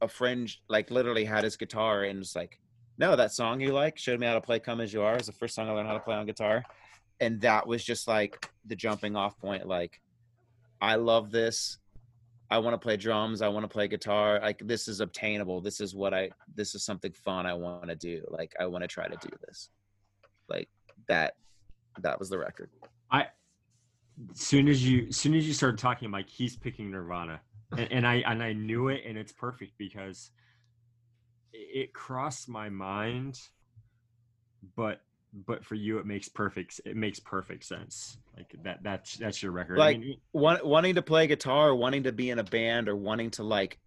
a 0.00 0.08
friend 0.08 0.50
like 0.68 0.90
literally 0.90 1.24
had 1.24 1.44
his 1.44 1.56
guitar 1.56 2.04
and 2.04 2.18
was 2.18 2.34
like, 2.34 2.58
"No, 2.98 3.14
that 3.14 3.32
song 3.32 3.60
you 3.60 3.72
like 3.72 3.96
showed 3.96 4.18
me 4.18 4.26
how 4.26 4.34
to 4.34 4.40
play 4.40 4.58
"Come 4.58 4.80
as 4.80 4.92
You 4.92 5.02
Are." 5.02 5.14
It's 5.14 5.26
the 5.26 5.32
first 5.32 5.54
song 5.54 5.68
I 5.68 5.72
learned 5.72 5.88
how 5.88 5.94
to 5.94 6.00
play 6.00 6.16
on 6.16 6.26
guitar, 6.26 6.64
and 7.20 7.40
that 7.42 7.66
was 7.66 7.84
just 7.84 8.08
like 8.08 8.50
the 8.64 8.76
jumping 8.76 9.16
off 9.16 9.38
point. 9.38 9.66
Like, 9.66 10.00
I 10.80 10.96
love 10.96 11.30
this. 11.30 11.78
I 12.50 12.58
want 12.58 12.74
to 12.74 12.78
play 12.78 12.96
drums. 12.96 13.42
I 13.42 13.48
want 13.48 13.64
to 13.64 13.68
play 13.68 13.88
guitar. 13.88 14.38
Like 14.40 14.60
this 14.64 14.86
is 14.86 15.00
obtainable. 15.00 15.60
This 15.60 15.80
is 15.80 15.94
what 15.94 16.12
I. 16.12 16.30
This 16.54 16.74
is 16.74 16.84
something 16.84 17.12
fun 17.12 17.46
I 17.46 17.54
want 17.54 17.88
to 17.88 17.96
do. 17.96 18.24
Like 18.28 18.54
I 18.60 18.66
want 18.66 18.82
to 18.82 18.88
try 18.88 19.08
to 19.08 19.16
do 19.16 19.30
this. 19.46 19.70
Like 20.48 20.68
that. 21.08 21.34
That 22.00 22.18
was 22.18 22.28
the 22.28 22.38
record. 22.38 22.70
I 23.10 23.28
soon 24.34 24.68
as 24.68 24.86
you 24.86 25.12
soon 25.12 25.34
as 25.34 25.46
you 25.46 25.52
started 25.52 25.78
talking, 25.78 26.06
I'm 26.06 26.12
like, 26.12 26.28
he's 26.28 26.56
picking 26.56 26.90
Nirvana, 26.90 27.40
and, 27.72 27.90
and 27.90 28.06
I 28.06 28.16
and 28.26 28.42
I 28.42 28.52
knew 28.52 28.88
it, 28.88 29.02
and 29.06 29.16
it's 29.16 29.32
perfect 29.32 29.72
because 29.78 30.30
it, 31.52 31.82
it 31.82 31.94
crossed 31.94 32.48
my 32.48 32.68
mind, 32.68 33.40
but 34.76 35.00
but 35.46 35.64
for 35.64 35.74
you, 35.74 35.98
it 35.98 36.06
makes 36.06 36.28
perfect 36.28 36.80
it 36.84 36.96
makes 36.96 37.18
perfect 37.20 37.64
sense. 37.64 38.18
Like 38.36 38.54
that 38.62 38.82
that's 38.82 39.16
that's 39.16 39.42
your 39.42 39.52
record. 39.52 39.78
Like- 39.78 39.96
I 39.96 40.00
mean, 40.00 40.16
Want, 40.32 40.64
wanting 40.64 40.94
to 40.94 41.02
play 41.02 41.26
guitar, 41.26 41.70
or 41.70 41.74
wanting 41.74 42.04
to 42.04 42.12
be 42.12 42.30
in 42.30 42.38
a 42.38 42.44
band, 42.44 42.88
or 42.88 42.96
wanting 42.96 43.30
to 43.32 43.42
like 43.42 43.78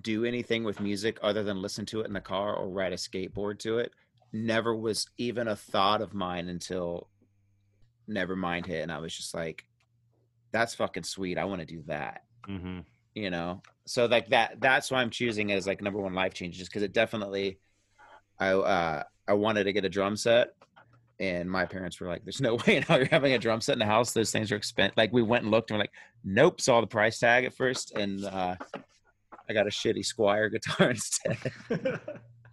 do 0.00 0.24
anything 0.24 0.62
with 0.62 0.80
music 0.80 1.18
other 1.22 1.42
than 1.42 1.60
listen 1.60 1.84
to 1.86 2.00
it 2.00 2.06
in 2.06 2.12
the 2.12 2.20
car 2.20 2.54
or 2.54 2.68
ride 2.68 2.92
a 2.92 2.96
skateboard 2.96 3.58
to 3.58 3.78
it 3.78 3.92
never 4.32 4.76
was 4.76 5.08
even 5.16 5.48
a 5.48 5.56
thought 5.56 6.00
of 6.02 6.14
mine 6.14 6.48
until 6.48 7.08
Nevermind 8.08 8.66
hit, 8.66 8.82
and 8.82 8.92
I 8.92 8.98
was 8.98 9.14
just 9.14 9.34
like, 9.34 9.64
"That's 10.52 10.74
fucking 10.74 11.02
sweet. 11.02 11.36
I 11.38 11.44
want 11.44 11.60
to 11.60 11.66
do 11.66 11.82
that." 11.86 12.22
mhm. 12.48 12.84
you 13.14 13.30
know 13.30 13.60
so 13.84 14.06
like 14.06 14.28
that 14.28 14.60
that's 14.60 14.90
why 14.90 15.00
i'm 15.02 15.10
choosing 15.10 15.50
it 15.50 15.54
as 15.54 15.66
like 15.66 15.82
number 15.82 16.00
one 16.00 16.14
life 16.14 16.32
change 16.34 16.56
just 16.56 16.70
because 16.70 16.82
it 16.82 16.92
definitely 16.92 17.58
i 18.38 18.50
uh 18.52 19.02
i 19.26 19.32
wanted 19.34 19.64
to 19.64 19.72
get 19.72 19.84
a 19.84 19.88
drum 19.88 20.16
set 20.16 20.54
and 21.20 21.50
my 21.50 21.64
parents 21.64 22.00
were 22.00 22.06
like 22.06 22.24
there's 22.24 22.40
no 22.40 22.54
way 22.66 22.76
in 22.76 22.82
hell 22.82 22.98
you're 22.98 23.08
having 23.08 23.32
a 23.32 23.38
drum 23.38 23.60
set 23.60 23.72
in 23.72 23.78
the 23.78 23.86
house 23.86 24.12
those 24.12 24.30
things 24.30 24.52
are 24.52 24.56
expensive 24.56 24.96
like 24.96 25.12
we 25.12 25.22
went 25.22 25.42
and 25.42 25.50
looked 25.50 25.70
and 25.70 25.78
we're 25.78 25.82
like 25.82 25.92
nope 26.24 26.60
saw 26.60 26.80
the 26.80 26.86
price 26.86 27.18
tag 27.18 27.44
at 27.44 27.54
first 27.54 27.92
and 27.96 28.24
uh 28.24 28.54
i 29.48 29.52
got 29.52 29.66
a 29.66 29.70
shitty 29.70 30.04
squier 30.04 30.50
guitar 30.50 30.90
instead 30.90 31.36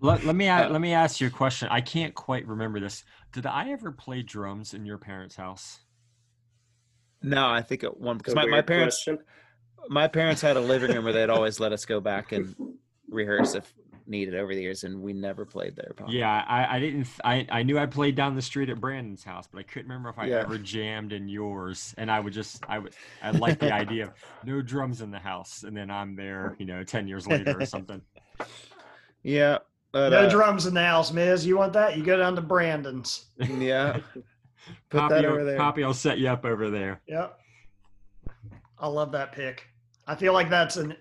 Let, 0.02 0.24
let 0.26 0.36
me 0.36 0.50
Uh, 0.50 0.70
let 0.70 0.82
me 0.82 0.94
ask 0.94 1.22
you 1.22 1.28
a 1.28 1.32
question. 1.32 1.70
I 1.72 1.80
can't 1.80 2.14
quite 2.14 2.46
remember 2.46 2.82
this. 2.82 3.06
Did 3.32 3.46
I 3.46 3.70
ever 3.72 3.94
play 3.94 4.22
drums 4.22 4.74
in 4.74 4.86
your 4.86 4.98
parents' 4.98 5.38
house? 5.38 5.80
no 7.22 7.48
i 7.48 7.62
think 7.62 7.84
at 7.84 7.98
one 8.00 8.18
because 8.18 8.36
my, 8.36 8.46
my 8.46 8.62
parents 8.62 9.04
question. 9.04 9.18
my 9.90 10.08
parents 10.08 10.42
had 10.42 10.58
a 10.58 10.60
living 10.60 10.92
room 10.92 11.04
where 11.04 11.14
they'd 11.14 11.30
always 11.30 11.60
let 11.60 11.72
us 11.72 11.86
go 11.86 12.00
back 12.00 12.32
and 12.32 12.56
rehearse 13.10 13.56
if 13.56 13.74
needed 14.08 14.36
over 14.36 14.54
the 14.54 14.62
years 14.62 14.84
and 14.84 15.02
we 15.02 15.14
never 15.14 15.46
played 15.46 15.76
there 15.76 15.94
Pop. 15.96 16.10
Yeah, 16.12 16.44
I, 16.48 16.76
I 16.76 16.80
didn't. 16.80 17.08
I 17.24 17.48
I 17.50 17.64
knew 17.64 17.78
I 17.80 17.86
played 17.86 18.16
down 18.16 18.36
the 18.36 18.42
street 18.42 18.70
at 18.70 18.80
Brandon's 18.80 19.24
house, 19.24 19.48
but 19.52 19.60
I 19.60 19.64
couldn't 19.64 19.88
remember 19.90 20.10
if 20.10 20.20
I 20.20 20.28
Yeah. 20.28 20.42
ever 20.42 20.58
jammed 20.58 21.14
in 21.14 21.28
yours. 21.28 21.94
And 21.98 22.12
I 22.12 22.20
would 22.20 22.34
just, 22.34 22.64
I 22.68 22.80
would, 22.80 22.94
I 23.24 23.32
like 23.46 23.60
the 23.60 23.74
idea 23.74 24.06
of 24.06 24.12
no 24.44 24.62
drums 24.62 25.02
in 25.02 25.12
the 25.12 25.20
house, 25.20 25.64
and 25.64 25.76
then 25.76 25.90
I'm 25.90 26.16
there, 26.16 26.56
you 26.60 26.66
know, 26.66 26.84
ten 26.84 27.08
years 27.08 27.28
later 27.28 27.60
or 27.60 27.66
something. 27.66 28.02
yeah 29.24 29.60
but, 29.92 30.10
no 30.10 30.26
uh, 30.26 30.30
drums 30.30 30.66
in 30.66 30.74
the 30.74 30.84
house, 30.84 31.14
Miz. 31.14 31.46
You 31.46 31.58
want 31.58 31.72
that? 31.74 31.98
You 31.98 32.04
go 32.04 32.18
down 32.18 32.36
to 32.36 32.42
Brandon's. 32.42 33.26
yeah 33.38 33.94
put 34.90 35.00
Poppy, 35.00 35.14
that 35.16 35.26
over 35.26 35.46
there. 35.46 35.58
Poppy 35.58 35.84
will 35.86 35.94
set 35.94 36.18
you 36.18 36.28
up 36.28 36.44
over 36.44 36.70
there. 36.70 37.02
Yep. 37.08 37.40
I 38.78 38.88
love 38.88 39.14
that 39.14 39.32
pick. 39.32 39.68
I 40.06 40.16
feel 40.16 40.34
like 40.34 40.50
that's 40.50 40.76
an 40.78 40.96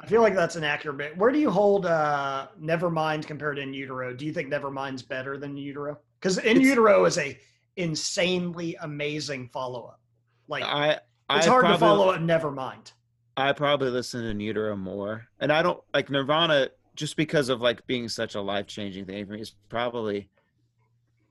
I 0.00 0.06
feel 0.06 0.20
like 0.22 0.34
that's 0.34 0.56
an 0.56 0.64
accurate 0.64 0.98
bit. 0.98 1.16
Where 1.16 1.30
do 1.30 1.38
you 1.38 1.50
hold 1.50 1.86
uh 1.86 2.48
Nevermind 2.60 3.26
compared 3.26 3.56
to 3.56 3.62
In 3.62 3.72
Utero? 3.74 4.12
Do 4.14 4.24
you 4.26 4.32
think 4.32 4.52
Nevermind's 4.52 5.02
better 5.02 5.36
than 5.38 5.52
In 5.52 5.56
Utero? 5.58 5.98
Because 6.20 6.38
In 6.38 6.56
It's- 6.56 6.62
Utero 6.66 7.04
is 7.04 7.18
a 7.18 7.38
insanely 7.76 8.76
amazing 8.80 9.48
follow 9.48 9.84
up. 9.86 10.00
Like 10.48 10.64
I 10.64 10.92
it's 11.30 11.46
I 11.46 11.50
hard 11.50 11.66
to 11.66 11.78
follow 11.78 12.10
up 12.10 12.20
Nevermind. 12.20 12.92
I 13.36 13.52
probably 13.52 13.90
listen 13.90 14.22
to 14.22 14.28
In 14.28 14.40
Utero 14.40 14.76
more, 14.76 15.26
and 15.40 15.52
I 15.52 15.62
don't 15.62 15.80
like 15.92 16.10
Nirvana 16.10 16.68
just 16.94 17.16
because 17.16 17.48
of 17.48 17.60
like 17.60 17.84
being 17.86 18.08
such 18.08 18.34
a 18.36 18.40
life 18.40 18.66
changing 18.66 19.06
thing 19.06 19.26
for 19.26 19.32
me. 19.32 19.40
It's 19.40 19.54
probably, 19.68 20.28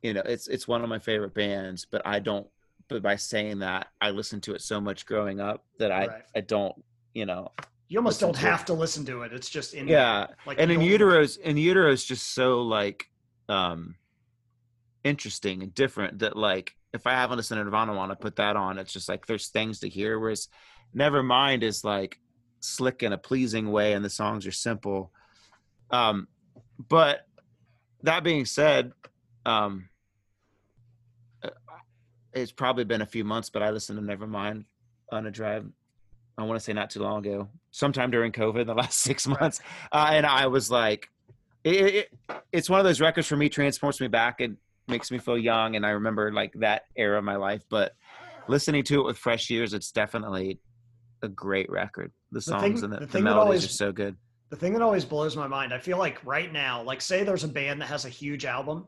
you 0.02 0.14
know, 0.14 0.24
it's 0.26 0.48
it's 0.48 0.68
one 0.68 0.84
of 0.84 0.90
my 0.90 1.00
favorite 1.00 1.34
bands, 1.34 1.86
but 1.90 2.02
I 2.06 2.20
don't. 2.20 2.48
But 2.90 3.02
by 3.02 3.16
saying 3.16 3.60
that, 3.60 3.88
I 4.02 4.10
listened 4.10 4.44
to 4.44 4.54
it 4.54 4.62
so 4.62 4.82
much 4.82 5.06
growing 5.06 5.40
up 5.40 5.64
that 5.80 5.92
I 5.92 6.08
Right. 6.08 6.24
I 6.36 6.42
don't, 6.42 6.76
you 7.14 7.26
know, 7.26 7.52
You 7.90 8.00
almost 8.00 8.20
don't 8.20 8.34
to 8.34 8.40
it. 8.40 8.50
have 8.50 8.66
to 8.66 8.74
listen 8.74 9.06
to 9.06 9.22
it. 9.22 9.34
It's 9.34 9.50
just 9.50 9.74
in 9.74 9.88
yeah. 9.88 10.28
like 10.45 10.60
and 10.60 10.72
in 10.72 10.80
utero's 10.80 11.38
in 11.38 11.58
utero's 11.58 12.03
just 12.03 12.34
so 12.34 12.62
like 12.62 13.08
um 13.50 13.95
interesting 15.03 15.64
and 15.64 15.74
different 15.74 16.20
that 16.20 16.38
like 16.38 16.76
if 16.94 17.06
i 17.06 17.12
haven't 17.12 17.38
listened 17.38 17.60
to 17.60 17.64
nirvana 17.64 17.92
I 17.92 17.95
want 17.95 18.12
to 18.12 18.16
put 18.16 18.38
that 18.38 18.56
on 18.56 18.78
it's 18.78 18.94
just 18.94 19.10
like 19.10 19.26
there's 19.26 19.50
things 19.50 19.80
to 19.80 19.90
hear 19.90 20.18
whereas 20.18 20.48
nevermind 20.95 21.64
is 21.64 21.84
like 21.84 22.20
slick 22.62 23.03
in 23.03 23.12
a 23.12 23.18
pleasing 23.18 23.72
way 23.72 23.94
and 23.94 24.03
the 24.03 24.10
songs 24.10 24.48
are 24.48 24.52
simple 24.52 25.12
um 25.92 26.28
but 26.90 27.28
that 28.03 28.24
being 28.24 28.45
said 28.45 28.94
um 29.45 29.90
uh, 31.44 31.50
it's 32.32 32.53
probably 32.53 32.86
been 32.86 33.02
a 33.02 33.06
few 33.06 33.26
months 33.26 33.50
but 33.50 33.62
i 33.62 33.70
listened 33.70 34.00
to 34.00 34.16
nevermind 34.16 34.64
on 35.12 35.28
a 35.28 35.32
drive 35.32 35.66
i 36.38 36.44
want 36.44 36.58
to 36.58 36.64
say 36.64 36.72
not 36.72 36.90
too 36.90 37.02
long 37.02 37.26
ago 37.26 37.50
sometime 37.74 38.10
during 38.11 38.32
covid 38.32 38.66
the 38.66 38.74
last 38.84 39.00
six 39.00 39.27
months 39.27 39.60
uh, 39.92 40.10
and 40.11 40.26
i 40.26 40.48
was 40.48 40.72
like 40.72 41.10
it, 41.64 41.76
it, 41.76 41.95
it- 41.95 42.10
it's 42.53 42.69
one 42.69 42.80
of 42.80 42.85
those 42.85 43.02
records 43.02 43.27
for 43.27 43.35
me 43.35 43.50
transports 43.50 44.00
me 44.00 44.08
back 44.08 44.40
and 44.40 44.58
makes 44.88 45.11
me 45.11 45.18
feel 45.18 45.38
young 45.38 45.76
and 45.76 45.85
i 45.85 45.90
remember 45.90 46.32
like 46.32 46.53
that 46.53 46.84
era 46.95 47.18
of 47.18 47.24
my 47.24 47.35
life 47.35 47.64
but 47.69 47.93
listening 48.48 48.84
to 48.84 49.00
it 49.02 49.03
with 49.06 49.18
fresh 49.18 49.50
ears 49.52 49.74
it's 49.74 49.92
definitely 49.92 50.60
a 51.24 51.27
great 51.27 51.69
record 51.69 52.11
the 52.32 52.40
thing- 52.42 52.60
songs 52.60 52.84
and 52.84 52.93
the, 52.93 53.00
the 53.00 53.06
the 53.08 53.22
melodies 53.22 53.45
always- 53.45 53.66
are 53.66 53.69
so 53.69 53.92
good 53.92 54.16
the 54.50 54.60
thing 54.60 54.74
that 54.74 54.84
always 54.84 55.03
blows 55.03 55.35
my 55.35 55.48
mind, 55.48 55.74
I 55.74 55.80
feel 55.80 55.98
like 55.98 56.24
right 56.24 56.53
now, 56.53 56.84
like 56.84 57.02
say 57.02 57.24
there's 57.24 57.43
a 57.43 57.48
band 57.48 57.82
that 57.82 57.88
has 57.88 58.06
a 58.06 58.10
huge 58.10 58.45
album, 58.45 58.85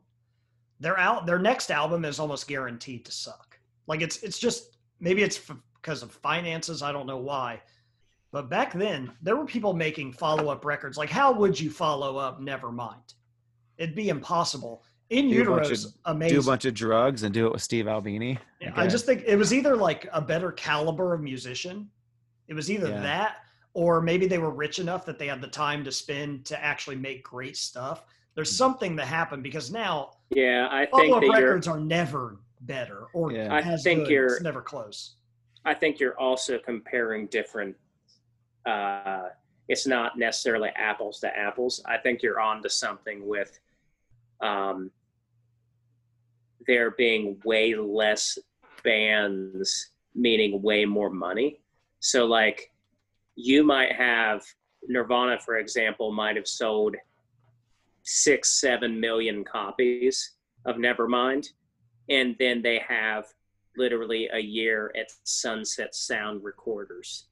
their 0.80 0.96
out 1.00 1.26
their 1.26 1.40
next 1.40 1.72
album 1.72 2.06
is 2.06 2.20
almost 2.20 2.48
guaranteed 2.48 3.04
to 3.06 3.12
suck. 3.12 3.58
Like 3.88 4.02
it's 4.04 4.18
it's 4.22 4.38
just 4.38 4.78
maybe 5.00 5.24
it's 5.24 5.42
because 5.82 6.04
of 6.04 6.12
finances, 6.12 6.84
I 6.84 6.92
don't 6.92 7.08
know 7.08 7.18
why. 7.18 7.64
But 8.36 8.50
back 8.50 8.74
then, 8.74 9.14
there 9.22 9.38
were 9.38 9.46
people 9.46 9.72
making 9.74 10.12
follow-up 10.12 10.66
records. 10.66 10.98
Like 10.98 11.10
how 11.10 11.32
would 11.32 11.58
you 11.58 11.70
follow 11.70 12.18
up 12.18 12.42
Nevermind? 12.42 13.14
It'd 13.78 13.96
be 13.96 14.10
impossible. 14.10 14.84
In 15.10 15.30
Do 15.30 15.42
a 15.42 15.46
bunch 15.56 15.68
Utero's 15.70 15.86
of- 15.86 15.94
amazing. 16.04 16.36
do 16.36 16.42
a 16.42 16.44
bunch 16.52 16.66
of 16.66 16.74
drugs 16.74 17.24
and 17.24 17.34
do 17.34 17.46
it 17.48 17.54
with 17.54 17.62
steve 17.62 17.88
albini 17.88 18.38
Yeah, 18.60 18.74
I 18.76 18.88
just 18.88 19.06
think 19.06 19.24
it 19.26 19.38
was 19.38 19.54
either 19.54 19.78
like 19.78 20.10
a 20.12 20.20
better 20.20 20.52
caliber 20.52 21.14
of 21.14 21.22
musician. 21.22 21.90
It 22.50 22.56
was 22.56 22.70
either 22.70 22.90
Yeah. 22.90 23.00
that 23.04 23.38
or 23.74 24.02
maybe 24.02 24.28
they 24.28 24.38
were 24.40 24.50
rich 24.52 24.80
enough 24.80 25.06
that 25.06 25.18
they 25.18 25.28
had 25.28 25.40
the 25.42 25.48
time 25.48 25.86
to 25.86 25.92
spend 25.94 26.44
to 26.48 26.62
actually 26.62 26.98
make 26.98 27.24
great 27.24 27.56
stuff. 27.56 28.04
There's 28.34 28.52
Mm. 28.52 28.58
something 28.58 28.96
that 28.98 29.06
happened 29.06 29.44
because 29.44 29.72
now 29.72 30.12
Yeah, 30.32 30.68
I 30.70 30.80
think 30.88 30.92
follow-up 30.92 31.22
that 31.22 31.30
records 31.42 31.70
are 31.70 31.80
never 31.80 32.40
better 32.60 33.06
or 33.14 33.32
Yeah. 33.32 33.56
I 33.56 33.78
think 33.78 34.02
good. 34.02 34.10
you're- 34.12 34.34
It's 34.34 34.42
never 34.42 34.62
close. 34.62 35.16
I 35.64 35.74
think 35.74 36.02
you're 36.02 36.20
also 36.20 36.60
comparing 36.60 37.28
different. 37.28 37.78
Uh, 38.66 39.30
it's 39.68 39.88
not 39.88 40.18
necessarily 40.18 40.70
apples 40.76 41.20
to 41.20 41.38
apples. 41.38 41.82
I 41.86 41.98
think 41.98 42.22
you're 42.22 42.40
on 42.40 42.62
to 42.64 42.70
something 42.70 43.28
with 43.28 43.60
um, 44.42 44.92
there 46.68 46.92
being 46.92 47.40
way 47.44 47.74
less 47.76 48.38
bands, 48.84 49.92
meaning 50.14 50.62
way 50.62 50.86
more 50.86 51.10
money. 51.10 51.62
So, 52.00 52.26
like, 52.26 52.72
you 53.36 53.64
might 53.64 53.92
have 53.94 54.44
Nirvana, 54.88 55.40
for 55.40 55.58
example, 55.58 56.12
might 56.12 56.36
have 56.36 56.48
sold 56.48 56.96
six, 58.04 58.62
seven 58.62 59.00
million 59.00 59.44
copies 59.44 60.34
of 60.66 60.76
Nevermind, 60.76 61.48
and 62.10 62.36
then 62.40 62.62
they 62.62 62.80
have 62.88 63.26
literally 63.78 64.30
a 64.32 64.40
year 64.40 64.92
at 64.96 65.08
Sunset 65.24 65.96
Sound 65.96 66.44
Recorders 66.44 67.26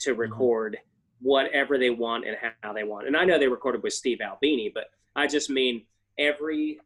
to 0.00 0.10
mm-hmm. 0.10 0.20
record 0.20 0.78
whatever 1.20 1.78
they 1.78 1.90
want 1.90 2.26
and 2.26 2.36
how 2.62 2.72
they 2.72 2.84
want. 2.84 3.06
And 3.06 3.16
I 3.16 3.24
know 3.24 3.38
they 3.38 3.48
recorded 3.48 3.82
with 3.82 3.92
Steve 3.92 4.20
Albini, 4.20 4.70
but 4.72 4.90
I 5.14 5.26
just 5.26 5.50
mean 5.50 5.84
every 6.18 6.80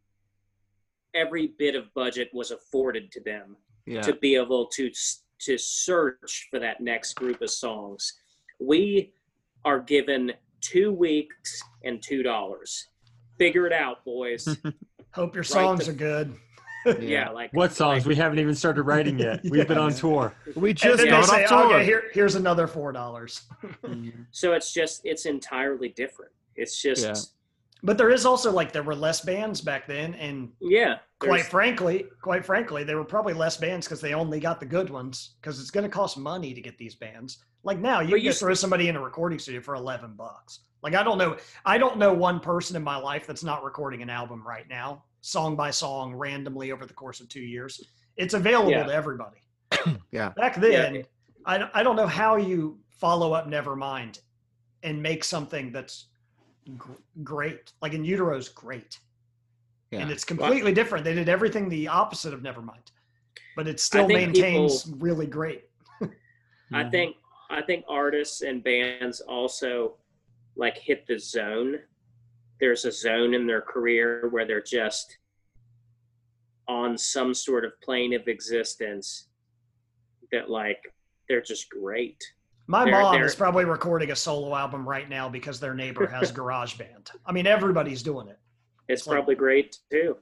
every 1.14 1.54
bit 1.58 1.76
of 1.76 1.92
budget 1.94 2.28
was 2.32 2.50
afforded 2.50 3.12
to 3.12 3.20
them 3.20 3.56
Yeah. 3.86 4.02
to 4.02 4.14
be 4.14 4.34
able 4.34 4.66
to 4.66 4.90
to 5.40 5.58
search 5.58 6.48
for 6.50 6.58
that 6.58 6.80
next 6.80 7.14
group 7.14 7.40
of 7.42 7.50
songs. 7.50 8.14
We 8.58 9.12
are 9.64 9.80
given 9.80 10.32
two 10.60 10.92
weeks 10.92 11.62
and 11.84 12.02
two 12.02 12.22
dollars. 12.22 12.88
Figure 13.38 13.66
it 13.66 13.72
out, 13.72 14.04
boys. 14.04 14.48
Hope 15.12 15.34
your 15.34 15.44
songs 15.44 15.86
the- 15.86 15.92
are 15.92 15.94
good. 15.94 16.34
yeah, 17.00 17.30
like 17.30 17.52
What 17.52 17.72
songs? 17.72 18.06
We 18.06 18.14
haven't 18.14 18.38
even 18.38 18.54
started 18.54 18.82
writing 18.82 19.18
yet. 19.18 19.40
We've 19.44 19.66
been 19.66 19.78
on 19.78 19.92
tour. 19.94 20.34
We 20.54 20.70
And 20.70 20.78
just 20.78 20.98
then 20.98 21.08
got 21.08 21.22
they 21.22 21.26
say, 21.28 21.44
off 21.44 21.48
tour. 21.50 21.74
okay, 21.74 21.84
here, 21.84 22.04
here's 22.12 22.34
another 22.34 22.66
four 22.66 22.92
dollars. 22.92 23.42
Mm-hmm. 23.84 24.22
so 24.30 24.52
it's 24.52 24.72
just 24.72 25.00
it's 25.04 25.26
entirely 25.26 25.88
different. 25.90 26.32
It's 26.56 26.80
just 26.80 27.04
Yeah. 27.04 27.14
But 27.82 27.98
there 27.98 28.08
is 28.10 28.24
also 28.24 28.50
like 28.50 28.72
there 28.72 28.82
were 28.82 28.94
less 28.94 29.20
bands 29.20 29.60
back 29.60 29.86
then, 29.86 30.14
and 30.14 30.50
yeah. 30.58 31.00
quite 31.18 31.44
frankly, 31.44 32.06
quite 32.22 32.42
frankly, 32.44 32.82
there 32.82 32.96
were 32.96 33.04
probably 33.04 33.34
less 33.34 33.58
bands 33.58 33.86
because 33.86 34.00
they 34.00 34.14
only 34.14 34.40
got 34.40 34.58
the 34.58 34.64
good 34.64 34.88
ones 34.88 35.34
because 35.40 35.60
it's 35.60 35.70
going 35.70 35.84
to 35.84 35.90
cost 35.90 36.16
money 36.16 36.54
to 36.54 36.62
get 36.62 36.78
these 36.78 36.94
bands. 36.94 37.44
Like 37.62 37.78
now, 37.78 38.00
you 38.00 38.14
can 38.14 38.18
you 38.18 38.30
just 38.30 38.40
throw 38.40 38.54
somebody 38.54 38.88
in 38.88 38.96
a 38.96 39.00
recording 39.02 39.38
studio 39.38 39.60
for 39.60 39.74
eleven 39.74 40.14
bucks. 40.14 40.60
Like 40.82 40.94
I 40.94 41.02
don't 41.02 41.18
know, 41.18 41.36
I 41.66 41.76
don't 41.76 41.98
know 41.98 42.12
one 42.14 42.40
person 42.40 42.74
in 42.74 42.82
my 42.82 42.96
life 42.96 43.26
that's 43.26 43.44
not 43.44 43.62
recording 43.62 44.00
an 44.00 44.08
album 44.08 44.42
right 44.46 44.66
now, 44.68 45.04
song 45.24 45.56
by 45.56 45.70
song, 45.70 46.14
randomly 46.14 46.70
over 46.70 46.84
the 46.84 46.92
course 46.92 47.18
of 47.20 47.28
two 47.30 47.40
years. 47.40 47.82
It's 48.18 48.34
available 48.34 48.70
Yeah. 48.70 48.84
to 48.84 48.92
everybody. 48.92 49.38
Yeah. 50.12 50.28
Back 50.36 50.56
then, 50.60 51.02
I 51.46 51.58
don't- 51.58 51.70
I 51.74 51.82
don't 51.82 51.96
know 51.96 52.06
how 52.06 52.36
you 52.36 52.78
follow 53.00 53.32
up 53.32 53.46
Nevermind 53.48 54.20
and 54.82 55.02
make 55.02 55.24
something 55.24 55.72
that's 55.72 56.08
gr- 56.76 56.92
great. 57.22 57.72
Like 57.82 57.94
in 57.94 58.04
Utero's 58.04 58.48
great 58.50 58.98
and 59.92 60.10
it's 60.10 60.24
completely 60.24 60.72
different. 60.72 61.04
They 61.04 61.14
did 61.14 61.28
everything 61.28 61.68
the 61.68 61.88
opposite 61.88 62.34
of 62.34 62.40
Nevermind, 62.42 62.86
but 63.56 63.66
it 63.68 63.78
still 63.80 64.06
think 64.08 64.18
maintains 64.34 64.92
really 64.98 65.26
great. 65.26 65.64
I 66.72 66.84
think 66.90 67.16
I 67.50 67.62
think 67.62 67.84
artists 67.88 68.42
and 68.42 68.62
bands 68.62 69.20
also 69.20 69.96
like 70.56 70.76
hit 70.76 71.06
the 71.06 71.18
zone. 71.18 71.78
There's 72.60 72.84
a 72.84 72.92
zone 72.92 73.34
in 73.34 73.46
their 73.46 73.60
career 73.60 74.28
where 74.30 74.46
they're 74.46 74.62
just 74.62 75.18
on 76.68 76.96
some 76.96 77.34
sort 77.34 77.64
of 77.64 77.72
plane 77.82 78.14
of 78.14 78.26
existence 78.28 79.28
that 80.32 80.48
like 80.50 80.78
they're 81.28 81.42
just 81.42 81.68
great. 81.68 82.22
My 82.66 82.84
They're- 82.84 82.92
mom 82.92 83.14
they're- 83.16 83.24
is 83.26 83.34
probably 83.34 83.64
recording 83.64 84.10
a 84.10 84.16
solo 84.16 84.54
album 84.54 84.88
right 84.88 85.08
now 85.08 85.28
because 85.28 85.60
their 85.60 85.74
neighbor 85.74 86.06
has 86.06 86.32
GarageBand. 86.32 87.10
I 87.26 87.32
mean, 87.32 87.46
everybody's 87.46 88.02
doing 88.02 88.28
it. 88.28 88.38
It's 88.88 89.06
Like- 89.06 89.16
probably 89.16 89.34
great 89.34 89.76
too. 89.90 90.16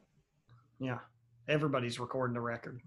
Yeah, 0.81 0.99
everybody's 1.49 2.01
recording 2.01 2.37
a 2.37 2.41
record. 2.41 2.81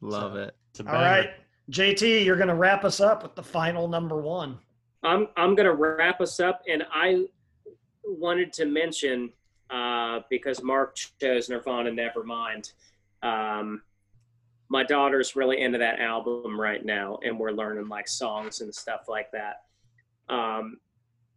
Love 0.00 0.32
So- 0.32 0.38
it. 0.38 0.56
It's 0.70 0.80
a 0.80 0.86
All 0.88 0.94
right, 0.94 1.30
JT, 1.70 2.24
you're 2.24 2.36
going 2.36 2.48
to 2.48 2.54
wrap 2.54 2.84
us 2.84 3.00
up 3.00 3.22
with 3.22 3.34
the 3.34 3.42
final 3.42 3.86
number 3.88 4.16
one. 4.20 4.58
I'm 5.04 5.28
I'm 5.36 5.54
gonna 5.54 5.74
wrap 5.74 6.20
us 6.22 6.40
up, 6.40 6.62
and 6.66 6.82
I 6.90 7.26
wanted 8.06 8.52
to 8.54 8.66
mention 8.66 9.30
uh, 9.70 10.20
because 10.30 10.62
Mark 10.62 10.96
chose 11.20 11.48
Nirvana 11.48 11.90
Nevermind. 11.90 12.72
Um, 13.22 13.82
my 14.68 14.82
daughter's 14.82 15.36
really 15.36 15.60
into 15.60 15.78
that 15.78 16.00
album 16.00 16.60
right 16.60 16.84
now, 16.84 17.18
and 17.24 17.38
we're 17.38 17.52
learning 17.52 17.88
like 17.88 18.08
songs 18.08 18.60
and 18.60 18.74
stuff 18.74 19.02
like 19.08 19.30
that. 19.32 19.62
Um, 20.28 20.78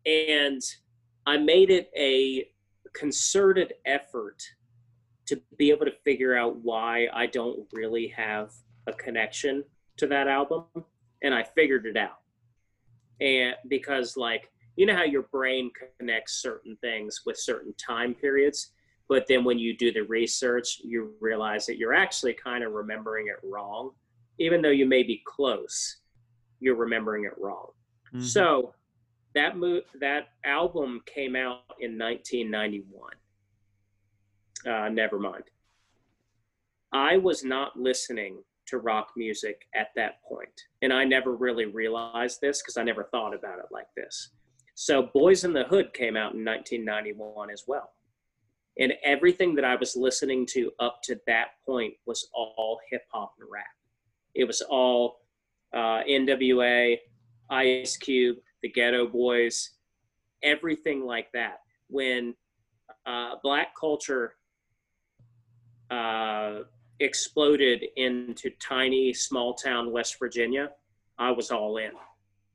and 0.05 0.61
I 1.25 1.37
made 1.37 1.69
it 1.69 1.91
a 1.97 2.49
concerted 2.93 3.73
effort 3.85 4.43
to 5.25 5.41
be 5.57 5.71
able 5.71 5.85
to 5.85 5.91
figure 6.03 6.37
out 6.37 6.55
why 6.57 7.07
I 7.13 7.25
don't 7.25 7.67
really 7.73 8.07
have 8.07 8.53
a 8.87 8.93
connection 8.93 9.63
to 9.97 10.07
that 10.07 10.27
album, 10.27 10.63
and 11.21 11.33
I 11.33 11.43
figured 11.43 11.85
it 11.85 11.97
out 11.97 12.19
and 13.19 13.55
because 13.67 14.17
like 14.17 14.51
you 14.77 14.85
know 14.85 14.95
how 14.95 15.03
your 15.03 15.23
brain 15.23 15.69
connects 15.99 16.41
certain 16.41 16.77
things 16.81 17.21
with 17.25 17.37
certain 17.37 17.73
time 17.73 18.13
periods 18.13 18.71
but 19.09 19.25
then 19.27 19.43
when 19.43 19.57
you 19.59 19.75
do 19.75 19.91
the 19.91 20.01
research 20.01 20.79
you 20.83 21.13
realize 21.19 21.65
that 21.65 21.77
you're 21.77 21.93
actually 21.93 22.33
kind 22.33 22.63
of 22.63 22.71
remembering 22.71 23.27
it 23.27 23.39
wrong 23.43 23.91
even 24.39 24.61
though 24.61 24.69
you 24.69 24.85
may 24.85 25.03
be 25.03 25.21
close 25.25 25.97
you're 26.59 26.75
remembering 26.75 27.25
it 27.25 27.33
wrong 27.37 27.67
Mhm. 28.13 28.23
so 28.23 28.73
that 29.33 29.57
mo- 29.57 29.81
that 29.99 30.29
album 30.45 31.01
came 31.05 31.35
out 31.35 31.63
in 31.79 31.97
1991 31.97 33.11
uh, 34.65 34.89
never 34.89 35.19
mind 35.19 35.43
i 36.93 37.17
was 37.17 37.43
not 37.43 37.77
listening 37.77 38.43
to 38.67 38.77
rock 38.79 39.13
music 39.15 39.65
at 39.73 39.87
that. 39.95 40.19
And 40.81 40.93
I 40.93 41.05
never 41.05 41.35
really 41.35 41.65
realized 41.65 42.41
this 42.41 42.61
because 42.61 42.77
I 42.77 42.83
never 42.83 43.05
thought 43.05 43.33
about 43.33 43.59
it 43.59 43.65
like 43.71 43.87
this. 43.95 44.29
So 44.79 45.09
Boys 45.11 45.43
in 45.43 45.53
the 45.53 45.63
Hood 45.63 45.91
came 45.95 46.15
out 46.15 46.35
in 46.35 46.45
1991 46.45 47.49
as 47.49 47.63
well. 47.65 47.93
And 48.77 48.93
everything 49.03 49.55
that 49.55 49.65
I 49.65 49.75
was 49.75 49.95
listening 49.95 50.45
to 50.51 50.71
up 50.79 50.99
to 51.05 51.19
that 51.25 51.47
point 51.65 51.95
was 52.05 52.29
all 52.31 52.79
hip 52.91 53.01
hop 53.11 53.33
and 53.39 53.49
rap. 53.51 53.65
It 54.35 54.43
was 54.43 54.61
all 54.61 55.21
uh, 55.73 56.03
NWA, 56.07 56.95
Ice 57.49 57.97
Cube, 57.97 58.37
the 58.61 58.71
Geto 58.71 59.11
Boys, 59.11 59.71
everything 60.43 61.03
like 61.03 61.31
that. 61.33 61.61
When 61.89 62.35
uh, 63.07 63.37
black 63.41 63.69
culture 63.75 64.35
uh, 65.89 66.59
exploded 66.99 67.83
into 67.95 68.51
tiny 68.59 69.11
small 69.11 69.55
town 69.55 69.91
West 69.91 70.17
Virginia, 70.19 70.69
I 71.17 71.31
was 71.31 71.49
all 71.49 71.77
in. 71.77 71.93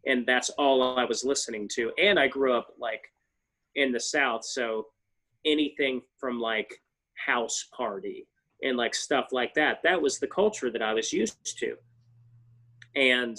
And 0.07 0.27
that's 0.27 0.51
all 0.51 0.99
I 0.99 1.05
was 1.05 1.25
listening 1.25 1.69
to. 1.75 1.93
And 1.99 2.19
I 2.19 2.27
grew 2.27 2.55
up 2.55 2.69
like 2.79 3.03
in 3.75 3.93
the 3.93 4.01
South. 4.01 4.45
So 4.45 4.87
anything 5.45 6.03
from 6.19 6.41
like 6.41 6.83
house 7.15 7.69
party 7.77 8.27
and 8.63 8.77
like 8.77 8.95
stuff 8.95 9.29
like 9.33 9.55
that, 9.55 9.79
that 9.85 10.01
was 10.01 10.19
the 10.19 10.27
culture 10.27 10.71
that 10.71 10.83
I 10.83 10.95
was 10.95 11.13
used 11.13 11.59
to. 11.59 11.77
And 12.97 13.39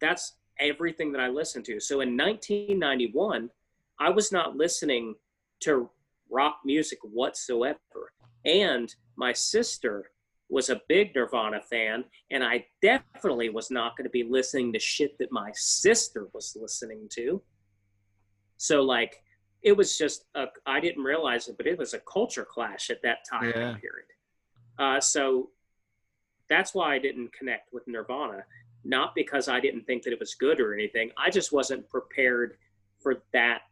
that's 0.00 0.36
everything 0.60 1.12
that 1.12 1.20
I 1.20 1.28
listened 1.28 1.64
to. 1.66 1.80
So 1.80 2.00
in 2.00 2.16
1991, 2.16 3.50
I 3.98 4.10
was 4.10 4.32
not 4.32 4.56
listening 4.56 5.14
to 5.60 5.88
rock 6.30 6.58
music 6.64 6.98
whatsoever. 7.02 7.78
And 8.44 8.94
my 9.16 9.32
sister 9.32 10.10
was 10.54 10.70
a 10.70 10.80
big 10.88 11.14
Nirvana 11.14 11.60
fan, 11.60 12.04
and 12.30 12.42
I 12.44 12.64
definitely 12.80 13.48
was 13.50 13.70
not 13.70 13.96
going 13.96 14.04
to 14.04 14.10
be 14.10 14.22
listening 14.22 14.72
to 14.72 14.78
shit 14.78 15.18
that 15.18 15.32
my 15.32 15.50
sister 15.54 16.28
was 16.32 16.56
listening 16.58 17.08
to. 17.16 17.42
So, 18.56 18.80
like, 18.82 19.22
it 19.62 19.76
was 19.76 19.98
just, 19.98 20.26
a, 20.34 20.46
I 20.64 20.78
didn't 20.80 21.02
realize 21.02 21.48
it, 21.48 21.56
but 21.56 21.66
it 21.66 21.76
was 21.76 21.92
a 21.92 21.98
culture 22.00 22.46
clash 22.48 22.88
at 22.88 23.02
that 23.02 23.18
time 23.28 23.52
Yeah. 23.54 23.74
period. 23.84 24.08
Uh, 24.78 25.00
so, 25.00 25.50
that's 26.48 26.72
why 26.74 26.94
I 26.94 26.98
didn't 26.98 27.32
connect 27.32 27.72
with 27.72 27.88
Nirvana. 27.88 28.44
Not 28.84 29.14
because 29.14 29.48
I 29.48 29.60
didn't 29.60 29.84
think 29.86 30.02
that 30.04 30.12
it 30.12 30.20
was 30.20 30.34
good 30.34 30.60
or 30.60 30.72
anything. 30.74 31.10
I 31.16 31.30
just 31.30 31.52
wasn't 31.52 31.88
prepared 31.88 32.58
for 33.02 33.22
that, 33.32 33.62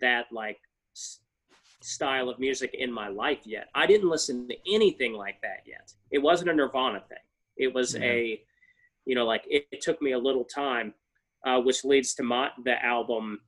that 0.00 0.26
like 0.30 0.60
style 1.84 2.30
of 2.30 2.38
music 2.38 2.74
in 2.74 2.90
my 2.90 3.08
life 3.08 3.40
yet. 3.44 3.68
I 3.74 3.86
didn't 3.86 4.08
listen 4.08 4.48
to 4.48 4.56
anything 4.72 5.12
like 5.12 5.40
that 5.42 5.62
yet. 5.66 5.92
It 6.10 6.18
wasn't 6.18 6.50
a 6.50 6.54
Nirvana 6.54 7.02
thing. 7.08 7.18
It 7.56 7.72
was 7.74 7.94
Yeah. 7.94 8.04
a, 8.04 8.42
you 9.04 9.14
know, 9.14 9.26
like 9.26 9.44
it, 9.48 9.66
it 9.70 9.82
took 9.82 10.00
me 10.00 10.12
a 10.12 10.18
little 10.18 10.44
time, 10.44 10.94
uh, 11.46 11.60
which 11.60 11.84
leads 11.84 12.14
to 12.14 12.22
my 12.22 12.50
the 12.64 12.82
album 12.84 13.40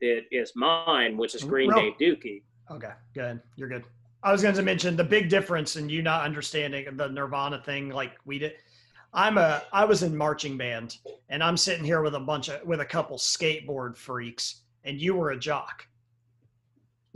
that 0.00 0.24
is 0.30 0.52
mine, 0.56 1.16
which 1.16 1.34
is 1.34 1.44
Green 1.44 1.70
Real- 1.70 1.92
Day 1.92 1.96
Dookie. 2.00 2.42
Okay, 2.70 2.92
good. 3.14 3.40
You're 3.56 3.68
good. 3.68 3.84
I 4.22 4.32
was 4.32 4.42
going 4.42 4.54
to 4.56 4.62
mention 4.62 4.96
the 4.96 5.04
big 5.04 5.28
difference 5.28 5.76
in 5.76 5.88
you 5.88 6.02
not 6.02 6.22
understanding 6.24 6.96
the 6.96 7.08
Nirvana 7.08 7.62
thing, 7.62 7.90
like 7.90 8.12
we 8.24 8.38
did. 8.38 8.54
I'm 9.12 9.38
a 9.38 9.62
I 9.72 9.84
was 9.84 10.02
in 10.02 10.16
marching 10.16 10.56
band, 10.56 10.96
and 11.28 11.42
I'm 11.44 11.56
sitting 11.56 11.84
here 11.84 12.02
with 12.02 12.14
a 12.14 12.20
bunch 12.20 12.48
of 12.48 12.66
with 12.66 12.80
a 12.80 12.84
couple 12.84 13.18
skateboard 13.18 13.96
freaks, 13.96 14.62
and 14.84 15.00
you 15.00 15.14
were 15.14 15.30
a 15.30 15.38
jock. 15.38 15.86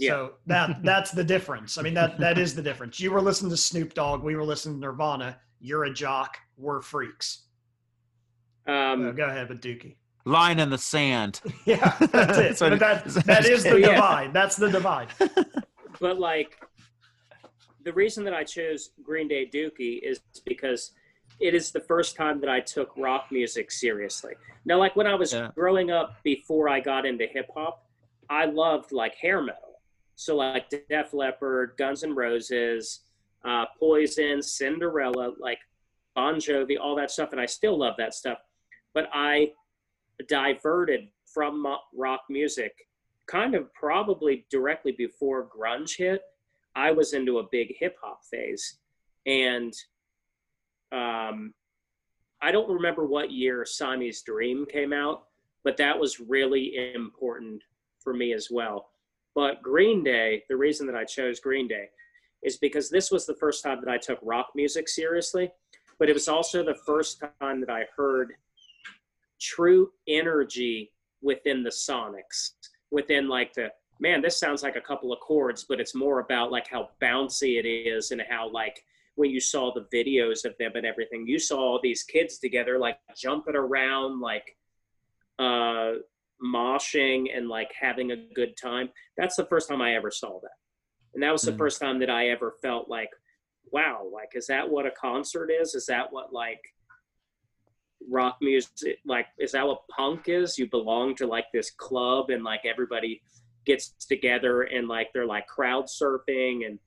Yeah. 0.01 0.11
So 0.13 0.33
that 0.47 0.83
that's 0.83 1.11
the 1.11 1.23
difference. 1.23 1.77
I 1.77 1.83
mean 1.83 1.95
that 1.95 2.19
that 2.19 2.39
is 2.39 2.55
the 2.55 2.63
difference. 2.63 2.99
You 3.01 3.11
were 3.13 3.21
listening 3.21 3.51
to 3.51 3.57
Snoop 3.57 3.93
Dogg, 3.95 4.23
we 4.23 4.35
were 4.35 4.45
listening 4.45 4.77
to 4.81 4.87
Nirvana. 4.87 5.39
You're 5.61 5.85
a 5.85 5.93
jock, 5.93 6.39
we're 6.57 6.81
freaks. 6.81 7.43
Um, 8.67 9.03
So 9.05 9.13
go 9.13 9.25
ahead 9.27 9.49
with 9.51 9.61
Dookie. 9.61 9.97
Line 10.25 10.59
in 10.59 10.71
the 10.71 10.79
sand. 10.79 11.41
Yeah, 11.67 11.97
that's 12.13 12.39
it. 12.39 12.57
So- 12.59 12.71
but 12.71 12.79
that 12.79 13.05
that 13.27 13.45
is 13.47 13.63
the 13.63 13.79
Yeah. 13.81 13.95
divide. 13.95 14.33
That's 14.33 14.57
the 14.57 14.71
divide. 14.71 15.09
but 16.01 16.19
like 16.19 16.59
the 17.85 17.93
reason 17.93 18.25
that 18.25 18.35
I 18.35 18.45
chose 18.45 18.91
Green 19.03 19.29
Day 19.29 19.47
Dookie 19.53 20.01
is 20.03 20.21
because 20.47 20.93
it 21.41 21.55
is 21.55 21.73
the 21.73 21.81
first 21.81 22.17
time 22.17 22.41
that 22.41 22.51
I 22.51 22.61
took 22.61 22.91
rock 22.97 23.27
music 23.31 23.71
seriously. 23.71 24.33
Now, 24.67 24.79
like 24.79 24.95
when 24.97 25.07
I 25.07 25.15
was 25.15 25.33
Yeah. 25.33 25.51
growing 25.55 25.91
up 25.91 26.23
before 26.23 26.69
I 26.69 26.81
got 26.81 27.05
into 27.07 27.27
hip 27.27 27.49
hop, 27.55 27.87
I 28.31 28.45
loved 28.47 28.93
like 28.93 29.15
hair 29.15 29.43
metal. 29.43 29.70
So 30.21 30.37
like 30.37 30.69
Def 30.69 31.15
Leppard, 31.15 31.77
Guns 31.79 32.05
N' 32.05 32.15
Roses, 32.15 33.01
uh, 33.43 33.65
Poison, 33.79 34.43
Cinderella, 34.43 35.33
like 35.41 35.61
Bon 36.15 36.35
Jovi, 36.35 36.77
all 36.79 36.95
that 36.97 37.11
stuff, 37.11 37.33
and 37.33 37.41
I 37.41 37.47
still 37.47 37.79
love 37.79 37.95
that 37.97 38.13
stuff. 38.13 38.37
But 38.93 39.09
I 39.15 39.53
diverted 40.29 41.09
from 41.25 41.67
rock 41.95 42.21
music 42.29 42.75
kind 43.27 43.55
of 43.55 43.73
probably 43.73 44.45
directly 44.51 44.93
before 44.93 45.49
grunge 45.49 45.97
hit, 45.97 46.21
I 46.77 46.91
was 46.91 47.15
into 47.15 47.39
a 47.39 47.49
big 47.51 47.77
hip 47.79 47.97
hop 48.03 48.21
phase. 48.31 48.77
And 49.25 49.73
um, 50.93 51.55
I 52.43 52.53
don't 52.53 52.69
remember 52.69 53.07
what 53.07 53.31
year 53.31 53.65
Siamese 53.65 54.21
Dream 54.21 54.67
came 54.67 54.93
out, 54.93 55.23
but 55.65 55.79
that 55.79 55.99
was 55.99 56.21
really 56.21 56.93
important 56.95 57.63
for 58.01 58.13
me 58.13 58.35
as 58.35 58.49
well. 58.51 58.90
But 59.41 59.63
Green 59.63 60.05
Day, 60.05 60.45
the 60.51 60.57
reason 60.59 60.87
that 60.87 60.95
I 60.95 61.05
chose 61.05 61.41
Green 61.41 61.67
Day 61.67 61.89
is 62.43 62.59
because 62.59 62.91
this 62.91 63.11
was 63.11 63.25
the 63.25 63.37
first 63.37 63.65
time 63.65 63.81
that 63.83 63.91
I 63.91 63.97
took 63.97 64.19
rock 64.21 64.49
music 64.55 64.87
seriously, 64.87 65.51
but 65.99 66.11
it 66.11 66.13
was 66.13 66.29
also 66.29 66.63
the 66.63 66.75
first 66.85 67.23
time 67.41 67.61
that 67.61 67.71
I 67.71 67.87
heard 67.97 68.35
true 69.41 69.93
energy 70.07 70.93
within 71.23 71.63
the 71.63 71.71
sonics 71.71 72.51
within 72.91 73.29
like 73.29 73.55
the 73.55 73.69
man 73.99 74.21
this 74.21 74.39
sounds 74.39 74.63
like 74.63 74.77
a 74.77 74.81
couple 74.81 75.11
of 75.11 75.21
chords 75.21 75.65
but 75.67 75.81
it's 75.81 75.95
more 75.95 76.21
about 76.21 76.53
like 76.53 76.67
how 76.69 76.91
bouncy 77.01 77.59
it 77.59 77.67
is 77.67 78.11
and 78.11 78.23
how 78.29 78.51
like 78.51 78.85
when 79.15 79.31
you 79.31 79.41
saw 79.41 79.73
the 79.73 79.87
videos 79.95 80.45
of 80.45 80.55
them 80.59 80.73
and 80.75 80.85
everything 80.85 81.27
you 81.27 81.39
saw 81.39 81.59
all 81.59 81.81
these 81.83 82.03
kids 82.03 82.39
together 82.39 82.79
like 82.79 82.99
jumping 83.17 83.57
around 83.57 84.21
like 84.21 84.57
uh 85.39 85.93
moshing 86.43 87.37
and 87.37 87.49
like 87.49 87.71
having 87.79 88.13
a 88.13 88.17
good 88.35 88.57
time 88.57 88.89
that's 89.17 89.37
the 89.37 89.45
first 89.47 89.69
time 89.69 89.81
i 89.83 89.95
ever 89.95 90.11
saw 90.11 90.41
that 90.41 90.57
and 91.15 91.23
that 91.23 91.33
was 91.33 91.43
the 91.43 91.53
Mhm. 91.53 91.59
first 91.59 91.81
time 91.81 91.99
that 91.99 92.11
i 92.11 92.29
ever 92.29 92.55
felt 92.63 92.89
like 92.89 93.11
wow 93.73 94.07
like 94.13 94.31
is 94.35 94.47
that 94.47 94.69
what 94.69 94.87
a 94.87 94.91
concert 94.93 95.51
is 95.51 95.75
is 95.75 95.87
that 95.87 96.13
what 96.13 96.33
like 96.33 96.61
rock 98.09 98.39
music 98.41 98.99
like 99.05 99.27
is 99.39 99.53
that 99.53 99.67
what 99.67 99.87
punk 99.89 100.29
is 100.29 100.59
you 100.59 100.69
belong 100.71 101.15
to 101.15 101.27
like 101.27 101.45
this 101.53 101.71
club 101.71 102.31
and 102.31 102.43
like 102.43 102.63
everybody 102.65 103.21
gets 103.67 103.91
together 104.07 104.63
and 104.63 104.89
like 104.89 105.09
they're 105.13 105.27
like 105.27 105.47
crowd 105.47 105.85
surfing 105.85 106.65
and 106.67 106.79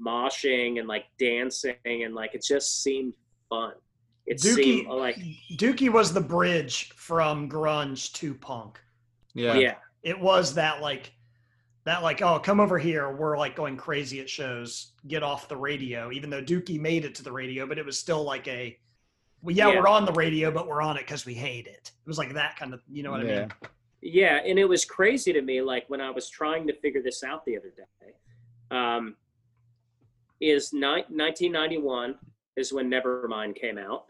moshing 0.00 0.78
and 0.78 0.86
like 0.86 1.06
dancing 1.18 1.74
and 1.84 2.14
like 2.14 2.34
it 2.34 2.44
just 2.44 2.82
seemed 2.82 3.14
fun 3.50 3.72
it 4.26 4.36
Dookie 4.38 4.54
seemed 4.54 4.88
like 4.88 5.16
Dookie 5.54 5.90
was 5.92 6.12
the 6.12 6.20
bridge 6.20 6.92
from 6.94 7.50
grunge 7.50 8.12
to 8.14 8.32
punk. 8.34 8.80
Yeah. 9.34 9.54
yeah 9.54 9.74
It 10.02 10.18
was 10.20 10.54
that 10.54 10.80
like 10.80 11.12
that 11.84 12.02
like 12.02 12.22
oh 12.22 12.38
come 12.38 12.60
over 12.60 12.78
here 12.78 13.10
we're 13.10 13.36
like 13.38 13.56
going 13.56 13.76
crazy 13.76 14.20
at 14.20 14.28
shows 14.30 14.92
get 15.06 15.22
off 15.22 15.48
the 15.48 15.56
radio 15.56 16.10
even 16.12 16.30
though 16.30 16.42
Dookie 16.42 16.78
made 16.80 17.04
it 17.04 17.14
to 17.16 17.22
the 17.24 17.32
radio 17.32 17.66
but 17.66 17.78
it 17.78 17.84
was 17.84 17.98
still 17.98 18.22
like 18.22 18.46
a 18.48 18.78
well 19.42 19.54
yeah, 19.56 19.68
Yeah. 19.68 19.80
we're 19.80 19.88
on 19.88 20.04
the 20.04 20.12
radio 20.12 20.50
but 20.50 20.68
we're 20.68 20.82
on 20.82 20.96
it 20.96 21.00
because 21.00 21.26
we 21.26 21.34
hate 21.34 21.66
it 21.66 21.90
it 21.92 22.06
was 22.08 22.18
like 22.18 22.34
that 22.34 22.56
kind 22.56 22.72
of 22.74 22.80
you 22.90 23.02
know 23.02 23.10
what 23.10 23.20
I 23.20 23.24
mean 23.24 23.48
Yeah, 24.04 24.40
and 24.44 24.58
it 24.58 24.68
was 24.68 24.84
crazy 24.84 25.32
to 25.32 25.40
me. 25.42 25.62
Like 25.62 25.84
when 25.88 26.00
I 26.00 26.10
was 26.10 26.28
trying 26.28 26.66
to 26.66 26.74
figure 26.80 27.00
this 27.00 27.22
out 27.22 27.44
the 27.46 27.56
other 27.56 27.70
day, 27.70 28.12
um, 28.76 29.14
is 30.40 30.72
ni- 30.72 31.06
1991 31.08 32.16
is 32.56 32.72
when 32.72 32.90
Nevermind 32.90 33.54
came 33.54 33.78
out. 33.78 34.06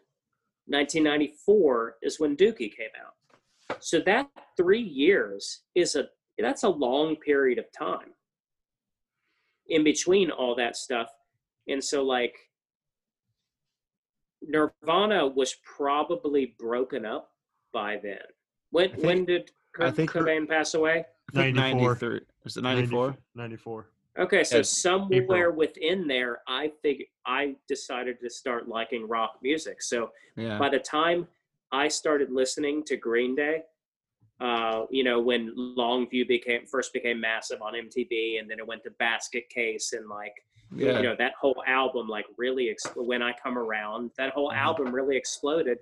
1994 0.67 1.97
is 2.03 2.19
when 2.19 2.37
Dookie 2.39 2.75
came 2.75 2.95
out. 3.05 3.15
So 3.81 4.01
that 4.01 4.29
three 4.57 4.81
years 4.83 5.63
is 5.75 5.97
a 5.97 6.09
that's 6.39 6.63
a 6.65 6.69
long 6.69 7.17
period 7.17 7.59
of 7.59 7.67
time 7.77 8.15
in 9.69 9.85
between 9.85 10.31
all 10.31 10.55
that 10.57 10.77
stuff. 10.77 11.09
And 11.69 11.83
so 11.83 12.03
like 12.03 12.35
Nirvana 14.43 15.27
was 15.27 15.55
probably 15.65 16.55
broken 16.59 17.07
up 17.07 17.31
by 17.73 17.99
then. 18.03 18.19
When 18.71 18.91
think- 18.91 19.03
when 19.05 19.25
did 19.25 19.51
I 19.75 19.79
Kurt 19.79 19.97
think 19.97 20.15
you're- 20.15 20.29
Cobain 20.31 20.49
pass 20.49 20.75
away? 20.75 21.05
94. 21.33 21.95
93. 21.95 22.21
Was 22.45 22.57
it 22.57 22.63
94? 22.63 23.17
94. 23.35 23.89
Okay, 24.19 24.45
so 24.45 24.57
Yeah, 24.57 24.63
somewhere 24.63 25.23
April. 25.23 25.53
within 25.53 26.07
there, 26.07 26.43
I 26.47 26.69
think 26.83 27.05
I 27.25 27.57
decided 27.69 28.21
to 28.21 28.29
start 28.29 28.69
liking 28.69 29.09
rock 29.09 29.39
music. 29.43 29.81
So 29.81 30.13
Yeah. 30.37 30.59
by 30.59 30.69
the 30.69 30.81
time 30.81 31.29
I 31.73 31.89
started 31.89 32.31
listening 32.31 32.85
to 32.85 32.97
Green 32.97 33.35
Day, 33.35 33.63
uh, 34.41 34.85
you 34.91 35.05
know, 35.05 35.21
when 35.21 35.55
Longview 35.57 36.29
became 36.29 36.67
first 36.67 36.93
became 36.93 37.21
massive 37.21 37.63
on 37.63 37.75
MTV, 37.75 38.39
and 38.39 38.51
then 38.51 38.59
it 38.59 38.67
went 38.67 38.83
to 38.85 38.91
Basket 38.93 39.49
Case, 39.49 39.93
and 39.95 40.09
like 40.09 40.35
Yeah. 40.75 40.97
you 40.99 41.03
know 41.03 41.17
that 41.17 41.35
whole 41.35 41.63
album 41.67 42.09
like 42.09 42.27
really 42.39 42.71
ex- 42.71 42.95
when 42.97 43.23
I 43.23 43.33
come 43.35 43.59
around, 43.59 44.11
that 44.17 44.33
whole 44.33 44.51
Mhm. 44.51 44.57
album 44.57 44.95
really 44.95 45.17
exploded. 45.17 45.79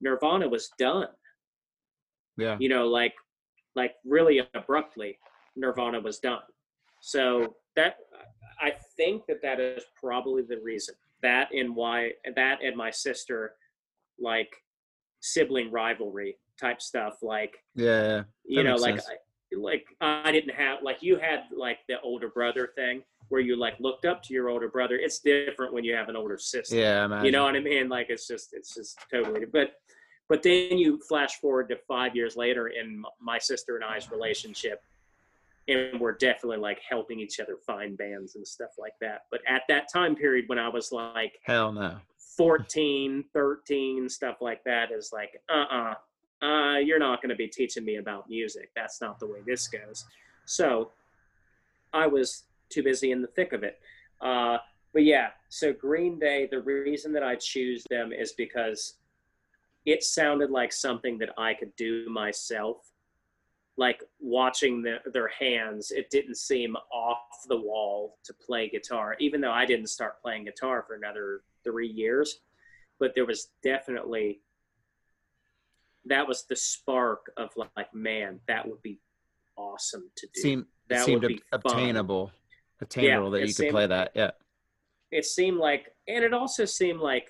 Nirvana 0.00 0.48
was 0.48 0.68
done. 0.78 1.08
yeah. 2.38 2.56
you 2.58 2.68
know, 2.70 2.88
like 2.88 3.14
like 3.74 3.94
really 4.04 4.38
abruptly, 4.54 5.18
Nirvana 5.54 6.00
was 6.00 6.18
done. 6.18 6.42
So 7.02 7.56
that 7.76 7.98
I 8.60 8.70
think 8.96 9.26
that 9.26 9.42
that 9.42 9.60
is 9.60 9.84
probably 10.00 10.42
the 10.42 10.58
reason. 10.60 10.94
That 11.20 11.52
and 11.52 11.76
why 11.76 12.14
that 12.34 12.62
and 12.62 12.74
my 12.76 12.90
sister, 12.90 13.56
like 14.18 14.50
sibling 15.22 15.70
rivalry 15.70 16.36
type 16.60 16.82
stuff. 16.82 17.14
Like 17.22 17.56
Yeah. 17.74 18.24
you 18.44 18.62
know, 18.62 18.76
like. 18.76 18.98
I, 18.98 19.16
like 19.54 19.84
I 20.00 20.32
didn't 20.32 20.54
have 20.54 20.78
like 20.82 21.02
you 21.02 21.18
had 21.18 21.40
like 21.54 21.80
the 21.86 22.00
older 22.00 22.30
brother 22.30 22.70
thing 22.74 23.02
where 23.28 23.42
you 23.42 23.54
like 23.54 23.74
looked 23.80 24.06
up 24.06 24.22
to 24.22 24.32
your 24.32 24.48
older 24.48 24.66
brother. 24.70 24.96
It's 24.96 25.18
different 25.18 25.74
when 25.74 25.84
you 25.84 25.94
have 25.94 26.08
an 26.08 26.16
older 26.16 26.38
sister 26.38 26.74
Yeah. 26.74 27.04
Imagine. 27.04 27.26
you 27.26 27.32
know 27.32 27.44
what 27.44 27.54
i 27.54 27.60
mean 27.60 27.90
like 27.90 28.06
it's 28.08 28.26
just 28.26 28.54
it's 28.54 28.74
just 28.74 28.98
totally 29.10 29.44
but 29.44 29.74
but 30.30 30.42
then 30.42 30.78
you 30.78 30.98
flash 31.06 31.34
forward 31.38 31.68
to 31.68 31.76
five 31.86 32.16
years 32.16 32.34
later 32.34 32.68
in 32.68 33.04
my 33.20 33.36
sister 33.38 33.76
and 33.76 33.84
i's 33.84 34.10
relationship 34.10 34.80
and 35.68 36.00
we're 36.00 36.12
definitely 36.16 36.56
like 36.56 36.80
helping 36.88 37.20
each 37.20 37.38
other 37.38 37.56
find 37.66 37.98
bands 37.98 38.36
and 38.36 38.48
stuff 38.48 38.70
like 38.78 38.94
that 39.02 39.24
but 39.30 39.40
at 39.46 39.62
that 39.68 39.86
time 39.92 40.14
period 40.16 40.46
when 40.48 40.58
i 40.58 40.68
was 40.68 40.92
like 40.92 41.34
Hell 41.44 41.72
no. 41.72 41.98
14 42.36 43.24
13 43.32 44.08
stuff 44.08 44.36
like 44.40 44.62
that 44.64 44.90
is 44.90 45.12
like 45.12 45.40
uh-uh 45.52 45.94
uh 46.44 46.78
you're 46.78 46.98
not 46.98 47.20
going 47.20 47.30
to 47.30 47.36
be 47.36 47.46
teaching 47.46 47.84
me 47.84 47.96
about 47.96 48.28
music. 48.28 48.70
That's 48.74 49.00
not 49.00 49.18
the 49.18 49.26
way 49.26 49.40
this 49.46 49.68
goes. 49.68 50.04
So 50.46 50.90
i 51.94 52.06
was 52.06 52.44
too 52.70 52.82
busy 52.82 53.10
in 53.10 53.20
the 53.20 53.28
thick 53.28 53.52
of 53.52 53.62
it. 53.62 53.78
Uh 54.20 54.58
but 54.92 55.04
yeah 55.04 55.28
so 55.48 55.72
green 55.72 56.18
day 56.18 56.48
the 56.50 56.60
reason 56.60 57.12
that 57.12 57.22
i 57.22 57.34
choose 57.34 57.84
them 57.90 58.12
is 58.12 58.32
because 58.32 58.94
it 59.84 60.02
sounded 60.02 60.50
like 60.50 60.72
something 60.72 61.18
that 61.18 61.30
i 61.38 61.54
could 61.54 61.74
do 61.76 62.08
myself. 62.08 62.88
Like 63.78 64.02
watching 64.20 64.82
the, 64.82 64.98
their 65.12 65.28
hands 65.28 65.90
it 65.90 66.10
didn't 66.10 66.36
seem 66.36 66.76
off 66.92 67.18
the 67.48 67.56
wall 67.56 68.18
to 68.24 68.34
play 68.34 68.68
guitar 68.68 69.16
even 69.18 69.40
though 69.40 69.50
i 69.50 69.64
didn't 69.64 69.86
start 69.86 70.20
playing 70.20 70.44
guitar 70.44 70.84
for 70.86 70.94
another 70.94 71.40
three 71.64 71.88
years 71.88 72.40
but 72.98 73.12
there 73.14 73.26
was 73.26 73.48
definitely 73.62 74.40
that 76.04 76.26
was 76.26 76.44
the 76.48 76.56
spark 76.56 77.30
of 77.36 77.50
like 77.56 77.94
man 77.94 78.40
that 78.48 78.66
would 78.68 78.82
be 78.82 79.00
awesome 79.56 80.10
to 80.16 80.26
do 80.34 80.40
Seemed 80.40 80.62
it 80.62 80.68
That 80.88 81.04
seemed 81.04 81.22
would 81.22 81.32
ob- 81.52 81.62
obtainable. 81.64 82.32
Attainable 82.80 83.30
that 83.30 83.46
you 83.46 83.54
could 83.54 83.70
play 83.70 83.86
that. 83.86 84.10
Yeah. 84.14 84.32
it 85.12 85.24
seemed 85.24 85.58
like 85.58 85.94
and 86.08 86.24
it 86.24 86.34
also 86.34 86.64
seemed 86.64 87.00
like 87.00 87.28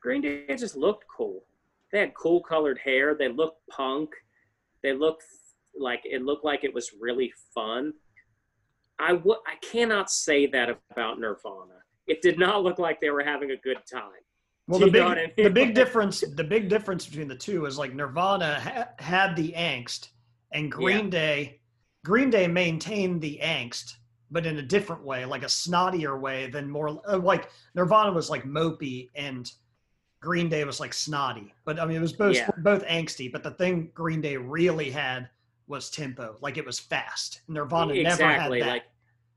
green 0.00 0.20
day 0.22 0.44
just 0.56 0.76
looked 0.76 1.04
cool 1.14 1.44
they 1.90 1.98
had 2.00 2.14
cool 2.14 2.40
colored 2.40 2.78
hair 2.84 3.14
they 3.14 3.28
looked 3.28 3.66
punk 3.70 4.10
they 4.82 4.92
looked 4.92 5.24
like 5.76 6.02
it 6.04 6.22
looked 6.22 6.44
like 6.44 6.62
it 6.64 6.72
was 6.74 6.90
really 7.00 7.32
fun 7.54 7.92
I 8.98 9.14
would 9.14 9.38
I 9.46 9.56
cannot 9.62 10.10
say 10.10 10.46
that 10.48 10.68
about 10.92 11.18
Nirvana. 11.18 11.81
It 12.06 12.22
did 12.22 12.38
not 12.38 12.62
look 12.62 12.78
like 12.78 13.00
they 13.00 13.10
were 13.10 13.22
having 13.22 13.50
a 13.52 13.56
good 13.56 13.78
time. 13.90 14.10
Well, 14.68 14.80
the 14.80 14.90
big 14.90 15.36
the 15.36 15.50
big 15.50 15.74
difference 15.74 16.20
the 16.36 16.44
big 16.44 16.68
difference 16.68 17.06
between 17.06 17.28
the 17.28 17.36
two 17.36 17.66
is 17.66 17.78
like 17.78 17.94
Nirvana 17.94 18.60
ha- 18.60 18.88
had 18.98 19.34
the 19.36 19.52
angst, 19.56 20.08
and 20.52 20.70
Green 20.70 21.10
Day 21.10 21.60
Green 22.04 22.30
Day 22.30 22.46
maintained 22.46 23.20
the 23.20 23.38
angst, 23.42 23.94
but 24.30 24.46
in 24.46 24.58
a 24.58 24.62
different 24.62 25.04
way, 25.04 25.24
like 25.24 25.42
a 25.42 25.46
snottier 25.46 26.18
way 26.20 26.48
than 26.48 26.70
more 26.70 27.00
uh, 27.08 27.18
like 27.18 27.48
Nirvana 27.74 28.12
was 28.12 28.30
like 28.30 28.44
mopey 28.44 29.10
and 29.14 29.50
Green 30.20 30.48
Day 30.48 30.64
was 30.64 30.78
like 30.78 30.94
snotty. 30.94 31.52
But 31.64 31.80
I 31.80 31.84
mean, 31.84 31.96
it 31.96 32.00
was 32.00 32.12
both 32.12 32.36
Yeah. 32.36 32.48
both 32.58 32.84
angsty. 32.86 33.30
But 33.30 33.42
the 33.42 33.50
thing 33.52 33.90
Green 33.94 34.20
Day 34.20 34.36
really 34.36 34.90
had 34.90 35.28
was 35.66 35.90
tempo, 35.90 36.36
like 36.40 36.56
it 36.56 36.64
was 36.64 36.78
fast. 36.78 37.42
Nirvana 37.48 37.94
never 38.00 38.24
had 38.24 38.52
that. 38.52 38.66
like 38.66 38.84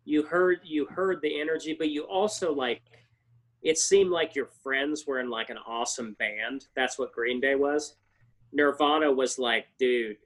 you 0.06 0.24
heard 0.24 0.60
you 0.64 0.86
heard 0.86 1.22
the 1.22 1.40
energy 1.42 1.76
but 1.78 1.90
you 1.90 2.04
also 2.04 2.54
like 2.54 2.82
it 3.62 3.78
seemed 3.78 4.12
like 4.12 4.36
your 4.36 4.48
friends 4.64 5.06
were 5.08 5.20
in 5.20 5.30
like 5.30 5.50
an 5.50 5.58
awesome 5.68 6.16
band 6.20 6.68
that's 6.76 6.98
what 6.98 7.12
green 7.12 7.42
day 7.42 7.56
was 7.56 7.96
nirvana 8.54 9.12
was 9.12 9.38
like 9.38 9.66
dude 9.78 10.18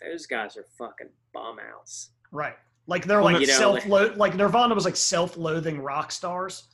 those 0.00 0.26
guys 0.26 0.56
are 0.56 0.66
fucking 0.78 1.08
bum 1.32 1.56
outs 1.72 2.10
Right. 2.34 2.56
Like 2.86 3.06
they're 3.06 3.22
like 3.22 3.40
you 3.40 3.46
know, 3.46 3.52
self 3.54 3.86
lo- 3.86 4.12
like 4.16 4.34
Nirvana 4.34 4.74
was 4.74 4.84
like 4.84 4.96
self-loathing 4.96 5.80
rock 5.80 6.12
stars. 6.12 6.64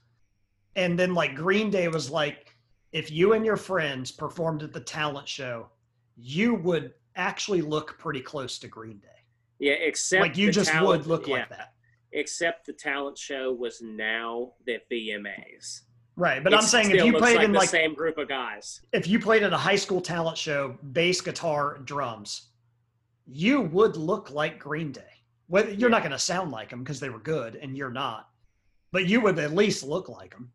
And 0.75 0.99
then 0.99 1.15
like 1.15 1.37
Green 1.37 1.71
Day 1.71 1.87
was 1.87 2.11
like 2.11 2.57
if 2.93 3.11
you 3.13 3.35
and 3.35 3.45
your 3.45 3.59
friends 3.59 4.11
performed 4.11 4.63
at 4.65 4.73
the 4.73 4.81
talent 4.81 5.29
show, 5.29 5.69
you 6.17 6.55
would 6.55 6.95
actually 7.15 7.61
look 7.61 7.97
pretty 7.99 8.21
close 8.21 8.59
to 8.61 8.69
Green 8.69 8.99
Day. 8.99 9.09
yeah 9.61 9.75
except 9.75 10.23
like 10.23 10.37
you 10.37 10.51
just 10.51 10.71
talent- 10.71 10.87
would 10.89 11.07
look 11.07 11.29
yeah, 11.29 11.35
like 11.37 11.49
that. 11.51 11.75
Except 12.13 12.67
the 12.67 12.73
talent 12.73 13.17
show 13.17 13.53
was 13.53 13.81
now 13.83 14.53
the 14.67 14.79
vmas 14.91 15.83
Right. 16.17 16.45
But 16.45 16.53
It 16.53 16.57
I'm 16.57 16.63
saying 16.63 16.91
if 16.91 17.05
you 17.05 17.13
looks 17.13 17.23
played 17.23 17.37
like 17.37 17.45
in 17.47 17.53
the 17.53 17.59
like 17.61 17.69
same 17.71 17.95
group 17.95 18.19
of 18.19 18.29
guys 18.29 18.83
if 18.93 19.07
you 19.07 19.19
played 19.19 19.43
at 19.43 19.55
a 19.55 19.57
high 19.57 19.77
school 19.77 20.03
talent 20.03 20.37
show, 20.37 20.77
bass 20.93 21.23
guitar, 21.23 21.79
drums, 21.79 22.49
you 23.27 23.63
would 23.63 23.97
look 23.97 24.31
like 24.31 24.59
Green 24.59 24.93
Day. 24.93 25.03
Whether 25.47 25.71
you're 25.71 25.89
not 25.89 26.03
going 26.03 26.13
to 26.13 26.19
sound 26.19 26.51
like 26.51 26.69
them 26.69 26.81
because 26.81 27.01
they 27.01 27.09
were 27.09 27.21
good 27.21 27.57
and 27.57 27.75
you're 27.77 27.91
not. 27.91 28.29
But 28.93 29.07
you 29.07 29.21
would 29.23 29.39
at 29.39 29.55
least 29.55 29.83
look 29.83 30.09
like 30.09 30.33
them. 30.33 30.53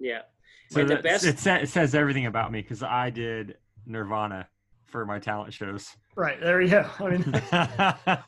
yeah 0.00 0.22
So 0.70 0.80
And 0.80 0.88
the 0.90 0.96
best- 0.96 1.24
it, 1.26 1.38
sa- 1.38 1.56
it 1.56 1.68
says 1.68 1.94
everything 1.94 2.26
about 2.26 2.50
me 2.50 2.62
because 2.62 2.82
I 2.82 3.10
did 3.10 3.56
Nirvana 3.86 4.48
for 4.86 5.04
my 5.04 5.18
talent 5.18 5.52
shows. 5.52 5.94
Right. 6.14 6.38
There 6.40 6.60
you 6.60 6.68
go. 6.68 6.86
I 6.98 7.08
mean 7.10 7.24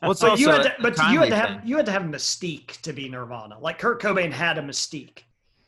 Well, 0.01 0.15
but 0.19 0.39
you 0.39 0.49
had 0.49 0.63
to, 0.63 0.75
but 0.81 0.97
you 1.11 1.19
had 1.19 1.29
to 1.29 1.35
have 1.35 1.49
thing. 1.49 1.61
you 1.65 1.77
had 1.77 1.85
to 1.85 1.91
have 1.91 2.01
mystique 2.03 2.81
to 2.81 2.93
be 2.93 3.07
Nirvana. 3.09 3.59
Like 3.59 3.77
Kurt 3.79 4.01
Cobain 4.01 4.31
had 4.31 4.57
a 4.57 4.61
mystique. 4.61 5.19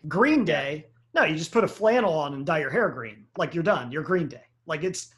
Green 0.08 0.44
Day, 0.46 0.88
no, 1.14 1.24
you 1.24 1.36
just 1.36 1.52
put 1.52 1.64
a 1.64 1.68
flannel 1.68 2.14
on 2.14 2.34
and 2.34 2.46
dye 2.46 2.60
your 2.60 2.70
hair 2.70 2.90
green. 2.90 3.26
Like 3.38 3.54
you're 3.54 3.64
done. 3.64 3.92
You're 3.92 4.04
Green 4.04 4.28
Day. 4.28 4.44
Like 4.66 4.84
it's 4.84 5.14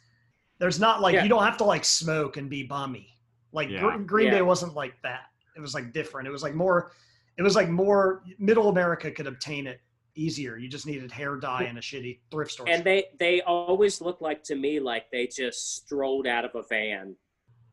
there's 0.59 0.79
not 0.79 1.01
like 1.01 1.13
Yeah. 1.15 1.23
you 1.23 1.29
don't 1.29 1.43
have 1.43 1.57
to 1.57 1.63
like 1.63 1.85
smoke 1.85 2.35
and 2.37 2.49
be 2.49 2.63
bummy. 2.63 3.07
Like 3.53 3.69
Yeah. 3.69 3.79
Gr- 3.81 4.03
Green 4.03 4.27
Yeah. 4.27 4.33
Day 4.35 4.41
wasn't 4.41 4.73
like 4.75 4.93
that. 5.03 5.27
It 5.55 5.61
was 5.61 5.73
like 5.73 5.93
different. 5.93 6.27
It 6.27 6.31
was 6.31 6.43
like 6.43 6.53
more. 6.55 6.91
It 7.37 7.43
was 7.43 7.55
like 7.55 7.69
more. 7.69 8.23
Middle 8.39 8.67
America 8.69 9.09
could 9.09 9.27
obtain 9.27 9.67
it 9.67 9.79
easier. 10.19 10.57
You 10.57 10.67
just 10.67 10.85
needed 10.85 11.11
hair 11.11 11.35
dye 11.35 11.63
in 11.63 11.77
a 11.77 11.81
shitty 11.81 12.19
thrift 12.31 12.51
store. 12.51 12.67
and 12.69 12.83
they 12.83 13.05
they 13.19 13.41
always 13.41 14.01
look 14.01 14.21
like 14.21 14.43
to 14.43 14.55
me 14.55 14.79
like 14.79 15.09
they 15.11 15.27
just 15.27 15.75
strolled 15.75 16.27
out 16.27 16.45
of 16.45 16.55
a 16.55 16.63
van 16.67 17.15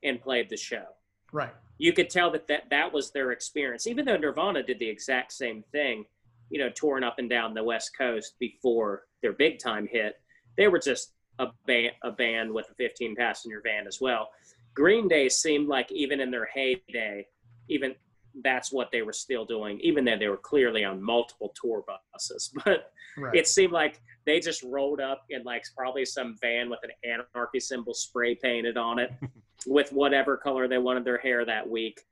and 0.03 0.21
played 0.21 0.49
the 0.49 0.57
show 0.57 0.85
right. 1.33 1.53
you 1.79 1.93
could 1.93 2.11
tell 2.11 2.31
that, 2.31 2.47
that 2.47 2.69
that 2.71 2.93
was 2.93 3.11
their 3.11 3.33
experience 3.33 3.87
even 3.87 4.05
though 4.05 4.17
nirvana 4.17 4.63
did 4.63 4.79
the 4.79 4.89
exact 4.89 5.33
same 5.33 5.65
thing 5.73 6.05
you 6.51 6.59
know 6.59 6.71
touring 6.71 7.03
up 7.03 7.19
and 7.19 7.29
down 7.29 7.55
the 7.55 7.65
west 7.65 7.91
coast 7.97 8.35
before 8.39 9.05
their 9.23 9.33
big 9.33 9.59
time 9.59 9.87
hit 9.91 10.21
they 10.57 10.69
were 10.69 10.79
just 10.79 11.13
a 11.39 11.47
band 11.67 11.93
a 12.03 12.11
band 12.11 12.53
with 12.53 12.67
a 12.71 12.75
15 12.75 13.17
passenger 13.17 13.61
van 13.65 13.87
as 13.87 14.01
well 14.01 14.31
green 14.75 15.09
day 15.09 15.29
seemed 15.29 15.69
like 15.69 15.91
even 15.91 16.21
in 16.21 16.31
their 16.31 16.49
heyday 16.55 17.27
even 17.69 17.95
that's 18.43 18.71
what 18.73 18.91
they 18.93 19.03
were 19.03 19.13
still 19.13 19.45
doing 19.45 19.81
even 19.81 20.05
though 20.05 20.17
they 20.19 20.29
were 20.29 20.37
clearly 20.37 20.85
on 20.85 21.03
multiple 21.03 21.55
tour 21.61 21.83
buses 22.13 22.53
but 22.65 22.91
Right. 23.19 23.35
it 23.35 23.49
seemed 23.49 23.73
like 23.73 24.03
they 24.27 24.41
just 24.41 24.63
rolled 24.63 25.01
up 25.01 25.25
in 25.31 25.43
like 25.43 25.65
probably 25.75 26.05
some 26.05 26.37
van 26.39 26.69
with 26.69 26.81
an 26.83 26.91
anarchy 27.35 27.61
symbol 27.61 27.95
spray 27.95 28.35
painted 28.35 28.77
on 28.77 28.99
it 28.99 29.11
with 29.67 29.91
whatever 29.91 30.37
color 30.37 30.69
they 30.69 30.77
wanted 30.77 31.05
their 31.07 31.17
hair 31.17 31.43
that 31.47 31.67
week. 31.67 32.03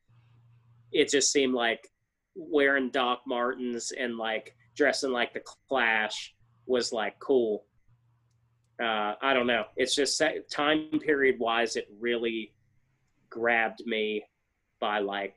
It 0.92 1.10
just 1.10 1.30
seemed 1.30 1.52
like 1.52 1.90
wearing 2.34 2.88
Doc 2.88 3.20
Martens 3.26 3.92
and 3.92 4.16
like 4.16 4.56
dressing 4.74 5.10
like 5.10 5.34
the 5.34 5.42
Clash 5.68 6.34
was 6.64 6.90
like 6.90 7.18
cool. 7.18 7.66
Uh, 8.82 9.14
I 9.20 9.34
don't 9.34 9.46
know. 9.46 9.64
It's 9.76 9.94
just 9.94 10.22
time 10.50 10.88
period 11.00 11.36
wise, 11.38 11.76
it 11.76 11.86
really 12.00 12.54
grabbed 13.28 13.82
me 13.84 14.24
by 14.80 15.00
like, 15.00 15.34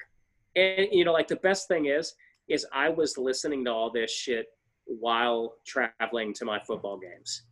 and 0.58 0.88
you 0.92 1.06
know, 1.06 1.14
like 1.14 1.28
the 1.28 1.38
best 1.38 1.68
thing 1.68 1.86
is, 1.86 2.14
is 2.48 2.66
I 2.74 2.90
was 2.90 3.18
listening 3.18 3.64
to 3.66 3.72
all 3.72 3.92
this 3.92 4.12
shit 4.12 4.48
while 4.86 5.56
traveling 5.66 6.34
to 6.34 6.46
my 6.46 6.60
football 6.60 6.98
games. 6.98 7.44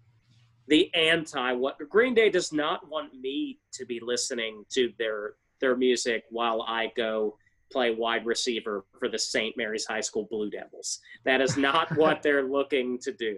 The 0.68 0.94
anti 0.96 1.54
what 1.54 1.78
Green 1.90 2.14
Day 2.14 2.30
does 2.30 2.52
not 2.52 2.90
want 2.90 3.14
me 3.14 3.60
to 3.74 3.86
be 3.86 4.00
listening 4.02 4.66
to 4.72 4.92
their 4.98 5.36
their 5.62 5.76
music 5.76 6.24
while 6.30 6.64
I 6.64 6.92
go 6.98 7.38
play 7.72 7.94
wide 7.94 8.26
receiver 8.26 8.86
for 9.00 9.10
the 9.10 9.20
St. 9.20 9.56
Mary's 9.58 9.86
High 9.86 10.02
School 10.02 10.28
Blue 10.30 10.50
Devils. 10.50 11.00
That 11.24 11.42
is 11.42 11.58
not 11.58 11.96
what 11.98 12.24
they're 12.24 12.44
looking 12.44 13.00
to 13.00 13.12
do. 13.12 13.38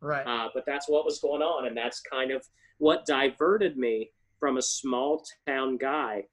Right. 0.00 0.26
Uh, 0.26 0.48
but 0.54 0.64
that's 0.66 0.88
what 0.88 1.04
was 1.04 1.20
going 1.20 1.42
on, 1.42 1.66
and 1.66 1.76
that's 1.76 2.00
kind 2.00 2.32
of 2.32 2.44
what 2.78 3.06
diverted 3.06 3.76
me 3.76 4.10
from 4.40 4.56
a 4.56 4.62
small 4.62 5.24
town 5.46 5.76
guy, 5.76 6.24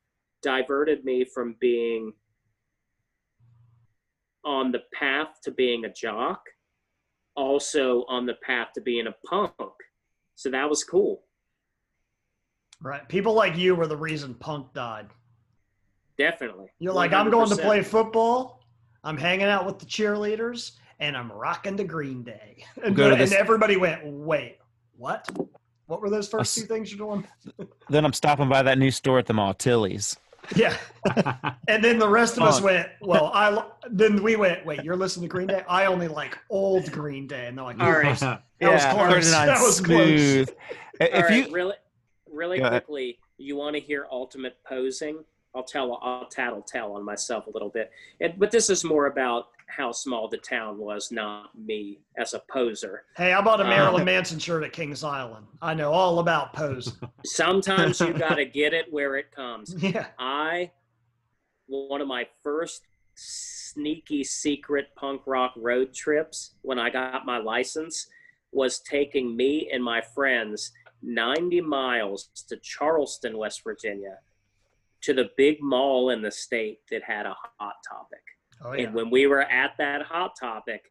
diverted 0.41 1.06
me 1.06 1.24
from 1.24 1.56
being 1.59 2.11
on 4.45 4.72
the 4.72 4.80
path 4.93 5.27
to 5.43 5.51
being 5.51 5.85
a 5.85 5.93
jock, 5.93 6.42
also 7.35 8.06
on 8.08 8.26
the 8.26 8.35
path 8.45 8.69
to 8.76 8.82
being 8.82 9.08
a 9.08 9.16
punk. 9.27 9.53
So 10.35 10.50
that 10.51 10.69
was 10.69 10.84
cool. 10.84 11.24
Right. 12.82 13.08
People 13.09 13.34
like 13.34 13.58
you 13.58 13.76
were 13.76 13.88
the 13.88 13.98
reason 13.98 14.34
punk 14.35 14.74
died. 14.74 15.08
Definitely. 16.18 16.68
You're 16.80 16.93
like, 16.93 17.14
I'm 17.14 17.30
going 17.30 17.50
to 17.50 17.56
play 17.58 17.82
football. 17.84 18.61
I'm 19.03 19.18
hanging 19.18 19.48
out 19.48 19.66
with 19.66 19.80
the 19.80 19.85
cheerleaders, 19.85 20.74
and 21.00 21.16
I'm 21.16 21.32
rocking 21.32 21.76
the 21.77 21.84
Green 21.85 22.24
Day. 22.24 22.64
And, 22.84 22.95
Go 22.95 23.06
to 23.08 23.11
and 23.14 23.22
this- 23.22 23.32
everybody 23.34 23.77
went, 23.77 24.01
wait, 24.06 24.58
what? 24.98 25.27
What 25.88 26.01
were 26.01 26.09
those 26.09 26.27
first 26.27 26.58
s- 26.58 26.61
two 26.61 26.68
things 26.68 26.93
you're 26.93 27.06
doing? 27.08 27.27
Then 27.90 28.06
I'm 28.06 28.14
stopping 28.14 28.48
by 28.50 28.61
that 28.64 28.77
new 28.77 28.92
store 28.92 29.18
at 29.19 29.26
the 29.26 29.34
mall, 29.34 29.53
Tilly's. 29.53 30.16
Yeah. 30.56 30.76
And 31.68 31.84
then 31.84 32.00
the 32.00 32.09
rest 32.09 32.35
of 32.38 32.43
us 32.43 32.59
went, 32.61 32.90
well, 33.00 33.32
I. 33.34 33.64
Then 33.90 34.24
we 34.24 34.35
went, 34.35 34.66
wait, 34.66 34.84
you're 34.84 34.95
listening 34.95 35.30
to 35.30 35.32
Green 35.32 35.48
Day? 35.48 35.64
I 35.69 35.85
only 35.85 36.08
like 36.08 36.38
old 36.50 36.92
Green 36.92 37.27
Day, 37.27 37.45
and 37.45 37.56
they're 37.58 37.64
like, 37.64 37.80
All 37.80 37.92
right. 37.92 38.19
that 38.19 38.42
was 38.59 38.84
close. 38.85 39.32
39 39.32 39.48
That 39.48 39.61
was 39.61 39.77
smooth. 39.77 40.48
close. 40.48 40.58
If 41.00 41.14
All 41.14 41.22
right, 41.22 41.48
you 41.48 41.53
really, 41.53 41.76
really 42.30 42.58
Go 42.58 42.66
ahead. 42.66 42.85
quickly, 42.85 43.19
you 43.38 43.56
want 43.56 43.76
to 43.76 43.80
hear 43.80 44.08
ultimate 44.11 44.58
posing? 44.68 45.24
I'll 45.56 45.64
tell, 45.64 46.00
I'll 46.01 46.26
tattle 46.27 46.61
tell 46.61 46.93
on 46.93 47.03
myself 47.06 47.45
a 47.48 47.51
little 47.51 47.69
bit. 47.69 47.92
And, 48.19 48.34
but 48.38 48.50
this 48.51 48.69
is 48.69 48.84
more 48.84 49.06
about 49.06 49.48
how 49.69 49.91
small 49.91 50.27
the 50.27 50.38
town 50.38 50.77
was, 50.77 51.11
not 51.11 51.57
me 51.57 51.99
as 52.17 52.33
a 52.33 52.41
poser. 52.51 53.03
Hey, 53.15 53.33
I 53.33 53.41
bought 53.41 53.61
a 53.61 53.65
Uh, 53.65 53.69
Marilyn 53.69 54.06
Manson 54.06 54.39
shirt 54.39 54.64
at 54.64 54.73
Kings 54.73 55.03
Island. 55.03 55.45
I 55.61 55.73
know 55.73 55.91
all 55.91 56.19
about 56.19 56.53
pose. 56.53 56.93
Sometimes 57.25 57.99
you 57.99 58.14
got 58.14 58.35
to 58.35 58.45
get 58.45 58.73
it 58.73 58.91
where 58.91 59.15
it 59.15 59.31
comes. 59.31 59.75
yeah. 59.80 60.07
I, 60.17 60.72
one 61.67 62.01
of 62.01 62.07
my 62.07 62.27
first 62.43 62.81
sneaky 63.15 64.23
secret 64.23 64.88
punk 64.95 65.22
rock 65.25 65.53
road 65.56 65.93
trips 65.93 66.56
when 66.61 66.80
I 66.80 66.89
got 66.89 67.25
my 67.25 67.38
license 67.38 68.07
was 68.51 68.80
taking 68.80 69.35
me 69.35 69.69
and 69.72 69.83
my 69.83 70.01
friends 70.01 70.72
90 71.01 71.61
miles 71.61 72.30
to 72.48 72.57
Charleston, 72.57 73.38
West 73.38 73.64
Virginia, 73.64 74.17
to 75.01 75.14
the 75.14 75.30
big 75.38 75.61
mall 75.61 76.09
in 76.09 76.22
the 76.22 76.31
state 76.31 76.80
that 76.91 77.03
had 77.03 77.25
a 77.25 77.35
hot 77.59 77.75
topic. 77.88 78.19
Oh, 78.63 78.73
yeah. 78.73 78.83
And 78.85 78.93
when 78.93 79.09
we 79.09 79.27
were 79.27 79.41
at 79.43 79.71
that 79.77 80.01
hot 80.03 80.31
topic, 80.39 80.81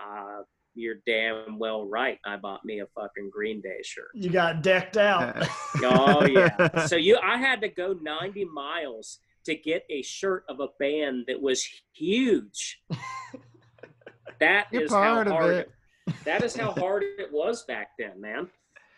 uh, 0.00 0.42
you're 0.74 0.96
damn 1.06 1.58
well 1.58 1.86
right. 1.86 2.18
I 2.26 2.36
bought 2.36 2.64
me 2.64 2.80
a 2.80 2.86
fucking 2.94 3.30
Green 3.32 3.60
Day 3.60 3.78
shirt. 3.84 4.08
You 4.14 4.30
got 4.30 4.62
decked 4.62 4.96
out. 4.96 5.36
Oh 5.82 6.24
yeah. 6.26 6.86
so 6.86 6.96
you, 6.96 7.18
I 7.22 7.36
had 7.36 7.60
to 7.62 7.68
go 7.68 7.96
90 8.00 8.44
miles 8.46 9.18
to 9.44 9.54
get 9.56 9.84
a 9.90 10.02
shirt 10.02 10.44
of 10.48 10.60
a 10.60 10.68
band 10.78 11.24
that 11.28 11.40
was 11.40 11.66
huge. 11.92 12.80
That 14.40 14.66
You're 14.72 14.82
is 14.84 14.90
part 14.90 15.26
how 15.28 15.32
hard. 15.32 15.54
it. 15.54 15.70
That 16.24 16.42
is 16.42 16.56
how 16.56 16.72
hard 16.72 17.02
it 17.04 17.32
was 17.32 17.62
back 17.64 17.90
then, 17.98 18.20
man. 18.20 18.48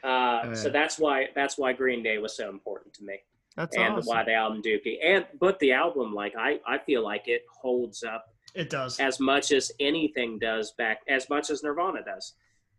Uh, 0.03 0.55
so 0.55 0.69
Yeah. 0.69 0.73
that's 0.73 0.99
why 0.99 1.27
that's 1.35 1.59
why 1.59 1.73
Green 1.73 2.03
Day 2.03 2.19
was 2.19 2.37
so 2.37 2.49
important 2.49 2.95
to 2.95 3.05
me, 3.05 3.19
That's 3.57 3.77
and 3.77 3.95
awesome. 3.95 4.07
why 4.07 4.23
the 4.25 4.35
album 4.35 4.61
Dookie, 4.63 4.99
and 5.03 5.25
but 5.41 5.59
the 5.61 5.73
album, 5.73 6.15
like 6.15 6.35
I 6.39 6.61
I 6.67 6.79
feel 6.79 7.03
like 7.03 7.27
it 7.27 7.43
holds 7.51 8.03
up 8.05 8.27
It 8.55 8.69
does. 8.71 9.01
as 9.01 9.19
much 9.19 9.51
as 9.53 9.73
anything 9.81 10.39
does 10.39 10.73
back 10.79 11.01
as 11.09 11.29
much 11.31 11.51
as 11.51 11.63
nirvana 11.63 12.03
does 12.05 12.35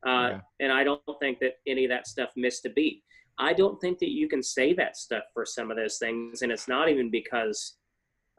uh, 0.06 0.30
Yeah. 0.34 0.40
and 0.60 0.72
i 0.72 0.84
don't 0.84 1.02
think 1.20 1.40
that 1.40 1.54
any 1.66 1.86
of 1.86 1.90
that 1.90 2.06
stuff 2.08 2.30
missed 2.36 2.66
a 2.66 2.70
beat 2.70 3.04
i 3.40 3.54
don't 3.54 3.80
think 3.82 3.98
that 4.00 4.12
you 4.12 4.28
can 4.30 4.44
say 4.44 4.74
that 4.74 4.98
stuff 4.98 5.24
for 5.34 5.46
some 5.46 5.70
of 5.72 5.78
those 5.78 5.98
things 5.98 6.42
and 6.44 6.52
it's 6.52 6.68
not 6.68 6.90
even 6.90 7.10
because 7.12 7.78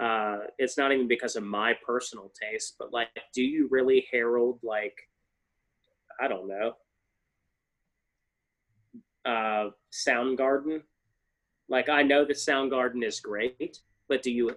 uh, 0.00 0.38
it's 0.58 0.78
not 0.78 0.92
even 0.92 1.08
because 1.08 1.34
of 1.34 1.42
my 1.42 1.74
personal 1.84 2.30
taste 2.40 2.76
but 2.78 2.92
like 2.92 3.08
do 3.34 3.42
you 3.42 3.66
really 3.70 4.06
herald 4.12 4.58
like 4.62 4.96
i 6.20 6.28
don't 6.28 6.46
know 6.48 6.72
uh, 9.24 9.70
soundgarden 9.92 10.82
like 11.68 11.88
i 11.88 12.02
know 12.02 12.24
that 12.24 12.36
soundgarden 12.36 13.04
is 13.04 13.20
great 13.20 13.78
but 14.08 14.22
do 14.22 14.30
you 14.30 14.50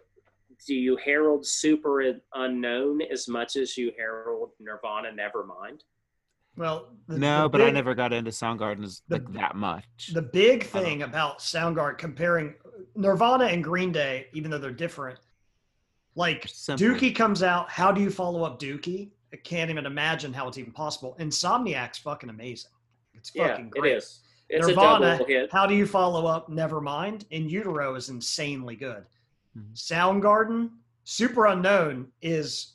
do 0.67 0.75
you 0.75 0.97
herald 0.97 1.45
super 1.45 2.03
unknown 2.35 3.01
as 3.01 3.27
much 3.27 3.55
as 3.55 3.77
you 3.77 3.91
herald 3.97 4.51
nirvana 4.59 5.09
nevermind 5.09 5.81
Well, 6.57 6.89
the, 7.07 7.17
no, 7.17 7.43
the 7.43 7.49
but 7.49 7.61
I 7.61 7.69
never 7.71 7.95
got 7.95 8.11
into 8.11 8.29
Soundgarden 8.31 8.83
the- 9.07 9.15
like 9.15 9.31
that 9.33 9.55
much. 9.55 9.85
The 10.13 10.21
big 10.21 10.65
thing 10.65 11.03
about 11.03 11.39
Soundgarden 11.39 11.97
comparing 11.97 12.55
Nirvana 12.93 13.45
and 13.45 13.63
Green 13.63 13.91
Day, 13.93 14.27
even 14.33 14.51
though 14.51 14.57
they're 14.57 14.71
different, 14.85 15.17
like 16.15 16.45
Simple. 16.49 16.85
Dookie 16.85 17.15
comes 17.15 17.41
out. 17.41 17.69
How 17.69 17.89
do 17.93 18.01
you 18.01 18.09
follow 18.09 18.43
up 18.43 18.59
Dookie? 18.59 19.11
I 19.33 19.37
can't 19.37 19.69
even 19.71 19.85
imagine 19.85 20.33
how 20.33 20.49
it's 20.49 20.57
even 20.57 20.73
possible. 20.73 21.15
Insomniac's 21.21 21.99
fucking 21.99 22.29
amazing. 22.29 22.71
It's 23.13 23.31
yeah 23.33 23.47
fucking 23.47 23.67
it 23.67 23.79
great. 23.79 23.95
is 23.95 24.19
it's 24.51 24.67
Nirvana, 24.67 25.19
a 25.21 25.25
hit 25.25 25.51
how 25.51 25.65
do 25.65 25.73
you 25.75 25.85
follow 25.87 26.25
up 26.25 26.49
Nevermind? 26.49 27.25
In 27.31 27.49
Utero 27.49 27.95
is 27.95 28.09
insanely 28.09 28.75
good. 28.75 29.05
Mhm. 29.57 29.73
Soundgarden, 29.75 30.71
Superunknown 31.05 32.07
is 32.21 32.73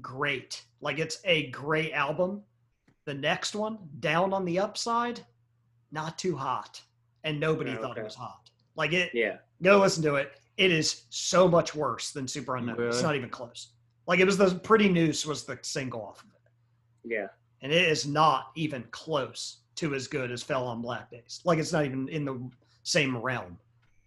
great. 0.00 0.64
Like 0.80 0.98
it's 0.98 1.20
a 1.24 1.50
great 1.50 1.92
album. 1.92 2.42
The 3.04 3.14
next 3.14 3.54
one, 3.54 3.78
Down 4.00 4.32
on 4.32 4.44
the 4.44 4.58
Upside, 4.58 5.20
not 5.90 6.18
too 6.18 6.36
hot. 6.36 6.80
And 7.24 7.38
nobody 7.38 7.72
Oh, 7.72 7.80
thought 7.80 7.98
it 7.98 8.04
was 8.04 8.14
hot. 8.14 8.50
Like 8.76 8.92
it 8.92 9.10
yeah 9.14 9.38
go 9.62 9.78
listen 9.78 10.02
to 10.04 10.16
it. 10.16 10.32
It 10.56 10.70
is 10.70 11.04
so 11.10 11.48
much 11.48 11.74
worse 11.74 12.10
than 12.10 12.26
Superunknown. 12.26 12.78
It's 12.88 13.02
not 13.02 13.16
even 13.16 13.30
close. 13.30 13.72
Like 14.06 14.20
it 14.20 14.24
was 14.26 14.36
the 14.36 14.54
Pretty 14.56 14.88
Noose 14.88 15.24
was 15.24 15.44
the 15.44 15.58
single 15.62 16.02
off 16.02 16.22
of 16.22 16.30
it 16.30 16.32
yeah 17.04 17.26
and 17.62 17.72
it 17.72 17.88
is 17.88 18.06
not 18.06 18.52
even 18.54 18.84
close 18.90 19.61
to 19.76 19.94
as 19.94 20.06
good 20.06 20.30
as 20.30 20.42
Fell 20.42 20.66
on 20.66 20.82
Black 20.82 21.10
Days. 21.10 21.40
Like 21.44 21.58
it's 21.58 21.72
not 21.72 21.84
even 21.84 22.08
in 22.08 22.24
the 22.24 22.50
same 22.82 23.16
realm. 23.16 23.58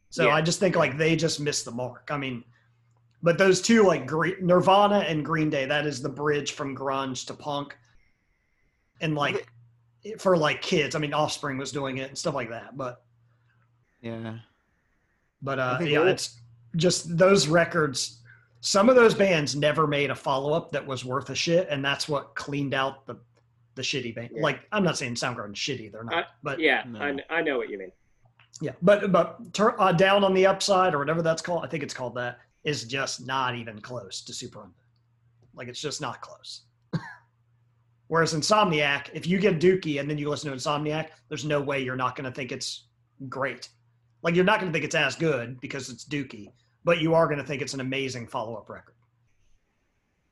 So 0.10 0.28
Yeah. 0.28 0.36
I 0.36 0.42
just 0.42 0.60
think 0.60 0.76
like 0.76 0.98
they 0.98 1.16
just 1.16 1.40
missed 1.40 1.66
the 1.66 1.72
mark. 1.72 2.10
I 2.12 2.18
mean, 2.18 2.44
but 3.24 3.38
those 3.38 3.62
two 3.62 3.84
like 3.84 4.06
Gre- 4.06 4.40
Nirvana 4.42 5.00
and 5.00 5.26
Green 5.26 5.50
Day, 5.50 5.66
that 5.66 5.86
is 5.88 6.02
the 6.02 6.10
bridge 6.10 6.52
from 6.54 6.76
grunge 6.76 7.26
to 7.28 7.34
punk, 7.34 7.76
and 9.02 9.16
like 9.16 9.48
for 10.20 10.38
like 10.38 10.62
kids. 10.62 10.96
I 10.96 11.00
mean, 11.00 11.14
Offspring 11.14 11.58
was 11.58 11.72
doing 11.72 11.98
it 11.98 12.10
and 12.10 12.18
stuff 12.18 12.36
like 12.36 12.50
that. 12.50 12.78
But 12.78 13.04
yeah. 14.02 14.38
but 15.42 15.58
uh, 15.60 15.78
yeah, 15.82 16.00
we'll- 16.00 16.08
it's 16.10 16.40
just 16.76 17.18
those 17.18 17.48
records. 17.48 18.20
Some 18.62 18.90
of 18.90 18.96
those 18.96 19.14
bands 19.14 19.56
never 19.56 19.86
made 19.88 20.10
a 20.10 20.16
follow 20.16 20.54
up 20.54 20.72
that 20.72 20.86
was 20.86 21.06
worth 21.06 21.30
a 21.30 21.36
shit, 21.36 21.68
and 21.70 21.84
that's 21.84 22.08
what 22.10 22.36
cleaned 22.36 22.74
out 22.74 23.06
the 23.06 23.16
the 23.76 23.82
shitty 23.82 24.16
band. 24.16 24.30
Yeah. 24.34 24.42
Like 24.42 24.62
I'm 24.72 24.84
not 24.84 24.98
saying 24.98 25.16
Soundgarden's 25.16 25.60
shitty, 25.60 25.92
they're 25.92 26.04
not, 26.04 26.14
I- 26.14 26.26
but 26.44 26.60
yeah 26.60 26.84
No. 26.88 27.00
I, 27.00 27.18
I 27.30 27.42
know 27.42 27.58
what 27.58 27.70
you 27.70 27.78
mean 27.78 27.92
yeah, 28.62 28.72
but 28.82 29.12
but 29.12 29.54
tur 29.54 29.76
uh, 29.82 29.92
down 29.92 30.24
on 30.24 30.34
the 30.34 30.46
upside 30.46 30.94
or 30.94 31.00
whatever 31.00 31.22
that's 31.22 31.42
called, 31.42 31.66
I 31.66 31.68
think 31.68 31.84
it's 31.84 31.94
called 31.94 32.16
that, 32.16 32.40
is 32.64 32.86
just 32.86 33.26
not 33.28 33.54
even 33.54 33.82
close 33.82 34.22
to 34.22 34.32
Superunknown. 34.32 34.72
Like 35.54 35.68
it's 35.68 35.82
just 35.82 36.00
not 36.00 36.22
close. 36.22 36.62
Whereas 38.08 38.34
Insomniac, 38.34 39.10
if 39.14 39.28
you 39.28 39.40
get 39.40 39.60
Dookie 39.60 40.00
and 40.00 40.10
then 40.10 40.18
you 40.18 40.30
listen 40.30 40.50
to 40.52 40.56
Insomniac, 40.56 41.10
there's 41.28 41.44
no 41.44 41.60
way 41.60 41.82
you're 41.84 41.98
not 41.98 42.16
going 42.16 42.24
to 42.30 42.34
think 42.34 42.54
it's 42.54 42.86
great. 43.28 43.68
Like 44.22 44.36
you're 44.36 44.46
not 44.46 44.62
going 44.62 44.72
to 44.72 44.74
think 44.74 44.86
it's 44.86 44.96
as 44.96 45.18
good 45.18 45.60
because 45.60 45.90
it's 45.90 46.06
Dookie, 46.06 46.52
but 46.86 47.02
you 47.02 47.14
are 47.14 47.26
going 47.28 47.40
to 47.40 47.44
think 47.46 47.62
it's 47.62 47.74
an 47.74 47.82
amazing 47.82 48.26
follow 48.26 48.56
up 48.56 48.70
record. 48.70 48.96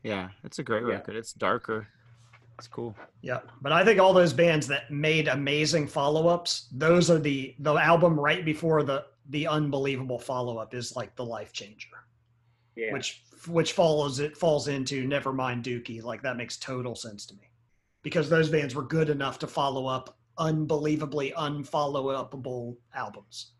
Yeah, 0.01 0.29
it's 0.45 0.59
a 0.59 0.63
great 0.63 0.83
Yeah. 0.83 0.93
record. 0.93 1.17
It's 1.17 1.33
darker. 1.33 1.89
It's 2.57 2.67
cool. 2.67 2.95
Yeah, 3.21 3.39
but 3.61 3.71
I 3.71 3.83
think 3.83 3.99
all 3.99 4.13
those 4.13 4.33
bands 4.33 4.67
that 4.67 4.91
made 4.91 5.27
amazing 5.27 5.87
follow-ups, 5.87 6.67
those 6.71 7.09
are 7.09 7.19
the 7.19 7.55
the 7.59 7.73
album 7.75 8.19
right 8.19 8.45
before 8.45 8.83
the 8.83 9.05
the 9.29 9.47
unbelievable 9.47 10.19
follow-up 10.19 10.73
is 10.73 10.95
like 10.95 11.15
the 11.15 11.25
life 11.25 11.51
changer, 11.53 11.87
yeah 12.75 12.91
which 12.93 13.23
which 13.47 13.73
follows 13.73 14.19
it 14.19 14.37
falls 14.37 14.67
into 14.67 15.07
Nevermind 15.07 15.63
Dookie. 15.63 16.03
Like 16.03 16.21
that 16.21 16.37
makes 16.37 16.57
total 16.57 16.95
sense 16.95 17.25
to 17.27 17.35
me, 17.35 17.49
because 18.03 18.29
those 18.29 18.49
bands 18.49 18.75
were 18.75 18.83
good 18.83 19.09
enough 19.09 19.39
to 19.39 19.47
follow 19.47 19.87
up 19.87 20.17
unbelievably 20.37 21.33
unfollow-upable 21.37 22.75
albums. 22.95 23.51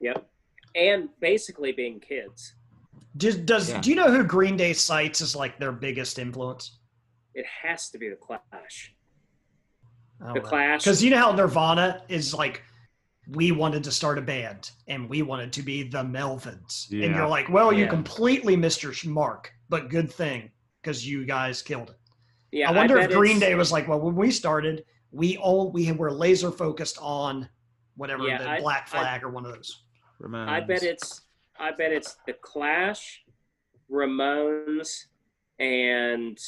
yep 0.00 0.28
and 0.74 1.08
basically 1.20 1.70
being 1.72 2.00
kids 2.00 2.54
Does, 3.16 3.36
does 3.36 3.70
Yeah. 3.70 3.80
do 3.80 3.90
you 3.90 3.96
know 3.96 4.10
who 4.10 4.24
Green 4.24 4.56
Day 4.56 4.72
cites 4.72 5.20
as 5.20 5.36
like 5.36 5.58
their 5.58 5.70
biggest 5.72 6.18
influence? 6.18 6.78
It 7.34 7.44
has 7.62 7.90
to 7.90 7.98
be 7.98 8.08
the 8.08 8.16
clash 8.16 8.94
Oh, 10.24 10.32
the 10.32 10.40
clash 10.40 10.84
Because 10.84 11.02
you 11.02 11.10
know 11.10 11.18
how 11.18 11.32
Nirvana 11.32 12.02
is 12.08 12.32
like, 12.32 12.62
we 13.28 13.50
wanted 13.52 13.82
to 13.84 13.90
start 13.90 14.16
a 14.18 14.22
band 14.22 14.70
and 14.86 15.08
we 15.08 15.22
wanted 15.22 15.52
to 15.54 15.62
be 15.62 15.82
the 15.82 16.02
Melvins. 16.04 16.90
And 16.90 17.14
you're 17.14 17.26
like, 17.26 17.48
well, 17.48 17.72
you 17.72 17.86
completely 17.88 18.54
missed 18.54 18.82
your 18.82 18.92
mark, 19.06 19.50
but 19.68 19.90
good 19.90 20.10
thing 20.12 20.50
because 20.82 21.06
you 21.06 21.24
guys 21.26 21.62
killed 21.62 21.90
it. 21.90 21.96
yeah 22.52 22.70
I 22.70 22.72
wonder 22.72 22.96
bet 22.96 23.10
if 23.10 23.16
Green 23.16 23.38
Day 23.40 23.54
was 23.54 23.72
like, 23.72 23.88
well, 23.88 24.00
when 24.00 24.14
we 24.14 24.30
started, 24.30 24.84
we 25.10 25.36
all 25.38 25.72
we 25.72 25.90
were 25.92 26.12
laser 26.12 26.50
focused 26.50 26.98
on 27.00 27.48
whatever 27.96 28.26
Yeah, 28.28 28.38
the 28.38 28.50
I- 28.50 28.60
Black 28.60 28.84
I- 28.86 28.90
Flag 28.90 29.24
or 29.24 29.30
one 29.30 29.44
of 29.46 29.52
those. 29.54 29.84
Ramones. 30.22 30.48
I 30.48 30.60
bet 30.60 30.82
it's 30.82 31.22
I 31.58 31.70
bet 31.72 31.92
it's 31.92 32.16
the 32.26 32.34
Clash, 32.34 33.22
Ramones, 33.90 35.06
and 35.58 36.38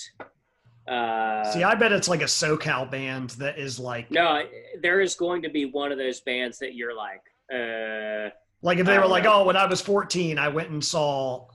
uh, 0.88 1.44
See, 1.52 1.62
I 1.64 1.74
bet 1.74 1.92
it's 1.92 2.08
like 2.08 2.22
a 2.22 2.26
SoCal 2.26 2.90
band 2.90 3.30
that 3.30 3.58
is 3.58 3.78
like, 3.78 4.10
no, 4.10 4.42
there 4.82 5.00
is 5.00 5.14
going 5.14 5.42
to 5.42 5.48
be 5.48 5.64
one 5.66 5.92
of 5.92 5.98
those 5.98 6.20
bands 6.20 6.58
that 6.58 6.74
you're 6.74 6.94
like, 6.94 7.22
uh, 7.52 8.30
like 8.62 8.78
if 8.78 8.88
I 8.88 8.92
they 8.92 8.98
were 8.98 9.06
like, 9.06 9.24
know. 9.24 9.40
oh, 9.42 9.44
when 9.44 9.56
I 9.56 9.66
was 9.66 9.80
14, 9.80 10.38
I 10.38 10.48
went 10.48 10.70
and 10.70 10.84
saw, 10.84 11.46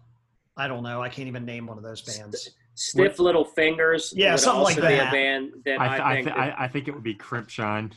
I 0.58 0.68
don't 0.68 0.84
know, 0.84 1.02
I 1.02 1.10
can't 1.10 1.28
even 1.28 1.46
name 1.46 1.66
one 1.68 1.78
of 1.78 1.84
those 1.84 2.02
bands. 2.02 2.50
Stiff 2.76 3.20
Little 3.20 3.44
Fingers. 3.46 4.14
Yeah, 4.16 4.32
would 4.32 4.40
something 4.40 4.64
like 4.64 4.78
also 4.78 4.88
be 4.90 4.96
that. 4.96 5.10
a 5.10 5.12
band 5.12 5.52
that 5.66 5.80
I, 5.82 5.86
I, 5.86 5.90
th- 5.90 6.02
I, 6.02 6.14
think. 6.16 6.26
th- 6.28 6.36
that- 6.38 6.60
I, 6.60 6.64
I 6.64 6.68
think 6.68 6.88
it 6.88 6.92
would 6.94 7.04
be 7.04 7.16
Crimpshrine. 7.16 7.92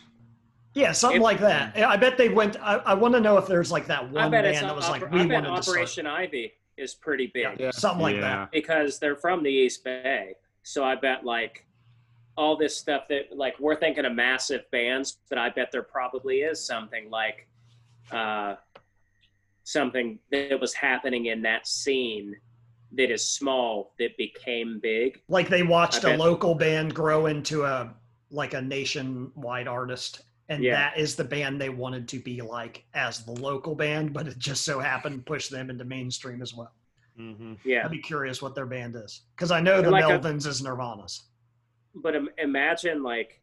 Yeah, 0.74 0.90
something 0.92 1.18
If- 1.20 1.22
like 1.24 1.38
that. 1.40 1.76
I 1.78 1.96
bet 1.96 2.18
they 2.18 2.28
went. 2.28 2.56
I, 2.60 2.76
I 2.78 2.94
want 2.94 3.14
to 3.14 3.20
know 3.20 3.38
if 3.38 3.46
there's 3.46 3.70
like 3.70 3.86
that 3.86 4.10
one 4.10 4.30
band 4.32 4.56
that 4.66 4.74
was 4.74 4.84
Oper- 4.86 4.90
like, 4.90 5.12
we 5.12 5.20
I 5.20 5.26
bet 5.26 5.44
wanted 5.44 5.62
to. 5.62 5.70
Operation 5.70 6.06
Ivy 6.06 6.52
is 6.76 6.94
pretty 6.94 7.30
big 7.32 7.44
Yeah, 7.44 7.54
Yeah. 7.66 7.70
something 7.70 8.02
like 8.02 8.16
Yeah. 8.16 8.22
that. 8.22 8.50
because 8.50 8.98
they're 8.98 9.14
from 9.14 9.44
the 9.44 9.50
East 9.50 9.84
Bay. 9.84 10.34
So 10.64 10.82
I 10.82 10.96
bet 10.96 11.24
like 11.24 11.64
all 12.36 12.56
this 12.56 12.76
stuff 12.76 13.06
that 13.08 13.36
like 13.36 13.58
we're 13.60 13.76
thinking 13.76 14.04
of 14.04 14.12
massive 14.14 14.62
bands, 14.72 15.18
but 15.28 15.38
I 15.38 15.50
bet 15.50 15.70
there 15.70 15.82
probably 15.82 16.38
is 16.38 16.64
something 16.64 17.08
like 17.10 17.46
uh, 18.10 18.56
something 19.62 20.18
that 20.32 20.58
was 20.58 20.74
happening 20.74 21.26
in 21.26 21.42
that 21.42 21.68
scene 21.68 22.34
that 22.96 23.10
is 23.12 23.24
small 23.24 23.92
that 23.98 24.16
became 24.16 24.80
big. 24.80 25.20
Like 25.28 25.48
they 25.48 25.62
watched 25.62 26.04
a 26.04 26.16
local 26.16 26.54
band 26.54 26.94
grow 26.94 27.26
into 27.26 27.64
a 27.64 27.94
like 28.30 28.54
a 28.54 28.62
nationwide 28.62 29.68
artist, 29.68 30.22
and 30.48 30.62
Yeah. 30.64 30.72
that 30.74 30.98
is 30.98 31.14
the 31.14 31.24
band 31.24 31.60
they 31.60 31.68
wanted 31.68 32.08
to 32.08 32.18
be 32.18 32.40
like 32.40 32.84
as 32.94 33.24
the 33.24 33.32
local 33.32 33.74
band, 33.74 34.12
but 34.12 34.26
it 34.26 34.38
just 34.38 34.64
so 34.64 34.80
happened 34.80 35.18
to 35.18 35.22
push 35.22 35.48
them 35.48 35.70
into 35.70 35.84
mainstream 35.84 36.42
as 36.42 36.54
well. 36.54 36.72
Mm-hmm. 37.18 37.54
Yeah, 37.64 37.84
I'd 37.84 37.90
be 37.90 37.98
curious 37.98 38.42
what 38.42 38.54
their 38.54 38.66
band 38.66 38.96
is 38.96 39.22
because 39.36 39.50
I 39.50 39.60
know 39.60 39.76
the 39.76 39.82
They're 39.82 39.90
like 39.92 40.04
a- 40.04 40.18
Melvins 40.18 40.46
is 40.46 40.62
Nirvana's. 40.62 41.24
but 41.94 42.14
Im- 42.16 42.28
imagine 42.38 43.02
like 43.02 43.40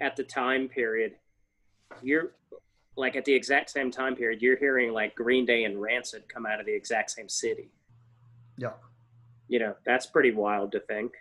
at 0.00 0.14
the 0.16 0.24
time 0.24 0.68
period, 0.68 1.14
you're 2.02 2.32
like 2.96 3.16
at 3.16 3.24
the 3.24 3.32
exact 3.32 3.70
same 3.70 3.90
time 3.90 4.14
period, 4.14 4.42
you're 4.42 4.56
hearing 4.58 4.92
like 4.92 5.14
Green 5.14 5.46
Day 5.46 5.64
and 5.64 5.80
Rancid 5.80 6.28
come 6.28 6.44
out 6.46 6.60
of 6.60 6.66
the 6.66 6.74
exact 6.74 7.10
same 7.12 7.28
city. 7.28 7.70
Yeah. 8.58 8.72
You 9.48 9.58
know, 9.58 9.74
that's 9.86 10.06
pretty 10.06 10.30
wild 10.32 10.72
to 10.72 10.80
think. 10.80 11.12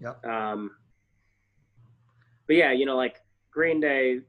Yep. 0.00 0.24
Um, 0.26 0.72
but 2.46 2.56
yeah, 2.56 2.72
you 2.72 2.84
know, 2.86 2.96
like 2.96 3.22
Green 3.50 3.80
Day, 3.80 4.20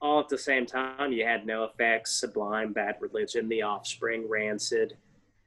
all 0.00 0.20
at 0.20 0.28
the 0.28 0.38
same 0.38 0.66
time, 0.66 1.12
you 1.12 1.24
had 1.24 1.44
NOFX, 1.46 2.08
Sublime, 2.08 2.72
Bad 2.72 2.96
Religion, 3.00 3.48
The 3.48 3.62
Offspring, 3.62 4.28
Rancid, 4.28 4.96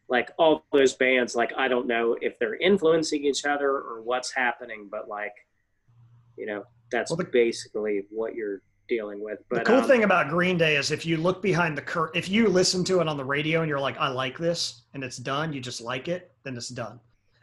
like 0.07 0.31
all 0.37 0.65
those 0.71 0.93
bands. 0.93 1.35
Like 1.35 1.51
I 1.57 1.67
don't 1.67 1.87
know 1.87 2.17
if 2.21 2.37
they're 2.39 2.55
influencing 2.55 3.25
each 3.25 3.45
other 3.45 3.69
or 3.69 4.01
what's 4.01 4.31
happening, 4.33 4.87
but 4.89 5.07
like, 5.07 5.33
you 6.37 6.45
know, 6.45 6.63
that's 6.91 7.11
Well, 7.11 7.17
the- 7.17 7.25
basically 7.25 8.05
what 8.09 8.35
you're 8.35 8.61
dealing 8.87 9.23
with. 9.23 9.39
But 9.49 9.59
the 9.59 9.65
cool 9.65 9.79
um, 9.81 9.87
thing 9.87 10.03
about 10.03 10.29
Green 10.29 10.57
Day 10.57 10.75
is 10.75 10.91
if 10.91 11.05
you 11.05 11.17
look 11.17 11.41
behind 11.41 11.75
the 11.77 11.81
curtain, 11.81 12.17
if 12.17 12.29
you 12.29 12.47
listen 12.47 12.83
to 12.85 12.99
it 13.01 13.07
on 13.07 13.17
the 13.17 13.25
radio 13.25 13.61
and 13.61 13.69
you're 13.69 13.79
like, 13.79 13.97
I 13.97 14.09
like 14.09 14.37
this, 14.37 14.83
and 14.93 15.03
it's 15.03 15.17
done, 15.17 15.51
you 15.53 15.59
just 15.59 15.81
like 15.81 16.07
it, 16.07 16.31
then 16.43 16.55
it's 16.55 16.69
done. 16.69 16.99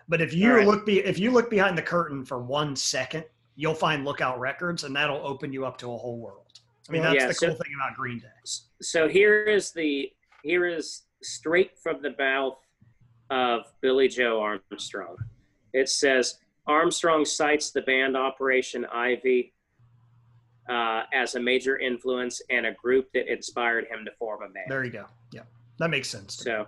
But 0.08 0.20
if 0.20 0.32
you 0.34 0.54
right. 0.54 0.66
look 0.66 0.86
be 0.86 1.00
if 1.00 1.18
you 1.18 1.30
look 1.30 1.50
behind 1.50 1.76
the 1.76 1.82
curtain 1.82 2.24
for 2.24 2.38
one 2.38 2.76
second, 2.76 3.24
you'll 3.56 3.74
find 3.74 4.04
Lookout 4.04 4.38
Records, 4.38 4.84
and 4.84 4.94
that'll 4.94 5.24
open 5.26 5.52
you 5.52 5.64
up 5.66 5.78
to 5.78 5.92
a 5.92 5.96
whole 5.96 6.18
world. 6.18 6.60
I 6.88 6.92
mean, 6.92 7.02
that's 7.02 7.14
Yeah, 7.16 7.26
the 7.28 7.34
so- 7.34 7.46
cool 7.48 7.56
thing 7.56 7.72
about 7.74 7.96
Green 7.96 8.18
Day. 8.18 8.26
so 8.80 9.08
here 9.08 9.44
is 9.44 9.72
the 9.72 10.12
here 10.44 10.66
is 10.66 11.02
straight 11.22 11.78
from 11.78 12.02
the 12.02 12.14
mouth 12.18 12.58
of 13.30 13.62
Billie 13.80 14.08
Joe 14.08 14.40
Armstrong. 14.40 15.16
It 15.72 15.88
says 15.88 16.38
Armstrong 16.66 17.24
cites 17.24 17.70
the 17.70 17.82
band 17.82 18.16
Operation 18.16 18.84
Ivy 18.92 19.52
uh, 20.68 21.02
as 21.12 21.34
a 21.34 21.40
major 21.40 21.78
influence 21.78 22.40
and 22.50 22.66
a 22.66 22.72
group 22.72 23.08
that 23.14 23.32
inspired 23.32 23.86
him 23.86 24.04
to 24.04 24.10
form 24.18 24.42
a 24.42 24.48
band. 24.48 24.66
There 24.68 24.84
you 24.84 24.90
go. 24.90 25.06
Yeah, 25.32 25.42
that 25.78 25.90
makes 25.90 26.08
sense. 26.08 26.36
So, 26.36 26.66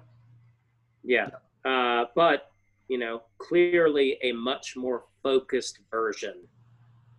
yeah. 1.02 1.28
Uh, 1.64 2.06
but, 2.14 2.50
you 2.88 2.98
know, 2.98 3.22
clearly 3.38 4.18
a 4.22 4.32
much 4.32 4.76
more 4.76 5.04
focused 5.22 5.78
version 5.90 6.34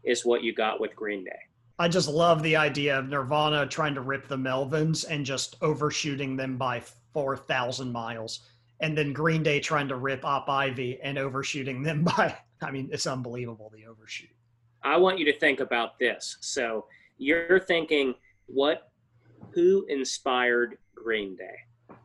is 0.04 0.26
what 0.26 0.44
you 0.44 0.54
got 0.54 0.80
with 0.80 0.96
Green 0.96 1.24
Day. 1.24 1.32
I 1.78 1.88
just 1.88 2.08
love 2.08 2.42
the 2.42 2.56
idea 2.56 2.98
of 2.98 3.10
Nirvana 3.10 3.68
trying 3.68 3.96
to 3.96 4.02
rip 4.02 4.28
the 4.28 4.38
Melvins 4.38 5.06
and 5.10 5.26
just 5.26 5.58
overshooting 5.62 6.38
them 6.38 6.58
by 6.58 6.80
four 7.16 7.38
thousand 7.38 7.94
miles, 7.94 8.42
and 8.82 8.95
then 8.95 9.14
Green 9.14 9.42
Day 9.42 9.61
trying 9.61 9.88
to 9.88 9.95
rip 9.95 10.26
Op 10.26 10.50
Ivy 10.50 11.00
and 11.02 11.18
overshooting 11.18 11.82
them 11.82 12.03
by. 12.18 12.38
I 12.61 12.72
mean, 12.72 12.90
it's 12.92 13.08
unbelievable 13.08 13.72
the 13.74 13.85
overshoot. 13.85 14.30
I 14.84 14.98
want 14.98 15.18
you 15.18 15.26
to 15.26 15.40
think 15.40 15.61
about 15.61 15.98
this. 15.98 16.38
So 16.42 16.85
you're 17.18 17.60
thinking, 17.60 18.14
what, 18.48 18.92
who 19.52 19.85
inspired 19.88 20.77
Green 20.94 21.35
Day? 21.38 21.95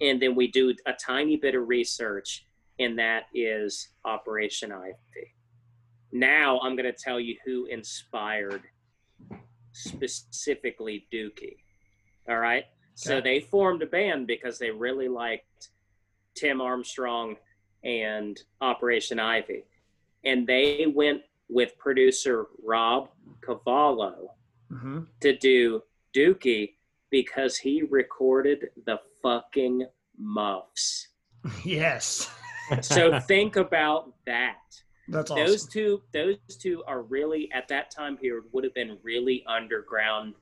And 0.00 0.22
then 0.22 0.34
we 0.34 0.46
do 0.46 0.74
a 0.86 0.92
tiny 0.92 1.36
bit 1.36 1.54
of 1.54 1.68
research, 1.68 2.46
and 2.78 2.98
that 2.98 3.24
is 3.34 3.88
Operation 4.04 4.72
Ivy. 4.72 5.34
Now 6.12 6.60
I'm 6.60 6.76
going 6.76 6.90
to 6.90 6.98
tell 6.98 7.20
you 7.20 7.36
who 7.44 7.66
inspired 7.66 8.62
specifically 9.72 11.06
Dookie. 11.12 11.56
All 12.28 12.38
right. 12.38 12.64
So 13.00 13.20
they 13.20 13.40
formed 13.40 13.82
a 13.82 13.86
band 13.86 14.26
because 14.26 14.58
they 14.58 14.70
really 14.70 15.08
liked 15.08 15.70
Tim 16.34 16.60
Armstrong 16.60 17.36
and 17.82 18.38
Operation 18.60 19.18
Ivy. 19.18 19.64
And 20.24 20.46
they 20.46 20.86
went 20.94 21.22
with 21.48 21.78
producer 21.78 22.46
Rob 22.62 23.08
Cavallo 23.44 24.34
hmm 24.70 25.00
to 25.20 25.36
do 25.36 25.82
Dookie 26.14 26.74
because 27.10 27.56
he 27.56 27.82
recorded 27.82 28.68
the 28.86 29.00
fucking 29.22 29.86
muffs. 30.18 31.08
Yes, 31.64 32.28
So 32.82 33.18
think 33.32 33.56
about 33.56 34.12
that. 34.26 34.58
that's 35.08 35.30
awesome. 35.30 35.46
Those 35.46 35.66
two 35.66 36.02
those 36.12 36.36
two 36.60 36.84
are 36.86 37.02
really 37.02 37.50
at 37.52 37.66
that 37.68 37.90
time 37.90 38.16
period 38.18 38.44
would 38.52 38.62
have 38.64 38.74
been 38.74 38.98
really 39.02 39.42
underground 39.48 40.34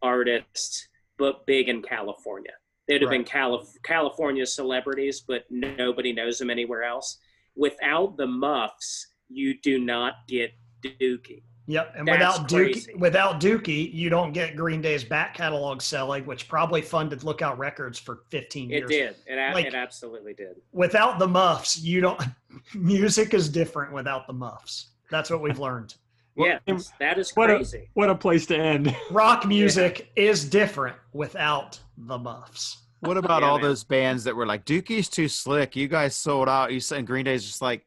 artists, 0.00 0.88
but 1.18 1.46
big 1.46 1.68
in 1.68 1.82
California. 1.82 2.52
They'd 2.88 3.00
have 3.02 3.10
been 3.10 3.24
Calif- 3.24 3.76
California 3.84 4.44
celebrities, 4.44 5.20
but 5.20 5.44
nobody 5.50 6.12
knows 6.12 6.38
them 6.38 6.50
anywhere 6.50 6.82
else. 6.82 7.18
Without 7.54 8.16
the 8.16 8.26
muffs, 8.26 9.06
you 9.28 9.58
do 9.60 9.78
not 9.78 10.14
get 10.26 10.52
Dookie. 10.84 11.42
Yep, 11.68 11.94
and 11.96 12.08
That's 12.08 12.38
without 12.40 12.48
crazy. 12.50 12.92
Dookie, 12.92 12.98
without 12.98 13.40
Dookie, 13.40 13.94
you 13.94 14.10
don't 14.10 14.32
get 14.32 14.56
Green 14.56 14.82
Day's 14.82 15.04
back 15.04 15.32
catalog 15.34 15.80
selling, 15.80 16.26
which 16.26 16.48
probably 16.48 16.82
funded 16.82 17.22
Lookout 17.22 17.56
Records 17.56 18.00
for 18.00 18.24
15 18.30 18.72
It 18.72 18.74
years. 18.78 18.90
did. 18.90 19.16
It, 19.26 19.54
Like- 19.54 19.66
it 19.66 19.74
absolutely 19.74 20.34
did. 20.34 20.56
Without 20.72 21.20
the 21.20 21.28
muffs, 21.28 21.78
you 21.78 22.00
don't. 22.00 22.20
Music 22.74 23.32
is 23.32 23.48
different 23.48 23.92
without 23.92 24.26
the 24.26 24.32
muffs. 24.32 24.88
That's 25.08 25.30
what 25.30 25.40
we've 25.40 25.60
learned. 25.60 25.94
Yeah, 26.36 26.58
that 26.98 27.18
is 27.18 27.30
what 27.32 27.50
a- 27.50 27.56
crazy. 27.56 27.90
What 27.94 28.08
a 28.10 28.14
place 28.14 28.46
to 28.46 28.56
end. 28.56 28.94
Rock 29.10 29.46
music 29.46 30.10
is 30.16 30.48
different 30.48 30.96
without 31.12 31.78
the 31.96 32.18
muffs. 32.18 32.78
What 33.00 33.16
about 33.16 33.42
Yeah, 33.42 33.48
all 33.50 33.56
man. 33.58 33.66
those 33.68 33.84
bands 33.84 34.24
that 34.24 34.34
were 34.36 34.46
like, 34.46 34.64
Dookie's 34.64 35.08
too 35.08 35.28
slick. 35.28 35.74
You 35.76 35.88
guys 35.88 36.14
sold 36.16 36.48
out. 36.48 36.72
You 36.72 36.80
said 36.80 37.04
Green 37.06 37.24
Day's 37.24 37.44
just 37.44 37.60
like, 37.60 37.84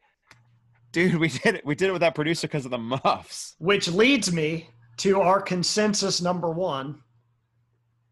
dude, 0.92 1.16
we 1.16 1.28
did 1.28 1.56
it. 1.56 1.64
We 1.66 1.74
did 1.74 1.88
it 1.88 1.92
with 1.92 2.00
that 2.02 2.14
producer 2.14 2.46
because 2.46 2.64
of 2.66 2.70
the 2.70 2.78
muffs. 2.78 3.56
Which 3.58 3.88
leads 3.88 4.32
me 4.32 4.68
to 4.98 5.20
our 5.20 5.40
consensus 5.40 6.20
number 6.22 6.50
one 6.50 7.00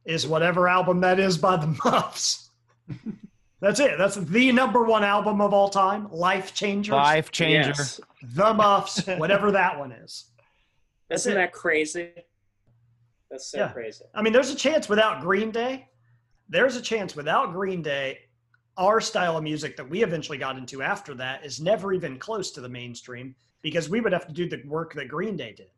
is 0.04 0.26
whatever 0.26 0.66
album 0.68 1.00
that 1.00 1.18
is 1.20 1.38
by 1.38 1.56
the 1.56 1.78
Muffs. 1.84 2.50
That's 3.64 3.80
it. 3.80 3.96
That's 3.96 4.16
the 4.16 4.52
number 4.52 4.84
one 4.84 5.02
album 5.04 5.40
of 5.40 5.54
all 5.54 5.70
time. 5.70 6.06
Life 6.12 6.52
Changers. 6.52 6.92
Life 6.92 7.30
changer. 7.30 7.70
Yes. 7.70 7.98
The 8.22 8.52
Muffs, 8.52 9.06
whatever 9.06 9.50
that 9.52 9.78
one 9.78 9.90
is. 9.90 10.26
That's 11.08 11.22
Isn't 11.22 11.32
it. 11.32 11.36
that 11.36 11.52
crazy? 11.54 12.10
That's 13.30 13.46
so 13.46 13.60
Yeah. 13.60 13.68
crazy. 13.72 14.04
I 14.14 14.20
mean, 14.20 14.34
there's 14.34 14.50
a 14.50 14.54
chance 14.54 14.86
without 14.86 15.22
Green 15.22 15.50
Day. 15.50 15.88
There's 16.46 16.76
a 16.76 16.82
chance 16.82 17.16
without 17.16 17.52
Green 17.52 17.80
Day, 17.80 18.18
our 18.76 19.00
style 19.00 19.38
of 19.38 19.42
music 19.42 19.78
that 19.78 19.88
we 19.88 20.02
eventually 20.02 20.36
got 20.36 20.58
into 20.58 20.82
after 20.82 21.14
that 21.14 21.42
is 21.42 21.58
never 21.58 21.94
even 21.94 22.18
close 22.18 22.50
to 22.52 22.60
the 22.60 22.68
mainstream 22.68 23.34
because 23.62 23.88
we 23.88 24.02
would 24.02 24.12
have 24.12 24.26
to 24.26 24.32
do 24.34 24.46
the 24.46 24.62
work 24.66 24.92
that 24.92 25.08
Green 25.08 25.38
Day 25.38 25.54
did 25.54 25.70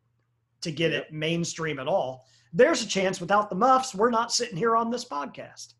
to 0.59 0.71
get 0.71 0.91
Yep. 0.91 1.03
it 1.05 1.13
mainstream 1.13 1.79
at 1.79 1.87
all. 1.87 2.25
There's 2.51 2.81
a 2.83 2.87
chance 2.87 3.21
without 3.21 3.49
the 3.49 3.55
Muffs, 3.55 3.95
we're 3.95 4.09
not 4.09 4.33
sitting 4.33 4.57
here 4.57 4.75
on 4.75 4.91
this 4.91 5.05
podcast. 5.05 5.75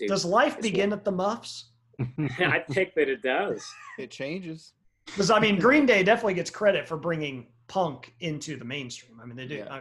Dude, 0.00 0.08
Does 0.08 0.24
life 0.24 0.54
it's 0.56 0.66
begin 0.66 0.92
at 0.92 1.04
the 1.04 1.12
Muffs? 1.12 1.66
I 2.40 2.64
think 2.70 2.94
that 2.94 3.08
it 3.08 3.22
does. 3.22 3.62
It 3.98 4.10
changes. 4.10 4.72
Because 5.04 5.30
I 5.30 5.38
mean, 5.38 5.58
Green 5.58 5.84
Day 5.84 6.02
definitely 6.02 6.34
gets 6.34 6.50
credit 6.50 6.88
for 6.88 6.96
bringing 6.96 7.48
punk 7.68 8.14
into 8.20 8.56
the 8.56 8.64
mainstream. 8.64 9.20
I 9.22 9.26
mean, 9.26 9.36
they 9.36 9.46
do. 9.46 9.56
Yeah. 9.56 9.64
uh, 9.66 9.80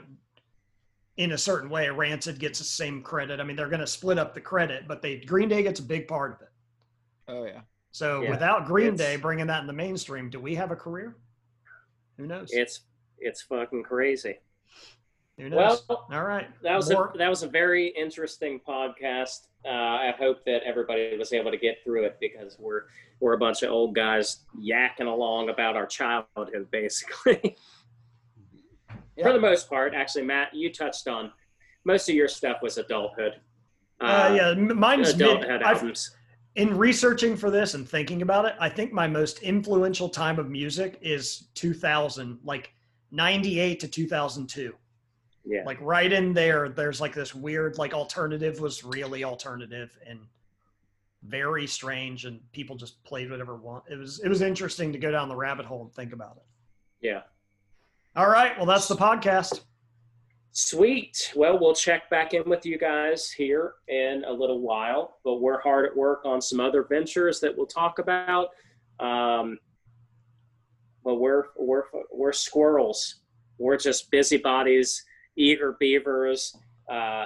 in 1.15 1.31
a 1.31 1.38
certain 1.38 1.69
way, 1.69 1.89
Rancid 1.89 2.38
gets 2.39 2.59
the 2.59 2.65
same 2.65 3.01
credit. 3.01 3.39
I 3.39 3.43
mean, 3.43 3.56
they're 3.56 3.69
going 3.69 3.80
to 3.80 3.88
split 3.88 4.17
up 4.17 4.33
the 4.33 4.41
credit, 4.41 4.88
but 4.88 5.01
they 5.01 5.19
Green 5.19 5.48
Day 5.48 5.64
gets 5.64 5.80
a 5.80 5.83
big 5.83 6.07
part 6.07 6.33
of 6.33 6.41
it. 6.41 6.49
Oh 7.30 7.45
yeah. 7.45 7.61
So 7.91 8.22
Yeah, 8.22 8.31
without 8.31 8.65
Green 8.65 8.93
it's- 8.93 8.99
Day 8.99 9.15
bringing 9.15 9.48
that 9.48 9.61
in 9.61 9.67
the 9.67 9.73
mainstream, 9.73 10.30
do 10.30 10.39
we 10.39 10.56
have 10.56 10.72
a 10.72 10.75
career? 10.75 11.15
Who 12.17 12.27
knows? 12.27 12.49
It's 12.51 12.81
it's 13.17 13.41
fucking 13.43 13.83
crazy. 13.83 14.39
Who 15.40 15.50
knows? 15.50 15.84
Well, 15.88 16.06
All 16.11 16.24
right. 16.24 16.48
that 16.64 16.76
was 16.76 16.92
More- 16.92 17.11
a, 17.16 17.18
that 17.18 17.30
was 17.30 17.43
a 17.43 17.48
very 17.48 17.88
interesting 17.88 18.59
podcast. 18.68 19.48
Uh, 19.66 19.69
I 19.69 20.14
hope 20.18 20.43
that 20.45 20.64
everybody 20.64 21.18
was 21.18 21.34
able 21.34 21.51
to 21.51 21.58
get 21.58 21.77
through 21.84 22.03
it 22.06 22.18
because 22.22 22.58
we're 22.59 22.84
we're 23.19 23.34
a 23.34 23.38
bunch 23.38 23.64
of 23.64 23.72
old 23.72 23.95
guys 23.95 24.40
yakking 24.61 25.08
along 25.08 25.50
about 25.50 25.76
our 25.76 25.85
childhood, 25.85 26.68
basically. 26.72 27.56
For 29.22 29.34
the 29.34 29.40
most 29.40 29.68
part, 29.69 29.93
actually, 29.93 30.24
Matt, 30.24 30.53
you 30.53 30.72
touched 30.72 31.08
on 31.09 31.32
most 31.84 32.08
of 32.08 32.16
your 32.16 32.30
stuff 32.30 32.58
was 32.61 32.77
adulthood. 32.77 33.34
uh, 34.00 34.34
yeah, 34.35 34.50
m- 34.51 34.77
mine's 34.80 35.09
adulthood 35.09 35.61
I've- 35.61 35.76
albums. 35.80 36.16
in 36.56 36.77
researching 36.77 37.35
for 37.35 37.51
this 37.51 37.74
and 37.74 37.88
thinking 37.88 38.22
about 38.22 38.45
it, 38.45 38.56
I 38.61 38.69
think 38.69 38.93
my 38.93 39.08
most 39.08 39.40
influential 39.40 40.08
time 40.08 40.40
of 40.40 40.50
music 40.50 40.98
is 41.01 41.50
2000, 41.56 42.40
like 42.45 42.72
98 43.11 43.80
to 43.82 43.88
2002. 43.90 44.74
Yeah, 45.45 45.64
Like 45.66 45.80
right 45.82 46.11
in 46.11 46.34
there, 46.34 46.69
there's 46.69 47.01
like 47.01 47.14
this 47.14 47.34
weird, 47.34 47.77
like 47.77 47.93
alternative 47.93 48.59
was 48.59 48.84
really 48.84 49.24
alternative 49.24 49.98
and 50.06 50.19
very 51.24 51.66
strange, 51.68 52.26
and 52.26 52.40
people 52.51 52.76
just 52.76 53.03
played 53.03 53.30
whatever 53.32 53.56
want. 53.56 53.85
It 53.90 53.98
was 53.98 54.19
it 54.19 54.30
was 54.30 54.42
interesting 54.42 54.92
to 54.93 55.00
go 55.00 55.11
down 55.11 55.30
the 55.30 55.35
rabbit 55.35 55.66
hole 55.66 55.82
and 55.82 55.93
think 55.93 56.14
about 56.14 56.38
it. 56.38 57.08
yeah. 57.08 57.22
All 58.16 58.30
right, 58.30 58.58
well 58.58 58.66
that's 58.66 58.88
the 58.88 58.95
podcast. 58.95 59.61
Sweet. 60.51 61.32
Well, 61.35 61.59
we'll 61.59 61.76
check 61.76 62.09
back 62.09 62.34
in 62.34 62.43
with 62.50 62.66
you 62.66 62.77
guys 62.77 63.32
here 63.32 63.74
in 63.88 64.24
a 64.27 64.32
little 64.32 64.59
while, 64.61 65.18
but 65.24 65.35
we're 65.35 65.61
hard 65.61 65.85
at 65.85 65.95
work 65.95 66.26
on 66.26 66.42
some 66.42 66.59
other 66.59 66.84
ventures 66.84 67.40
that 67.40 67.56
we'll 67.56 67.68
talk 67.68 68.00
about. 68.00 68.50
Um, 69.00 69.59
but 71.03 71.16
we're 71.16 71.45
we're 71.56 71.84
we're 72.11 72.34
squirrels. 72.34 73.22
We're 73.58 73.77
just 73.77 74.09
busybodies, 74.09 75.03
eager 75.40 75.76
beavers, 75.80 76.56
uh, 76.90 77.26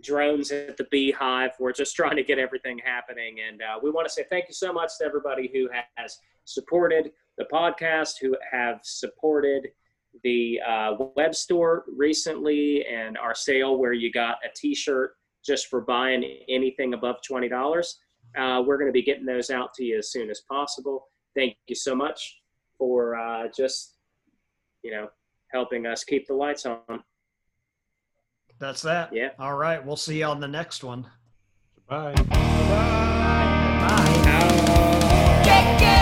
drones 0.00 0.52
at 0.52 0.76
the 0.76 0.84
beehive. 0.90 1.50
We're 1.58 1.72
just 1.72 1.96
trying 1.96 2.16
to 2.16 2.22
get 2.22 2.38
everything 2.38 2.78
happening, 2.78 3.38
and 3.46 3.62
uh, 3.62 3.78
we 3.82 3.90
want 3.90 4.06
to 4.06 4.12
say 4.12 4.24
thank 4.28 4.48
you 4.48 4.54
so 4.54 4.72
much 4.72 4.98
to 4.98 5.04
everybody 5.04 5.50
who 5.52 5.68
has 5.96 6.18
supported 6.44 7.12
the 7.38 7.46
podcast, 7.52 8.14
who 8.20 8.36
have 8.50 8.80
supported 8.82 9.68
the 10.22 10.60
uh, 10.68 10.94
web 11.16 11.34
store 11.34 11.84
recently 11.96 12.84
and 12.86 13.16
our 13.16 13.34
sale 13.34 13.78
where 13.78 13.94
you 13.94 14.12
got 14.12 14.36
a 14.44 14.48
t-shirt 14.54 15.16
just 15.42 15.68
for 15.68 15.80
buying 15.80 16.22
anything 16.48 16.92
above 16.92 17.16
$20 17.28 17.50
uh, 18.36 18.62
we're 18.64 18.78
going 18.78 18.88
to 18.88 18.92
be 18.92 19.02
getting 19.02 19.26
those 19.26 19.50
out 19.50 19.74
to 19.74 19.84
you 19.84 19.98
as 19.98 20.10
soon 20.10 20.30
as 20.30 20.40
possible. 20.40 21.08
Thank 21.34 21.56
you 21.66 21.74
so 21.74 21.94
much 21.94 22.40
for 22.78 23.16
uh, 23.16 23.48
just 23.54 23.96
you 24.82 24.90
know 24.90 25.08
helping 25.52 25.86
us 25.86 26.02
keep 26.04 26.26
the 26.26 26.34
lights 26.34 26.66
on 26.66 27.02
that's 28.62 28.82
that. 28.82 29.12
Yeah. 29.12 29.30
All 29.40 29.56
right. 29.56 29.84
We'll 29.84 29.96
see 29.96 30.20
you 30.20 30.24
on 30.26 30.38
the 30.38 30.46
next 30.46 30.84
one. 30.84 31.08
Bye. 31.88 32.14
Bye. 32.14 32.22
Bye. 32.22 33.82
Bye. 33.88 34.22
Bye. 35.42 36.01